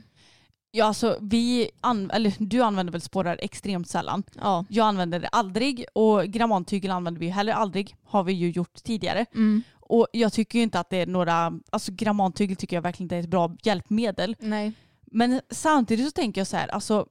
Ja, 0.72 0.86
alltså 0.86 1.18
vi 1.22 1.72
an- 1.82 2.12
eller, 2.12 2.34
du 2.40 2.62
använder 2.62 2.92
väl 2.92 3.02
sporrar 3.02 3.38
extremt 3.42 3.88
sällan. 3.90 4.24
Ja. 4.42 4.66
Jag 4.70 4.88
använder 4.88 5.20
det 5.20 5.28
aldrig 5.28 5.86
och 5.94 6.26
grammantygel 6.26 6.92
använder 6.92 7.20
vi 7.20 7.30
heller 7.30 7.54
aldrig. 7.54 7.96
Har 8.04 8.24
vi 8.24 8.34
ju 8.34 8.50
gjort 8.50 8.84
tidigare. 8.84 9.26
Mm. 9.34 9.64
Och 9.80 10.08
jag 10.12 10.34
tycker 10.34 10.60
ju 10.60 10.64
inte 10.64 10.80
att 10.80 10.90
det 10.90 10.98
är 10.98 11.06
några, 11.08 11.54
alltså 11.70 11.92
grammantygel 11.92 12.56
tycker 12.56 12.78
jag 12.78 12.82
verkligen 12.82 13.06
inte 13.06 13.16
är 13.16 13.20
ett 13.20 13.30
bra 13.30 13.56
hjälpmedel. 13.64 14.36
Nej. 14.40 14.74
Men 15.06 15.42
samtidigt 15.50 16.06
så 16.06 16.12
tänker 16.12 16.42
jag 16.42 16.48
så 16.48 16.58
här, 16.58 16.68
alltså 16.68 17.06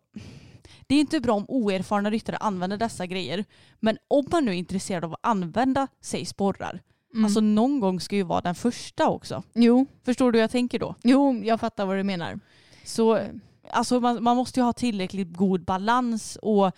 det 0.87 0.95
är 0.95 1.01
inte 1.01 1.21
bra 1.21 1.35
om 1.35 1.45
oerfarna 1.49 2.11
ryttare 2.11 2.37
använder 2.37 2.77
dessa 2.77 3.07
grejer. 3.07 3.45
Men 3.81 3.99
om 4.09 4.27
man 4.33 4.45
nu 4.45 4.51
är 4.51 4.55
intresserad 4.55 5.05
av 5.05 5.13
att 5.13 5.19
använda 5.23 5.87
sig 6.01 6.25
sporrar, 6.25 6.83
Mm. 7.13 7.25
alltså 7.25 7.41
någon 7.41 7.81
gång 7.81 8.01
ska 8.01 8.17
ju 8.17 8.23
vara 8.23 8.41
den 8.41 8.55
första 8.55 9.09
också. 9.09 9.43
jo. 9.53 9.87
Förstår 10.05 10.33
du 10.33 10.39
hur 10.39 10.43
jag 10.43 10.51
tänker 10.51 10.79
då? 10.79 10.95
jo, 11.03 11.35
jag 11.45 11.61
fattar 11.61 11.87
vad 11.87 11.97
du 11.97 12.03
menar. 12.03 12.41
Så 12.85 13.21
alltså 13.73 14.01
man, 14.01 14.23
man 14.23 14.37
måste 14.37 14.61
ju 14.61 14.65
ha 14.65 14.73
tillräckligt 14.73 15.37
god 15.37 15.65
balans 15.65 16.39
och 16.43 16.67
eh, 16.67 16.73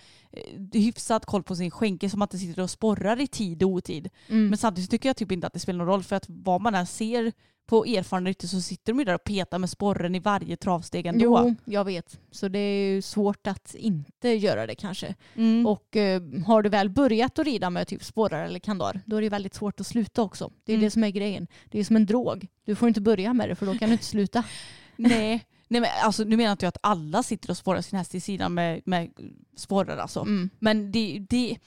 hyfsat 0.72 1.26
koll 1.26 1.42
på 1.42 1.56
sin 1.56 1.70
skänke 1.70 2.10
så 2.10 2.16
man 2.16 2.26
inte 2.26 2.38
sitter 2.38 2.62
och 2.62 2.70
sporrar 2.70 3.20
i 3.20 3.26
tid 3.26 3.62
och 3.62 3.70
otid. 3.70 4.08
Mm. 4.28 4.48
Men 4.48 4.58
samtidigt 4.58 4.90
tycker 4.90 5.08
jag 5.08 5.16
typ 5.16 5.32
inte 5.32 5.46
att 5.46 5.52
det 5.52 5.58
spelar 5.58 5.78
någon 5.78 5.86
roll 5.86 6.02
för 6.02 6.16
att 6.16 6.24
vad 6.28 6.60
man 6.60 6.74
än 6.74 6.86
ser 6.86 7.32
på 7.66 7.84
erfarna 7.84 8.30
ryttare 8.30 8.48
så 8.48 8.60
sitter 8.60 8.92
de 8.92 8.98
ju 8.98 9.04
där 9.04 9.14
och 9.14 9.24
petar 9.24 9.58
med 9.58 9.70
sporren 9.70 10.14
i 10.14 10.18
varje 10.18 10.56
travsteg 10.56 11.06
ändå. 11.06 11.24
Jo, 11.24 11.54
jag 11.64 11.84
vet. 11.84 12.20
Så 12.30 12.48
det 12.48 12.58
är 12.58 12.92
ju 12.94 13.02
svårt 13.02 13.46
att 13.46 13.74
inte 13.74 14.28
göra 14.28 14.66
det 14.66 14.74
kanske. 14.74 15.14
Mm. 15.36 15.66
Och 15.66 15.96
eh, 15.96 16.22
har 16.46 16.62
du 16.62 16.68
väl 16.68 16.90
börjat 16.90 17.38
att 17.38 17.46
rida 17.46 17.70
med 17.70 17.88
typ 17.88 18.04
spårar 18.04 18.44
eller 18.44 18.58
kandar, 18.58 19.00
då 19.06 19.16
är 19.16 19.22
det 19.22 19.28
väldigt 19.28 19.54
svårt 19.54 19.80
att 19.80 19.86
sluta 19.86 20.22
också. 20.22 20.52
Det 20.64 20.72
är 20.72 20.76
Mm. 20.76 20.84
det 20.84 20.90
som 20.90 21.04
är 21.04 21.10
grejen. 21.10 21.46
Det 21.70 21.78
är 21.78 21.84
som 21.84 21.96
en 21.96 22.06
drog. 22.06 22.46
Du 22.64 22.74
får 22.74 22.88
inte 22.88 23.00
börja 23.00 23.32
med 23.34 23.48
det 23.48 23.54
för 23.54 23.66
då 23.66 23.74
kan 23.78 23.88
du 23.88 23.92
inte 23.92 24.04
sluta. 24.04 24.44
Nej. 24.96 25.46
Nej 25.68 25.80
men 25.80 25.90
alltså 26.02 26.24
nu 26.24 26.36
menar 26.36 26.52
inte 26.52 26.64
jag 26.64 26.68
att 26.68 26.78
alla 26.82 27.22
sitter 27.22 27.50
och 27.50 27.56
sporrar 27.56 27.80
sin 27.80 27.98
häst 27.98 28.14
i 28.14 28.20
sidan 28.20 28.54
med, 28.54 28.80
med 28.84 29.10
sporrar 29.56 29.96
alltså. 29.96 30.20
Mm. 30.20 30.50
Men 30.58 30.92
det, 30.92 31.26
det, 31.28 31.58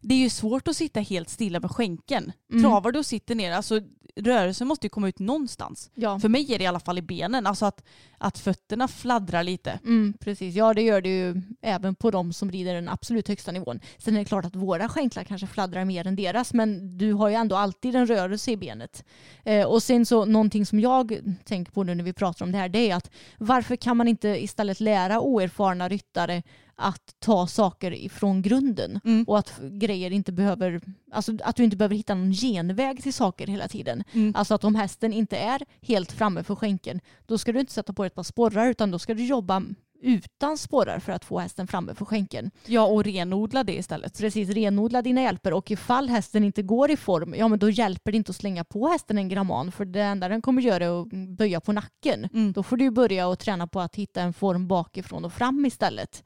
det 0.00 0.14
är 0.14 0.18
ju 0.18 0.30
svårt 0.30 0.68
att 0.68 0.76
sitta 0.76 1.00
helt 1.00 1.28
stilla 1.28 1.60
med 1.60 1.70
skänken. 1.70 2.32
Mm. 2.52 2.62
Travar 2.62 2.92
du 2.92 2.98
och 2.98 3.06
sitter 3.06 3.34
ner, 3.34 3.52
alltså 3.52 3.80
rörelsen 4.16 4.68
måste 4.68 4.86
ju 4.86 4.90
komma 4.90 5.08
ut 5.08 5.18
någonstans. 5.18 5.90
Ja. 5.94 6.18
För 6.18 6.28
mig 6.28 6.54
är 6.54 6.58
det 6.58 6.64
i 6.64 6.66
alla 6.66 6.80
fall 6.80 6.98
i 6.98 7.02
benen, 7.02 7.46
alltså 7.46 7.66
att, 7.66 7.84
att 8.18 8.38
fötterna 8.38 8.88
fladdrar 8.88 9.42
lite. 9.42 9.78
Mm, 9.84 10.14
precis, 10.20 10.54
ja 10.54 10.74
det 10.74 10.82
gör 10.82 11.00
det 11.00 11.08
ju 11.08 11.42
även 11.62 11.94
på 11.94 12.10
de 12.10 12.32
som 12.32 12.50
rider 12.50 12.74
den 12.74 12.88
absolut 12.88 13.28
högsta 13.28 13.52
nivån. 13.52 13.80
Sen 13.98 14.14
är 14.14 14.18
det 14.18 14.24
klart 14.24 14.44
att 14.44 14.56
våra 14.56 14.88
skänklar 14.88 15.24
kanske 15.24 15.46
fladdrar 15.46 15.84
mer 15.84 16.06
än 16.06 16.16
deras 16.16 16.54
men 16.54 16.98
du 16.98 17.12
har 17.12 17.28
ju 17.28 17.34
ändå 17.34 17.56
alltid 17.56 17.96
en 17.96 18.06
rörelse 18.06 18.50
i 18.50 18.56
benet. 18.56 19.04
Eh, 19.44 19.66
och 19.66 19.82
sen 19.82 20.06
så 20.06 20.24
någonting 20.24 20.66
som 20.66 20.80
jag 20.80 21.18
tänker 21.44 21.72
på 21.72 21.84
nu 21.84 21.94
när 21.94 22.04
vi 22.04 22.12
pratar 22.12 22.44
om 22.44 22.52
det 22.52 22.58
här 22.58 22.68
det 22.68 22.90
är 22.90 22.96
att 22.96 23.10
varför 23.38 23.76
kan 23.76 23.96
man 23.96 24.08
inte 24.08 24.28
istället 24.28 24.80
lära 24.80 25.20
oerfarna 25.20 25.88
ryttare 25.88 26.42
att 26.76 27.14
ta 27.18 27.46
saker 27.46 27.92
ifrån 27.94 28.42
grunden 28.42 29.00
Mm. 29.04 29.24
och 29.24 29.38
att 29.38 29.60
grejer 29.62 30.10
inte 30.10 30.32
behöver, 30.32 30.80
alltså 31.12 31.32
att 31.44 31.56
du 31.56 31.64
inte 31.64 31.76
behöver 31.76 31.96
hitta 31.96 32.14
någon 32.14 32.32
genväg 32.32 33.02
till 33.02 33.14
saker 33.14 33.46
hela 33.46 33.68
tiden. 33.68 34.04
Mm. 34.12 34.32
Alltså 34.36 34.54
att 34.54 34.64
om 34.64 34.74
hästen 34.74 35.12
inte 35.12 35.36
är 35.36 35.62
helt 35.80 36.12
framme 36.12 36.42
för 36.42 36.54
skänken 36.54 37.00
då 37.26 37.38
ska 37.38 37.52
du 37.52 37.60
inte 37.60 37.72
sätta 37.72 37.92
på 37.92 38.04
ett 38.04 38.14
par 38.14 38.22
sporrar 38.22 38.68
utan 38.68 38.90
då 38.90 38.98
ska 38.98 39.14
du 39.14 39.24
jobba 39.26 39.62
utan 40.04 40.58
sporrar 40.58 40.98
för 40.98 41.12
att 41.12 41.24
få 41.24 41.38
hästen 41.38 41.66
framme 41.66 41.94
för 41.94 42.04
skänken. 42.04 42.50
Ja 42.66 42.86
och 42.86 43.04
renodla 43.04 43.64
det 43.64 43.78
istället. 43.78 44.18
Precis, 44.18 44.48
renodla 44.48 45.02
dina 45.02 45.22
hjälper 45.22 45.52
och 45.52 45.70
ifall 45.70 46.08
hästen 46.08 46.44
inte 46.44 46.62
går 46.62 46.90
i 46.90 46.96
form, 46.96 47.34
ja 47.38 47.48
men 47.48 47.58
då 47.58 47.70
hjälper 47.70 48.12
det 48.12 48.16
inte 48.16 48.30
att 48.30 48.36
slänga 48.36 48.64
på 48.64 48.88
hästen 48.88 49.18
en 49.18 49.28
gramman 49.28 49.72
för 49.72 49.84
det 49.84 50.02
enda 50.02 50.28
den 50.28 50.42
kommer 50.42 50.62
göra 50.62 50.84
är 50.84 51.02
att 51.02 51.08
böja 51.38 51.60
på 51.60 51.72
nacken. 51.72 52.24
Mm. 52.24 52.52
Då 52.52 52.62
får 52.62 52.76
du 52.76 52.90
börja 52.90 53.28
och 53.28 53.38
träna 53.38 53.66
på 53.66 53.80
att 53.80 53.96
hitta 53.96 54.22
en 54.22 54.32
form 54.32 54.68
bakifrån 54.68 55.24
och 55.24 55.32
fram 55.32 55.66
istället. 55.66 56.24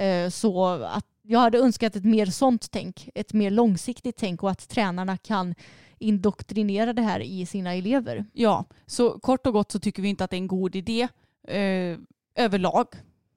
Eh, 0.00 0.30
Så 0.30 0.68
att 0.68 1.06
jag 1.22 1.40
hade 1.40 1.58
önskat 1.58 1.96
ett 1.96 2.04
mer 2.04 2.26
sånt 2.26 2.70
tänk, 2.70 3.08
ett 3.14 3.32
mer 3.32 3.50
långsiktigt 3.50 4.16
tänk 4.16 4.42
och 4.42 4.50
att 4.50 4.68
tränarna 4.68 5.16
kan 5.16 5.54
indoktrinera 5.98 6.92
det 6.92 7.02
här 7.02 7.20
i 7.20 7.46
sina 7.46 7.74
elever. 7.74 8.24
Ja, 8.32 8.64
så 8.86 9.18
kort 9.18 9.46
och 9.46 9.52
gott 9.52 9.72
så 9.72 9.80
tycker 9.80 10.02
vi 10.02 10.08
inte 10.08 10.24
att 10.24 10.30
det 10.30 10.36
är 10.36 10.38
en 10.38 10.46
god 10.46 10.76
idé 10.76 11.08
eh, 11.48 11.98
överlag. 12.34 12.86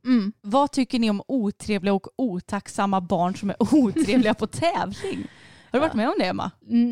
Mm. 0.05 0.33
Vad 0.41 0.71
tycker 0.71 0.99
ni 0.99 1.09
om 1.09 1.21
otrevliga 1.27 1.93
och 1.93 2.07
otacksamma 2.15 3.01
barn 3.01 3.35
som 3.35 3.49
är 3.49 3.55
otrevliga 3.73 4.33
på 4.33 4.47
tävling? 4.47 5.27
Har 5.71 5.79
du 5.79 5.79
varit 5.79 5.93
med 5.93 6.07
om 6.07 6.15
det 6.19 6.25
Emma? 6.25 6.51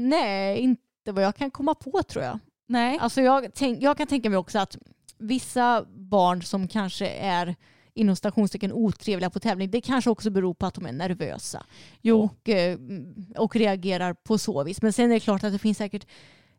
Nej, 0.09 0.59
inte 0.59 1.11
vad 1.11 1.23
jag 1.23 1.35
kan 1.35 1.51
komma 1.51 1.75
på 1.75 2.03
tror 2.03 2.23
jag. 2.25 2.39
Nej. 2.67 2.97
Alltså 3.01 3.21
jag, 3.21 3.47
tänk, 3.53 3.81
jag 3.81 3.97
kan 3.97 4.07
tänka 4.07 4.29
mig 4.29 4.37
också 4.37 4.59
att 4.59 4.77
vissa 5.17 5.85
barn 5.87 6.43
som 6.43 6.67
kanske 6.67 7.07
är 7.07 7.55
inom 7.93 8.15
stationstecken 8.15 8.71
otrevliga 8.71 9.29
på 9.29 9.39
tävling, 9.39 9.71
det 9.71 9.81
kanske 9.81 10.09
också 10.09 10.29
beror 10.29 10.53
på 10.53 10.65
att 10.65 10.73
de 10.73 10.85
är 10.85 10.91
nervösa 10.91 11.65
Jo. 12.01 12.21
och, 12.23 12.49
eh, 12.49 12.77
och 13.37 13.55
reagerar 13.55 14.13
på 14.13 14.37
så 14.37 14.63
vis. 14.63 14.81
Men 14.81 14.93
sen 14.93 15.05
är 15.05 15.13
det 15.13 15.19
klart 15.19 15.43
att 15.43 15.53
det 15.53 15.59
finns 15.59 15.77
säkert 15.77 16.07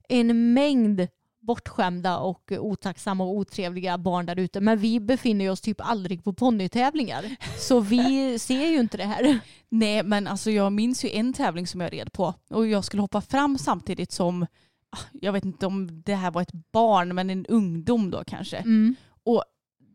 en 0.09 0.53
mängd 0.55 1.09
bortskämda 1.41 2.19
och 2.19 2.53
otacksamma 2.59 3.25
och 3.25 3.37
otrevliga 3.37 3.99
barn 3.99 4.27
där 4.27 4.39
ute. 4.39 4.61
Men 4.61 4.79
vi 4.79 5.01
befinner 5.01 5.51
oss 5.51 5.61
typ 5.61 5.81
aldrig 5.81 6.25
på 6.25 6.33
ponnytävlingar. 6.33 7.37
Så 7.59 7.81
vi 7.81 8.39
ser 8.39 8.67
ju 8.67 8.81
inte 8.81 8.97
det 8.97 9.05
här. 9.05 9.39
Nej 9.69 10.03
men 10.03 10.27
alltså 10.27 10.51
jag 10.51 10.73
minns 10.73 11.05
ju 11.05 11.11
en 11.11 11.33
tävling 11.33 11.67
som 11.67 11.81
jag 11.81 11.93
red 11.93 12.13
på 12.13 12.35
och 12.51 12.67
jag 12.67 12.85
skulle 12.85 13.03
hoppa 13.03 13.21
fram 13.21 13.59
samtidigt 13.59 14.13
som, 14.13 14.43
ah, 14.91 14.99
jag 15.13 15.33
vet 15.33 15.45
inte 15.45 15.67
om 15.67 16.03
det 16.03 16.15
här 16.15 16.31
var 16.31 16.43
ett 16.43 16.73
barn 16.73 17.15
men 17.15 17.31
en 17.31 17.47
ungdom 17.47 18.11
då 18.11 18.25
kanske. 18.27 18.57
Mm. 18.57 18.95
Och 19.25 19.45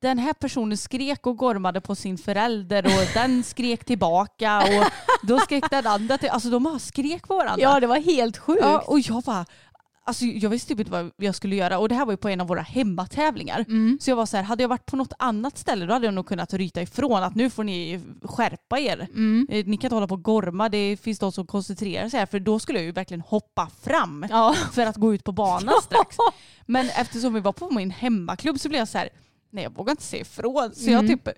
den 0.01 0.17
här 0.19 0.33
personen 0.33 0.77
skrek 0.77 1.27
och 1.27 1.37
gormade 1.37 1.81
på 1.81 1.95
sin 1.95 2.17
förälder 2.17 2.85
och 2.85 3.07
den 3.13 3.43
skrek 3.43 3.85
tillbaka 3.85 4.57
och 4.63 4.85
då 5.27 5.39
skrek 5.39 5.69
den 5.69 5.87
andra 5.87 6.17
till, 6.17 6.29
alltså 6.29 6.49
de 6.49 6.63
bara 6.63 6.79
skrek 6.79 7.27
på 7.27 7.35
varandra. 7.35 7.61
Ja, 7.61 7.79
det 7.79 7.87
var 7.87 7.99
helt 7.99 8.37
sjukt. 8.37 8.61
Ja, 8.61 8.79
och 8.87 8.99
jag 8.99 9.23
bara, 9.23 9.45
Alltså 10.03 10.25
jag 10.25 10.49
visste 10.49 10.67
typ 10.67 10.79
inte 10.79 10.91
vad 10.91 11.11
jag 11.17 11.35
skulle 11.35 11.55
göra 11.55 11.79
och 11.79 11.89
det 11.89 11.95
här 11.95 12.05
var 12.05 12.13
ju 12.13 12.17
på 12.17 12.29
en 12.29 12.41
av 12.41 12.47
våra 12.47 12.61
hemmatävlingar. 12.61 13.59
Mm. 13.67 13.97
Så 14.01 14.09
jag 14.11 14.15
var 14.15 14.25
så 14.25 14.37
här, 14.37 14.43
hade 14.43 14.63
jag 14.63 14.67
varit 14.69 14.85
på 14.85 14.95
något 14.95 15.13
annat 15.19 15.57
ställe 15.57 15.85
då 15.85 15.93
hade 15.93 16.05
jag 16.05 16.13
nog 16.13 16.27
kunnat 16.27 16.53
ryta 16.53 16.81
ifrån 16.81 17.23
att 17.23 17.35
nu 17.35 17.49
får 17.49 17.63
ni 17.63 18.01
skärpa 18.23 18.79
er. 18.79 19.07
Mm. 19.13 19.47
Eh, 19.49 19.65
Ni 19.65 19.77
kan 19.77 19.85
inte 19.87 19.95
hålla 19.95 20.07
på 20.07 20.13
och 20.15 20.23
gorma, 20.23 20.69
det 20.69 20.97
finns 21.01 21.19
de 21.19 21.31
som 21.31 21.47
koncentrerar 21.47 22.09
sig 22.09 22.19
här 22.19 22.25
för 22.27 22.39
då 22.39 22.59
skulle 22.59 22.79
jag 22.79 22.85
ju 22.85 22.91
verkligen 22.91 23.21
hoppa 23.21 23.69
fram 23.83 24.25
Ja. 24.29 24.55
för 24.73 24.85
att 24.85 24.95
gå 24.95 25.13
ut 25.13 25.23
på 25.23 25.31
banan 25.31 25.73
strax. 25.83 26.17
Men 26.65 26.89
eftersom 26.89 27.33
vi 27.33 27.39
var 27.39 27.53
på 27.53 27.69
min 27.69 27.91
hemmaklubb 27.91 28.59
så 28.59 28.69
blev 28.69 28.79
jag 28.79 28.87
så 28.87 28.97
här, 28.97 29.09
nej 29.57 29.63
jag 29.63 29.75
vågar 29.75 29.91
inte 29.91 30.03
säga 30.03 30.21
ifrån. 30.21 30.71
Så 30.75 30.89
jag 30.89 31.03
Mm. 31.05 31.17
typ 31.17 31.29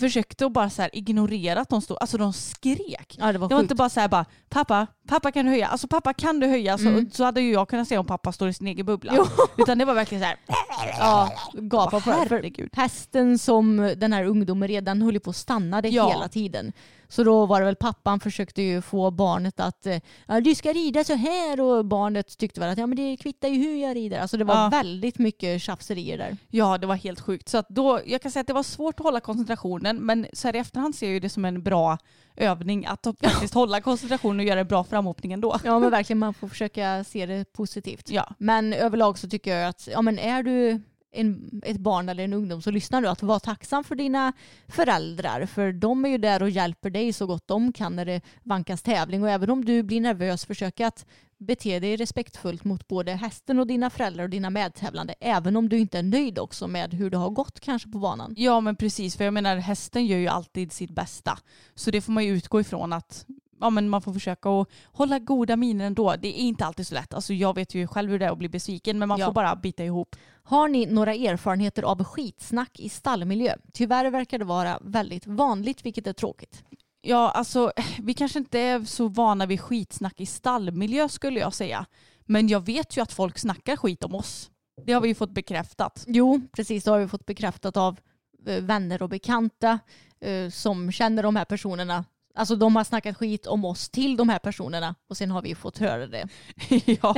försökte 0.00 0.46
att 0.46 0.52
bara 0.52 0.70
så 0.70 0.88
ignorera 0.92 1.60
att 1.60 1.68
de 1.68 1.82
stod, 1.82 1.96
alltså 2.00 2.18
de 2.18 2.32
skrek. 2.32 3.16
ja, 3.18 3.32
det 3.32 3.38
var 3.38 3.48
Det 3.48 3.54
var 3.54 3.62
inte 3.62 3.74
bara 3.74 3.88
så 3.88 4.00
här 4.00 4.08
bara, 4.08 4.24
pappa, 4.48 4.86
pappa 5.08 5.32
kan 5.32 5.44
du 5.44 5.50
höja? 5.50 5.66
Alltså 5.68 5.88
pappa 5.88 6.12
kan 6.14 6.40
du 6.40 6.46
höja? 6.46 6.78
Så, 6.78 6.88
Mm. 6.88 7.10
så 7.10 7.24
hade 7.24 7.40
ju 7.40 7.52
jag 7.52 7.68
kunnat 7.68 7.88
se 7.88 7.98
om 7.98 8.06
pappa 8.06 8.32
står 8.32 8.48
i 8.48 8.52
sin 8.52 8.66
egen 8.66 8.86
bubbla. 8.86 9.12
Utan 9.58 9.78
det 9.78 9.84
var 9.84 9.94
verkligen 9.94 10.22
så 10.22 10.26
här, 10.26 10.36
Ja, 10.98 11.32
gapa 11.54 12.00
på 12.00 12.10
herregud. 12.10 12.70
hästen 12.72 13.38
som 13.38 13.94
den 13.96 14.12
här 14.12 14.24
ungdomen 14.24 14.68
redan 14.68 15.02
höll 15.02 15.20
på 15.20 15.30
att 15.30 15.36
stanna 15.36 15.82
det 15.82 15.88
Ja. 15.88 16.08
hela 16.10 16.28
tiden. 16.28 16.72
Så 17.10 17.24
då 17.24 17.46
var 17.46 17.60
det 17.60 17.66
väl 17.66 17.76
pappan 17.76 18.20
försökte 18.20 18.62
ju 18.62 18.82
få 18.82 19.10
barnet 19.10 19.60
att 19.60 19.86
eh, 19.86 19.98
ja, 20.26 20.40
du 20.40 20.54
ska 20.54 20.72
rida 20.72 21.04
så 21.04 21.14
här 21.14 21.60
och 21.60 21.84
barnet 21.84 22.38
tyckte 22.38 22.60
väl 22.60 22.70
att 22.72 22.78
ja, 22.78 22.86
men 22.86 22.96
det 22.96 23.16
kvittar 23.16 23.48
ju 23.48 23.54
hur 23.58 23.76
jag 23.82 23.96
rider. 23.96 24.20
Alltså 24.20 24.36
det 24.36 24.44
var 24.44 24.54
Ja. 24.54 24.68
väldigt 24.68 25.18
mycket 25.18 25.62
tjafserier 25.62 26.18
där. 26.18 26.36
Ja, 26.48 26.78
det 26.78 26.86
var 26.86 26.94
helt 26.94 27.20
sjukt. 27.20 27.48
Så 27.48 27.62
då, 27.68 28.00
jag 28.06 28.22
kan 28.22 28.30
säga 28.30 28.40
att 28.40 28.46
det 28.46 28.52
var 28.52 28.62
svårt 28.62 29.00
att 29.00 29.04
hålla 29.04 29.20
koncentrationen 29.20 29.96
men 29.96 30.26
så 30.32 30.48
här 30.48 30.56
i 30.56 30.58
efterhand 30.58 30.94
ser 30.94 31.06
jag 31.06 31.12
ju 31.14 31.20
det 31.20 31.28
som 31.28 31.44
en 31.44 31.62
bra 31.62 31.98
övning 32.38 32.86
att 32.86 33.06
faktiskt 33.20 33.54
hålla 33.54 33.80
koncentrationen 33.80 34.40
och 34.40 34.46
göra 34.46 34.60
en 34.60 34.66
bra 34.66 34.84
framhoppning 34.84 35.32
ändå. 35.32 35.56
Ja 35.64 35.78
men 35.78 35.90
verkligen 35.90 36.18
man 36.18 36.34
får 36.34 36.48
försöka 36.48 37.04
se 37.04 37.26
det 37.26 37.52
positivt. 37.52 38.10
Ja. 38.10 38.34
Men 38.38 38.72
överlag 38.72 39.18
så 39.18 39.28
tycker 39.28 39.56
jag 39.56 39.68
att 39.68 39.88
ja, 39.92 40.02
men 40.02 40.18
är 40.18 40.42
du 40.42 40.80
en, 41.12 41.60
ett 41.64 41.76
barn 41.76 42.08
eller 42.08 42.24
en 42.24 42.32
ungdom 42.32 42.62
så 42.62 42.70
lyssnar 42.70 43.00
du 43.00 43.08
att 43.08 43.22
vara 43.22 43.40
tacksam 43.40 43.84
för 43.84 43.94
dina 43.94 44.32
föräldrar 44.68 45.46
för 45.46 45.72
de 45.72 46.04
är 46.04 46.08
ju 46.08 46.18
där 46.18 46.42
och 46.42 46.50
hjälper 46.50 46.90
dig 46.90 47.12
så 47.12 47.26
gott 47.26 47.48
de 47.48 47.72
kan 47.72 47.96
när 47.96 48.04
det 48.04 48.20
vankas 48.42 48.82
tävling 48.82 49.22
och 49.22 49.30
även 49.30 49.50
om 49.50 49.64
du 49.64 49.82
blir 49.82 50.00
nervös 50.00 50.44
försök 50.44 50.80
att 50.80 51.06
bete 51.38 51.78
dig 51.80 51.96
respektfullt 51.96 52.64
mot 52.64 52.88
både 52.88 53.12
hästen 53.12 53.58
och 53.58 53.66
dina 53.66 53.90
föräldrar 53.90 54.24
och 54.24 54.30
dina 54.30 54.50
medtävlande 54.50 55.14
även 55.20 55.56
om 55.56 55.68
du 55.68 55.78
inte 55.78 55.98
är 55.98 56.02
nöjd 56.02 56.38
också 56.38 56.68
med 56.68 56.94
hur 56.94 57.10
det 57.10 57.16
har 57.16 57.30
gått 57.30 57.60
kanske 57.60 57.88
på 57.90 57.98
banan. 57.98 58.34
Ja 58.36 58.60
men 58.60 58.76
precis, 58.76 59.16
för 59.16 59.24
jag 59.24 59.34
menar 59.34 59.56
hästen 59.56 60.06
gör 60.06 60.18
ju 60.18 60.28
alltid 60.28 60.72
sitt 60.72 60.90
bästa. 60.90 61.38
Så 61.74 61.90
det 61.90 62.00
får 62.00 62.12
man 62.12 62.24
ju 62.24 62.30
utgå 62.36 62.60
ifrån 62.60 62.92
att 62.92 63.26
ja, 63.60 63.70
men 63.70 63.88
man 63.88 64.02
får 64.02 64.12
försöka 64.12 64.48
att 64.50 64.68
hålla 64.84 65.18
goda 65.18 65.56
miner 65.56 65.84
ändå. 65.86 66.14
Det 66.22 66.28
är 66.28 66.42
inte 66.42 66.64
alltid 66.66 66.86
så 66.86 66.94
lätt. 66.94 67.14
Alltså, 67.14 67.32
jag 67.34 67.54
vet 67.54 67.74
ju 67.74 67.86
själv 67.86 68.10
hur 68.10 68.18
det 68.18 68.26
är 68.26 68.30
att 68.30 68.38
bli 68.38 68.48
besviken 68.48 68.98
men 68.98 69.08
man 69.08 69.18
Ja. 69.20 69.26
får 69.26 69.32
bara 69.32 69.56
bita 69.56 69.84
ihop. 69.84 70.16
Har 70.42 70.68
ni 70.68 70.86
några 70.86 71.14
erfarenheter 71.14 71.82
av 71.82 72.04
skitsnack 72.04 72.80
i 72.80 72.88
stallmiljö? 72.88 73.54
Tyvärr 73.72 74.10
verkar 74.10 74.38
det 74.38 74.44
vara 74.44 74.78
väldigt 74.82 75.26
vanligt 75.26 75.84
vilket 75.86 76.06
är 76.06 76.12
tråkigt. 76.12 76.64
Ja, 77.08 77.30
alltså 77.30 77.72
vi 77.98 78.14
kanske 78.14 78.38
inte 78.38 78.58
är 78.58 78.84
så 78.84 79.08
vana 79.08 79.46
vid 79.46 79.60
skitsnack 79.60 80.20
i 80.20 80.26
stallmiljö 80.26 81.08
skulle 81.08 81.40
jag 81.40 81.54
säga. 81.54 81.86
Men 82.26 82.48
jag 82.48 82.66
vet 82.66 82.96
ju 82.96 83.00
att 83.02 83.12
folk 83.12 83.38
snackar 83.38 83.76
skit 83.76 84.04
om 84.04 84.14
oss. 84.14 84.50
Det 84.86 84.92
har 84.92 85.00
vi 85.00 85.08
ju 85.08 85.14
fått 85.14 85.30
bekräftat. 85.30 86.04
Jo, 86.06 86.40
precis. 86.52 86.84
Det 86.84 86.90
har 86.90 86.98
vi 86.98 87.08
fått 87.08 87.26
bekräftat 87.26 87.76
av 87.76 88.00
eh, 88.46 88.62
vänner 88.62 89.02
och 89.02 89.08
bekanta 89.08 89.78
eh, 90.20 90.50
som 90.50 90.92
känner 90.92 91.22
de 91.22 91.36
här 91.36 91.44
personerna. 91.44 92.04
Alltså 92.34 92.56
de 92.56 92.76
har 92.76 92.84
snackat 92.84 93.16
skit 93.16 93.46
om 93.46 93.64
oss 93.64 93.90
till 93.90 94.16
de 94.16 94.28
här 94.28 94.38
personerna 94.38 94.94
och 95.08 95.16
sen 95.16 95.30
har 95.30 95.42
vi 95.42 95.54
fått 95.54 95.78
höra 95.78 96.06
det. 96.06 96.28
ja. 97.02 97.14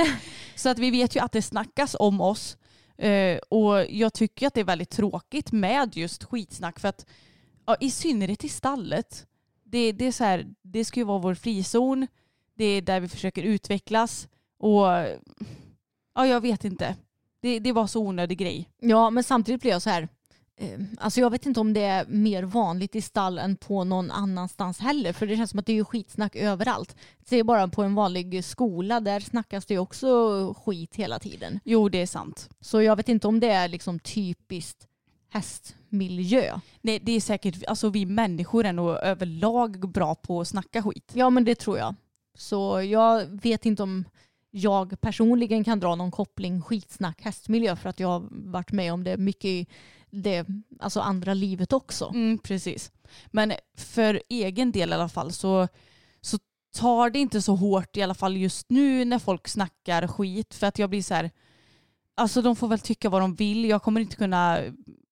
Så 0.55 0.69
att 0.69 0.79
vi 0.79 0.91
vet 0.91 1.17
ju 1.17 1.21
att 1.21 1.33
det 1.33 1.43
snackas 1.43 1.97
om 1.99 2.21
oss. 2.21 2.57
Eh, 2.99 3.39
och 3.39 3.87
jag 3.89 4.13
tycker 4.13 4.47
att 4.47 4.55
det 4.55 4.61
är 4.61 4.65
väldigt 4.65 4.91
tråkigt 4.91 5.53
med 5.53 5.97
just 5.97 6.25
skitsnack 6.25 6.81
för 6.81 6.89
att 6.89 7.07
ja, 7.67 7.77
i 7.81 7.91
synnerhet 7.91 8.45
i 8.45 8.49
stallet. 8.49 9.27
Det, 9.71 9.93
det, 9.93 10.07
är 10.07 10.13
så 10.13 10.25
här, 10.25 10.47
det 10.63 10.85
ska 10.85 11.01
ju 11.01 11.05
vara 11.05 11.19
vår 11.19 11.35
frizon. 11.35 12.07
Det 12.55 12.65
är 12.65 12.83
där 12.83 13.01
vi 13.01 13.09
försöker 13.09 13.43
utvecklas. 13.43 14.29
Och 14.59 14.85
ja, 16.15 16.27
jag 16.27 16.41
vet 16.41 16.65
inte. 16.65 16.97
Det, 17.43 17.59
det 17.59 17.73
var 17.73 17.87
så 17.87 18.01
onödig 18.01 18.39
grej. 18.39 18.69
Ja, 18.81 19.11
men 19.11 19.25
samtidigt 19.25 19.61
blir 19.61 19.71
jag 19.71 19.83
så 19.83 19.91
här. 19.91 20.09
eh, 20.57 20.79
Alltså 20.99 21.21
jag 21.21 21.31
vet 21.31 21.47
inte 21.47 21.61
om 21.61 21.73
det 21.73 21.81
är 21.85 22.07
mer 22.07 22.43
vanligt 22.43 22.97
i 22.97 23.01
stall 23.01 23.39
än 23.39 23.57
på 23.57 23.85
någon 23.85 24.11
annanstans 24.11 24.79
heller. 24.79 25.13
För 25.13 25.27
det 25.27 25.37
känns 25.37 25.51
som 25.51 25.59
att 25.59 25.67
det 25.67 25.79
är 25.79 25.85
skitsnack 25.85 26.37
överallt. 26.37 26.97
Se 27.25 27.43
bara 27.43 27.69
på 27.69 27.83
en 27.83 27.95
vanlig 27.95 28.45
skola, 28.45 29.01
där 29.01 29.21
snackas 29.21 29.67
det 29.67 29.75
ju 29.75 29.81
också 29.81 30.55
skit 30.65 30.97
hela 30.97 31.19
tiden. 31.19 31.61
Jo, 31.65 31.89
det 31.89 32.03
är 32.03 32.07
sant. 32.07 32.49
Så 32.61 32.83
jag 32.83 32.97
vet 32.97 33.09
inte 33.09 33.29
om 33.29 33.41
det 33.41 33.49
är 33.51 33.69
liksom 33.69 33.99
typiskt 33.99 34.87
hästmiljö. 35.91 36.61
Nej, 36.83 36.99
det 37.03 37.13
är 37.13 37.21
säkert, 37.21 37.65
alltså 37.67 37.91
vi 37.91 38.07
människor 38.07 38.67
är 38.67 38.73
nog 38.73 38.91
överlag 38.91 39.91
bra 39.93 40.15
på 40.15 40.41
att 40.41 40.49
snacka 40.49 40.83
skit. 40.83 41.13
Ja 41.15 41.31
men 41.31 41.45
det 41.45 41.55
tror 41.55 41.79
jag. 41.79 41.95
Så 42.35 42.83
jag 42.83 43.27
vet 43.43 43.67
inte 43.67 43.83
om 43.83 44.05
jag 44.51 45.01
personligen 45.01 45.65
kan 45.65 45.81
dra 45.81 45.95
någon 45.95 46.11
koppling 46.11 46.63
skitsnack 46.63 47.23
hästmiljö 47.23 47.77
för 47.77 47.89
att 47.89 48.01
jag 48.01 48.09
har 48.09 48.29
varit 48.31 48.73
med 48.73 48.93
om 48.93 49.05
det 49.05 49.17
mycket 49.17 49.45
i 49.45 49.67
det 50.11 50.47
alltså 50.81 51.01
andra 51.01 51.35
livet 51.35 51.73
också. 51.73 52.11
Mm, 52.15 52.39
precis. 52.39 52.93
Men 53.27 53.53
för 53.77 54.23
egen 54.29 54.73
del 54.73 54.91
i 54.91 54.95
alla 54.95 55.09
fall 55.09 55.33
så, 55.33 55.69
så 56.21 56.39
tar 56.77 57.11
det 57.11 57.19
inte 57.19 57.43
så 57.43 57.55
hårt 57.55 57.97
i 57.97 58.03
alla 58.03 58.15
fall 58.15 58.37
just 58.37 58.71
nu 58.71 59.05
när 59.05 59.19
folk 59.19 59.49
snackar 59.49 60.07
skit 60.07 60.55
för 60.55 60.67
att 60.67 60.79
jag 60.79 60.91
blir 60.91 61.03
så 61.03 61.15
här, 61.15 61.31
alltså 62.17 62.43
de 62.43 62.57
får 62.57 62.69
väl 62.69 62.79
tycka 62.79 63.09
vad 63.09 63.21
de 63.21 63.35
vill. 63.35 63.65
Jag 63.65 63.83
kommer 63.83 64.01
inte 64.01 64.17
kunna 64.17 64.61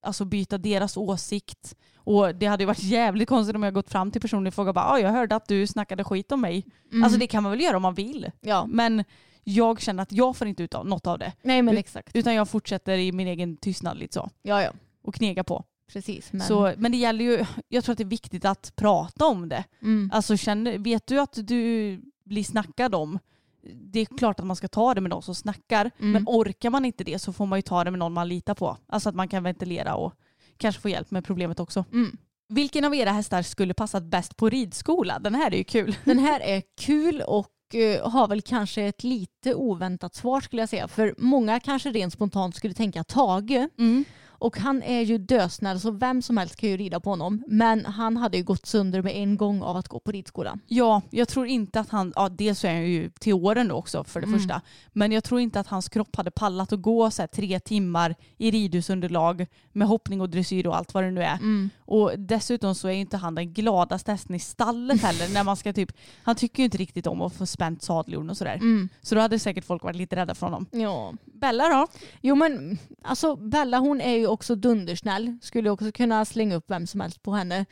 alltså, 0.02 0.24
byta 0.24 0.58
deras 0.58 0.96
åsikt. 0.96 1.74
Och 1.96 2.34
det 2.34 2.46
hade 2.46 2.62
ju 2.62 2.66
varit 2.66 2.82
jävligt 2.82 3.28
konstigt 3.28 3.56
om 3.56 3.62
jag 3.62 3.74
gått 3.74 3.90
fram 3.90 4.10
till 4.10 4.20
personen 4.20 4.46
och 4.46 4.54
frågat 4.54 4.74
bara, 4.74 4.84
ah, 4.84 4.98
jag 4.98 5.10
hörde 5.10 5.36
att 5.36 5.48
du 5.48 5.66
snackade 5.66 6.04
skit 6.04 6.32
om 6.32 6.40
mig. 6.40 6.64
Mm. 6.92 7.04
Alltså 7.04 7.18
det 7.18 7.26
kan 7.26 7.42
man 7.42 7.52
väl 7.52 7.60
göra 7.60 7.76
om 7.76 7.82
man 7.82 7.94
vill. 7.94 8.30
ja. 8.40 8.66
Men 8.66 9.04
jag 9.44 9.80
känner 9.80 10.02
att 10.02 10.12
jag 10.12 10.36
får 10.36 10.46
inte 10.48 10.62
ut 10.62 10.74
av 10.74 10.86
något 10.86 11.06
av 11.06 11.18
det. 11.18 11.32
Nej 11.42 11.62
men 11.62 11.76
exakt. 11.78 12.16
Utan 12.16 12.34
jag 12.34 12.48
fortsätter 12.48 12.98
i 12.98 13.12
min 13.12 13.28
egen 13.28 13.56
tystnad 13.56 13.98
lite 13.98 14.14
så. 14.14 14.30
Ja 14.42 14.62
ja. 14.62 14.70
Och 15.02 15.14
knega 15.14 15.44
på. 15.44 15.64
Precis. 15.92 16.32
Men, 16.32 16.46
Så, 16.46 16.72
men 16.76 16.92
det 16.92 16.98
gäller 16.98 17.24
ju, 17.24 17.44
jag 17.68 17.84
tror 17.84 17.92
att 17.92 17.98
det 17.98 18.04
är 18.04 18.08
viktigt 18.08 18.44
att 18.44 18.72
prata 18.76 19.26
om 19.26 19.48
det. 19.48 19.64
mm. 19.82 20.10
Alltså 20.12 20.36
känner, 20.36 20.78
vet 20.78 21.06
du 21.06 21.20
att 21.20 21.38
du 21.42 22.00
blir 22.24 22.44
snackad 22.44 22.94
om, 22.94 23.18
det 23.62 24.00
är 24.00 24.06
klart 24.06 24.40
att 24.40 24.46
man 24.46 24.56
ska 24.56 24.68
ta 24.68 24.94
det 24.94 25.00
med 25.00 25.10
de 25.10 25.22
som 25.22 25.34
snackar. 25.34 25.90
Mm. 25.98 26.12
Men 26.12 26.24
orkar 26.26 26.70
man 26.70 26.84
inte 26.84 27.04
det 27.04 27.18
så 27.18 27.32
får 27.32 27.46
man 27.46 27.58
ju 27.58 27.62
ta 27.62 27.84
det 27.84 27.90
med 27.90 27.98
någon 27.98 28.12
man 28.12 28.28
litar 28.28 28.54
på. 28.54 28.76
Alltså 28.86 29.08
att 29.08 29.14
man 29.14 29.28
kan 29.28 29.42
ventilera 29.42 29.94
och 29.94 30.12
kanske 30.56 30.82
få 30.82 30.88
hjälp 30.88 31.10
med 31.10 31.24
problemet 31.24 31.60
också. 31.60 31.84
Mm. 31.92 32.16
Vilken 32.48 32.84
av 32.84 32.94
era 32.94 33.12
hästar 33.12 33.42
skulle 33.42 33.74
passat 33.74 34.02
bäst 34.02 34.36
på 34.36 34.48
ridskola? 34.48 35.18
Den 35.18 35.34
här 35.34 35.50
är 35.50 35.56
ju 35.56 35.64
kul. 35.64 35.96
Den 36.04 36.18
här 36.18 36.40
är 36.40 36.62
kul 36.80 37.22
och 37.26 37.74
eh, 37.74 38.10
har 38.10 38.28
väl 38.28 38.42
kanske 38.42 38.82
ett 38.82 39.04
lite 39.04 39.54
oväntat 39.54 40.14
svar 40.14 40.40
skulle 40.40 40.62
jag 40.62 40.68
säga. 40.68 40.88
För 40.88 41.14
många 41.18 41.60
kanske 41.60 41.90
rent 41.90 42.12
spontant 42.12 42.56
skulle 42.56 42.74
tänka 42.74 43.04
Tage. 43.04 43.68
Och 44.38 44.58
han 44.58 44.82
är 44.82 45.00
ju 45.00 45.18
dösnäll 45.18 45.80
så 45.80 45.90
vem 45.90 46.22
som 46.22 46.36
helst 46.36 46.56
kan 46.56 46.68
ju 46.70 46.76
rida 46.76 47.00
på 47.00 47.10
honom. 47.10 47.42
Men 47.48 47.86
han 47.86 48.16
hade 48.16 48.36
ju 48.36 48.42
gått 48.44 48.66
sönder 48.66 49.02
med 49.02 49.16
en 49.16 49.36
gång 49.36 49.62
av 49.62 49.76
att 49.76 49.88
gå 49.88 50.00
på 50.00 50.10
ridskolan. 50.12 50.60
Ja, 50.66 51.02
jag 51.10 51.28
tror 51.28 51.46
inte 51.46 51.80
att 51.80 51.88
han, 51.88 52.12
ja 52.16 52.28
dels 52.28 52.64
är 52.64 52.74
han 52.74 52.90
ju 52.90 53.10
till 53.10 53.34
åren 53.34 53.68
då 53.68 53.74
också 53.74 54.04
för 54.04 54.20
det 54.20 54.26
Mm. 54.26 54.38
första. 54.40 54.60
Men 54.92 55.12
jag 55.12 55.24
tror 55.24 55.40
inte 55.40 55.60
att 55.60 55.66
hans 55.66 55.88
kropp 55.88 56.16
hade 56.16 56.30
pallat 56.30 56.72
att 56.72 56.82
gå 56.82 57.10
så 57.10 57.22
här 57.22 57.26
tre 57.26 57.60
timmar 57.60 58.14
i 58.36 58.50
ridhusunderlag 58.50 59.46
med 59.72 59.88
hoppning 59.88 60.20
och 60.20 60.30
dressyr 60.30 60.66
och 60.66 60.76
allt 60.76 60.94
vad 60.94 61.04
det 61.04 61.10
nu 61.10 61.22
är. 61.22 61.34
Mm. 61.36 61.70
Och 61.80 62.12
dessutom 62.18 62.74
så 62.74 62.88
är 62.88 62.92
ju 62.92 63.00
inte 63.00 63.16
han 63.16 63.34
den 63.34 63.52
gladaste 63.52 64.10
hästen 64.12 64.34
i 64.34 64.38
stallet 64.38 65.00
heller. 65.02 65.34
när 65.34 65.44
man 65.44 65.56
ska 65.56 65.72
typ, 65.72 65.92
han 66.22 66.36
tycker 66.36 66.58
ju 66.58 66.64
inte 66.64 66.78
riktigt 66.78 67.06
om 67.06 67.20
att 67.22 67.32
få 67.34 67.46
spänt 67.46 67.82
sadeljon 67.82 68.30
och 68.30 68.36
sådär. 68.36 68.54
Mm. 68.54 68.88
Så 69.02 69.14
då 69.14 69.20
hade 69.20 69.38
säkert 69.38 69.64
folk 69.64 69.82
varit 69.82 69.96
lite 69.96 70.16
rädda 70.16 70.34
för 70.34 70.46
honom. 70.46 70.66
Ja. 70.70 71.12
Bella 71.24 71.68
då? 71.68 71.86
Jo 72.20 72.34
men 72.34 72.78
alltså 73.02 73.36
Bella 73.36 73.78
hon 73.78 74.00
är 74.00 74.12
ju 74.16 74.27
också 74.28 74.54
dundersnäll. 74.54 75.38
Skulle 75.42 75.70
också 75.70 75.92
kunna 75.92 76.24
slänga 76.24 76.56
upp 76.56 76.70
vem 76.70 76.86
som 76.86 77.00
helst 77.00 77.22
på 77.22 77.32
henne. 77.32 77.66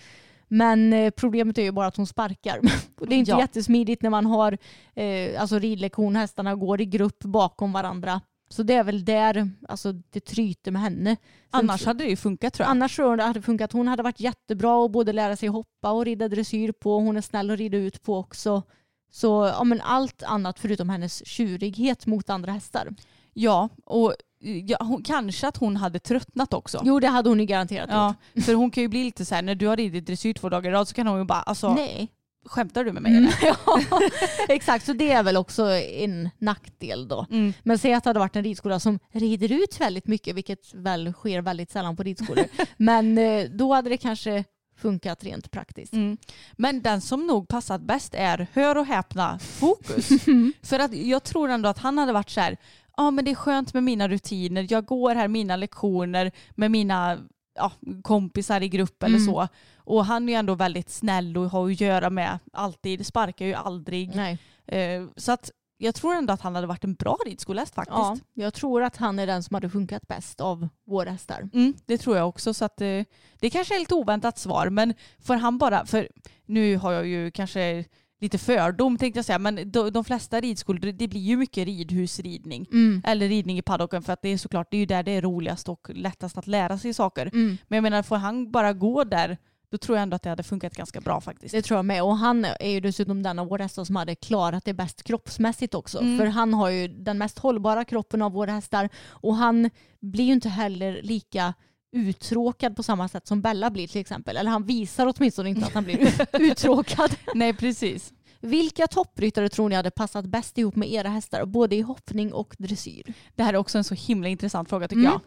Men 0.48 0.92
eh, 0.92 1.10
problemet 1.10 1.58
är 1.58 1.62
ju 1.62 1.72
bara 1.72 1.86
att 1.86 1.96
hon 1.96 2.06
sparkar. 2.06 2.60
Och 3.00 3.06
det 3.08 3.14
är 3.14 3.18
inte 3.18 3.30
Ja. 3.30 3.40
jättesmidigt 3.40 4.02
när 4.02 4.10
man 4.10 4.26
har 4.26 4.58
eh, 4.94 5.40
alltså 5.40 5.58
ridlektion, 5.58 6.16
hästarna 6.16 6.54
går 6.54 6.80
i 6.80 6.84
grupp 6.84 7.18
bakom 7.24 7.72
varandra. 7.72 8.20
Så 8.48 8.62
det 8.62 8.74
är 8.74 8.84
väl 8.84 9.04
där 9.04 9.50
alltså, 9.68 9.92
det 9.92 10.20
tryter 10.20 10.70
med 10.70 10.82
henne. 10.82 11.16
Annars 11.50 11.86
hade 11.86 12.04
det 12.04 12.10
ju 12.10 12.16
funkat 12.16 12.54
tror 12.54 12.64
jag. 12.64 12.70
Annars 12.70 12.96
tror 12.96 13.08
jag 13.08 13.18
det 13.18 13.24
hade 13.24 13.42
funkat. 13.42 13.72
Hon 13.72 13.88
hade 13.88 14.02
varit 14.02 14.20
jättebra 14.20 14.84
att 14.84 14.90
både 14.90 15.12
lära 15.12 15.36
sig 15.36 15.48
hoppa 15.48 15.90
och 15.90 16.04
rida 16.04 16.28
dressyr 16.28 16.72
på. 16.72 16.98
Hon 16.98 17.16
är 17.16 17.20
snäll 17.20 17.50
att 17.50 17.58
rida 17.58 17.76
ut 17.78 18.02
på 18.02 18.16
också. 18.18 18.62
Så 19.10 19.52
ja, 19.58 19.64
men 19.64 19.80
allt 19.80 20.22
annat 20.22 20.58
förutom 20.58 20.88
hennes 20.88 21.26
tjurighet 21.26 22.06
mot 22.06 22.30
andra 22.30 22.52
hästar. 22.52 22.88
Ja, 23.32 23.68
och 23.84 24.14
ja, 24.38 24.76
hon, 24.80 25.02
kanske 25.02 25.48
att 25.48 25.56
hon 25.56 25.76
hade 25.76 25.98
tröttnat 25.98 26.54
också. 26.54 26.82
Jo 26.84 27.00
det 27.00 27.08
hade 27.08 27.28
hon 27.28 27.40
ju 27.40 27.46
garanterat 27.46 27.90
Ja, 27.90 28.14
gjort. 28.34 28.44
för 28.44 28.54
hon 28.54 28.70
kan 28.70 28.82
ju 28.82 28.88
bli 28.88 29.04
lite 29.04 29.24
så 29.24 29.34
här 29.34 29.42
när 29.42 29.54
du 29.54 29.66
har 29.66 29.76
ridit 29.76 30.06
dressyr 30.06 30.32
två 30.32 30.48
dagar 30.48 30.70
i 30.70 30.74
rad 30.74 30.88
så 30.88 30.94
kan 30.94 31.06
hon 31.06 31.18
ju 31.18 31.24
bara 31.24 31.40
alltså 31.42 31.74
Nej. 31.74 32.12
Skämtar 32.48 32.84
du 32.84 32.92
med 32.92 33.02
mig? 33.02 33.12
Mm, 33.16 33.24
eller? 33.24 33.56
ja, 33.90 34.00
exakt, 34.48 34.86
så 34.86 34.92
det 34.92 35.10
är 35.12 35.22
väl 35.22 35.36
också 35.36 35.70
en 35.76 36.30
nackdel 36.38 37.08
då. 37.08 37.26
Mm. 37.30 37.52
Men 37.62 37.78
säg 37.78 37.92
att 37.94 38.04
det 38.04 38.10
hade 38.10 38.20
varit 38.20 38.36
en 38.36 38.44
ridskola 38.44 38.80
som 38.80 38.98
rider 39.12 39.52
ut 39.52 39.80
väldigt 39.80 40.06
mycket, 40.06 40.36
vilket 40.36 40.74
väl 40.74 41.12
sker 41.12 41.42
väldigt 41.42 41.70
sällan 41.70 41.96
på 41.96 42.02
ridskolor. 42.02 42.44
Men 42.76 43.18
eh, 43.18 43.44
då 43.50 43.74
hade 43.74 43.90
det 43.90 43.96
kanske 43.96 44.44
funkat 44.76 45.24
rent 45.24 45.50
praktiskt. 45.50 45.92
Mm. 45.92 46.16
Men 46.52 46.82
den 46.82 47.00
som 47.00 47.26
nog 47.26 47.48
passat 47.48 47.80
bäst 47.82 48.14
är, 48.14 48.46
hör 48.52 48.76
och 48.78 48.86
häpna, 48.86 49.38
fokus. 49.38 50.08
För 50.62 50.78
att 50.78 50.94
jag 50.94 51.22
tror 51.24 51.48
ändå 51.48 51.68
att 51.68 51.78
han 51.78 51.98
hade 51.98 52.12
varit 52.12 52.30
så 52.30 52.40
här, 52.40 52.56
ja 52.96 53.10
men 53.10 53.24
det 53.24 53.30
är 53.30 53.34
skönt 53.34 53.74
med 53.74 53.82
mina 53.82 54.08
rutiner, 54.08 54.66
jag 54.70 54.84
går 54.86 55.14
här 55.14 55.28
mina 55.28 55.56
lektioner 55.56 56.32
med 56.54 56.70
mina 56.70 57.18
ja, 57.54 57.72
kompisar 58.02 58.60
i 58.62 58.68
grupp 58.68 59.02
eller 59.02 59.16
Mm. 59.18 59.26
så. 59.26 59.48
Och 59.76 60.04
han 60.04 60.28
är 60.28 60.32
ju 60.32 60.38
ändå 60.38 60.54
väldigt 60.54 60.90
snäll 60.90 61.36
och 61.36 61.50
har 61.50 61.70
att 61.70 61.80
göra 61.80 62.10
med 62.10 62.38
alltid, 62.52 63.06
sparkar 63.06 63.46
ju 63.46 63.54
aldrig. 63.54 64.14
Nej. 64.16 64.38
Eh, 64.66 65.06
så 65.16 65.32
att 65.32 65.50
jag 65.78 65.94
tror 65.94 66.14
ändå 66.14 66.32
att 66.32 66.40
han 66.40 66.54
hade 66.54 66.66
varit 66.66 66.84
en 66.84 66.94
bra 66.94 67.16
ridskolehäst 67.26 67.74
faktiskt. 67.74 67.96
Ja, 67.98 68.16
jag 68.34 68.54
tror 68.54 68.82
att 68.82 68.96
han 68.96 69.18
är 69.18 69.26
den 69.26 69.42
som 69.42 69.54
hade 69.54 69.70
funkat 69.70 70.08
bäst 70.08 70.40
av 70.40 70.68
våra 70.86 71.10
hästar. 71.10 71.48
Mm, 71.54 71.74
det 71.86 71.98
tror 71.98 72.16
jag 72.16 72.28
också. 72.28 72.54
Så 72.54 72.64
att, 72.64 72.80
eh, 72.80 73.02
det 73.40 73.50
kanske 73.50 73.74
är 73.74 73.78
lite 73.78 73.94
oväntat 73.94 74.38
svar. 74.38 74.70
Men 74.70 74.94
för 75.18 75.34
han 75.34 75.58
bara, 75.58 75.86
för 75.86 76.08
nu 76.46 76.76
har 76.76 76.92
jag 76.92 77.06
ju 77.06 77.30
kanske 77.30 77.84
lite 78.20 78.38
fördom 78.38 78.98
tänkte 78.98 79.18
jag 79.18 79.24
säga, 79.24 79.38
men 79.38 79.70
de, 79.70 79.90
de 79.90 80.04
flesta 80.04 80.40
ridskolor, 80.40 80.92
det, 80.92 81.08
blir 81.08 81.20
ju 81.20 81.36
mycket 81.36 81.66
ridhusridning. 81.66 82.66
Mm. 82.72 83.02
Eller 83.04 83.28
ridning 83.28 83.58
i 83.58 83.62
paddocken 83.62 84.02
för 84.02 84.12
att 84.12 84.22
det 84.22 84.28
är 84.28 84.38
såklart, 84.38 84.70
det 84.70 84.76
är 84.76 84.78
ju 84.78 84.86
där 84.86 85.02
det 85.02 85.10
är 85.10 85.22
roligast 85.22 85.68
och 85.68 85.90
lättast 85.94 86.38
att 86.38 86.46
lära 86.46 86.78
sig 86.78 86.94
saker. 86.94 87.26
Mm. 87.26 87.56
Men 87.68 87.76
jag 87.76 87.82
menar, 87.82 88.02
får 88.02 88.16
han 88.16 88.50
bara 88.50 88.72
gå 88.72 89.04
där, 89.04 89.38
då 89.70 89.78
tror 89.78 89.98
jag 89.98 90.02
ändå 90.02 90.14
att 90.14 90.22
det 90.22 90.30
hade 90.30 90.42
funkat 90.42 90.74
ganska 90.76 91.00
bra 91.00 91.20
faktiskt. 91.20 91.52
Det 91.52 91.62
tror 91.62 91.78
jag 91.78 91.84
med. 91.84 92.02
Och 92.02 92.16
han 92.16 92.44
är 92.44 92.70
ju 92.70 92.80
dessutom 92.80 93.22
den 93.22 93.38
av 93.38 93.48
våra 93.48 93.62
hästar 93.62 93.84
som 93.84 93.96
hade 93.96 94.14
klarat 94.14 94.64
det 94.64 94.74
bäst 94.74 95.02
kroppsmässigt 95.02 95.74
också. 95.74 95.98
Mm. 95.98 96.18
För 96.18 96.26
han 96.26 96.54
har 96.54 96.70
ju 96.70 96.88
den 96.88 97.18
mest 97.18 97.38
hållbara 97.38 97.84
kroppen 97.84 98.22
av 98.22 98.32
våra 98.32 98.52
hästar. 98.52 98.88
Och 99.08 99.36
han 99.36 99.70
blir 100.00 100.24
ju 100.24 100.32
inte 100.32 100.48
heller 100.48 101.00
lika 101.02 101.54
uttråkad 101.92 102.76
på 102.76 102.82
samma 102.82 103.08
sätt 103.08 103.26
som 103.26 103.40
Bella 103.42 103.70
blir 103.70 103.88
till 103.88 104.00
exempel. 104.00 104.36
Eller 104.36 104.50
han 104.50 104.64
visar 104.64 105.12
åtminstone 105.16 105.48
inte 105.50 105.66
att 105.66 105.74
han 105.74 105.84
blir 105.84 106.26
uttråkad. 106.40 107.16
Nej, 107.34 107.54
precis. 107.54 108.12
Vilka 108.40 108.86
toppryttare 108.86 109.48
tror 109.48 109.68
ni 109.68 109.74
hade 109.74 109.90
passat 109.90 110.24
bäst 110.26 110.58
ihop 110.58 110.76
med 110.76 110.92
era 110.92 111.08
hästar? 111.08 111.44
Både 111.44 111.76
i 111.76 111.80
hoppning 111.80 112.32
och 112.32 112.54
dressyr. 112.58 113.14
Det 113.34 113.42
här 113.42 113.54
är 113.54 113.56
också 113.58 113.78
en 113.78 113.84
så 113.84 113.94
himla 113.94 114.28
intressant 114.28 114.68
fråga 114.68 114.88
tycker 114.88 115.00
Mm. 115.00 115.12
jag. 115.12 115.20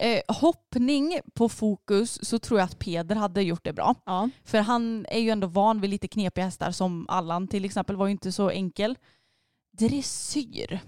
Eh, 0.00 0.20
hoppning 0.28 1.18
på 1.34 1.48
fokus 1.48 2.28
så 2.28 2.38
tror 2.38 2.60
jag 2.60 2.64
att 2.66 2.78
Peder 2.78 3.16
hade 3.16 3.42
gjort 3.42 3.64
det 3.64 3.72
bra. 3.72 3.94
Ja. 4.06 4.28
För 4.44 4.58
han 4.58 5.06
är 5.08 5.18
ju 5.18 5.30
ändå 5.30 5.46
van 5.46 5.80
vid 5.80 5.90
lite 5.90 6.08
knepiga 6.08 6.44
hästar 6.44 6.70
som 6.70 7.06
Allan 7.08 7.48
till 7.48 7.64
exempel 7.64 7.96
var 7.96 8.06
ju 8.06 8.12
inte 8.12 8.32
så 8.32 8.50
enkel. 8.50 8.98
Dressyr. 9.78 10.80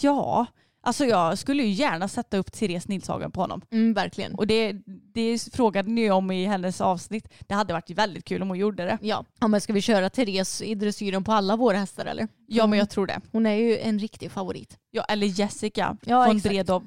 Ja, 0.00 0.46
alltså 0.84 1.04
jag 1.04 1.38
skulle 1.38 1.62
ju 1.62 1.68
gärna 1.70 2.08
sätta 2.08 2.36
upp 2.36 2.52
Therese 2.52 2.88
Nilshagen 2.88 3.30
på 3.30 3.40
honom. 3.40 3.60
Mm, 3.72 3.94
verkligen. 3.94 4.34
Och 4.34 4.46
det, 4.46 4.72
det 5.14 5.38
frågade 5.52 5.90
ni 5.90 6.10
om 6.10 6.30
i 6.30 6.44
hennes 6.44 6.80
avsnitt. 6.80 7.28
Det 7.40 7.54
hade 7.54 7.72
varit 7.72 7.90
väldigt 7.90 8.24
kul 8.24 8.42
om 8.42 8.48
hon 8.48 8.58
gjorde 8.58 8.84
det. 8.84 8.98
Ja. 9.02 9.24
ja, 9.40 9.48
men 9.48 9.60
ska 9.60 9.72
vi 9.72 9.80
köra 9.80 10.10
Therese 10.10 10.62
i 10.62 10.74
dressyren 10.74 11.24
på 11.24 11.32
alla 11.32 11.56
våra 11.56 11.76
hästar 11.76 12.06
eller? 12.06 12.28
Ja 12.46 12.66
men 12.66 12.78
jag 12.78 12.90
tror 12.90 13.06
det. 13.06 13.20
Hon 13.32 13.46
är 13.46 13.54
ju 13.54 13.78
en 13.78 13.98
riktig 13.98 14.30
favorit. 14.30 14.78
Ja, 14.90 15.04
eller 15.04 15.26
Jessica 15.26 15.96
Ja, 16.04 16.24
från 16.24 16.36
exakt. 16.36 16.52
Bredov. 16.52 16.86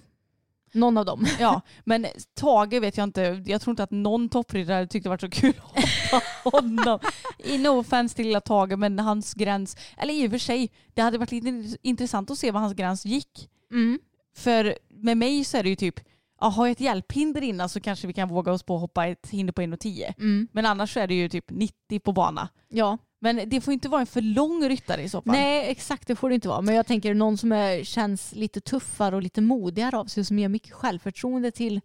Någon 0.77 0.97
av 0.97 1.05
dem. 1.05 1.25
Ja, 1.39 1.61
men 1.83 2.05
Tage 2.33 2.81
vet 2.81 2.97
jag 2.97 3.03
inte. 3.03 3.43
Jag 3.45 3.61
tror 3.61 3.71
inte 3.71 3.83
att 3.83 3.91
någon 3.91 4.29
toppriddare 4.29 4.87
tyckte 4.87 5.09
det 5.09 5.09
var 5.09 5.17
så 5.17 5.29
kul 5.29 5.53
att 5.73 5.83
hoppa 6.11 6.25
honom. 6.57 6.99
I 7.37 7.57
no 7.57 7.79
offense 7.79 8.15
till 8.15 8.25
lilla 8.25 8.41
Tage, 8.41 8.77
men 8.77 8.99
hans 8.99 9.33
gräns, 9.33 9.77
eller 9.97 10.13
i 10.13 10.27
och 10.27 10.31
för 10.31 10.37
sig, 10.37 10.71
det 10.93 11.01
hade 11.01 11.17
varit 11.17 11.31
lite 11.31 11.77
intressant 11.81 12.31
att 12.31 12.37
se 12.37 12.51
var 12.51 12.59
hans 12.59 12.73
gräns 12.73 13.05
gick. 13.05 13.49
Mm. 13.71 13.99
För 14.35 14.77
med 14.89 15.17
mig 15.17 15.43
så 15.43 15.57
är 15.57 15.63
det 15.63 15.69
ju 15.69 15.75
typ, 15.75 15.99
ja, 16.39 16.47
har 16.47 16.65
jag 16.65 16.71
ett 16.71 16.79
hjälphinder 16.79 17.41
innan 17.41 17.69
så 17.69 17.79
kanske 17.79 18.07
vi 18.07 18.13
kan 18.13 18.29
våga 18.29 18.51
oss 18.51 18.63
på 18.63 18.75
att 18.75 18.81
hoppa 18.81 19.07
ett 19.07 19.29
hinder 19.29 19.53
på 19.53 19.61
1,10. 19.61 20.13
Mm. 20.19 20.47
Men 20.51 20.65
annars 20.65 20.93
så 20.93 20.99
är 20.99 21.07
det 21.07 21.13
ju 21.15 21.29
typ 21.29 21.45
90 21.49 21.99
på 21.99 22.11
bana. 22.11 22.49
Ja, 22.69 22.97
Men 23.21 23.41
det 23.49 23.61
får 23.61 23.73
inte 23.73 23.89
vara 23.89 24.01
en 24.01 24.07
för 24.07 24.21
lång 24.21 24.69
ryttare 24.69 25.01
i 25.03 25.09
så 25.09 25.21
fall. 25.21 25.31
nej 25.33 25.71
exakt 25.71 26.07
det 26.07 26.15
får 26.15 26.29
det 26.29 26.35
inte 26.35 26.47
vara. 26.47 26.61
Men 26.61 26.75
jag 26.75 26.85
tänker 26.87 27.13
någon 27.13 27.37
som 27.37 27.51
är, 27.51 27.83
känns 27.83 28.35
lite 28.35 28.61
tuffare 28.61 29.15
och 29.15 29.21
lite 29.21 29.41
modigare 29.41 29.97
av 29.97 30.05
sig 30.05 30.25
som 30.25 30.39
ger 30.39 30.49
mycket 30.49 30.71
självförtroende 30.73 31.51
till 31.51 31.81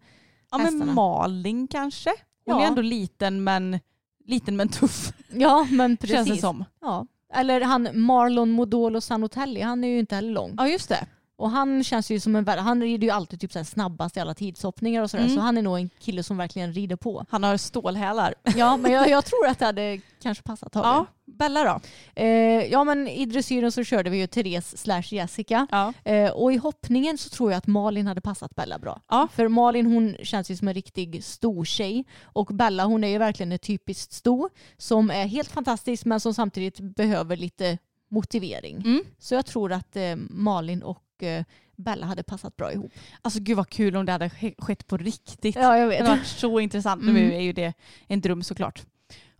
ja, 0.51 0.57
men 0.57 0.65
hästarna. 0.65 0.93
Malin 0.93 1.67
kanske? 1.67 2.09
Hon 2.45 2.55
Ja. 2.57 2.63
är 2.63 2.67
ändå 2.67 2.81
liten 2.81 3.43
men, 3.43 3.79
liten 4.25 4.55
men 4.55 4.69
tuff 4.69 5.13
Ja 5.33 5.67
men 5.71 5.97
precis. 5.97 6.15
känns 6.15 6.29
det 6.29 6.37
som. 6.37 6.65
Ja. 6.81 7.07
Eller 7.33 7.61
han 7.61 7.87
Marlon 7.93 8.51
Modolo 8.51 9.01
Sanotelli, 9.01 9.61
han 9.61 9.83
är 9.83 9.87
ju 9.87 9.99
inte 9.99 10.15
heller 10.15 10.31
lång. 10.33 10.53
Ja 10.57 10.67
just 10.67 10.89
det. 10.89 11.05
Och 11.35 11.49
han 11.49 11.83
känns 11.83 12.11
ju 12.11 12.19
som 12.19 12.35
en 12.35 12.47
han 12.47 12.81
rider 12.81 13.07
ju 13.07 13.11
alltid 13.11 13.39
typ 13.39 13.51
så 13.51 13.63
snabbast 13.63 14.17
i 14.17 14.19
alla 14.19 14.33
tidshoppningar 14.33 15.01
och 15.01 15.11
sådär. 15.11 15.23
Mm. 15.23 15.35
Så 15.35 15.41
han 15.41 15.57
är 15.57 15.61
nog 15.61 15.77
en 15.77 15.89
kille 15.99 16.23
som 16.23 16.37
verkligen 16.37 16.73
rider 16.73 16.95
på. 16.95 17.25
Han 17.29 17.43
har 17.43 17.57
stålhälar. 17.57 18.35
Ja 18.55 18.77
men 18.77 18.91
jag, 18.91 19.09
jag 19.09 19.25
tror 19.25 19.47
att 19.47 19.59
det 19.59 19.65
hade 19.65 19.99
kanske 20.21 20.43
passat 20.43 20.71
Tage. 20.71 20.85
Ja, 20.85 21.05
Bella 21.25 21.63
då? 21.63 21.79
Eh, 22.21 22.27
ja 22.71 22.83
men 22.83 23.07
i 23.07 23.25
dressyren 23.25 23.71
så 23.71 23.83
körde 23.83 24.09
vi 24.09 24.17
ju 24.17 24.27
Therese 24.27 24.77
slash 24.77 25.03
Jessica. 25.11 25.67
Ja. 25.71 25.93
Eh, 26.03 26.31
och 26.31 26.53
i 26.53 26.57
hoppningen 26.57 27.17
så 27.17 27.29
tror 27.29 27.51
jag 27.51 27.57
att 27.57 27.67
Malin 27.67 28.07
hade 28.07 28.21
passat 28.21 28.55
Bella 28.55 28.79
bra. 28.79 29.01
Ja. 29.09 29.27
För 29.33 29.47
Malin 29.47 29.85
hon 29.85 30.15
känns 30.23 30.51
ju 30.51 30.57
som 30.57 30.67
en 30.67 30.73
riktig 30.73 31.23
stor 31.23 31.65
tjej 31.65 32.05
och 32.23 32.45
Bella 32.45 32.85
hon 32.85 33.03
är 33.03 33.07
ju 33.07 33.17
verkligen 33.17 33.51
ett 33.51 33.61
typiskt 33.61 34.13
sto 34.13 34.49
som 34.77 35.11
är 35.11 35.25
helt 35.25 35.51
fantastisk 35.51 36.05
men 36.05 36.19
som 36.19 36.33
samtidigt 36.33 36.79
behöver 36.79 37.37
lite 37.37 37.77
motivering. 38.11 38.75
Mm. 38.75 39.03
Så 39.19 39.35
jag 39.35 39.45
tror 39.45 39.71
att 39.71 39.95
eh, 39.95 40.15
Malin 40.29 40.83
och 40.83 41.02
eh, 41.21 41.43
Bella 41.75 42.05
hade 42.05 42.23
passat 42.23 42.55
bra 42.55 42.73
ihop. 42.73 42.91
Alltså 43.21 43.39
gud 43.39 43.57
vad 43.57 43.69
kul 43.69 43.95
om 43.95 44.05
det 44.05 44.11
hade 44.11 44.29
ske- 44.29 44.55
skett 44.57 44.87
på 44.87 44.97
riktigt. 44.97 45.55
Ja 45.55 45.77
jag 45.77 45.89
Det 45.89 45.97
hade 45.97 46.09
varit 46.09 46.27
så 46.27 46.59
intressant. 46.59 47.01
Mm. 47.01 47.13
Nu 47.13 47.33
är 47.33 47.39
ju 47.41 47.53
det 47.53 47.73
en 48.07 48.21
dröm 48.21 48.43
såklart. 48.43 48.85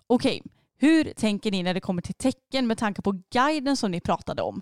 Okej, 0.07 0.41
hur 0.77 1.03
tänker 1.13 1.51
ni 1.51 1.63
när 1.63 1.73
det 1.73 1.79
kommer 1.79 2.01
till 2.01 2.13
tecken 2.13 2.67
med 2.67 2.77
tanke 2.77 3.01
på 3.01 3.21
guiden 3.31 3.77
som 3.77 3.91
ni 3.91 3.99
pratade 4.01 4.41
om? 4.41 4.61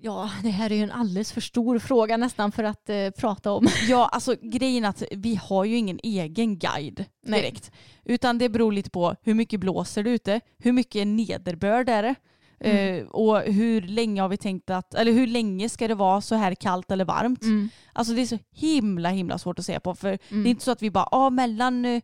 Ja 0.00 0.30
det 0.42 0.48
här 0.48 0.70
är 0.72 0.76
ju 0.76 0.82
en 0.82 0.90
alldeles 0.90 1.32
för 1.32 1.40
stor 1.40 1.78
fråga 1.78 2.16
nästan 2.16 2.52
för 2.52 2.64
att 2.64 2.90
eh, 2.90 3.10
prata 3.10 3.52
om. 3.52 3.66
Ja, 3.88 4.08
alltså 4.12 4.34
grejen 4.42 4.84
är 4.84 4.88
att 4.88 5.02
vi 5.10 5.34
har 5.34 5.64
ju 5.64 5.76
ingen 5.76 5.98
egen 6.02 6.58
guide 6.58 7.04
Nej. 7.22 7.40
direkt. 7.40 7.70
Utan 8.04 8.38
det 8.38 8.48
beror 8.48 8.72
lite 8.72 8.90
på 8.90 9.16
hur 9.22 9.34
mycket 9.34 9.60
blåser 9.60 10.02
det 10.02 10.10
ute, 10.10 10.40
hur 10.58 10.72
mycket 10.72 11.06
nederbörd 11.06 11.88
är 11.88 12.02
det 12.02 12.14
Mm. 12.60 12.98
eh, 12.98 13.06
och 13.06 13.40
hur 13.40 13.82
länge 13.82 14.20
har 14.22 14.28
vi 14.28 14.36
tänkt 14.36 14.70
att, 14.70 14.94
eller 14.94 15.12
hur 15.12 15.26
länge 15.26 15.68
ska 15.68 15.88
det 15.88 15.94
vara 15.94 16.20
så 16.20 16.34
här 16.34 16.54
kallt 16.54 16.90
eller 16.90 17.04
varmt? 17.04 17.42
Mm. 17.42 17.68
Alltså 17.92 18.14
det 18.14 18.20
är 18.22 18.26
så 18.26 18.38
himla 18.52 19.08
himla 19.08 19.38
svårt 19.38 19.58
att 19.58 19.66
se 19.66 19.80
på 19.80 19.94
för 19.94 20.08
Mm. 20.08 20.42
det 20.42 20.48
är 20.48 20.50
inte 20.50 20.64
så 20.64 20.70
att 20.70 20.82
vi 20.82 20.90
bara, 20.90 21.08
ah, 21.10 21.30
mellan 21.30 21.84
eh, 21.84 22.02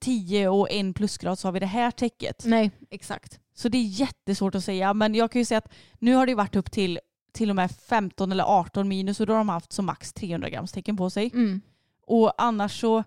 10 0.00 0.48
och 0.48 0.70
en 0.70 0.94
plusgrad 0.94 1.38
så 1.38 1.48
har 1.48 1.52
vi 1.52 1.60
det 1.60 1.66
här 1.66 1.90
täcket. 1.90 2.42
Nej 2.46 2.70
exakt. 2.90 3.40
Så 3.54 3.68
det 3.68 3.78
är 3.78 3.82
jättesvårt 4.00 4.54
att 4.54 4.64
säga 4.64 4.94
men 4.94 5.14
jag 5.14 5.30
kan 5.30 5.40
ju 5.40 5.44
säga 5.44 5.58
att 5.58 5.72
nu 5.98 6.14
har 6.14 6.26
det 6.26 6.34
varit 6.34 6.56
upp 6.56 6.70
till 6.70 6.98
till 7.32 7.50
och 7.50 7.56
med 7.56 7.70
15 7.70 8.32
eller 8.32 8.44
18 8.44 8.88
minus 8.88 9.20
och 9.20 9.26
då 9.26 9.32
har 9.32 9.38
de 9.38 9.48
haft 9.48 9.72
som 9.72 9.86
max 9.86 10.12
300 10.12 10.48
grams 10.50 10.72
tecken 10.72 10.96
på 10.96 11.10
sig. 11.10 11.30
Mm. 11.34 11.60
Och 12.06 12.32
annars 12.42 12.80
så, 12.80 13.04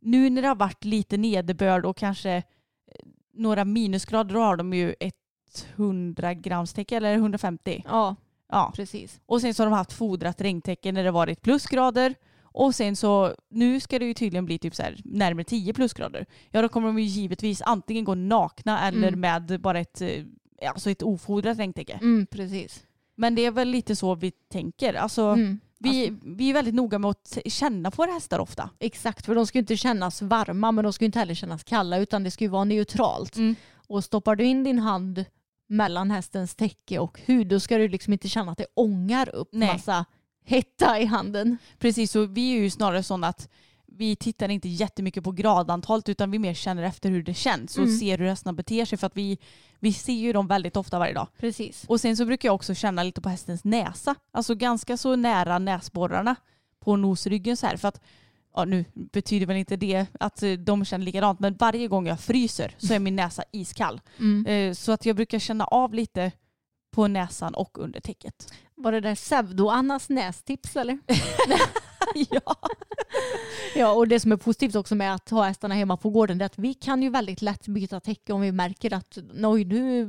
nu 0.00 0.30
när 0.30 0.42
det 0.42 0.48
har 0.48 0.54
varit 0.54 0.84
lite 0.84 1.16
nederbörd 1.16 1.84
och 1.84 1.96
kanske 1.96 2.30
eh, 2.32 2.42
några 3.34 3.64
minusgrader 3.64 4.34
då 4.34 4.40
har 4.40 4.56
de 4.56 4.72
ju 4.74 4.94
100 5.76 6.34
grams 6.34 6.72
tecken 6.72 6.96
eller 7.04 7.14
150. 7.14 7.82
Ja 7.86 8.16
Ja. 8.50 8.72
precis. 8.76 9.20
Och 9.26 9.40
sen 9.40 9.54
så 9.54 9.62
har 9.62 9.70
de 9.70 9.76
haft 9.76 9.92
fodrat 9.92 10.40
regntecken 10.40 10.94
när 10.94 11.04
det 11.04 11.10
varit 11.10 11.42
plusgrader. 11.42 12.14
Och 12.42 12.74
sen 12.74 12.96
så, 12.96 13.34
nu 13.50 13.80
ska 13.80 13.98
det 13.98 14.04
ju 14.04 14.14
tydligen 14.14 14.44
bli 14.46 14.58
typ 14.58 14.74
så 14.74 14.82
här 14.82 14.96
närmare 15.04 15.44
10 15.44 15.72
plusgrader. 15.72 16.26
Ja 16.50 16.62
då 16.62 16.68
kommer 16.68 16.86
de 16.86 16.98
ju 16.98 17.04
givetvis 17.04 17.62
antingen 17.62 18.04
gå 18.04 18.14
nakna 18.14 18.88
eller 18.88 19.08
Mm. 19.08 19.20
med 19.20 19.60
bara 19.60 19.78
ett, 19.80 20.00
eh, 20.00 20.24
alltså 20.70 20.90
ett 20.90 21.02
ofodrat 21.02 21.58
regntäcke. 21.58 21.92
Mm, 22.02 22.26
precis. 22.26 22.84
Men 23.14 23.34
det 23.34 23.44
är 23.46 23.50
väl 23.50 23.68
lite 23.68 23.96
så 23.96 24.14
vi 24.14 24.30
tänker. 24.30 24.94
Alltså, 24.94 25.22
Mm. 25.22 25.60
vi, 25.78 26.16
vi 26.22 26.50
är 26.50 26.54
väldigt 26.54 26.74
noga 26.74 26.98
med 26.98 27.10
att 27.10 27.38
känna 27.46 27.90
på 27.90 28.02
våra 28.02 28.12
hästar 28.12 28.38
ofta. 28.38 28.70
Exakt, 28.78 29.26
för 29.26 29.34
de 29.34 29.46
ska 29.46 29.58
ju 29.58 29.60
inte 29.60 29.76
kännas 29.76 30.22
varma 30.22 30.72
men 30.72 30.84
de 30.84 30.92
ska 30.92 31.04
ju 31.04 31.06
inte 31.06 31.18
heller 31.18 31.34
kännas 31.34 31.64
kalla 31.64 31.98
utan 31.98 32.24
det 32.24 32.30
ska 32.30 32.44
ju 32.44 32.48
vara 32.50 32.64
neutralt. 32.64 33.36
Mm. 33.36 33.54
Och 33.88 34.04
stoppar 34.04 34.36
du 34.36 34.44
in 34.44 34.64
din 34.64 34.78
hand 34.78 35.24
mellan 35.68 36.10
hästens 36.10 36.54
täcke 36.54 36.98
och 36.98 37.20
hud 37.24 37.46
då 37.46 37.60
ska 37.60 37.78
du 37.78 37.88
liksom 37.88 38.12
inte 38.12 38.28
känna 38.28 38.52
att 38.52 38.58
det 38.58 38.66
ångar 38.74 39.28
upp 39.34 39.48
Nej. 39.52 39.72
massa 39.72 40.04
hetta 40.44 41.00
i 41.00 41.04
handen. 41.04 41.58
Precis, 41.78 42.12
så 42.12 42.26
vi 42.26 42.52
är 42.54 42.60
ju 42.60 42.70
snarare 42.70 43.02
sådana 43.02 43.26
att 43.26 43.48
vi 43.86 44.16
tittar 44.16 44.48
inte 44.48 44.68
jättemycket 44.68 45.24
på 45.24 45.32
gradantalet 45.32 46.08
utan 46.08 46.30
vi 46.30 46.38
mer 46.38 46.54
känner 46.54 46.82
efter 46.82 47.10
hur 47.10 47.22
det 47.22 47.34
känns 47.34 47.76
och 47.78 47.84
Mm. 47.84 47.98
ser 47.98 48.18
hur 48.18 48.26
hästarna 48.28 48.52
beter 48.52 48.84
sig 48.84 48.98
för 48.98 49.06
att 49.06 49.16
vi, 49.16 49.38
vi 49.80 49.92
ser 49.92 50.12
ju 50.12 50.32
dem 50.32 50.46
väldigt 50.46 50.76
ofta 50.76 50.98
varje 50.98 51.14
dag. 51.14 51.28
Precis. 51.38 51.84
Och 51.88 52.00
sen 52.00 52.16
så 52.16 52.24
brukar 52.24 52.48
jag 52.48 52.54
också 52.54 52.74
känna 52.74 53.02
lite 53.02 53.20
på 53.20 53.28
hästens 53.28 53.64
näsa, 53.64 54.14
alltså 54.30 54.54
ganska 54.54 54.96
så 54.96 55.16
nära 55.16 55.58
näsborrarna 55.58 56.36
på 56.80 56.96
nosryggen 56.96 57.56
så 57.56 57.66
här 57.66 57.76
för 57.76 57.88
att 57.88 58.00
ja 58.54 58.64
nu 58.64 58.84
betyder 58.94 59.46
väl 59.46 59.56
inte 59.56 59.76
det 59.76 60.06
att 60.20 60.42
eh, 60.42 60.52
de 60.52 60.84
känner 60.84 61.04
likadant, 61.04 61.40
men 61.40 61.54
varje 61.54 61.88
gång 61.88 62.06
jag 62.06 62.20
fryser 62.20 62.74
så 62.78 62.94
är 62.94 62.98
min 62.98 63.16
näsa 63.16 63.42
iskall. 63.52 64.00
Mm. 64.18 64.46
Eh, 64.46 64.74
Så 64.74 64.92
att 64.92 65.06
jag 65.06 65.16
brukar 65.16 65.38
känna 65.38 65.64
av 65.64 65.94
lite 65.94 66.32
på 66.90 67.08
näsan 67.08 67.54
och 67.54 67.78
under 67.78 68.00
täcket. 68.00 68.52
Var 68.74 68.92
det 68.92 69.00
där 69.00 69.14
pseudo-Annas 69.14 70.08
nästips 70.12 70.76
eller? 70.76 70.98
ja. 72.30 72.56
Ja, 73.76 73.92
och 73.92 74.08
det 74.08 74.20
som 74.20 74.32
är 74.32 74.36
positivt 74.36 74.74
också 74.74 74.94
med 74.94 75.14
att 75.14 75.30
ha 75.30 75.44
hästarna 75.44 75.74
hemma 75.74 75.96
på 75.96 76.10
gården 76.10 76.40
är 76.40 76.44
att 76.44 76.58
vi 76.58 76.74
kan 76.74 77.02
ju 77.02 77.10
väldigt 77.10 77.42
lätt 77.42 77.66
byta 77.66 78.00
täcke 78.00 78.32
om 78.32 78.40
vi 78.40 78.52
märker 78.52 78.92
att 78.94 79.18
oj, 79.44 79.64
nu 79.64 80.00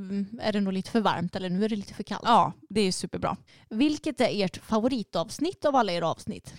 är 0.41 0.53
det 0.53 0.61
nog 0.61 0.73
lite 0.73 0.91
för 0.91 1.01
varmt 1.01 1.35
eller 1.35 1.49
nu 1.49 1.65
är 1.65 1.69
det 1.69 1.75
lite 1.75 1.93
för 1.93 2.03
kallt. 2.03 2.21
ja, 2.25 2.53
det 2.69 2.81
är 2.81 2.91
superbra. 2.91 3.37
Vilket 3.69 4.21
är 4.21 4.45
ert 4.45 4.57
favoritavsnitt 4.57 5.65
av 5.65 5.75
alla 5.75 5.91
era 5.91 6.07
avsnitt? 6.07 6.53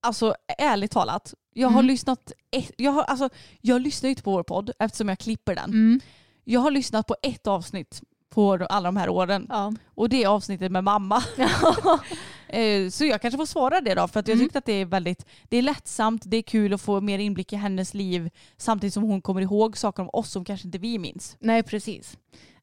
Alltså 0.00 0.34
ärligt 0.58 0.90
talat, 0.90 1.34
jag 1.54 1.68
har 1.68 1.78
Mm. 1.80 1.86
lyssnat, 1.86 2.32
jag, 2.76 2.92
har, 2.92 3.02
alltså, 3.02 3.28
jag 3.60 3.80
lyssnar 3.80 4.10
inte 4.10 4.22
på 4.22 4.30
vår 4.32 4.42
podd 4.42 4.70
eftersom 4.78 5.08
jag 5.08 5.18
klipper 5.18 5.54
den. 5.54 5.70
Mm. 5.70 6.00
Jag 6.44 6.60
har 6.60 6.70
lyssnat 6.70 7.06
på 7.06 7.16
ett 7.22 7.46
avsnitt 7.46 8.02
på 8.30 8.52
alla 8.70 8.88
de 8.88 8.96
här 8.96 9.08
åren 9.08 9.46
Ja. 9.48 9.72
och 9.94 10.08
det 10.08 10.22
är 10.24 10.28
avsnittet 10.28 10.72
med 10.72 10.84
mamma. 10.84 11.22
Eh, 12.50 12.90
Så 12.90 13.04
jag 13.04 13.22
kanske 13.22 13.38
får 13.38 13.46
svara 13.46 13.80
det 13.80 13.94
då 13.94 14.08
för 14.08 14.20
att 14.20 14.28
jag 14.28 14.34
Mm. 14.34 14.46
tyckte 14.46 14.58
att 14.58 14.64
det 14.64 14.72
är 14.72 14.84
väldigt 14.84 15.26
det 15.48 15.56
är 15.56 15.62
lättsamt, 15.62 16.22
det 16.26 16.36
är 16.36 16.42
kul 16.42 16.72
att 16.74 16.80
få 16.80 17.00
mer 17.00 17.18
inblick 17.18 17.52
i 17.52 17.56
hennes 17.56 17.94
liv 17.94 18.30
samtidigt 18.56 18.94
som 18.94 19.02
hon 19.02 19.22
kommer 19.22 19.40
ihåg 19.40 19.76
saker 19.76 20.02
om 20.02 20.10
oss 20.12 20.30
som 20.30 20.44
kanske 20.44 20.68
inte 20.68 20.78
vi 20.78 20.98
minns. 20.98 21.36
Nej, 21.40 21.62
precis. 21.62 22.18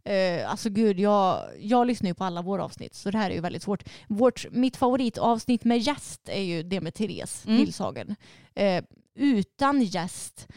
Eh, 0.05 0.49
alltså 0.51 0.69
gud, 0.69 0.99
jag, 0.99 1.43
jag 1.59 1.87
lyssnar 1.87 2.09
ju 2.09 2.13
på 2.13 2.23
alla 2.23 2.41
våra 2.41 2.63
avsnitt 2.63 2.95
så 2.95 3.11
det 3.11 3.17
här 3.17 3.29
är 3.29 3.35
ju 3.35 3.41
väldigt 3.41 3.63
svårt. 3.63 3.83
Vårt, 4.07 4.45
mitt 4.51 4.77
favoritavsnitt 4.77 5.63
med 5.63 5.79
gäst 5.79 6.29
är 6.29 6.41
ju 6.41 6.63
det 6.63 6.81
med 6.81 6.93
Therese 6.93 7.45
Mm. 7.45 7.57
Nilshagen. 7.57 8.15
Eh, 8.55 8.83
utan 9.15 9.81
gäst, 9.81 10.47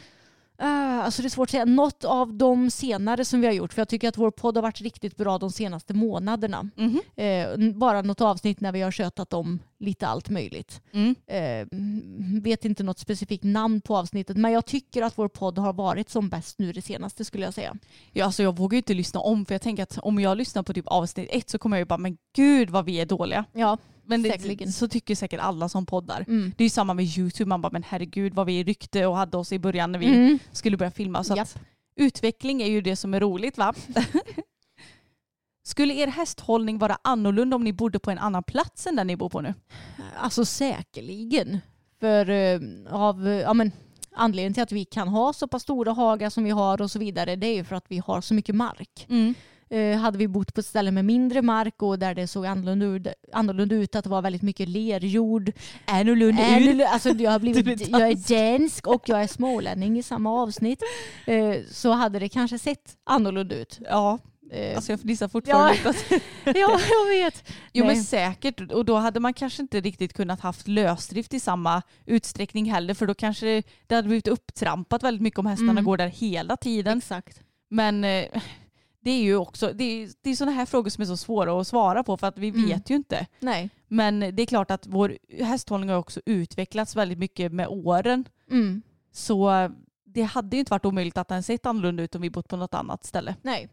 eh, 0.60 0.98
alltså 1.04 1.22
det 1.22 1.28
är 1.28 1.30
svårt 1.30 1.46
att 1.46 1.50
säga. 1.50 1.64
Något 1.64 2.04
av 2.04 2.34
de 2.34 2.70
senare 2.70 3.24
som 3.24 3.40
vi 3.40 3.46
har 3.46 3.54
gjort, 3.54 3.72
för 3.72 3.80
jag 3.80 3.88
tycker 3.88 4.08
att 4.08 4.16
vår 4.18 4.30
podd 4.30 4.56
har 4.56 4.62
varit 4.62 4.80
riktigt 4.80 5.16
bra 5.16 5.38
de 5.38 5.50
senaste 5.52 5.94
månaderna. 5.94 6.70
Eh, 7.16 7.52
n- 7.52 7.78
bara 7.78 8.02
något 8.02 8.20
avsnitt 8.20 8.60
när 8.60 8.72
vi 8.72 8.80
har 8.80 8.90
tjötat 8.90 9.32
om 9.32 9.58
lite 9.78 10.06
allt 10.06 10.28
möjligt. 10.30 10.80
Mm. 10.92 11.14
Mm, 11.28 12.40
vet 12.42 12.64
inte 12.64 12.82
något 12.82 12.98
specifikt 12.98 13.44
namn 13.44 13.80
på 13.80 13.96
avsnittet 13.96 14.36
men 14.36 14.52
jag 14.52 14.66
tycker 14.66 15.02
att 15.02 15.18
vår 15.18 15.28
podd 15.28 15.58
har 15.58 15.72
varit 15.72 16.10
som 16.10 16.28
bäst 16.28 16.58
nu 16.58 16.72
det 16.72 16.82
senaste 16.82 17.24
skulle 17.24 17.44
jag 17.44 17.54
säga. 17.54 17.76
Ja, 18.12 18.24
alltså 18.24 18.42
jag 18.42 18.56
vågar 18.56 18.74
ju 18.76 18.78
inte 18.78 18.94
lyssna 18.94 19.20
om 19.20 19.44
för 19.46 19.54
jag 19.54 19.62
tänker 19.62 19.82
att 19.82 19.98
om 19.98 20.18
jag 20.20 20.38
lyssnar 20.38 20.62
på 20.62 20.72
typ 20.74 20.86
avsnitt 20.86 21.28
ett 21.32 21.50
så 21.50 21.58
kommer 21.58 21.76
jag 21.76 21.80
ju 21.80 21.86
bara 21.86 21.98
men 21.98 22.16
gud 22.36 22.70
vad 22.70 22.84
vi 22.84 23.00
är 23.00 23.06
dåliga. 23.06 23.44
Ja, 23.52 23.78
Men 24.08 24.22
det, 24.22 24.30
Säkerligen. 24.30 24.72
så 24.72 24.88
tycker 24.88 25.14
säkert 25.14 25.40
alla 25.40 25.68
som 25.68 25.86
poddar. 25.86 26.24
mm. 26.28 26.52
Det 26.56 26.62
är 26.62 26.66
ju 26.66 26.70
samma 26.70 26.94
med 26.94 27.04
YouTube, 27.18 27.48
man 27.48 27.60
bara 27.60 27.72
men 27.72 27.82
herregud 27.82 28.34
vad 28.34 28.46
vi 28.46 28.64
ryckte 28.64 29.06
och 29.06 29.16
hade 29.16 29.36
oss 29.36 29.52
i 29.52 29.58
början 29.58 29.92
när 29.92 29.98
vi 29.98 30.06
Mm. 30.06 30.38
skulle 30.52 30.76
börja 30.76 30.90
filma. 30.90 31.24
Så 31.24 31.32
att 31.40 31.58
utveckling 31.96 32.62
är 32.62 32.66
ju 32.66 32.80
det 32.80 32.96
som 32.96 33.14
är 33.14 33.20
roligt 33.20 33.58
va? 33.58 33.74
Skulle 35.64 35.94
er 35.94 36.06
hästhållning 36.06 36.78
vara 36.78 36.98
annorlunda 37.02 37.56
om 37.56 37.64
ni 37.64 37.72
bodde 37.72 37.98
på 37.98 38.10
en 38.10 38.18
annan 38.18 38.42
plats 38.42 38.86
än 38.86 38.96
den 38.96 39.06
ni 39.06 39.16
bor 39.16 39.28
på 39.28 39.40
nu? 39.40 39.54
Alltså 40.16 40.44
säkerligen. 40.44 41.58
För 42.00 42.30
eh, 42.30 42.60
av, 42.90 43.26
eh, 43.28 43.32
ja, 43.34 43.54
men, 43.54 43.72
anledningen 44.12 44.54
till 44.54 44.62
att 44.62 44.72
vi 44.72 44.84
kan 44.84 45.08
ha 45.08 45.32
så 45.32 45.48
pass 45.48 45.62
stora 45.62 45.92
hagar 45.92 46.30
som 46.30 46.44
vi 46.44 46.50
har 46.50 46.82
och 46.82 46.90
så 46.90 46.98
vidare 46.98 47.36
det 47.36 47.46
är 47.46 47.54
ju 47.54 47.64
för 47.64 47.76
att 47.76 47.84
vi 47.88 47.98
har 48.06 48.20
så 48.20 48.34
mycket 48.34 48.54
mark. 48.54 49.06
Eh, 49.70 49.98
hade 49.98 50.18
vi 50.18 50.28
bott 50.28 50.54
på 50.54 50.60
ett 50.60 50.66
ställe 50.66 50.90
med 50.90 51.04
mindre 51.04 51.42
mark 51.42 51.82
och 51.82 51.98
där 51.98 52.14
det 52.14 52.26
såg 52.26 52.46
annorlunda, 52.46 53.10
ut- 53.10 53.14
annorlunda 53.32 53.74
ut 53.74 53.96
att 53.96 54.04
det 54.04 54.10
var 54.10 54.22
väldigt 54.22 54.42
mycket 54.42 54.68
lerjord. 54.68 55.52
Annorlunda 55.84 56.42
Annorlunda, 56.46 56.88
alltså 56.88 57.08
jag, 57.08 57.30
har 57.30 57.38
blivit, 57.38 57.88
jag 57.88 58.00
är 58.08 58.14
dansk 58.58 58.86
och 58.86 59.02
jag 59.08 59.22
är 59.22 59.26
smålänning 59.26 59.98
i 59.98 60.02
samma 60.02 60.42
avsnitt. 60.42 60.82
Eh, 61.26 61.54
så 61.70 61.92
hade 61.92 62.18
det 62.18 62.28
kanske 62.28 62.58
sett 62.58 62.96
annorlunda 63.06 63.54
ut. 63.54 63.78
Ja, 63.84 64.18
Eh, 64.52 64.76
alltså 64.76 64.92
jag 64.92 65.00
fnissar 65.00 65.28
fortfarande 65.28 65.78
Ja. 65.84 65.92
ja, 66.44 66.80
jag 66.90 67.08
vet. 67.24 67.48
Jo 67.72 67.84
Nej. 67.84 67.94
men 67.96 68.04
säkert 68.04 68.60
och 68.72 68.84
då 68.84 68.96
hade 68.96 69.20
man 69.20 69.34
kanske 69.34 69.62
inte 69.62 69.80
riktigt 69.80 70.12
kunnat 70.12 70.40
haft 70.40 70.68
lösdrift 70.68 71.34
i 71.34 71.40
samma 71.40 71.82
utsträckning 72.06 72.70
heller 72.72 72.94
för 72.94 73.06
då 73.06 73.14
kanske 73.14 73.62
det, 73.86 73.94
hade 73.94 74.08
blivit 74.08 74.28
upptrampat 74.28 75.02
väldigt 75.02 75.22
mycket 75.22 75.38
om 75.38 75.46
hästarna 75.46 75.70
Mm. 75.70 75.84
går 75.84 75.96
där 75.96 76.06
hela 76.06 76.56
tiden. 76.56 76.98
Exakt. 76.98 77.40
Men 77.70 78.04
det 79.08 79.12
är 79.12 79.22
ju 79.22 79.36
också, 79.36 79.72
det 79.74 79.84
är, 79.84 80.10
det 80.22 80.30
är 80.30 80.34
sådana 80.34 80.52
här 80.56 80.66
frågor 80.66 80.90
som 80.90 81.02
är 81.02 81.06
så 81.06 81.16
svåra 81.16 81.60
att 81.60 81.66
svara 81.66 82.04
på 82.04 82.16
för 82.16 82.26
att 82.26 82.38
vi 82.38 82.48
Mm. 82.48 82.66
vet 82.68 82.90
ju 82.90 82.94
inte. 82.94 83.26
Nej. 83.40 83.70
Men 83.86 84.20
det 84.20 84.42
är 84.42 84.46
klart 84.46 84.70
att 84.70 84.86
vår 84.86 85.18
hästhållning 85.38 85.90
har 85.90 85.96
också 85.96 86.20
utvecklats 86.26 86.96
väldigt 86.96 87.18
mycket 87.18 87.52
med 87.52 87.68
åren. 87.68 88.24
Mm. 88.50 88.82
Så 89.12 89.70
det 90.04 90.22
hade 90.22 90.56
ju 90.56 90.60
inte 90.60 90.70
varit 90.70 90.84
omöjligt 90.84 91.18
att 91.18 91.28
den 91.28 91.42
sett 91.42 91.66
annorlunda 91.66 92.02
ut 92.02 92.14
om 92.14 92.22
vi 92.22 92.30
bott 92.30 92.48
på 92.48 92.56
något 92.56 92.74
annat 92.74 93.04
ställe. 93.04 93.36
Nej. 93.42 93.68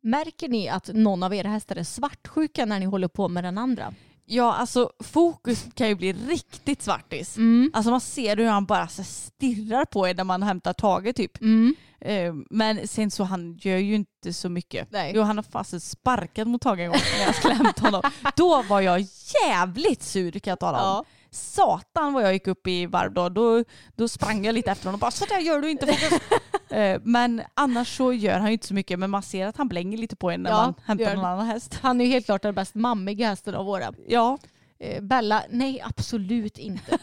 Märker 0.00 0.48
ni 0.48 0.68
att 0.68 0.90
någon 0.94 1.22
av 1.22 1.34
era 1.34 1.48
hästar 1.48 1.76
är 1.76 1.82
svartsjuka 1.82 2.64
när 2.66 2.80
ni 2.80 2.86
håller 2.86 3.08
på 3.08 3.28
med 3.28 3.44
den 3.44 3.58
andra? 3.58 3.94
Ja 4.28 4.54
alltså 4.54 4.90
fokus 5.00 5.66
kan 5.74 5.88
ju 5.88 5.94
bli 5.94 6.12
riktigt 6.12 6.82
svartis. 6.82 7.36
Mm. 7.36 7.70
Alltså 7.74 7.90
man 7.90 8.00
ser 8.00 8.36
hur 8.36 8.46
han 8.46 8.64
bara 8.66 8.88
så 8.88 9.04
stirrar 9.04 9.84
på 9.84 10.08
er 10.08 10.14
när 10.14 10.24
man 10.24 10.42
hämtar 10.42 10.72
taget 10.72 11.16
typ. 11.16 11.40
Mm. 11.40 11.74
Eh, 12.00 12.34
Men 12.50 12.88
sen 12.88 13.10
så 13.10 13.24
han 13.24 13.56
gör 13.60 13.76
ju 13.76 13.94
inte 13.94 14.32
så 14.32 14.48
mycket. 14.48 14.88
Nej. 14.90 15.12
Jo 15.14 15.22
han 15.22 15.36
har 15.38 15.42
fasen 15.42 15.80
sparkat 15.80 16.48
mot 16.48 16.62
taget 16.62 16.84
en 16.84 16.90
gång 16.90 17.00
när 17.18 17.26
jag 17.26 17.34
skulle 17.34 17.54
hämta 17.54 17.82
honom. 17.82 18.02
Då 18.36 18.62
var 18.62 18.80
jag 18.80 19.06
jävligt 19.44 20.02
sur 20.02 20.32
kan 20.32 20.50
jag 20.50 20.60
tala 20.60 20.78
om. 20.78 20.84
Ja. 20.84 21.04
Satan 21.36 22.12
vad 22.12 22.22
jag 22.22 22.32
gick 22.32 22.46
upp 22.46 22.66
i 22.66 22.86
varv 22.86 23.12
då. 23.12 23.28
Då, 23.28 23.64
då 23.96 24.08
sprang 24.08 24.44
jag 24.44 24.54
lite 24.54 24.70
efter 24.70 24.84
honom 24.84 24.94
och 24.94 25.00
bara 25.00 25.10
så 25.10 25.24
där 25.24 25.38
gör 25.38 25.60
du 25.60 25.70
inte. 25.70 25.96
Eh, 26.68 27.00
Men 27.04 27.42
annars 27.54 27.96
så 27.96 28.12
gör 28.12 28.38
han 28.38 28.46
ju 28.46 28.52
inte 28.52 28.66
så 28.66 28.74
mycket 28.74 28.98
men 28.98 29.10
man 29.10 29.22
ser 29.22 29.46
att 29.46 29.56
han 29.56 29.68
blänger 29.68 29.98
lite 29.98 30.16
på 30.16 30.30
en 30.30 30.40
när 30.42 30.50
Ja, 30.50 30.56
man 30.56 30.74
hämtar 30.84 31.14
någon 31.16 31.24
annan 31.24 31.46
häst. 31.46 31.78
Han 31.82 32.00
är 32.00 32.04
ju 32.04 32.10
helt 32.10 32.26
klart 32.26 32.42
den 32.42 32.54
bäst 32.54 32.74
mammiga 32.74 33.28
hästen 33.28 33.54
av 33.54 33.66
våra. 33.66 33.92
Ja, 34.06 34.38
Eh, 34.78 35.02
Bella, 35.02 35.42
nej 35.50 35.80
absolut 35.84 36.58
inte. 36.58 36.98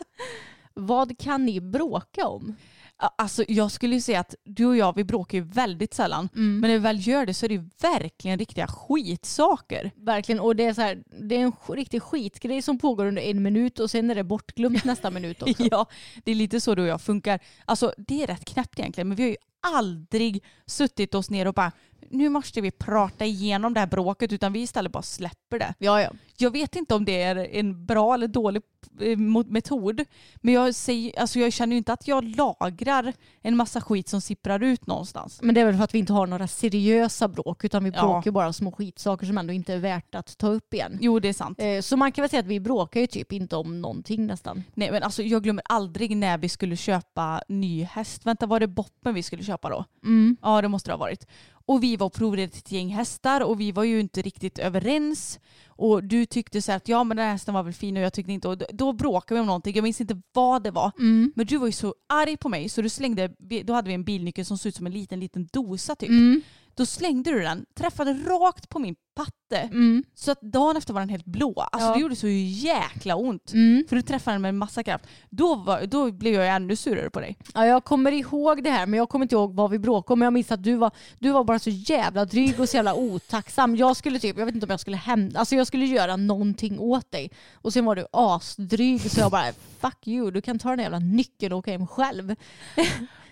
Vad 0.74 1.18
kan 1.18 1.44
ni 1.44 1.60
bråka 1.60 2.26
om? 2.26 2.56
Alltså 2.96 3.44
jag 3.48 3.70
skulle 3.70 3.94
ju 3.94 4.00
säga 4.00 4.20
att 4.20 4.34
du 4.44 4.66
och 4.66 4.76
jag 4.76 4.96
vi 4.96 5.04
bråkar 5.04 5.38
ju 5.38 5.44
väldigt 5.44 5.94
sällan. 5.94 6.28
Mm. 6.34 6.60
Men 6.60 6.70
när 6.70 6.76
vi 6.76 6.82
väl 6.82 7.06
gör 7.06 7.26
det 7.26 7.34
så 7.34 7.46
är 7.46 7.48
det 7.48 7.54
ju 7.54 7.70
verkligen 7.82 8.38
riktiga 8.38 8.66
skitsaker. 8.66 9.90
Verkligen, 9.96 10.40
och 10.40 10.56
det 10.56 10.64
är, 10.64 10.74
så 10.74 10.80
här, 10.80 11.02
det 11.20 11.36
är 11.36 11.40
en 11.40 11.52
riktig 11.68 12.02
skitgrej 12.02 12.62
som 12.62 12.78
pågår 12.78 13.06
under 13.06 13.22
en 13.22 13.42
minut 13.42 13.80
och 13.80 13.90
sen 13.90 14.10
är 14.10 14.14
det 14.14 14.24
bortglömt 14.24 14.84
nästa 14.84 15.10
minut 15.10 15.42
också. 15.42 15.62
Ja, 15.70 15.86
det 16.24 16.30
är 16.30 16.34
lite 16.34 16.60
så 16.60 16.74
du 16.74 16.82
och 16.82 16.88
jag 16.88 17.00
funkar. 17.00 17.40
Alltså 17.64 17.94
det 17.98 18.22
är 18.22 18.26
rätt 18.26 18.44
knäppt 18.44 18.78
egentligen 18.78 19.08
men 19.08 19.16
vi 19.16 19.22
har 19.22 19.30
ju 19.30 19.36
aldrig 19.64 20.44
suttit 20.66 21.14
oss 21.14 21.30
ner 21.30 21.46
och 21.46 21.54
bara 21.54 21.72
nu 22.10 22.28
måste 22.28 22.60
vi 22.60 22.70
prata 22.70 23.24
igenom 23.24 23.74
det 23.74 23.80
här 23.80 23.86
bråket 23.86 24.32
utan 24.32 24.52
vi 24.52 24.60
istället 24.62 24.92
bara 24.92 25.02
släpper 25.02 25.58
det. 25.58 25.74
Ja, 25.78 26.02
ja. 26.02 26.10
Jag 26.36 26.50
vet 26.50 26.76
inte 26.76 26.94
om 26.94 27.04
det 27.04 27.22
är 27.22 27.36
en 27.36 27.86
bra 27.86 28.14
eller 28.14 28.28
dålig 28.28 28.62
eh, 29.00 29.18
metod 29.46 30.04
men 30.36 30.54
jag, 30.54 30.74
säger, 30.74 31.18
alltså 31.20 31.38
jag 31.38 31.52
känner 31.52 31.72
ju 31.72 31.78
inte 31.78 31.92
att 31.92 32.08
jag 32.08 32.24
lagrar 32.36 33.12
en 33.42 33.56
massa 33.56 33.80
skit 33.80 34.08
som 34.08 34.20
sipprar 34.20 34.62
ut 34.62 34.86
någonstans. 34.86 35.38
Men 35.42 35.54
det 35.54 35.60
är 35.60 35.64
väl 35.64 35.76
för 35.76 35.84
att 35.84 35.94
vi 35.94 35.98
inte 35.98 36.12
har 36.12 36.26
några 36.26 36.46
seriösa 36.48 37.28
bråk 37.28 37.64
utan 37.64 37.84
vi 37.84 37.90
Ja. 37.94 38.02
bråkar 38.02 38.30
bara 38.30 38.52
små 38.52 38.72
skitsaker 38.72 39.26
som 39.26 39.38
ändå 39.38 39.52
inte 39.52 39.74
är 39.74 39.78
värt 39.78 40.14
att 40.14 40.38
ta 40.38 40.46
upp 40.48 40.74
igen. 40.74 40.98
Jo 41.00 41.18
det 41.20 41.28
är 41.28 41.32
sant. 41.32 41.58
Eh, 41.60 41.80
Så 41.80 41.96
man 41.96 42.12
kan 42.12 42.22
väl 42.22 42.30
säga 42.30 42.40
att 42.40 42.46
vi 42.46 42.60
bråkar 42.60 43.00
ju 43.00 43.06
typ 43.06 43.32
inte 43.32 43.56
om 43.56 43.80
någonting 43.80 44.26
nästan. 44.26 44.64
Nej 44.74 44.90
men 44.90 45.02
alltså 45.02 45.22
jag 45.22 45.42
glömmer 45.42 45.64
aldrig 45.68 46.16
när 46.16 46.38
vi 46.38 46.48
skulle 46.48 46.76
köpa 46.76 47.42
ny 47.48 47.82
häst. 47.84 48.26
Vänta 48.26 48.46
var 48.46 48.60
det 48.60 48.66
boppen 48.66 49.14
vi 49.14 49.22
skulle 49.22 49.42
köpa 49.44 49.68
då? 49.68 49.84
Mm. 50.04 50.36
Ja 50.42 50.62
det 50.62 50.68
måste 50.68 50.90
det 50.90 50.92
ha 50.94 50.98
varit. 50.98 51.26
Och 51.66 51.82
vi 51.82 51.96
var 51.96 52.06
och 52.06 52.12
provade 52.12 52.42
ett 52.42 52.72
gäng 52.72 52.88
hästar 52.88 53.40
och 53.40 53.60
vi 53.60 53.72
var 53.72 53.84
ju 53.84 54.00
inte 54.00 54.22
riktigt 54.22 54.58
överens. 54.58 55.40
Och 55.66 56.04
du 56.04 56.26
tyckte 56.26 56.62
så 56.62 56.72
här 56.72 56.76
att 56.76 56.88
ja 56.88 57.04
men 57.04 57.16
den 57.16 57.26
här 57.26 57.32
hästen 57.32 57.54
var 57.54 57.62
väl 57.62 57.72
fin 57.72 57.96
och 57.96 58.02
jag 58.02 58.12
tyckte 58.12 58.32
inte. 58.32 58.48
Och 58.48 58.58
då 58.72 58.92
bråkade 58.92 59.34
vi 59.34 59.40
om 59.40 59.46
någonting. 59.46 59.74
Jag 59.74 59.82
minns 59.82 60.00
inte 60.00 60.20
vad 60.32 60.62
det 60.62 60.70
var. 60.70 60.92
Mm. 60.98 61.32
Men 61.36 61.46
du 61.46 61.56
var 61.56 61.66
ju 61.66 61.72
så 61.72 61.94
arg 62.08 62.36
på 62.36 62.48
mig 62.48 62.68
så 62.68 62.82
du 62.82 62.88
slängde, 62.88 63.30
då 63.64 63.72
hade 63.72 63.88
vi 63.88 63.94
en 63.94 64.04
bilnyckel 64.04 64.44
som 64.44 64.58
såg 64.58 64.68
ut 64.68 64.76
som 64.76 64.86
en 64.86 64.92
liten 64.92 65.20
liten 65.20 65.48
dosa 65.52 65.94
typ. 65.96 66.08
Mm. 66.08 66.42
Då 66.74 66.86
slängde 66.86 67.30
du 67.30 67.40
den, 67.40 67.66
träffade 67.74 68.12
rakt 68.12 68.68
på 68.68 68.78
min 68.78 68.94
patte. 69.16 69.58
Mm. 69.62 70.04
Så 70.14 70.30
att 70.30 70.40
dagen 70.40 70.76
efter 70.76 70.92
var 70.92 71.00
den 71.00 71.08
helt 71.08 71.24
blå. 71.24 71.54
Alltså 71.72 71.88
Ja. 71.88 71.94
det 71.94 72.00
gjorde 72.00 72.16
så 72.16 72.28
jäkla 72.28 73.16
ont. 73.16 73.52
Mm. 73.52 73.84
För 73.88 73.96
du 73.96 74.02
träffade 74.02 74.34
den 74.34 74.42
med 74.42 74.48
en 74.48 74.58
massa 74.58 74.82
kraft. 74.82 75.04
Då, 75.30 75.54
var, 75.54 75.86
då 75.86 76.12
blev 76.12 76.34
jag 76.34 76.48
ännu 76.48 76.76
surare 76.76 77.10
på 77.10 77.20
dig. 77.20 77.36
Ja, 77.54 77.66
jag 77.66 77.84
kommer 77.84 78.12
ihåg 78.12 78.62
det 78.64 78.70
här 78.70 78.86
men 78.86 78.98
jag 78.98 79.08
kommer 79.08 79.24
inte 79.24 79.34
ihåg 79.34 79.54
vad 79.54 79.70
vi 79.70 79.78
bråkade 79.78 80.12
om. 80.12 80.18
Men 80.18 80.26
jag 80.26 80.32
minns 80.32 80.52
att 80.52 80.62
du 80.62 80.74
var, 80.76 80.90
du 81.18 81.30
var 81.30 81.44
bara 81.44 81.58
så 81.58 81.70
jävla 81.70 82.24
dryg 82.24 82.60
och 82.60 82.68
så 82.68 82.76
jävla 82.76 82.94
otacksam. 82.94 83.76
Jag 83.76 83.96
skulle 83.96 84.18
typ, 84.18 84.38
jag 84.38 84.46
vet 84.46 84.54
inte 84.54 84.66
om 84.66 84.70
jag 84.70 84.80
skulle 84.80 84.96
hämta, 84.96 85.38
alltså 85.38 85.54
jag 85.56 85.66
skulle 85.66 85.86
göra 85.86 86.16
någonting 86.16 86.78
åt 86.78 87.10
dig. 87.10 87.30
Och 87.54 87.72
sen 87.72 87.84
var 87.84 87.96
du 87.96 88.06
asdryg 88.12 89.10
så 89.10 89.20
jag 89.20 89.30
bara 89.30 89.52
fuck 89.80 90.06
you, 90.06 90.30
du 90.30 90.40
kan 90.42 90.58
ta 90.58 90.70
den 90.70 90.78
jävla 90.78 90.98
nyckeln 90.98 91.52
och 91.52 91.58
åka 91.58 91.70
hem 91.70 91.86
själv. 91.86 92.34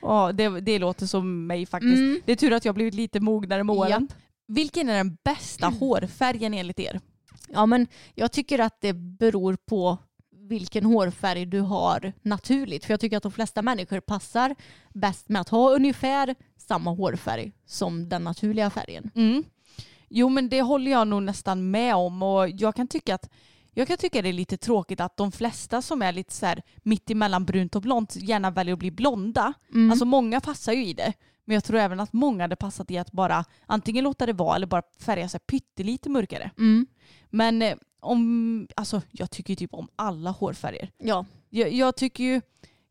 Ja, 0.03 0.33
det, 0.33 0.61
det 0.61 0.79
låter 0.79 1.07
som 1.07 1.47
mig 1.47 1.67
faktiskt. 1.67 1.99
Mm. 1.99 2.21
Det 2.25 2.33
är 2.33 2.37
tur 2.37 2.53
att 2.53 2.65
jag 2.65 2.75
blivit 2.75 2.95
lite 2.95 3.21
mognare 3.21 3.65
med 3.65 3.77
åren. 3.77 3.91
Japp. 3.91 4.19
Vilken 4.49 4.89
är 4.89 4.97
den 4.97 5.17
bästa 5.25 5.67
hårfärgen 5.69 6.55
enligt 6.55 6.81
er? 6.81 7.01
Ja 7.49 7.67
men 7.67 7.87
jag 8.15 8.33
tycker 8.33 8.59
att 8.59 8.81
det 8.81 8.93
beror 8.93 9.57
på 9.67 9.99
vilken 10.49 10.85
hårfärg 10.85 11.47
du 11.47 11.61
har 11.61 12.13
naturligt. 12.23 12.85
För 12.85 12.93
jag 12.93 13.01
tycker 13.01 13.17
att 13.17 13.23
de 13.23 13.33
flesta 13.33 13.63
människor 13.63 14.01
passar 14.01 14.55
bäst 14.95 15.29
med 15.29 15.41
att 15.41 15.49
ha 15.49 15.71
ungefär 15.71 16.35
samma 16.57 16.91
hårfärg 16.91 17.53
som 17.67 18.09
den 18.09 18.25
naturliga 18.25 18.71
färgen. 18.71 19.11
Mm. 19.15 19.45
Jo 20.09 20.29
men 20.29 20.49
det 20.49 20.63
håller 20.63 20.91
jag 20.91 21.09
nog 21.09 21.23
nästan 21.23 21.71
med 21.71 21.95
om 21.95 22.23
och 22.23 22.49
jag 22.49 22.75
kan 22.75 22.89
tycka 22.89 23.15
att 23.15 23.31
jag 23.75 23.89
kan 23.89 23.97
tycka 23.97 24.23
det 24.23 24.28
är 24.28 24.33
lite 24.33 24.57
tråkigt 24.57 25.01
att 25.01 25.17
de 25.17 25.33
flesta 25.33 25.83
som 25.83 26.02
är 26.02 26.12
lite 26.12 26.33
så 26.33 26.47
här 26.47 26.62
mitt 26.83 27.10
emellan 27.10 27.44
brunt 27.44 27.76
och 27.76 27.83
blont 27.83 28.17
gärna 28.17 28.51
väljer 28.51 28.73
att 28.73 28.78
bli 28.78 28.91
blonda. 28.91 29.52
Mm. 29.75 29.91
Alltså 29.91 30.05
många 30.05 30.41
passar 30.41 30.73
ju 30.73 30.84
i 30.86 30.92
det. 30.92 31.12
Men 31.44 31.55
jag 31.55 31.65
tror 31.65 31.78
även 31.78 32.01
att 32.01 32.12
många 32.12 32.44
hade 32.44 32.57
passat 32.57 32.91
i 32.91 32.99
att 32.99 33.12
bara 33.12 33.44
antingen 33.67 34.05
låta 34.05 34.26
det 34.26 34.33
vara 34.33 34.57
eller 34.57 34.67
bara 34.67 34.83
färga 35.01 35.28
sig 35.28 35.41
pyttelite 35.41 36.09
mörkare. 36.09 36.51
Mm. 36.59 36.86
Men 37.31 37.62
eh, 37.62 37.76
om, 38.01 38.68
alltså 38.76 39.02
jag 39.10 39.31
tycker 39.31 39.51
ju 39.51 39.57
typ 39.57 39.75
om 39.75 39.89
alla 39.97 40.31
hårfärger. 40.31 40.91
Ja. 40.99 41.25
Jag, 41.51 41.73
jag 41.73 41.97
tycker 41.97 42.25
ju 42.25 42.41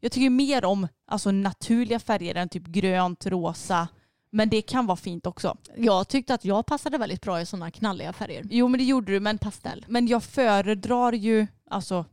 jag 0.04 0.12
tycker 0.12 0.30
mer 0.30 0.66
om 0.66 0.88
alltså, 1.08 1.32
naturliga 1.32 2.00
färger 2.00 2.36
än 2.36 2.50
typ 2.50 2.68
grönt, 2.68 3.26
rosa. 3.26 3.88
Men 4.34 4.50
det 4.50 4.62
kan 4.62 4.86
vara 4.86 4.98
fint 4.98 5.26
också. 5.28 5.58
Jag 5.78 6.08
tyckte 6.08 6.34
att 6.34 6.46
jag 6.46 6.66
passade 6.66 6.98
väldigt 6.98 7.22
bra 7.22 7.42
i 7.42 7.46
sådana 7.46 7.72
knalliga 7.72 8.14
färger. 8.14 8.46
Jo 8.50 8.68
men 8.68 8.78
det 8.78 8.84
gjorde 8.84 9.12
du. 9.12 9.20
Men, 9.20 9.38
Pastell. 9.38 9.86
men 9.88 10.08
jag 10.08 10.24
föredrar 10.24 11.14
ju 11.14 11.48
alltså 11.70 12.06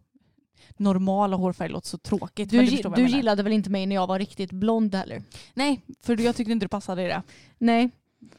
normala 0.77 1.37
hårfärger 1.37 1.73
låter 1.73 1.89
så 1.89 1.99
tråkigt. 1.99 2.51
Du, 2.51 2.63
du 2.67 2.81
menar. 2.83 2.99
gillade 2.99 3.43
väl 3.43 3.53
inte 3.53 3.71
mig 3.71 3.87
när 3.87 3.95
jag 3.95 4.07
var 4.07 4.19
riktigt 4.19 4.53
blond 4.53 4.95
heller? 4.95 5.23
Nej, 5.55 5.81
för 6.03 6.21
jag 6.21 6.37
tyckte 6.37 6.53
inte 6.53 6.65
du 6.65 6.69
passade 6.69 7.03
i 7.03 7.07
det. 7.07 7.23
Nej. 7.59 7.91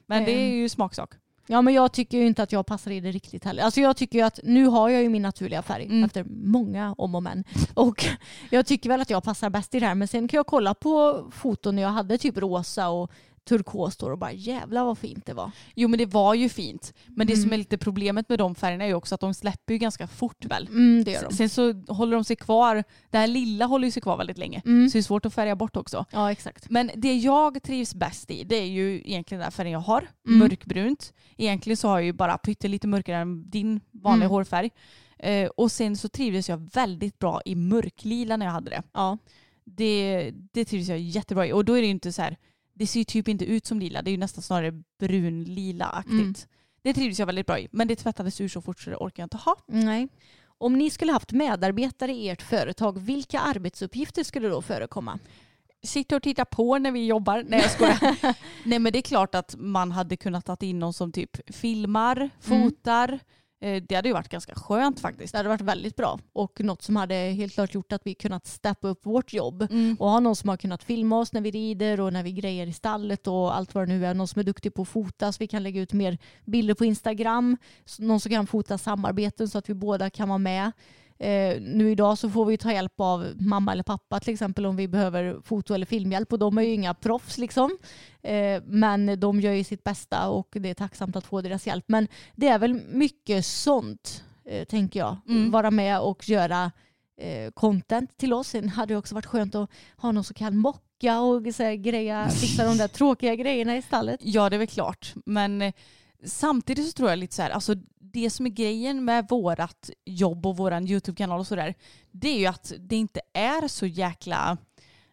Men 0.05 0.23
det 0.25 0.31
är 0.31 0.49
Ehm. 0.49 0.57
ju 0.57 0.69
smaksak. 0.69 1.09
Ja 1.51 1.61
men 1.61 1.73
jag 1.73 1.91
tycker 1.91 2.17
ju 2.17 2.27
inte 2.27 2.43
att 2.43 2.51
jag 2.51 2.65
passar 2.65 2.91
i 2.91 2.99
det 2.99 3.11
riktigt 3.11 3.43
heller. 3.45 3.63
Alltså 3.63 3.81
jag 3.81 3.97
tycker 3.97 4.19
ju 4.19 4.25
att 4.25 4.39
nu 4.43 4.65
har 4.65 4.89
jag 4.89 5.01
ju 5.01 5.09
min 5.09 5.21
naturliga 5.21 5.61
färg 5.61 5.85
Mm. 5.85 6.03
efter 6.03 6.23
många 6.29 6.95
om 6.97 7.15
och 7.15 7.23
men. 7.23 7.43
Och 7.73 8.05
jag 8.49 8.65
tycker 8.65 8.89
väl 8.89 9.01
att 9.01 9.09
jag 9.09 9.23
passar 9.23 9.49
bäst 9.49 9.75
i 9.75 9.79
det 9.79 9.85
här 9.85 9.95
men 9.95 10.07
sen 10.07 10.27
kan 10.27 10.37
jag 10.37 10.47
kolla 10.47 10.73
på 10.73 11.25
foton 11.31 11.75
när 11.75 11.81
jag 11.81 11.89
hade 11.89 12.17
typ 12.17 12.37
rosa 12.37 12.89
och 12.89 13.11
turkos 13.45 13.97
då 13.97 14.07
och 14.11 14.17
bara 14.17 14.31
jävlar 14.31 14.83
vad 14.85 14.97
fint 14.97 15.25
det 15.25 15.33
var. 15.33 15.51
Jo 15.75 15.87
men 15.87 15.99
det 15.99 16.05
var 16.05 16.33
ju 16.33 16.49
fint. 16.49 16.93
Men 17.07 17.27
det 17.27 17.33
Mm. 17.33 17.43
som 17.43 17.53
är 17.53 17.57
lite 17.57 17.77
problemet 17.77 18.29
med 18.29 18.37
de 18.39 18.55
färgerna 18.55 18.83
är 18.83 18.87
ju 18.87 18.93
också 18.93 19.15
att 19.15 19.21
de 19.21 19.33
släpper 19.33 19.73
ju 19.73 19.77
ganska 19.79 20.07
fort 20.07 20.45
väl. 20.45 20.67
Mm, 20.67 21.03
det 21.03 21.11
gör 21.11 21.23
de. 21.29 21.35
Sen 21.35 21.49
så 21.49 21.73
håller 21.87 22.15
de 22.15 22.23
sig 22.23 22.35
kvar, 22.35 22.83
det 23.09 23.17
här 23.17 23.27
lilla 23.27 23.65
håller 23.65 23.85
ju 23.87 23.91
sig 23.91 24.01
kvar 24.01 24.17
väldigt 24.17 24.37
länge. 24.37 24.61
Mm. 24.65 24.89
Så 24.89 24.93
det 24.93 24.99
är 24.99 25.03
svårt 25.03 25.25
att 25.25 25.33
färga 25.33 25.55
bort 25.55 25.75
också. 25.77 26.05
Ja 26.11 26.31
exakt. 26.31 26.69
Men 26.69 26.91
det 26.95 27.13
jag 27.15 27.63
trivs 27.63 27.95
bäst 27.95 28.31
i 28.31 28.43
det 28.43 28.55
är 28.55 28.65
ju 28.65 28.95
egentligen 28.95 29.39
den 29.39 29.43
här 29.45 29.51
färgen 29.51 29.73
jag 29.73 29.79
har. 29.79 30.07
Mm. 30.27 30.39
Mörkbrunt. 30.39 31.13
Egentligen 31.37 31.77
så 31.77 31.87
har 31.87 31.97
jag 31.99 32.05
ju 32.05 32.13
bara 32.13 32.37
pyttelite 32.37 32.87
mörkare 32.87 33.17
än 33.17 33.49
din 33.49 33.79
vanliga 33.91 34.25
Mm. 34.25 34.31
hårfärg. 34.31 34.69
Eh, 35.19 35.49
och 35.49 35.71
sen 35.71 35.97
så 35.97 36.09
trivdes 36.09 36.49
jag 36.49 36.69
väldigt 36.73 37.19
bra 37.19 37.41
i 37.45 37.55
mörklila 37.55 38.37
när 38.37 38.45
jag 38.45 38.53
hade 38.53 38.69
det. 38.69 38.83
Ja. 38.93 39.17
Det, 39.65 40.31
det 40.53 40.65
trivdes 40.65 40.89
jag 40.89 40.99
jättebra 40.99 41.47
i. 41.47 41.53
Och 41.53 41.65
då 41.65 41.73
är 41.73 41.81
det 41.81 41.85
ju 41.87 41.91
inte 41.91 42.13
så 42.13 42.21
här, 42.21 42.37
det 42.79 42.87
ser 42.87 42.99
ju 42.99 43.03
typ 43.03 43.27
inte 43.27 43.45
ut 43.45 43.65
som 43.65 43.79
lila. 43.79 44.01
Det 44.01 44.09
är 44.09 44.11
ju 44.11 44.17
nästan 44.17 44.41
snarare 44.43 44.71
brunlila-aktigt. 44.99 46.11
Mm. 46.11 46.33
Det 46.81 46.93
trivdes 46.93 47.19
jag 47.19 47.25
väldigt 47.25 47.47
bra 47.47 47.59
i. 47.59 47.67
Men 47.71 47.87
det 47.87 47.95
tvättades 47.95 48.41
ur 48.41 48.47
så 48.47 48.61
fort 48.61 48.79
så 48.79 48.89
det 48.89 48.95
orkar 48.95 49.23
jag 49.23 49.25
inte 49.25 49.37
ha. 49.37 49.55
Nej. 49.67 50.07
Om 50.57 50.73
ni 50.73 50.89
skulle 50.89 51.11
haft 51.11 51.31
medarbetare 51.31 52.11
i 52.11 52.29
ert 52.29 52.41
företag, 52.41 52.99
vilka 52.99 53.39
arbetsuppgifter 53.39 54.23
skulle 54.23 54.47
då 54.47 54.61
förekomma? 54.61 55.19
Sitter 55.83 56.15
och 56.15 56.23
tittar 56.23 56.45
på 56.45 56.77
när 56.77 56.91
vi 56.91 57.05
jobbar. 57.05 57.45
Nej 57.47 57.59
jag 57.59 57.71
skojar. 57.71 58.35
Nej 58.65 58.79
men 58.79 58.93
det 58.93 58.99
är 58.99 59.01
klart 59.01 59.35
att 59.35 59.55
man 59.57 59.91
hade 59.91 60.17
kunnat 60.17 60.45
ta 60.45 60.57
in 60.61 60.79
någon 60.79 60.93
som 60.93 61.11
typ 61.11 61.55
filmar, 61.55 62.29
fotar. 62.39 63.19
Eh, 63.61 63.83
Det 63.87 63.95
hade 63.95 64.07
ju 64.09 64.13
varit 64.13 64.29
ganska 64.29 64.55
skönt 64.55 64.99
faktiskt. 64.99 65.31
Det 65.33 65.37
hade 65.39 65.49
varit 65.49 65.61
väldigt 65.61 65.95
bra 65.95 66.19
och 66.33 66.61
något 66.61 66.81
som 66.81 66.95
hade 66.95 67.15
helt 67.15 67.53
klart 67.53 67.73
gjort 67.73 67.91
att 67.91 68.01
vi 68.05 68.13
kunnat 68.15 68.47
steppa 68.47 68.87
upp 68.87 69.05
vårt 69.05 69.33
jobb 69.33 69.67
Mm. 69.71 69.95
och 69.99 70.09
ha 70.09 70.19
någon 70.19 70.35
som 70.35 70.49
har 70.49 70.57
kunnat 70.57 70.83
filma 70.83 71.19
oss 71.19 71.33
när 71.33 71.41
vi 71.41 71.51
rider 71.51 71.99
och 71.99 72.13
när 72.13 72.23
vi 72.23 72.31
grejer 72.31 72.67
i 72.67 72.73
stallet 72.73 73.27
och 73.27 73.55
allt 73.57 73.75
vad 73.75 73.87
det 73.87 73.93
nu 73.93 74.05
är. 74.05 74.13
Någon 74.13 74.27
som 74.27 74.39
är 74.39 74.43
duktig 74.43 74.73
på 74.73 74.81
att 74.81 74.87
fota 74.87 75.31
så 75.31 75.37
vi 75.39 75.47
kan 75.47 75.63
lägga 75.63 75.81
ut 75.81 75.93
mer 75.93 76.17
bilder 76.45 76.73
på 76.73 76.85
Instagram. 76.85 77.57
Någon 77.99 78.19
som 78.19 78.31
kan 78.31 78.47
fota 78.47 78.77
samarbeten 78.77 79.49
så 79.49 79.57
att 79.57 79.69
vi 79.69 79.73
båda 79.73 80.09
kan 80.09 80.29
vara 80.29 80.37
med. 80.37 80.71
Eh, 81.19 81.61
nu 81.61 81.91
idag 81.91 82.17
så 82.17 82.29
får 82.29 82.45
vi 82.45 82.57
ta 82.57 82.71
hjälp 82.71 82.93
av 82.97 83.33
mamma 83.39 83.71
eller 83.71 83.83
pappa 83.83 84.19
till 84.19 84.33
exempel 84.33 84.65
om 84.65 84.75
vi 84.75 84.87
behöver 84.87 85.41
foto 85.43 85.73
eller 85.73 85.85
filmhjälp 85.85 86.33
och 86.33 86.39
de 86.39 86.57
är 86.57 86.61
ju 86.61 86.73
inga 86.73 86.93
proffs 86.93 87.37
liksom. 87.37 87.77
Eh, 88.21 88.61
men 88.65 89.19
de 89.19 89.41
gör 89.41 89.53
ju 89.53 89.63
sitt 89.63 89.83
bästa 89.83 90.29
och 90.29 90.47
det 90.51 90.69
är 90.69 90.73
tacksamt 90.73 91.15
att 91.15 91.25
få 91.25 91.41
deras 91.41 91.67
hjälp. 91.67 91.85
Men 91.87 92.07
det 92.35 92.47
är 92.47 92.59
väl 92.59 92.73
mycket 92.73 93.45
sånt 93.45 94.23
eh, 94.45 94.65
tänker 94.65 94.99
jag. 94.99 95.17
Mm. 95.27 95.51
Vara 95.51 95.71
med 95.71 95.99
och 95.99 96.29
göra 96.29 96.71
eh, 97.21 97.51
content 97.51 98.17
till 98.17 98.33
oss. 98.33 98.47
Sen 98.47 98.69
hade 98.69 98.93
det 98.93 98.97
också 98.97 99.15
varit 99.15 99.25
skönt 99.25 99.55
att 99.55 99.69
ha 99.97 100.11
någon 100.11 100.23
som 100.23 100.33
kan 100.33 100.57
mocka 100.57 101.19
och 101.19 101.55
så 101.55 101.63
här, 101.63 101.73
greja, 101.73 102.29
fixa 102.29 102.65
de 102.65 102.77
där 102.77 102.87
tråkiga 102.87 103.35
grejerna 103.35 103.77
i 103.77 103.81
stallet. 103.81 104.19
Ja 104.23 104.49
det 104.49 104.55
är 104.55 104.57
väl 104.57 104.67
klart. 104.67 105.13
Men 105.25 105.61
eh, 105.61 105.73
samtidigt 106.23 106.85
så 106.85 106.91
tror 106.91 107.09
jag 107.09 107.19
lite 107.19 107.35
så 107.35 107.41
här, 107.41 107.49
alltså 107.49 107.75
det 107.99 108.29
som 108.29 108.45
är 108.45 108.49
grejen 108.49 109.05
med 109.05 109.27
vårat 109.29 109.89
jobb 110.05 110.45
och 110.45 110.57
våran 110.57 110.87
YouTube-kanal 110.87 111.39
och 111.39 111.47
sådär, 111.47 111.75
det 112.11 112.29
är 112.29 112.39
ju 112.39 112.45
att 112.45 112.73
det 112.79 112.95
inte 112.95 113.21
är 113.33 113.67
så 113.67 113.85
jäkla, 113.85 114.57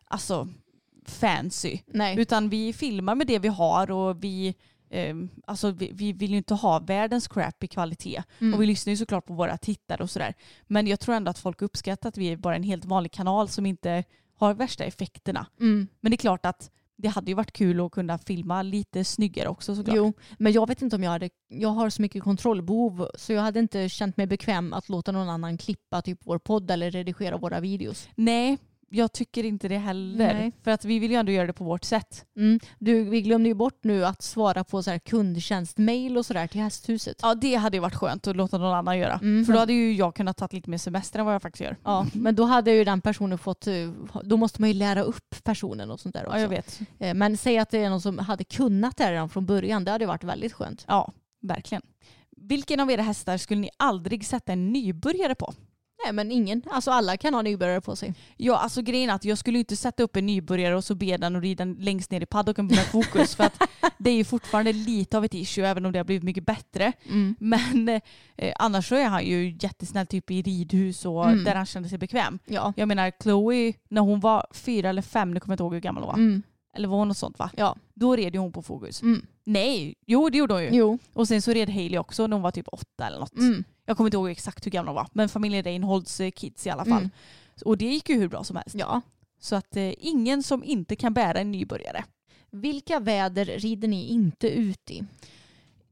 alltså 0.04 0.48
fancy. 1.06 1.78
Nej. 1.86 2.20
Utan 2.20 2.48
vi 2.48 2.72
filmar 2.72 3.14
med 3.14 3.26
det 3.26 3.38
vi 3.38 3.48
har 3.48 3.90
och 3.90 4.24
vi, 4.24 4.54
eh, 4.90 5.16
alltså 5.46 5.70
vi, 5.70 5.90
vi 5.94 6.12
vill 6.12 6.30
ju 6.30 6.36
inte 6.36 6.54
ha 6.54 6.78
världens 6.78 7.28
crappy 7.28 7.66
kvalitet. 7.66 8.22
Mm. 8.38 8.54
Och 8.54 8.62
vi 8.62 8.66
lyssnar 8.66 8.90
ju 8.90 8.96
såklart 8.96 9.26
på 9.26 9.34
våra 9.34 9.56
tittare 9.56 10.02
och 10.02 10.10
sådär. 10.10 10.34
Men 10.66 10.86
jag 10.86 11.00
tror 11.00 11.14
ändå 11.14 11.30
att 11.30 11.38
folk 11.38 11.62
uppskattar 11.62 12.08
att 12.08 12.18
vi 12.18 12.26
är 12.26 12.36
bara 12.36 12.56
en 12.56 12.62
helt 12.62 12.84
vanlig 12.84 13.12
kanal 13.12 13.48
som 13.48 13.66
inte 13.66 14.04
har 14.36 14.54
värsta 14.54 14.84
effekterna. 14.84 15.46
Mm. 15.60 15.88
Men 16.00 16.10
det 16.10 16.14
är 16.14 16.18
klart 16.18 16.46
att 16.46 16.70
det 16.96 17.08
hade 17.08 17.30
ju 17.30 17.34
varit 17.34 17.52
kul 17.52 17.80
att 17.80 17.92
kunna 17.92 18.18
filma 18.18 18.62
lite 18.62 19.04
snyggare 19.04 19.48
också 19.48 19.74
såklart. 19.74 19.96
Jo, 19.96 20.12
men 20.38 20.52
jag 20.52 20.68
vet 20.68 20.82
inte 20.82 20.96
om 20.96 21.02
jag 21.02 21.10
hade, 21.10 21.30
jag 21.48 21.68
har 21.68 21.90
så 21.90 22.02
mycket 22.02 22.22
kontrollbehov 22.22 23.08
så 23.14 23.32
jag 23.32 23.42
hade 23.42 23.60
inte 23.60 23.88
känt 23.88 24.16
mig 24.16 24.26
bekväm 24.26 24.72
att 24.72 24.88
låta 24.88 25.12
någon 25.12 25.28
annan 25.28 25.58
klippa 25.58 26.02
typ 26.02 26.18
vår 26.24 26.38
podd 26.38 26.70
eller 26.70 26.90
redigera 26.90 27.36
våra 27.36 27.60
videos. 27.60 28.08
Nej, 28.14 28.58
jag 28.90 29.12
tycker 29.12 29.44
inte 29.44 29.68
det 29.68 29.78
heller. 29.78 30.34
Nej. 30.34 30.52
För 30.62 30.70
att 30.70 30.84
vi 30.84 30.98
vill 30.98 31.10
ju 31.10 31.16
ändå 31.16 31.32
göra 31.32 31.46
det 31.46 31.52
på 31.52 31.64
vårt 31.64 31.84
sätt. 31.84 32.24
Mm. 32.36 32.60
Du, 32.78 33.04
vi 33.04 33.22
glömde 33.22 33.48
ju 33.48 33.54
bort 33.54 33.84
nu 33.84 34.06
att 34.06 34.22
svara 34.22 34.64
på 34.64 34.82
så 34.82 34.90
här 34.90 34.98
kundtjänstmail 34.98 36.16
och 36.16 36.26
sådär 36.26 36.46
till 36.46 36.60
hästhuset. 36.60 37.20
Ja 37.22 37.34
det 37.34 37.54
hade 37.54 37.76
ju 37.76 37.80
varit 37.80 37.94
skönt 37.94 38.26
att 38.26 38.36
låta 38.36 38.58
någon 38.58 38.74
annan 38.74 38.98
göra. 38.98 39.14
Mm. 39.22 39.44
För 39.44 39.52
då 39.52 39.58
hade 39.58 39.72
ju 39.72 39.92
jag 39.92 40.14
kunnat 40.14 40.36
ta 40.36 40.48
lite 40.50 40.70
mer 40.70 40.78
semester 40.78 41.18
än 41.18 41.24
vad 41.26 41.34
jag 41.34 41.42
faktiskt 41.42 41.60
gör. 41.64 41.76
Ja, 41.84 42.06
men 42.14 42.34
då 42.34 42.44
hade 42.44 42.70
ju 42.70 42.84
den 42.84 43.00
personen 43.00 43.38
fått, 43.38 43.66
eh, 43.66 43.74
då 44.24 44.36
måste 44.36 44.60
man 44.60 44.70
ju 44.70 44.74
lära 44.74 45.02
upp 45.02 45.44
personen 45.44 45.90
och 45.90 46.00
sånt 46.00 46.14
där 46.14 46.26
också. 46.26 46.36
Ja 46.36 46.42
jag 46.42 46.48
vet. 46.48 46.80
Eh, 46.98 47.14
Men 47.14 47.36
säg 47.36 47.58
att 47.58 47.70
det 47.70 47.78
är 47.78 47.90
någon 47.90 48.00
som 48.00 48.18
hade 48.18 48.44
kunnat 48.44 48.96
det 48.96 49.04
här 49.04 49.12
redan 49.12 49.28
från 49.28 49.46
början, 49.46 49.84
det 49.84 49.90
hade 49.90 50.06
varit 50.06 50.24
väldigt 50.24 50.52
skönt. 50.52 50.84
Ja, 50.88 51.12
verkligen. 51.42 51.82
Vilken 52.36 52.80
av 52.80 52.90
era 52.90 53.02
hästar 53.02 53.36
skulle 53.36 53.60
ni 53.60 53.70
aldrig 53.76 54.26
sätta 54.26 54.52
en 54.52 54.72
nybörjare 54.72 55.34
på? 55.34 55.54
Nej 56.06 56.12
men 56.12 56.32
ingen, 56.32 56.62
alltså 56.70 56.90
alla 56.90 57.16
kan 57.16 57.34
ha 57.34 57.42
nybörjare 57.42 57.80
på 57.80 57.96
sig. 57.96 58.14
Ja, 58.36 58.56
alltså 58.58 58.82
grejen 58.82 59.10
är 59.10 59.14
att 59.14 59.24
jag 59.24 59.38
skulle 59.38 59.58
ju 59.58 59.60
inte 59.60 59.76
sätta 59.76 60.02
upp 60.02 60.16
en 60.16 60.26
nybörjare 60.26 60.76
och 60.76 60.84
så 60.84 60.94
be 60.94 61.16
den 61.16 61.36
att 61.36 61.42
rida 61.42 61.64
längst 61.64 62.10
ner 62.10 62.20
i 62.20 62.26
paddocken 62.26 62.66
med 62.66 62.78
fokus. 62.86 63.34
för 63.34 63.44
att 63.44 63.62
det 63.98 64.10
är 64.10 64.14
ju 64.14 64.24
fortfarande 64.24 64.72
lite 64.72 65.16
av 65.18 65.24
ett 65.24 65.34
issue 65.34 65.68
även 65.68 65.86
om 65.86 65.92
det 65.92 65.98
har 65.98 66.04
blivit 66.04 66.22
mycket 66.24 66.46
bättre. 66.46 66.92
Men 67.38 67.88
eh, 68.36 68.52
annars 68.58 68.88
så 68.88 68.94
är 68.94 69.04
han 69.08 69.24
ju 69.26 69.56
jättesnäll 69.60 70.06
typ 70.06 70.30
i 70.30 70.42
ridhus 70.42 71.04
och 71.04 71.26
Mm. 71.30 71.44
där 71.44 71.54
han 71.54 71.66
känner 71.66 71.88
sig 71.88 71.98
bekväm. 71.98 72.38
Ja. 72.46 72.72
Jag 72.76 72.88
menar 72.88 73.12
Chloe, 73.22 73.72
när 73.88 74.00
hon 74.00 74.20
var 74.20 74.46
fyra 74.52 74.88
eller 74.88 75.02
fem, 75.02 75.34
nu 75.34 75.40
kommer 75.40 75.52
jag 75.52 75.54
inte 75.54 75.62
ihåg 75.62 75.74
hur 75.74 75.80
gammal 75.80 76.02
hon 76.02 76.08
var. 76.08 76.14
Mm. 76.18 76.42
Eller 76.76 76.88
var 76.88 76.98
hon 76.98 77.08
något 77.08 77.16
sånt 77.16 77.38
va? 77.38 77.50
Ja. 77.56 77.76
Då 77.94 78.16
red 78.16 78.34
ju 78.34 78.40
hon 78.40 78.52
på 78.52 78.62
fokus. 78.62 79.02
Mm. 79.02 79.26
Nej, 79.44 79.94
jo 80.06 80.28
det 80.30 80.38
gjorde 80.38 80.54
hon 80.54 80.62
ju. 80.62 80.68
Jo. 80.72 80.98
Och 81.12 81.28
sen 81.28 81.42
så 81.42 81.52
red 81.52 81.70
Hailey 81.70 81.98
också 81.98 82.26
när 82.26 82.36
hon 82.36 82.42
var 82.42 82.50
typ 82.50 82.68
åtta 82.72 83.06
eller 83.06 83.18
något. 83.18 83.38
Jag 83.86 83.96
kommer 83.96 84.08
inte 84.08 84.16
ihåg 84.16 84.30
exakt 84.30 84.66
hur 84.66 84.70
gammal 84.70 84.88
hon 84.88 84.94
var. 84.94 85.08
Men 85.12 85.28
familjen 85.28 85.62
Reinholds 85.64 86.20
eh, 86.20 86.30
kids 86.30 86.66
i 86.66 86.70
alla 86.70 86.84
fall. 86.84 86.98
Mm. 86.98 87.10
Och 87.64 87.78
det 87.78 87.84
gick 87.84 88.08
ju 88.08 88.18
hur 88.18 88.28
bra 88.28 88.44
som 88.44 88.56
helst. 88.56 88.74
Ja. 88.74 89.00
Så 89.40 89.56
att 89.56 89.76
eh, 89.76 89.92
ingen 89.98 90.42
som 90.42 90.64
inte 90.64 90.96
kan 90.96 91.14
bära 91.14 91.38
en 91.38 91.50
nybörjare. 91.50 92.04
Vilka 92.50 93.00
väder 93.00 93.44
rider 93.44 93.88
ni 93.88 94.06
inte 94.06 94.48
ut 94.48 94.90
i? 94.90 95.02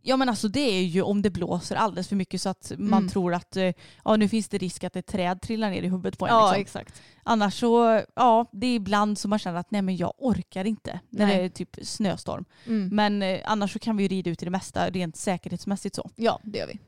Ja 0.06 0.16
men 0.16 0.28
alltså 0.28 0.48
det 0.48 0.60
är 0.60 0.82
ju 0.82 1.02
om 1.02 1.22
det 1.22 1.30
blåser 1.30 1.76
alldeles 1.76 2.08
för 2.08 2.16
mycket 2.16 2.42
så 2.42 2.48
att 2.48 2.72
man 2.78 2.98
Mm. 2.98 3.08
tror 3.08 3.34
att 3.34 3.56
eh, 3.56 3.72
ja, 4.04 4.16
nu 4.16 4.28
finns 4.28 4.48
det 4.48 4.58
risk 4.58 4.84
att 4.84 4.96
ett 4.96 5.06
träd 5.06 5.40
trillar 5.40 5.70
ner 5.70 5.82
i 5.82 5.88
huvudet 5.88 6.18
på 6.18 6.26
en. 6.26 6.34
Ja 6.34 6.46
liksom. 6.56 6.60
exakt. 6.80 7.02
Annars 7.22 7.60
så, 7.60 8.02
ja 8.16 8.46
det 8.52 8.66
är 8.66 8.74
ibland 8.74 9.18
som 9.18 9.30
man 9.30 9.38
känner 9.38 9.58
att 9.60 9.70
nej 9.70 9.82
men 9.82 9.96
jag 9.96 10.12
orkar 10.18 10.64
inte 10.64 11.00
när 11.10 11.26
Nej. 11.26 11.36
det 11.38 11.44
är 11.44 11.48
typ 11.48 11.76
snöstorm. 11.82 12.44
Mm. 12.66 12.88
Men 12.96 13.22
eh, 13.22 13.40
annars 13.44 13.72
så 13.72 13.78
kan 13.78 13.96
vi 13.96 14.02
ju 14.02 14.08
rida 14.08 14.30
ut 14.30 14.42
i 14.42 14.44
det 14.44 14.50
mesta 14.50 14.90
rent 14.90 15.16
säkerhetsmässigt 15.16 15.96
så. 15.96 16.10
Ja 16.16 16.40
det 16.42 16.58
gör 16.58 16.66
vi. 16.66 16.78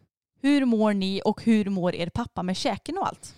Hur 0.47 0.65
mår 0.65 0.93
ni 0.95 1.23
och 1.25 1.43
hur 1.45 1.71
mår 1.71 1.95
er 1.95 2.09
pappa 2.09 2.43
med 2.43 2.57
käken 2.57 2.99
och 2.99 3.07
allt? 3.07 3.35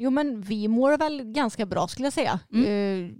Jo 0.00 0.10
men 0.10 0.40
vi 0.40 0.68
mår 0.68 0.98
väl 0.98 1.22
ganska 1.24 1.66
bra 1.66 1.88
skulle 1.88 2.06
jag 2.06 2.12
säga. 2.12 2.40
Mm. 2.52 2.64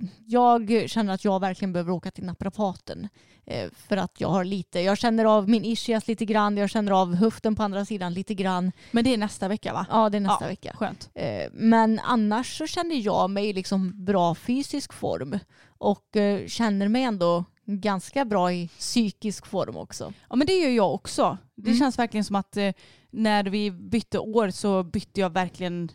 Eh, 0.01 0.07
Jag 0.27 0.91
känner 0.91 1.15
att 1.15 1.25
jag 1.25 1.41
verkligen 1.41 1.73
behöver 1.73 1.93
åka 1.93 2.11
till 2.11 2.25
naprapaten. 2.25 3.09
eh, 3.47 3.71
För 3.89 3.97
att 3.97 4.21
jag 4.21 4.29
har 4.29 4.45
lite, 4.45 4.81
jag 4.81 4.99
känner 4.99 5.25
av 5.25 5.49
min 5.49 5.65
ischias 5.65 6.09
lite 6.09 6.25
grann, 6.25 6.57
jag 6.57 6.71
känner 6.71 6.93
av 6.93 7.15
höften 7.15 7.55
på 7.57 7.63
andra 7.63 7.85
sidan 7.85 8.15
lite 8.15 8.35
grann. 8.35 8.73
Men 8.91 9.05
det 9.05 9.15
är 9.15 9.19
nästa 9.19 9.49
vecka 9.49 9.73
va? 9.73 9.87
Ja 9.91 10.09
det 10.11 10.17
är 10.19 10.21
nästa 10.21 10.45
Ja, 10.45 10.49
vecka. 10.49 10.73
Skönt. 10.77 11.11
Eh, 11.15 11.49
Men 11.53 12.01
annars 12.05 12.59
så 12.59 12.67
känner 12.67 12.97
jag 12.97 13.31
mig 13.31 13.47
i 13.49 13.53
liksom 13.53 14.05
bra 14.05 14.35
fysisk 14.35 14.93
form 14.93 15.39
och 15.79 16.17
känner 16.47 16.89
mig 16.89 17.03
ändå 17.03 17.45
ganska 17.77 18.25
bra 18.25 18.53
i 18.53 18.69
psykisk 18.79 19.47
form 19.47 19.77
också. 19.77 20.13
Ja 20.31 20.37
men 20.37 20.47
det 20.47 20.53
gör 20.59 20.71
jag 20.71 20.95
också. 20.95 21.39
Det 21.55 21.71
Mm. 21.71 21.79
känns 21.79 21.99
verkligen 21.99 22.25
som 22.25 22.37
att 22.37 22.57
eh, 22.57 22.73
när 23.11 23.45
vi 23.45 23.71
bytte 23.71 24.19
år 24.19 24.51
så 24.51 24.83
bytte 24.83 25.21
jag 25.21 25.31
verkligen 25.33 25.89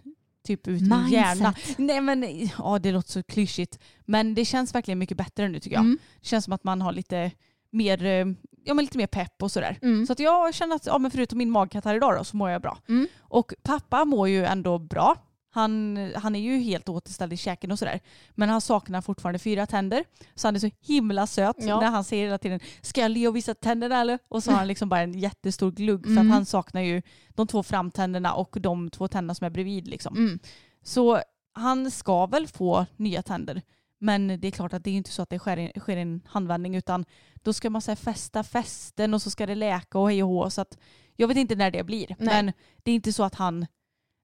typ 0.48 0.68
ut 0.68 0.82
min 0.82 1.08
hjärna. 1.10 1.54
Nej 1.78 2.02
men 2.02 2.50
ja 2.58 2.80
det 2.80 2.92
låter 2.92 3.12
så 3.12 3.24
klyschigt. 3.24 3.80
Men 4.06 4.36
det 4.36 4.46
känns 4.46 4.76
verkligen 4.76 5.00
mycket 5.00 5.18
bättre 5.18 5.50
nu 5.50 5.60
tycker 5.60 5.76
jag. 5.76 5.84
Mm. 5.86 5.98
Det 6.22 6.28
känns 6.28 6.46
som 6.46 6.54
att 6.54 6.64
man 6.64 6.82
har 6.82 6.92
lite 6.92 7.32
mer, 7.72 8.06
eh, 8.06 8.26
ja, 8.64 8.74
men 8.74 8.86
lite 8.86 8.98
mer 8.98 9.08
pepp 9.08 9.44
och 9.44 9.52
sådär. 9.52 9.80
Mm. 9.82 10.06
Så 10.06 10.14
att 10.14 10.20
jag 10.20 10.54
känner 10.54 10.76
att 10.76 10.86
ja, 10.86 10.98
men 10.98 11.12
förutom 11.12 11.38
min 11.38 11.52
magkatt 11.52 11.86
här 11.86 11.96
idag 11.96 12.18
då, 12.18 12.24
så 12.24 12.38
mår 12.38 12.50
jag 12.50 12.62
bra. 12.62 12.78
Mm. 12.90 13.08
Och 13.20 13.54
pappa 13.64 14.06
mår 14.06 14.30
ju 14.30 14.46
ändå 14.46 14.80
bra. 14.80 15.16
Han, 15.56 15.98
han 16.16 16.36
är 16.36 16.40
ju 16.40 16.58
helt 16.58 16.90
återställd 16.90 17.34
i 17.34 17.38
käken 17.38 17.72
och 17.72 17.80
sådär. 17.80 18.00
Men 18.32 18.50
han 18.50 18.62
saknar 18.62 19.02
fortfarande 19.02 19.40
fyra 19.40 19.66
tänder. 19.66 20.04
Så 20.36 20.48
han 20.48 20.56
är 20.56 20.60
så 20.60 20.70
himla 20.82 21.28
söt 21.28 21.56
Ja. 21.60 21.80
när 21.80 21.90
han 21.90 22.04
säger 22.04 22.26
hela 22.26 22.38
tiden 22.38 22.60
ska 22.82 23.02
jag 23.02 23.12
le 23.12 23.28
och 23.28 23.36
visa 23.36 23.54
tänderna 23.54 24.02
eller? 24.02 24.20
Och 24.28 24.44
så 24.44 24.52
har 24.52 24.58
han 24.58 24.68
liksom 24.68 24.90
bara 24.90 25.02
en 25.02 25.20
jättestor 25.20 25.72
glugg 25.72 26.04
för 26.04 26.12
Mm. 26.12 26.28
att 26.28 26.34
han 26.34 26.46
saknar 26.46 26.82
ju 26.82 27.02
de 27.30 27.48
två 27.48 27.64
framtänderna 27.64 28.34
och 28.34 28.58
de 28.62 28.90
två 28.90 29.08
tänderna 29.08 29.36
som 29.36 29.46
är 29.46 29.50
bredvid. 29.50 29.88
Liksom. 29.88 30.18
Mm. 30.18 30.40
Så 30.84 31.22
han 31.54 31.92
ska 31.92 32.26
väl 32.26 32.48
få 32.48 32.86
nya 32.96 33.22
tänder. 33.22 33.62
Men 34.00 34.28
det 34.28 34.48
är 34.48 34.52
klart 34.52 34.74
att 34.74 34.84
det 34.84 34.90
är 34.90 34.94
inte 34.96 35.12
så 35.12 35.22
att 35.22 35.30
det 35.30 35.40
sker 35.40 35.80
sker 35.80 35.98
en 35.98 36.22
handvändning 36.26 36.76
utan 36.76 37.06
då 37.44 37.54
ska 37.54 37.70
man 37.70 37.82
så 37.82 37.92
här, 37.92 37.96
fästa 37.96 38.44
fästen 38.44 39.14
och 39.14 39.22
så 39.22 39.30
ska 39.30 39.46
det 39.46 39.56
läka 39.56 40.00
och 40.00 40.10
hej 40.10 40.24
och 40.24 40.30
hå. 40.30 40.50
Så 40.50 40.62
att 40.62 40.78
jag 41.16 41.28
vet 41.28 41.38
inte 41.38 41.56
när 41.56 41.72
det 41.72 41.84
blir. 41.84 42.08
Nej. 42.08 42.16
Men 42.44 42.54
det 42.84 42.92
är 42.92 42.96
inte 42.96 43.14
så 43.14 43.24
att 43.24 43.36
han 43.36 43.66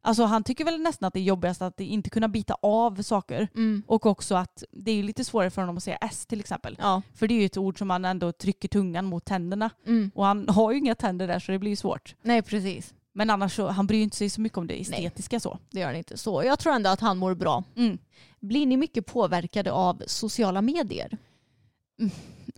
Alltså 0.02 0.24
han 0.24 0.44
tycker 0.44 0.66
väl 0.66 0.82
nästan 0.82 1.08
att 1.08 1.14
det 1.14 1.20
är 1.20 1.24
jobbigast 1.24 1.62
att 1.62 1.80
inte 1.80 2.10
kunna 2.10 2.28
bita 2.28 2.58
av 2.62 3.02
saker. 3.02 3.48
Mm. 3.56 3.84
Och 3.88 4.06
också 4.06 4.36
att 4.36 4.64
det 4.72 4.92
är 4.92 5.04
lite 5.04 5.24
svårare 5.24 5.50
för 5.50 5.62
honom 5.62 5.78
att 5.78 5.84
säga 5.84 5.98
S 5.98 6.26
till 6.26 6.40
exempel. 6.40 6.76
Ja. 6.80 7.02
För 7.14 7.28
det 7.28 7.34
är 7.34 7.40
ju 7.40 7.46
ett 7.46 7.58
ord 7.58 7.78
som 7.80 7.90
han 7.90 8.06
ändå 8.06 8.32
trycker 8.32 8.68
tungan 8.68 9.06
mot 9.06 9.26
tänderna. 9.26 9.70
Mm. 9.88 10.12
Och 10.16 10.26
han 10.26 10.50
har 10.50 10.72
ju 10.72 10.78
inga 10.78 10.96
tänder 10.96 11.28
där 11.28 11.40
så 11.40 11.52
det 11.52 11.60
blir 11.60 11.70
ju 11.70 11.76
svårt. 11.76 12.16
Nej 12.22 12.42
precis, 12.42 12.94
Men 13.14 13.30
annars 13.30 13.56
så, 13.56 13.68
han 13.68 13.88
bryr 13.88 14.04
inte 14.04 14.18
sig 14.18 14.30
så 14.30 14.42
mycket 14.42 14.58
om 14.58 14.68
det 14.68 14.82
estetiska 14.82 15.40
så. 15.40 15.60
det 15.70 15.80
gör 15.80 15.88
han 15.88 15.96
inte. 15.96 16.18
Så 16.18 16.44
jag 16.44 16.60
tror 16.60 16.74
ändå 16.74 16.90
att 16.90 17.00
han 17.00 17.18
mår 17.18 17.36
bra. 17.36 17.64
Mm. 17.76 17.98
Blir 18.40 18.66
ni 18.66 18.78
mycket 18.78 19.06
påverkade 19.06 19.72
av 19.72 20.04
sociala 20.08 20.62
medier? 20.62 21.18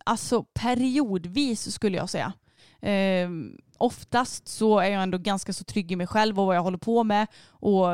Alltså 0.03 0.43
periodvis 0.43 1.71
skulle 1.73 1.97
jag 1.97 2.09
säga. 2.09 2.33
Eh, 2.81 3.29
oftast 3.77 4.47
så 4.47 4.79
är 4.79 4.89
jag 4.89 5.03
ändå 5.03 5.17
ganska 5.17 5.53
så 5.53 5.63
trygg 5.63 5.91
i 5.91 5.95
mig 5.95 6.07
själv 6.07 6.39
och 6.39 6.45
vad 6.45 6.55
jag 6.55 6.63
håller 6.63 6.77
på 6.77 7.03
med. 7.03 7.27
Och 7.47 7.87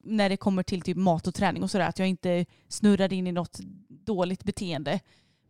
när 0.00 0.28
det 0.28 0.36
kommer 0.36 0.62
till 0.62 0.82
typ 0.82 0.96
mat 0.96 1.26
och 1.26 1.34
träning 1.34 1.62
och 1.62 1.70
sådär 1.70 1.88
att 1.88 1.98
jag 1.98 2.08
inte 2.08 2.46
snurrar 2.68 3.12
in 3.12 3.26
i 3.26 3.32
något 3.32 3.60
dåligt 3.88 4.44
beteende. 4.44 5.00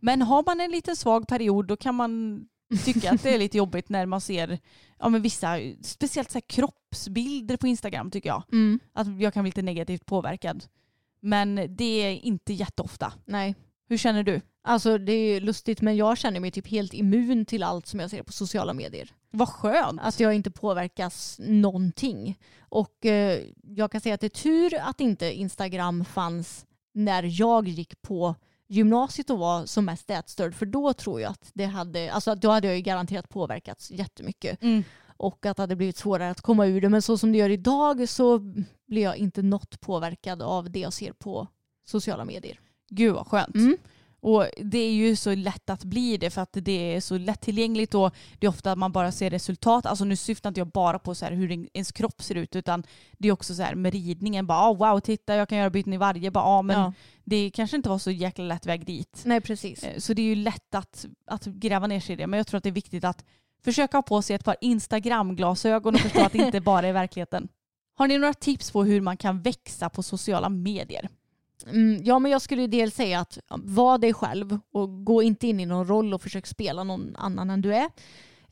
Men 0.00 0.22
har 0.22 0.42
man 0.46 0.60
en 0.60 0.70
liten 0.70 0.96
svag 0.96 1.28
period 1.28 1.66
då 1.66 1.76
kan 1.76 1.94
man 1.94 2.44
tycka 2.84 3.10
att 3.10 3.22
det 3.22 3.34
är 3.34 3.38
lite 3.38 3.56
jobbigt 3.56 3.88
när 3.88 4.06
man 4.06 4.20
ser 4.20 4.58
ja, 4.98 5.08
men 5.08 5.22
vissa, 5.22 5.58
speciellt 5.82 6.30
så 6.30 6.40
kroppsbilder 6.40 7.56
på 7.56 7.66
Instagram 7.66 8.10
tycker 8.10 8.28
jag. 8.28 8.42
Mm. 8.52 8.80
Att 8.92 9.20
jag 9.20 9.34
kan 9.34 9.42
bli 9.42 9.48
lite 9.48 9.62
negativt 9.62 10.06
påverkad. 10.06 10.64
Men 11.20 11.76
det 11.76 11.84
är 11.84 12.10
inte 12.10 12.52
jätteofta. 12.52 13.12
Nej. 13.24 13.54
Hur 13.88 13.96
känner 13.96 14.22
du? 14.22 14.40
Alltså 14.62 14.98
det 14.98 15.12
är 15.12 15.40
lustigt 15.40 15.80
men 15.80 15.96
jag 15.96 16.18
känner 16.18 16.40
mig 16.40 16.50
typ 16.50 16.66
helt 16.66 16.94
immun 16.94 17.44
till 17.44 17.62
allt 17.62 17.86
som 17.86 18.00
jag 18.00 18.10
ser 18.10 18.22
på 18.22 18.32
sociala 18.32 18.74
medier. 18.74 19.10
Vad 19.30 19.48
skönt. 19.48 20.00
Att 20.02 20.20
jag 20.20 20.34
inte 20.34 20.50
påverkas 20.50 21.40
någonting. 21.42 22.38
Och 22.60 23.06
eh, 23.06 23.40
jag 23.62 23.92
kan 23.92 24.00
säga 24.00 24.14
att 24.14 24.20
det 24.20 24.26
är 24.26 24.42
tur 24.42 24.74
att 24.80 25.00
inte 25.00 25.32
Instagram 25.32 26.04
fanns 26.04 26.66
när 26.94 27.40
jag 27.40 27.68
gick 27.68 28.02
på 28.02 28.34
gymnasiet 28.68 29.30
och 29.30 29.38
var 29.38 29.66
som 29.66 29.84
mest 29.84 30.10
ätstörd. 30.10 30.54
För 30.54 30.66
då 30.66 30.92
tror 30.92 31.20
jag 31.20 31.30
att 31.30 31.50
det 31.54 31.64
hade, 31.64 32.12
alltså 32.12 32.34
då 32.34 32.50
hade 32.50 32.66
jag 32.66 32.76
ju 32.76 32.82
garanterat 32.82 33.28
påverkats 33.28 33.90
jättemycket. 33.90 34.62
Mm. 34.62 34.84
Och 35.16 35.46
att 35.46 35.56
det 35.56 35.62
hade 35.62 35.76
blivit 35.76 35.96
svårare 35.96 36.30
att 36.30 36.40
komma 36.40 36.66
ur 36.66 36.80
det. 36.80 36.88
Men 36.88 37.02
så 37.02 37.18
som 37.18 37.32
det 37.32 37.38
gör 37.38 37.50
idag 37.50 38.08
så 38.08 38.38
blir 38.86 39.02
jag 39.02 39.16
inte 39.16 39.42
något 39.42 39.80
påverkad 39.80 40.42
av 40.42 40.70
det 40.70 40.80
jag 40.80 40.92
ser 40.92 41.12
på 41.12 41.46
sociala 41.84 42.24
medier. 42.24 42.60
Gud 42.88 43.14
vad 43.14 43.26
skönt. 43.26 43.54
Mm. 43.54 43.76
Och 44.22 44.46
det 44.56 44.78
är 44.78 44.92
ju 44.92 45.16
så 45.16 45.34
lätt 45.34 45.70
att 45.70 45.84
bli 45.84 46.16
det 46.16 46.30
för 46.30 46.42
att 46.42 46.52
det 46.52 46.94
är 46.94 47.00
så 47.00 47.18
lättillgängligt 47.18 47.94
och 47.94 48.14
det 48.38 48.46
är 48.46 48.50
ofta 48.50 48.72
att 48.72 48.78
man 48.78 48.92
bara 48.92 49.12
ser 49.12 49.30
resultat. 49.30 49.86
Alltså 49.86 50.04
nu 50.04 50.16
syftar 50.16 50.50
inte 50.50 50.60
jag 50.60 50.68
bara 50.68 50.98
på 50.98 51.14
så 51.14 51.24
här 51.24 51.32
hur 51.32 51.68
ens 51.74 51.92
kropp 51.92 52.22
ser 52.22 52.34
ut 52.34 52.56
utan 52.56 52.82
det 53.18 53.28
är 53.28 53.32
också 53.32 53.54
så 53.54 53.62
här 53.62 53.74
med 53.74 53.92
ridningen. 53.92 54.46
Bara 54.46 54.70
oh, 54.70 54.78
wow, 54.78 55.00
titta 55.00 55.34
jag 55.36 55.48
kan 55.48 55.58
göra 55.58 55.70
byten 55.70 55.92
i 55.92 55.96
varje. 55.96 56.30
Bara, 56.30 56.44
ah, 56.44 56.62
men 56.62 56.80
Ja. 56.80 56.92
det 57.24 57.50
kanske 57.50 57.76
inte 57.76 57.88
var 57.88 57.98
så 57.98 58.10
jäkla 58.10 58.44
lätt 58.44 58.66
väg 58.66 58.86
dit. 58.86 59.22
Nej 59.24 59.40
precis. 59.40 59.82
Eh, 59.82 59.98
Så 59.98 60.14
det 60.14 60.22
är 60.22 60.26
ju 60.26 60.34
lätt 60.34 60.74
att, 60.74 61.06
att 61.26 61.44
gräva 61.44 61.86
ner 61.86 62.00
sig 62.00 62.12
i 62.12 62.16
det. 62.16 62.26
Men 62.26 62.36
jag 62.38 62.46
tror 62.46 62.58
att 62.58 62.64
det 62.64 62.70
är 62.70 62.74
viktigt 62.74 63.04
att 63.04 63.24
försöka 63.64 63.96
ha 63.96 64.02
på 64.02 64.22
sig 64.22 64.36
ett 64.36 64.44
par 64.44 64.56
Instagram-glasögon 64.60 65.94
och 65.94 66.00
förstå 66.00 66.20
att 66.20 66.32
det 66.32 66.38
inte 66.38 66.60
bara 66.60 66.86
är 66.88 66.92
verkligheten. 66.92 67.48
Har 67.98 68.08
ni 68.08 68.18
några 68.18 68.34
tips 68.34 68.70
på 68.70 68.84
hur 68.84 69.00
man 69.00 69.16
kan 69.16 69.42
växa 69.42 69.88
på 69.88 70.02
sociala 70.02 70.48
medier? 70.48 71.08
Mm, 71.66 72.02
ja 72.04 72.18
men 72.18 72.32
jag 72.32 72.42
skulle 72.42 72.62
ju 72.62 72.68
dels 72.68 72.94
säga 72.94 73.20
att 73.20 73.38
var 73.48 73.98
dig 73.98 74.14
själv 74.14 74.58
och 74.72 75.04
gå 75.04 75.22
inte 75.22 75.46
in 75.46 75.60
i 75.60 75.66
någon 75.66 75.86
roll 75.86 76.14
och 76.14 76.22
försök 76.22 76.46
spela 76.46 76.84
någon 76.84 77.16
annan 77.16 77.50
än 77.50 77.62
du 77.62 77.74
är. 77.74 77.88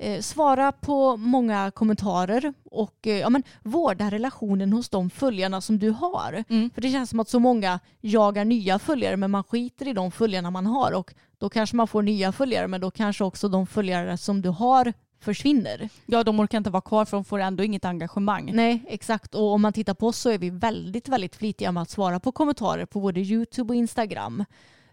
Eh, 0.02 0.20
svara 0.20 0.72
på 0.72 1.16
många 1.16 1.70
kommentarer 1.70 2.54
och 2.64 3.06
eh, 3.06 3.18
ja, 3.18 3.30
men, 3.30 3.42
vårda 3.62 4.10
relationen 4.10 4.72
hos 4.72 4.88
de 4.88 5.10
följarna 5.10 5.60
som 5.60 5.78
du 5.78 5.90
har. 5.90 6.44
Mm. 6.48 6.70
För 6.70 6.80
det 6.80 6.90
känns 6.90 7.10
som 7.10 7.20
att 7.20 7.28
så 7.28 7.38
många 7.38 7.80
jagar 8.00 8.44
nya 8.44 8.78
följare 8.78 9.16
men 9.16 9.30
man 9.30 9.44
skiter 9.44 9.88
i 9.88 9.92
de 9.92 10.10
följarna 10.10 10.50
man 10.50 10.66
har 10.66 10.92
och 10.92 11.14
då 11.38 11.48
kanske 11.48 11.76
man 11.76 11.88
får 11.88 12.02
nya 12.02 12.32
följare 12.32 12.68
men 12.68 12.80
då 12.80 12.90
kanske 12.90 13.24
också 13.24 13.48
de 13.48 13.66
följare 13.66 14.16
som 14.16 14.42
du 14.42 14.48
har 14.48 14.92
försvinner. 15.20 15.88
Ja, 16.06 16.24
de 16.24 16.40
orkar 16.40 16.58
inte 16.58 16.70
vara 16.70 16.80
kvar 16.80 17.04
för 17.04 17.16
de 17.16 17.24
får 17.24 17.38
ändå 17.38 17.64
inget 17.64 17.84
engagemang. 17.84 18.50
Nej, 18.54 18.84
exakt. 18.88 19.34
Och 19.34 19.52
om 19.52 19.62
man 19.62 19.72
tittar 19.72 19.94
på 19.94 20.06
oss 20.06 20.18
så 20.18 20.30
är 20.30 20.38
vi 20.38 20.50
väldigt, 20.50 21.08
väldigt 21.08 21.36
flitiga 21.36 21.72
med 21.72 21.82
att 21.82 21.90
svara 21.90 22.20
på 22.20 22.32
kommentarer 22.32 22.86
på 22.86 23.00
både 23.00 23.20
YouTube 23.20 23.72
och 23.72 23.74
Instagram. 23.74 24.44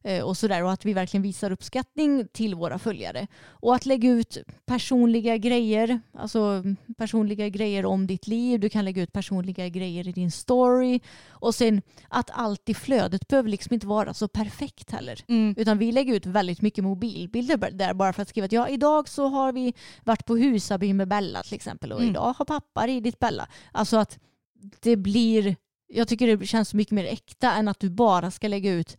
Eh, 0.07 0.23
Och, 0.23 0.37
sådär, 0.37 0.63
och 0.63 0.71
att 0.71 0.85
vi 0.85 0.93
verkligen 0.93 1.21
visar 1.21 1.51
uppskattning 1.51 2.27
till 2.33 2.55
våra 2.55 2.79
följare. 2.79 3.27
Och 3.45 3.75
att 3.75 3.85
lägga 3.85 4.09
ut 4.09 4.37
personliga 4.65 5.37
grejer, 5.37 5.99
alltså 6.13 6.63
personliga 6.97 7.49
grejer 7.49 7.85
om 7.85 8.07
ditt 8.07 8.27
liv. 8.27 8.59
Du 8.59 8.69
kan 8.69 8.85
lägga 8.85 9.01
ut 9.01 9.11
personliga 9.13 9.67
grejer 9.69 10.07
i 10.07 10.11
din 10.11 10.31
story. 10.31 10.99
Och 11.29 11.55
sen 11.55 11.81
att 12.09 12.29
allt 12.33 12.69
i 12.69 12.73
flödet 12.73 13.27
behöver 13.27 13.49
liksom 13.49 13.73
inte 13.73 13.87
vara 13.87 14.13
så 14.13 14.27
perfekt 14.27 14.91
heller. 14.91 15.23
Mm. 15.27 15.55
Utan 15.57 15.77
vi 15.77 15.91
lägger 15.91 16.13
ut 16.15 16.25
väldigt 16.25 16.61
mycket 16.61 16.83
mobilbilder 16.83 17.71
där 17.71 17.93
bara 17.93 18.13
för 18.13 18.21
att 18.21 18.29
skriva 18.29 18.45
att 18.45 18.51
ja, 18.51 18.67
idag 18.67 19.09
så 19.09 19.27
har 19.27 19.53
vi 19.53 19.73
varit 20.03 20.25
på 20.25 20.37
Husaby 20.37 20.93
med 20.93 21.07
Bella 21.07 21.43
till 21.43 21.55
exempel 21.55 21.91
och 21.91 21.99
Mm. 21.99 22.09
idag 22.11 22.33
har 22.37 22.45
pappa 22.45 22.87
ridit 22.87 23.19
Bella. 23.19 23.47
Alltså 23.71 23.97
att 23.97 24.19
det 24.81 24.95
blir, 24.95 25.55
jag 25.87 26.07
tycker 26.07 26.37
det 26.37 26.45
känns 26.45 26.73
mycket 26.73 26.91
mer 26.91 27.05
äkta 27.05 27.53
än 27.53 27.67
att 27.67 27.79
du 27.79 27.89
bara 27.89 28.31
ska 28.31 28.47
lägga 28.47 28.71
ut 28.71 28.97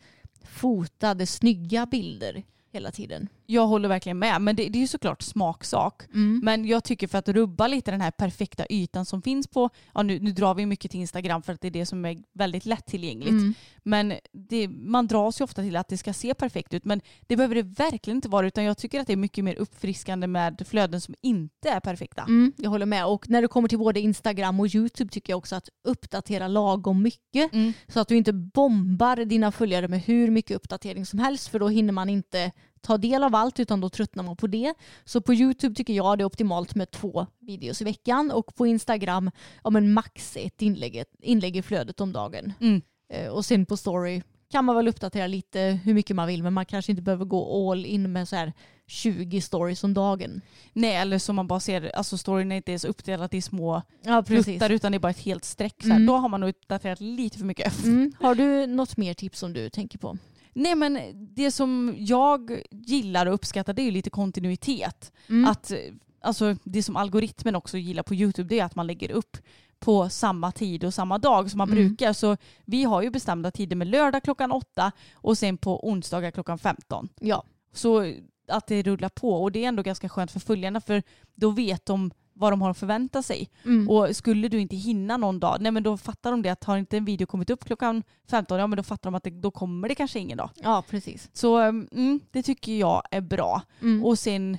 fotade 0.48 1.26
snygga 1.26 1.86
bilder 1.86 2.42
hela 2.72 2.90
tiden. 2.90 3.28
Jag 3.50 3.66
håller 3.66 3.88
verkligen 3.88 4.18
med, 4.18 4.42
men 4.42 4.56
det, 4.56 4.68
det 4.68 4.78
är 4.78 4.80
ju 4.80 4.86
såklart 4.86 5.22
smaksak. 5.22 6.02
Men 6.42 6.64
jag 6.64 6.84
tycker 6.84 7.06
för 7.06 7.18
att 7.18 7.28
rubba 7.28 7.66
lite 7.66 7.90
den 7.90 8.00
här 8.00 8.10
perfekta 8.10 8.66
ytan 8.70 9.04
som 9.04 9.22
finns 9.22 9.46
på, 9.46 9.70
ja 9.94 10.02
nu, 10.02 10.20
nu 10.20 10.32
drar 10.32 10.54
vi 10.54 10.66
mycket 10.66 10.90
till 10.90 11.00
Instagram 11.00 11.42
för 11.42 11.52
att 11.52 11.60
det 11.60 11.68
är 11.68 11.72
det 11.72 11.86
som 11.86 12.04
är 12.04 12.18
väldigt 12.34 12.66
lättillgängligt. 12.66 13.30
Mm. 13.30 13.54
Men 13.82 14.14
det, 14.32 14.68
man 14.68 15.06
dras 15.06 15.40
ju 15.40 15.44
ofta 15.44 15.62
till 15.62 15.76
att 15.76 15.88
det 15.88 15.98
ska 15.98 16.12
se 16.12 16.34
perfekt 16.34 16.74
ut 16.74 16.84
men 16.84 17.00
det 17.26 17.36
behöver 17.36 17.54
det 17.54 17.62
verkligen 17.62 18.16
inte 18.16 18.28
vara 18.28 18.46
utan 18.46 18.64
jag 18.64 18.78
tycker 18.78 19.00
att 19.00 19.06
det 19.06 19.12
är 19.12 19.16
mycket 19.16 19.44
mer 19.44 19.54
uppfriskande 19.54 20.26
med 20.26 20.62
flöden 20.68 21.00
som 21.00 21.14
inte 21.22 21.70
är 21.70 21.80
perfekta. 21.80 22.22
Mm, 22.22 22.52
jag 22.56 22.70
håller 22.70 22.86
med. 22.86 23.06
Och 23.06 23.30
när 23.30 23.42
det 23.42 23.48
kommer 23.48 23.68
till 23.68 23.78
både 23.78 24.00
Instagram 24.00 24.60
och 24.60 24.74
YouTube 24.74 25.10
tycker 25.10 25.32
jag 25.32 25.38
också 25.38 25.56
att 25.56 25.68
uppdatera 25.84 26.48
lagom 26.48 27.02
mycket. 27.02 27.52
Mm. 27.52 27.72
Så 27.88 28.00
att 28.00 28.08
du 28.08 28.16
inte 28.16 28.32
bombar 28.32 29.16
dina 29.16 29.52
följare 29.52 29.88
med 29.88 30.00
hur 30.00 30.30
mycket 30.30 30.56
uppdatering 30.56 31.06
som 31.06 31.18
helst 31.18 31.48
för 31.48 31.58
då 31.58 31.68
hinner 31.68 31.92
man 31.92 32.08
inte 32.08 32.52
ta 32.80 32.98
del 32.98 33.24
av 33.24 33.34
allt 33.34 33.60
utan 33.60 33.80
då 33.80 33.88
tröttnar 33.88 34.24
man 34.24 34.36
på 34.36 34.46
det. 34.46 34.74
Så 35.04 35.20
på 35.20 35.34
YouTube 35.34 35.74
tycker 35.74 35.92
jag 35.92 36.18
det 36.18 36.22
är 36.22 36.26
optimalt 36.26 36.74
med 36.74 36.90
två 36.90 37.26
videos 37.40 37.80
i 37.80 37.84
veckan 37.84 38.30
och 38.30 38.54
på 38.54 38.66
Instagram 38.66 39.30
ja, 39.64 39.70
men 39.70 39.92
max 39.92 40.36
ett 40.36 40.62
inlägg, 40.62 41.04
inlägg 41.22 41.56
i 41.56 41.62
flödet 41.62 42.00
om 42.00 42.12
dagen. 42.12 42.52
Mm. 42.60 42.82
Eh, 43.12 43.28
Och 43.28 43.44
sen 43.44 43.66
på 43.66 43.76
story 43.76 44.22
kan 44.50 44.64
man 44.64 44.76
väl 44.76 44.88
uppdatera 44.88 45.26
lite 45.26 45.80
hur 45.84 45.94
mycket 45.94 46.16
man 46.16 46.28
vill 46.28 46.42
men 46.42 46.52
man 46.52 46.66
kanske 46.66 46.92
inte 46.92 47.02
behöver 47.02 47.24
gå 47.24 47.70
all 47.72 47.86
in 47.86 48.12
med 48.12 48.28
så 48.28 48.36
här 48.36 48.52
20 48.86 49.40
stories 49.40 49.84
om 49.84 49.94
dagen. 49.94 50.40
Nej 50.72 50.96
eller 50.96 51.18
som 51.18 51.36
man 51.36 51.46
bara 51.46 51.60
ser, 51.60 51.96
alltså 51.96 52.18
storyn 52.18 52.52
är 52.52 52.56
inte 52.56 52.70
ens 52.70 52.84
uppdelat 52.84 53.34
i 53.34 53.42
små 53.42 53.82
Ja 54.02 54.22
pluttar 54.22 54.70
utan 54.70 54.92
det 54.92 54.96
är 54.96 55.00
bara 55.00 55.10
ett 55.10 55.18
helt 55.18 55.44
streck. 55.44 55.74
Så 55.82 55.88
här. 55.88 55.96
Mm. 55.96 56.06
Då 56.06 56.16
har 56.16 56.28
man 56.28 56.40
nog 56.40 56.50
uppdaterat 56.50 57.00
lite 57.00 57.38
för 57.38 57.44
mycket. 57.44 57.84
Mm. 57.84 58.12
Har 58.20 58.34
du 58.34 58.66
något 58.66 58.96
mer 58.96 59.14
tips 59.14 59.38
som 59.38 59.52
du 59.52 59.70
tänker 59.70 59.98
på? 59.98 60.18
Nej 60.58 60.74
men 60.74 60.98
det 61.34 61.50
som 61.50 61.94
jag 61.98 62.60
gillar 62.70 63.26
och 63.26 63.34
uppskattar 63.34 63.72
det 63.72 63.82
är 63.82 63.84
ju 63.84 63.90
lite 63.90 64.10
kontinuitet. 64.10 65.12
Mm. 65.28 65.50
Att, 65.50 65.72
alltså, 66.20 66.56
det 66.64 66.82
som 66.82 66.96
algoritmen 66.96 67.54
också 67.56 67.78
gillar 67.78 68.02
på 68.02 68.14
YouTube 68.14 68.48
det 68.48 68.60
är 68.60 68.64
att 68.64 68.74
man 68.74 68.86
lägger 68.86 69.10
upp 69.10 69.36
på 69.78 70.08
samma 70.08 70.52
tid 70.52 70.84
och 70.84 70.94
samma 70.94 71.18
dag 71.18 71.50
som 71.50 71.58
man 71.58 71.70
Mm. 71.70 71.86
brukar. 71.88 72.12
Så 72.12 72.36
vi 72.64 72.84
har 72.84 73.02
ju 73.02 73.10
bestämda 73.10 73.50
tider 73.50 73.76
med 73.76 73.86
lördag 73.86 74.22
klockan 74.22 74.52
åtta 74.52 74.92
och 75.14 75.38
sen 75.38 75.56
på 75.58 75.88
onsdagar 75.88 76.30
klockan 76.30 76.58
15. 76.58 77.08
Ja. 77.20 77.44
Så 77.72 78.12
att 78.48 78.66
det 78.66 78.82
rullar 78.82 79.08
på 79.08 79.42
och 79.42 79.52
det 79.52 79.64
är 79.64 79.68
ändå 79.68 79.82
ganska 79.82 80.08
skönt 80.08 80.30
för 80.30 80.40
följarna 80.40 80.80
för 80.80 81.02
då 81.34 81.50
vet 81.50 81.86
de 81.86 82.10
vad 82.38 82.52
de 82.52 82.62
har 82.62 82.70
att 82.70 82.78
förvänta 82.78 83.22
sig. 83.22 83.50
Mm. 83.64 83.88
Och 83.90 84.16
skulle 84.16 84.48
du 84.48 84.60
inte 84.60 84.76
hinna 84.76 85.16
någon 85.16 85.40
dag, 85.40 85.56
nej 85.60 85.72
men 85.72 85.82
då 85.82 85.96
fattar 85.96 86.30
de 86.30 86.42
det 86.42 86.48
att 86.48 86.64
har 86.64 86.76
inte 86.78 86.96
en 86.96 87.04
video 87.04 87.26
kommit 87.26 87.50
upp 87.50 87.64
klockan 87.64 88.02
15, 88.30 88.58
ja 88.58 88.66
men 88.66 88.76
då 88.76 88.82
fattar 88.82 89.10
de 89.10 89.14
att 89.14 89.22
det, 89.24 89.30
då 89.30 89.50
kommer 89.50 89.88
det 89.88 89.94
kanske 89.94 90.18
ingen 90.18 90.38
dag. 90.38 90.50
ja, 90.54 90.84
precis. 90.90 91.30
Så 91.32 91.56
mm, 91.58 92.20
det 92.30 92.42
tycker 92.42 92.72
jag 92.78 93.02
är 93.10 93.20
bra. 93.20 93.62
Mm. 93.82 94.04
Och 94.04 94.18
sen, 94.18 94.58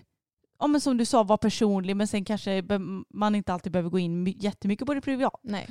ja 0.59 0.67
men 0.67 0.81
som 0.81 0.97
du 0.97 1.05
sa, 1.05 1.23
vara 1.23 1.37
personlig 1.37 1.95
men 1.95 2.07
sen 2.07 2.25
kanske 2.25 2.63
man 3.13 3.35
inte 3.35 3.53
alltid 3.53 3.71
behöver 3.71 3.89
gå 3.89 3.99
in 3.99 4.23
my- 4.23 4.35
jättemycket 4.39 4.85
på 4.87 4.93
det 4.93 5.01
privat, 5.01 5.39
Nej. 5.43 5.67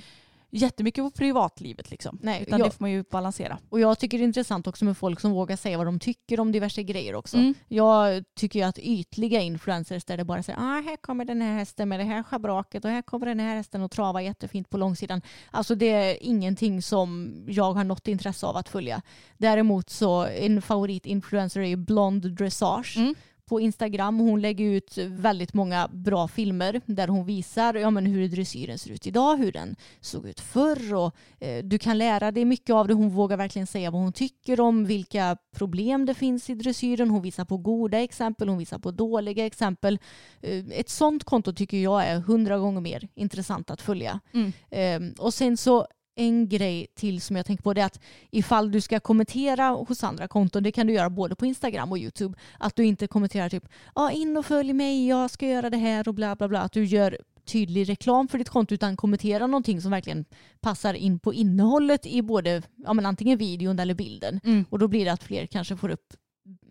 Jättemycket 0.51 1.05
på 1.05 1.11
privatlivet 1.11 1.91
liksom. 1.91 2.19
Nej, 2.23 2.43
Utan 2.43 2.59
jag- 2.59 2.69
det 2.69 2.73
får 2.73 2.85
man 2.85 2.91
ju 2.91 3.05
balansera. 3.11 3.59
Och 3.69 3.81
jag 3.81 3.99
tycker 3.99 4.19
det 4.19 4.25
är 4.25 4.27
intressant 4.27 4.67
också 4.67 4.85
med 4.85 4.97
folk 4.99 5.21
som 5.21 5.31
vågar 5.31 5.57
säga 5.57 5.77
vad 5.77 5.87
de 5.87 5.99
tycker 6.01 6.41
om 6.41 6.53
diverse 6.53 6.83
grejer 6.83 7.15
också. 7.15 7.37
Mm. 7.37 7.55
Jag 7.69 8.25
tycker 8.37 8.59
ju 8.59 8.65
att 8.65 8.79
ytliga 8.79 9.41
influencers 9.41 10.05
där 10.05 10.17
det 10.17 10.25
bara 10.25 10.43
säger 10.43 10.59
ah, 10.59 10.81
här 10.81 10.97
kommer 10.97 11.25
den 11.25 11.41
här 11.43 11.55
hästen 11.55 11.89
med 11.89 12.01
det 12.01 12.05
här 12.05 12.23
schabraket 12.23 12.85
och 12.85 12.91
här 12.91 13.03
kommer 13.03 13.27
den 13.27 13.41
här 13.41 13.57
hästen 13.57 13.83
och 13.83 13.91
trava 13.91 14.23
jättefint 14.23 14.71
på 14.71 14.77
långsidan. 14.79 15.23
Alltså 15.51 15.75
det 15.75 15.93
är 15.93 16.17
ingenting 16.21 16.83
som 16.83 17.35
jag 17.49 17.73
har 17.73 17.85
något 17.85 18.09
intresse 18.09 18.47
av 18.47 18.57
att 18.57 18.69
följa. 18.69 19.03
Däremot 19.37 19.91
så 19.91 20.27
en 20.27 20.63
favoritinfluencer 20.63 21.61
är 21.61 21.65
ju 21.69 21.77
Blond 21.77 22.31
Dressage. 22.37 22.97
Mm. 22.97 23.15
På 23.49 23.61
Instagram. 23.61 24.19
Hon 24.19 24.41
lägger 24.41 24.65
ut 24.65 24.99
väldigt 24.99 25.55
många 25.55 25.89
bra 25.93 26.29
filmer 26.29 26.81
där 26.87 27.09
hon 27.09 27.27
visar 27.27 27.75
ja, 27.75 27.91
men 27.91 28.07
hur 28.07 28.29
dressyren 28.29 28.79
ser 28.79 28.91
ut 28.91 29.07
idag, 29.07 29.37
hur 29.37 29.53
den 29.53 29.77
såg 30.01 30.27
ut 30.29 30.41
förr 30.41 30.95
och 30.95 31.15
eh, 31.41 31.65
du 31.65 31.79
kan 31.79 31.99
lära 31.99 32.33
dig 32.33 32.45
mycket 32.45 32.75
av 32.75 32.89
det. 32.89 32.95
Hon 32.95 33.11
vågar 33.11 33.37
verkligen 33.37 33.67
säga 33.67 33.91
vad 33.91 34.03
hon 34.03 34.13
tycker 34.13 34.61
om 34.61 34.85
vilka 34.85 35.37
problem 35.57 36.07
det 36.07 36.15
finns 36.15 36.51
i 36.51 36.55
dressyren. 36.55 37.11
Hon 37.11 37.23
visar 37.23 37.45
på 37.45 37.57
goda 37.57 37.99
exempel, 37.99 38.49
hon 38.49 38.59
visar 38.59 38.79
på 38.79 38.91
dåliga 38.91 39.47
exempel. 39.47 39.99
Eh, 40.41 40.65
ett 40.73 40.89
sånt 40.89 41.25
konto 41.25 41.53
tycker 41.53 41.77
jag 41.77 42.05
är 42.05 42.21
hundra 42.21 42.59
gånger 42.59 42.81
mer 42.81 43.09
intressant 43.15 43.71
att 43.71 43.81
följa. 43.81 44.21
Mm. 44.33 44.53
Eh, 44.71 45.23
och 45.23 45.35
sen 45.35 45.57
så 45.57 45.87
en 46.19 46.49
grej 46.49 46.87
till 46.95 47.21
som 47.21 47.37
jag 47.37 47.47
tänker 47.47 47.63
på 47.63 47.75
det 47.75 47.81
är 47.81 47.87
att 47.87 48.01
ifall 48.31 48.71
du 48.71 48.81
ska 48.81 49.01
kommentera 49.01 49.69
hos 49.69 50.05
andra 50.05 50.29
konton, 50.29 50.63
det 50.63 50.73
kan 50.73 50.87
du 50.87 50.93
göra 50.93 51.11
både 51.11 51.35
på 51.37 51.47
Instagram 51.47 51.93
och 51.93 51.99
YouTube, 51.99 52.39
att 52.59 52.77
du 52.77 52.85
inte 52.85 53.07
kommenterar 53.07 53.49
typ 53.49 53.69
ja 53.95 54.11
in 54.11 54.37
och 54.37 54.47
följ 54.47 54.73
mig, 54.73 55.09
jag 55.09 55.31
ska 55.31 55.47
göra 55.47 55.71
det 55.71 55.77
här 55.77 56.09
och 56.09 56.15
bla 56.15 56.37
bla 56.37 56.49
bla, 56.49 56.61
att 56.61 56.73
du 56.73 56.85
gör 56.85 57.19
tydlig 57.45 57.89
reklam 57.89 58.29
för 58.29 58.39
ditt 58.39 58.49
konto 58.49 58.75
utan 58.75 58.97
kommentera 58.97 59.47
någonting 59.47 59.81
som 59.81 59.91
verkligen 59.91 60.25
passar 60.61 60.95
in 60.95 61.19
på 61.19 61.35
innehållet 61.35 62.07
i 62.07 62.23
både 62.23 62.63
ja, 62.77 62.93
men 62.93 63.07
antingen 63.07 63.39
videon 63.39 63.79
eller 63.79 63.95
bilden. 63.95 64.41
Mm. 64.45 64.65
Och 64.71 64.79
då 64.79 64.89
blir 64.89 65.05
det 65.05 65.13
att 65.13 65.23
fler 65.23 65.47
kanske 65.47 65.77
får, 65.77 65.89
upp, 65.89 66.15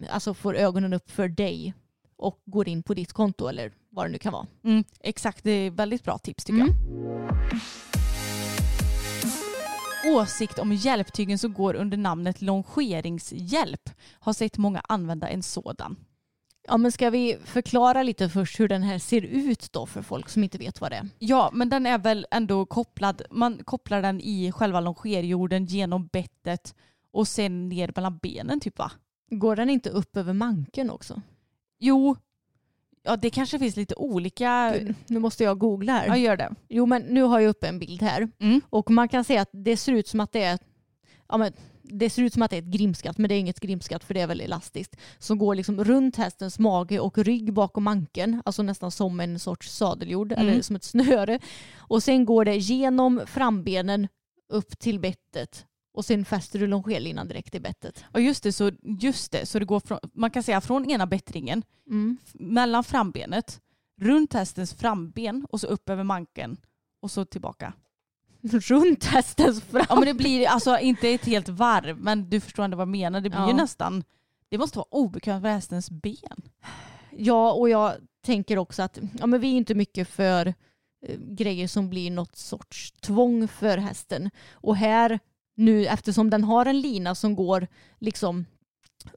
alltså 0.09 0.33
får 0.33 0.55
ögonen 0.57 0.93
upp 0.93 1.11
för 1.11 1.27
dig 1.27 1.73
och 2.17 2.41
går 2.45 2.67
in 2.67 2.83
på 2.83 2.93
ditt 2.93 3.13
konto 3.13 3.47
eller 3.47 3.71
vad 3.89 4.05
det 4.05 4.09
nu 4.11 4.17
kan 4.17 4.33
vara. 4.33 4.47
Mm, 4.63 4.83
exakt, 4.99 5.43
det 5.43 5.51
är 5.51 5.71
väldigt 5.71 6.03
bra 6.03 6.17
tips 6.17 6.45
tycker 6.45 6.61
Mm. 6.61 6.73
jag. 7.51 8.06
Åsikt 10.05 10.59
om 10.59 10.73
hjälptygen 10.73 11.37
som 11.37 11.53
går 11.53 11.73
under 11.73 11.97
namnet 11.97 12.41
longeringshjälp. 12.41 13.89
Har 14.19 14.33
sett 14.33 14.57
många 14.57 14.81
använda 14.87 15.27
en 15.27 15.43
sådan. 15.43 15.95
Ja 16.67 16.77
men 16.77 16.91
ska 16.91 17.09
vi 17.09 17.37
förklara 17.45 18.03
lite 18.03 18.29
först 18.29 18.59
hur 18.59 18.67
den 18.67 18.83
här 18.83 18.99
ser 18.99 19.21
ut 19.21 19.71
då 19.71 19.85
för 19.85 20.01
folk 20.01 20.29
som 20.29 20.43
inte 20.43 20.57
vet 20.57 20.81
vad 20.81 20.91
det 20.91 20.95
är? 20.95 21.09
Ja, 21.19 21.49
men 21.53 21.69
den 21.69 21.85
är 21.85 21.97
väl 21.97 22.27
ändå 22.31 22.65
kopplad. 22.65 23.21
Man 23.31 23.63
kopplar 23.63 24.01
den 24.01 24.21
i 24.21 24.51
själva 24.51 24.79
longerjorden 24.79 25.65
genom 25.65 26.07
bettet 26.07 26.75
och 27.11 27.27
sen 27.27 27.69
ner 27.69 27.91
mellan 27.95 28.17
benen 28.17 28.59
typ 28.59 28.77
va? 28.77 28.91
Går 29.29 29.55
den 29.55 29.69
inte 29.69 29.89
upp 29.89 30.17
över 30.17 30.33
manken 30.33 30.89
också? 30.89 31.21
Jo, 31.79 32.15
ja 33.03 33.15
det 33.15 33.29
kanske 33.29 33.59
finns 33.59 33.75
lite 33.75 33.95
olika. 33.95 34.73
Gud, 34.79 34.95
Nu 35.07 35.19
måste 35.19 35.43
jag 35.43 35.57
googla 35.59 35.91
här. 35.93 36.07
Ja, 36.07 36.17
gör 36.17 36.37
det. 36.37 36.55
Jo 36.69 36.85
men 36.85 37.01
nu 37.01 37.21
har 37.21 37.39
jag 37.39 37.49
upp 37.49 37.63
en 37.63 37.79
bild 37.79 38.01
här 38.01 38.27
Mm. 38.39 38.61
och 38.69 38.89
man 38.91 39.09
kan 39.09 39.23
se 39.23 39.37
att 39.37 39.49
det 39.51 39.77
ser 39.77 39.91
ut 39.93 40.07
som 40.07 40.19
att 40.19 40.31
det 40.31 40.43
är 40.43 40.59
ja, 41.29 41.37
men 41.37 41.53
det 41.89 42.09
ser 42.09 42.21
ut 42.21 42.33
som 42.33 42.41
att 42.41 42.51
det 42.51 42.57
är 42.57 42.61
ett 42.61 42.65
grimskatt 42.67 43.17
men 43.17 43.29
det 43.29 43.35
är 43.35 43.39
inget 43.39 43.59
grimskatt 43.59 44.03
för 44.03 44.13
det 44.13 44.21
är 44.21 44.27
väl 44.27 44.41
elastiskt. 44.41 44.95
Som 45.19 45.37
går 45.37 45.55
liksom 45.55 45.83
runt 45.83 46.15
hästens 46.15 46.59
mage 46.59 46.99
och 46.99 47.17
rygg 47.17 47.53
bakom 47.53 47.83
manken. 47.83 48.41
Alltså 48.45 48.63
nästan 48.63 48.91
som 48.91 49.19
en 49.19 49.39
sorts 49.39 49.71
sadeljord 49.71 50.31
Mm. 50.31 50.47
eller 50.47 50.61
som 50.61 50.75
ett 50.75 50.83
snöre. 50.83 51.39
Och 51.77 52.03
sen 52.03 52.25
går 52.25 52.45
det 52.45 52.55
genom 52.55 53.21
frambenen 53.27 54.07
upp 54.49 54.79
till 54.79 54.99
bettet 54.99 55.65
och 55.97 56.05
sen 56.05 56.25
fäster 56.25 56.59
du 56.59 56.67
longerlinan 56.67 57.27
direkt 57.27 57.55
i 57.55 57.59
bettet. 57.59 58.05
Ja 58.13 58.19
just 58.19 58.43
det, 58.43 58.53
så, 58.53 58.71
just 59.01 59.31
det, 59.31 59.45
så 59.45 59.59
det 59.59 59.65
går 59.65 59.79
från, 59.79 59.99
man 60.13 60.31
kan 60.31 60.43
säga 60.43 60.61
från 60.61 60.89
ena 60.89 61.05
bättringen, 61.07 61.63
Mm. 61.87 62.17
mellan 62.33 62.83
frambenet, 62.83 63.61
runt 64.01 64.33
hästens 64.33 64.73
framben 64.73 65.45
och 65.49 65.61
så 65.61 65.67
upp 65.67 65.89
över 65.89 66.03
manken 66.03 66.57
och 67.01 67.11
så 67.11 67.25
tillbaka. 67.25 67.73
Runt 68.41 69.03
hästens 69.05 69.61
fram. 69.61 69.85
Ja 69.89 69.95
men 69.95 70.05
det 70.05 70.13
blir 70.13 70.47
alltså 70.47 70.79
inte 70.79 71.09
ett 71.09 71.25
helt 71.25 71.49
varv 71.49 71.97
men 71.99 72.29
du 72.29 72.39
förstår 72.39 72.63
ändå 72.63 72.77
vad 72.77 72.81
jag 72.87 72.91
menar. 72.91 73.21
Det 73.21 73.29
blir 73.29 73.39
Ja. 73.39 73.47
ju 73.47 73.53
nästan, 73.53 74.03
det 74.49 74.57
måste 74.57 74.77
vara 74.77 74.87
obekvämt 74.91 75.43
för 75.43 75.49
hästens 75.49 75.91
ben. 75.91 76.41
Ja, 77.17 77.51
och 77.53 77.69
jag 77.69 77.93
tänker 78.25 78.57
också 78.57 78.83
att 78.83 78.99
ja, 79.19 79.25
men 79.25 79.41
vi 79.41 79.47
är 79.53 79.57
inte 79.57 79.75
mycket 79.75 80.07
för 80.09 80.47
eh, 81.07 81.15
grejer 81.19 81.67
som 81.67 81.89
blir 81.89 82.11
något 82.11 82.35
sorts 82.35 82.91
tvång 82.91 83.47
för 83.47 83.77
hästen. 83.77 84.29
Och 84.53 84.75
här 84.75 85.19
nu 85.57 85.85
eftersom 85.85 86.29
den 86.29 86.43
har 86.43 86.65
en 86.65 86.81
lina 86.81 87.15
som 87.15 87.35
går 87.35 87.67
liksom 87.99 88.45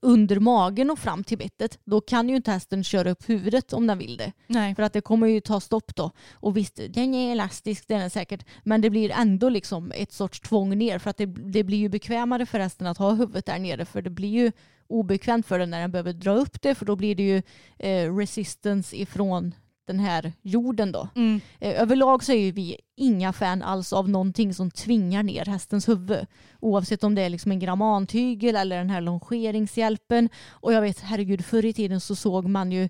under 0.02 0.40
magen 0.40 0.90
och 0.90 0.98
fram 0.98 1.24
till 1.24 1.38
bettet, 1.38 1.78
då 1.84 2.00
kan 2.00 2.28
ju 2.28 2.36
inte 2.36 2.50
hästen 2.50 2.84
köra 2.84 3.10
upp 3.10 3.28
huvudet 3.28 3.72
om 3.72 3.86
den 3.86 3.98
vill 3.98 4.16
det. 4.16 4.32
Nej. 4.46 4.74
För 4.74 4.82
att 4.82 4.92
det 4.92 5.00
kommer 5.00 5.26
ju 5.26 5.40
ta 5.40 5.60
stopp 5.60 5.96
då. 5.96 6.10
Och 6.32 6.56
visst, 6.56 6.80
den 6.88 7.14
är 7.14 7.32
elastisk, 7.32 7.88
den 7.88 8.00
är 8.00 8.08
säkert, 8.08 8.46
men 8.64 8.80
det 8.80 8.90
blir 8.90 9.10
ändå 9.10 9.48
liksom 9.48 9.92
ett 9.94 10.12
sorts 10.12 10.40
tvång 10.40 10.78
ner 10.78 10.98
för 10.98 11.10
att 11.10 11.16
det, 11.16 11.26
det 11.26 11.64
blir 11.64 11.78
ju 11.78 11.88
bekvämare 11.88 12.46
för 12.46 12.58
hästen 12.58 12.86
att 12.86 12.98
ha 12.98 13.10
huvudet 13.10 13.46
där 13.46 13.58
nere 13.58 13.84
för 13.84 14.02
det 14.02 14.10
blir 14.10 14.28
ju 14.28 14.52
obekvämt 14.86 15.46
för 15.46 15.58
den 15.58 15.70
när 15.70 15.80
den 15.80 15.92
behöver 15.92 16.12
dra 16.12 16.32
upp 16.32 16.62
det 16.62 16.74
för 16.74 16.86
då 16.86 16.96
blir 16.96 17.14
det 17.14 17.22
ju 17.22 17.42
eh, 17.78 18.16
resistance 18.16 18.96
ifrån 18.96 19.54
den 19.86 20.00
här 20.00 20.32
jorden 20.42 20.92
då. 20.92 21.08
Mm. 21.16 21.40
Eh, 21.60 21.80
överlag 21.82 22.24
så 22.24 22.32
är 22.32 22.36
ju 22.36 22.52
vi 22.52 22.76
inga 22.96 23.32
fan 23.32 23.62
alls 23.62 23.92
av 23.92 24.08
någonting 24.08 24.54
som 24.54 24.70
tvingar 24.70 25.22
ner 25.22 25.44
hästens 25.44 25.88
huvud. 25.88 26.26
Oavsett 26.60 27.04
om 27.04 27.14
det 27.14 27.22
är 27.22 27.28
liksom 27.30 27.52
en 27.52 27.58
grammantygel 27.58 28.56
eller 28.56 28.78
den 28.78 28.90
här 28.90 29.00
longeringshjälpen. 29.00 30.28
Och 30.48 30.72
jag 30.72 30.80
vet, 30.80 31.00
herregud, 31.00 31.44
förr 31.44 31.64
i 31.64 31.72
tiden 31.72 32.00
så 32.00 32.16
såg 32.16 32.48
man 32.48 32.72
ju 32.72 32.88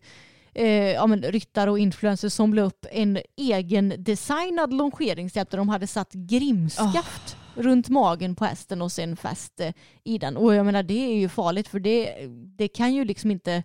eh, 0.54 0.90
ja, 0.92 1.06
men 1.06 1.22
ryttare 1.22 1.70
och 1.70 1.78
influencers 1.78 2.32
som 2.32 2.54
la 2.54 2.62
upp 2.62 2.86
en 2.90 3.18
egen 3.36 3.94
designad 3.98 4.72
longeringshjälp 4.72 5.50
där 5.50 5.58
de 5.58 5.68
hade 5.68 5.86
satt 5.86 6.12
grimskaft 6.12 7.36
runt 7.54 7.88
magen 7.88 8.34
på 8.34 8.44
hästen 8.44 8.82
och 8.82 8.92
sen 8.92 9.16
fäst 9.16 9.60
eh, 9.60 9.72
i 10.04 10.18
den. 10.18 10.36
Och 10.36 10.54
jag 10.54 10.66
menar 10.66 10.82
det 10.82 11.12
är 11.12 11.16
ju 11.16 11.28
farligt 11.28 11.68
för 11.68 11.80
det, 11.80 12.26
det 12.58 12.68
kan 12.68 12.94
ju 12.94 13.04
liksom 13.04 13.30
inte, 13.30 13.62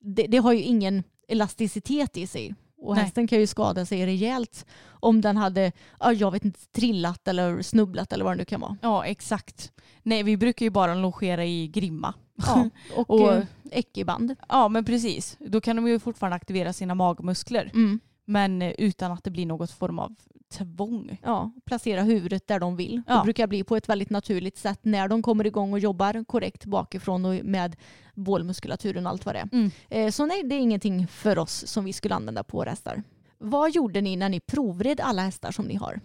det, 0.00 0.26
det 0.26 0.38
har 0.38 0.52
ju 0.52 0.62
ingen 0.62 1.02
elasticitet 1.30 2.16
i 2.16 2.26
sig. 2.26 2.54
Och 2.82 2.94
Nej. 2.94 3.04
hästen 3.04 3.26
kan 3.26 3.38
ju 3.40 3.46
skada 3.46 3.86
sig 3.86 4.06
rejält 4.06 4.66
om 4.90 5.20
den 5.20 5.36
hade, 5.36 5.72
ja, 6.00 6.12
jag 6.12 6.30
vet 6.30 6.44
inte, 6.44 6.60
trillat 6.72 7.28
eller 7.28 7.62
snubblat 7.62 8.12
eller 8.12 8.24
vad 8.24 8.32
det 8.32 8.38
nu 8.38 8.44
kan 8.44 8.60
vara. 8.60 8.76
Ja 8.82 9.04
exakt. 9.04 9.72
Nej 10.02 10.22
vi 10.22 10.36
brukar 10.36 10.66
ju 10.66 10.70
bara 10.70 10.94
longera 10.94 11.44
i 11.44 11.68
grimma. 11.68 12.14
Ja, 12.36 12.68
och, 12.96 13.10
Och- 13.10 13.42
äckeband. 13.70 14.36
Ja 14.48 14.68
men 14.68 14.84
precis. 14.84 15.36
Då 15.40 15.60
kan 15.60 15.76
de 15.76 15.88
ju 15.88 15.98
fortfarande 15.98 16.36
aktivera 16.36 16.72
sina 16.72 16.94
magmuskler. 16.94 17.70
Mm. 17.74 18.00
Men 18.24 18.62
eh, 18.62 18.70
utan 18.78 19.12
att 19.12 19.24
det 19.24 19.30
blir 19.30 19.46
något 19.46 19.70
form 19.70 19.98
av 19.98 20.14
tvång. 20.50 21.18
Ja, 21.22 21.50
placera 21.64 22.02
huvudet 22.02 22.46
där 22.46 22.60
de 22.60 22.76
vill. 22.76 23.02
Ja. 23.06 23.16
Det 23.18 23.22
brukar 23.24 23.46
bli 23.46 23.64
på 23.64 23.76
ett 23.76 23.88
väldigt 23.88 24.10
naturligt 24.10 24.58
sätt 24.58 24.80
när 24.82 25.08
de 25.08 25.22
kommer 25.22 25.46
igång 25.46 25.72
och 25.72 25.78
jobbar 25.78 26.24
korrekt 26.24 26.64
bakifrån 26.64 27.24
och 27.24 27.44
med 27.44 27.76
bålmuskulaturen 28.14 29.06
och 29.06 29.12
allt 29.12 29.26
vad 29.26 29.34
det 29.34 29.38
är. 29.38 29.48
Mm. 29.52 29.70
Eh, 29.88 30.10
Så 30.10 30.26
nej, 30.26 30.42
det 30.44 30.54
är 30.54 30.58
ingenting 30.58 31.06
för 31.06 31.38
oss 31.38 31.66
som 31.66 31.84
vi 31.84 31.92
skulle 31.92 32.14
använda 32.14 32.44
på 32.44 32.62
hästar. 32.64 33.02
Vad 33.38 33.70
gjorde 33.74 34.00
ni 34.00 34.16
när 34.16 34.28
ni 34.28 34.40
provred 34.40 35.00
alla 35.00 35.22
hästar 35.22 35.50
som 35.52 35.64
ni 35.64 35.74
har? 35.74 36.00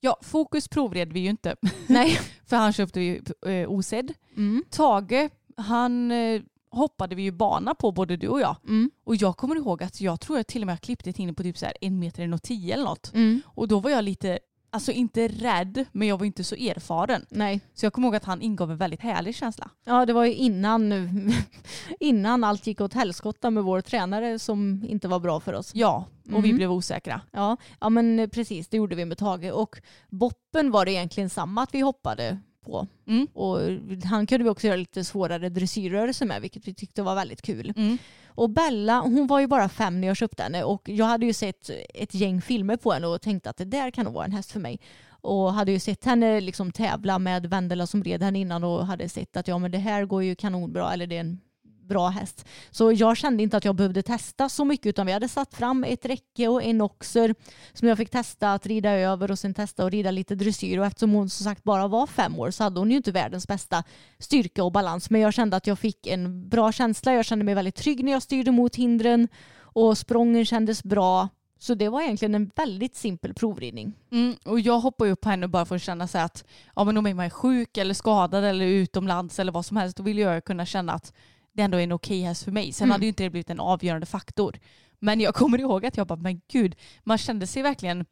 Ja, 0.00 0.16
Fokus 0.22 0.68
provred 0.68 1.12
vi 1.12 1.20
ju 1.20 1.30
inte. 1.30 1.56
Nej. 1.86 2.18
För 2.46 2.56
han 2.56 2.72
köpte 2.72 3.00
ju 3.00 3.22
eh, 3.46 3.70
osedd. 3.70 4.12
Mm. 4.36 4.64
Tage, 4.70 5.30
han 5.56 6.10
eh, 6.10 6.42
hoppade 6.70 7.14
vi 7.14 7.22
ju 7.22 7.30
bana 7.32 7.74
på 7.74 7.92
både 7.92 8.16
du 8.16 8.28
och 8.28 8.40
jag. 8.40 8.56
Mm. 8.64 8.90
Och 9.04 9.16
jag 9.16 9.36
kommer 9.36 9.56
ihåg 9.56 9.82
att 9.82 10.00
jag 10.00 10.20
tror 10.20 10.38
jag 10.38 10.46
till 10.46 10.62
och 10.62 10.66
med 10.66 10.80
klippte 10.80 11.10
ett 11.10 11.18
inne 11.18 11.32
på 11.32 11.42
typ 11.42 11.58
så 11.58 11.66
här 11.66 11.74
en 11.80 11.98
meter 11.98 12.34
och 12.34 12.42
tio 12.42 12.74
eller 12.74 12.84
något. 12.84 13.14
Mm. 13.14 13.40
Och 13.46 13.68
då 13.68 13.80
var 13.80 13.90
jag 13.90 14.04
lite, 14.04 14.38
alltså 14.70 14.92
inte 14.92 15.28
rädd, 15.28 15.84
men 15.92 16.08
jag 16.08 16.18
var 16.18 16.26
inte 16.26 16.44
så 16.44 16.54
erfaren. 16.54 17.26
Nej. 17.30 17.60
Så 17.74 17.86
jag 17.86 17.92
kommer 17.92 18.08
ihåg 18.08 18.16
att 18.16 18.24
han 18.24 18.42
ingav 18.42 18.70
en 18.70 18.76
väldigt 18.76 19.00
härlig 19.00 19.34
känsla. 19.34 19.70
Ja, 19.84 20.06
det 20.06 20.12
var 20.12 20.24
ju 20.24 20.34
innan, 20.34 20.92
innan 22.00 22.44
allt 22.44 22.66
gick 22.66 22.80
åt 22.80 22.94
helskotta 22.94 23.50
med 23.50 23.64
vår 23.64 23.80
tränare 23.80 24.38
som 24.38 24.84
inte 24.88 25.08
var 25.08 25.20
bra 25.20 25.40
för 25.40 25.52
oss. 25.52 25.70
Ja, 25.74 26.04
och 26.32 26.44
vi 26.44 26.48
Mhm. 26.48 26.56
blev 26.56 26.72
osäkra. 26.72 27.20
Ja, 27.32 27.56
ja 27.80 27.88
men 27.88 28.30
precis, 28.32 28.68
det 28.68 28.76
gjorde 28.76 28.96
vi 28.96 29.04
med 29.04 29.18
Tage. 29.18 29.52
Och 29.52 29.76
boppen 30.10 30.70
var 30.70 30.84
det 30.84 30.92
egentligen 30.92 31.30
samma 31.30 31.62
att 31.62 31.74
vi 31.74 31.80
hoppade 31.80 32.38
på. 32.68 32.86
Mm. 33.06 33.26
Och 33.34 33.58
han 34.04 34.26
kunde 34.26 34.44
vi 34.44 34.50
också 34.50 34.66
göra 34.66 34.76
lite 34.76 35.04
svårare 35.04 35.48
dressyrrörelser 35.48 36.26
med, 36.26 36.42
vilket 36.42 36.68
vi 36.68 36.74
tyckte 36.74 37.02
var 37.02 37.14
väldigt 37.14 37.42
kul. 37.42 37.72
Mm. 37.76 37.98
Och 38.26 38.50
Bella, 38.50 39.00
hon 39.00 39.26
var 39.26 39.40
ju 39.40 39.46
bara 39.46 39.68
fem 39.68 40.00
när 40.00 40.08
jag 40.08 40.16
köpte 40.16 40.42
henne 40.42 40.64
och 40.64 40.88
jag 40.88 41.06
hade 41.06 41.26
ju 41.26 41.32
sett 41.32 41.70
ett 41.94 42.14
gäng 42.14 42.42
filmer 42.42 42.76
på 42.76 42.92
henne 42.92 43.06
och 43.06 43.22
tänkte 43.22 43.50
att 43.50 43.56
det 43.56 43.64
där 43.64 43.90
kan 43.90 44.04
nog 44.04 44.14
vara 44.14 44.24
en 44.24 44.32
häst 44.32 44.52
för 44.52 44.60
mig. 44.60 44.80
Och 45.20 45.52
hade 45.52 45.72
ju 45.72 45.80
sett 45.80 46.04
henne 46.04 46.40
liksom 46.40 46.72
tävla 46.72 47.18
med 47.18 47.46
Vendela 47.46 47.86
som 47.86 48.04
red 48.04 48.22
henne 48.22 48.38
innan 48.38 48.64
och 48.64 48.86
hade 48.86 49.08
sett 49.08 49.36
att 49.36 49.48
ja 49.48 49.58
men 49.58 49.70
det 49.70 49.78
här 49.78 50.04
går 50.04 50.22
ju 50.22 50.34
kanonbra 50.34 50.92
eller 50.92 51.06
det 51.06 51.16
är 51.16 51.20
en 51.20 51.40
bra 51.88 52.08
häst. 52.08 52.46
Så 52.70 52.92
jag 52.92 53.16
kände 53.16 53.42
inte 53.42 53.56
att 53.56 53.64
jag 53.64 53.74
behövde 53.74 54.02
testa 54.02 54.48
så 54.48 54.64
mycket 54.64 54.86
utan 54.86 55.06
vi 55.06 55.12
hade 55.12 55.28
satt 55.28 55.54
fram 55.54 55.84
ett 55.84 56.06
räcke 56.06 56.48
och 56.48 56.62
en 56.62 56.80
oxer 56.80 57.34
som 57.72 57.88
jag 57.88 57.98
fick 57.98 58.10
testa 58.10 58.52
att 58.52 58.66
rida 58.66 58.90
över 58.90 59.30
och 59.30 59.38
sen 59.38 59.54
testa 59.54 59.84
att 59.84 59.92
rida 59.92 60.10
lite 60.10 60.34
dressyr 60.34 60.78
och 60.78 60.86
eftersom 60.86 61.12
hon 61.12 61.30
som 61.30 61.44
sagt 61.44 61.64
bara 61.64 61.88
var 61.88 62.06
fem 62.06 62.38
år 62.38 62.50
så 62.50 62.64
hade 62.64 62.80
hon 62.80 62.90
ju 62.90 62.96
inte 62.96 63.12
världens 63.12 63.48
bästa 63.48 63.84
styrka 64.18 64.64
och 64.64 64.72
balans 64.72 65.10
men 65.10 65.20
jag 65.20 65.34
kände 65.34 65.56
att 65.56 65.66
jag 65.66 65.78
fick 65.78 66.06
en 66.06 66.48
bra 66.48 66.72
känsla. 66.72 67.14
Jag 67.14 67.24
kände 67.24 67.44
mig 67.44 67.54
väldigt 67.54 67.76
trygg 67.76 68.04
när 68.04 68.12
jag 68.12 68.22
styrde 68.22 68.50
mot 68.50 68.76
hindren 68.76 69.28
och 69.60 69.98
sprången 69.98 70.44
kändes 70.44 70.84
bra. 70.84 71.28
Så 71.58 71.74
det 71.74 71.88
var 71.88 72.02
egentligen 72.02 72.34
en 72.34 72.50
väldigt 72.56 72.96
simpel 72.96 73.34
provridning. 73.34 73.94
Mm, 74.12 74.36
och 74.44 74.60
jag 74.60 74.80
hoppar 74.80 75.06
ju 75.06 75.12
upp 75.12 75.20
på 75.20 75.28
henne 75.28 75.48
bara 75.48 75.64
för 75.64 75.76
att 75.76 75.82
känna 75.82 76.08
så 76.08 76.18
att 76.18 76.44
ja, 76.76 76.84
men 76.84 76.96
om 76.96 77.04
man 77.04 77.20
är 77.20 77.30
sjuk 77.30 77.76
eller 77.76 77.94
skadad 77.94 78.44
eller 78.44 78.66
utomlands 78.66 79.38
eller 79.38 79.52
vad 79.52 79.66
som 79.66 79.76
helst 79.76 79.96
då 79.96 80.02
vill 80.02 80.18
jag 80.18 80.44
kunna 80.44 80.66
känna 80.66 80.92
att 80.92 81.12
det 81.58 81.62
ändå 81.64 81.78
är 81.78 81.82
en 81.82 81.92
okej 81.92 82.20
häst 82.22 82.42
för 82.44 82.52
mig. 82.52 82.72
Sen 82.72 82.84
Mm. 82.84 82.92
hade 82.92 83.04
ju 83.04 83.08
inte 83.08 83.22
det 83.22 83.30
blivit 83.30 83.50
en 83.50 83.60
avgörande 83.60 84.06
faktor. 84.06 84.58
Men 84.98 85.20
jag 85.20 85.34
kommer 85.34 85.58
ihåg 85.60 85.86
att 85.86 85.96
jag 85.96 86.06
bara, 86.06 86.18
men 86.18 86.40
gud, 86.52 86.76
man 87.04 87.18
kände 87.18 87.46
sig 87.46 87.62
verkligen 87.62 88.04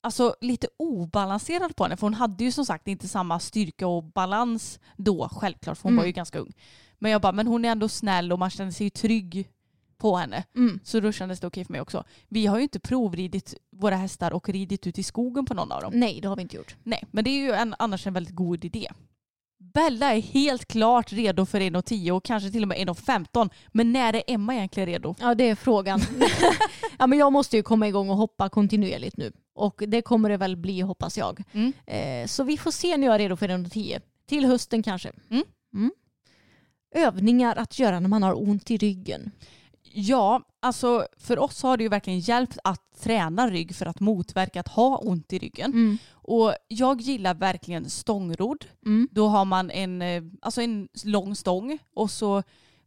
alltså, 0.00 0.34
lite 0.40 0.68
obalanserad 0.76 1.76
på 1.76 1.84
henne. 1.84 1.96
För 1.96 2.06
hon 2.06 2.14
hade 2.14 2.44
ju 2.44 2.52
som 2.52 2.64
sagt 2.66 2.88
inte 2.88 3.08
samma 3.08 3.40
styrka 3.40 3.86
och 3.86 4.04
balans 4.04 4.80
då, 4.96 5.28
självklart, 5.32 5.78
för 5.78 5.82
hon 5.82 5.92
Mm. 5.92 6.02
var 6.02 6.06
ju 6.06 6.12
ganska 6.12 6.38
ung. 6.38 6.52
Men 6.98 7.12
jag 7.12 7.20
bara, 7.22 7.32
men 7.32 7.46
hon 7.46 7.64
är 7.64 7.68
ändå 7.68 7.88
snäll 7.88 8.32
och 8.32 8.38
man 8.38 8.50
kände 8.50 8.72
sig 8.72 8.90
trygg 8.90 9.48
på 9.98 10.16
henne. 10.16 10.44
Mm. 10.56 10.80
Så 10.84 11.00
då 11.00 11.12
kändes 11.12 11.40
det 11.40 11.46
okej 11.46 11.64
för 11.64 11.72
mig 11.72 11.80
också. 11.80 12.04
Vi 12.28 12.46
har 12.46 12.56
ju 12.56 12.62
inte 12.62 12.80
provridit 12.80 13.54
våra 13.70 13.96
hästar 13.96 14.32
och 14.32 14.48
ridit 14.48 14.86
ut 14.86 14.98
i 14.98 15.02
skogen 15.02 15.44
på 15.44 15.54
någon 15.54 15.72
av 15.72 15.82
dem. 15.82 15.92
Nej, 15.94 16.20
det 16.20 16.28
har 16.28 16.36
vi 16.36 16.42
inte 16.42 16.56
gjort. 16.56 16.76
Nej, 16.82 17.04
men 17.10 17.24
det 17.24 17.30
är 17.30 17.40
ju 17.40 17.52
en, 17.52 17.74
annars 17.78 18.06
en 18.06 18.12
väldigt 18.14 18.34
god 18.34 18.64
idé. 18.64 18.88
Bella 19.74 20.14
är 20.14 20.20
helt 20.20 20.68
klart 20.68 21.12
redo 21.12 21.46
för 21.46 21.60
1,10 21.60 22.10
och 22.10 22.24
kanske 22.24 22.50
till 22.50 22.62
och 22.62 22.68
med 22.68 22.78
1,15. 22.78 23.50
Men 23.72 23.92
när 23.92 24.16
är 24.16 24.22
Emma 24.26 24.54
egentligen 24.54 24.86
redo? 24.86 25.14
Ja, 25.20 25.34
det 25.34 25.48
är 25.48 25.54
frågan. 25.54 26.00
ja, 26.98 27.06
men 27.06 27.18
jag 27.18 27.32
måste 27.32 27.56
ju 27.56 27.62
komma 27.62 27.88
igång 27.88 28.10
och 28.10 28.16
hoppa 28.16 28.48
kontinuerligt 28.48 29.16
nu. 29.16 29.32
Och 29.54 29.82
det 29.86 30.02
kommer 30.02 30.28
det 30.28 30.36
väl 30.36 30.56
bli 30.56 30.80
hoppas 30.80 31.18
jag. 31.18 31.42
Mm. 31.52 31.72
Eh, 31.86 32.26
så 32.26 32.44
vi 32.44 32.58
får 32.58 32.70
se 32.70 32.96
när 32.96 33.06
jag 33.06 33.14
är 33.14 33.18
redo 33.18 33.36
för 33.36 33.48
110. 33.48 33.98
Till 34.28 34.44
hösten 34.44 34.82
kanske. 34.82 35.12
Mm. 35.30 35.44
Mm. 35.74 35.92
Övningar 36.94 37.56
att 37.56 37.78
göra 37.78 38.00
när 38.00 38.08
man 38.08 38.22
har 38.22 38.42
ont 38.48 38.70
i 38.70 38.76
ryggen. 38.76 39.30
Ja, 39.92 40.42
alltså 40.60 41.06
för 41.16 41.38
oss 41.38 41.62
har 41.62 41.76
det 41.76 41.82
ju 41.82 41.88
verkligen 41.88 42.20
hjälpt 42.20 42.58
att 42.64 43.00
träna 43.00 43.50
rygg 43.50 43.74
för 43.74 43.86
att 43.86 44.00
motverka 44.00 44.60
att 44.60 44.68
ha 44.68 44.96
ont 44.96 45.32
i 45.32 45.38
ryggen. 45.38 45.72
Mm. 45.72 45.98
Och 46.10 46.54
jag 46.68 47.00
gillar 47.00 47.34
verkligen 47.34 47.90
stångrodd. 47.90 48.64
Mm. 48.86 49.08
Då 49.12 49.28
har 49.28 49.44
man 49.44 49.70
en, 49.70 50.02
eh, 50.02 50.22
alltså 50.42 50.62
en 50.62 50.88
lång 51.04 51.36
stång 51.36 51.78
och 51.94 52.10
så 52.10 52.42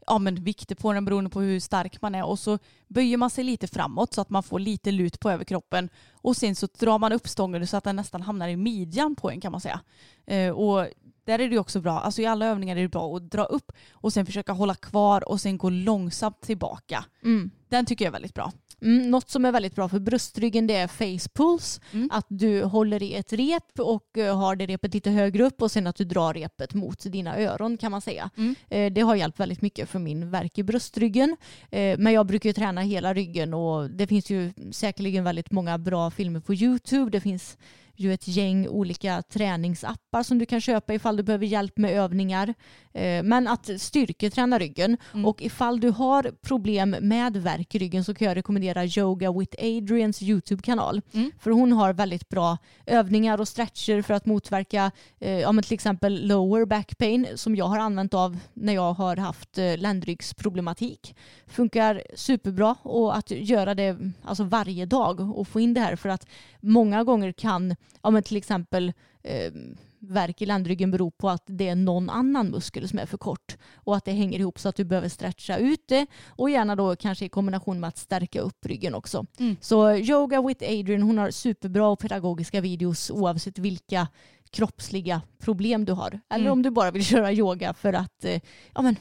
ja, 0.07 0.19
men 0.19 0.43
vikter 0.43 0.75
på 0.75 0.93
den 0.93 1.05
beroende 1.05 1.29
på 1.29 1.41
hur 1.41 1.59
stark 1.59 2.01
man 2.01 2.15
är 2.15 2.25
och 2.25 2.39
så 2.39 2.59
böjer 2.87 3.17
man 3.17 3.29
sig 3.29 3.43
lite 3.43 3.67
framåt 3.67 4.13
så 4.13 4.21
att 4.21 4.29
man 4.29 4.43
får 4.43 4.59
lite 4.59 4.91
lut 4.91 5.19
på 5.19 5.31
överkroppen 5.31 5.89
och 6.11 6.37
sen 6.37 6.55
så 6.55 6.67
drar 6.79 6.99
man 6.99 7.13
upp 7.13 7.27
stången 7.27 7.67
så 7.67 7.77
att 7.77 7.83
den 7.83 7.95
nästan 7.95 8.21
hamnar 8.21 8.47
i 8.47 8.55
midjan 8.55 9.15
på 9.15 9.31
en 9.31 9.41
kan 9.41 9.51
man 9.51 9.61
säga. 9.61 9.79
Eh, 10.25 10.51
och 10.51 10.87
där 11.25 11.39
är 11.39 11.49
det 11.49 11.59
också 11.59 11.81
bra, 11.81 11.99
alltså 11.99 12.21
i 12.21 12.25
alla 12.25 12.45
övningar 12.45 12.75
är 12.75 12.81
det 12.81 12.87
bra 12.87 13.15
att 13.15 13.31
dra 13.31 13.43
upp 13.43 13.71
och 13.91 14.13
sen 14.13 14.25
försöka 14.25 14.51
hålla 14.51 14.75
kvar 14.75 15.29
och 15.29 15.41
sen 15.41 15.57
gå 15.57 15.69
långsamt 15.69 16.41
tillbaka. 16.41 17.05
Mm. 17.23 17.51
Den 17.73 17.85
tycker 17.85 18.05
jag 18.05 18.09
är 18.09 18.13
väldigt 18.13 18.33
bra. 18.33 18.51
Mm, 18.81 19.11
något 19.11 19.29
som 19.29 19.45
är 19.45 19.51
väldigt 19.51 19.75
bra 19.75 19.89
för 19.89 19.99
bröstryggen 19.99 20.67
det 20.67 20.75
är 20.75 20.87
face 20.87 21.29
pulls. 21.33 21.81
Mm. 21.91 22.09
Att 22.11 22.25
du 22.29 22.63
håller 22.63 23.03
i 23.03 23.13
ett 23.13 23.33
rep 23.33 23.79
och 23.79 24.17
eh, 24.17 24.37
har 24.37 24.55
det 24.55 24.65
repet 24.65 24.93
lite 24.93 25.09
högre 25.09 25.43
upp 25.43 25.61
och 25.61 25.71
sen 25.71 25.87
att 25.87 25.95
du 25.95 26.03
drar 26.03 26.33
repet 26.33 26.73
mot 26.73 26.99
dina 27.11 27.39
öron 27.39 27.77
kan 27.77 27.91
man 27.91 28.01
säga. 28.01 28.29
Mm. 28.37 28.55
Eh, 28.69 28.93
det 28.93 29.01
har 29.01 29.15
hjälpt 29.15 29.39
väldigt 29.39 29.61
mycket 29.61 29.89
för 29.89 29.99
min 29.99 30.29
värk 30.29 30.57
i 30.57 30.63
bröstryggen. 30.63 31.37
Eh, 31.71 31.97
men 31.97 32.13
jag 32.13 32.25
brukar 32.25 32.49
ju 32.49 32.53
träna 32.53 32.81
hela 32.81 33.13
ryggen 33.13 33.53
och 33.53 33.89
det 33.89 34.07
finns 34.07 34.29
ju 34.29 34.53
säkerligen 34.71 35.23
väldigt 35.23 35.51
många 35.51 35.77
bra 35.77 36.11
filmer 36.11 36.39
på 36.39 36.53
YouTube. 36.53 37.11
Det 37.11 37.21
finns 37.21 37.57
ju 37.95 38.13
ett 38.13 38.27
gäng 38.27 38.67
olika 38.67 39.22
träningsappar 39.22 40.23
som 40.23 40.38
du 40.39 40.45
kan 40.45 40.61
köpa 40.61 40.93
ifall 40.93 41.17
du 41.17 41.23
behöver 41.23 41.45
hjälp 41.45 41.77
med 41.77 41.91
övningar. 41.91 42.53
Eh, 42.93 43.23
Men 43.23 43.47
att 43.47 43.69
styrketräna 43.81 44.59
ryggen 44.59 44.97
Mm. 45.13 45.25
och 45.25 45.41
ifall 45.41 45.80
du 45.80 45.89
har 45.89 46.31
problem 46.41 46.95
med 47.01 47.38
värk 47.38 47.75
i 47.75 47.80
ryggen 47.80 48.03
så 48.03 48.13
kan 48.13 48.27
jag 48.27 48.38
rekommendera 48.38 48.85
Yoga 48.85 49.31
with 49.31 49.55
Adrians 49.59 50.22
YouTube-kanal. 50.22 51.01
Mm. 51.13 51.31
För 51.39 51.51
hon 51.51 51.72
har 51.72 51.93
väldigt 51.93 52.30
bra 52.30 52.57
övningar 52.85 53.41
och 53.41 53.47
stretcher 53.47 54.01
för 54.01 54.13
att 54.13 54.25
motverka 54.25 54.91
eh, 55.19 55.39
ja, 55.39 55.51
men 55.51 55.63
till 55.63 55.73
exempel 55.73 56.27
lower 56.27 56.65
back 56.65 56.97
pain 56.97 57.27
som 57.35 57.55
jag 57.55 57.65
har 57.65 57.80
använt 57.80 58.13
av 58.13 58.38
när 58.53 58.73
jag 58.73 58.93
har 58.93 59.15
haft 59.17 59.57
eh, 59.57 59.77
ländryggsproblematik. 59.77 61.15
Funkar 61.47 62.01
superbra 62.15 62.75
och 62.81 63.17
att 63.17 63.31
göra 63.31 63.75
det 63.75 63.97
alltså 64.23 64.43
varje 64.43 64.85
dag 64.85 65.38
och 65.38 65.47
få 65.47 65.59
in 65.59 65.73
det 65.73 65.81
här 65.81 65.95
för 65.95 66.09
att 66.09 66.27
många 66.64 67.03
gånger 67.03 67.32
kan 67.32 67.75
ja, 68.03 68.09
men 68.09 68.24
till 68.24 68.38
exempel 68.38 68.93
eh, 69.24 69.51
värk 70.00 70.42
i 70.42 70.45
ländryggen 70.45 70.92
bero 70.92 71.11
på 71.11 71.30
att 71.30 71.43
det 71.45 71.67
är 71.67 71.75
någon 71.75 72.09
annan 72.09 72.48
muskel 72.50 72.90
som 72.90 73.00
är 73.00 73.06
för 73.06 73.17
kort 73.17 73.58
och 73.75 73.95
att 73.95 74.06
det 74.06 74.11
hänger 74.11 74.40
ihop 74.40 74.59
så 74.59 74.69
att 74.69 74.75
du 74.75 74.83
behöver 74.83 75.09
stretcha 75.09 75.58
ut 75.58 75.88
det 75.88 76.06
och 76.27 76.50
gärna 76.50 76.75
då 76.75 76.95
kanske 76.95 77.25
i 77.25 77.30
kombination 77.30 77.80
med 77.80 77.88
att 77.88 77.98
stärka 77.98 78.42
upp 78.42 78.66
ryggen 78.66 78.95
också. 78.95 79.25
Mm. 79.40 79.56
Så 79.61 79.95
Yoga 79.95 80.42
with 80.42 80.64
Adrian, 80.64 81.01
hon 81.01 81.17
har 81.17 81.32
superbra 81.32 81.88
och 81.88 82.00
pedagogiska 82.00 82.61
videos 82.61 83.11
oavsett 83.11 83.59
vilka 83.59 84.08
kroppsliga 84.51 85.22
problem 85.40 85.85
du 85.85 85.92
har. 85.93 86.19
Eller 86.30 86.45
Mm. 86.45 86.51
om 86.53 86.61
du 86.61 86.69
bara 86.69 86.92
vill 86.92 87.06
köra 87.06 87.33
yoga 87.33 87.74
för 87.74 87.93
att 87.93 88.25
eh, 88.25 88.42
ja, 88.75 88.82
men, 88.82 88.95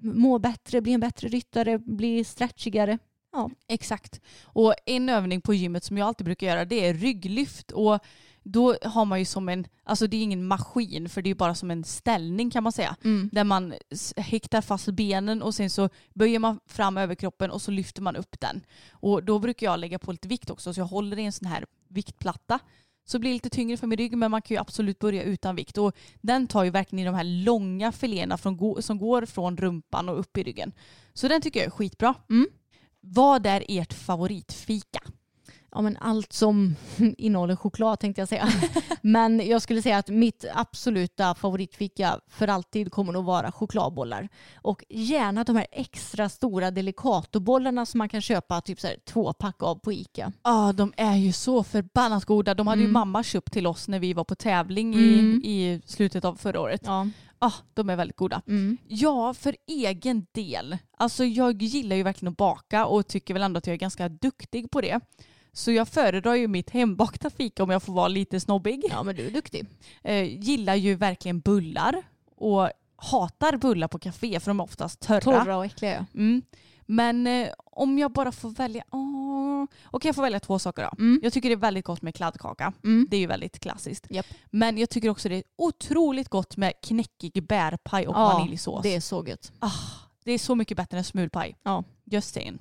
må 0.00 0.38
bättre, 0.38 0.80
bli 0.80 0.92
en 0.92 1.00
bättre 1.00 1.28
ryttare, 1.28 1.78
bli 1.78 2.24
stretchigare. 2.24 2.98
Exakt. 3.68 4.20
Och 4.44 4.74
en 4.86 5.08
övning 5.08 5.40
på 5.40 5.54
gymmet 5.54 5.84
som 5.84 5.98
jag 5.98 6.06
alltid 6.08 6.24
brukar 6.24 6.46
göra 6.46 6.64
det 6.64 6.86
är 6.86 6.94
rygglyft. 6.94 7.70
Och 7.72 7.98
då 8.42 8.76
har 8.82 9.04
man 9.04 9.18
ju 9.18 9.24
som 9.24 9.48
en, 9.48 9.66
alltså 9.84 10.06
det 10.06 10.16
är 10.16 10.22
ingen 10.22 10.46
maskin 10.46 11.08
för 11.08 11.22
det 11.22 11.30
är 11.30 11.34
bara 11.34 11.54
som 11.54 11.70
en 11.70 11.84
ställning 11.84 12.50
kan 12.50 12.62
man 12.62 12.72
säga. 12.72 12.96
Där 13.32 13.44
man 13.44 13.74
häktar 14.16 14.60
fast 14.60 14.88
benen 14.88 15.42
och 15.42 15.54
sen 15.54 15.70
så 15.70 15.88
böjer 16.14 16.38
man 16.38 16.60
fram 16.66 16.98
överkroppen 16.98 17.50
och 17.50 17.62
så 17.62 17.70
lyfter 17.70 18.02
man 18.02 18.16
upp 18.16 18.40
den. 18.40 18.60
Och 18.90 19.24
då 19.24 19.38
brukar 19.38 19.66
jag 19.66 19.80
lägga 19.80 19.98
på 19.98 20.12
lite 20.12 20.28
vikt 20.28 20.50
också 20.50 20.74
så 20.74 20.80
jag 20.80 20.86
håller 20.86 21.18
i 21.18 21.24
en 21.24 21.32
sån 21.32 21.48
här 21.48 21.66
viktplatta. 21.88 22.58
Så 23.08 23.18
blir 23.18 23.30
det 23.30 23.34
lite 23.34 23.50
tyngre 23.50 23.76
för 23.76 23.86
min 23.86 23.98
rygg 23.98 24.16
men 24.16 24.30
man 24.30 24.42
kan 24.42 24.54
ju 24.54 24.60
absolut 24.60 24.98
börja 24.98 25.22
utan 25.22 25.56
vikt. 25.56 25.78
Och 25.78 25.96
den 26.20 26.46
tar 26.46 26.64
ju 26.64 26.70
verkligen 26.70 27.02
i 27.02 27.06
de 27.06 27.14
här 27.14 27.44
långa 27.44 27.92
filéerna 27.92 28.38
från, 28.38 28.82
som 28.82 28.98
går 28.98 29.26
från 29.26 29.56
rumpan 29.56 30.08
och 30.08 30.20
upp 30.20 30.36
i 30.36 30.42
ryggen. 30.42 30.72
Så 31.12 31.28
den 31.28 31.40
tycker 31.40 31.60
jag 31.60 31.66
är 31.66 31.70
skitbra. 31.70 32.14
Mm. 32.30 32.46
Vad 33.14 33.46
är 33.46 33.64
ert 33.68 33.92
favoritfika? 33.92 35.00
Ja, 35.70 35.82
men 35.82 35.96
allt 35.96 36.32
som 36.32 36.76
innehåller 37.18 37.56
choklad 37.56 38.00
tänkte 38.00 38.20
jag 38.20 38.28
säga. 38.28 38.48
Men 39.02 39.46
jag 39.48 39.62
skulle 39.62 39.82
säga 39.82 39.98
att 39.98 40.08
mitt 40.08 40.44
absoluta 40.54 41.34
favoritfika 41.34 42.20
för 42.28 42.48
alltid 42.48 42.92
kommer 42.92 43.12
nog 43.12 43.24
vara 43.24 43.52
chokladbollar. 43.52 44.28
Och 44.62 44.84
gärna 44.88 45.44
de 45.44 45.56
här 45.56 45.66
extra 45.72 46.28
stora 46.28 46.70
delicatobollarna 46.70 47.86
som 47.86 47.98
man 47.98 48.08
kan 48.08 48.20
köpa 48.20 48.60
typ 48.60 48.80
så 48.80 48.86
här, 48.86 48.96
två 49.04 49.32
pack 49.32 49.62
av 49.62 49.74
på 49.74 49.92
Ica. 49.92 50.32
Ja, 50.42 50.72
de 50.72 50.92
är 50.96 51.16
ju 51.16 51.32
så 51.32 51.64
förbannat 51.64 52.24
goda. 52.24 52.54
De 52.54 52.66
hade 52.66 52.80
ju 52.80 52.84
Mm. 52.84 52.92
mamma 52.92 53.22
köpt 53.22 53.52
till 53.52 53.66
oss 53.66 53.88
när 53.88 53.98
vi 53.98 54.12
var 54.12 54.24
på 54.24 54.34
tävling 54.34 54.94
Mm. 54.94 55.40
i, 55.44 55.48
i 55.72 55.80
slutet 55.86 56.24
av 56.24 56.34
förra 56.36 56.60
året. 56.60 56.80
Ja, 56.84 57.08
Ja. 57.38 57.52
de 57.74 57.90
är 57.90 57.96
väldigt 57.96 58.16
goda. 58.16 58.42
Mm. 58.46 58.78
Ja, 58.88 59.34
för 59.34 59.56
egen 59.66 60.26
del. 60.32 60.78
Alltså 60.96 61.24
jag 61.24 61.62
gillar 61.62 61.96
ju 61.96 62.02
verkligen 62.02 62.32
att 62.32 62.36
baka 62.36 62.86
och 62.86 63.06
tycker 63.06 63.34
väl 63.34 63.42
ändå 63.42 63.58
att 63.58 63.66
jag 63.66 63.74
är 63.74 63.78
ganska 63.78 64.08
duktig 64.08 64.70
på 64.70 64.80
det. 64.80 65.00
Så 65.52 65.72
jag 65.72 65.88
föredrar 65.88 66.34
ju 66.34 66.48
mitt 66.48 66.70
hembakta 66.70 67.30
fika 67.30 67.62
om 67.62 67.70
jag 67.70 67.82
får 67.82 67.92
vara 67.92 68.08
lite 68.08 68.40
snobbig. 68.40 68.84
Ja 68.90 69.02
men 69.02 69.16
du 69.16 69.26
är 69.26 69.30
duktig. 69.30 69.66
Eh, 70.02 70.22
gillar 70.22 70.74
ju 70.74 70.94
verkligen 70.94 71.40
bullar 71.40 72.02
och 72.36 72.70
hatar 72.96 73.56
bullar 73.56 73.88
på 73.88 73.98
café 73.98 74.40
för 74.40 74.50
de 74.50 74.60
är 74.60 74.64
oftast 74.64 75.00
törra. 75.00 75.20
Torra 75.20 75.56
och 75.56 75.64
äckliga 75.64 75.92
ja. 75.94 76.20
Mm. 76.20 76.42
Men 76.86 77.26
eh, 77.26 77.48
om 77.64 77.98
jag 77.98 78.12
bara 78.12 78.32
får 78.32 78.50
välja, 78.50 78.84
åh. 78.90 79.64
okej 79.90 80.08
jag 80.08 80.14
får 80.14 80.22
välja 80.22 80.40
två 80.40 80.58
saker 80.58 80.82
då. 80.82 81.02
Mm. 81.02 81.20
Jag 81.22 81.32
tycker 81.32 81.48
det 81.48 81.54
är 81.54 81.56
väldigt 81.56 81.84
gott 81.84 82.02
med 82.02 82.14
kladdkaka. 82.14 82.72
Mm. 82.84 83.06
Det 83.10 83.16
är 83.16 83.20
ju 83.20 83.26
väldigt 83.26 83.58
klassiskt. 83.60 84.06
Japp. 84.10 84.26
Men 84.50 84.78
jag 84.78 84.90
tycker 84.90 85.08
också 85.08 85.28
det 85.28 85.36
är 85.36 85.42
otroligt 85.58 86.28
gott 86.28 86.56
med 86.56 86.72
knäckig 86.82 87.46
bärpaj 87.46 88.06
och 88.06 88.16
Ja, 88.16 88.32
vaniljsås. 88.32 88.82
Det 88.82 88.94
är 88.94 89.00
så 89.00 89.26
gött. 89.26 89.52
Ah, 89.58 89.70
det 90.24 90.32
är 90.32 90.38
så 90.38 90.54
mycket 90.54 90.76
bättre 90.76 90.98
än 90.98 91.04
smulpaj. 91.04 91.56
Ja. 91.62 91.84
Just 92.04 92.34
saying. 92.34 92.58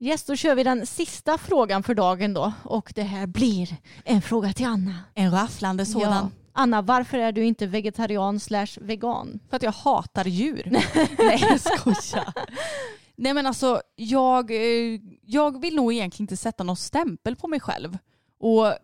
Yes, 0.00 0.24
då 0.24 0.36
kör 0.36 0.54
vi 0.54 0.64
den 0.64 0.86
sista 0.86 1.38
frågan 1.38 1.82
för 1.82 1.94
dagen 1.94 2.34
då. 2.34 2.52
Och 2.62 2.92
det 2.94 3.02
här 3.02 3.26
blir 3.26 3.76
en 4.04 4.22
fråga 4.22 4.52
till 4.52 4.66
Anna. 4.66 4.94
En 5.14 5.30
rafflande 5.30 5.86
sådan. 5.86 6.12
Ja. 6.12 6.30
Anna, 6.52 6.82
varför 6.82 7.18
är 7.18 7.32
du 7.32 7.44
inte 7.44 7.66
vegetarian 7.66 8.40
slash 8.40 8.66
vegan? 8.80 9.40
För 9.50 9.56
att 9.56 9.62
jag 9.62 9.72
hatar 9.72 10.24
djur. 10.24 10.62
Nej 11.18 11.46
jag 11.50 11.60
skojar. 11.60 12.32
Nej 13.16 13.34
men 13.34 13.46
alltså 13.46 13.82
jag, 13.96 14.50
eh, 14.50 15.00
jag 15.22 15.60
vill 15.60 15.76
nog 15.76 15.92
egentligen 15.92 16.24
inte 16.24 16.36
sätta 16.36 16.64
någon 16.64 16.76
stämpel 16.76 17.36
på 17.36 17.48
mig 17.48 17.60
själv. 17.60 17.98
Och 18.38 18.74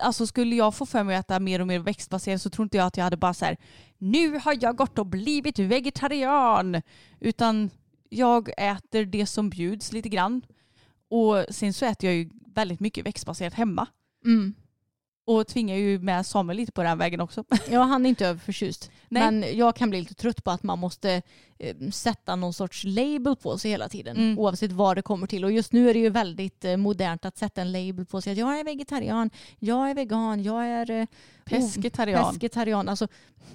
alltså 0.00 0.26
skulle 0.26 0.56
jag 0.56 0.74
få 0.74 0.86
för 0.86 1.02
mig 1.04 1.16
att 1.16 1.24
äta 1.24 1.40
mer 1.40 1.60
och 1.60 1.66
mer 1.66 1.78
växtbaserat 1.78 2.42
så 2.42 2.50
tror 2.50 2.64
inte 2.64 2.76
jag 2.76 2.86
att 2.86 2.96
jag 2.96 3.04
hade 3.04 3.16
bara 3.16 3.34
så 3.34 3.44
här 3.44 3.56
nu 3.98 4.38
har 4.38 4.58
jag 4.60 4.76
gått 4.76 4.98
och 4.98 5.06
blivit 5.06 5.58
vegetarian. 5.58 6.82
Utan 7.20 7.70
jag 8.08 8.48
äter 8.58 9.04
det 9.04 9.26
som 9.26 9.50
bjuds 9.50 9.92
lite 9.92 10.08
grann. 10.08 10.42
Och 11.10 11.44
sen 11.50 11.72
så 11.72 11.86
äter 11.86 12.10
jag 12.10 12.16
ju 12.16 12.30
väldigt 12.54 12.80
mycket 12.80 13.06
växtbaserat 13.06 13.54
hemma. 13.54 13.86
Mm. 14.24 14.54
Och 15.26 15.46
tvingar 15.46 15.76
ju 15.76 15.98
med 15.98 16.26
Samuel 16.26 16.56
lite 16.56 16.72
på 16.72 16.82
den 16.82 16.98
vägen 16.98 17.20
också. 17.20 17.44
Ja, 17.70 17.82
han 17.82 18.06
är 18.06 18.08
inte 18.08 18.26
överförtjust. 18.26 18.90
Nej. 19.08 19.22
Men 19.22 19.56
jag 19.56 19.76
kan 19.76 19.90
bli 19.90 20.00
lite 20.00 20.14
trött 20.14 20.44
på 20.44 20.50
att 20.50 20.62
man 20.62 20.78
måste 20.78 21.22
eh, 21.58 21.76
sätta 21.92 22.36
någon 22.36 22.52
sorts 22.52 22.84
label 22.84 23.36
på 23.36 23.58
sig 23.58 23.70
hela 23.70 23.88
tiden. 23.88 24.16
Mm. 24.16 24.38
Oavsett 24.38 24.72
vad 24.72 24.96
det 24.96 25.02
kommer 25.02 25.26
till. 25.26 25.44
Och 25.44 25.52
just 25.52 25.72
nu 25.72 25.90
är 25.90 25.94
det 25.94 26.00
ju 26.00 26.10
väldigt 26.10 26.64
eh, 26.64 26.76
modernt 26.76 27.24
att 27.24 27.38
sätta 27.38 27.60
en 27.60 27.72
label 27.72 28.06
på 28.06 28.20
sig. 28.20 28.32
Att 28.32 28.38
jag 28.38 28.60
är 28.60 28.64
vegetarian, 28.64 29.30
jag 29.58 29.90
är 29.90 29.94
vegan, 29.94 30.42
jag 30.42 30.66
är 30.66 30.90
eh, 30.90 31.06
Pescetarian. 31.44 32.32
pescetarian. 32.32 32.88
Alltså, 32.88 33.08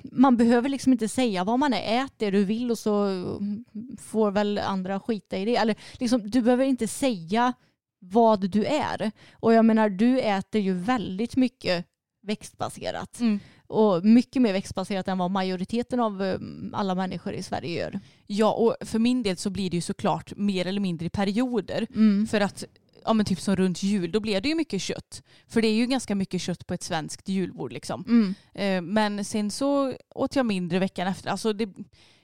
man 0.03 0.37
behöver 0.37 0.69
liksom 0.69 0.91
inte 0.91 1.07
säga 1.07 1.43
vad 1.43 1.59
man 1.59 1.73
är. 1.73 2.03
Ät 2.05 2.13
det 2.17 2.31
du 2.31 2.43
vill 2.43 2.71
och 2.71 2.79
så 2.79 3.03
mm, 3.03 3.65
får 4.01 4.31
väl 4.31 4.57
andra 4.57 4.99
skita 4.99 5.37
i 5.37 5.45
det. 5.45 5.55
Eller, 5.55 5.75
liksom, 5.99 6.29
du 6.29 6.41
behöver 6.41 6.65
inte 6.65 6.87
säga 6.87 7.53
vad 7.99 8.49
du 8.49 8.65
är. 8.65 9.11
Och 9.33 9.53
jag 9.53 9.65
menar, 9.65 9.89
du 9.89 10.19
äter 10.19 10.61
ju 10.61 10.73
väldigt 10.73 11.35
mycket 11.35 11.85
växtbaserat. 12.21 13.19
Mm. 13.19 13.39
Och 13.67 14.05
mycket 14.05 14.41
mer 14.41 14.53
växtbaserat 14.53 15.07
än 15.07 15.17
vad 15.17 15.31
majoriteten 15.31 15.99
av 15.99 16.23
eh, 16.23 16.39
alla 16.73 16.95
människor 16.95 17.33
i 17.33 17.43
Sverige 17.43 17.79
gör. 17.79 17.99
Ja, 18.27 18.53
och 18.53 18.75
för 18.87 18.99
min 18.99 19.23
del 19.23 19.37
så 19.37 19.49
blir 19.49 19.69
det 19.69 19.77
ju 19.77 19.81
såklart 19.81 20.33
mer 20.35 20.67
eller 20.67 20.81
mindre 20.81 21.05
i 21.05 21.09
perioder. 21.09 21.87
Mm. 21.95 22.27
För 22.27 22.41
att, 22.41 22.63
ja 23.05 23.13
men 23.13 23.25
typ 23.25 23.41
som 23.41 23.55
runt 23.55 23.83
jul, 23.83 24.11
då 24.11 24.19
blir 24.19 24.41
det 24.41 24.49
ju 24.49 24.55
mycket 24.55 24.81
kött. 24.81 25.23
För 25.47 25.61
det 25.61 25.67
är 25.67 25.73
ju 25.73 25.85
ganska 25.85 26.15
mycket 26.15 26.41
kött 26.41 26.67
på 26.67 26.73
ett 26.73 26.83
svenskt 26.83 27.29
julbord 27.29 27.73
liksom. 27.73 28.05
Mm. 28.07 28.35
Eh, 28.53 28.93
men 28.93 29.25
sen 29.25 29.51
så 29.51 29.93
åt 30.15 30.35
jag 30.35 30.45
mindre 30.45 30.79
veckan 30.79 31.07
efter. 31.07 31.29
Alltså 31.29 31.53
det, 31.53 31.69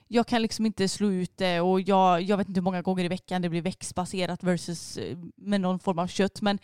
jag 0.08 0.26
kan 0.26 0.42
liksom 0.42 0.66
inte 0.66 0.88
slå 0.88 1.10
ut 1.10 1.36
det 1.36 1.60
och 1.60 1.80
jag, 1.80 2.22
jag 2.22 2.36
vet 2.36 2.48
inte 2.48 2.58
hur 2.60 2.64
många 2.64 2.82
gånger 2.82 3.04
i 3.04 3.08
veckan 3.08 3.42
det 3.42 3.48
blir 3.48 3.62
växtbaserat 3.62 4.42
versus 4.42 4.96
eh, 4.96 5.18
med 5.36 5.60
någon 5.60 5.78
form 5.78 5.98
av 5.98 6.06
kött. 6.06 6.40
Men 6.42 6.58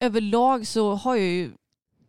överlag 0.00 0.66
så 0.66 0.94
har 0.94 1.16
jag 1.16 1.26
ju 1.26 1.50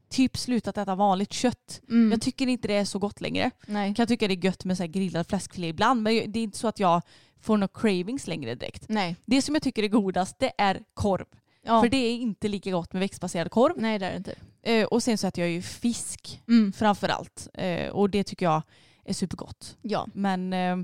typ 0.10 0.38
slutat 0.38 0.78
äta 0.78 0.96
vanligt 0.96 1.34
kött. 1.34 1.82
Mm. 1.90 2.12
Jag 2.12 2.22
tycker 2.22 2.48
inte 2.48 2.68
det 2.68 2.74
är 2.74 2.86
så 2.86 3.00
gott 3.00 3.22
längre. 3.22 3.52
Nej. 3.68 3.88
Jag 3.88 3.96
kan 3.96 4.08
tycka 4.08 4.28
det 4.28 4.34
är 4.34 4.46
gött 4.46 4.66
med 4.66 4.78
så 4.78 4.84
här 4.84 4.88
grillad 4.88 5.28
fläskfilé 5.28 5.68
ibland 5.68 6.02
men 6.04 6.32
det 6.32 6.40
är 6.40 6.44
inte 6.44 6.58
så 6.58 6.68
att 6.68 6.80
jag 6.80 7.02
får 7.42 7.58
några 7.58 7.68
cravings 7.74 8.28
längre 8.28 8.56
direkt. 8.56 8.86
Nej. 8.90 9.16
Det 9.26 9.42
som 9.42 9.56
jag 9.56 9.62
tycker 9.64 9.84
är 9.84 9.88
godast 9.88 10.40
det 10.40 10.52
är 10.58 10.82
korv. 10.94 11.26
Ja. 11.64 11.82
För 11.82 11.90
det 11.90 11.98
är 11.98 12.14
inte 12.16 12.48
lika 12.48 12.72
gott 12.72 12.94
med 12.94 13.00
växtbaserad 13.00 13.52
korv. 13.52 13.74
Nej 13.78 14.00
det 14.00 14.06
är 14.06 14.12
det 14.12 14.18
inte. 14.18 14.36
Eh, 14.62 14.86
och 14.86 15.04
sen 15.04 15.18
så 15.18 15.28
äter 15.28 15.44
jag 15.44 15.52
ju 15.52 15.62
fisk 15.62 16.42
Mm. 16.48 16.74
framför 16.74 17.10
allt. 17.10 17.48
Eh, 17.54 17.90
och 17.90 18.10
det 18.10 18.24
tycker 18.24 18.46
jag 18.46 18.62
är 19.08 19.14
supergott. 19.14 19.78
Ja. 19.82 20.08
Men, 20.14 20.54
eh, 20.54 20.76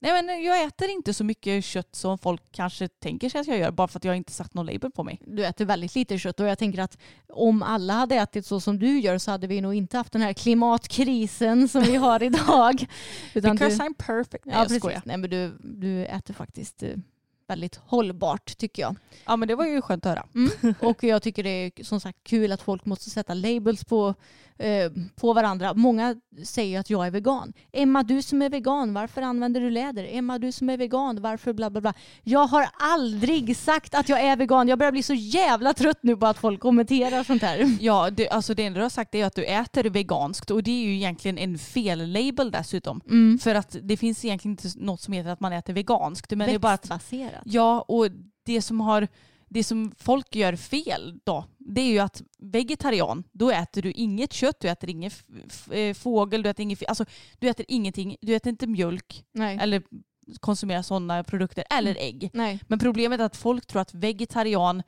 nej, 0.00 0.22
men 0.22 0.42
jag 0.42 0.64
äter 0.64 0.90
inte 0.90 1.14
så 1.14 1.24
mycket 1.24 1.64
kött 1.64 1.94
som 1.94 2.18
folk 2.18 2.42
kanske 2.52 2.88
tänker 2.88 3.28
sig 3.28 3.40
att 3.40 3.46
jag 3.46 3.58
gör 3.58 3.70
bara 3.70 3.88
för 3.88 3.98
att 3.98 4.04
jag 4.04 4.16
inte 4.16 4.32
satt 4.32 4.54
någon 4.54 4.66
label 4.66 4.90
på 4.90 5.04
mig. 5.04 5.20
Du 5.26 5.46
äter 5.46 5.64
väldigt 5.64 5.94
lite 5.94 6.18
kött 6.18 6.40
och 6.40 6.46
jag 6.46 6.58
tänker 6.58 6.82
att 6.82 6.98
om 7.28 7.62
alla 7.62 7.92
hade 7.92 8.14
ätit 8.14 8.46
så 8.46 8.60
som 8.60 8.78
du 8.78 9.00
gör 9.00 9.18
så 9.18 9.30
hade 9.30 9.46
vi 9.46 9.60
nog 9.60 9.74
inte 9.74 9.96
haft 9.96 10.12
den 10.12 10.22
här 10.22 10.32
klimatkrisen 10.32 11.68
som 11.68 11.82
vi 11.82 11.96
har 11.96 12.22
idag. 12.22 12.86
Utan 13.34 13.56
Because 13.56 13.76
du, 13.76 13.84
I'm 13.84 13.94
perfect. 13.98 14.44
Nej 14.44 14.54
ja, 14.54 14.60
jag 14.60 14.68
precis. 14.68 14.82
skojar. 14.82 15.02
Nej, 15.04 15.16
men 15.16 15.30
du, 15.30 15.58
du 15.60 16.04
äter 16.06 16.34
faktiskt 16.34 16.82
eh, 16.82 16.96
väldigt 17.48 17.76
hållbart 17.76 18.56
tycker 18.58 18.82
jag. 18.82 18.96
Ja 19.26 19.36
men 19.36 19.48
det 19.48 19.54
var 19.54 19.66
ju 19.66 19.82
skönt 19.82 20.06
att 20.06 20.10
höra. 20.10 20.26
Mm. 20.34 20.74
Och 20.80 21.04
jag 21.04 21.22
tycker 21.22 21.42
det 21.42 21.50
är 21.50 21.84
som 21.84 22.00
sagt 22.00 22.18
kul 22.22 22.52
att 22.52 22.62
folk 22.62 22.84
måste 22.84 23.10
sätta 23.10 23.34
labels 23.34 23.84
på, 23.84 24.14
eh, 24.58 24.92
på 25.16 25.32
varandra. 25.32 25.74
Många 25.74 26.16
säger 26.44 26.80
att 26.80 26.90
jag 26.90 27.06
är 27.06 27.10
vegan. 27.10 27.52
Emma, 27.72 28.02
du 28.02 28.22
som 28.22 28.42
är 28.42 28.50
vegan, 28.50 28.94
varför 28.94 29.22
använder 29.22 29.60
du 29.60 29.70
läder? 29.70 30.06
Emma, 30.10 30.38
du 30.38 30.52
som 30.52 30.70
är 30.70 30.76
vegan, 30.76 31.22
varför 31.22 31.52
bla 31.52 31.70
bla 31.70 31.80
bla. 31.80 31.94
Jag 32.24 32.46
har 32.46 32.68
aldrig 32.72 33.56
sagt 33.56 33.94
att 33.94 34.08
jag 34.08 34.20
är 34.20 34.36
vegan. 34.36 34.68
Jag 34.68 34.78
börjar 34.78 34.92
bli 34.92 35.02
så 35.02 35.14
jävla 35.14 35.74
trött 35.74 35.98
nu 36.00 36.16
på 36.16 36.26
att 36.26 36.38
folk 36.38 36.60
kommenterar 36.60 37.24
sånt 37.24 37.42
här. 37.42 37.58
Ja, 37.80 38.10
det, 38.10 38.28
alltså 38.28 38.54
det 38.54 38.64
enda 38.64 38.78
du 38.78 38.84
har 38.84 38.90
sagt 38.90 39.14
är 39.14 39.24
att 39.24 39.34
du 39.34 39.44
äter 39.44 39.84
veganskt 39.84 40.50
och 40.50 40.62
det 40.62 40.70
är 40.70 40.84
ju 40.84 40.94
egentligen 40.94 41.38
en 41.38 41.58
fel-label 41.58 42.50
dessutom. 42.50 43.00
Mm. 43.10 43.38
För 43.38 43.54
att 43.54 43.76
det 43.82 43.96
finns 43.96 44.24
egentligen 44.24 44.52
inte 44.52 44.68
något 44.76 45.00
som 45.00 45.14
heter 45.14 45.30
att 45.30 45.40
man 45.40 45.52
äter 45.52 45.72
veganskt. 45.72 46.30
Men 46.30 46.48
det 46.48 46.54
är 46.54 46.58
bara 46.58 46.72
att, 46.72 46.80
Växtbaserat. 46.80 47.42
ja, 47.44 47.80
och 47.88 48.06
det 48.44 48.62
som, 48.62 48.80
har, 48.80 49.08
det 49.48 49.64
som 49.64 49.92
folk 49.98 50.36
gör 50.36 50.56
fel 50.56 51.20
då, 51.24 51.44
det 51.74 51.80
är 51.80 51.86
ju 51.92 51.98
att 51.98 52.22
vegetarian, 52.38 53.24
då 53.32 53.50
äter 53.50 53.82
du 53.82 53.90
inget 53.92 54.32
kött, 54.32 54.60
du 54.60 54.68
äter 54.68 54.90
ingen 54.90 55.10
eh, 55.70 55.94
fågel, 55.94 56.42
du 56.42 56.50
äter 56.50 56.62
ingen, 56.62 56.76
alltså, 56.88 57.04
du 57.38 57.48
äter 57.48 57.66
ingenting, 57.68 58.16
du 58.20 58.34
äter 58.34 58.50
inte 58.50 58.66
mjölk 58.66 59.24
Nej. 59.32 59.58
eller 59.60 59.82
konsumerar 60.40 60.82
sådana 60.82 61.24
produkter, 61.24 61.64
eller 61.70 61.96
ägg. 61.98 62.30
Nej. 62.32 62.60
Men 62.68 62.78
problemet 62.78 63.20
är 63.20 63.24
att 63.24 63.36
folk 63.36 63.66
tror 63.66 63.82
att 63.82 63.94
vegetarian 63.94 64.82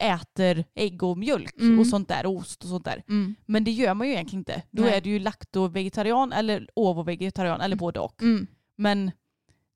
äter 0.00 0.64
ägg 0.74 1.02
och 1.02 1.18
mjölk 1.18 1.54
Mm. 1.60 1.78
och 1.78 1.86
sånt 1.86 2.08
där, 2.08 2.26
ost 2.26 2.62
och 2.62 2.68
sånt 2.68 2.84
där. 2.84 3.02
Mm. 3.08 3.34
Men 3.46 3.64
det 3.64 3.70
gör 3.70 3.94
man 3.94 4.06
ju 4.06 4.12
egentligen 4.12 4.40
inte. 4.40 4.62
Då 4.70 4.82
Nej. 4.82 4.94
är 4.94 5.00
du 5.00 5.10
ju 5.10 5.18
lakto-vegetarian 5.18 6.32
eller 6.32 6.68
ovo-vegetarian 6.76 7.60
eller 7.60 7.76
både 7.76 8.00
och. 8.00 8.22
Mm. 8.22 8.46
Men 8.76 9.10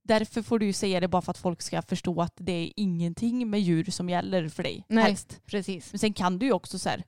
därför 0.08 0.42
får 0.42 0.58
du 0.58 0.72
säga 0.72 1.00
det 1.00 1.08
bara 1.08 1.22
för 1.22 1.30
att 1.30 1.38
folk 1.38 1.62
ska 1.62 1.82
förstå 1.82 2.22
att 2.22 2.34
det 2.36 2.52
är 2.52 2.72
ingenting 2.76 3.50
med 3.50 3.60
djur 3.60 3.84
som 3.90 4.08
gäller 4.10 4.48
för 4.48 4.62
dig. 4.62 4.84
Nej. 4.88 5.04
Helst. 5.04 5.40
Precis. 5.46 5.92
Men 5.92 5.98
sen 5.98 6.12
kan 6.12 6.38
du 6.38 6.46
ju 6.46 6.52
också 6.52 6.78
så 6.78 6.88
här, 6.88 7.04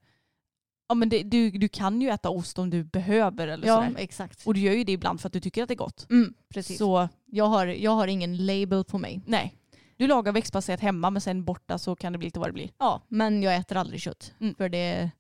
ja 0.89 0.95
men 0.95 1.09
det, 1.09 1.23
du, 1.23 1.51
du 1.51 1.69
kan 1.69 2.01
ju 2.01 2.09
äta 2.09 2.31
ost 2.31 2.59
om 2.59 2.71
du 2.71 2.85
behöver 2.85 3.49
eller 3.49 3.67
Ja, 3.67 3.77
sådär. 3.77 3.95
exakt. 3.99 4.47
Och 4.47 4.55
du 4.55 4.61
gör 4.61 4.73
ju 4.73 4.85
det 4.85 4.93
ibland 4.93 5.21
för 5.21 5.27
att 5.29 5.33
du 5.33 5.41
tycker 5.41 5.63
att 5.63 5.69
det 5.69 5.75
är 5.75 5.77
gott. 5.77 6.07
Mm, 6.11 6.35
precis. 6.55 6.79
Så 6.79 7.09
Jag, 7.27 7.47
har, 7.47 7.67
jag 7.67 7.91
har 7.91 8.07
ingen 8.07 8.47
label 8.47 8.85
på 8.85 8.99
mig. 8.99 9.21
nej. 9.27 9.55
Du 9.97 10.07
lagar 10.07 10.33
växtbaserat 10.33 10.81
hemma 10.81 11.11
men 11.11 11.21
sen 11.23 11.45
borta 11.45 11.79
så 11.79 11.97
kan 11.97 12.13
det 12.13 12.19
bli 12.19 12.27
lite 12.27 12.39
vad 12.41 12.49
det 12.49 12.53
blir. 12.53 12.71
Ja, 12.79 13.03
men 13.09 13.43
jag 13.43 13.57
äter 13.57 13.77
aldrig 13.77 14.01
kött. 14.01 14.35
Mm. 14.41 14.55
För 14.55 14.69
det... 14.69 15.11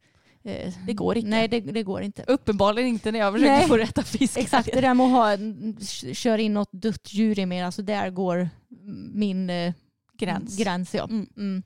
Eh, 0.44 0.73
Det 0.86 0.93
går 0.93 1.17
inte. 1.17 1.28
Nej, 1.31 1.49
det, 1.49 1.60
det 1.60 1.83
går 1.83 2.02
inte. 2.02 2.25
Uppenbarligen 2.27 2.89
inte 2.89 3.12
när 3.12 3.19
jag 3.19 3.33
försöker 3.33 3.52
Nej. 3.52 3.69
få 3.69 3.77
dig 3.77 3.85
att 3.85 3.91
äta 3.91 4.02
fisk. 4.02 4.36
Exakt, 4.36 4.69
det 4.73 4.81
där 4.81 4.94
med 4.94 5.07
att 5.07 5.12
ha, 5.12 5.36
köra 6.15 6.41
in 6.41 6.55
något 6.55 6.73
dött 6.73 7.12
djur 7.12 7.39
i 7.39 7.47
mig, 7.47 7.60
alltså 7.60 7.83
där 7.83 8.10
går 8.10 8.49
min 9.15 9.51
eh, 9.51 9.73
Gräns. 10.19 10.57
gräns 10.59 10.94
ja. 10.94 11.05
Mm. 11.05 11.27
Mm. 11.36 11.62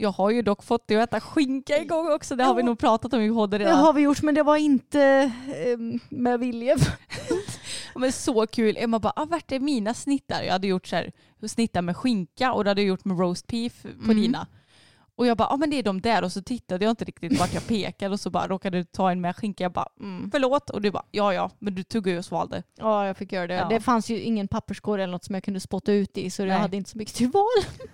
Jag 0.00 0.10
har 0.12 0.30
ju 0.30 0.42
dock 0.42 0.62
fått 0.62 0.88
dig 0.88 0.96
att 1.00 1.08
äta 1.08 1.20
skinka 1.20 1.78
igång 1.82 2.12
också. 2.12 2.36
Det 2.36 2.44
har 2.44 2.54
vi 2.54 2.60
Ja. 2.62 2.66
nog 2.66 2.78
pratat 2.78 3.12
om 3.12 3.20
i 3.20 3.28
podden 3.30 3.60
Det 3.60 3.66
redan. 3.66 3.78
har 3.80 3.92
vi 3.92 4.02
gjort 4.02 4.22
men 4.22 4.34
det 4.34 4.42
var 4.42 4.56
inte 4.56 5.32
eh, 5.46 5.78
med 6.08 6.40
vilje. 6.40 6.76
Men 7.94 8.12
så 8.12 8.46
kul. 8.46 8.76
Emma 8.80 8.98
bara, 8.98 9.12
ah, 9.16 9.24
vart 9.24 9.52
är 9.52 9.60
mina 9.60 9.94
snittar? 9.94 10.42
Jag 10.42 10.52
hade 10.52 10.66
gjort 10.66 10.86
så 10.86 10.96
här, 10.96 11.12
snittar 11.48 11.82
med 11.82 11.96
skinka 11.96 12.52
och 12.52 12.64
det 12.64 12.70
hade 12.70 12.80
jag 12.80 12.88
gjort 12.88 13.04
med 13.04 13.18
roast 13.18 13.46
beef 13.46 13.82
på 13.82 13.88
Mm. 14.10 14.16
dina. 14.16 14.46
Och 15.18 15.26
jag 15.26 15.36
bara, 15.36 15.48
ah, 15.48 15.56
men 15.56 15.70
det 15.70 15.78
är 15.78 15.82
de 15.82 16.00
där. 16.00 16.24
Och 16.24 16.32
så 16.32 16.42
tittade 16.42 16.84
jag 16.84 16.92
inte 16.92 17.04
riktigt 17.04 17.40
vart 17.40 17.54
jag 17.54 17.66
pekade 17.66 18.12
och 18.12 18.20
så 18.20 18.30
bara 18.30 18.48
råkade 18.48 18.78
du 18.78 18.84
ta 18.84 19.10
en 19.10 19.20
med 19.20 19.36
skinka. 19.36 19.64
Jag 19.64 19.72
bara, 19.72 19.88
mm, 20.00 20.30
förlåt. 20.30 20.70
Och 20.70 20.82
du 20.82 20.90
bara, 20.90 21.04
ja 21.10 21.34
ja, 21.34 21.50
men 21.58 21.74
du 21.74 21.82
tuggade 21.82 22.10
ju 22.10 22.18
och 22.18 22.24
svalde. 22.24 22.62
Ja, 22.76 23.06
jag 23.06 23.16
fick 23.16 23.32
göra 23.32 23.46
det. 23.46 23.54
Ja. 23.54 23.68
Det 23.68 23.80
fanns 23.80 24.10
ju 24.10 24.20
ingen 24.20 24.48
papperskorg 24.48 25.02
eller 25.02 25.12
något 25.12 25.24
som 25.24 25.34
jag 25.34 25.44
kunde 25.44 25.60
spotta 25.60 25.92
ut 25.92 26.18
i 26.18 26.30
så 26.30 26.42
Nej. 26.42 26.52
jag 26.52 26.58
hade 26.58 26.76
inte 26.76 26.90
så 26.90 26.98
mycket 26.98 27.14
till 27.14 27.30
val. 27.30 27.44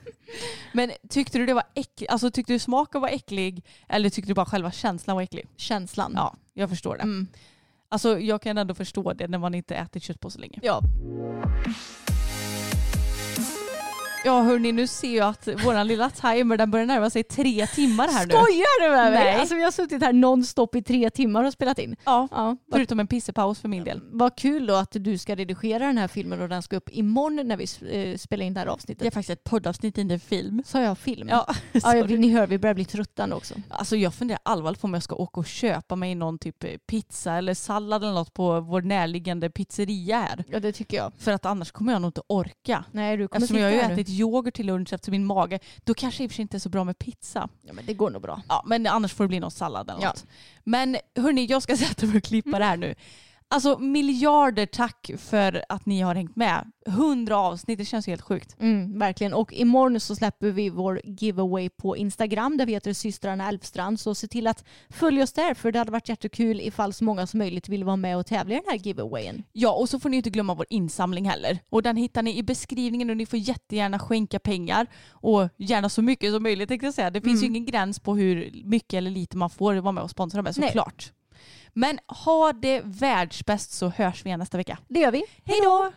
Men 0.73 0.91
tyckte 1.09 1.39
du 1.39 1.47
det 1.47 1.55
var 1.55 1.65
äckligt? 1.75 2.13
Alltså 2.13 2.31
tyckte 2.31 2.53
du 2.53 2.59
smaken 2.59 3.01
var 3.01 3.09
äcklig? 3.09 3.65
Eller 3.89 4.11
tyckte 4.11 4.31
du 4.31 4.35
bara 4.35 4.47
själva 4.47 4.71
känslan 4.71 5.17
var 5.17 5.23
äcklig? 5.23 5.49
Känslan. 5.57 6.13
Ja, 6.17 6.37
jag 6.55 6.69
förstår 6.71 6.97
det. 6.97 7.03
Mm. 7.03 7.27
Alltså 7.89 8.19
jag 8.19 8.43
kan 8.43 8.59
ändå 8.59 8.75
förstå 8.75 9.13
det 9.13 9.29
när 9.29 9.39
man 9.39 9.55
inte 9.55 9.75
ätit 9.75 10.03
kött 10.03 10.21
på 10.21 10.31
så 10.31 10.39
länge. 10.39 10.59
ja. 10.63 10.81
Ja 14.25 14.43
hörni, 14.43 14.73
nu 14.73 14.87
ser 14.87 15.17
jag 15.17 15.29
att 15.29 15.49
våran 15.65 15.87
lilla 15.87 16.11
timer 16.11 16.57
den 16.57 16.71
börjar 16.71 16.87
närma 16.87 17.11
sig 17.11 17.23
tre 17.25 17.67
timmar 17.67 18.09
här 18.09 18.27
nu. 18.27 18.33
Skojar 18.33 18.83
du 18.85 18.97
med 18.97 19.13
mig? 19.13 19.25
Nej. 19.25 19.35
Alltså 19.41 19.55
vi 19.55 19.63
har 19.63 19.71
suttit 19.71 20.03
här 20.03 20.13
nonstop 20.13 20.75
i 20.75 20.83
tre 20.83 21.11
timmar 21.11 21.45
och 21.45 21.53
spelat 21.53 21.79
in. 21.79 21.97
Ja, 22.05 22.29
Ja, 22.31 22.57
förutom 22.73 23.01
en 23.01 23.07
pissepaus 23.07 23.61
för 23.61 23.69
min 23.69 23.85
del. 23.85 24.01
vad 24.13 24.37
kul 24.37 24.67
då 24.67 24.75
att 24.75 24.91
du 24.91 25.19
ska 25.19 25.35
redigera 25.35 25.87
den 25.87 25.99
här 25.99 26.09
filmen 26.09 26.41
och 26.41 26.49
den 26.49 26.63
ska 26.63 26.77
upp 26.77 26.89
imorgon 26.93 27.49
när 27.49 27.57
vi 27.57 27.65
eh, 28.13 28.17
spelar 28.19 28.45
in 28.45 28.55
det 28.55 28.61
här 28.61 28.67
avsnittet. 28.67 29.03
Det 29.03 29.07
är 29.07 29.11
faktiskt 29.11 29.31
ett 29.31 29.45
poddavsnitt, 29.45 29.99
inte 29.99 30.15
en 30.15 30.21
film. 30.21 30.63
Sa 30.67 30.81
jag 30.81 30.99
film? 30.99 31.29
Ja, 31.29 31.47
ja 31.73 31.81
sorry. 31.81 32.03
vi, 32.03 32.19
ni 32.19 32.29
hör 32.29 32.47
vi 32.47 32.59
börjar 32.59 32.75
bli 32.75 32.85
trötta 32.85 33.27
nu 33.27 33.35
också. 33.35 33.55
Alltså 33.69 33.97
jag 33.97 34.15
funderar 34.15 34.41
allvarligt 34.43 34.81
på 34.81 34.87
om 34.87 34.95
jag 34.95 35.03
ska 35.03 35.15
åka 35.15 35.41
och 35.41 35.47
köpa 35.47 35.97
mig 35.97 36.15
någon 36.15 36.39
typ 36.39 36.65
pizza 36.87 37.33
eller 37.33 37.55
sallad 37.55 38.03
eller 38.03 38.13
något 38.15 38.35
på 38.35 38.61
vår 38.61 38.83
närliggande 38.83 39.51
pizzeria 39.51 40.19
här. 40.19 40.45
Ja 40.49 40.61
det 40.61 40.73
tycker 40.73 40.97
jag. 40.97 41.13
För 41.19 41.33
att 41.33 41.47
annars 41.47 41.71
kommer 41.73 41.93
jag 41.93 42.03
nog 42.03 42.09
inte 42.09 42.23
orka. 42.27 42.85
Nej 42.93 43.17
du 43.17 43.29
kommer 43.29 43.45
Eftersom 43.45 43.63
jag 43.63 43.67
har 43.83 43.89
ju 43.89 43.93
ätit 43.93 44.09
yoghurt 44.21 44.55
till 44.55 44.67
lunch 44.67 44.93
efter 44.93 45.11
min 45.11 45.25
mage, 45.27 45.59
då 45.85 45.95
kanske 45.95 46.21
det 46.23 46.25
i 46.25 46.27
och 46.27 46.31
för 46.31 46.35
sig 46.35 46.43
inte 46.43 46.57
är 46.57 46.59
så 46.59 46.69
bra 46.69 46.85
med 46.85 46.99
pizza. 46.99 47.49
Ja 47.63 47.73
men 47.73 47.87
det 47.87 47.95
går 47.95 48.11
nog 48.11 48.23
bra. 48.23 48.43
Ja, 48.49 48.63
men 48.67 48.87
annars 48.87 49.13
får 49.13 49.25
det 49.25 49.29
bli 49.29 49.41
någon 49.41 49.51
sallad 49.51 49.91
eller 49.91 50.03
Ja. 50.03 50.09
något. 50.09 50.25
Men 50.65 50.97
hörni, 51.17 51.47
jag 51.47 51.63
ska 51.63 51.77
sätta 51.77 52.07
mig 52.07 52.17
och 52.17 52.23
klippa 52.23 52.59
det 52.59 52.65
här 52.65 52.77
nu. 52.77 52.95
Alltså 53.55 53.79
miljarder 53.79 54.67
tack 54.67 55.11
för 55.19 55.65
att 55.69 55.87
ni 55.87 56.01
har 56.01 56.15
hängt 56.15 56.37
med. 56.37 56.73
Hundra 56.87 57.39
avsnitt, 57.39 57.79
det 57.79 57.85
känns 57.85 58.07
helt 58.07 58.23
sjukt. 58.23 58.57
Mm, 58.61 58.99
verkligen. 58.99 59.35
Och 59.35 59.53
imorgon 59.53 60.01
så 60.01 60.17
släpper 60.17 60.51
vi 60.51 60.71
vår 60.71 61.01
giveaway 61.05 61.69
på 61.69 61.97
Instagram 61.97 62.57
där 62.57 62.67
vi 62.67 62.73
heter 62.73 62.93
systrarna 62.93 63.49
Elfstrand. 63.49 64.01
Så 64.01 64.15
se 64.15 64.29
till 64.29 64.47
att 64.47 64.65
följa 64.91 65.23
oss 65.25 65.33
där 65.33 65.55
för 65.55 65.73
det 65.73 65.79
hade 65.79 65.93
varit 65.93 66.09
jättekul 66.09 66.61
ifall 66.61 66.93
så 66.93 67.05
många 67.05 67.27
som 67.27 67.39
möjligt 67.39 67.69
vill 67.69 67.85
vara 67.85 67.97
med 67.97 68.17
och 68.17 68.27
tävla 68.27 68.55
i 68.55 68.57
den 68.57 68.71
här 68.71 68.79
giveawayen. 68.79 69.43
Ja, 69.53 69.73
och 69.73 69.89
så 69.89 70.01
får 70.01 70.09
ni 70.09 70.17
inte 70.17 70.31
glömma 70.31 70.55
vår 70.55 70.67
insamling 70.71 71.29
heller. 71.29 71.59
Och 71.71 71.83
den 71.83 71.97
hittar 71.97 72.23
ni 72.23 72.39
i 72.39 72.43
beskrivningen 72.43 73.11
och 73.11 73.17
ni 73.17 73.27
får 73.27 73.39
jättegärna 73.39 73.99
skänka 73.99 74.39
pengar. 74.39 74.87
Och 75.11 75.49
gärna 75.57 75.89
så 75.89 76.03
mycket 76.03 76.33
som 76.33 76.43
möjligt 76.43 76.69
tänkte 76.69 76.87
jag 76.87 76.95
säga. 76.95 77.11
Det 77.11 77.21
finns 77.21 77.43
ju 77.43 77.47
ingen 77.47 77.65
gräns 77.65 78.01
på 78.01 78.15
hur 78.17 78.63
mycket 78.65 78.95
eller 78.95 79.11
lite 79.11 79.37
man 79.37 79.51
får 79.51 79.75
vara 79.75 79.93
med 79.93 80.05
och 80.05 80.11
sponsra 80.11 80.43
med 80.43 80.55
Nej. 80.59 80.73
Men 81.75 81.99
ha 82.07 82.53
det 82.53 82.83
världsbäst 82.85 83.73
så 83.73 83.89
hörs 83.89 84.25
vi 84.25 84.29
igen 84.29 84.39
nästa 84.39 84.57
vecka. 84.57 84.79
Det 84.89 85.01
gör 85.01 85.11
vi. 85.11 85.25
Hej 85.45 85.61
då! 85.63 85.93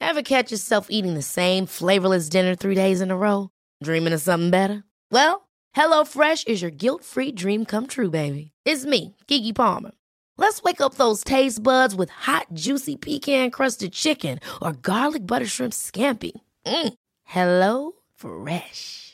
Ever 0.00 0.22
catch 0.22 0.52
yourself 0.52 0.86
eating 0.90 1.14
the 1.14 1.22
same 1.22 1.66
flavorless 1.66 2.28
dinner 2.28 2.54
three 2.54 2.74
days 2.74 3.00
in 3.00 3.10
a 3.10 3.16
row? 3.16 3.48
Dreaming 3.84 4.14
of 4.14 4.20
something 4.20 4.50
better? 4.50 4.82
Well, 5.10 5.48
HelloFresh 5.76 6.46
is 6.46 6.62
your 6.62 6.70
guilt-free 6.70 7.32
dream 7.32 7.64
come 7.64 7.86
true, 7.86 8.10
baby. 8.10 8.50
It's 8.66 8.84
me, 8.84 9.14
Gigi 9.28 9.52
Palmer. 9.52 9.92
Let's 10.36 10.62
wake 10.62 10.80
up 10.80 10.94
those 10.94 11.24
taste 11.24 11.62
buds 11.62 11.94
with 11.94 12.10
hot, 12.10 12.46
juicy 12.52 12.96
pecan-crusted 12.96 13.92
chicken 13.92 14.40
or 14.60 14.72
garlic 14.72 15.26
butter 15.26 15.46
shrimp 15.46 15.72
scampi. 15.72 16.32
Mm. 16.66 16.94
Hello 17.24 17.92
Fresh. 18.14 19.13